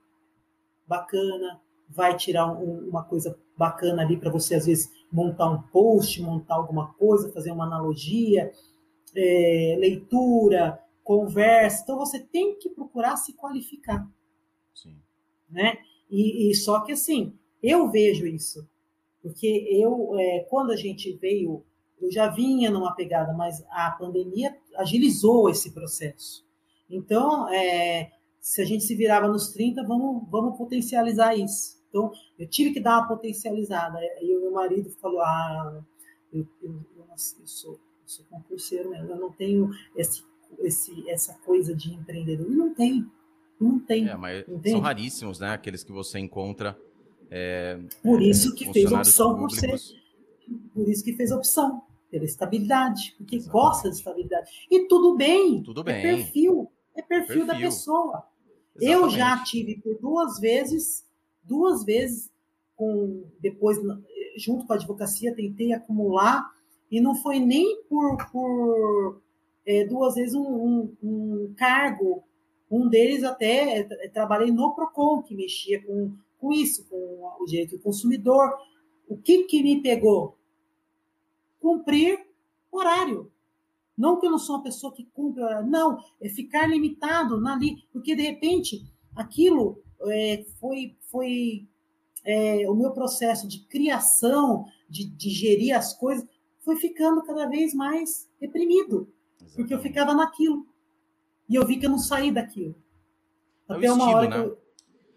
bacana, 0.87 1.61
vai 1.89 2.17
tirar 2.17 2.47
um, 2.51 2.89
uma 2.89 3.05
coisa 3.05 3.39
bacana 3.57 4.03
ali 4.03 4.17
para 4.17 4.31
você, 4.31 4.55
às 4.55 4.67
vezes, 4.67 4.91
montar 5.11 5.51
um 5.51 5.63
post, 5.63 6.21
montar 6.23 6.57
alguma 6.57 6.93
coisa, 6.95 7.33
fazer 7.33 7.51
uma 7.51 7.65
analogia, 7.65 8.53
é, 9.15 9.77
leitura, 9.79 10.79
conversa. 11.03 11.83
Então, 11.83 11.99
você 11.99 12.19
tem 12.19 12.59
que 12.59 12.69
procurar 12.71 13.17
se 13.17 13.33
qualificar. 13.33 14.07
Sim. 14.75 14.97
Né? 15.51 15.79
E, 16.11 16.51
e 16.51 16.55
só 16.55 16.81
que, 16.81 16.93
assim, 16.93 17.33
eu 17.63 17.91
vejo 17.91 18.27
isso. 18.27 18.69
Porque 19.23 19.67
eu, 19.71 20.17
é, 20.19 20.47
quando 20.49 20.71
a 20.71 20.77
gente 20.77 21.13
veio, 21.13 21.65
eu 22.01 22.13
já 22.13 22.29
vinha 22.29 22.71
numa 22.71 22.95
pegada, 22.95 23.33
mas 23.33 23.65
a 23.71 23.91
pandemia 23.91 24.57
agilizou 24.77 25.49
esse 25.49 25.73
processo. 25.73 26.45
Então, 26.89 27.49
é, 27.53 28.13
se 28.41 28.63
a 28.63 28.65
gente 28.65 28.85
se 28.85 28.95
virava 28.95 29.27
nos 29.27 29.49
30, 29.49 29.83
vamos, 29.85 30.29
vamos 30.31 30.57
potencializar 30.57 31.35
isso. 31.35 31.76
Então, 31.89 32.13
eu 32.39 32.47
tive 32.49 32.73
que 32.73 32.81
dar 32.81 32.99
uma 32.99 33.09
potencializada. 33.09 33.99
E 34.21 34.37
o 34.37 34.41
meu 34.41 34.53
marido 34.53 34.91
falou: 35.01 35.21
Ah, 35.21 35.83
eu, 36.33 36.47
eu, 36.63 36.71
eu, 36.97 37.07
eu 37.09 37.47
sou, 37.47 37.79
sou 38.05 38.25
concurseiro 38.27 38.91
mesmo, 38.91 39.11
eu 39.11 39.17
não 39.17 39.33
tenho 39.33 39.71
esse, 39.97 40.25
esse, 40.61 41.09
essa 41.09 41.35
coisa 41.45 41.75
de 41.75 41.93
empreendedor. 41.93 42.47
E 42.51 42.55
não 42.55 42.75
tem. 42.75 43.07
Não 43.61 43.79
tem. 43.79 44.09
É, 44.09 44.17
mas 44.17 44.45
são 44.65 44.81
raríssimos, 44.81 45.41
né? 45.41 45.51
Aqueles 45.51 45.83
que 45.83 45.93
você 45.93 46.19
encontra. 46.19 46.79
É, 47.31 47.81
por 48.03 48.23
isso 48.23 48.55
que 48.55 48.73
fez 48.73 48.93
opção 48.93 49.39
por 49.39 49.51
ser. 49.51 49.75
Por 50.73 50.89
isso 50.89 51.03
que 51.03 51.13
fez 51.15 51.33
opção, 51.33 51.83
pela 52.09 52.25
estabilidade, 52.25 53.15
porque 53.19 53.37
Exatamente. 53.37 53.65
gosta 53.65 53.91
de 53.91 53.97
estabilidade. 53.97 54.51
E 54.71 54.87
tudo 54.87 55.17
bem. 55.17 55.63
Tudo 55.63 55.83
bem. 55.83 55.97
É 55.97 56.03
perfil. 56.03 56.71
É 56.95 57.03
perfil, 57.03 57.27
perfil. 57.27 57.47
da 57.47 57.55
pessoa. 57.57 58.25
Exatamente. 58.77 59.05
Eu 59.05 59.11
já 59.11 59.43
tive 59.43 59.81
por 59.81 59.99
duas 59.99 60.39
vezes 60.39 61.06
duas 61.47 61.85
vezes 61.85 62.31
com 62.77 63.25
depois 63.41 63.79
junto 64.37 64.67
com 64.67 64.73
a 64.73 64.77
advocacia 64.77 65.35
tentei 65.35 65.73
acumular 65.73 66.51
e 66.91 67.01
não 67.01 67.15
foi 67.15 67.41
nem 67.41 67.83
por, 67.85 68.17
por 68.31 69.21
é, 69.65 69.85
duas 69.85 70.15
vezes 70.15 70.35
um, 70.35 70.43
um, 70.43 70.97
um, 71.03 71.55
cargo. 71.57 72.23
Um 72.71 72.89
deles 72.89 73.25
até 73.25 73.79
é, 73.79 74.09
trabalhei 74.09 74.51
no 74.51 74.75
Procon 74.75 75.23
que 75.23 75.35
mexia 75.35 75.83
com, 75.83 76.17
com 76.39 76.53
isso 76.53 76.87
com 76.89 76.97
o 77.41 77.45
direito 77.47 77.77
do 77.77 77.83
consumidor. 77.83 78.53
O 79.09 79.17
que 79.17 79.45
que 79.45 79.63
me 79.63 79.83
pegou? 79.83 80.37
Cumprir 81.61 82.25
horário. 82.71 83.31
Não 83.97 84.21
que 84.21 84.27
eu 84.27 84.31
não 84.31 84.39
sou 84.39 84.57
uma 84.57 84.63
pessoa 84.63 84.93
que 84.93 85.09
cumpre 85.15 85.43
horário 85.43 85.69
não 85.69 85.99
é 86.21 86.29
ficar 86.29 86.67
limitado 86.67 87.41
na 87.41 87.55
ali 87.55 87.85
porque 87.93 88.15
de 88.15 88.23
repente 88.23 88.85
aquilo 89.15 89.83
é, 90.03 90.45
foi, 90.61 90.97
foi 91.11 91.67
é, 92.25 92.69
o 92.69 92.75
meu 92.75 92.93
processo 92.93 93.47
de 93.47 93.61
criação, 93.61 94.67
de, 94.89 95.09
de 95.09 95.31
gerir 95.31 95.77
as 95.77 95.95
coisas, 95.95 96.27
foi 96.65 96.77
ficando 96.77 97.23
cada 97.23 97.49
vez 97.49 97.73
mais 97.73 98.29
reprimido, 98.41 99.09
Exatamente. 99.37 99.57
porque 99.57 99.75
eu 99.75 99.81
ficava 99.81 100.13
naquilo. 100.15 100.67
E 101.49 101.55
eu 101.55 101.65
vi 101.65 101.79
que 101.79 101.87
eu 101.87 101.91
não 101.91 101.99
saí 101.99 102.33
daquilo. 102.33 102.75
É 103.69 103.75
Até 103.75 103.93
uma 103.93 104.05
estilo, 104.05 104.17
hora 104.17 104.29
né? 104.29 104.37
que 104.37 104.49
eu. 104.49 104.59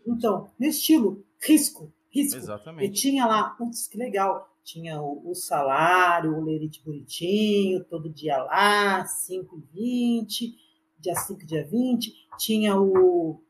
Então, 0.05 0.51
meu 0.59 0.69
estilo, 0.69 1.25
risco, 1.41 1.91
risco. 2.09 2.37
Exatamente. 2.37 2.85
E 2.85 2.93
tinha 2.93 3.25
lá, 3.25 3.49
putz, 3.51 3.87
que 3.87 3.97
legal. 3.97 4.47
Tinha 4.63 5.01
o, 5.01 5.31
o 5.31 5.33
salário, 5.33 6.37
o 6.37 6.43
lerite 6.43 6.83
bonitinho, 6.83 7.83
todo 7.85 8.09
dia 8.09 8.37
lá, 8.43 9.03
5 9.03 9.57
e 9.73 10.21
20, 10.21 10.55
dia 10.99 11.15
5 11.15 11.45
dia 11.45 11.65
20. 11.65 12.13
Tinha 12.37 12.79
o, 12.79 13.41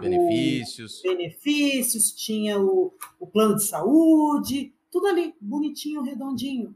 benefícios. 0.00 1.00
benefícios, 1.02 2.12
tinha 2.12 2.60
o, 2.60 2.92
o 3.20 3.26
plano 3.26 3.56
de 3.56 3.64
saúde, 3.64 4.74
tudo 4.90 5.06
ali, 5.06 5.34
bonitinho, 5.40 6.02
redondinho. 6.02 6.74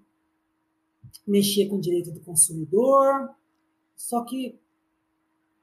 Mexia 1.27 1.69
com 1.69 1.77
o 1.77 1.81
direito 1.81 2.11
do 2.13 2.21
consumidor, 2.21 3.31
só 3.97 4.25
que 4.25 4.59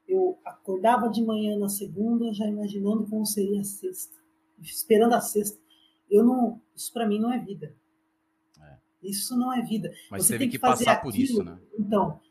eu 0.08 0.40
acordava 0.46 1.10
de 1.10 1.24
manhã 1.24 1.58
na 1.58 1.68
segunda, 1.68 2.34
já 2.34 2.48
imaginando 2.48 3.06
como 3.08 3.26
seria 3.26 3.62
a 3.62 3.64
sexta, 3.64 4.16
esperando 4.62 5.14
a 5.14 5.22
sexta. 5.22 5.60
Eu 6.10 6.24
não, 6.24 6.62
isso 6.76 6.94
para 6.94 7.06
mim 7.06 7.20
não 7.20 7.32
é 7.32 7.40
vida. 7.40 7.76
É. 8.62 8.78
Isso 9.04 9.38
não 9.38 9.54
é 9.54 9.62
vida. 9.62 9.92
Mas 10.10 10.24
Você 10.24 10.34
teve 10.34 10.46
tem 10.46 10.50
que, 10.50 10.58
que 10.58 10.62
passar 10.62 10.94
aquilo. 10.94 11.12
por 11.12 11.20
isso, 11.20 11.44
né? 11.44 11.60
Então, 11.78 12.22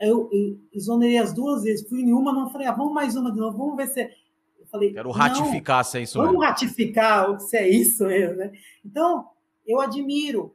eu, 0.00 0.28
eu 0.32 0.58
exonerei 0.72 1.18
as 1.18 1.32
duas 1.34 1.62
vezes, 1.62 1.86
fui 1.88 2.00
em 2.00 2.12
uma, 2.12 2.32
não 2.32 2.50
falei, 2.50 2.66
ah, 2.66 2.72
vamos 2.72 2.94
mais 2.94 3.16
uma 3.16 3.30
de 3.30 3.38
novo, 3.38 3.58
vamos 3.58 3.76
ver 3.76 3.88
se. 3.88 4.00
É... 4.00 4.25
Eu 4.66 4.70
falei, 4.70 4.92
Quero 4.92 5.10
ratificar 5.12 5.84
se 5.84 5.98
é 5.98 6.02
isso 6.02 6.18
Vamos 6.18 6.32
mesmo. 6.32 6.44
ratificar 6.44 7.40
se 7.40 7.56
é 7.56 7.68
isso 7.68 8.04
mesmo, 8.04 8.36
né? 8.36 8.52
Então, 8.84 9.28
eu 9.64 9.80
admiro, 9.80 10.54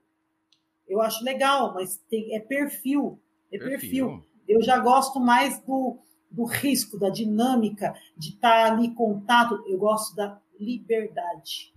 eu 0.87 1.01
acho 1.01 1.23
legal, 1.23 1.73
mas 1.73 1.97
tem, 2.09 2.35
é 2.35 2.39
perfil, 2.39 3.17
é 3.51 3.57
perfil. 3.57 4.09
perfil. 4.09 4.25
Eu 4.47 4.61
já 4.61 4.77
gosto 4.79 5.19
mais 5.19 5.59
do, 5.61 5.97
do 6.29 6.43
risco, 6.43 6.99
da 6.99 7.09
dinâmica, 7.09 7.95
de 8.17 8.31
estar 8.31 8.73
ali 8.73 8.87
em 8.87 8.93
contato. 8.93 9.63
Eu 9.65 9.77
gosto 9.77 10.13
da 10.15 10.37
liberdade. 10.59 11.73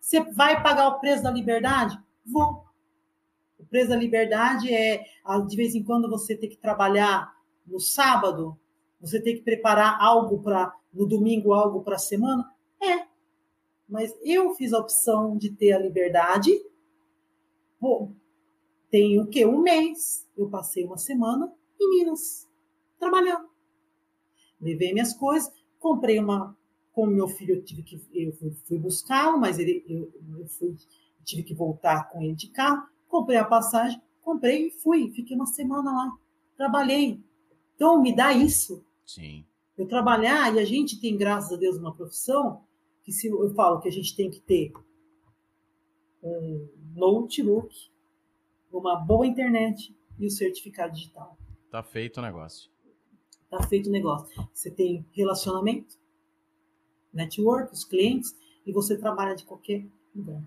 Você 0.00 0.22
vai 0.32 0.62
pagar 0.62 0.88
o 0.88 1.00
preço 1.00 1.24
da 1.24 1.30
liberdade? 1.30 1.98
Vou. 2.24 2.64
O 3.58 3.64
preço 3.66 3.88
da 3.90 3.96
liberdade 3.96 4.72
é, 4.72 5.04
de 5.48 5.56
vez 5.56 5.74
em 5.74 5.82
quando, 5.82 6.08
você 6.08 6.36
ter 6.36 6.46
que 6.46 6.56
trabalhar 6.56 7.34
no 7.66 7.80
sábado, 7.80 8.56
você 9.00 9.20
ter 9.20 9.34
que 9.34 9.42
preparar 9.42 10.00
algo 10.00 10.40
para, 10.42 10.72
no 10.92 11.06
domingo, 11.06 11.52
algo 11.52 11.82
para 11.82 11.96
a 11.96 11.98
semana? 11.98 12.50
É. 12.80 13.06
Mas 13.88 14.12
eu 14.22 14.54
fiz 14.54 14.72
a 14.72 14.78
opção 14.78 15.36
de 15.36 15.50
ter 15.50 15.72
a 15.72 15.78
liberdade. 15.78 16.50
Pô, 17.80 18.12
tem 18.90 19.20
o 19.20 19.26
quê? 19.26 19.46
Um 19.46 19.60
mês. 19.60 20.26
Eu 20.36 20.48
passei 20.48 20.84
uma 20.84 20.98
semana 20.98 21.52
em 21.80 21.90
Minas, 21.90 22.48
trabalhando. 22.98 23.48
Levei 24.60 24.92
minhas 24.92 25.14
coisas, 25.14 25.52
comprei 25.78 26.18
uma. 26.18 26.56
Como 26.92 27.12
meu 27.12 27.28
filho, 27.28 27.56
eu 27.56 27.64
tive 27.64 27.82
que. 27.82 28.00
Eu 28.12 28.32
fui, 28.32 28.50
fui 28.66 28.78
buscá-lo, 28.78 29.38
mas 29.38 29.58
ele, 29.58 29.84
eu, 29.88 30.12
eu 30.38 30.48
fui, 30.48 30.76
tive 31.24 31.42
que 31.44 31.54
voltar 31.54 32.08
com 32.08 32.20
ele 32.20 32.34
de 32.34 32.48
carro. 32.48 32.88
Comprei 33.06 33.38
a 33.38 33.44
passagem, 33.44 34.00
comprei 34.20 34.66
e 34.66 34.70
fui. 34.70 35.10
Fiquei 35.12 35.36
uma 35.36 35.46
semana 35.46 35.90
lá. 35.90 36.18
Trabalhei. 36.56 37.22
Então, 37.74 38.02
me 38.02 38.14
dá 38.14 38.32
isso. 38.32 38.84
Sim. 39.06 39.46
Eu 39.78 39.86
trabalhar, 39.86 40.52
e 40.52 40.58
a 40.58 40.64
gente 40.64 41.00
tem, 41.00 41.16
graças 41.16 41.52
a 41.52 41.56
Deus, 41.56 41.76
uma 41.76 41.94
profissão 41.94 42.64
que 43.04 43.12
se 43.12 43.28
eu 43.28 43.54
falo 43.54 43.80
que 43.80 43.88
a 43.88 43.92
gente 43.92 44.14
tem 44.16 44.28
que 44.28 44.40
ter 44.40 44.72
um 46.20 46.68
notebook, 46.96 47.72
uma 48.72 48.96
boa 48.96 49.24
internet 49.24 49.96
e 50.18 50.26
o 50.26 50.30
certificado 50.30 50.94
digital. 50.94 51.38
Tá 51.70 51.82
feito 51.82 52.18
o 52.18 52.22
negócio. 52.22 52.70
Tá 53.48 53.62
feito 53.68 53.88
o 53.88 53.92
negócio. 53.92 54.48
Você 54.52 54.68
tem 54.68 55.06
relacionamento, 55.12 55.96
network, 57.12 57.72
os 57.72 57.84
clientes, 57.84 58.36
e 58.66 58.72
você 58.72 58.98
trabalha 58.98 59.36
de 59.36 59.44
qualquer 59.44 59.86
lugar. 60.14 60.42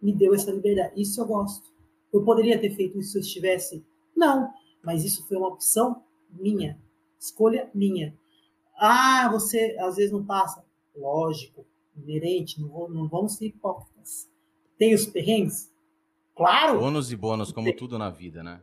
Me 0.00 0.12
deu 0.12 0.34
essa 0.34 0.50
liberdade. 0.50 1.00
Isso 1.00 1.20
eu 1.20 1.26
gosto. 1.26 1.70
Eu 2.10 2.24
poderia 2.24 2.58
ter 2.58 2.70
feito 2.70 2.98
isso 2.98 3.12
se 3.12 3.18
eu 3.18 3.22
estivesse? 3.22 3.84
Não, 4.16 4.52
mas 4.82 5.04
isso 5.04 5.26
foi 5.28 5.36
uma 5.36 5.48
opção 5.48 6.02
minha, 6.30 6.80
escolha 7.20 7.70
minha. 7.74 8.16
Ah, 8.76 9.28
você 9.30 9.76
às 9.80 9.96
vezes 9.96 10.12
não 10.12 10.24
passa. 10.24 10.64
Lógico, 10.96 11.64
inerente, 11.96 12.60
não, 12.60 12.88
não 12.88 13.08
vamos 13.08 13.36
ser 13.36 13.46
hipócritas. 13.46 14.30
Tem 14.78 14.94
os 14.94 15.06
perrengues? 15.06 15.72
Claro. 16.34 16.80
Bônus 16.80 17.12
e 17.12 17.16
bônus, 17.16 17.52
como 17.52 17.74
tudo 17.76 17.98
na 17.98 18.10
vida, 18.10 18.42
né? 18.42 18.60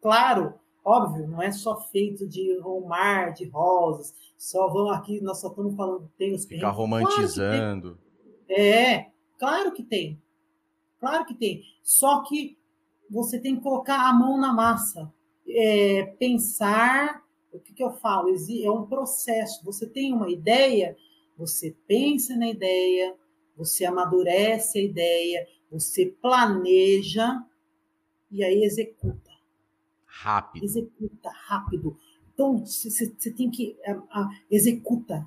Claro, 0.00 0.54
óbvio, 0.84 1.26
não 1.26 1.42
é 1.42 1.50
só 1.50 1.80
feito 1.80 2.28
de 2.28 2.58
romar, 2.60 3.32
de 3.32 3.48
rosas. 3.48 4.14
Só 4.36 4.68
vão 4.68 4.90
aqui, 4.90 5.20
nós 5.20 5.40
só 5.40 5.48
estamos 5.48 5.74
falando 5.74 6.10
tem 6.18 6.34
os 6.34 6.44
Ficar 6.44 6.70
romantizando. 6.70 7.96
Claro 7.96 8.06
é, 8.48 9.10
claro 9.38 9.72
que 9.72 9.82
tem. 9.82 10.20
Claro 11.00 11.24
que 11.24 11.34
tem. 11.34 11.62
Só 11.82 12.22
que 12.22 12.58
você 13.10 13.38
tem 13.38 13.56
que 13.56 13.62
colocar 13.62 14.08
a 14.08 14.12
mão 14.12 14.38
na 14.38 14.52
massa. 14.52 15.12
É, 15.48 16.04
pensar, 16.18 17.22
o 17.56 17.60
que, 17.60 17.72
que 17.72 17.82
eu 17.82 17.92
falo? 17.92 18.28
É 18.28 18.70
um 18.70 18.86
processo. 18.86 19.64
Você 19.64 19.86
tem 19.86 20.12
uma 20.12 20.30
ideia, 20.30 20.96
você 21.36 21.74
pensa 21.86 22.36
na 22.36 22.48
ideia, 22.48 23.16
você 23.56 23.84
amadurece 23.84 24.78
a 24.78 24.82
ideia, 24.82 25.46
você 25.70 26.06
planeja 26.06 27.42
e 28.30 28.44
aí 28.44 28.62
executa. 28.64 29.30
Rápido. 30.04 30.64
Executa 30.64 31.30
rápido. 31.30 31.96
Então, 32.32 32.64
você 32.64 33.30
tem 33.32 33.50
que 33.50 33.76
a, 33.84 34.20
a, 34.20 34.28
executa. 34.50 35.26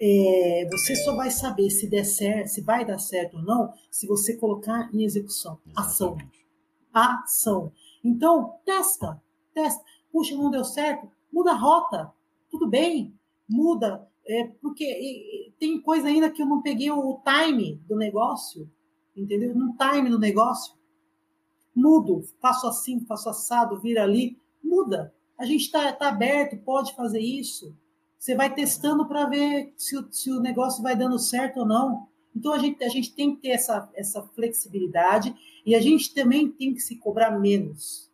É, 0.00 0.68
você 0.70 0.96
só 0.96 1.14
vai 1.14 1.30
saber 1.30 1.70
se 1.70 1.88
der 1.88 2.04
certo, 2.04 2.48
se 2.48 2.60
vai 2.60 2.84
dar 2.84 2.98
certo 2.98 3.36
ou 3.36 3.42
não, 3.42 3.72
se 3.90 4.06
você 4.06 4.36
colocar 4.36 4.92
em 4.92 5.04
execução, 5.04 5.60
Exatamente. 5.64 6.44
ação, 6.92 7.22
ação. 7.22 7.72
Então, 8.02 8.58
testa, 8.64 9.22
testa. 9.54 9.84
Puxa, 10.10 10.34
não 10.34 10.50
deu 10.50 10.64
certo, 10.64 11.08
muda 11.32 11.52
a 11.52 11.56
rota, 11.56 12.12
tudo 12.50 12.68
bem, 12.68 13.14
muda, 13.48 14.06
é, 14.26 14.44
porque 14.60 15.52
tem 15.58 15.80
coisa 15.80 16.08
ainda 16.08 16.30
que 16.30 16.42
eu 16.42 16.46
não 16.46 16.62
peguei 16.62 16.90
o 16.90 17.20
time 17.24 17.80
do 17.88 17.96
negócio, 17.96 18.70
entendeu? 19.16 19.54
No 19.54 19.74
time 19.76 20.08
do 20.08 20.18
negócio. 20.18 20.74
Mudo, 21.74 22.22
faço 22.40 22.66
assim, 22.66 23.00
faço 23.00 23.28
assado, 23.28 23.80
vira 23.80 24.02
ali, 24.02 24.38
muda. 24.62 25.12
A 25.38 25.44
gente 25.44 25.62
está 25.62 25.92
tá 25.92 26.08
aberto, 26.08 26.56
pode 26.58 26.94
fazer 26.94 27.20
isso. 27.20 27.74
Você 28.18 28.36
vai 28.36 28.54
testando 28.54 29.06
para 29.06 29.26
ver 29.26 29.72
se, 29.76 29.96
se, 30.10 30.30
o 30.30 30.40
negócio 30.40 30.82
vai 30.82 30.94
dando 30.94 31.18
certo 31.18 31.60
ou 31.60 31.66
não. 31.66 32.06
Então 32.36 32.52
a 32.52 32.58
gente, 32.58 32.84
a 32.84 32.88
gente 32.88 33.14
tem 33.14 33.34
que 33.34 33.42
ter 33.42 33.48
essa, 33.48 33.90
essa 33.94 34.22
flexibilidade 34.22 35.34
e 35.66 35.74
a 35.74 35.80
gente 35.80 36.14
também 36.14 36.48
tem 36.48 36.72
que 36.72 36.80
se 36.80 36.96
cobrar 36.96 37.32
menos. 37.38 38.08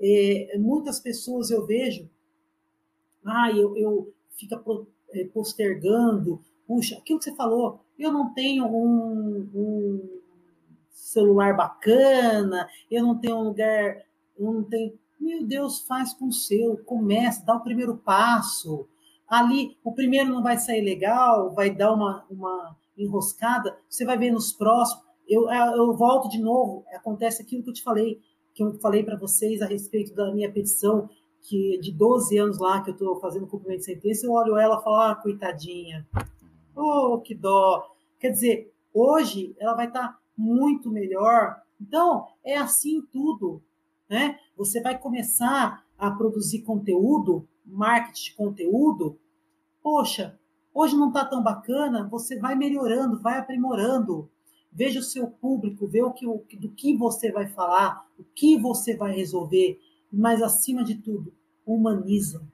É, 0.00 0.56
muitas 0.58 1.00
pessoas 1.00 1.50
eu 1.50 1.66
vejo, 1.66 2.08
ah, 3.24 3.50
eu, 3.50 3.76
eu 3.76 4.12
fica 4.36 4.62
é, 5.12 5.24
postergando, 5.24 6.40
puxa, 6.66 6.96
aquilo 6.96 7.18
que 7.18 7.24
você 7.24 7.34
falou, 7.34 7.80
eu 7.98 8.12
não 8.12 8.32
tenho 8.32 8.66
um, 8.66 9.50
um 9.54 10.20
celular 10.90 11.56
bacana, 11.56 12.68
eu 12.90 13.02
não 13.02 13.18
tenho 13.18 13.36
um 13.36 13.44
lugar, 13.44 14.02
eu 14.38 14.52
não 14.52 14.62
tenho. 14.62 14.98
Meu 15.18 15.44
Deus, 15.44 15.80
faz 15.80 16.14
com 16.14 16.28
o 16.28 16.32
seu, 16.32 16.78
começa, 16.78 17.44
dá 17.44 17.56
o 17.56 17.62
primeiro 17.62 17.96
passo. 17.96 18.88
Ali, 19.28 19.76
o 19.84 19.92
primeiro 19.92 20.30
não 20.30 20.42
vai 20.42 20.56
sair 20.56 20.80
legal, 20.80 21.52
vai 21.54 21.70
dar 21.70 21.92
uma, 21.92 22.24
uma 22.30 22.76
enroscada, 22.96 23.76
você 23.88 24.04
vai 24.04 24.16
ver 24.16 24.30
nos 24.30 24.52
próximos. 24.52 25.04
Eu, 25.28 25.48
eu 25.50 25.94
volto 25.96 26.28
de 26.28 26.38
novo, 26.38 26.84
acontece 26.92 27.42
aquilo 27.42 27.62
que 27.62 27.70
eu 27.70 27.74
te 27.74 27.82
falei, 27.82 28.20
que 28.54 28.62
eu 28.62 28.72
falei 28.80 29.04
para 29.04 29.16
vocês 29.16 29.62
a 29.62 29.66
respeito 29.66 30.14
da 30.14 30.32
minha 30.32 30.50
petição, 30.50 31.08
que 31.42 31.78
de 31.78 31.92
12 31.92 32.36
anos 32.38 32.58
lá 32.58 32.80
que 32.80 32.90
eu 32.90 32.94
estou 32.94 33.18
fazendo 33.20 33.46
cumprimento 33.46 33.80
de 33.80 33.86
sentença, 33.86 34.26
eu 34.26 34.32
olho 34.32 34.56
ela 34.56 34.78
e 34.78 34.82
falo, 34.82 34.96
ah, 34.96 35.14
coitadinha, 35.14 36.06
oh, 36.74 37.18
que 37.18 37.34
dó. 37.34 37.84
Quer 38.18 38.30
dizer, 38.30 38.72
hoje 38.92 39.54
ela 39.58 39.74
vai 39.74 39.86
estar 39.86 40.08
tá 40.08 40.18
muito 40.36 40.90
melhor. 40.90 41.60
Então, 41.80 42.26
é 42.44 42.56
assim 42.56 43.02
tudo. 43.12 43.62
Né? 44.08 44.38
Você 44.56 44.80
vai 44.80 44.98
começar 44.98 45.84
a 45.98 46.10
produzir 46.10 46.62
conteúdo, 46.62 47.46
marketing 47.64 48.24
de 48.24 48.34
conteúdo. 48.34 49.18
Poxa, 49.82 50.38
hoje 50.74 50.96
não 50.96 51.08
está 51.08 51.24
tão 51.24 51.42
bacana, 51.42 52.08
você 52.08 52.38
vai 52.38 52.54
melhorando, 52.54 53.20
vai 53.20 53.38
aprimorando. 53.38 54.28
Veja 54.72 55.00
o 55.00 55.02
seu 55.04 55.26
público, 55.26 55.86
vê 55.86 56.02
o 56.02 56.12
que, 56.12 56.26
do 56.56 56.70
que 56.70 56.96
você 56.96 57.32
vai 57.32 57.48
falar, 57.48 58.06
o 58.18 58.24
que 58.24 58.56
você 58.56 58.96
vai 58.96 59.12
resolver. 59.12 59.80
Mas, 60.12 60.42
acima 60.42 60.82
de 60.82 60.96
tudo, 60.96 61.32
humaniza. 61.64 62.46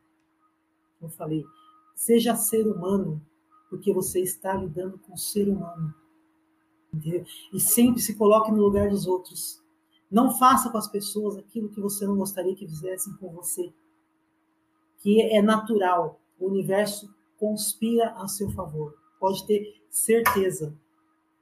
Eu 1.01 1.09
falei, 1.09 1.45
seja 1.95 2.35
ser 2.35 2.67
humano, 2.67 3.21
porque 3.69 3.93
você 3.93 4.21
está 4.21 4.55
lidando 4.55 4.99
com 4.99 5.15
o 5.15 5.19
ser 5.19 5.49
humano. 5.49 5.95
Entendeu? 6.93 7.25
E 7.53 7.61
sempre 7.61 8.01
se 8.01 8.17
coloque 8.17 8.51
no 8.51 8.63
lugar 8.63 8.89
dos 8.89 9.07
outros. 9.07 9.63
Não 10.11 10.31
faça 10.31 10.71
com 10.71 10.79
as 10.79 10.89
pessoas 10.89 11.37
aquilo 11.37 11.69
que 11.69 11.81
você 11.81 12.07
não 12.07 12.17
gostaria 12.17 12.55
que 12.55 12.67
fizessem 12.67 13.13
com 13.15 13.31
você. 13.33 13.73
Que 14.99 15.21
é 15.21 15.43
natural. 15.43 16.21
O 16.39 16.47
universo 16.47 17.13
conspira 17.39 18.11
a 18.13 18.29
seu 18.29 18.51
favor. 18.51 18.95
Pode 19.19 19.47
ter 19.47 19.75
certeza. 19.91 20.75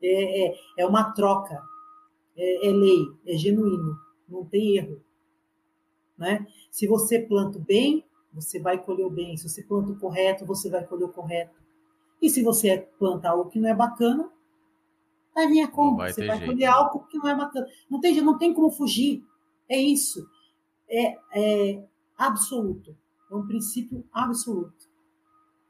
É, 0.03 0.47
é, 0.47 0.59
é 0.79 0.87
uma 0.87 1.13
troca. 1.13 1.63
É, 2.37 2.69
é 2.69 2.73
lei. 2.73 3.07
É 3.27 3.37
genuíno. 3.37 3.99
Não 4.29 4.45
tem 4.45 4.77
erro. 4.77 5.04
Né? 6.17 6.47
Se 6.71 6.87
você 6.87 7.19
planta 7.19 7.59
bem, 7.59 8.05
você 8.33 8.61
vai 8.61 8.83
colher 8.83 9.05
o 9.05 9.11
bem. 9.11 9.37
Se 9.37 9.49
você 9.49 9.63
planta 9.63 9.93
o 9.93 9.99
correto, 9.99 10.45
você 10.45 10.71
vai 10.71 10.85
colher 10.85 11.05
o 11.05 11.13
correto. 11.13 11.55
E 12.21 12.31
se 12.31 12.43
você 12.43 12.89
plantar 12.99 13.31
algo 13.31 13.51
que 13.51 13.59
não 13.59 13.69
é 13.69 13.75
bacana, 13.75 14.31
vai 15.35 15.49
vir 15.49 15.61
a 15.61 15.69
conta. 15.69 16.13
Você 16.13 16.27
vai 16.27 16.45
colher 16.45 16.67
algo 16.67 17.07
que 17.07 17.19
não 17.19 17.29
é 17.29 17.37
bacana. 17.37 17.67
Não 17.91 18.01
tem, 18.01 18.21
não 18.21 18.39
tem 18.39 18.55
como 18.55 18.71
fugir. 18.71 19.23
É 19.69 19.77
isso. 19.77 20.27
É, 20.89 21.17
é 21.35 21.85
absoluto. 22.17 22.97
É 23.31 23.35
um 23.35 23.47
princípio 23.47 24.05
absoluto. 24.13 24.89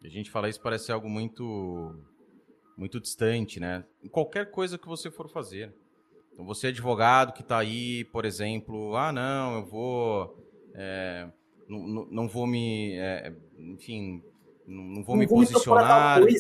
A 0.02 0.08
gente 0.08 0.30
fala 0.30 0.48
isso 0.48 0.60
parece 0.60 0.92
algo 0.92 1.08
muito 1.08 1.94
muito 2.76 3.00
distante, 3.00 3.60
né? 3.60 3.84
Em 4.02 4.08
qualquer 4.08 4.50
coisa 4.50 4.76
que 4.76 4.86
você 4.86 5.10
for 5.10 5.28
fazer. 5.30 5.74
Então, 6.34 6.44
você 6.44 6.66
é 6.66 6.70
advogado 6.70 7.32
que 7.32 7.42
está 7.42 7.58
aí, 7.58 8.04
por 8.06 8.24
exemplo, 8.24 8.96
ah, 8.96 9.12
não, 9.12 9.54
eu 9.54 9.64
vou. 9.64 10.36
É, 10.74 11.28
não, 11.68 12.06
não, 12.10 12.28
vou 12.28 12.44
me. 12.44 12.94
É, 12.98 13.32
enfim, 13.56 14.20
não, 14.66 14.82
não 14.84 15.04
vou 15.04 15.14
não 15.14 15.20
me 15.20 15.26
vou 15.26 15.38
posicionar. 15.38 16.20
Me 16.20 16.34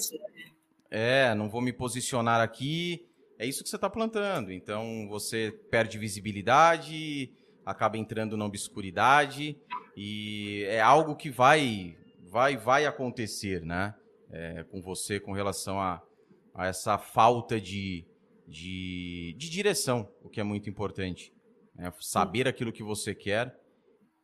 é, 0.90 1.34
não 1.34 1.48
vou 1.48 1.60
me 1.60 1.72
posicionar 1.72 2.40
aqui. 2.40 3.06
É 3.38 3.46
isso 3.46 3.62
que 3.62 3.68
você 3.68 3.76
está 3.76 3.88
plantando. 3.88 4.52
Então, 4.52 5.06
você 5.08 5.56
perde 5.70 5.96
visibilidade, 5.96 7.32
acaba 7.64 7.96
entrando 7.96 8.36
na 8.36 8.44
obscuridade, 8.44 9.56
e 9.96 10.64
é 10.68 10.80
algo 10.80 11.14
que 11.14 11.30
vai, 11.30 11.96
vai, 12.28 12.56
vai 12.56 12.84
acontecer, 12.86 13.62
né? 13.62 13.94
É, 14.30 14.64
com 14.64 14.82
você 14.82 15.20
com 15.20 15.32
relação 15.32 15.80
a, 15.80 16.02
a 16.52 16.66
essa 16.66 16.98
falta 16.98 17.60
de, 17.60 18.04
de, 18.46 19.34
de 19.38 19.50
direção, 19.50 20.08
o 20.22 20.28
que 20.28 20.40
é 20.40 20.44
muito 20.44 20.68
importante. 20.68 21.32
Né? 21.74 21.92
Saber 22.00 22.46
aquilo 22.46 22.72
que 22.72 22.82
você 22.82 23.14
quer 23.14 23.58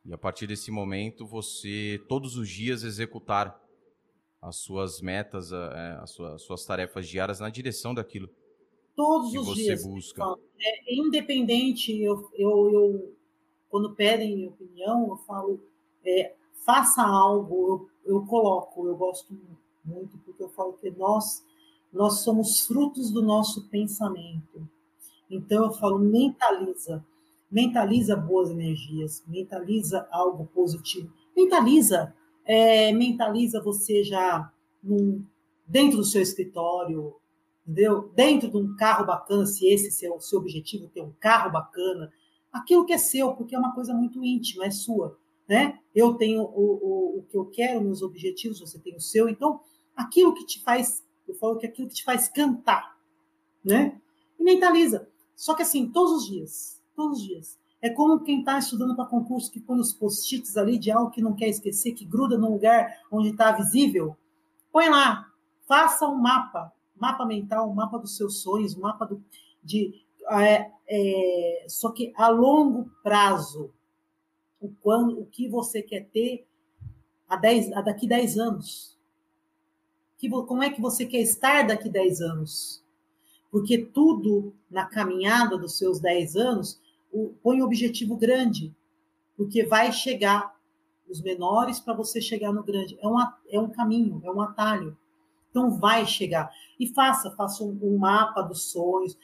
e 0.05 0.13
a 0.13 0.17
partir 0.17 0.47
desse 0.47 0.71
momento 0.71 1.25
você 1.25 2.01
todos 2.07 2.35
os 2.35 2.49
dias 2.49 2.83
executar 2.83 3.61
as 4.41 4.55
suas 4.55 5.01
metas, 5.01 5.51
é, 5.51 5.97
as 6.01 6.09
suas, 6.11 6.33
as 6.33 6.41
suas 6.41 6.65
tarefas 6.65 7.07
diárias 7.07 7.39
na 7.39 7.49
direção 7.49 7.93
daquilo 7.93 8.29
todos 8.95 9.31
que 9.31 9.39
os 9.39 9.47
você 9.47 9.63
dias. 9.63 9.85
busca. 9.85 10.23
É, 10.59 10.95
independente, 10.95 12.01
eu, 12.01 12.29
eu, 12.33 12.71
eu, 12.71 13.15
quando 13.69 13.95
pedem 13.95 14.35
minha 14.35 14.49
opinião, 14.49 15.07
eu 15.09 15.17
falo, 15.17 15.59
é, 16.05 16.35
faça 16.65 17.01
algo, 17.03 17.89
eu, 18.05 18.15
eu 18.15 18.25
coloco, 18.25 18.87
eu 18.87 18.95
gosto 18.95 19.35
muito, 19.83 20.17
porque 20.19 20.43
eu 20.43 20.49
falo 20.49 20.73
que 20.73 20.89
nós 20.91 21.43
nós 21.91 22.21
somos 22.21 22.61
frutos 22.61 23.11
do 23.11 23.21
nosso 23.21 23.67
pensamento. 23.67 24.67
Então 25.29 25.65
eu 25.65 25.71
falo, 25.73 25.99
mentaliza. 25.99 27.05
Mentaliza 27.49 28.15
boas 28.15 28.49
energias, 28.49 29.23
mentaliza 29.27 30.07
algo 30.09 30.45
positivo. 30.53 31.11
Mentaliza, 31.35 32.15
é, 32.45 32.93
mentaliza 32.93 33.61
você 33.61 34.05
já 34.05 34.51
num, 34.81 35.25
dentro 35.67 35.97
do 35.97 36.03
seu 36.05 36.21
escritório, 36.21 37.13
entendeu? 37.65 38.09
Dentro 38.15 38.49
de 38.49 38.57
um 38.57 38.75
carro 38.77 39.05
bacana, 39.05 39.45
se 39.45 39.67
esse 39.67 40.05
é 40.05 40.09
o 40.09 40.21
seu 40.21 40.39
objetivo, 40.39 40.87
ter 40.87 41.01
um 41.01 41.13
carro 41.19 41.51
bacana, 41.51 42.11
aquilo 42.51 42.85
que 42.85 42.93
é 42.93 42.97
seu, 42.97 43.33
porque 43.33 43.55
é 43.55 43.59
uma 43.59 43.73
coisa 43.73 43.93
muito 43.93 44.23
íntima, 44.23 44.65
é 44.65 44.71
sua, 44.71 45.17
né? 45.47 45.79
Eu 45.93 46.13
tenho 46.13 46.43
o, 46.43 46.45
o, 46.45 47.19
o 47.19 47.25
que 47.29 47.37
eu 47.37 47.45
quero, 47.45 47.81
meus 47.81 48.01
objetivos, 48.01 48.59
você 48.59 48.79
tem 48.79 48.95
o 48.95 49.01
seu, 49.01 49.27
então 49.27 49.59
aquilo 49.95 50.33
que 50.33 50.45
te 50.45 50.61
faz 50.63 51.03
eu 51.31 51.35
falo 51.35 51.57
que 51.57 51.65
é 51.65 51.69
aquilo 51.69 51.87
que 51.87 51.95
te 51.95 52.03
faz 52.03 52.27
cantar, 52.27 52.97
né? 53.63 53.99
E 54.37 54.43
mentaliza. 54.43 55.07
Só 55.35 55.55
que 55.55 55.61
assim, 55.61 55.89
todos 55.89 56.23
os 56.23 56.25
dias, 56.27 56.81
todos 56.95 57.19
os 57.19 57.23
dias. 57.25 57.59
É 57.81 57.89
como 57.89 58.19
quem 58.19 58.39
está 58.39 58.59
estudando 58.59 58.95
para 58.95 59.05
concurso 59.05 59.51
que 59.51 59.59
põe 59.59 59.79
os 59.79 59.93
post-its 59.93 60.55
ali 60.55 60.77
de 60.77 60.91
algo 60.91 61.09
que 61.09 61.21
não 61.21 61.33
quer 61.33 61.47
esquecer, 61.47 61.93
que 61.93 62.05
gruda 62.05 62.37
num 62.37 62.51
lugar 62.51 62.95
onde 63.11 63.29
está 63.29 63.51
visível. 63.51 64.15
Põe 64.71 64.89
lá, 64.89 65.31
faça 65.67 66.07
um 66.07 66.15
mapa, 66.15 66.71
mapa 66.95 67.25
mental, 67.25 67.69
um 67.69 67.73
mapa 67.73 67.97
dos 67.97 68.15
seus 68.15 68.41
sonhos, 68.41 68.75
um 68.77 68.81
mapa 68.81 69.05
do, 69.05 69.23
de. 69.63 70.05
É, 70.29 70.71
é, 70.87 71.65
só 71.67 71.91
que 71.91 72.13
a 72.15 72.27
longo 72.27 72.91
prazo, 73.01 73.73
o, 74.59 74.69
quando, 74.81 75.19
o 75.19 75.25
que 75.25 75.49
você 75.49 75.81
quer 75.81 76.05
ter 76.09 76.45
a, 77.27 77.35
dez, 77.35 77.71
a 77.71 77.81
daqui 77.81 78.07
10 78.07 78.37
anos 78.37 79.00
que, 80.21 80.29
como 80.29 80.61
é 80.61 80.69
que 80.69 80.79
você 80.79 81.03
quer 81.03 81.21
estar 81.21 81.65
daqui 81.65 81.89
10 81.89 82.21
anos. 82.21 82.83
Porque 83.49 83.79
tudo 83.79 84.53
na 84.69 84.85
caminhada 84.85 85.57
dos 85.57 85.77
seus 85.77 85.99
10 85.99 86.35
anos 86.35 86.79
o, 87.11 87.33
põe 87.41 87.59
um 87.59 87.65
objetivo 87.65 88.15
grande, 88.15 88.73
porque 89.35 89.65
vai 89.65 89.91
chegar 89.91 90.55
os 91.09 91.21
menores 91.21 91.79
para 91.79 91.95
você 91.95 92.21
chegar 92.21 92.53
no 92.53 92.63
grande. 92.63 92.97
É, 93.01 93.07
uma, 93.07 93.37
é 93.49 93.59
um 93.59 93.69
caminho, 93.69 94.21
é 94.23 94.31
um 94.31 94.39
atalho. 94.39 94.95
Então 95.49 95.71
vai 95.71 96.05
chegar. 96.05 96.51
E 96.79 96.87
faça, 96.87 97.31
faça 97.31 97.63
um, 97.63 97.77
um 97.81 97.97
mapa 97.97 98.41
dos 98.43 98.71
sonhos, 98.71 99.17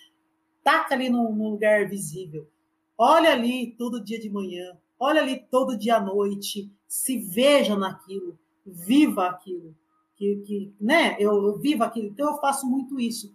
taca 0.64 0.96
ali 0.96 1.10
num, 1.10 1.32
num 1.34 1.52
lugar 1.52 1.88
visível. 1.88 2.50
Olha 2.98 3.32
ali 3.32 3.72
todo 3.78 4.04
dia 4.04 4.20
de 4.20 4.30
manhã, 4.30 4.76
olha 5.00 5.22
ali 5.22 5.40
todo 5.52 5.78
dia 5.78 5.98
à 5.98 6.02
noite, 6.02 6.70
se 6.88 7.20
veja 7.20 7.78
naquilo, 7.78 8.38
viva 8.66 9.28
aquilo 9.28 9.76
que, 10.18 10.36
que 10.38 10.74
né, 10.82 11.16
eu, 11.20 11.32
eu, 11.46 11.58
vivo 11.60 11.84
aquilo, 11.84 12.08
então 12.08 12.32
eu 12.32 12.42
faço 12.42 12.68
muito 12.68 13.00
isso. 13.00 13.34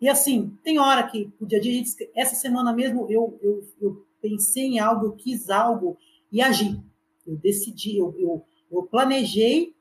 E 0.00 0.08
assim, 0.08 0.52
tem 0.62 0.78
hora 0.78 1.08
que 1.08 1.32
o 1.40 1.46
dia 1.46 1.58
a 1.58 1.60
dia, 1.60 1.82
essa 2.14 2.34
semana 2.34 2.72
mesmo, 2.72 3.06
eu, 3.08 3.38
eu, 3.40 3.64
eu 3.80 4.06
pensei 4.20 4.64
em 4.64 4.78
algo, 4.78 5.06
eu 5.06 5.12
quis 5.12 5.48
algo 5.48 5.96
e 6.30 6.42
agi. 6.42 6.78
Eu 7.26 7.36
decidi, 7.36 7.96
eu, 7.96 8.14
eu, 8.18 8.44
eu 8.70 8.82
planejei, 8.82 9.74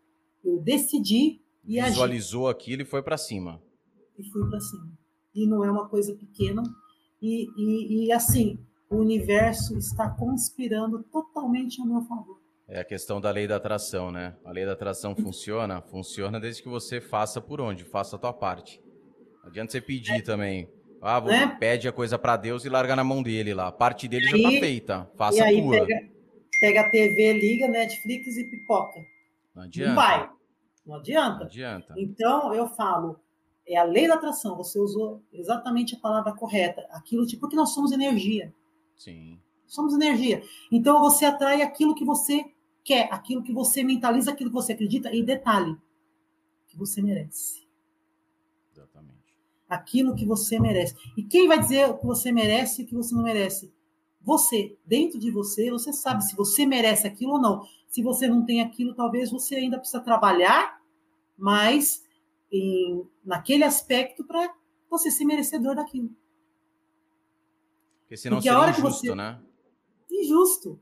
eu 0.44 0.60
decidi 0.60 1.42
e 1.66 1.80
agi. 1.80 1.92
Visualizou 1.92 2.48
aquilo 2.48 2.84
e 2.84 2.86
foi 2.86 3.02
para 3.02 3.18
cima. 3.18 3.62
E 4.18 4.24
fui 4.30 4.48
para 4.48 4.62
cima. 4.62 4.90
E 5.34 5.46
não 5.46 5.66
é 5.66 5.72
uma 5.72 5.90
coisa 5.90 6.16
pequena. 6.16 6.64
E, 7.22 7.50
e, 7.58 8.06
e 8.06 8.12
assim, 8.12 8.58
o 8.90 8.98
universo 8.98 9.78
está 9.78 10.10
conspirando 10.10 11.04
totalmente 11.12 11.82
a 11.82 11.86
meu 11.86 12.04
favor. 12.04 12.45
É 12.68 12.80
a 12.80 12.86
questão 12.86 13.22
da 13.22 13.30
lei 13.30 13.48
da 13.48 13.58
atração, 13.58 14.12
né? 14.12 14.36
A 14.44 14.52
lei 14.52 14.66
da 14.66 14.72
atração 14.72 15.16
funciona? 15.16 15.82
Funciona 15.82 16.40
desde 16.40 16.64
que 16.64 16.70
você 16.70 17.00
faça 17.00 17.40
por 17.40 17.62
onde? 17.62 17.84
Faça 17.84 18.16
a 18.16 18.20
tua 18.20 18.34
parte. 18.34 18.82
Não 19.44 19.50
adianta 19.50 19.72
você 19.72 19.82
pedir 19.82 20.16
é. 20.16 20.22
também. 20.22 20.68
Ah, 21.00 21.20
você 21.20 21.36
é. 21.36 21.48
pede 21.48 21.88
a 21.88 21.92
coisa 21.92 22.18
para 22.18 22.36
Deus 22.36 22.66
e 22.66 22.70
larga 22.70 22.96
na 22.96 23.04
mão 23.04 23.22
dele 23.22 23.54
lá. 23.54 23.68
A 23.68 23.72
parte 23.72 24.08
dele 24.08 24.26
aí, 24.26 24.42
já 24.42 24.50
tá 24.50 24.60
feita. 24.60 25.12
Faça 25.16 25.46
a 25.46 25.52
tua. 25.52 25.86
Pega, 25.86 26.10
pega 26.60 26.82
a 26.82 26.90
TV, 26.90 27.34
liga 27.34 27.68
Netflix 27.68 28.36
e 28.36 28.44
pipoca. 28.46 29.00
Não 29.54 29.64
adianta. 29.64 29.90
Não 29.90 29.96
vai. 29.96 30.30
Não 30.84 30.96
adianta. 30.96 31.38
Não 31.38 31.46
adianta. 31.46 31.94
Então, 31.96 32.56
eu 32.56 32.68
falo, 32.70 33.20
é 33.68 33.78
a 33.78 33.84
lei 33.84 34.08
da 34.08 34.16
atração. 34.16 34.58
Você 34.58 34.80
usou 34.80 35.22
exatamente 35.32 35.96
a 35.96 36.00
palavra 36.00 36.34
correta. 36.34 36.82
Aquilo 36.90 37.28
tipo, 37.28 37.42
porque 37.42 37.56
nós 37.56 37.76
somos 37.76 37.92
energia. 37.92 38.52
Sim. 38.96 39.40
Somos 39.68 39.94
energia. 39.94 40.42
Então, 40.72 41.00
você 41.00 41.26
atrai 41.26 41.62
aquilo 41.62 41.94
que 41.94 42.04
você 42.04 42.44
quer, 42.86 43.12
aquilo 43.12 43.42
que 43.42 43.52
você 43.52 43.84
mentaliza, 43.84 44.32
aquilo 44.32 44.52
que 44.52 44.56
você 44.56 44.74
acredita, 44.74 45.14
e 45.14 45.24
detalhe, 45.24 45.76
que 46.68 46.78
você 46.78 47.02
merece. 47.02 47.68
Exatamente. 48.72 49.36
Aquilo 49.68 50.16
que 50.16 50.26
você 50.26 50.60
merece. 50.60 50.96
E 51.18 51.24
quem 51.24 51.48
vai 51.48 51.60
dizer 51.60 51.90
o 51.90 51.98
que 51.98 52.06
você 52.06 52.32
merece 52.32 52.82
e 52.82 52.86
o 52.86 52.88
que 52.88 52.96
você 52.96 53.16
não 53.16 53.24
merece? 53.24 53.74
Você, 54.22 54.78
dentro 54.86 55.20
de 55.20 55.32
você, 55.32 55.72
você 55.72 55.92
sabe 55.92 56.24
se 56.24 56.36
você 56.36 56.66
merece 56.66 57.08
aquilo 57.08 57.34
ou 57.34 57.42
não. 57.42 57.64
Se 57.88 58.04
você 58.04 58.28
não 58.28 58.46
tem 58.46 58.62
aquilo, 58.62 58.94
talvez 58.94 59.32
você 59.32 59.56
ainda 59.56 59.80
precisa 59.80 60.00
trabalhar 60.02 60.80
mais 61.38 62.04
em, 62.52 63.04
naquele 63.24 63.64
aspecto 63.64 64.24
para 64.24 64.54
você 64.90 65.10
ser 65.10 65.26
merecedor 65.26 65.76
daquilo. 65.76 66.10
Porque 68.02 68.16
senão 68.16 68.38
Porque 68.38 68.50
seria 68.50 68.70
injusto, 68.70 69.08
você... 69.08 69.16
né? 69.16 69.42
Injusto, 70.12 70.80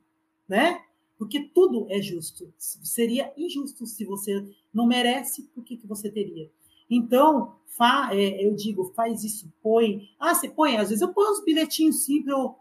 né? 0.48 0.84
Porque 1.24 1.40
tudo 1.40 1.88
é 1.90 2.02
justo. 2.02 2.54
Seria 2.58 3.32
injusto 3.38 3.86
se 3.86 4.04
você 4.04 4.46
não 4.74 4.86
merece, 4.86 5.44
por 5.56 5.64
que, 5.64 5.78
que 5.78 5.88
você 5.88 6.12
teria? 6.12 6.52
Então, 6.90 7.56
fa, 7.66 8.10
é, 8.12 8.46
eu 8.46 8.54
digo, 8.54 8.92
faz 8.94 9.24
isso, 9.24 9.50
põe. 9.62 10.10
Ah, 10.20 10.36
você 10.36 10.50
põe, 10.50 10.76
às 10.76 10.90
vezes 10.90 11.02
eu 11.02 11.14
ponho 11.14 11.32
uns 11.32 11.42
bilhetinhos 11.46 12.04
sim 12.04 12.22
para 12.22 12.34
eu 12.34 12.56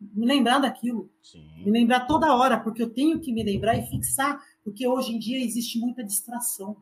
me 0.00 0.24
lembrar 0.24 0.60
daquilo. 0.60 1.10
Sim. 1.22 1.46
Me 1.62 1.70
lembrar 1.70 2.06
toda 2.06 2.34
hora, 2.34 2.58
porque 2.58 2.82
eu 2.82 2.88
tenho 2.88 3.20
que 3.20 3.30
me 3.34 3.44
lembrar 3.44 3.76
e 3.76 3.86
fixar, 3.86 4.42
porque 4.64 4.88
hoje 4.88 5.12
em 5.12 5.18
dia 5.18 5.44
existe 5.44 5.78
muita 5.78 6.02
distração. 6.02 6.74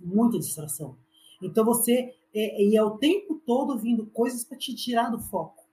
Muita 0.00 0.40
distração. 0.40 0.98
Então 1.40 1.64
você. 1.64 2.16
É, 2.34 2.64
e 2.64 2.76
é 2.76 2.82
o 2.82 2.98
tempo 2.98 3.40
todo 3.46 3.78
vindo 3.78 4.06
coisas 4.06 4.42
para 4.42 4.58
te 4.58 4.74
tirar 4.74 5.08
do 5.08 5.20
foco. 5.20 5.64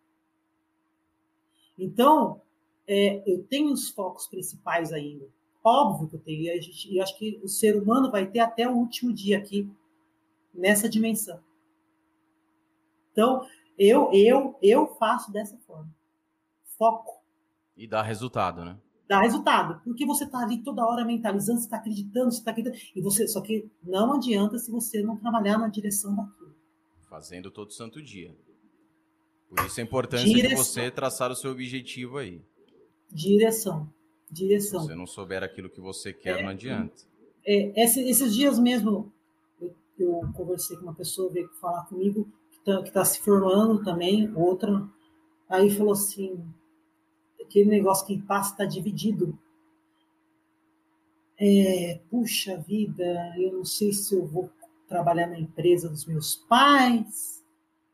Então, 1.75 2.39
é, 2.87 3.23
eu 3.25 3.43
tenho 3.43 3.71
os 3.71 3.89
focos 3.89 4.27
principais 4.27 4.91
ainda. 4.91 5.27
Óbvio 5.63 6.09
que 6.09 6.15
eu 6.15 6.19
tenho. 6.19 6.41
E, 6.41 6.61
gente, 6.61 6.93
e 6.93 6.99
acho 6.99 7.17
que 7.17 7.39
o 7.43 7.47
ser 7.47 7.81
humano 7.81 8.11
vai 8.11 8.25
ter 8.25 8.39
até 8.39 8.67
o 8.67 8.73
último 8.73 9.13
dia 9.13 9.37
aqui, 9.37 9.69
nessa 10.53 10.89
dimensão. 10.89 11.39
Então, 13.11 13.47
eu, 13.77 14.11
eu, 14.11 14.57
eu 14.61 14.87
faço 14.95 15.31
dessa 15.31 15.57
forma. 15.59 15.89
Foco. 16.77 17.21
E 17.77 17.87
dá 17.87 18.01
resultado, 18.01 18.65
né? 18.65 18.77
Dá 19.07 19.21
resultado. 19.21 19.81
Porque 19.83 20.05
você 20.05 20.25
está 20.25 20.39
ali 20.39 20.63
toda 20.63 20.85
hora 20.85 21.05
mentalizando, 21.05 21.59
você 21.59 21.65
está 21.65 21.77
acreditando, 21.77 22.31
você 22.31 22.39
está 22.39 22.51
acreditando. 22.51 22.81
E 22.95 23.01
você, 23.01 23.27
só 23.27 23.41
que 23.41 23.69
não 23.83 24.13
adianta 24.13 24.57
se 24.57 24.71
você 24.71 25.01
não 25.01 25.17
trabalhar 25.17 25.57
na 25.57 25.67
direção 25.67 26.15
daquilo. 26.15 26.55
Fazendo 27.09 27.51
todo 27.51 27.71
santo 27.71 28.01
dia. 28.01 28.35
Por 29.47 29.59
isso 29.65 29.79
direção. 30.33 30.63
de 30.63 30.69
você 30.69 30.91
traçar 30.91 31.31
o 31.31 31.35
seu 31.35 31.51
objetivo 31.51 32.17
aí. 32.17 32.41
Direção. 33.13 33.87
Direção. 34.29 34.81
Se 34.81 34.87
você 34.87 34.95
não 34.95 35.05
souber 35.05 35.43
aquilo 35.43 35.69
que 35.69 35.79
você 35.79 36.11
quer, 36.11 36.39
é, 36.39 36.43
não 36.43 36.49
adianta. 36.49 37.03
É, 37.45 37.83
esses 37.83 38.33
dias 38.33 38.57
mesmo, 38.57 39.13
eu, 39.61 39.75
eu, 39.99 40.21
conversei 40.33 40.75
com 40.75 40.83
uma 40.83 40.95
pessoa, 40.95 41.31
veio 41.31 41.47
falar 41.61 41.85
comigo, 41.85 42.27
que 42.49 42.57
está 42.57 42.81
tá 42.81 43.05
se 43.05 43.19
formando 43.19 43.83
também, 43.83 44.33
outra. 44.35 44.89
Aí 45.47 45.69
falou 45.69 45.93
assim: 45.93 46.43
aquele 47.39 47.69
negócio 47.69 48.07
que 48.07 48.19
passa 48.21 48.51
está 48.51 48.65
dividido. 48.65 49.37
É, 51.37 51.99
puxa 52.09 52.57
vida, 52.57 53.33
eu 53.37 53.53
não 53.53 53.65
sei 53.65 53.91
se 53.91 54.15
eu 54.15 54.25
vou 54.25 54.49
trabalhar 54.87 55.27
na 55.27 55.39
empresa 55.39 55.89
dos 55.89 56.05
meus 56.05 56.35
pais, 56.35 57.43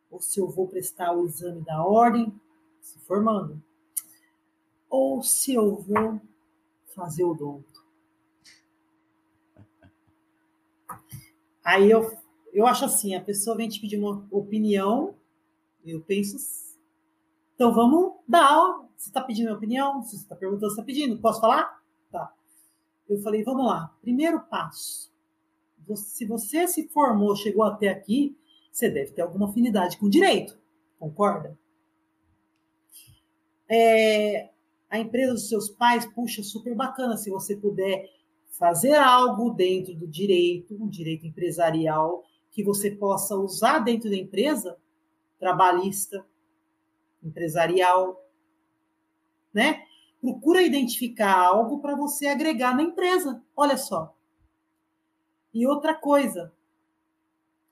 ou 0.09 0.21
se 0.21 0.39
eu 0.39 0.47
vou 0.47 0.67
prestar 0.67 1.13
o 1.13 1.25
exame 1.25 1.61
da 1.61 1.83
ordem, 1.83 2.33
se 2.81 2.99
formando, 2.99 3.61
ou 4.89 5.21
se 5.21 5.53
eu 5.53 5.75
vou 5.75 6.19
fazer 6.95 7.23
o 7.23 7.31
odonto. 7.31 7.79
Aí 11.63 11.89
eu, 11.89 12.11
eu 12.51 12.65
acho 12.65 12.85
assim, 12.85 13.13
a 13.13 13.21
pessoa 13.21 13.55
vem 13.55 13.69
te 13.69 13.79
pedir 13.79 13.97
uma 13.97 14.27
opinião, 14.31 15.13
eu 15.85 16.01
penso, 16.01 16.37
então 17.53 17.73
vamos 17.73 18.15
dar, 18.27 18.87
você 18.97 19.09
está 19.09 19.21
pedindo 19.21 19.45
minha 19.45 19.57
opinião, 19.57 20.01
se 20.01 20.11
você 20.11 20.23
está 20.23 20.35
perguntando, 20.35 20.71
você 20.71 20.81
está 20.81 20.83
pedindo, 20.83 21.21
posso 21.21 21.39
falar? 21.39 21.81
Tá. 22.11 22.33
Eu 23.07 23.21
falei, 23.21 23.43
vamos 23.43 23.65
lá, 23.65 23.95
primeiro 24.01 24.39
passo, 24.41 25.11
se 25.95 26.25
você 26.25 26.67
se 26.67 26.87
formou, 26.87 27.35
chegou 27.35 27.63
até 27.63 27.89
aqui, 27.89 28.35
você 28.71 28.89
deve 28.89 29.11
ter 29.11 29.21
alguma 29.21 29.49
afinidade 29.49 29.97
com 29.97 30.09
direito, 30.09 30.57
concorda? 30.97 31.57
É, 33.67 34.49
a 34.89 34.97
empresa 34.97 35.33
dos 35.33 35.47
seus 35.47 35.69
pais, 35.69 36.05
puxa, 36.05 36.41
super 36.41 36.75
bacana 36.75 37.15
se 37.15 37.29
você 37.29 37.55
puder 37.55 38.09
fazer 38.49 38.95
algo 38.95 39.51
dentro 39.51 39.93
do 39.93 40.07
direito, 40.07 40.75
um 40.75 40.89
direito 40.89 41.27
empresarial, 41.27 42.25
que 42.51 42.63
você 42.63 42.91
possa 42.91 43.35
usar 43.35 43.79
dentro 43.79 44.09
da 44.09 44.15
empresa, 44.15 44.77
trabalhista, 45.39 46.25
empresarial, 47.23 48.25
né? 49.53 49.83
Procura 50.19 50.61
identificar 50.61 51.33
algo 51.33 51.79
para 51.79 51.95
você 51.95 52.27
agregar 52.27 52.75
na 52.75 52.83
empresa. 52.83 53.41
Olha 53.55 53.77
só. 53.77 54.13
E 55.53 55.65
outra 55.65 55.93
coisa. 55.93 56.51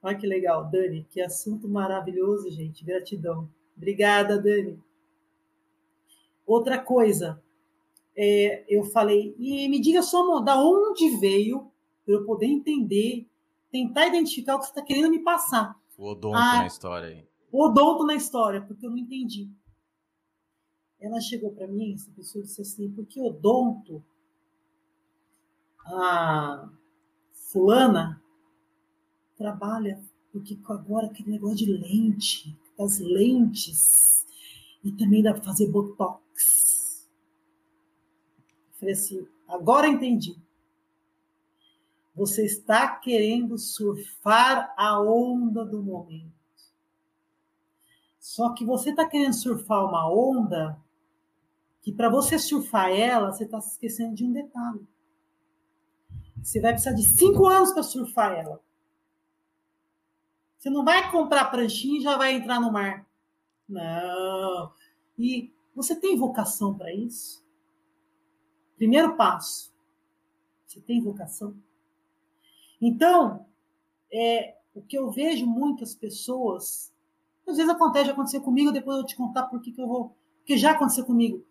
Olha 0.01 0.17
que 0.17 0.25
legal, 0.25 0.69
Dani, 0.69 1.05
que 1.09 1.19
assunto 1.19 1.67
maravilhoso, 1.67 2.49
gente. 2.49 2.85
Gratidão. 2.85 3.49
Obrigada, 3.75 4.41
Dani. 4.41 4.79
Outra 6.47 6.79
coisa, 6.79 7.43
é, 8.15 8.63
eu 8.73 8.85
falei, 8.85 9.35
e 9.37 9.67
me 9.67 9.81
diga 9.81 10.01
só 10.01 10.39
da 10.39 10.57
onde 10.57 11.17
veio, 11.17 11.69
para 12.05 12.15
eu 12.15 12.25
poder 12.25 12.45
entender, 12.45 13.27
tentar 13.69 14.07
identificar 14.07 14.55
o 14.55 14.59
que 14.59 14.65
você 14.65 14.71
está 14.71 14.81
querendo 14.81 15.09
me 15.09 15.19
passar. 15.19 15.77
O 15.97 16.11
odonto 16.11 16.37
ah, 16.37 16.59
na 16.59 16.67
história 16.67 17.09
aí. 17.09 17.27
O 17.51 17.65
odonto 17.65 18.05
na 18.05 18.15
história, 18.15 18.61
porque 18.61 18.85
eu 18.85 18.89
não 18.89 18.97
entendi. 18.97 19.49
Ela 21.01 21.19
chegou 21.19 21.51
para 21.51 21.67
mim, 21.67 21.93
essa 21.93 22.09
pessoa 22.11 22.45
disse 22.45 22.61
assim, 22.61 22.89
porque 22.91 23.19
odonto, 23.19 24.01
a 25.85 26.69
fulana 27.51 28.23
trabalha, 29.37 30.01
porque 30.31 30.57
agora 30.69 31.07
aquele 31.07 31.31
negócio 31.31 31.57
de 31.57 31.71
lente, 31.73 32.57
das 32.77 32.99
lentes, 32.99 34.25
e 34.81 34.93
também 34.93 35.21
dá 35.21 35.33
para 35.33 35.43
fazer 35.43 35.67
botox 35.67 36.26
Falei 38.79 38.93
assim, 38.93 39.27
agora 39.47 39.87
entendi. 39.87 40.37
Você 42.15 42.45
está 42.45 42.95
querendo 42.95 43.57
surfar 43.57 44.73
a 44.75 44.99
onda 44.99 45.63
do 45.63 45.83
momento. 45.83 46.35
Só 48.19 48.53
que 48.53 48.65
você 48.65 48.89
está 48.89 49.07
querendo 49.07 49.33
surfar 49.33 49.85
uma 49.85 50.11
onda 50.11 50.77
que 51.81 51.91
para 51.93 52.09
você 52.09 52.37
surfar 52.37 52.89
ela, 52.89 53.31
você 53.31 53.45
está 53.45 53.61
se 53.61 53.71
esquecendo 53.71 54.13
de 54.13 54.25
um 54.25 54.33
detalhe. 54.33 54.85
Você 56.43 56.59
vai 56.59 56.73
precisar 56.73 56.93
de 56.93 57.03
cinco 57.03 57.45
anos 57.45 57.71
para 57.71 57.83
surfar 57.83 58.33
ela. 58.33 58.61
Você 60.57 60.69
não 60.69 60.83
vai 60.83 61.09
comprar 61.11 61.45
pranchinha 61.45 61.99
e 61.99 62.03
já 62.03 62.17
vai 62.17 62.33
entrar 62.33 62.59
no 62.59 62.71
mar. 62.71 63.07
Não. 63.69 64.73
E 65.17 65.53
você 65.75 65.95
tem 65.95 66.17
vocação 66.17 66.77
para 66.77 66.93
isso? 66.93 67.46
Primeiro 68.77 69.15
passo. 69.15 69.73
Você 70.65 70.79
tem 70.79 71.01
vocação? 71.01 71.55
Então, 72.79 73.45
é, 74.13 74.55
o 74.73 74.81
que 74.81 74.97
eu 74.97 75.09
vejo 75.09 75.45
muitas 75.45 75.95
pessoas, 75.95 76.93
às 77.47 77.57
vezes 77.57 77.71
acontece, 77.71 78.11
acontecer 78.11 78.39
comigo, 78.41 78.71
depois 78.71 78.97
eu 78.99 79.05
te 79.05 79.15
contar 79.15 79.43
por 79.43 79.59
que, 79.59 79.71
que 79.71 79.81
eu 79.81 79.87
vou. 79.87 80.15
Porque 80.37 80.57
já 80.57 80.71
aconteceu 80.71 81.03
comigo. 81.03 81.43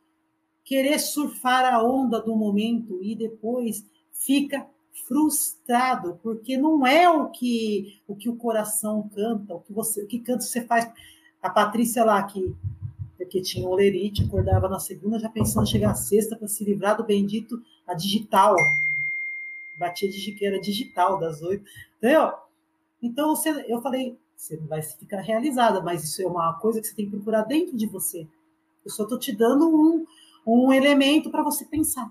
Querer 0.65 0.99
surfar 0.99 1.65
a 1.65 1.83
onda 1.83 2.21
do 2.21 2.37
momento 2.37 3.03
e 3.03 3.15
depois 3.15 3.85
fica 4.13 4.67
frustrado, 5.07 6.19
porque 6.23 6.57
não 6.57 6.87
é 6.87 7.09
o 7.09 7.29
que 7.29 8.01
o 8.09 8.17
que 8.17 8.29
o 8.29 8.37
coração 8.37 9.09
canta, 9.15 9.55
o 9.55 9.61
que 9.61 9.73
você, 9.73 10.03
o 10.03 10.07
que 10.07 10.21
canta 10.21 10.41
você 10.41 10.65
faz. 10.65 10.91
A 11.43 11.51
Patrícia 11.51 12.05
lá 12.05 12.23
que 12.25 12.55
porque 13.17 13.41
tinha 13.41 13.69
olerite, 13.69 14.25
acordava 14.25 14.69
na 14.69 14.79
segunda 14.79 15.19
já 15.19 15.29
pensando 15.29 15.65
em 15.65 15.71
chegar 15.71 15.91
à 15.91 15.95
sexta 15.95 16.37
para 16.37 16.49
se 16.49 16.65
livrar 16.65 16.97
do 16.97 17.05
bendito 17.05 17.63
a 17.87 17.95
digital. 17.95 18.55
Batia 19.79 20.09
de 20.09 20.33
que 20.33 20.47
era 20.47 20.61
digital 20.61 21.19
das 21.19 21.43
oito. 21.43 21.65
Entendeu? 21.99 22.33
Então 23.03 23.35
você, 23.35 23.65
eu 23.69 23.81
falei, 23.81 24.19
você 24.35 24.57
não 24.57 24.67
vai 24.67 24.83
ficar 24.83 25.21
realizada, 25.21 25.81
mas 25.81 26.05
isso 26.05 26.23
é 26.23 26.27
uma 26.27 26.55
coisa 26.55 26.81
que 26.81 26.87
você 26.87 26.95
tem 26.95 27.07
que 27.07 27.13
procurar 27.13 27.43
dentro 27.43 27.77
de 27.77 27.87
você. 27.87 28.27
Eu 28.85 28.91
só 28.91 29.03
estou 29.03 29.19
te 29.19 29.35
dando 29.35 29.69
um, 29.69 30.07
um 30.47 30.73
elemento 30.73 31.31
para 31.31 31.43
você 31.43 31.65
pensar. 31.65 32.11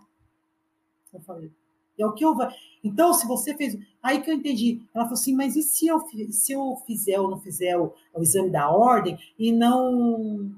Eu 1.13 1.21
falei. 1.21 1.51
É 1.97 2.05
o 2.05 2.11
que 2.11 2.25
eu 2.25 2.35
Então, 2.83 3.13
se 3.13 3.25
você 3.25 3.55
fez. 3.55 3.77
Aí 4.03 4.21
que 4.21 4.29
eu 4.29 4.35
entendi. 4.35 4.81
Ela 4.93 5.05
falou 5.05 5.19
assim, 5.19 5.33
mas 5.33 5.55
e 5.55 5.61
se 5.61 5.87
eu, 5.87 6.01
se 6.29 6.51
eu 6.51 6.75
fizer 6.85 7.19
ou 7.19 7.29
não 7.29 7.39
fizer 7.39 7.77
o, 7.77 7.93
o 8.13 8.21
exame 8.21 8.49
da 8.49 8.69
ordem 8.69 9.17
e 9.39 9.51
não 9.51 10.53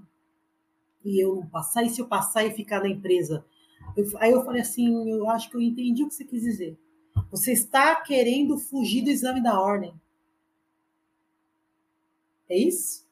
e 1.08 1.24
eu 1.24 1.36
não 1.36 1.48
passar, 1.48 1.84
e 1.84 1.90
se 1.90 2.02
eu 2.02 2.08
passar 2.08 2.46
e 2.46 2.52
ficar 2.52 2.82
na 2.82 2.90
empresa? 2.90 3.46
Eu, 3.96 4.06
aí 4.18 4.32
eu 4.32 4.44
falei 4.44 4.62
assim, 4.62 5.10
eu 5.10 5.30
acho 5.30 5.50
que 5.50 5.56
eu 5.56 5.62
entendi 5.62 6.04
o 6.04 6.08
que 6.08 6.14
você 6.14 6.26
quis 6.26 6.42
dizer. 6.42 6.78
Você 7.32 7.54
está 7.54 7.96
querendo 7.96 8.58
fugir 8.58 9.04
do 9.04 9.10
exame 9.10 9.42
da 9.42 9.60
ordem. 9.60 9.94
É 12.50 12.58
isso? 12.58 13.06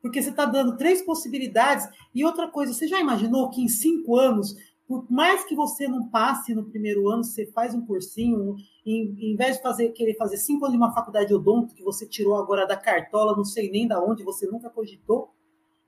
Porque 0.00 0.22
você 0.22 0.30
está 0.30 0.44
dando 0.44 0.76
três 0.76 1.02
possibilidades. 1.02 1.88
E 2.14 2.24
outra 2.24 2.48
coisa, 2.48 2.72
você 2.72 2.86
já 2.86 3.00
imaginou 3.00 3.50
que 3.50 3.62
em 3.62 3.68
cinco 3.68 4.16
anos, 4.16 4.54
por 4.86 5.10
mais 5.10 5.44
que 5.44 5.54
você 5.54 5.88
não 5.88 6.08
passe 6.08 6.54
no 6.54 6.64
primeiro 6.64 7.08
ano, 7.08 7.24
você 7.24 7.46
faz 7.46 7.74
um 7.74 7.84
cursinho, 7.84 8.56
em, 8.86 9.32
em 9.32 9.36
vez 9.36 9.56
de 9.56 9.62
fazer, 9.62 9.90
querer 9.90 10.14
fazer 10.16 10.36
cinco 10.36 10.64
anos 10.64 10.78
de 10.78 10.82
uma 10.82 10.94
faculdade 10.94 11.34
odonto, 11.34 11.74
que 11.74 11.82
você 11.82 12.06
tirou 12.06 12.36
agora 12.36 12.66
da 12.66 12.76
cartola, 12.76 13.36
não 13.36 13.44
sei 13.44 13.70
nem 13.70 13.86
da 13.86 14.02
onde, 14.02 14.22
você 14.22 14.46
nunca 14.46 14.70
cogitou, 14.70 15.34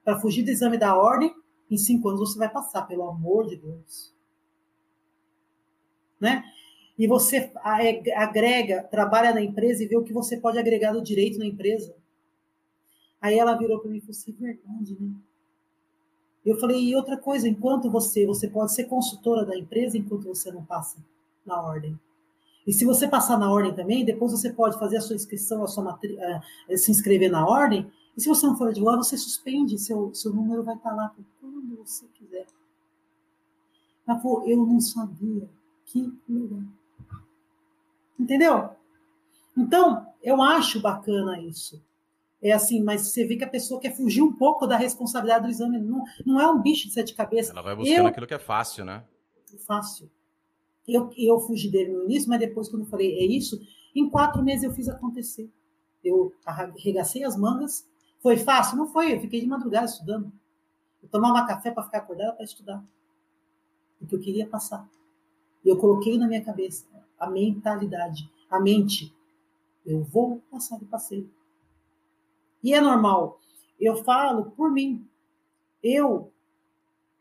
para 0.05 0.19
fugir 0.19 0.43
do 0.43 0.51
exame 0.51 0.79
da 0.79 0.97
ordem, 0.97 1.35
em 1.71 1.77
cinco 1.77 2.09
anos 2.09 2.21
você 2.21 2.39
vai 2.39 2.49
passar, 2.49 2.83
pelo 2.83 3.09
amor 3.09 3.47
de 3.47 3.57
Deus. 3.57 4.15
Né? 6.21 6.45
E 6.99 7.07
você 7.07 7.51
agrega, 8.15 8.83
trabalha 8.85 9.33
na 9.33 9.41
empresa 9.41 9.83
e 9.83 9.87
vê 9.87 9.97
o 9.97 10.03
que 10.03 10.13
você 10.13 10.37
pode 10.37 10.59
agregar 10.59 10.93
do 10.93 11.03
direito 11.03 11.39
na 11.39 11.47
empresa. 11.47 11.95
Aí 13.21 13.39
ela 13.39 13.57
virou 13.57 13.79
para 13.79 13.91
mim 13.91 13.99
e 13.99 14.01
falou 14.01 14.13
assim: 14.13 14.33
verdade, 14.33 14.97
né? 15.01 15.15
Eu 16.45 16.59
falei, 16.59 16.83
e 16.83 16.97
outra 16.97 17.19
coisa, 17.19 17.47
enquanto 17.47 17.91
você, 17.91 18.27
você 18.27 18.49
pode 18.49 18.73
ser 18.73 18.85
consultora 18.85 19.45
da 19.45 19.57
empresa 19.57 19.99
enquanto 19.99 20.25
você 20.25 20.51
não 20.51 20.65
passa 20.65 20.97
na 21.45 21.61
ordem. 21.61 21.99
E 22.67 22.73
se 22.73 22.85
você 22.85 23.07
passar 23.07 23.39
na 23.39 23.53
ordem 23.53 23.75
também, 23.75 24.05
depois 24.05 24.33
você 24.33 24.51
pode 24.51 24.79
fazer 24.79 24.97
a 24.97 25.01
sua 25.01 25.17
inscrição, 25.17 25.63
a 25.63 25.69
sua 25.69 25.85
matri... 25.85 26.17
uh, 26.17 26.79
se 26.79 26.91
inscrever 26.91 27.31
na 27.31 27.47
ordem 27.47 27.91
e 28.17 28.21
se 28.21 28.29
você 28.29 28.47
não 28.47 28.57
for 28.57 28.69
advogado, 28.69 29.03
você 29.03 29.17
suspende, 29.17 29.79
seu, 29.79 30.15
seu 30.15 30.33
número 30.33 30.63
vai 30.63 30.75
estar 30.75 30.95
lá 30.95 31.09
por 31.09 31.25
quando 31.41 31.77
você 31.77 32.07
quiser. 32.15 32.47
Ela 34.07 34.19
falou, 34.19 34.47
eu 34.47 34.65
não 34.67 34.81
sabia. 34.81 35.49
Que 35.87 36.13
legal. 36.29 36.63
Entendeu? 38.19 38.71
Então, 39.57 40.07
eu 40.23 40.43
acho 40.43 40.81
bacana 40.81 41.41
isso. 41.41 41.83
É 42.43 42.53
assim, 42.53 42.83
mas 42.83 43.03
você 43.03 43.27
vê 43.27 43.37
que 43.37 43.45
a 43.45 43.49
pessoa 43.49 43.81
quer 43.81 43.95
fugir 43.95 44.23
um 44.23 44.33
pouco 44.33 44.67
da 44.67 44.77
responsabilidade 44.77 45.45
do 45.45 45.51
exame. 45.51 45.79
Não, 45.79 46.05
não 46.25 46.41
é 46.41 46.51
um 46.51 46.61
bicho 46.61 46.89
de 46.89 46.95
sete 46.95 47.15
cabeças. 47.15 47.51
Ela 47.51 47.63
vai 47.63 47.77
buscando 47.77 47.99
eu, 47.99 48.07
aquilo 48.07 48.27
que 48.27 48.35
é 48.35 48.39
fácil, 48.39 48.85
né? 48.85 49.05
Fácil. 49.67 50.11
Eu, 50.89 51.11
eu 51.17 51.39
fugi 51.41 51.71
dele 51.71 51.93
no 51.93 52.05
início, 52.05 52.29
mas 52.29 52.41
depois, 52.41 52.69
quando 52.69 52.83
eu 52.83 52.89
falei, 52.89 53.13
é 53.13 53.25
isso, 53.25 53.61
em 53.95 54.09
quatro 54.09 54.43
meses 54.43 54.65
eu 54.65 54.73
fiz 54.73 54.89
acontecer. 54.89 55.51
Eu 56.03 56.33
arregacei 56.45 57.25
as 57.25 57.37
mangas. 57.37 57.87
Foi 58.21 58.37
fácil? 58.37 58.77
Não 58.77 58.87
foi. 58.87 59.15
Eu 59.15 59.21
fiquei 59.21 59.41
de 59.41 59.47
madrugada 59.47 59.87
estudando. 59.87 60.33
Eu 61.03 61.09
tomava 61.09 61.47
café 61.47 61.71
para 61.71 61.85
ficar 61.85 61.99
acordada 61.99 62.33
para 62.33 62.45
estudar. 62.45 62.85
Porque 63.99 64.15
eu 64.15 64.21
queria 64.21 64.47
passar. 64.47 64.89
E 65.65 65.69
eu 65.69 65.77
coloquei 65.77 66.19
na 66.19 66.27
minha 66.27 66.45
cabeça 66.45 66.87
a 67.19 67.29
mentalidade, 67.29 68.31
a 68.51 68.59
mente. 68.59 69.15
Eu 69.85 70.03
vou 70.03 70.43
passar 70.51 70.81
e 70.83 70.87
passei. 70.87 71.29
E 72.63 72.75
é 72.75 72.81
normal. 72.81 73.41
Eu 73.79 74.03
falo 74.05 74.51
por 74.53 74.71
mim. 74.71 75.07
Eu, 75.83 76.31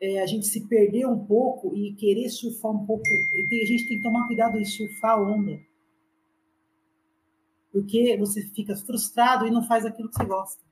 é, 0.01 0.21
a 0.21 0.25
gente 0.25 0.45
se 0.45 0.67
perder 0.67 1.05
um 1.05 1.25
pouco 1.25 1.75
e 1.75 1.93
querer 1.93 2.29
surfar 2.29 2.71
um 2.71 2.85
pouco. 2.85 3.03
A 3.07 3.65
gente 3.65 3.87
tem 3.87 3.97
que 3.97 4.03
tomar 4.03 4.27
cuidado 4.27 4.57
em 4.57 4.65
surfar 4.65 5.11
a 5.11 5.21
onda. 5.21 5.59
Porque 7.71 8.17
você 8.17 8.41
fica 8.41 8.75
frustrado 8.75 9.45
e 9.45 9.51
não 9.51 9.63
faz 9.63 9.85
aquilo 9.85 10.09
que 10.09 10.15
você 10.15 10.25
gosta. 10.25 10.68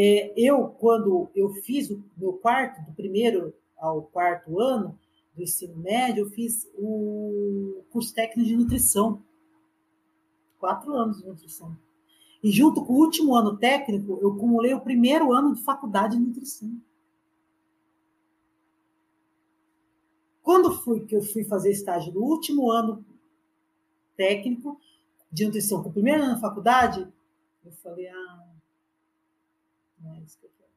É, 0.00 0.32
eu, 0.36 0.68
quando 0.68 1.28
eu 1.34 1.50
fiz 1.54 1.90
o 1.90 2.00
meu 2.16 2.34
quarto, 2.34 2.80
do 2.88 2.92
primeiro 2.94 3.52
ao 3.76 4.02
quarto 4.02 4.60
ano 4.60 4.96
do 5.34 5.42
ensino 5.42 5.76
médio, 5.76 6.24
eu 6.24 6.30
fiz 6.30 6.70
o 6.76 7.82
curso 7.90 8.14
técnico 8.14 8.48
de 8.48 8.56
nutrição. 8.56 9.20
Quatro 10.56 10.94
anos 10.94 11.18
de 11.18 11.26
nutrição. 11.26 11.76
E 12.44 12.52
junto 12.52 12.84
com 12.84 12.92
o 12.92 12.96
último 12.96 13.34
ano 13.34 13.56
técnico, 13.56 14.20
eu 14.22 14.30
acumulei 14.30 14.72
o 14.72 14.80
primeiro 14.80 15.32
ano 15.32 15.52
de 15.52 15.64
faculdade 15.64 16.16
de 16.16 16.22
nutrição. 16.22 16.80
Quando 20.40 20.78
fui 20.78 21.06
que 21.06 21.16
eu 21.16 21.22
fui 21.22 21.42
fazer 21.42 21.72
estágio 21.72 22.14
no 22.14 22.20
último 22.20 22.70
ano 22.70 23.04
técnico 24.16 24.80
de 25.32 25.44
nutrição, 25.44 25.82
com 25.82 25.88
o 25.88 25.92
primeiro 25.92 26.22
ano 26.22 26.34
da 26.34 26.40
faculdade, 26.40 27.04
eu 27.64 27.72
falei, 27.72 28.06
ah, 28.06 28.47
não 30.00 30.14
é 30.14 30.20
isso 30.20 30.38
que 30.38 30.46
eu 30.46 30.50
quero. 30.56 30.70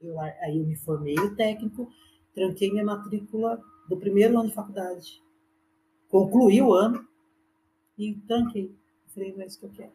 Eu, 0.00 0.20
aí 0.20 0.58
eu 0.58 0.66
me 0.66 0.76
formei 0.76 1.14
técnico, 1.36 1.90
tranquei 2.34 2.70
minha 2.70 2.84
matrícula 2.84 3.62
do 3.88 3.96
primeiro 3.96 4.38
ano 4.38 4.48
de 4.48 4.54
faculdade. 4.54 5.22
Concluí 6.08 6.60
o 6.62 6.72
ano 6.72 7.06
e 7.98 8.14
tranquei. 8.26 8.74
Falei, 9.08 9.32
não 9.32 9.42
é 9.42 9.46
isso 9.46 9.58
que 9.58 9.66
eu 9.66 9.70
quero. 9.70 9.92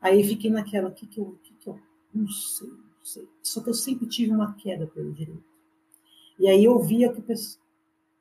Aí 0.00 0.22
fiquei 0.22 0.50
naquela, 0.50 0.88
o 0.88 0.92
que, 0.92 1.06
que, 1.06 1.20
eu, 1.20 1.38
que, 1.42 1.54
que 1.54 1.68
eu. 1.68 1.78
Não 2.14 2.28
sei, 2.28 2.68
não 2.68 3.04
sei. 3.04 3.28
Só 3.42 3.62
que 3.62 3.68
eu 3.70 3.74
sempre 3.74 4.06
tive 4.06 4.32
uma 4.32 4.54
queda 4.54 4.86
pelo 4.86 5.12
direito. 5.12 5.44
E 6.38 6.48
aí 6.48 6.64
eu 6.64 6.78
via 6.80 7.12
que, 7.12 7.22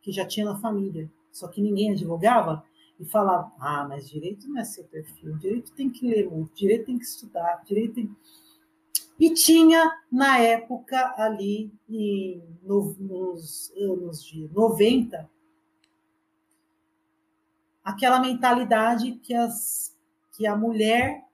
que 0.02 0.12
já 0.12 0.26
tinha 0.26 0.46
na 0.46 0.60
família, 0.60 1.12
só 1.32 1.48
que 1.48 1.62
ninguém 1.62 1.92
advogava 1.92 2.66
e 3.00 3.06
falava: 3.06 3.52
ah, 3.60 3.86
mas 3.88 4.10
direito 4.10 4.48
não 4.48 4.60
é 4.60 4.64
seu 4.64 4.86
perfil, 4.86 5.38
direito 5.38 5.74
tem 5.74 5.90
que 5.90 6.08
ler 6.08 6.30
muito, 6.30 6.54
direito 6.56 6.86
tem 6.86 6.98
que 6.98 7.06
estudar, 7.06 7.64
direito 7.66 7.96
tem. 7.96 8.16
E 9.20 9.34
tinha, 9.34 9.92
na 10.12 10.40
época, 10.40 11.14
ali, 11.18 11.72
em, 11.90 12.44
no, 12.62 12.94
nos 13.00 13.72
anos 13.78 14.24
de 14.24 14.50
90, 14.50 15.30
aquela 17.84 18.20
mentalidade 18.20 19.14
que, 19.14 19.34
as, 19.34 19.96
que 20.34 20.46
a 20.46 20.56
mulher 20.56 21.26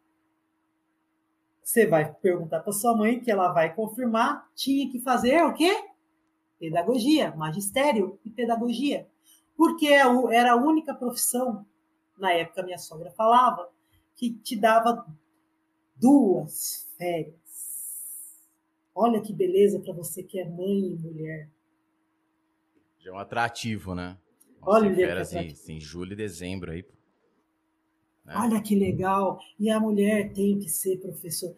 você 1.72 1.88
vai 1.88 2.14
perguntar 2.14 2.60
para 2.60 2.74
sua 2.74 2.95
mãe, 2.95 3.22
que 3.22 3.32
ela 3.32 3.53
vai 3.53 3.74
confirmar, 3.74 4.50
tinha 4.53 4.92
que 4.92 5.00
fazer 5.00 5.42
o 5.43 5.53
quê? 5.53 5.72
Pedagogia, 6.60 7.34
magistério 7.35 8.19
e 8.26 8.30
pedagogia. 8.30 9.08
Porque 9.56 9.88
é 9.88 10.01
era 10.34 10.51
a 10.51 10.56
única 10.58 10.93
profissão, 10.93 11.66
na 12.18 12.34
época 12.34 12.64
minha 12.64 12.77
sogra 12.77 13.10
falava, 13.11 13.69
que 14.16 14.32
te 14.32 14.58
dava 14.58 15.06
duas 15.95 16.90
férias. 16.98 17.42
Olha 18.94 19.22
que 19.22 19.34
beleza 19.34 19.80
para 19.80 19.94
você 19.94 20.22
que 20.22 20.40
é 20.40 20.48
mãe 20.48 20.94
e 20.94 20.98
mulher. 20.98 21.50
Já 23.00 23.11
é 23.11 23.14
um 23.14 23.18
atrativo, 23.18 23.95
né? 23.95 24.18
Nossa, 24.60 24.86
Olha, 24.86 24.95
férias 24.95 25.34
em, 25.34 25.76
em 25.76 25.80
julho 25.80 26.14
e 26.14 26.16
dezembro 26.16 26.72
aí. 26.72 26.86
Né? 28.26 28.34
Olha 28.38 28.61
que 28.61 28.76
legal. 28.76 29.40
E 29.60 29.70
a 29.70 29.80
mulher 29.80 30.32
tem 30.34 30.60
que 30.60 30.70
ser 30.70 30.98
professora. 31.00 31.56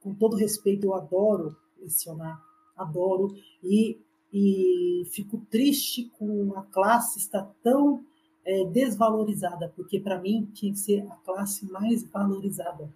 Com 0.00 0.14
todo 0.14 0.36
respeito, 0.36 0.86
eu 0.86 0.94
adoro 0.94 1.56
lecionar, 1.78 2.42
adoro. 2.76 3.34
E, 3.62 4.00
e 4.32 5.04
fico 5.12 5.38
triste 5.50 6.10
com 6.18 6.54
a 6.56 6.62
classe 6.62 7.18
estar 7.18 7.44
tão 7.62 8.04
é, 8.44 8.64
desvalorizada, 8.66 9.72
porque 9.74 10.00
para 10.00 10.20
mim 10.20 10.50
tinha 10.52 10.72
que 10.72 10.78
ser 10.78 11.06
a 11.10 11.16
classe 11.16 11.70
mais 11.70 12.04
valorizada. 12.04 12.92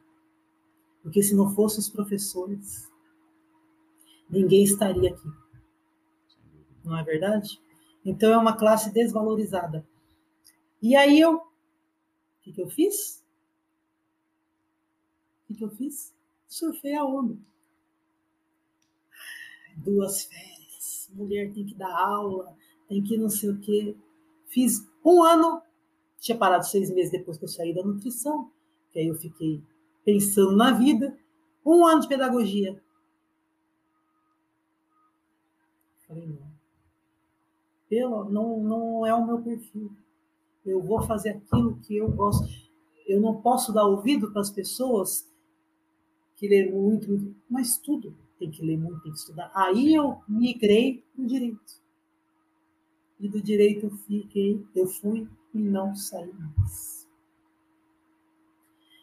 Porque 1.03 1.23
se 1.23 1.35
não 1.35 1.55
fossem 1.55 1.79
os 1.79 1.89
professores, 1.89 2.91
ninguém 4.31 4.63
estaria 4.63 5.11
aqui. 5.11 5.29
Não 6.85 6.97
é 6.97 7.03
verdade? 7.03 7.61
Então 8.05 8.33
é 8.33 8.37
uma 8.37 8.57
classe 8.57 8.93
desvalorizada. 8.93 9.87
E 10.81 10.95
aí 10.95 11.21
eu 11.21 11.49
que, 12.49 12.53
que 12.53 12.63
eu 12.63 12.69
fiz? 12.69 13.23
O 15.43 15.47
que, 15.47 15.55
que 15.55 15.65
eu 15.65 15.71
fiz? 15.71 16.15
Surfei 16.47 16.95
a 16.95 17.05
onda. 17.05 17.37
Duas 19.77 20.25
férias. 20.25 21.11
Mulher 21.13 21.53
tem 21.53 21.65
que 21.65 21.75
dar 21.75 21.95
aula, 21.95 22.57
tem 22.89 23.03
que 23.03 23.17
não 23.17 23.31
sei 23.31 23.51
o 23.51 23.61
quê. 23.61 23.97
Fiz 24.47 24.87
um 25.05 25.23
ano, 25.23 25.63
tinha 26.19 26.37
parado 26.37 26.67
seis 26.67 26.91
meses 26.91 27.13
depois 27.13 27.39
que 27.39 27.45
eu 27.45 27.49
saí 27.49 27.75
da 27.75 27.83
nutrição, 27.83 28.51
que 28.91 28.99
aí 28.99 29.07
eu 29.07 29.15
fiquei 29.15 29.63
pensando 30.05 30.57
na 30.57 30.73
vida. 30.73 31.17
Um 31.65 31.87
ano 31.87 32.01
de 32.01 32.09
pedagogia. 32.09 32.83
Falei, 36.09 36.27
não. 36.27 36.49
Pelo, 37.89 38.25
não, 38.25 38.61
não 38.61 39.07
é 39.07 39.15
o 39.15 39.25
meu 39.25 39.41
perfil 39.41 39.95
eu 40.71 40.83
vou 40.83 41.03
fazer 41.03 41.31
aquilo 41.31 41.79
que 41.81 41.97
eu 41.97 42.11
gosto. 42.11 42.49
Eu 43.07 43.21
não 43.21 43.41
posso 43.41 43.73
dar 43.73 43.87
ouvido 43.87 44.31
para 44.31 44.43
as 44.43 44.51
pessoas 44.51 45.27
que 46.37 46.47
lêem 46.47 46.71
muito, 46.71 47.09
muito, 47.09 47.35
mas 47.49 47.79
tudo 47.79 48.15
tem 48.39 48.51
que 48.51 48.65
ler 48.65 48.77
muito, 48.77 49.01
tem 49.03 49.13
que 49.13 49.19
estudar. 49.19 49.51
Aí 49.55 49.95
eu 49.95 50.21
migrei 50.29 51.03
para 51.15 51.25
o 51.25 51.27
direito. 51.27 51.83
E 53.19 53.29
do 53.29 53.43
direito 53.43 53.87
eu 53.87 53.91
fiquei, 53.91 54.65
eu 54.75 54.87
fui 54.87 55.27
e 55.53 55.59
não 55.59 55.95
saí 55.97 56.33
mais. 56.33 57.09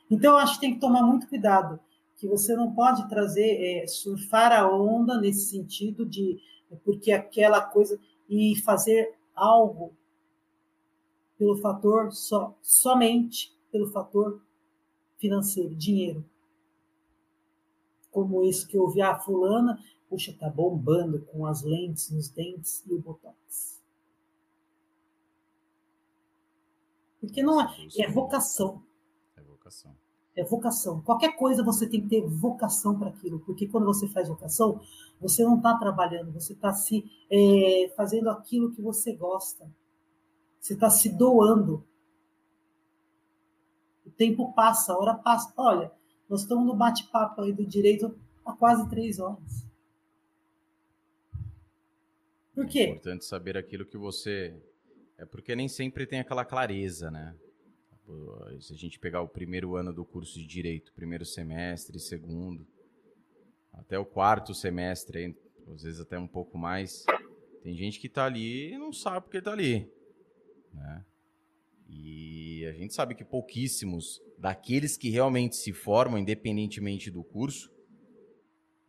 Então 0.09 0.33
eu 0.33 0.37
acho 0.37 0.55
que 0.55 0.61
tem 0.61 0.73
que 0.75 0.79
tomar 0.79 1.01
muito 1.01 1.27
cuidado, 1.27 1.79
que 2.15 2.27
você 2.27 2.55
não 2.55 2.73
pode 2.73 3.09
trazer, 3.09 3.81
é, 3.81 3.87
surfar 3.87 4.53
a 4.53 4.71
onda 4.71 5.19
nesse 5.19 5.49
sentido 5.49 6.05
de 6.05 6.39
porque 6.83 7.11
aquela 7.11 7.61
coisa 7.61 7.99
e 8.29 8.55
fazer 8.61 9.15
algo 9.33 9.93
pelo 11.37 11.57
fator 11.57 12.11
só, 12.11 12.57
somente 12.61 13.55
pelo 13.71 13.87
fator 13.87 14.41
financeiro, 15.17 15.75
dinheiro. 15.75 16.25
Como 18.11 18.43
isso 18.43 18.67
que 18.67 18.77
eu 18.77 18.87
vi, 18.89 19.01
a 19.01 19.11
ah, 19.11 19.19
fulana, 19.19 19.83
puxa, 20.09 20.33
tá 20.33 20.49
bombando 20.49 21.21
com 21.25 21.45
as 21.45 21.61
lentes 21.61 22.09
nos 22.09 22.29
dentes 22.29 22.83
e 22.85 22.93
o 22.93 23.01
botox. 23.01 23.83
Porque 27.19 27.43
não 27.43 27.61
é, 27.61 27.75
é 27.97 28.09
vocação. 28.09 28.83
É 29.35 29.41
vocação. 29.41 29.95
É 30.35 30.43
vocação. 30.43 31.01
Qualquer 31.01 31.35
coisa 31.37 31.63
você 31.63 31.87
tem 31.87 32.01
que 32.01 32.09
ter 32.09 32.21
vocação 32.21 32.99
para 32.99 33.09
aquilo, 33.09 33.39
porque 33.39 33.67
quando 33.67 33.85
você 33.85 34.07
faz 34.07 34.27
vocação, 34.27 34.81
você 35.19 35.43
não 35.43 35.57
está 35.57 35.77
trabalhando, 35.77 36.33
você 36.33 36.53
está 36.53 36.73
se 36.73 37.05
é, 37.31 37.93
fazendo 37.95 38.29
aquilo 38.29 38.71
que 38.71 38.81
você 38.81 39.13
gosta. 39.13 39.65
Você 40.59 40.73
está 40.73 40.89
se 40.89 41.09
doando. 41.09 41.85
O 44.05 44.09
tempo 44.09 44.51
passa, 44.53 44.93
a 44.93 44.97
hora 44.97 45.13
passa. 45.13 45.53
Olha, 45.55 45.91
nós 46.27 46.41
estamos 46.41 46.65
no 46.65 46.75
bate-papo 46.75 47.41
aí 47.41 47.53
do 47.53 47.65
direito 47.65 48.17
há 48.45 48.51
quase 48.51 48.89
três 48.89 49.19
horas. 49.19 49.65
Por 52.53 52.65
quê? 52.65 52.79
É 52.79 52.89
importante 52.89 53.25
saber 53.25 53.57
aquilo 53.57 53.85
que 53.85 53.97
você. 53.97 54.55
É 55.17 55.25
porque 55.25 55.55
nem 55.55 55.67
sempre 55.67 56.05
tem 56.05 56.19
aquela 56.19 56.43
clareza, 56.45 57.11
né? 57.11 57.35
Se 58.59 58.73
a 58.73 58.77
gente 58.77 58.99
pegar 58.99 59.21
o 59.21 59.27
primeiro 59.27 59.75
ano 59.75 59.91
do 59.91 60.05
curso 60.05 60.39
de 60.39 60.45
direito, 60.45 60.93
primeiro 60.93 61.25
semestre, 61.25 61.99
segundo, 61.99 62.65
até 63.73 63.97
o 63.97 64.05
quarto 64.05 64.53
semestre, 64.53 65.35
às 65.67 65.83
vezes 65.83 65.99
até 65.99 66.17
um 66.17 66.27
pouco 66.27 66.57
mais, 66.57 67.05
tem 67.63 67.75
gente 67.75 67.99
que 67.99 68.07
está 68.07 68.25
ali 68.25 68.73
e 68.73 68.77
não 68.77 68.93
sabe 68.93 69.25
porque 69.25 69.39
está 69.39 69.51
ali. 69.51 69.91
Né? 70.71 71.05
E 71.89 72.65
a 72.67 72.73
gente 72.73 72.93
sabe 72.93 73.15
que 73.15 73.23
pouquíssimos 73.23 74.21
daqueles 74.37 74.97
que 74.97 75.09
realmente 75.09 75.55
se 75.55 75.73
formam, 75.73 76.19
independentemente 76.19 77.09
do 77.09 77.23
curso, 77.23 77.73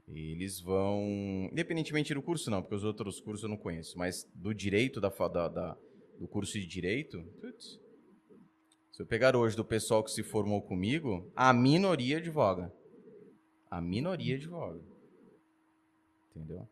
eles 0.08 0.60
vão. 0.60 1.48
Independentemente 1.50 2.14
do 2.14 2.22
curso, 2.22 2.50
não, 2.50 2.62
porque 2.62 2.74
os 2.74 2.84
outros 2.84 3.20
cursos 3.20 3.42
eu 3.42 3.48
não 3.48 3.56
conheço, 3.56 3.98
mas 3.98 4.28
do 4.34 4.54
direito, 4.54 5.00
da, 5.00 5.08
da, 5.08 5.48
da 5.48 5.78
do 6.18 6.28
curso 6.28 6.58
de 6.58 6.66
direito, 6.66 7.22
putz, 7.40 7.80
se 8.96 9.02
eu 9.02 9.06
pegar 9.06 9.36
hoje 9.36 9.54
do 9.54 9.62
pessoal 9.62 10.02
que 10.02 10.10
se 10.10 10.22
formou 10.22 10.62
comigo, 10.62 11.30
a 11.36 11.52
minoria 11.52 12.16
advoga. 12.16 12.72
A 13.70 13.78
minoria 13.78 14.36
advoga. 14.36 14.80
Entendeu? 16.30 16.66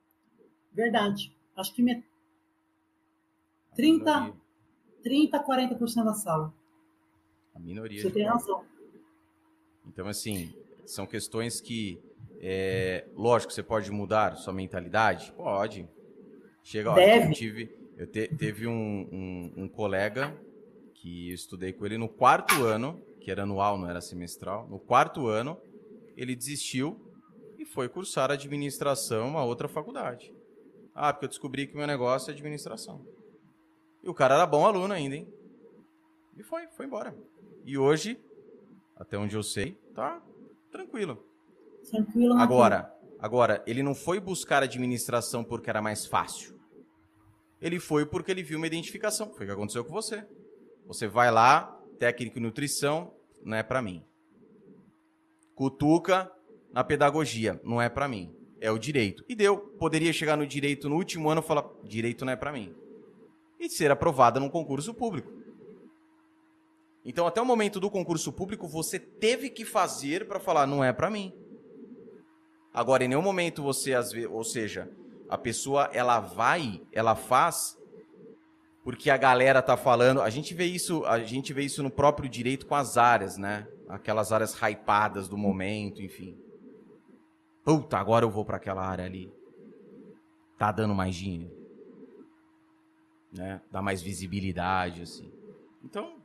Verdade. 0.73 1.37
Acho 1.55 1.75
que 1.75 1.83
me... 1.83 2.03
30, 3.77 4.35
30, 5.03 5.45
40% 5.45 6.03
da 6.03 6.15
sala. 6.15 6.55
A 7.55 7.61
minoria. 7.61 8.01
Você 8.01 8.11
tem 8.11 8.25
razão. 8.25 8.65
Então, 9.87 10.09
assim, 10.09 10.51
são 10.87 11.07
questões 11.07 11.61
que, 11.61 12.01
é, 12.41 13.07
lógico, 13.15 13.53
você 13.53 13.63
pode 13.63 13.91
mudar 13.91 14.37
sua 14.37 14.55
mentalidade? 14.55 15.31
Pode. 15.33 15.87
Chega, 16.63 16.95
Deve. 16.95 17.27
eu 17.27 17.33
tive, 17.35 17.77
eu 17.99 18.07
te, 18.07 18.29
teve 18.29 18.67
um, 18.67 18.73
um, 19.13 19.65
um 19.65 19.69
colega 19.69 20.35
que 21.05 21.29
eu 21.29 21.35
estudei 21.35 21.71
com 21.71 21.85
ele 21.85 21.99
no 21.99 22.09
quarto 22.09 22.65
ano, 22.65 22.99
que 23.21 23.31
era 23.31 23.43
anual, 23.43 23.77
não 23.77 23.91
era 23.91 24.01
semestral. 24.01 24.67
No 24.71 24.81
quarto 24.81 25.27
ano, 25.27 25.61
ele 26.17 26.35
desistiu 26.35 26.99
e 27.59 27.67
foi 27.67 27.91
cursar 27.91 28.31
administração 28.31 29.29
uma 29.29 29.45
outra 29.45 29.69
faculdade. 29.69 30.35
Ah, 30.95 31.13
porque 31.13 31.27
eu 31.27 31.29
descobri 31.29 31.67
que 31.67 31.77
meu 31.77 31.87
negócio 31.87 32.31
é 32.31 32.33
administração. 32.33 33.07
E 34.03 34.09
o 34.09 34.15
cara 34.15 34.37
era 34.37 34.47
bom 34.47 34.65
aluno 34.65 34.95
ainda, 34.95 35.15
hein? 35.15 35.29
E 36.39 36.43
foi, 36.43 36.69
foi 36.69 36.87
embora. 36.87 37.15
E 37.67 37.77
hoje, 37.77 38.19
até 38.97 39.19
onde 39.19 39.37
eu 39.37 39.43
sei, 39.43 39.77
tá 39.95 40.23
tranquilo. 40.73 41.23
Tranquilo. 41.91 42.33
Agora, 42.39 42.91
agora, 43.19 43.63
ele 43.67 43.83
não 43.83 43.95
foi 43.95 44.19
buscar 44.19 44.63
administração 44.63 45.45
porque 45.45 45.69
era 45.69 45.83
mais 45.83 46.07
fácil. 46.07 46.59
Ele 47.61 47.79
foi 47.79 48.07
porque 48.07 48.31
ele 48.31 48.43
viu 48.43 48.57
uma 48.57 48.67
identificação. 48.67 49.35
Foi 49.35 49.45
o 49.45 49.49
que 49.49 49.53
aconteceu 49.53 49.85
com 49.85 49.93
você. 49.93 50.27
Você 50.87 51.07
vai 51.09 51.31
lá, 51.31 51.81
técnico 51.99 52.39
em 52.39 52.43
nutrição, 52.43 53.15
não 53.43 53.57
é 53.57 53.63
para 53.63 53.81
mim. 53.81 54.05
Cutuca 55.55 56.31
na 56.73 56.83
pedagogia, 56.83 57.61
não 57.65 57.81
é 57.81 57.89
para 57.89 58.09
mim. 58.09 58.35
É 58.61 58.71
o 58.71 58.79
direito. 58.79 59.25
E 59.29 59.35
deu. 59.35 59.59
Poderia 59.59 60.13
chegar 60.13 60.37
no 60.37 60.47
direito 60.47 60.89
no 60.89 60.97
último 60.97 61.29
ano 61.29 61.41
e 61.41 61.45
falar: 61.45 61.65
direito 61.85 62.25
não 62.25 62.33
é 62.33 62.37
para 62.37 62.53
mim. 62.53 62.75
E 63.61 63.69
ser 63.69 63.91
aprovada 63.91 64.41
num 64.41 64.49
concurso 64.49 64.93
público. 64.95 65.33
Então, 67.05 67.27
até 67.27 67.41
o 67.41 67.45
momento 67.45 67.79
do 67.79 67.91
concurso 67.91 68.33
público, 68.33 68.67
você 68.67 68.99
teve 68.99 69.51
que 69.51 69.65
fazer 69.65 70.27
para 70.27 70.41
falar: 70.41 70.67
não 70.67 70.83
é 70.83 70.93
para 70.93 71.11
mim. 71.11 71.33
Agora, 72.73 73.05
em 73.05 73.09
nenhum 73.09 73.23
momento 73.23 73.63
você, 73.63 73.95
ou 74.27 74.43
seja, 74.43 74.91
a 75.29 75.39
pessoa 75.39 75.91
ela 75.93 76.19
vai, 76.19 76.81
ela 76.91 77.15
faz 77.15 77.79
porque 78.85 79.09
a 79.11 79.17
galera 79.17 79.63
tá 79.63 79.79
falando. 79.79 80.21
A 80.21 80.29
gente 80.29 80.53
vê 80.53 80.67
isso, 80.67 81.05
a 81.07 81.19
gente 81.21 81.55
vê 81.55 81.63
isso 81.63 81.83
no 81.83 81.91
próprio 81.91 82.29
direito 82.29 82.67
com 82.67 82.75
as 82.75 82.99
áreas, 82.99 83.39
né? 83.39 83.67
Aquelas 83.89 84.31
áreas 84.31 84.55
hypadas 84.55 85.27
do 85.27 85.39
momento, 85.39 86.03
enfim. 86.03 86.39
Puta, 87.65 87.97
agora 87.97 88.27
eu 88.27 88.31
vou 88.31 88.45
para 88.45 88.59
aquela 88.59 88.87
área 88.87 89.07
ali. 89.07 89.33
Tá 90.59 90.71
dando 90.71 90.95
mais 90.95 91.17
dinheiro. 91.17 91.51
Né? 93.33 93.61
Dá 93.73 93.81
mais 93.81 94.03
visibilidade, 94.03 95.01
assim. 95.01 95.33
Então, 95.83 96.19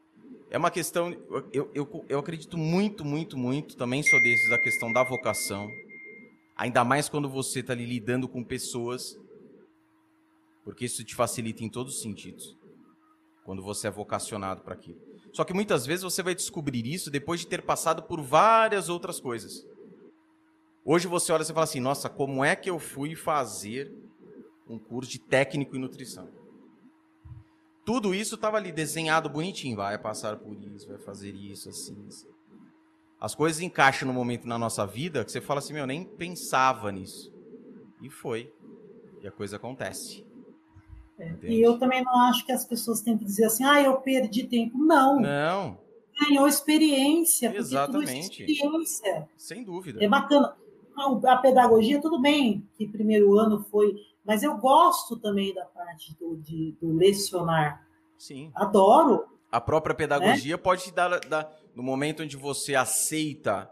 é 0.52 0.58
uma 0.58 0.70
questão. 0.70 1.16
Eu, 1.54 1.72
eu, 1.74 2.06
eu 2.10 2.20
acredito 2.20 2.58
muito, 2.58 3.06
muito, 3.06 3.38
muito. 3.38 3.78
Também 3.78 4.04
sou 4.04 4.22
desses 4.22 4.50
da 4.50 4.60
questão 4.60 4.92
da 4.92 5.04
vocação. 5.04 5.70
Ainda 6.58 6.84
mais 6.84 7.08
quando 7.08 7.30
você 7.30 7.62
está 7.62 7.72
ali 7.72 7.86
lidando 7.86 8.28
com 8.28 8.44
pessoas 8.44 9.18
porque 10.70 10.86
isso 10.86 11.04
te 11.04 11.16
facilita 11.16 11.64
em 11.64 11.68
todos 11.68 11.96
os 11.96 12.02
sentidos. 12.04 12.56
Quando 13.44 13.64
você 13.64 13.88
é 13.88 13.92
vocacionado 13.92 14.62
para 14.62 14.76
aquilo. 14.76 15.02
Só 15.34 15.44
que 15.44 15.52
muitas 15.52 15.84
vezes 15.84 16.04
você 16.04 16.22
vai 16.22 16.36
descobrir 16.36 16.86
isso 16.86 17.10
depois 17.10 17.40
de 17.40 17.48
ter 17.48 17.64
passado 17.64 18.04
por 18.04 18.22
várias 18.22 18.88
outras 18.88 19.20
coisas. 19.20 19.66
Hoje 20.86 21.08
você 21.08 21.32
olha 21.32 21.42
e 21.42 21.46
fala 21.48 21.64
assim: 21.64 21.80
nossa, 21.80 22.08
como 22.08 22.46
é 22.46 22.56
que 22.56 22.70
eu 22.70 22.78
fui 22.78 23.16
fazer 23.16 23.92
um 24.68 24.78
curso 24.78 25.10
de 25.10 25.18
técnico 25.18 25.76
em 25.76 25.80
nutrição? 25.80 26.30
Tudo 27.84 28.14
isso 28.14 28.36
estava 28.36 28.58
ali 28.58 28.72
desenhado 28.72 29.28
bonitinho. 29.28 29.76
Vai 29.76 29.98
passar 29.98 30.38
por 30.38 30.56
isso, 30.56 30.88
vai 30.88 31.00
fazer 31.00 31.34
isso, 31.34 31.68
assim, 31.68 31.98
assim. 32.08 32.28
As 33.20 33.34
coisas 33.34 33.60
encaixam 33.60 34.08
no 34.08 34.14
momento 34.14 34.48
na 34.48 34.60
nossa 34.60 34.86
vida 34.86 35.26
que 35.26 35.32
você 35.32 35.42
fala 35.42 35.58
assim: 35.62 35.74
meu, 35.74 35.82
eu 35.82 35.88
nem 35.88 36.04
pensava 36.04 36.92
nisso. 36.92 37.34
E 38.04 38.10
foi. 38.12 38.54
E 39.20 39.28
a 39.28 39.32
coisa 39.32 39.56
acontece. 39.56 40.29
É. 41.20 41.36
E 41.44 41.62
eu 41.62 41.78
também 41.78 42.04
não 42.04 42.18
acho 42.22 42.46
que 42.46 42.52
as 42.52 42.66
pessoas 42.66 43.02
têm 43.02 43.18
que 43.18 43.26
dizer 43.26 43.46
assim, 43.46 43.64
ah, 43.64 43.82
eu 43.82 43.98
perdi 43.98 44.46
tempo. 44.46 44.78
Não. 44.78 45.20
Não. 45.20 45.78
Ganhou 46.20 46.48
experiência. 46.48 47.56
Exatamente. 47.56 48.44
Experiência. 48.44 49.30
Sem 49.38 49.64
dúvida. 49.64 50.04
É 50.04 50.08
bacana. 50.08 50.56
A 51.28 51.38
pedagogia, 51.38 52.02
tudo 52.02 52.20
bem, 52.22 52.68
que 52.76 52.88
primeiro 52.88 53.38
ano 53.38 53.66
foi. 53.72 53.96
Mas 54.26 54.44
eu 54.44 54.58
gosto 54.58 55.18
também 55.18 55.54
da 55.54 55.66
parte 55.66 56.16
do, 56.20 56.36
de, 56.38 56.76
do 56.82 56.94
lecionar. 56.94 57.86
Sim. 58.18 58.52
Adoro. 58.54 59.26
A 59.52 59.62
própria 59.62 59.96
pedagogia 59.96 60.56
né? 60.56 60.62
pode 60.62 60.84
te 60.84 60.92
dar, 60.92 61.20
dar. 61.22 61.58
No 61.74 61.82
momento 61.82 62.24
onde 62.24 62.36
você 62.36 62.76
aceita 62.76 63.70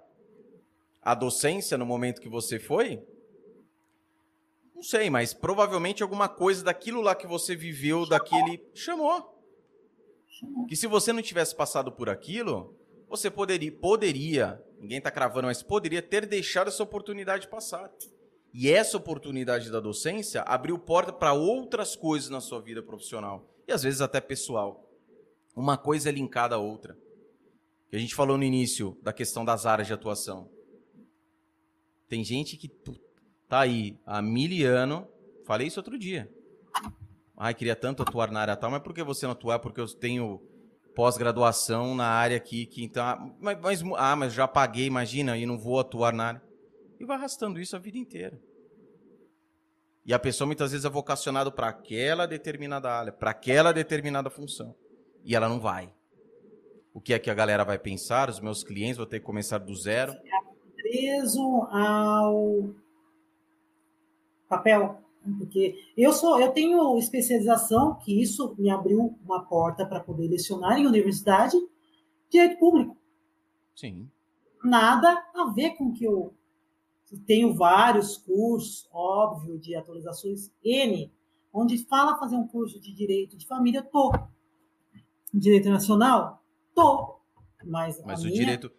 a 1.02 1.14
docência, 1.14 1.78
no 1.78 1.86
momento 1.86 2.22
que 2.22 2.30
você 2.30 2.60
foi, 2.60 3.02
não 4.78 4.84
sei, 4.84 5.10
mas 5.10 5.34
provavelmente 5.34 6.04
alguma 6.04 6.30
coisa 6.30 6.64
daquilo 6.64 7.02
lá 7.02 7.16
que 7.16 7.26
você 7.26 7.56
viveu, 7.56 8.06
chamou. 8.06 8.10
daquele. 8.10 8.64
Chamou. 8.76 9.44
chamou. 10.28 10.68
Que 10.68 10.76
se 10.76 10.86
você 10.86 11.12
não 11.12 11.22
tivesse 11.24 11.56
passado 11.56 11.92
por 11.92 12.08
aquilo, 12.08 12.78
você 13.10 13.32
poderia, 13.32 13.72
poderia, 13.72 14.64
ninguém 14.80 15.00
está 15.00 15.10
cravando, 15.10 15.48
mas 15.48 15.64
poderia 15.64 16.00
ter 16.00 16.28
deixado 16.28 16.68
essa 16.68 16.84
oportunidade 16.84 17.48
passar. 17.48 17.92
E 18.54 18.70
essa 18.70 18.98
oportunidade 18.98 19.72
da 19.72 19.80
docência 19.80 20.44
abriu 20.44 20.78
porta 20.78 21.12
para 21.12 21.34
outras 21.34 21.96
coisas 21.96 22.30
na 22.30 22.40
sua 22.40 22.62
vida 22.62 22.84
profissional 22.84 23.50
e 23.68 23.72
às 23.72 23.82
vezes 23.82 24.00
até 24.00 24.22
pessoal. 24.22 24.88
Uma 25.56 25.76
coisa 25.76 26.10
é 26.10 26.12
linkada 26.12 26.54
à 26.54 26.60
outra. 26.60 26.96
Que 27.90 27.96
a 27.96 28.00
gente 28.00 28.14
falou 28.14 28.38
no 28.38 28.44
início 28.44 28.96
da 29.02 29.12
questão 29.12 29.44
das 29.44 29.66
áreas 29.66 29.88
de 29.88 29.94
atuação. 29.94 30.52
Tem 32.08 32.24
gente 32.24 32.56
que 32.58 32.70
tá 33.48 33.60
aí 33.62 33.98
há 34.06 34.22
mil 34.22 34.68
anos. 34.68 35.06
Falei 35.46 35.68
isso 35.68 35.80
outro 35.80 35.98
dia. 35.98 36.30
Ai, 37.36 37.54
queria 37.54 37.76
tanto 37.76 38.02
atuar 38.02 38.32
na 38.32 38.42
área 38.42 38.56
tal, 38.56 38.72
mas 38.72 38.82
por 38.82 38.94
que 38.94 39.04
você 39.04 39.26
não 39.26 39.34
atuar? 39.34 39.60
Porque 39.60 39.80
eu 39.80 39.88
tenho 39.88 40.42
pós-graduação 40.96 41.94
na 41.94 42.08
área 42.08 42.36
aqui, 42.36 42.66
que 42.66 42.84
então. 42.84 43.06
Ah, 43.06 43.30
mas, 43.40 43.60
mas, 43.62 43.84
ah, 43.96 44.16
mas 44.16 44.34
já 44.34 44.48
paguei, 44.48 44.88
imagina, 44.88 45.38
e 45.38 45.46
não 45.46 45.58
vou 45.58 45.80
atuar 45.80 46.12
na 46.12 46.26
área. 46.26 46.44
E 47.00 47.06
vai 47.06 47.16
arrastando 47.16 47.60
isso 47.60 47.76
a 47.76 47.80
vida 47.80 47.98
inteira. 47.98 48.42
E 50.04 50.14
a 50.14 50.18
pessoa 50.18 50.48
muitas 50.48 50.72
vezes 50.72 50.86
é 50.86 50.90
vocacionada 50.90 51.52
para 51.52 51.68
aquela 51.68 52.26
determinada 52.26 52.90
área, 52.90 53.12
para 53.12 53.30
aquela 53.30 53.72
determinada 53.72 54.30
função. 54.30 54.74
E 55.24 55.36
ela 55.36 55.48
não 55.48 55.60
vai. 55.60 55.94
O 56.94 57.00
que 57.00 57.14
é 57.14 57.20
que 57.20 57.30
a 57.30 57.34
galera 57.36 57.64
vai 57.64 57.78
pensar? 57.78 58.30
Os 58.30 58.40
meus 58.40 58.64
clientes 58.64 58.98
vão 58.98 59.06
ter 59.06 59.20
que 59.20 59.26
começar 59.26 59.60
do 59.60 59.76
zero. 59.76 60.16
Preso 60.76 61.44
ao 61.70 62.74
papel, 64.48 65.02
porque 65.38 65.76
eu 65.96 66.14
sou, 66.14 66.40
eu 66.40 66.52
tenho 66.52 66.98
especialização 66.98 67.96
que 67.96 68.22
isso 68.22 68.56
me 68.58 68.70
abriu 68.70 69.18
uma 69.26 69.44
porta 69.44 69.86
para 69.86 70.00
poder 70.00 70.28
lecionar 70.28 70.80
em 70.80 70.88
universidade, 70.88 71.58
direito 72.30 72.58
público. 72.60 72.98
Sim. 73.76 74.10
Nada 74.64 75.24
a 75.36 75.52
ver 75.54 75.72
com 75.72 75.92
que 75.92 76.06
eu 76.06 76.34
tenho 77.26 77.54
vários 77.54 78.18
cursos, 78.18 78.88
óbvio, 78.92 79.58
de 79.58 79.76
atualizações 79.76 80.52
N, 80.64 81.12
onde 81.54 81.78
fala 81.86 82.18
fazer 82.18 82.36
um 82.36 82.48
curso 82.48 82.80
de 82.80 82.94
direito 82.94 83.38
de 83.38 83.46
família, 83.46 83.82
tô. 83.82 84.12
Direito 85.34 85.70
nacional, 85.70 86.44
tô. 86.74 87.20
Mas, 87.64 88.02
Mas 88.06 88.22
o 88.22 88.26
minha... 88.26 88.36
direito. 88.36 88.72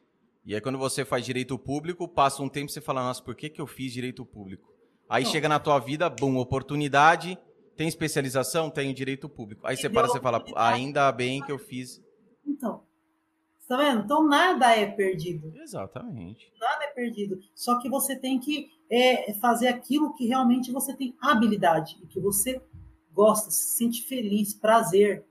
E 0.44 0.55
aí, 0.55 0.60
quando 0.60 0.78
você 0.78 1.05
faz 1.05 1.24
direito 1.26 1.58
público, 1.58 2.08
passa 2.08 2.42
um 2.42 2.48
tempo 2.48 2.70
e 2.70 2.72
você 2.72 2.80
fala, 2.80 3.02
nossa, 3.02 3.22
por 3.22 3.34
que, 3.34 3.50
que 3.50 3.60
eu 3.60 3.66
fiz 3.66 3.92
direito 3.92 4.24
público? 4.24 4.72
Aí 5.08 5.24
não. 5.24 5.30
chega 5.30 5.48
na 5.48 5.58
tua 5.58 5.78
vida, 5.78 6.08
bum, 6.10 6.36
oportunidade, 6.36 7.38
tem 7.76 7.88
especialização, 7.88 8.70
tem 8.70 8.92
direito 8.92 9.28
público. 9.28 9.66
Aí 9.66 9.76
você 9.76 9.88
para 9.88 10.08
e 10.08 10.20
fala, 10.20 10.44
ainda 10.56 11.10
bem 11.12 11.40
que 11.42 11.52
eu 11.52 11.58
fiz. 11.58 12.02
Então, 12.46 12.82
tá 13.68 13.76
vendo? 13.76 14.02
Então 14.04 14.26
nada 14.26 14.74
é 14.76 14.86
perdido. 14.86 15.52
Exatamente. 15.56 16.52
Nada 16.60 16.84
é 16.84 16.88
perdido. 16.88 17.38
Só 17.54 17.80
que 17.80 17.88
você 17.88 18.16
tem 18.16 18.38
que 18.38 18.68
é, 18.90 19.32
fazer 19.34 19.68
aquilo 19.68 20.14
que 20.14 20.26
realmente 20.26 20.72
você 20.72 20.94
tem 20.96 21.14
habilidade 21.20 21.96
e 22.02 22.06
que 22.06 22.20
você 22.20 22.60
gosta, 23.12 23.50
se 23.50 23.76
sente 23.76 24.02
feliz, 24.02 24.54
prazer. 24.54 25.24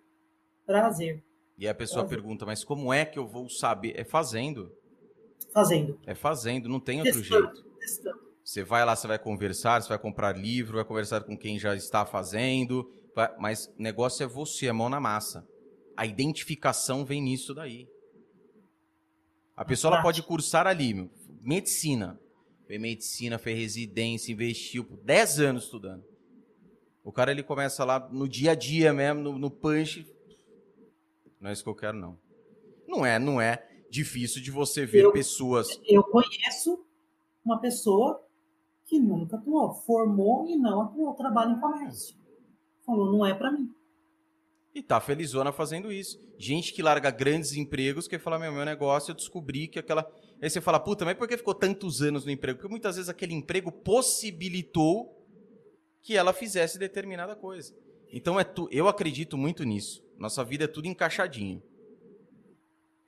Prazer. 0.66 1.24
E 1.58 1.68
a 1.68 1.74
pessoa 1.74 2.04
Fazendo. 2.04 2.20
pergunta, 2.20 2.46
mas 2.46 2.64
como 2.64 2.94
é 2.94 3.04
que 3.04 3.18
eu 3.18 3.28
vou 3.28 3.50
saber? 3.50 3.94
É 4.00 4.04
fazendo. 4.04 4.72
Fazendo. 5.54 6.00
É 6.06 6.14
fazendo, 6.14 6.70
não 6.70 6.80
tem 6.80 7.00
outro 7.00 7.20
Testando, 7.20 7.56
jeito. 7.56 7.70
testando. 7.80 8.27
Você 8.48 8.64
vai 8.64 8.86
lá, 8.86 8.96
você 8.96 9.06
vai 9.08 9.20
conversar, 9.20 9.82
você 9.82 9.90
vai 9.90 10.00
comprar 10.00 10.38
livro, 10.38 10.78
vai 10.78 10.86
conversar 10.86 11.20
com 11.20 11.38
quem 11.38 11.60
já 11.60 11.76
está 11.76 12.06
fazendo, 12.06 12.90
mas 13.38 13.68
o 13.78 13.82
negócio 13.82 14.24
é 14.24 14.26
você, 14.26 14.68
é 14.68 14.72
mão 14.72 14.88
na 14.88 15.02
massa. 15.02 15.46
A 15.98 16.06
identificação 16.06 17.04
vem 17.04 17.22
nisso 17.22 17.54
daí. 17.54 17.90
A 19.54 19.66
pessoa 19.66 19.96
ela 19.96 20.02
pode 20.02 20.24
cursar 20.24 20.66
ali, 20.66 20.94
meu, 20.94 21.12
medicina. 21.42 22.18
Fez 22.66 22.80
medicina, 22.80 23.38
fez 23.38 23.60
residência, 23.60 24.32
investiu 24.32 24.86
por 24.86 24.96
10 24.96 25.42
anos 25.42 25.66
estudando. 25.66 26.06
O 27.04 27.12
cara 27.12 27.32
ele 27.32 27.44
começa 27.44 27.84
lá 27.84 28.00
no 28.10 28.30
dia 28.30 28.52
a 28.52 28.56
dia 28.56 28.94
mesmo, 28.94 29.24
no, 29.24 29.38
no 29.38 29.52
punch. 29.52 30.10
Não 31.42 31.50
é 31.50 31.54
isso 31.54 31.64
que 31.64 31.70
eu 31.70 31.76
quero, 31.76 31.98
não. 31.98 32.18
Não 32.88 33.06
é, 33.06 33.20
não 33.20 33.42
é 33.42 33.68
difícil 33.90 34.42
de 34.42 34.52
você 34.52 34.86
ver 34.86 35.04
Eu- 35.04 35.12
pessoas. 35.12 35.68
Eu 35.86 36.02
conheço 36.06 36.88
uma 37.44 37.60
pessoa 37.60 38.26
que 38.88 39.00
nunca 39.00 39.36
atuou, 39.36 39.74
formou 39.74 40.48
e 40.48 40.56
não 40.56 40.82
atuou, 40.82 41.14
trabalha 41.14 41.52
em 41.52 41.60
comércio. 41.60 42.16
Falou, 42.86 43.12
não 43.12 43.26
é 43.26 43.34
para 43.34 43.52
mim. 43.52 43.70
E 44.74 44.82
tá 44.82 45.02
felizona 45.02 45.52
fazendo 45.52 45.92
isso. 45.92 46.18
Gente 46.38 46.72
que 46.72 46.82
larga 46.82 47.12
grandes 47.12 47.54
empregos, 47.54 48.08
que 48.08 48.18
fala, 48.18 48.40
meu, 48.40 48.52
meu 48.52 48.64
negócio, 48.64 49.12
eu 49.12 49.16
descobri 49.16 49.68
que 49.68 49.80
aquela. 49.80 50.10
Aí 50.42 50.50
você 50.50 50.62
fala, 50.62 50.80
puta, 50.80 51.04
mas 51.04 51.18
por 51.18 51.28
que 51.28 51.36
ficou 51.36 51.54
tantos 51.54 52.02
anos 52.02 52.24
no 52.24 52.32
emprego? 52.32 52.60
Porque 52.60 52.72
muitas 52.72 52.96
vezes 52.96 53.10
aquele 53.10 53.34
emprego 53.34 53.72
possibilitou 53.72 55.18
que 56.02 56.16
ela 56.16 56.32
fizesse 56.32 56.80
determinada 56.80 57.36
coisa. 57.36 57.76
Então 58.14 58.40
é 58.40 58.44
tu... 58.44 58.70
eu 58.72 58.88
acredito 58.88 59.38
muito 59.38 59.64
nisso. 59.64 60.02
Nossa 60.18 60.44
vida 60.44 60.64
é 60.64 60.68
tudo 60.68 60.88
encaixadinho. 60.88 61.62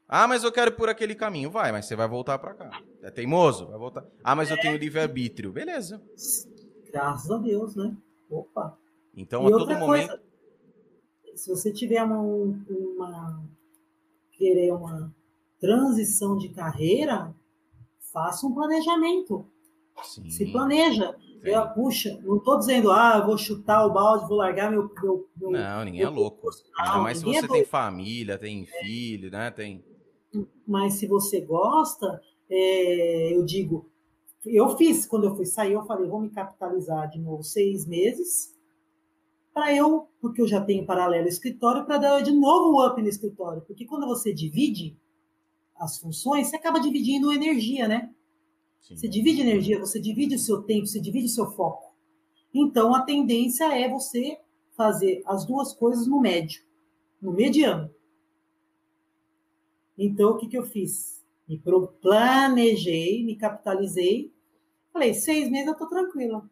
Ah, 0.08 0.28
mas 0.28 0.44
eu 0.44 0.52
quero 0.52 0.74
por 0.74 0.90
aquele 0.90 1.16
caminho. 1.16 1.52
Vai, 1.52 1.72
mas 1.72 1.86
você 1.86 1.96
vai 1.96 2.08
voltar 2.08 2.38
pra 2.40 2.54
cá. 2.56 2.82
É 3.02 3.10
teimoso? 3.10 3.68
Vai 3.68 3.78
voltar. 3.80 4.06
Ah, 4.24 4.36
mas 4.36 4.52
eu 4.52 4.60
tenho 4.60 4.78
livre-arbítrio. 4.78 5.52
Beleza. 5.52 6.02
Graças 6.92 7.30
a 7.32 7.38
Deus, 7.38 7.76
né? 7.76 7.96
Opa. 8.30 8.78
Então, 9.16 9.44
e 9.44 9.48
a 9.48 9.58
todo 9.58 9.68
momento. 9.68 9.86
coisa, 9.86 10.22
se 11.36 11.50
você 11.50 11.72
tiver 11.72 12.04
uma, 12.04 12.20
uma 12.20 13.44
querer 14.34 14.72
uma 14.74 15.14
transição 15.60 16.38
de 16.38 16.50
carreira, 16.50 17.34
faça 18.12 18.46
um 18.46 18.54
planejamento. 18.54 19.46
Sim, 20.04 20.30
Se 20.30 20.52
planeja. 20.52 21.16
Eu, 21.42 21.70
puxa, 21.70 22.20
não 22.24 22.38
estou 22.38 22.58
dizendo, 22.60 22.92
ah, 22.92 23.18
eu 23.20 23.26
vou 23.26 23.38
chutar 23.38 23.86
o 23.86 23.94
balde, 23.94 24.28
vou 24.28 24.38
largar 24.38 24.70
meu. 24.70 24.90
meu, 25.02 25.30
meu 25.38 25.52
Não, 25.52 25.86
ninguém 25.86 26.02
é 26.02 26.06
meu 26.06 26.14
louco. 26.14 26.42
curso. 26.42 26.64
Ainda 26.78 27.00
mais 27.00 27.20
se 27.20 27.26
ninguém 27.26 27.40
você 27.40 27.46
é 27.46 27.50
tem 27.50 27.66
família, 27.66 28.38
tem 28.38 28.66
filho, 28.66 29.32
né? 29.32 29.50
Tem. 29.50 29.84
Mas 30.68 30.96
se 30.96 31.08
você 31.08 31.40
gosta, 31.42 32.22
é, 32.50 33.36
eu 33.36 33.46
digo, 33.46 33.90
eu 34.46 34.76
fiz, 34.78 35.06
quando 35.06 35.26
eu 35.26 35.36
fui 35.36 35.46
sair, 35.46 35.74
eu 35.74 35.86
falei, 35.86 36.08
vou 36.08 36.22
me 36.22 36.30
capitalizar 36.30 37.10
de 37.10 37.20
novo 37.20 37.44
seis 37.44 37.86
meses, 37.86 38.58
para 39.54 39.76
eu, 39.76 40.08
porque 40.22 40.42
eu 40.42 40.48
já 40.48 40.62
tenho 40.62 40.86
paralelo 40.86 41.28
escritório, 41.28 41.86
para 41.86 41.98
dar 41.98 42.22
de 42.22 42.32
novo 42.32 42.86
up 42.86 43.02
no 43.02 43.10
escritório. 43.10 43.62
Porque 43.64 43.86
quando 43.86 44.08
você 44.08 44.34
divide 44.34 44.98
as 45.76 45.98
funções, 45.98 46.48
você 46.48 46.56
acaba 46.56 46.80
dividindo 46.80 47.32
energia, 47.32 47.88
né? 47.88 48.14
Sim. 48.80 48.96
Você 48.96 49.08
divide 49.08 49.42
energia, 49.42 49.80
você 49.80 50.00
divide 50.00 50.36
o 50.36 50.40
seu 50.40 50.62
tempo, 50.62 50.88
você 50.88 51.00
divide 51.00 51.26
o 51.26 51.30
seu 51.30 51.52
foco. 51.52 51.94
Então, 52.54 52.96
a 52.96 53.02
tendência 53.02 53.66
é 53.66 53.90
você 53.90 54.40
fazer 54.76 55.22
as 55.26 55.46
duas 55.46 55.74
coisas 55.74 56.08
no 56.08 56.20
médio, 56.20 56.64
no 57.22 57.34
mediano. 57.34 57.94
Então, 59.98 60.32
o 60.32 60.38
que, 60.38 60.48
que 60.48 60.58
eu 60.58 60.64
fiz? 60.64 61.19
Me 61.50 61.58
planejei, 61.58 63.26
me 63.26 63.36
capitalizei. 63.36 64.32
Falei, 64.94 65.16
seis 65.16 65.50
meses 65.50 65.66
eu 65.66 65.74
estou 65.74 65.88
tranquila. 65.90 66.48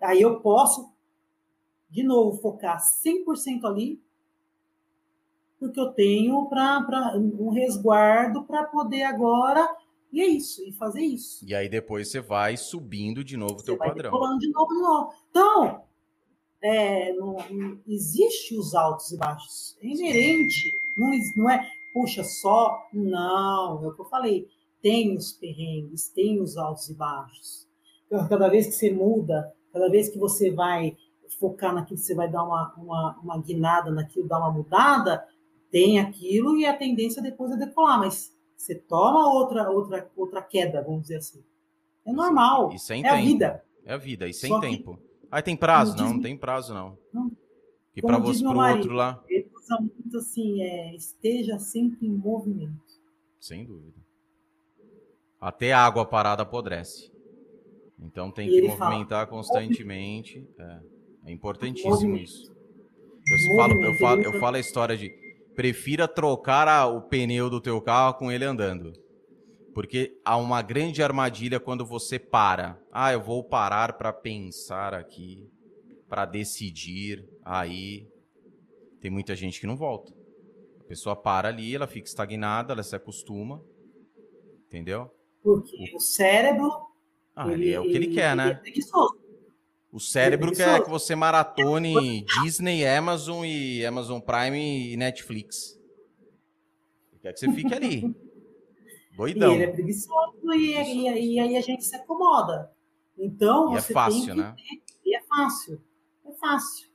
Aí 0.00 0.22
eu 0.22 0.40
posso, 0.40 0.92
de 1.90 2.04
novo, 2.04 2.40
focar 2.40 2.78
100% 2.80 3.64
ali, 3.64 4.00
porque 5.58 5.78
eu 5.78 5.92
tenho 5.92 6.48
pra, 6.48 6.82
pra, 6.82 7.16
um 7.16 7.50
resguardo 7.50 8.44
para 8.44 8.64
poder 8.64 9.02
agora, 9.02 9.68
e 10.12 10.20
é 10.20 10.26
isso, 10.26 10.62
e 10.68 10.72
fazer 10.72 11.02
isso. 11.02 11.44
E 11.44 11.54
aí 11.54 11.68
depois 11.68 12.10
você 12.10 12.20
vai 12.20 12.56
subindo 12.56 13.24
de 13.24 13.36
novo 13.36 13.54
o 13.54 13.62
teu 13.62 13.76
vai 13.76 13.88
padrão. 13.88 14.10
decolando 14.10 14.38
de 14.38 14.50
novo, 14.50 14.74
de 14.74 14.80
novo. 14.80 15.14
Então, 15.30 15.84
é, 16.62 17.12
não, 17.14 17.36
não 17.50 17.80
existe 17.88 18.56
os 18.56 18.74
altos 18.74 19.10
e 19.10 19.16
baixos. 19.16 19.76
É 19.80 19.86
inerente. 19.86 20.72
Não, 20.96 21.10
não 21.36 21.50
é, 21.50 21.68
puxa, 21.92 22.24
só. 22.24 22.78
Não, 22.92 23.84
é 23.84 23.88
o 23.88 23.94
que 23.94 24.00
eu 24.00 24.04
falei. 24.06 24.48
Tem 24.80 25.16
os 25.16 25.32
perrengues, 25.32 26.08
tem 26.08 26.40
os 26.40 26.56
altos 26.56 26.88
e 26.88 26.94
baixos. 26.94 27.66
Então, 28.06 28.26
Cada 28.28 28.48
vez 28.48 28.66
que 28.66 28.72
você 28.72 28.90
muda, 28.92 29.52
cada 29.72 29.88
vez 29.88 30.08
que 30.08 30.18
você 30.18 30.50
vai 30.50 30.96
focar 31.38 31.74
naquilo, 31.74 31.98
você 31.98 32.14
vai 32.14 32.30
dar 32.30 32.44
uma, 32.44 32.74
uma, 32.76 33.18
uma 33.22 33.38
guinada 33.42 33.90
naquilo, 33.90 34.28
dar 34.28 34.38
uma 34.38 34.50
mudada, 34.52 35.24
tem 35.70 35.98
aquilo 35.98 36.56
e 36.56 36.66
a 36.66 36.76
tendência 36.76 37.22
depois 37.22 37.50
é 37.52 37.56
decolar. 37.56 37.98
Mas 38.00 38.36
você 38.56 38.74
toma 38.74 39.32
outra, 39.32 39.70
outra, 39.70 40.10
outra 40.16 40.42
queda, 40.42 40.82
vamos 40.82 41.02
dizer 41.02 41.16
assim. 41.16 41.42
É 42.04 42.12
normal. 42.12 42.72
E 42.72 42.78
sem 42.78 43.04
é 43.04 43.08
a 43.08 43.12
tempo. 43.14 43.24
vida. 43.26 43.64
É 43.84 43.94
a 43.94 43.96
vida, 43.96 44.28
e 44.28 44.34
sem 44.34 44.50
Só 44.50 44.60
que- 44.60 44.66
tempo. 44.68 44.98
Aí 45.30 45.42
tem 45.42 45.56
prazo? 45.56 45.96
Não, 45.96 46.04
diz- 46.04 46.12
não 46.14 46.20
tem 46.20 46.36
prazo, 46.36 46.74
não. 46.74 46.98
Não. 47.12 47.30
Que 47.94 48.00
diz 48.02 48.20
você, 48.20 48.44
pro 48.44 48.54
marido. 48.54 48.78
outro 48.80 48.94
lá, 48.94 49.22
Ele 49.28 49.44
usa 49.62 49.80
muito 49.80 50.18
assim, 50.18 50.62
é, 50.62 50.94
esteja 50.94 51.58
sempre 51.58 52.06
em 52.06 52.10
movimento. 52.10 52.80
sem 53.40 53.64
dúvida. 53.64 54.00
Até 55.40 55.72
a 55.72 55.80
água 55.84 56.06
parada 56.06 56.42
apodrece. 56.42 57.10
Então 57.98 58.30
tem 58.30 58.48
E 58.48 58.50
que 58.50 58.56
ele 58.58 58.70
fala, 58.70 58.90
movimentar 58.90 59.26
constantemente. 59.26 60.46
É, 60.58 60.80
é 61.26 61.32
importantíssimo 61.32 61.90
Movimento. 61.90 62.22
isso. 62.22 62.52
Eu 63.28 63.56
falo, 63.56 63.84
eu, 63.84 63.94
falo, 63.94 64.22
eu 64.22 64.40
falo 64.40 64.56
a 64.56 64.60
história 64.60 64.96
de 64.96 65.10
prefira 65.54 66.08
trocar 66.08 66.66
a- 66.68 66.86
o 66.86 67.02
pneu 67.02 67.48
do 67.50 67.60
teu 67.60 67.80
carro 67.80 68.14
com 68.14 68.30
ele 68.30 68.44
andando. 68.44 68.92
Porque 69.74 70.18
há 70.24 70.36
uma 70.36 70.60
grande 70.62 71.02
armadilha 71.02 71.58
quando 71.58 71.84
você 71.86 72.18
para. 72.18 72.80
Ah, 72.92 73.12
eu 73.12 73.22
vou 73.22 73.42
parar 73.42 73.94
para 73.94 74.12
pensar 74.12 74.94
aqui, 74.94 75.48
para 76.08 76.24
decidir. 76.26 77.24
Aí 77.44 78.06
tem 79.02 79.10
muita 79.10 79.34
gente 79.36 79.60
que 79.60 79.66
não 79.66 79.76
volta. 79.76 80.14
A 80.80 80.84
pessoa 80.84 81.14
para 81.16 81.48
ali, 81.48 81.74
ela 81.74 81.86
fica 81.86 82.06
estagnada, 82.08 82.72
ela 82.72 82.82
se 82.82 82.94
acostuma. 82.96 83.62
Entendeu? 84.68 85.10
Porque 85.42 85.92
o 85.94 86.00
cérebro. 86.00 86.70
Ah, 87.34 87.50
ele 87.52 87.70
é 87.70 87.80
o 87.80 87.82
que 87.82 87.90
ele 87.96 88.06
quer, 88.14 88.28
ele 88.32 88.36
né? 88.36 88.62
É. 88.64 88.72
O 89.90 90.00
cérebro 90.00 90.48
Ele 90.48 90.56
quer 90.56 90.82
que 90.82 90.88
você 90.88 91.14
maratone 91.14 92.24
Disney, 92.42 92.86
Amazon 92.86 93.44
e 93.44 93.84
Amazon 93.84 94.20
Prime 94.20 94.92
e 94.92 94.96
Netflix. 94.96 95.78
Ele 97.12 97.20
quer 97.20 97.32
que 97.34 97.40
você 97.40 97.52
fique 97.52 97.74
ali. 97.74 98.14
E 99.12 99.14
Doidão. 99.14 99.52
ele 99.52 99.64
é 99.64 99.70
preguiçoso 99.70 100.38
e, 100.54 100.72
e- 100.74 101.34
e 101.34 101.38
aí 101.38 101.54
a 101.54 101.60
gente 101.60 101.84
se 101.84 101.94
acomoda. 101.94 102.72
Então, 103.18 103.74
E 103.74 103.76
é 103.76 103.80
você 103.82 103.92
fácil, 103.92 104.24
tem 104.24 104.34
que 104.34 104.40
né? 104.40 104.54
ter- 104.56 104.82
E 105.04 105.14
é 105.14 105.22
fácil. 105.24 105.82
É 106.26 106.32
fácil. 106.32 106.88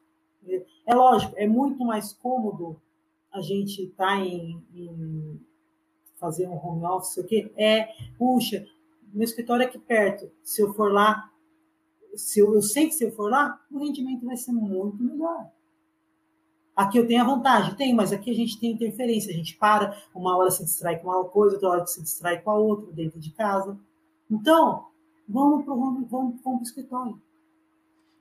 É- 0.88 0.96
lógico, 0.96 1.34
é 1.38 1.46
muito 1.46 1.84
mais 1.84 2.14
cômodo 2.14 2.82
a 3.32 3.42
gente 3.42 3.84
estar 3.84 4.18
em, 4.26 4.64
em 4.74 5.40
fazer 6.16 6.48
um 6.48 6.56
home 6.56 6.86
office, 6.86 7.18
o 7.18 7.26
quê? 7.26 7.52
É, 7.56 7.90
puxa, 8.18 8.66
meu 9.14 9.26
escritório 9.26 9.64
é 9.64 9.66
aqui 9.66 9.78
perto. 9.78 10.32
Se 10.42 10.62
eu 10.62 10.74
for 10.74 10.92
lá, 10.92 11.30
se 12.16 12.40
eu, 12.40 12.54
eu 12.56 12.62
sei 12.62 12.88
que 12.88 12.96
se 12.96 13.04
eu 13.04 13.12
for 13.12 13.30
lá, 13.30 13.62
o 13.70 13.80
rendimento 13.80 14.26
vai 14.26 14.38
ser 14.38 14.54
muito 14.54 15.04
melhor. 15.04 15.52
Aqui 16.76 16.98
eu 16.98 17.08
tenho 17.08 17.22
a 17.22 17.26
vantagem, 17.26 17.76
tem, 17.76 17.94
mas 17.94 18.14
aqui 18.14 18.32
a 18.32 18.36
gente 18.36 18.60
tem 18.60 18.72
interferência, 18.72 19.34
a 19.34 19.36
gente 19.36 19.58
para, 19.58 20.02
uma 20.14 20.38
hora 20.38 20.52
se 20.52 20.64
distrai 20.64 21.00
com 21.00 21.10
uma 21.10 21.26
coisa, 21.26 21.56
outra 21.56 21.70
hora 21.70 21.86
se 21.88 22.02
distrai 22.02 22.40
com 22.40 22.52
a 22.52 22.56
outra, 22.56 22.92
dentro 22.94 23.20
de 23.20 23.32
casa. 23.32 23.78
Então, 24.30 24.88
vamos 25.28 25.66
para 25.66 25.74
vamos, 25.74 26.10
vamos, 26.10 26.42
vamos 26.42 26.62
pro 26.62 26.64
escritório. 26.64 27.22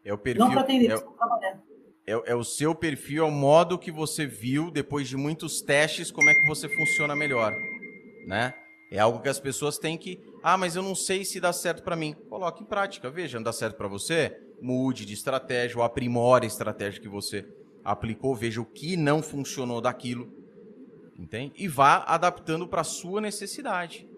É 0.04 0.12
o 0.12 0.18
perfil. 0.18 0.44
Não 0.44 0.50
para 0.50 0.62
atender, 0.62 0.90
é, 0.90 0.98
para 0.98 1.12
trabalhar. 1.12 1.65
É- 2.07 2.33
é 2.33 2.35
o 2.35 2.44
seu 2.44 2.75
perfil, 2.75 3.25
é 3.25 3.28
o 3.28 3.31
modo 3.31 3.78
que 3.78 3.91
você 3.91 4.26
viu 4.26 4.70
depois 4.70 5.09
de 5.09 5.17
muitos 5.17 5.60
testes 5.60 6.10
como 6.10 6.31
é 6.31 6.35
que 6.35 6.47
você 6.47 6.68
funciona 6.68 7.17
melhor, 7.17 7.52
né? 8.26 8.55
É 8.91 8.99
algo 9.01 9.20
que 9.20 9.28
as 9.28 9.41
pessoas 9.41 9.78
têm 9.78 9.99
que, 9.99 10.20
ah, 10.43 10.57
mas 10.57 10.76
eu 10.76 10.83
não 10.83 10.94
sei 10.94 11.25
se 11.25 11.41
dá 11.41 11.52
certo 11.52 11.83
para 11.83 11.97
mim. 11.97 12.15
Coloque 12.28 12.62
em 12.62 12.67
prática, 12.67 13.10
veja, 13.10 13.39
não 13.39 13.43
dá 13.43 13.52
certo 13.52 13.76
para 13.76 13.89
você, 13.89 14.39
mude 14.60 15.05
de 15.05 15.12
estratégia 15.12 15.78
ou 15.78 15.83
aprimore 15.83 16.44
a 16.44 16.47
estratégia 16.47 17.01
que 17.01 17.09
você 17.09 17.44
aplicou, 17.85 18.35
veja 18.35 18.60
o 18.60 18.65
que 18.65 18.97
não 18.97 19.23
funcionou 19.23 19.81
daquilo, 19.81 20.28
entende? 21.18 21.52
E 21.57 21.67
vá 21.67 22.05
adaptando 22.07 22.68
para 22.68 22.85
sua 22.85 23.20
necessidade. 23.20 24.09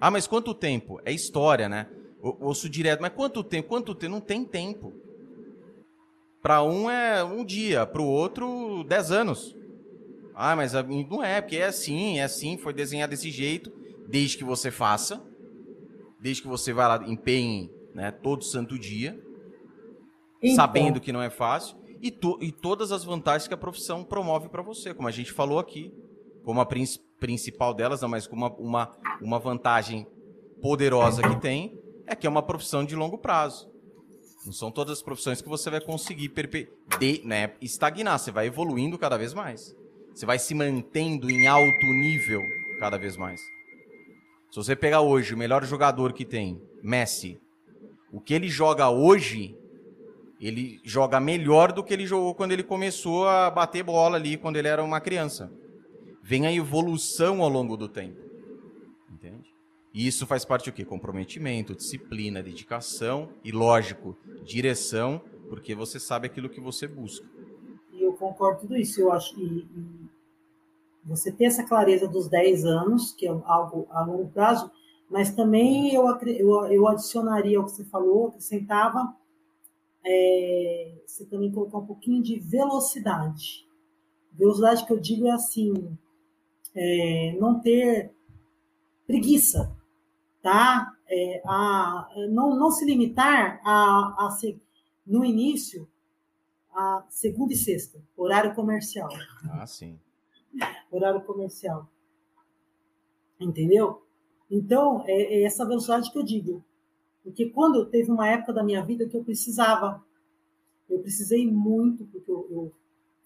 Ah, 0.00 0.10
mas 0.10 0.26
quanto 0.26 0.54
tempo? 0.54 1.00
É 1.04 1.12
história, 1.12 1.68
né? 1.68 1.86
Ouço 2.20 2.68
direto, 2.68 3.00
mas 3.00 3.12
quanto 3.12 3.42
tempo? 3.42 3.68
Quanto 3.68 3.94
tempo? 3.94 4.12
Não 4.12 4.20
tem 4.20 4.44
tempo. 4.44 4.92
Para 6.42 6.62
um 6.62 6.88
é 6.90 7.24
um 7.24 7.44
dia, 7.44 7.84
para 7.84 8.00
o 8.00 8.06
outro, 8.06 8.84
dez 8.84 9.10
anos. 9.10 9.56
Ah, 10.34 10.54
mas 10.54 10.72
não 10.72 11.22
é, 11.22 11.40
porque 11.40 11.56
é 11.56 11.66
assim, 11.66 12.20
é 12.20 12.22
assim, 12.22 12.56
foi 12.56 12.72
desenhado 12.72 13.10
desse 13.10 13.30
jeito, 13.30 13.72
desde 14.06 14.38
que 14.38 14.44
você 14.44 14.70
faça, 14.70 15.20
desde 16.20 16.42
que 16.42 16.48
você 16.48 16.72
vá 16.72 16.86
lá, 16.86 17.08
empenhe 17.08 17.72
né, 17.92 18.12
todo 18.12 18.44
santo 18.44 18.78
dia, 18.78 19.18
então... 20.40 20.54
sabendo 20.54 21.00
que 21.00 21.12
não 21.12 21.20
é 21.20 21.28
fácil, 21.28 21.76
e, 22.00 22.12
to, 22.12 22.38
e 22.40 22.52
todas 22.52 22.92
as 22.92 23.02
vantagens 23.02 23.48
que 23.48 23.54
a 23.54 23.56
profissão 23.56 24.04
promove 24.04 24.48
para 24.48 24.62
você, 24.62 24.94
como 24.94 25.08
a 25.08 25.10
gente 25.10 25.32
falou 25.32 25.58
aqui, 25.58 25.92
como 26.44 26.60
a 26.60 26.66
principal 27.18 27.74
delas, 27.74 28.00
não, 28.00 28.08
mas 28.08 28.26
como 28.28 28.46
uma, 28.46 28.56
uma, 28.56 28.96
uma 29.20 29.38
vantagem 29.40 30.06
poderosa 30.62 31.20
que 31.20 31.40
tem, 31.40 31.78
é 32.06 32.14
que 32.14 32.26
é 32.26 32.30
uma 32.30 32.42
profissão 32.42 32.84
de 32.84 32.94
longo 32.94 33.18
prazo. 33.18 33.68
Não 34.48 34.52
são 34.54 34.70
todas 34.70 34.96
as 34.96 35.02
profissões 35.02 35.42
que 35.42 35.48
você 35.48 35.68
vai 35.68 35.78
conseguir 35.78 36.32
de, 36.98 37.20
né, 37.22 37.52
estagnar, 37.60 38.18
você 38.18 38.30
vai 38.30 38.46
evoluindo 38.46 38.96
cada 38.96 39.18
vez 39.18 39.34
mais. 39.34 39.76
Você 40.14 40.24
vai 40.24 40.38
se 40.38 40.54
mantendo 40.54 41.30
em 41.30 41.46
alto 41.46 41.84
nível 41.84 42.42
cada 42.80 42.96
vez 42.96 43.14
mais. 43.14 43.42
Se 44.50 44.56
você 44.56 44.74
pegar 44.74 45.02
hoje 45.02 45.34
o 45.34 45.36
melhor 45.36 45.62
jogador 45.66 46.14
que 46.14 46.24
tem, 46.24 46.62
Messi, 46.82 47.38
o 48.10 48.22
que 48.22 48.32
ele 48.32 48.48
joga 48.48 48.88
hoje, 48.88 49.54
ele 50.40 50.80
joga 50.82 51.20
melhor 51.20 51.70
do 51.70 51.84
que 51.84 51.92
ele 51.92 52.06
jogou 52.06 52.34
quando 52.34 52.52
ele 52.52 52.62
começou 52.62 53.28
a 53.28 53.50
bater 53.50 53.82
bola 53.82 54.16
ali, 54.16 54.38
quando 54.38 54.56
ele 54.56 54.68
era 54.68 54.82
uma 54.82 54.98
criança. 54.98 55.52
Vem 56.22 56.46
a 56.46 56.52
evolução 56.54 57.42
ao 57.42 57.50
longo 57.50 57.76
do 57.76 57.86
tempo. 57.86 58.27
E 59.92 60.06
isso 60.06 60.26
faz 60.26 60.44
parte 60.44 60.70
do 60.70 60.74
quê? 60.74 60.84
Comprometimento, 60.84 61.74
disciplina, 61.74 62.42
dedicação 62.42 63.30
e, 63.42 63.50
lógico, 63.50 64.16
direção, 64.44 65.20
porque 65.48 65.74
você 65.74 65.98
sabe 65.98 66.26
aquilo 66.26 66.48
que 66.48 66.60
você 66.60 66.86
busca. 66.86 67.26
E 67.92 68.02
eu 68.02 68.12
concordo 68.12 68.60
com 68.60 68.66
tudo 68.66 68.76
isso. 68.76 69.00
Eu 69.00 69.12
acho 69.12 69.38
e, 69.40 69.60
e 69.60 70.08
você 71.04 71.32
ter 71.32 71.46
essa 71.46 71.64
clareza 71.64 72.06
dos 72.06 72.28
10 72.28 72.64
anos, 72.64 73.12
que 73.12 73.26
é 73.26 73.30
algo 73.30 73.86
a 73.90 74.04
longo 74.04 74.28
prazo, 74.28 74.70
mas 75.08 75.34
também 75.34 75.94
eu, 75.94 76.06
eu, 76.06 76.66
eu 76.66 76.86
adicionaria 76.86 77.60
o 77.60 77.64
que 77.64 77.70
você 77.70 77.84
falou, 77.84 78.28
acrescentava 78.28 79.16
é, 80.04 80.92
você 81.06 81.24
também 81.26 81.50
colocar 81.50 81.78
um 81.78 81.86
pouquinho 81.86 82.22
de 82.22 82.38
velocidade. 82.38 83.66
Velocidade 84.32 84.86
que 84.86 84.92
eu 84.92 85.00
digo 85.00 85.26
é 85.26 85.32
assim, 85.32 85.96
é, 86.74 87.36
não 87.40 87.58
ter 87.58 88.12
preguiça, 89.06 89.74
É, 91.10 91.42
a, 91.46 92.08
não, 92.30 92.54
não 92.54 92.70
se 92.70 92.84
limitar 92.84 93.60
a, 93.64 94.26
a 94.26 94.38
no 95.06 95.24
início, 95.24 95.88
a 96.74 97.04
segunda 97.08 97.54
e 97.54 97.56
sexta, 97.56 97.98
horário 98.16 98.54
comercial. 98.54 99.08
Ah, 99.50 99.66
sim. 99.66 99.98
Horário 100.90 101.22
comercial. 101.22 101.88
Entendeu? 103.40 104.02
Então, 104.50 105.02
é, 105.06 105.40
é 105.40 105.42
essa 105.44 105.66
velocidade 105.66 106.10
que 106.12 106.18
eu 106.18 106.22
digo. 106.22 106.64
Porque 107.22 107.50
quando 107.50 107.86
teve 107.86 108.10
uma 108.10 108.28
época 108.28 108.52
da 108.52 108.62
minha 108.62 108.82
vida 108.82 109.08
que 109.08 109.16
eu 109.16 109.24
precisava, 109.24 110.02
eu 110.88 110.98
precisei 111.00 111.50
muito, 111.50 112.04
porque 112.06 112.30
eu, 112.30 112.46
eu 112.50 112.72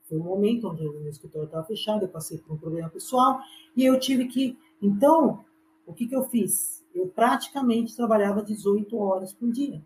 foi 0.09 0.19
um 0.19 0.25
momento 0.25 0.69
onde 0.69 0.87
o 0.87 1.01
meu 1.01 1.09
escritório 1.09 1.47
estava 1.47 1.65
fechado, 1.65 2.05
eu 2.05 2.09
passei 2.09 2.39
por 2.39 2.55
um 2.55 2.59
problema 2.59 2.89
pessoal, 2.91 3.41
e 3.77 3.85
eu 3.85 3.99
tive 3.99 4.27
que. 4.27 4.59
Então, 4.81 5.45
o 5.87 5.93
que, 5.93 6.07
que 6.07 6.15
eu 6.15 6.25
fiz? 6.25 6.82
Eu 6.95 7.09
praticamente 7.09 7.97
trabalhava 7.97 8.43
18 8.43 8.97
horas 8.99 9.33
por 9.33 9.51
dia, 9.51 9.83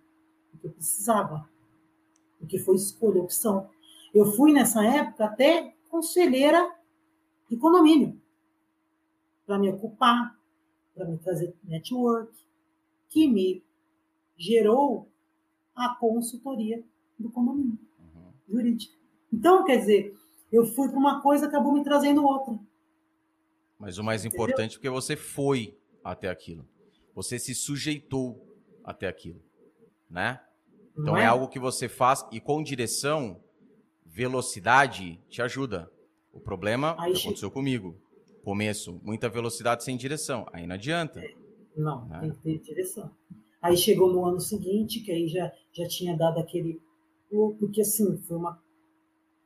porque 0.50 0.66
eu 0.66 0.72
precisava, 0.72 1.48
porque 2.38 2.58
foi 2.58 2.76
escolha, 2.76 3.22
opção. 3.22 3.68
Eu 4.14 4.26
fui 4.32 4.52
nessa 4.52 4.84
época 4.84 5.24
até 5.24 5.74
conselheira 5.88 6.74
de 7.48 7.56
condomínio, 7.56 8.20
para 9.46 9.58
me 9.58 9.68
ocupar, 9.70 10.36
para 10.94 11.04
me 11.04 11.18
trazer 11.18 11.54
network, 11.62 12.32
que 13.08 13.28
me 13.28 13.62
gerou 14.36 15.08
a 15.74 15.94
consultoria 15.94 16.82
do 17.18 17.30
condomínio 17.30 17.78
uhum. 18.00 18.32
jurídica. 18.48 18.94
Então, 19.32 19.64
quer 19.64 19.78
dizer, 19.78 20.16
eu 20.52 20.66
fui 20.66 20.88
para 20.88 20.98
uma 20.98 21.20
coisa, 21.20 21.46
acabou 21.46 21.72
me 21.72 21.84
trazendo 21.84 22.24
outra. 22.24 22.58
Mas 23.78 23.98
o 23.98 24.04
mais 24.04 24.24
Entendeu? 24.24 24.44
importante 24.44 24.72
é 24.72 24.74
porque 24.76 24.90
você 24.90 25.16
foi 25.16 25.76
até 26.02 26.28
aquilo. 26.28 26.66
Você 27.16 27.38
se 27.38 27.54
sujeitou 27.54 28.46
até 28.84 29.08
aquilo, 29.08 29.42
né? 30.08 30.38
Então 30.96 31.16
é? 31.16 31.22
é? 31.22 31.26
algo 31.26 31.48
que 31.48 31.58
você 31.58 31.88
faz 31.88 32.22
e 32.30 32.38
com 32.38 32.62
direção, 32.62 33.42
velocidade 34.04 35.18
te 35.30 35.40
ajuda. 35.40 35.90
O 36.30 36.38
problema 36.38 36.94
aí 36.98 37.14
que 37.14 37.20
aconteceu 37.20 37.50
comigo. 37.50 37.96
Começo, 38.44 39.00
muita 39.02 39.30
velocidade 39.30 39.82
sem 39.82 39.96
direção. 39.96 40.46
Aí 40.52 40.66
não 40.66 40.74
adianta. 40.74 41.20
É, 41.20 41.34
não, 41.74 42.06
né? 42.06 42.20
tem 42.20 42.30
que 42.32 42.38
ter 42.42 42.58
direção. 42.58 43.10
Aí 43.62 43.78
chegou 43.78 44.12
no 44.12 44.22
ano 44.26 44.38
seguinte, 44.38 45.00
que 45.00 45.10
aí 45.10 45.26
já, 45.26 45.50
já 45.72 45.88
tinha 45.88 46.14
dado 46.14 46.38
aquele. 46.38 46.78
Porque 47.58 47.80
assim, 47.80 48.18
foi 48.18 48.36
uma 48.36 48.62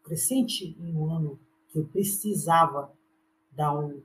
crescente 0.02 0.76
em 0.78 0.92
um 0.92 1.08
ano 1.08 1.38
que 1.68 1.78
eu 1.78 1.86
precisava 1.86 2.92
dar 3.52 3.78
um. 3.78 4.02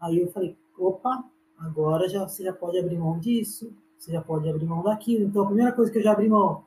Aí 0.00 0.20
eu 0.20 0.30
falei, 0.30 0.56
opa, 0.78 1.28
Agora 1.60 2.08
já, 2.08 2.26
você 2.26 2.42
já 2.42 2.54
pode 2.54 2.78
abrir 2.78 2.98
mão 2.98 3.18
disso, 3.18 3.76
você 3.98 4.10
já 4.12 4.22
pode 4.22 4.48
abrir 4.48 4.64
mão 4.64 4.82
daquilo. 4.82 5.26
Então, 5.26 5.42
a 5.42 5.46
primeira 5.46 5.72
coisa 5.72 5.92
que 5.92 5.98
eu 5.98 6.02
já 6.02 6.12
abri 6.12 6.28
mão 6.28 6.64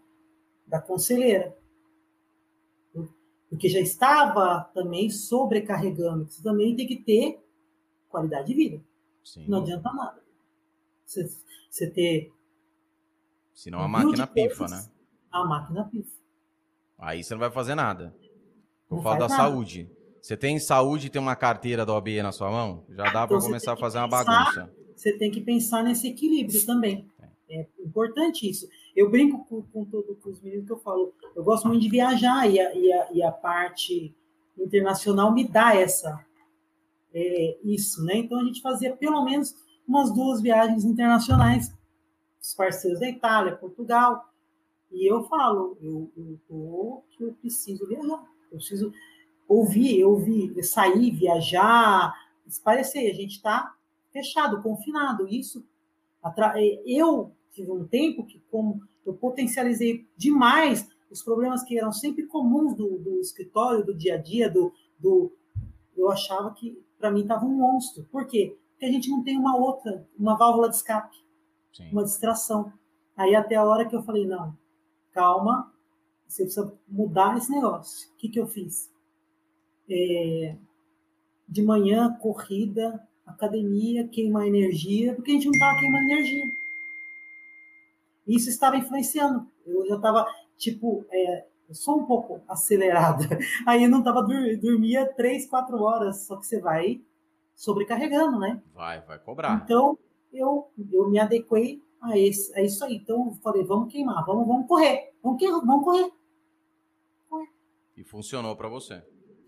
da 0.67 0.79
conselheira, 0.79 1.57
porque 3.49 3.69
já 3.69 3.79
estava 3.79 4.69
também 4.73 5.09
sobrecarregando. 5.09 6.29
Você 6.29 6.43
também 6.43 6.75
tem 6.75 6.87
que 6.87 6.97
ter 6.97 7.43
qualidade 8.07 8.47
de 8.47 8.53
vida. 8.53 8.83
Sim. 9.23 9.45
Não 9.47 9.61
adianta 9.61 9.91
nada. 9.91 10.23
Você, 11.05 11.27
você 11.69 11.89
ter. 11.89 12.31
Senão 13.51 13.79
a 13.79 13.87
máquina 13.87 14.27
pifa, 14.27 14.67
né? 14.67 14.85
A 15.31 15.43
máquina 15.43 15.85
pifa. 15.85 16.15
Aí 16.99 17.23
você 17.23 17.33
não 17.33 17.39
vai 17.39 17.51
fazer 17.51 17.73
nada. 17.73 18.15
Eu 18.91 19.01
falo 19.01 19.19
da 19.19 19.27
nada. 19.27 19.35
saúde. 19.35 19.89
Você 20.21 20.37
tem 20.37 20.59
saúde 20.59 21.07
e 21.07 21.09
tem 21.09 21.21
uma 21.21 21.35
carteira 21.35 21.85
da 21.85 21.93
OAB 21.93 22.07
na 22.21 22.31
sua 22.31 22.49
mão? 22.49 22.85
Já 22.89 23.03
dá 23.03 23.09
então, 23.09 23.27
para 23.27 23.39
começar 23.39 23.73
a 23.73 23.77
fazer 23.77 23.97
uma 23.97 24.07
bagunça 24.07 24.71
você 24.95 25.17
tem 25.17 25.31
que 25.31 25.41
pensar 25.41 25.83
nesse 25.83 26.07
equilíbrio 26.07 26.65
também. 26.65 27.07
É 27.49 27.67
importante 27.79 28.49
isso. 28.49 28.67
Eu 28.95 29.09
brinco 29.09 29.45
com, 29.45 29.61
com, 29.61 29.85
todo, 29.85 30.15
com 30.15 30.29
os 30.29 30.41
meninos 30.41 30.65
que 30.65 30.71
eu 30.71 30.79
falo, 30.79 31.13
eu 31.35 31.43
gosto 31.43 31.67
muito 31.67 31.81
de 31.81 31.89
viajar 31.89 32.49
e 32.49 32.59
a, 32.59 32.73
e 32.73 32.93
a, 32.93 33.11
e 33.13 33.23
a 33.23 33.31
parte 33.31 34.15
internacional 34.57 35.33
me 35.33 35.47
dá 35.47 35.75
essa 35.75 36.23
é, 37.13 37.57
isso, 37.63 38.03
né? 38.03 38.17
Então 38.17 38.39
a 38.39 38.43
gente 38.43 38.61
fazia 38.61 38.95
pelo 38.95 39.23
menos 39.23 39.55
umas 39.87 40.11
duas 40.13 40.41
viagens 40.41 40.83
internacionais, 40.83 41.71
os 42.41 42.53
parceiros 42.53 42.99
da 42.99 43.09
Itália, 43.09 43.55
Portugal, 43.55 44.33
e 44.91 45.11
eu 45.11 45.23
falo, 45.23 45.77
eu, 45.81 46.11
eu 46.15 47.03
que 47.09 47.23
eu 47.23 47.33
preciso 47.33 47.87
viajar, 47.87 48.23
eu 48.51 48.57
preciso 48.57 48.93
ouvir, 49.47 50.03
ouvir, 50.03 50.63
sair, 50.63 51.11
viajar, 51.11 52.13
esparecer. 52.45 53.11
A 53.11 53.15
gente 53.15 53.37
está 53.37 53.75
fechado, 54.13 54.61
confinado. 54.61 55.27
Isso 55.27 55.65
é, 56.55 56.83
eu 56.85 57.33
tive 57.51 57.71
um 57.71 57.85
tempo 57.85 58.25
que, 58.25 58.39
como 58.49 58.81
eu 59.05 59.13
potencializei 59.13 60.07
demais 60.15 60.87
os 61.11 61.21
problemas 61.21 61.63
que 61.63 61.77
eram 61.77 61.91
sempre 61.91 62.25
comuns 62.25 62.75
do, 62.75 62.97
do 62.97 63.19
escritório, 63.19 63.85
do 63.85 63.93
dia 63.93 64.15
a 64.15 64.17
dia, 64.17 64.49
do, 64.49 64.73
do 64.97 65.31
eu 65.95 66.09
achava 66.09 66.53
que 66.53 66.81
para 66.97 67.11
mim 67.11 67.21
estava 67.21 67.45
um 67.45 67.57
monstro. 67.57 68.03
Por 68.05 68.25
quê? 68.25 68.57
Porque 68.71 68.85
a 68.85 68.91
gente 68.91 69.09
não 69.09 69.23
tem 69.23 69.37
uma 69.37 69.55
outra, 69.55 70.07
uma 70.17 70.37
válvula 70.37 70.69
de 70.69 70.75
escape, 70.75 71.15
Sim. 71.73 71.89
uma 71.91 72.03
distração. 72.03 72.71
Aí 73.15 73.35
até 73.35 73.55
a 73.55 73.63
hora 73.63 73.87
que 73.87 73.95
eu 73.95 74.01
falei, 74.01 74.25
não, 74.25 74.57
calma, 75.11 75.71
você 76.27 76.43
precisa 76.43 76.73
mudar 76.87 77.37
esse 77.37 77.51
negócio. 77.51 78.09
O 78.11 78.17
que, 78.17 78.29
que 78.29 78.39
eu 78.39 78.47
fiz? 78.47 78.91
É, 79.87 80.55
de 81.47 81.61
manhã, 81.61 82.11
corrida, 82.19 83.07
academia, 83.25 84.07
queimar 84.07 84.47
energia, 84.47 85.13
porque 85.15 85.31
a 85.31 85.33
gente 85.35 85.45
não 85.45 85.53
estava 85.53 85.79
queimando 85.79 86.03
energia. 86.03 86.45
Isso 88.27 88.49
estava 88.49 88.77
influenciando. 88.77 89.47
Eu 89.65 89.85
já 89.85 89.95
estava, 89.95 90.25
tipo, 90.57 91.05
é, 91.11 91.45
eu 91.67 91.75
sou 91.75 91.99
um 91.99 92.05
pouco 92.05 92.41
acelerada. 92.47 93.25
Aí 93.65 93.83
eu 93.83 93.89
não 93.89 93.99
estava 93.99 94.21
dur 94.21 94.57
dormia 94.59 95.05
três, 95.13 95.45
quatro 95.45 95.81
horas, 95.81 96.25
só 96.25 96.37
que 96.37 96.45
você 96.45 96.59
vai 96.59 97.01
sobrecarregando, 97.55 98.39
né? 98.39 98.61
Vai, 98.73 99.01
vai 99.01 99.19
cobrar. 99.19 99.61
Então 99.63 99.97
eu, 100.31 100.69
eu 100.91 101.09
me 101.09 101.19
adequei 101.19 101.81
a, 102.01 102.17
esse, 102.17 102.53
a 102.57 102.61
isso 102.61 102.83
aí. 102.83 102.95
Então 102.95 103.27
eu 103.27 103.33
falei, 103.41 103.63
vamos 103.63 103.91
queimar, 103.91 104.25
vamos, 104.25 104.47
vamos 104.47 104.67
correr, 104.67 105.13
vamos, 105.21 105.39
que, 105.39 105.49
vamos 105.49 105.83
correr. 105.83 106.11
correr. 107.29 107.49
E 107.95 108.03
funcionou 108.03 108.55
para 108.55 108.69
você. 108.69 109.03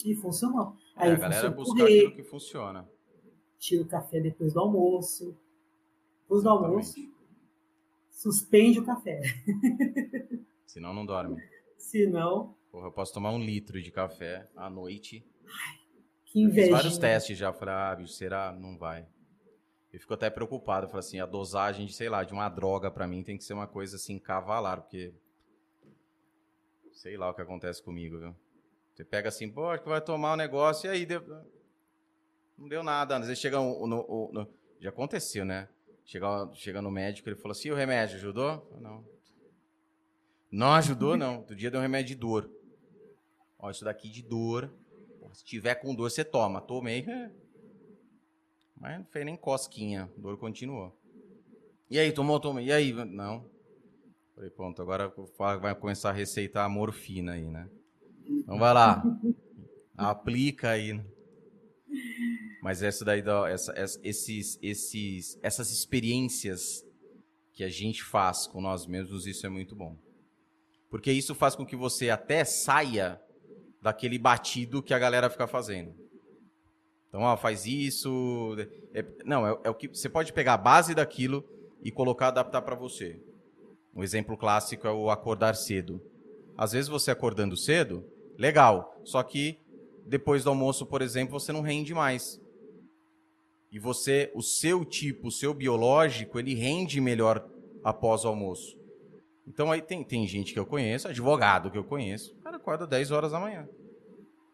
E 0.05 0.15
funcionou. 0.15 0.75
É, 0.97 1.05
aí 1.05 1.11
a 1.11 1.15
galera 1.15 1.49
busca 1.49 1.79
correr. 1.79 1.99
aquilo 1.99 2.15
que 2.15 2.23
funciona 2.23 2.87
tira 3.65 3.81
o 3.83 3.87
café 3.87 4.19
depois 4.19 4.53
do 4.53 4.59
almoço. 4.59 5.35
Depois 6.21 6.43
do 6.43 6.49
almoço, 6.49 6.95
suspende 8.09 8.79
o 8.79 8.85
café. 8.85 9.21
Senão 10.65 10.93
não 10.93 11.05
dorme. 11.05 11.41
Senão. 11.77 12.55
Porra, 12.71 12.87
eu 12.87 12.91
posso 12.91 13.13
tomar 13.13 13.31
um 13.31 13.39
litro 13.39 13.81
de 13.81 13.91
café 13.91 14.47
à 14.55 14.69
noite. 14.69 15.25
Ai, 15.45 15.79
Que 16.25 16.41
inveja. 16.41 16.71
vários 16.71 16.97
testes 16.97 17.37
já. 17.37 17.53
Falei, 17.53 17.73
ah, 17.73 17.95
bicho, 17.95 18.13
será? 18.13 18.51
Não 18.51 18.77
vai. 18.77 19.07
Eu 19.93 19.99
fico 19.99 20.13
até 20.13 20.29
preocupado. 20.29 20.87
Falei 20.87 20.99
assim, 20.99 21.19
a 21.19 21.25
dosagem 21.25 21.85
de, 21.85 21.93
sei 21.93 22.09
lá, 22.09 22.23
de 22.23 22.33
uma 22.33 22.49
droga 22.49 22.91
para 22.91 23.07
mim 23.07 23.23
tem 23.23 23.37
que 23.37 23.43
ser 23.43 23.53
uma 23.53 23.67
coisa 23.67 23.95
assim, 23.95 24.19
cavalar, 24.19 24.81
porque. 24.81 25.13
Sei 26.91 27.17
lá 27.17 27.29
o 27.29 27.33
que 27.33 27.41
acontece 27.41 27.81
comigo, 27.83 28.17
viu? 28.19 28.35
Você 28.93 29.05
pega 29.05 29.29
assim, 29.29 29.49
pô, 29.49 29.67
acho 29.69 29.83
que 29.83 29.89
vai 29.89 30.01
tomar 30.01 30.33
um 30.33 30.37
negócio 30.37 30.87
e 30.87 30.89
aí. 30.91 31.07
Não 32.57 32.67
deu 32.67 32.83
nada. 32.83 33.17
Às 33.17 33.27
vezes 33.27 33.39
chega 33.39 33.57
no, 33.57 33.87
no, 33.87 34.31
no... 34.31 34.47
já 34.79 34.89
aconteceu, 34.89 35.45
né? 35.45 35.67
Chega, 36.05 36.49
chega 36.53 36.81
no 36.81 36.91
médico, 36.91 37.27
ele 37.27 37.35
falou 37.35 37.51
assim, 37.51 37.71
o 37.71 37.75
remédio 37.75 38.17
ajudou? 38.17 38.71
Não. 38.79 39.03
Não 40.51 40.73
ajudou, 40.73 41.17
não. 41.17 41.41
Do 41.47 41.55
dia 41.55 41.71
deu 41.71 41.79
um 41.79 41.83
remédio 41.83 42.15
de 42.15 42.21
dor. 42.21 42.49
Ó, 43.57 43.69
isso 43.69 43.83
daqui 43.83 44.09
de 44.09 44.21
dor. 44.21 44.71
se 45.33 45.43
tiver 45.43 45.75
com 45.75 45.95
dor, 45.95 46.09
você 46.09 46.23
toma. 46.23 46.61
Tomei. 46.61 47.05
Mas 48.77 48.99
não 48.99 49.05
fez 49.05 49.25
nem 49.25 49.35
cosquinha. 49.35 50.09
A 50.17 50.21
dor 50.21 50.37
continuou. 50.37 50.95
E 51.89 51.97
aí, 51.97 52.11
tomou, 52.11 52.39
tomou. 52.39 52.61
E 52.61 52.71
aí? 52.71 52.93
Não. 52.93 53.49
Falei, 54.35 54.49
pronto, 54.49 54.81
agora 54.81 55.13
vai 55.61 55.73
começar 55.73 56.09
a 56.09 56.13
receitar 56.13 56.65
a 56.65 56.69
morfina 56.69 57.33
aí, 57.33 57.49
né? 57.49 57.69
Então 58.27 58.59
vai 58.59 58.73
lá. 58.73 59.03
Aplica 59.97 60.71
aí. 60.71 61.01
Mas 62.61 62.81
essa 62.81 63.05
daí, 63.05 63.23
essa, 63.49 63.73
essa, 63.75 63.99
esses, 64.03 64.59
esses, 64.61 65.39
essas 65.43 65.71
experiências 65.71 66.85
que 67.53 67.63
a 67.63 67.69
gente 67.69 68.03
faz 68.03 68.47
com 68.47 68.59
nós 68.59 68.85
mesmos, 68.85 69.25
isso 69.25 69.45
é 69.45 69.49
muito 69.49 69.75
bom. 69.75 69.95
Porque 70.89 71.11
isso 71.11 71.35
faz 71.35 71.55
com 71.55 71.65
que 71.65 71.75
você 71.75 72.09
até 72.09 72.43
saia 72.43 73.21
daquele 73.81 74.17
batido 74.17 74.81
que 74.81 74.93
a 74.93 74.99
galera 74.99 75.29
fica 75.29 75.45
fazendo. 75.45 75.93
Então, 77.07 77.21
ó, 77.21 77.37
faz 77.37 77.65
isso. 77.65 78.55
É, 78.93 79.05
não, 79.23 79.47
é, 79.47 79.57
é, 79.63 79.69
o 79.69 79.73
que 79.73 79.87
você 79.87 80.09
pode 80.09 80.33
pegar 80.33 80.55
a 80.55 80.57
base 80.57 80.93
daquilo 80.93 81.47
e 81.81 81.91
colocar, 81.91 82.27
adaptar 82.27 82.61
para 82.61 82.75
você. 82.75 83.21
Um 83.95 84.03
exemplo 84.03 84.35
clássico 84.35 84.87
é 84.87 84.91
o 84.91 85.09
acordar 85.09 85.55
cedo. 85.55 86.01
Às 86.57 86.73
vezes 86.73 86.89
você 86.89 87.11
acordando 87.11 87.55
cedo, 87.55 88.03
legal. 88.37 88.99
Só 89.05 89.23
que 89.23 89.59
depois 90.05 90.43
do 90.43 90.49
almoço, 90.49 90.85
por 90.85 91.01
exemplo, 91.01 91.39
você 91.39 91.51
não 91.51 91.61
rende 91.61 91.93
mais. 91.93 92.41
E 93.71 93.79
você, 93.79 94.31
o 94.33 94.41
seu 94.41 94.85
tipo, 94.85 95.27
o 95.27 95.31
seu 95.31 95.53
biológico, 95.53 96.39
ele 96.39 96.53
rende 96.53 97.01
melhor 97.01 97.45
após 97.83 98.23
o 98.23 98.27
almoço. 98.27 98.77
Então 99.47 99.71
aí 99.71 99.81
tem, 99.81 100.03
tem 100.03 100.25
gente 100.25 100.53
que 100.53 100.59
eu 100.59 100.65
conheço, 100.65 101.07
advogado 101.07 101.69
que 101.69 101.77
eu 101.77 101.83
conheço, 101.83 102.33
o 102.39 102.43
cara 102.43 102.57
acorda 102.57 102.87
10 102.87 103.11
horas 103.11 103.31
da 103.31 103.39
manhã. 103.39 103.67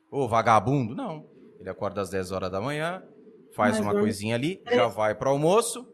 Ô, 0.09 0.27
vagabundo? 0.27 0.95
Não. 0.95 1.29
Ele 1.59 1.69
acorda 1.69 2.01
às 2.01 2.09
10 2.09 2.31
horas 2.31 2.51
da 2.51 2.59
manhã, 2.59 3.03
faz 3.53 3.77
Mas 3.77 3.81
uma 3.81 3.93
coisinha 3.93 4.35
ali, 4.35 4.61
já 4.69 4.87
vai 4.87 5.15
para 5.15 5.29
o 5.29 5.33
almoço, 5.33 5.87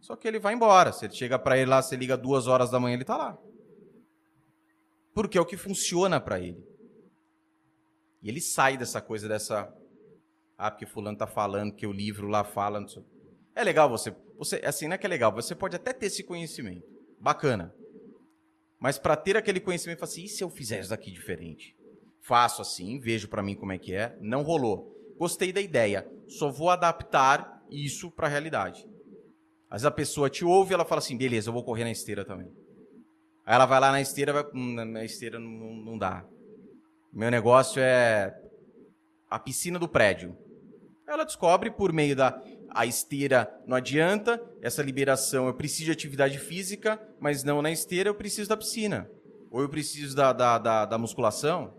só 0.00 0.16
que 0.16 0.26
ele 0.26 0.38
vai 0.38 0.54
embora. 0.54 0.92
Se 0.92 1.04
ele 1.04 1.14
chega 1.14 1.38
para 1.38 1.58
ele 1.58 1.70
lá, 1.70 1.82
você 1.82 1.94
liga 1.94 2.16
duas 2.16 2.46
horas 2.46 2.70
da 2.70 2.80
manhã, 2.80 2.94
ele 2.94 3.04
tá 3.04 3.16
lá. 3.16 3.38
Porque 5.14 5.36
é 5.36 5.40
o 5.40 5.46
que 5.46 5.56
funciona 5.56 6.18
para 6.18 6.40
ele. 6.40 6.69
E 8.22 8.28
ele 8.28 8.40
sai 8.40 8.76
dessa 8.76 9.00
coisa 9.00 9.28
dessa 9.28 9.72
ah, 10.60 10.70
porque 10.70 10.84
fulano 10.84 11.16
tá 11.16 11.26
falando 11.26 11.72
que 11.72 11.86
o 11.86 11.92
livro 11.92 12.28
lá 12.28 12.44
fala, 12.44 12.84
É 13.54 13.64
legal 13.64 13.88
você, 13.88 14.14
você 14.36 14.60
assim, 14.62 14.86
não 14.86 14.94
é 14.94 14.98
que 14.98 15.06
é 15.06 15.08
legal, 15.08 15.32
você 15.32 15.54
pode 15.54 15.74
até 15.74 15.90
ter 15.90 16.06
esse 16.06 16.22
conhecimento. 16.22 16.86
Bacana. 17.18 17.74
Mas 18.78 18.98
para 18.98 19.16
ter 19.16 19.38
aquele 19.38 19.58
conhecimento, 19.58 20.04
assim, 20.04 20.24
e 20.24 20.28
se 20.28 20.44
eu 20.44 20.50
fizer 20.50 20.80
isso 20.80 20.90
daqui 20.90 21.10
diferente? 21.10 21.74
Faço 22.20 22.60
assim, 22.60 22.98
vejo 22.98 23.26
para 23.28 23.42
mim 23.42 23.54
como 23.54 23.72
é 23.72 23.78
que 23.78 23.94
é, 23.94 24.14
não 24.20 24.42
rolou. 24.42 24.94
Gostei 25.18 25.50
da 25.50 25.62
ideia, 25.62 26.06
só 26.28 26.50
vou 26.50 26.68
adaptar 26.68 27.62
isso 27.70 28.10
para 28.10 28.26
a 28.26 28.30
realidade. 28.30 28.86
Às 29.70 29.82
vezes 29.82 29.86
a 29.86 29.90
pessoa 29.90 30.28
te 30.28 30.44
ouve 30.44 30.72
e 30.72 30.74
ela 30.74 30.84
fala 30.84 30.98
assim, 30.98 31.16
beleza, 31.16 31.48
eu 31.48 31.54
vou 31.54 31.64
correr 31.64 31.84
na 31.84 31.90
esteira 31.90 32.22
também. 32.22 32.52
Aí 33.46 33.54
ela 33.54 33.64
vai 33.64 33.80
lá 33.80 33.90
na 33.90 34.00
esteira, 34.00 34.32
vai, 34.32 34.44
hum, 34.54 34.74
na 34.74 35.04
esteira 35.04 35.38
não, 35.38 35.74
não 35.74 35.98
dá. 35.98 36.26
Meu 37.12 37.30
negócio 37.30 37.80
é 37.82 38.34
a 39.28 39.38
piscina 39.38 39.78
do 39.78 39.88
prédio. 39.88 40.36
Ela 41.06 41.24
descobre 41.24 41.70
por 41.70 41.92
meio 41.92 42.14
da 42.14 42.40
a 42.72 42.86
esteira 42.86 43.52
não 43.66 43.76
adianta, 43.76 44.40
essa 44.62 44.82
liberação 44.82 45.48
eu 45.48 45.54
preciso 45.54 45.86
de 45.86 45.90
atividade 45.90 46.38
física, 46.38 47.00
mas 47.18 47.42
não 47.42 47.60
na 47.60 47.70
esteira, 47.70 48.08
eu 48.08 48.14
preciso 48.14 48.48
da 48.48 48.56
piscina. 48.56 49.10
Ou 49.50 49.60
eu 49.60 49.68
preciso 49.68 50.14
da, 50.14 50.32
da, 50.32 50.56
da, 50.56 50.84
da 50.86 50.98
musculação. 50.98 51.74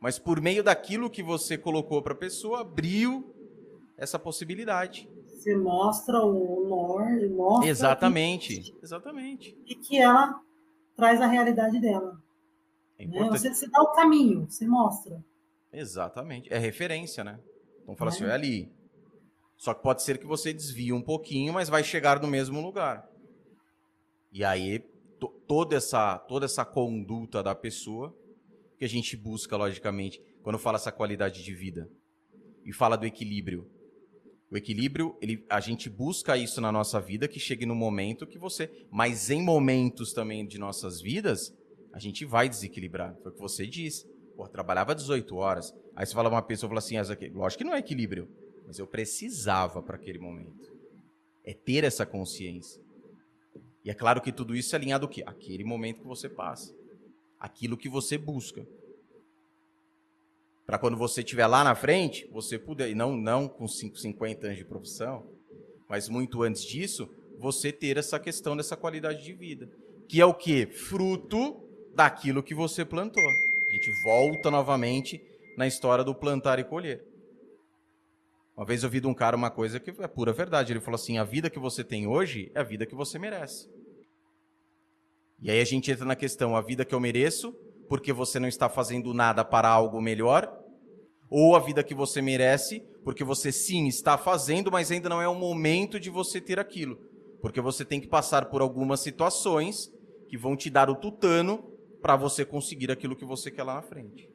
Mas 0.00 0.18
por 0.18 0.40
meio 0.40 0.62
daquilo 0.62 1.10
que 1.10 1.22
você 1.22 1.58
colocou 1.58 2.00
para 2.00 2.12
a 2.12 2.16
pessoa, 2.16 2.60
abriu 2.60 3.34
essa 3.96 4.18
possibilidade. 4.18 5.08
Você 5.26 5.56
mostra 5.56 6.20
o 6.24 6.68
norte, 6.68 7.28
mostra. 7.28 7.68
Exatamente, 7.68 8.60
que, 8.60 8.78
exatamente. 8.82 9.58
E 9.66 9.74
que 9.74 9.98
ela 9.98 10.40
traz 10.96 11.20
a 11.20 11.26
realidade 11.26 11.80
dela. 11.80 12.21
É 13.04 13.20
né? 13.20 13.28
você, 13.28 13.52
você 13.52 13.68
dá 13.68 13.82
o 13.82 13.92
caminho, 13.92 14.48
você 14.48 14.66
mostra. 14.66 15.22
Exatamente. 15.72 16.52
É 16.52 16.58
referência, 16.58 17.24
né? 17.24 17.40
Então 17.82 17.96
fala 17.96 18.10
é. 18.10 18.14
assim, 18.14 18.24
é 18.24 18.32
ali. 18.32 18.72
Só 19.56 19.72
que 19.72 19.82
pode 19.82 20.02
ser 20.02 20.18
que 20.18 20.26
você 20.26 20.52
desvie 20.52 20.92
um 20.92 21.02
pouquinho, 21.02 21.52
mas 21.52 21.68
vai 21.68 21.84
chegar 21.84 22.20
no 22.20 22.28
mesmo 22.28 22.60
lugar. 22.60 23.08
E 24.32 24.44
aí, 24.44 24.84
toda 25.46 25.76
essa, 25.76 26.18
toda 26.18 26.46
essa 26.46 26.64
conduta 26.64 27.42
da 27.42 27.54
pessoa, 27.54 28.16
que 28.78 28.84
a 28.84 28.88
gente 28.88 29.16
busca, 29.16 29.56
logicamente, 29.56 30.20
quando 30.42 30.58
fala 30.58 30.76
essa 30.76 30.90
qualidade 30.90 31.44
de 31.44 31.54
vida, 31.54 31.88
e 32.64 32.72
fala 32.72 32.96
do 32.96 33.06
equilíbrio. 33.06 33.70
O 34.50 34.56
equilíbrio, 34.56 35.16
ele, 35.20 35.44
a 35.48 35.60
gente 35.60 35.88
busca 35.88 36.36
isso 36.36 36.60
na 36.60 36.70
nossa 36.70 37.00
vida, 37.00 37.28
que 37.28 37.40
chegue 37.40 37.64
no 37.64 37.74
momento 37.74 38.26
que 38.26 38.38
você. 38.38 38.70
Mas 38.90 39.30
em 39.30 39.42
momentos 39.42 40.12
também 40.12 40.46
de 40.46 40.58
nossas 40.58 41.00
vidas, 41.00 41.56
a 41.92 41.98
gente 41.98 42.24
vai 42.24 42.48
desequilibrar. 42.48 43.14
Foi 43.22 43.30
o 43.30 43.34
que 43.34 43.40
você 43.40 43.66
disse. 43.66 44.06
Pô, 44.36 44.48
trabalhava 44.48 44.94
18 44.94 45.36
horas. 45.36 45.74
Aí 45.94 46.06
você 46.06 46.14
fala 46.14 46.28
uma 46.28 46.42
pessoa 46.42 46.68
fala 46.68 46.78
assim, 46.78 46.96
lógico 47.32 47.58
que 47.58 47.64
não 47.64 47.74
é 47.74 47.78
equilíbrio 47.78 48.28
mas 48.66 48.78
eu 48.78 48.86
precisava 48.86 49.82
para 49.82 49.96
aquele 49.96 50.18
momento. 50.18 50.72
É 51.44 51.52
ter 51.52 51.84
essa 51.84 52.06
consciência. 52.06 52.80
E 53.84 53.90
é 53.90 53.94
claro 53.94 54.20
que 54.20 54.32
tudo 54.32 54.54
isso 54.54 54.74
é 54.74 54.78
alinhado 54.78 55.04
ao 55.04 55.10
quê? 55.10 55.22
Aquele 55.26 55.62
momento 55.62 56.00
que 56.00 56.06
você 56.06 56.26
passa. 56.26 56.74
Aquilo 57.38 57.76
que 57.76 57.88
você 57.88 58.16
busca. 58.16 58.66
Para 60.64 60.78
quando 60.78 60.96
você 60.96 61.20
estiver 61.20 61.46
lá 61.46 61.64
na 61.64 61.74
frente, 61.74 62.26
você 62.32 62.58
puder, 62.58 62.88
e 62.88 62.94
não, 62.94 63.16
não 63.16 63.46
com 63.46 63.66
50 63.68 64.46
anos 64.46 64.58
de 64.58 64.64
profissão, 64.64 65.28
mas 65.88 66.08
muito 66.08 66.42
antes 66.42 66.64
disso, 66.64 67.10
você 67.38 67.72
ter 67.72 67.98
essa 67.98 68.18
questão 68.18 68.56
dessa 68.56 68.76
qualidade 68.76 69.22
de 69.24 69.34
vida. 69.34 69.68
Que 70.08 70.20
é 70.20 70.24
o 70.24 70.32
quê? 70.32 70.66
Fruto 70.66 71.60
daquilo 71.94 72.42
que 72.42 72.54
você 72.54 72.84
plantou. 72.84 73.22
A 73.22 73.72
gente 73.72 73.92
volta 74.02 74.50
novamente 74.50 75.22
na 75.56 75.66
história 75.66 76.04
do 76.04 76.14
plantar 76.14 76.58
e 76.58 76.64
colher. 76.64 77.04
Uma 78.56 78.66
vez 78.66 78.82
eu 78.82 78.90
vi 78.90 79.00
de 79.00 79.06
um 79.06 79.14
cara 79.14 79.36
uma 79.36 79.50
coisa 79.50 79.80
que 79.80 79.90
é 79.90 80.08
pura 80.08 80.32
verdade. 80.32 80.72
Ele 80.72 80.80
falou 80.80 80.96
assim: 80.96 81.18
a 81.18 81.24
vida 81.24 81.48
que 81.48 81.58
você 81.58 81.82
tem 81.82 82.06
hoje 82.06 82.50
é 82.54 82.60
a 82.60 82.64
vida 82.64 82.84
que 82.86 82.94
você 82.94 83.18
merece. 83.18 83.68
E 85.40 85.50
aí 85.50 85.60
a 85.60 85.64
gente 85.64 85.90
entra 85.90 86.04
na 86.04 86.14
questão: 86.14 86.54
a 86.54 86.60
vida 86.60 86.84
que 86.84 86.94
eu 86.94 87.00
mereço, 87.00 87.52
porque 87.88 88.12
você 88.12 88.38
não 88.38 88.48
está 88.48 88.68
fazendo 88.68 89.14
nada 89.14 89.44
para 89.44 89.68
algo 89.68 90.00
melhor, 90.00 90.52
ou 91.30 91.56
a 91.56 91.60
vida 91.60 91.82
que 91.82 91.94
você 91.94 92.20
merece, 92.20 92.80
porque 93.04 93.24
você 93.24 93.50
sim 93.50 93.86
está 93.86 94.18
fazendo, 94.18 94.70
mas 94.70 94.90
ainda 94.90 95.08
não 95.08 95.20
é 95.20 95.26
o 95.26 95.34
momento 95.34 95.98
de 95.98 96.10
você 96.10 96.40
ter 96.40 96.58
aquilo. 96.60 96.98
Porque 97.40 97.60
você 97.60 97.84
tem 97.84 98.00
que 98.00 98.06
passar 98.06 98.50
por 98.50 98.60
algumas 98.60 99.00
situações 99.00 99.90
que 100.28 100.36
vão 100.36 100.56
te 100.56 100.70
dar 100.70 100.88
o 100.88 100.94
tutano 100.94 101.71
para 102.02 102.16
você 102.16 102.44
conseguir 102.44 102.90
aquilo 102.90 103.14
que 103.14 103.24
você 103.24 103.50
quer 103.50 103.62
lá 103.62 103.76
na 103.76 103.82
frente. 103.82 104.28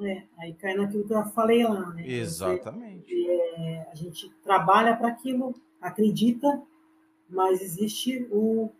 É, 0.00 0.22
aí 0.38 0.54
cai 0.54 0.74
naquilo 0.74 1.06
que 1.06 1.12
eu 1.12 1.24
falei 1.26 1.64
lá, 1.64 1.92
né? 1.92 2.08
Exatamente. 2.08 3.14
Você, 3.14 3.30
é, 3.56 3.88
a 3.90 3.94
gente 3.94 4.30
trabalha 4.42 4.96
para 4.96 5.08
aquilo, 5.08 5.54
acredita, 5.80 6.62
mas 7.28 7.60
existe 7.60 8.26
o 8.30 8.70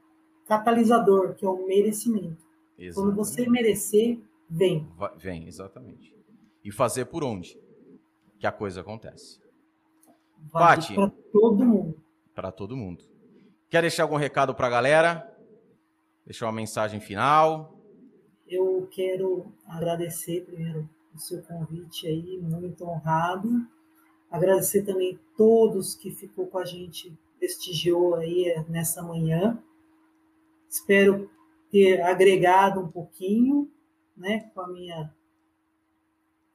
catalisador, 0.46 1.34
que 1.34 1.44
é 1.44 1.48
o 1.48 1.66
merecimento. 1.66 2.42
Exatamente. 2.78 2.94
Quando 2.94 3.14
você 3.14 3.48
merecer, 3.48 4.18
vem. 4.48 4.88
Vem, 5.16 5.46
exatamente. 5.46 6.16
E 6.64 6.72
fazer 6.72 7.06
por 7.06 7.22
onde? 7.22 7.60
Que 8.38 8.46
a 8.46 8.52
coisa 8.52 8.80
acontece. 8.80 9.40
Pati. 10.50 10.94
Para 10.94 11.10
todo 11.32 11.64
mundo. 11.64 12.02
Para 12.34 12.52
todo 12.52 12.76
mundo. 12.76 13.04
Quer 13.68 13.82
deixar 13.82 14.04
algum 14.04 14.16
recado 14.16 14.54
para 14.54 14.68
a 14.68 14.70
galera? 14.70 15.36
Deixar 16.24 16.46
uma 16.46 16.52
mensagem 16.52 17.00
final? 17.00 17.77
Eu 18.48 18.88
quero 18.90 19.52
agradecer 19.66 20.44
primeiro 20.46 20.88
o 21.14 21.18
seu 21.18 21.42
convite 21.42 22.06
aí, 22.06 22.38
muito 22.38 22.84
honrado. 22.84 23.66
Agradecer 24.30 24.82
também 24.84 25.18
todos 25.36 25.94
que 25.94 26.10
ficou 26.10 26.46
com 26.46 26.58
a 26.58 26.64
gente, 26.64 27.12
prestigiou 27.38 28.14
aí 28.14 28.48
eh, 28.48 28.64
nessa 28.68 29.02
manhã. 29.02 29.62
Espero 30.68 31.30
ter 31.70 32.00
agregado 32.00 32.80
um 32.80 32.88
pouquinho, 32.88 33.70
né, 34.16 34.50
com 34.54 34.62
a 34.62 34.68
minha 34.68 35.14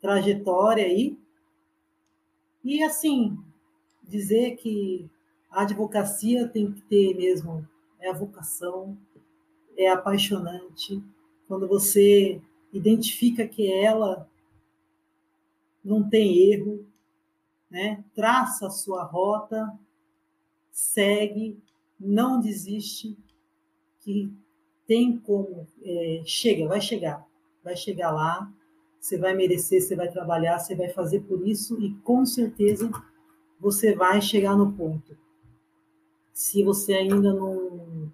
trajetória 0.01 0.85
aí. 0.85 1.17
E 2.63 2.83
assim, 2.83 3.37
dizer 4.01 4.55
que 4.55 5.07
a 5.51 5.61
advocacia 5.61 6.47
tem 6.47 6.71
que 6.71 6.81
ter 6.81 7.15
mesmo 7.15 7.67
é 7.99 8.09
a 8.09 8.13
vocação, 8.13 8.97
é 9.77 9.89
apaixonante. 9.89 11.01
Quando 11.53 11.67
você 11.67 12.41
identifica 12.73 13.47
que 13.47 13.71
ela 13.71 14.27
não 15.85 16.09
tem 16.09 16.51
erro, 16.51 16.83
né? 17.69 18.03
traça 18.15 18.65
a 18.65 18.71
sua 18.71 19.03
rota, 19.03 19.71
segue, 20.71 21.61
não 21.99 22.41
desiste, 22.41 23.15
que 23.99 24.33
tem 24.87 25.15
como, 25.15 25.67
é, 25.83 26.23
chega, 26.25 26.67
vai 26.67 26.81
chegar, 26.81 27.23
vai 27.63 27.77
chegar 27.77 28.09
lá, 28.09 28.51
você 28.99 29.15
vai 29.15 29.35
merecer, 29.35 29.79
você 29.79 29.95
vai 29.95 30.09
trabalhar, 30.09 30.57
você 30.57 30.75
vai 30.75 30.89
fazer 30.89 31.19
por 31.19 31.47
isso 31.47 31.79
e 31.79 31.93
com 31.97 32.25
certeza 32.25 32.89
você 33.59 33.93
vai 33.93 34.19
chegar 34.19 34.57
no 34.57 34.73
ponto. 34.73 35.15
Se 36.33 36.63
você 36.63 36.95
ainda 36.95 37.31
não 37.31 38.11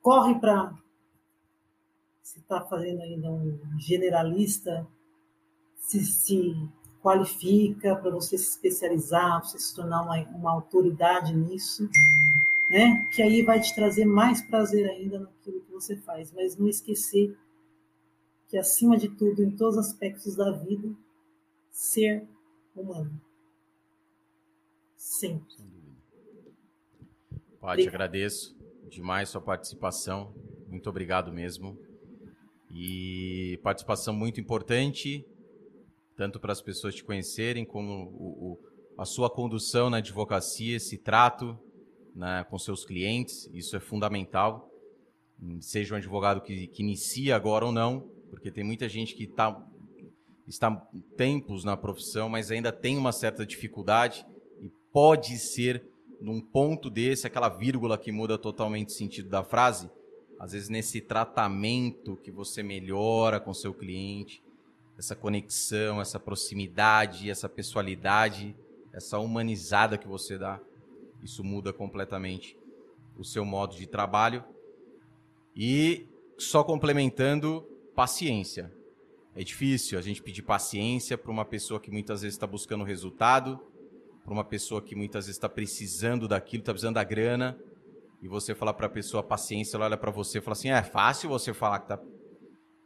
corre 0.00 0.36
para 0.36 0.83
se 2.34 2.40
está 2.40 2.60
fazendo 2.60 3.00
ainda 3.00 3.30
um 3.30 3.78
generalista, 3.78 4.84
se, 5.76 6.04
se 6.04 6.52
qualifica 7.00 7.94
para 7.94 8.10
você 8.10 8.36
se 8.36 8.50
especializar, 8.50 9.40
para 9.40 9.48
você 9.48 9.58
se 9.60 9.72
tornar 9.72 10.02
uma, 10.02 10.20
uma 10.30 10.50
autoridade 10.50 11.32
nisso, 11.32 11.88
né? 12.70 13.08
Que 13.14 13.22
aí 13.22 13.42
vai 13.42 13.60
te 13.60 13.72
trazer 13.72 14.04
mais 14.04 14.42
prazer 14.42 14.84
ainda 14.90 15.20
naquilo 15.20 15.60
que 15.60 15.70
você 15.70 15.96
faz, 15.96 16.32
mas 16.32 16.56
não 16.56 16.68
esquecer 16.68 17.38
que 18.48 18.58
acima 18.58 18.96
de 18.96 19.08
tudo, 19.10 19.40
em 19.40 19.52
todos 19.52 19.76
os 19.76 19.86
aspectos 19.86 20.34
da 20.34 20.50
vida, 20.50 20.92
ser 21.70 22.26
humano. 22.74 23.20
Sempre. 24.96 25.54
Pode, 27.60 27.86
agradeço 27.86 28.56
demais 28.88 29.28
sua 29.28 29.40
participação. 29.40 30.34
Muito 30.66 30.90
obrigado 30.90 31.32
mesmo. 31.32 31.78
E 32.74 33.60
participação 33.62 34.12
muito 34.12 34.40
importante, 34.40 35.24
tanto 36.16 36.40
para 36.40 36.52
as 36.52 36.60
pessoas 36.60 36.92
te 36.92 37.04
conhecerem, 37.04 37.64
como 37.64 38.10
o, 38.18 38.52
o, 38.52 38.58
a 38.98 39.04
sua 39.04 39.30
condução 39.30 39.88
na 39.88 39.98
advocacia, 39.98 40.76
esse 40.76 40.98
trato 40.98 41.56
né, 42.14 42.44
com 42.50 42.58
seus 42.58 42.84
clientes, 42.84 43.48
isso 43.54 43.76
é 43.76 43.80
fundamental. 43.80 44.68
Seja 45.60 45.94
um 45.94 45.98
advogado 45.98 46.40
que, 46.40 46.66
que 46.66 46.82
inicia 46.82 47.36
agora 47.36 47.64
ou 47.64 47.72
não, 47.72 48.08
porque 48.28 48.50
tem 48.50 48.64
muita 48.64 48.88
gente 48.88 49.14
que 49.14 49.26
tá, 49.28 49.64
está 50.46 50.70
tempos 51.16 51.62
na 51.62 51.76
profissão, 51.76 52.28
mas 52.28 52.50
ainda 52.50 52.72
tem 52.72 52.96
uma 52.98 53.12
certa 53.12 53.46
dificuldade 53.46 54.26
e 54.60 54.68
pode 54.92 55.38
ser 55.38 55.84
num 56.20 56.40
ponto 56.40 56.90
desse, 56.90 57.26
aquela 57.26 57.48
vírgula 57.48 57.98
que 57.98 58.10
muda 58.10 58.36
totalmente 58.36 58.88
o 58.88 58.92
sentido 58.92 59.28
da 59.28 59.44
frase, 59.44 59.90
às 60.38 60.52
vezes 60.52 60.68
nesse 60.68 61.00
tratamento 61.00 62.16
que 62.16 62.30
você 62.30 62.62
melhora 62.62 63.40
com 63.40 63.54
seu 63.54 63.72
cliente, 63.72 64.42
essa 64.98 65.14
conexão, 65.14 66.00
essa 66.00 66.20
proximidade, 66.20 67.30
essa 67.30 67.48
pessoalidade, 67.48 68.54
essa 68.92 69.18
humanizada 69.18 69.98
que 69.98 70.06
você 70.06 70.38
dá, 70.38 70.60
isso 71.22 71.42
muda 71.42 71.72
completamente 71.72 72.56
o 73.16 73.24
seu 73.24 73.44
modo 73.44 73.76
de 73.76 73.86
trabalho. 73.86 74.44
E 75.56 76.06
só 76.36 76.62
complementando, 76.62 77.62
paciência. 77.94 78.72
É 79.34 79.42
difícil 79.42 79.98
a 79.98 80.02
gente 80.02 80.22
pedir 80.22 80.42
paciência 80.42 81.18
para 81.18 81.30
uma 81.30 81.44
pessoa 81.44 81.80
que 81.80 81.90
muitas 81.90 82.22
vezes 82.22 82.36
está 82.36 82.46
buscando 82.46 82.84
resultado, 82.84 83.60
para 84.24 84.32
uma 84.32 84.44
pessoa 84.44 84.80
que 84.80 84.94
muitas 84.94 85.26
vezes 85.26 85.36
está 85.36 85.48
precisando 85.48 86.28
daquilo, 86.28 86.62
está 86.62 86.72
precisando 86.72 86.94
da 86.94 87.04
grana, 87.04 87.58
e 88.24 88.28
você 88.28 88.54
falar 88.54 88.72
para 88.72 88.86
a 88.86 88.90
pessoa 88.90 89.22
paciência, 89.22 89.76
ela 89.76 89.84
olha 89.84 89.98
para 89.98 90.10
você 90.10 90.38
e 90.38 90.40
fala 90.40 90.54
assim: 90.54 90.70
é 90.70 90.82
fácil 90.82 91.28
você 91.28 91.52
falar 91.52 91.80
que 91.80 91.88
tá. 91.88 92.00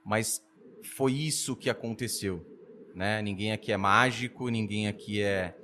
Mas 0.05 0.45
foi 0.83 1.13
isso 1.13 1.55
que 1.55 1.71
aconteceu. 1.71 2.45
Né? 2.93 3.23
Ninguém 3.23 3.53
aqui 3.53 3.71
é 3.71 3.77
mágico, 3.77 4.49
ninguém 4.49 4.89
aqui 4.89 5.23
é, 5.23 5.55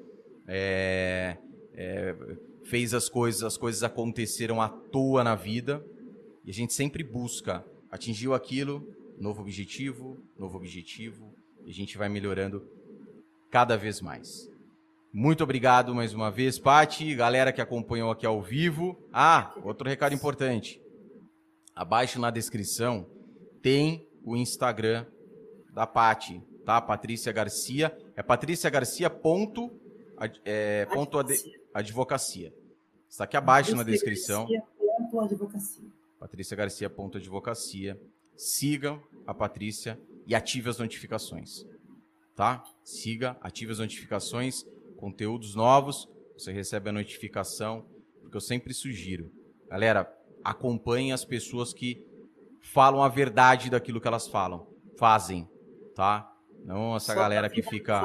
é, 0.47 1.37
é, 1.75 2.15
fez 2.63 2.95
as 2.95 3.09
coisas, 3.09 3.43
as 3.43 3.57
coisas 3.57 3.83
aconteceram 3.83 4.63
à 4.63 4.69
toa 4.69 5.25
na 5.25 5.35
vida. 5.35 5.85
E 6.45 6.51
a 6.51 6.55
gente 6.55 6.73
sempre 6.73 7.03
busca, 7.03 7.65
atingiu 7.91 8.33
aquilo, 8.33 8.95
novo 9.19 9.43
objetivo, 9.43 10.19
novo 10.39 10.57
objetivo, 10.57 11.35
e 11.67 11.71
a 11.71 11.75
gente 11.75 11.99
vai 11.99 12.09
melhorando 12.09 12.63
cada 13.51 13.77
vez 13.77 14.01
mais. 14.01 14.49
Muito 15.17 15.45
obrigado 15.45 15.95
mais 15.95 16.13
uma 16.13 16.29
vez, 16.29 16.59
Pati, 16.59 17.15
galera 17.15 17.53
que 17.53 17.61
acompanhou 17.61 18.11
aqui 18.11 18.27
ao 18.27 18.43
vivo. 18.43 19.01
Ah, 19.13 19.55
outro 19.63 19.89
recado 19.89 20.13
importante. 20.13 20.83
Abaixo 21.73 22.19
na 22.19 22.33
descrição 22.33 23.07
tem 23.63 24.09
o 24.25 24.37
Instagram 24.37 25.07
da 25.73 25.87
Pati, 25.87 26.43
tá? 26.67 26.81
Patrícia 26.81 27.31
Garcia. 27.31 27.97
É 28.17 28.25
Patrícia 28.25 28.69
Garcia 28.69 29.09
ponto, 29.09 29.71
é, 30.45 30.85
ponto 30.87 31.17
advocacia. 31.73 32.53
Está 33.09 33.23
aqui 33.23 33.37
abaixo 33.37 33.71
Patrícia 33.71 33.85
na 33.85 33.93
descrição. 33.93 34.49
Garcia 34.49 34.63
ponto 34.81 35.21
advocacia. 35.21 35.89
Patrícia 36.19 36.57
Garcia 36.57 36.91
ponto 36.91 37.19
advocacia. 37.19 38.01
Sigam 38.37 39.01
a 39.25 39.33
Patrícia 39.33 39.97
e 40.27 40.35
ative 40.35 40.71
as 40.71 40.79
notificações, 40.79 41.65
tá? 42.35 42.65
Siga, 42.83 43.37
ative 43.41 43.71
as 43.71 43.79
notificações 43.79 44.67
conteúdos 44.97 45.55
novos, 45.55 46.09
você 46.37 46.53
recebe 46.53 46.91
a 46.91 46.93
notificação, 46.93 47.85
porque 48.21 48.37
eu 48.37 48.41
sempre 48.41 48.75
sugiro. 48.75 49.31
Galera, 49.69 50.13
acompanhe 50.43 51.13
as 51.13 51.25
pessoas 51.25 51.73
que 51.73 52.05
falam 52.61 53.03
a 53.03 53.09
verdade 53.09 53.71
daquilo 53.71 54.01
que 54.01 54.09
elas 54.09 54.27
falam, 54.27 54.67
fazem, 54.97 55.49
tá? 55.95 56.31
Não 56.65 56.97
essa 56.97 57.13
Só 57.13 57.19
galera 57.19 57.51
que 57.51 57.63
fica. 57.63 58.03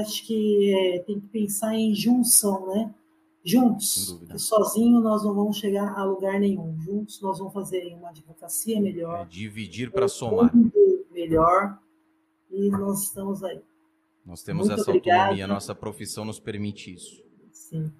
acho 0.00 0.26
que 0.26 0.74
é, 0.74 0.98
tem 1.00 1.20
que 1.20 1.28
pensar 1.28 1.74
em 1.74 1.94
junção, 1.94 2.66
né? 2.66 2.92
Juntos. 3.44 4.20
Sozinho 4.36 5.00
nós 5.00 5.24
não 5.24 5.34
vamos 5.34 5.56
chegar 5.56 5.98
a 5.98 6.04
lugar 6.04 6.38
nenhum. 6.38 6.78
Juntos 6.80 7.20
nós 7.20 7.38
vamos 7.38 7.52
fazer 7.52 7.92
uma 7.94 8.10
advocacia 8.10 8.80
melhor. 8.80 9.22
É 9.22 9.24
dividir 9.24 9.90
para 9.90 10.06
somar. 10.08 10.52
Melhor. 11.10 11.78
E 12.50 12.70
nós 12.70 13.04
estamos 13.04 13.42
aí. 13.42 13.60
Nós 14.24 14.42
temos 14.42 14.68
Muito 14.68 14.80
essa 14.80 14.90
obrigada. 14.90 15.20
autonomia, 15.20 15.46
nossa 15.46 15.74
profissão 15.74 16.24
nos 16.24 16.38
permite 16.38 16.94
isso. 16.94 17.22
Sim. 17.50 17.92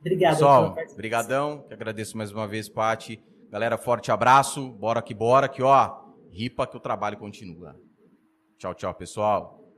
Obrigado. 0.00 0.32
Pessoal, 0.32 0.76
brigadão, 0.96 1.62
que 1.68 1.74
agradeço 1.74 2.16
mais 2.16 2.32
uma 2.32 2.48
vez, 2.48 2.68
Pati. 2.68 3.22
Galera, 3.50 3.78
forte 3.78 4.10
abraço, 4.10 4.70
bora 4.72 5.00
que 5.00 5.14
bora, 5.14 5.48
que 5.48 5.62
ó, 5.62 6.02
ripa 6.30 6.66
que 6.66 6.76
o 6.76 6.80
trabalho 6.80 7.16
continua. 7.18 7.76
Tchau, 8.58 8.74
tchau, 8.74 8.94
pessoal. 8.94 9.61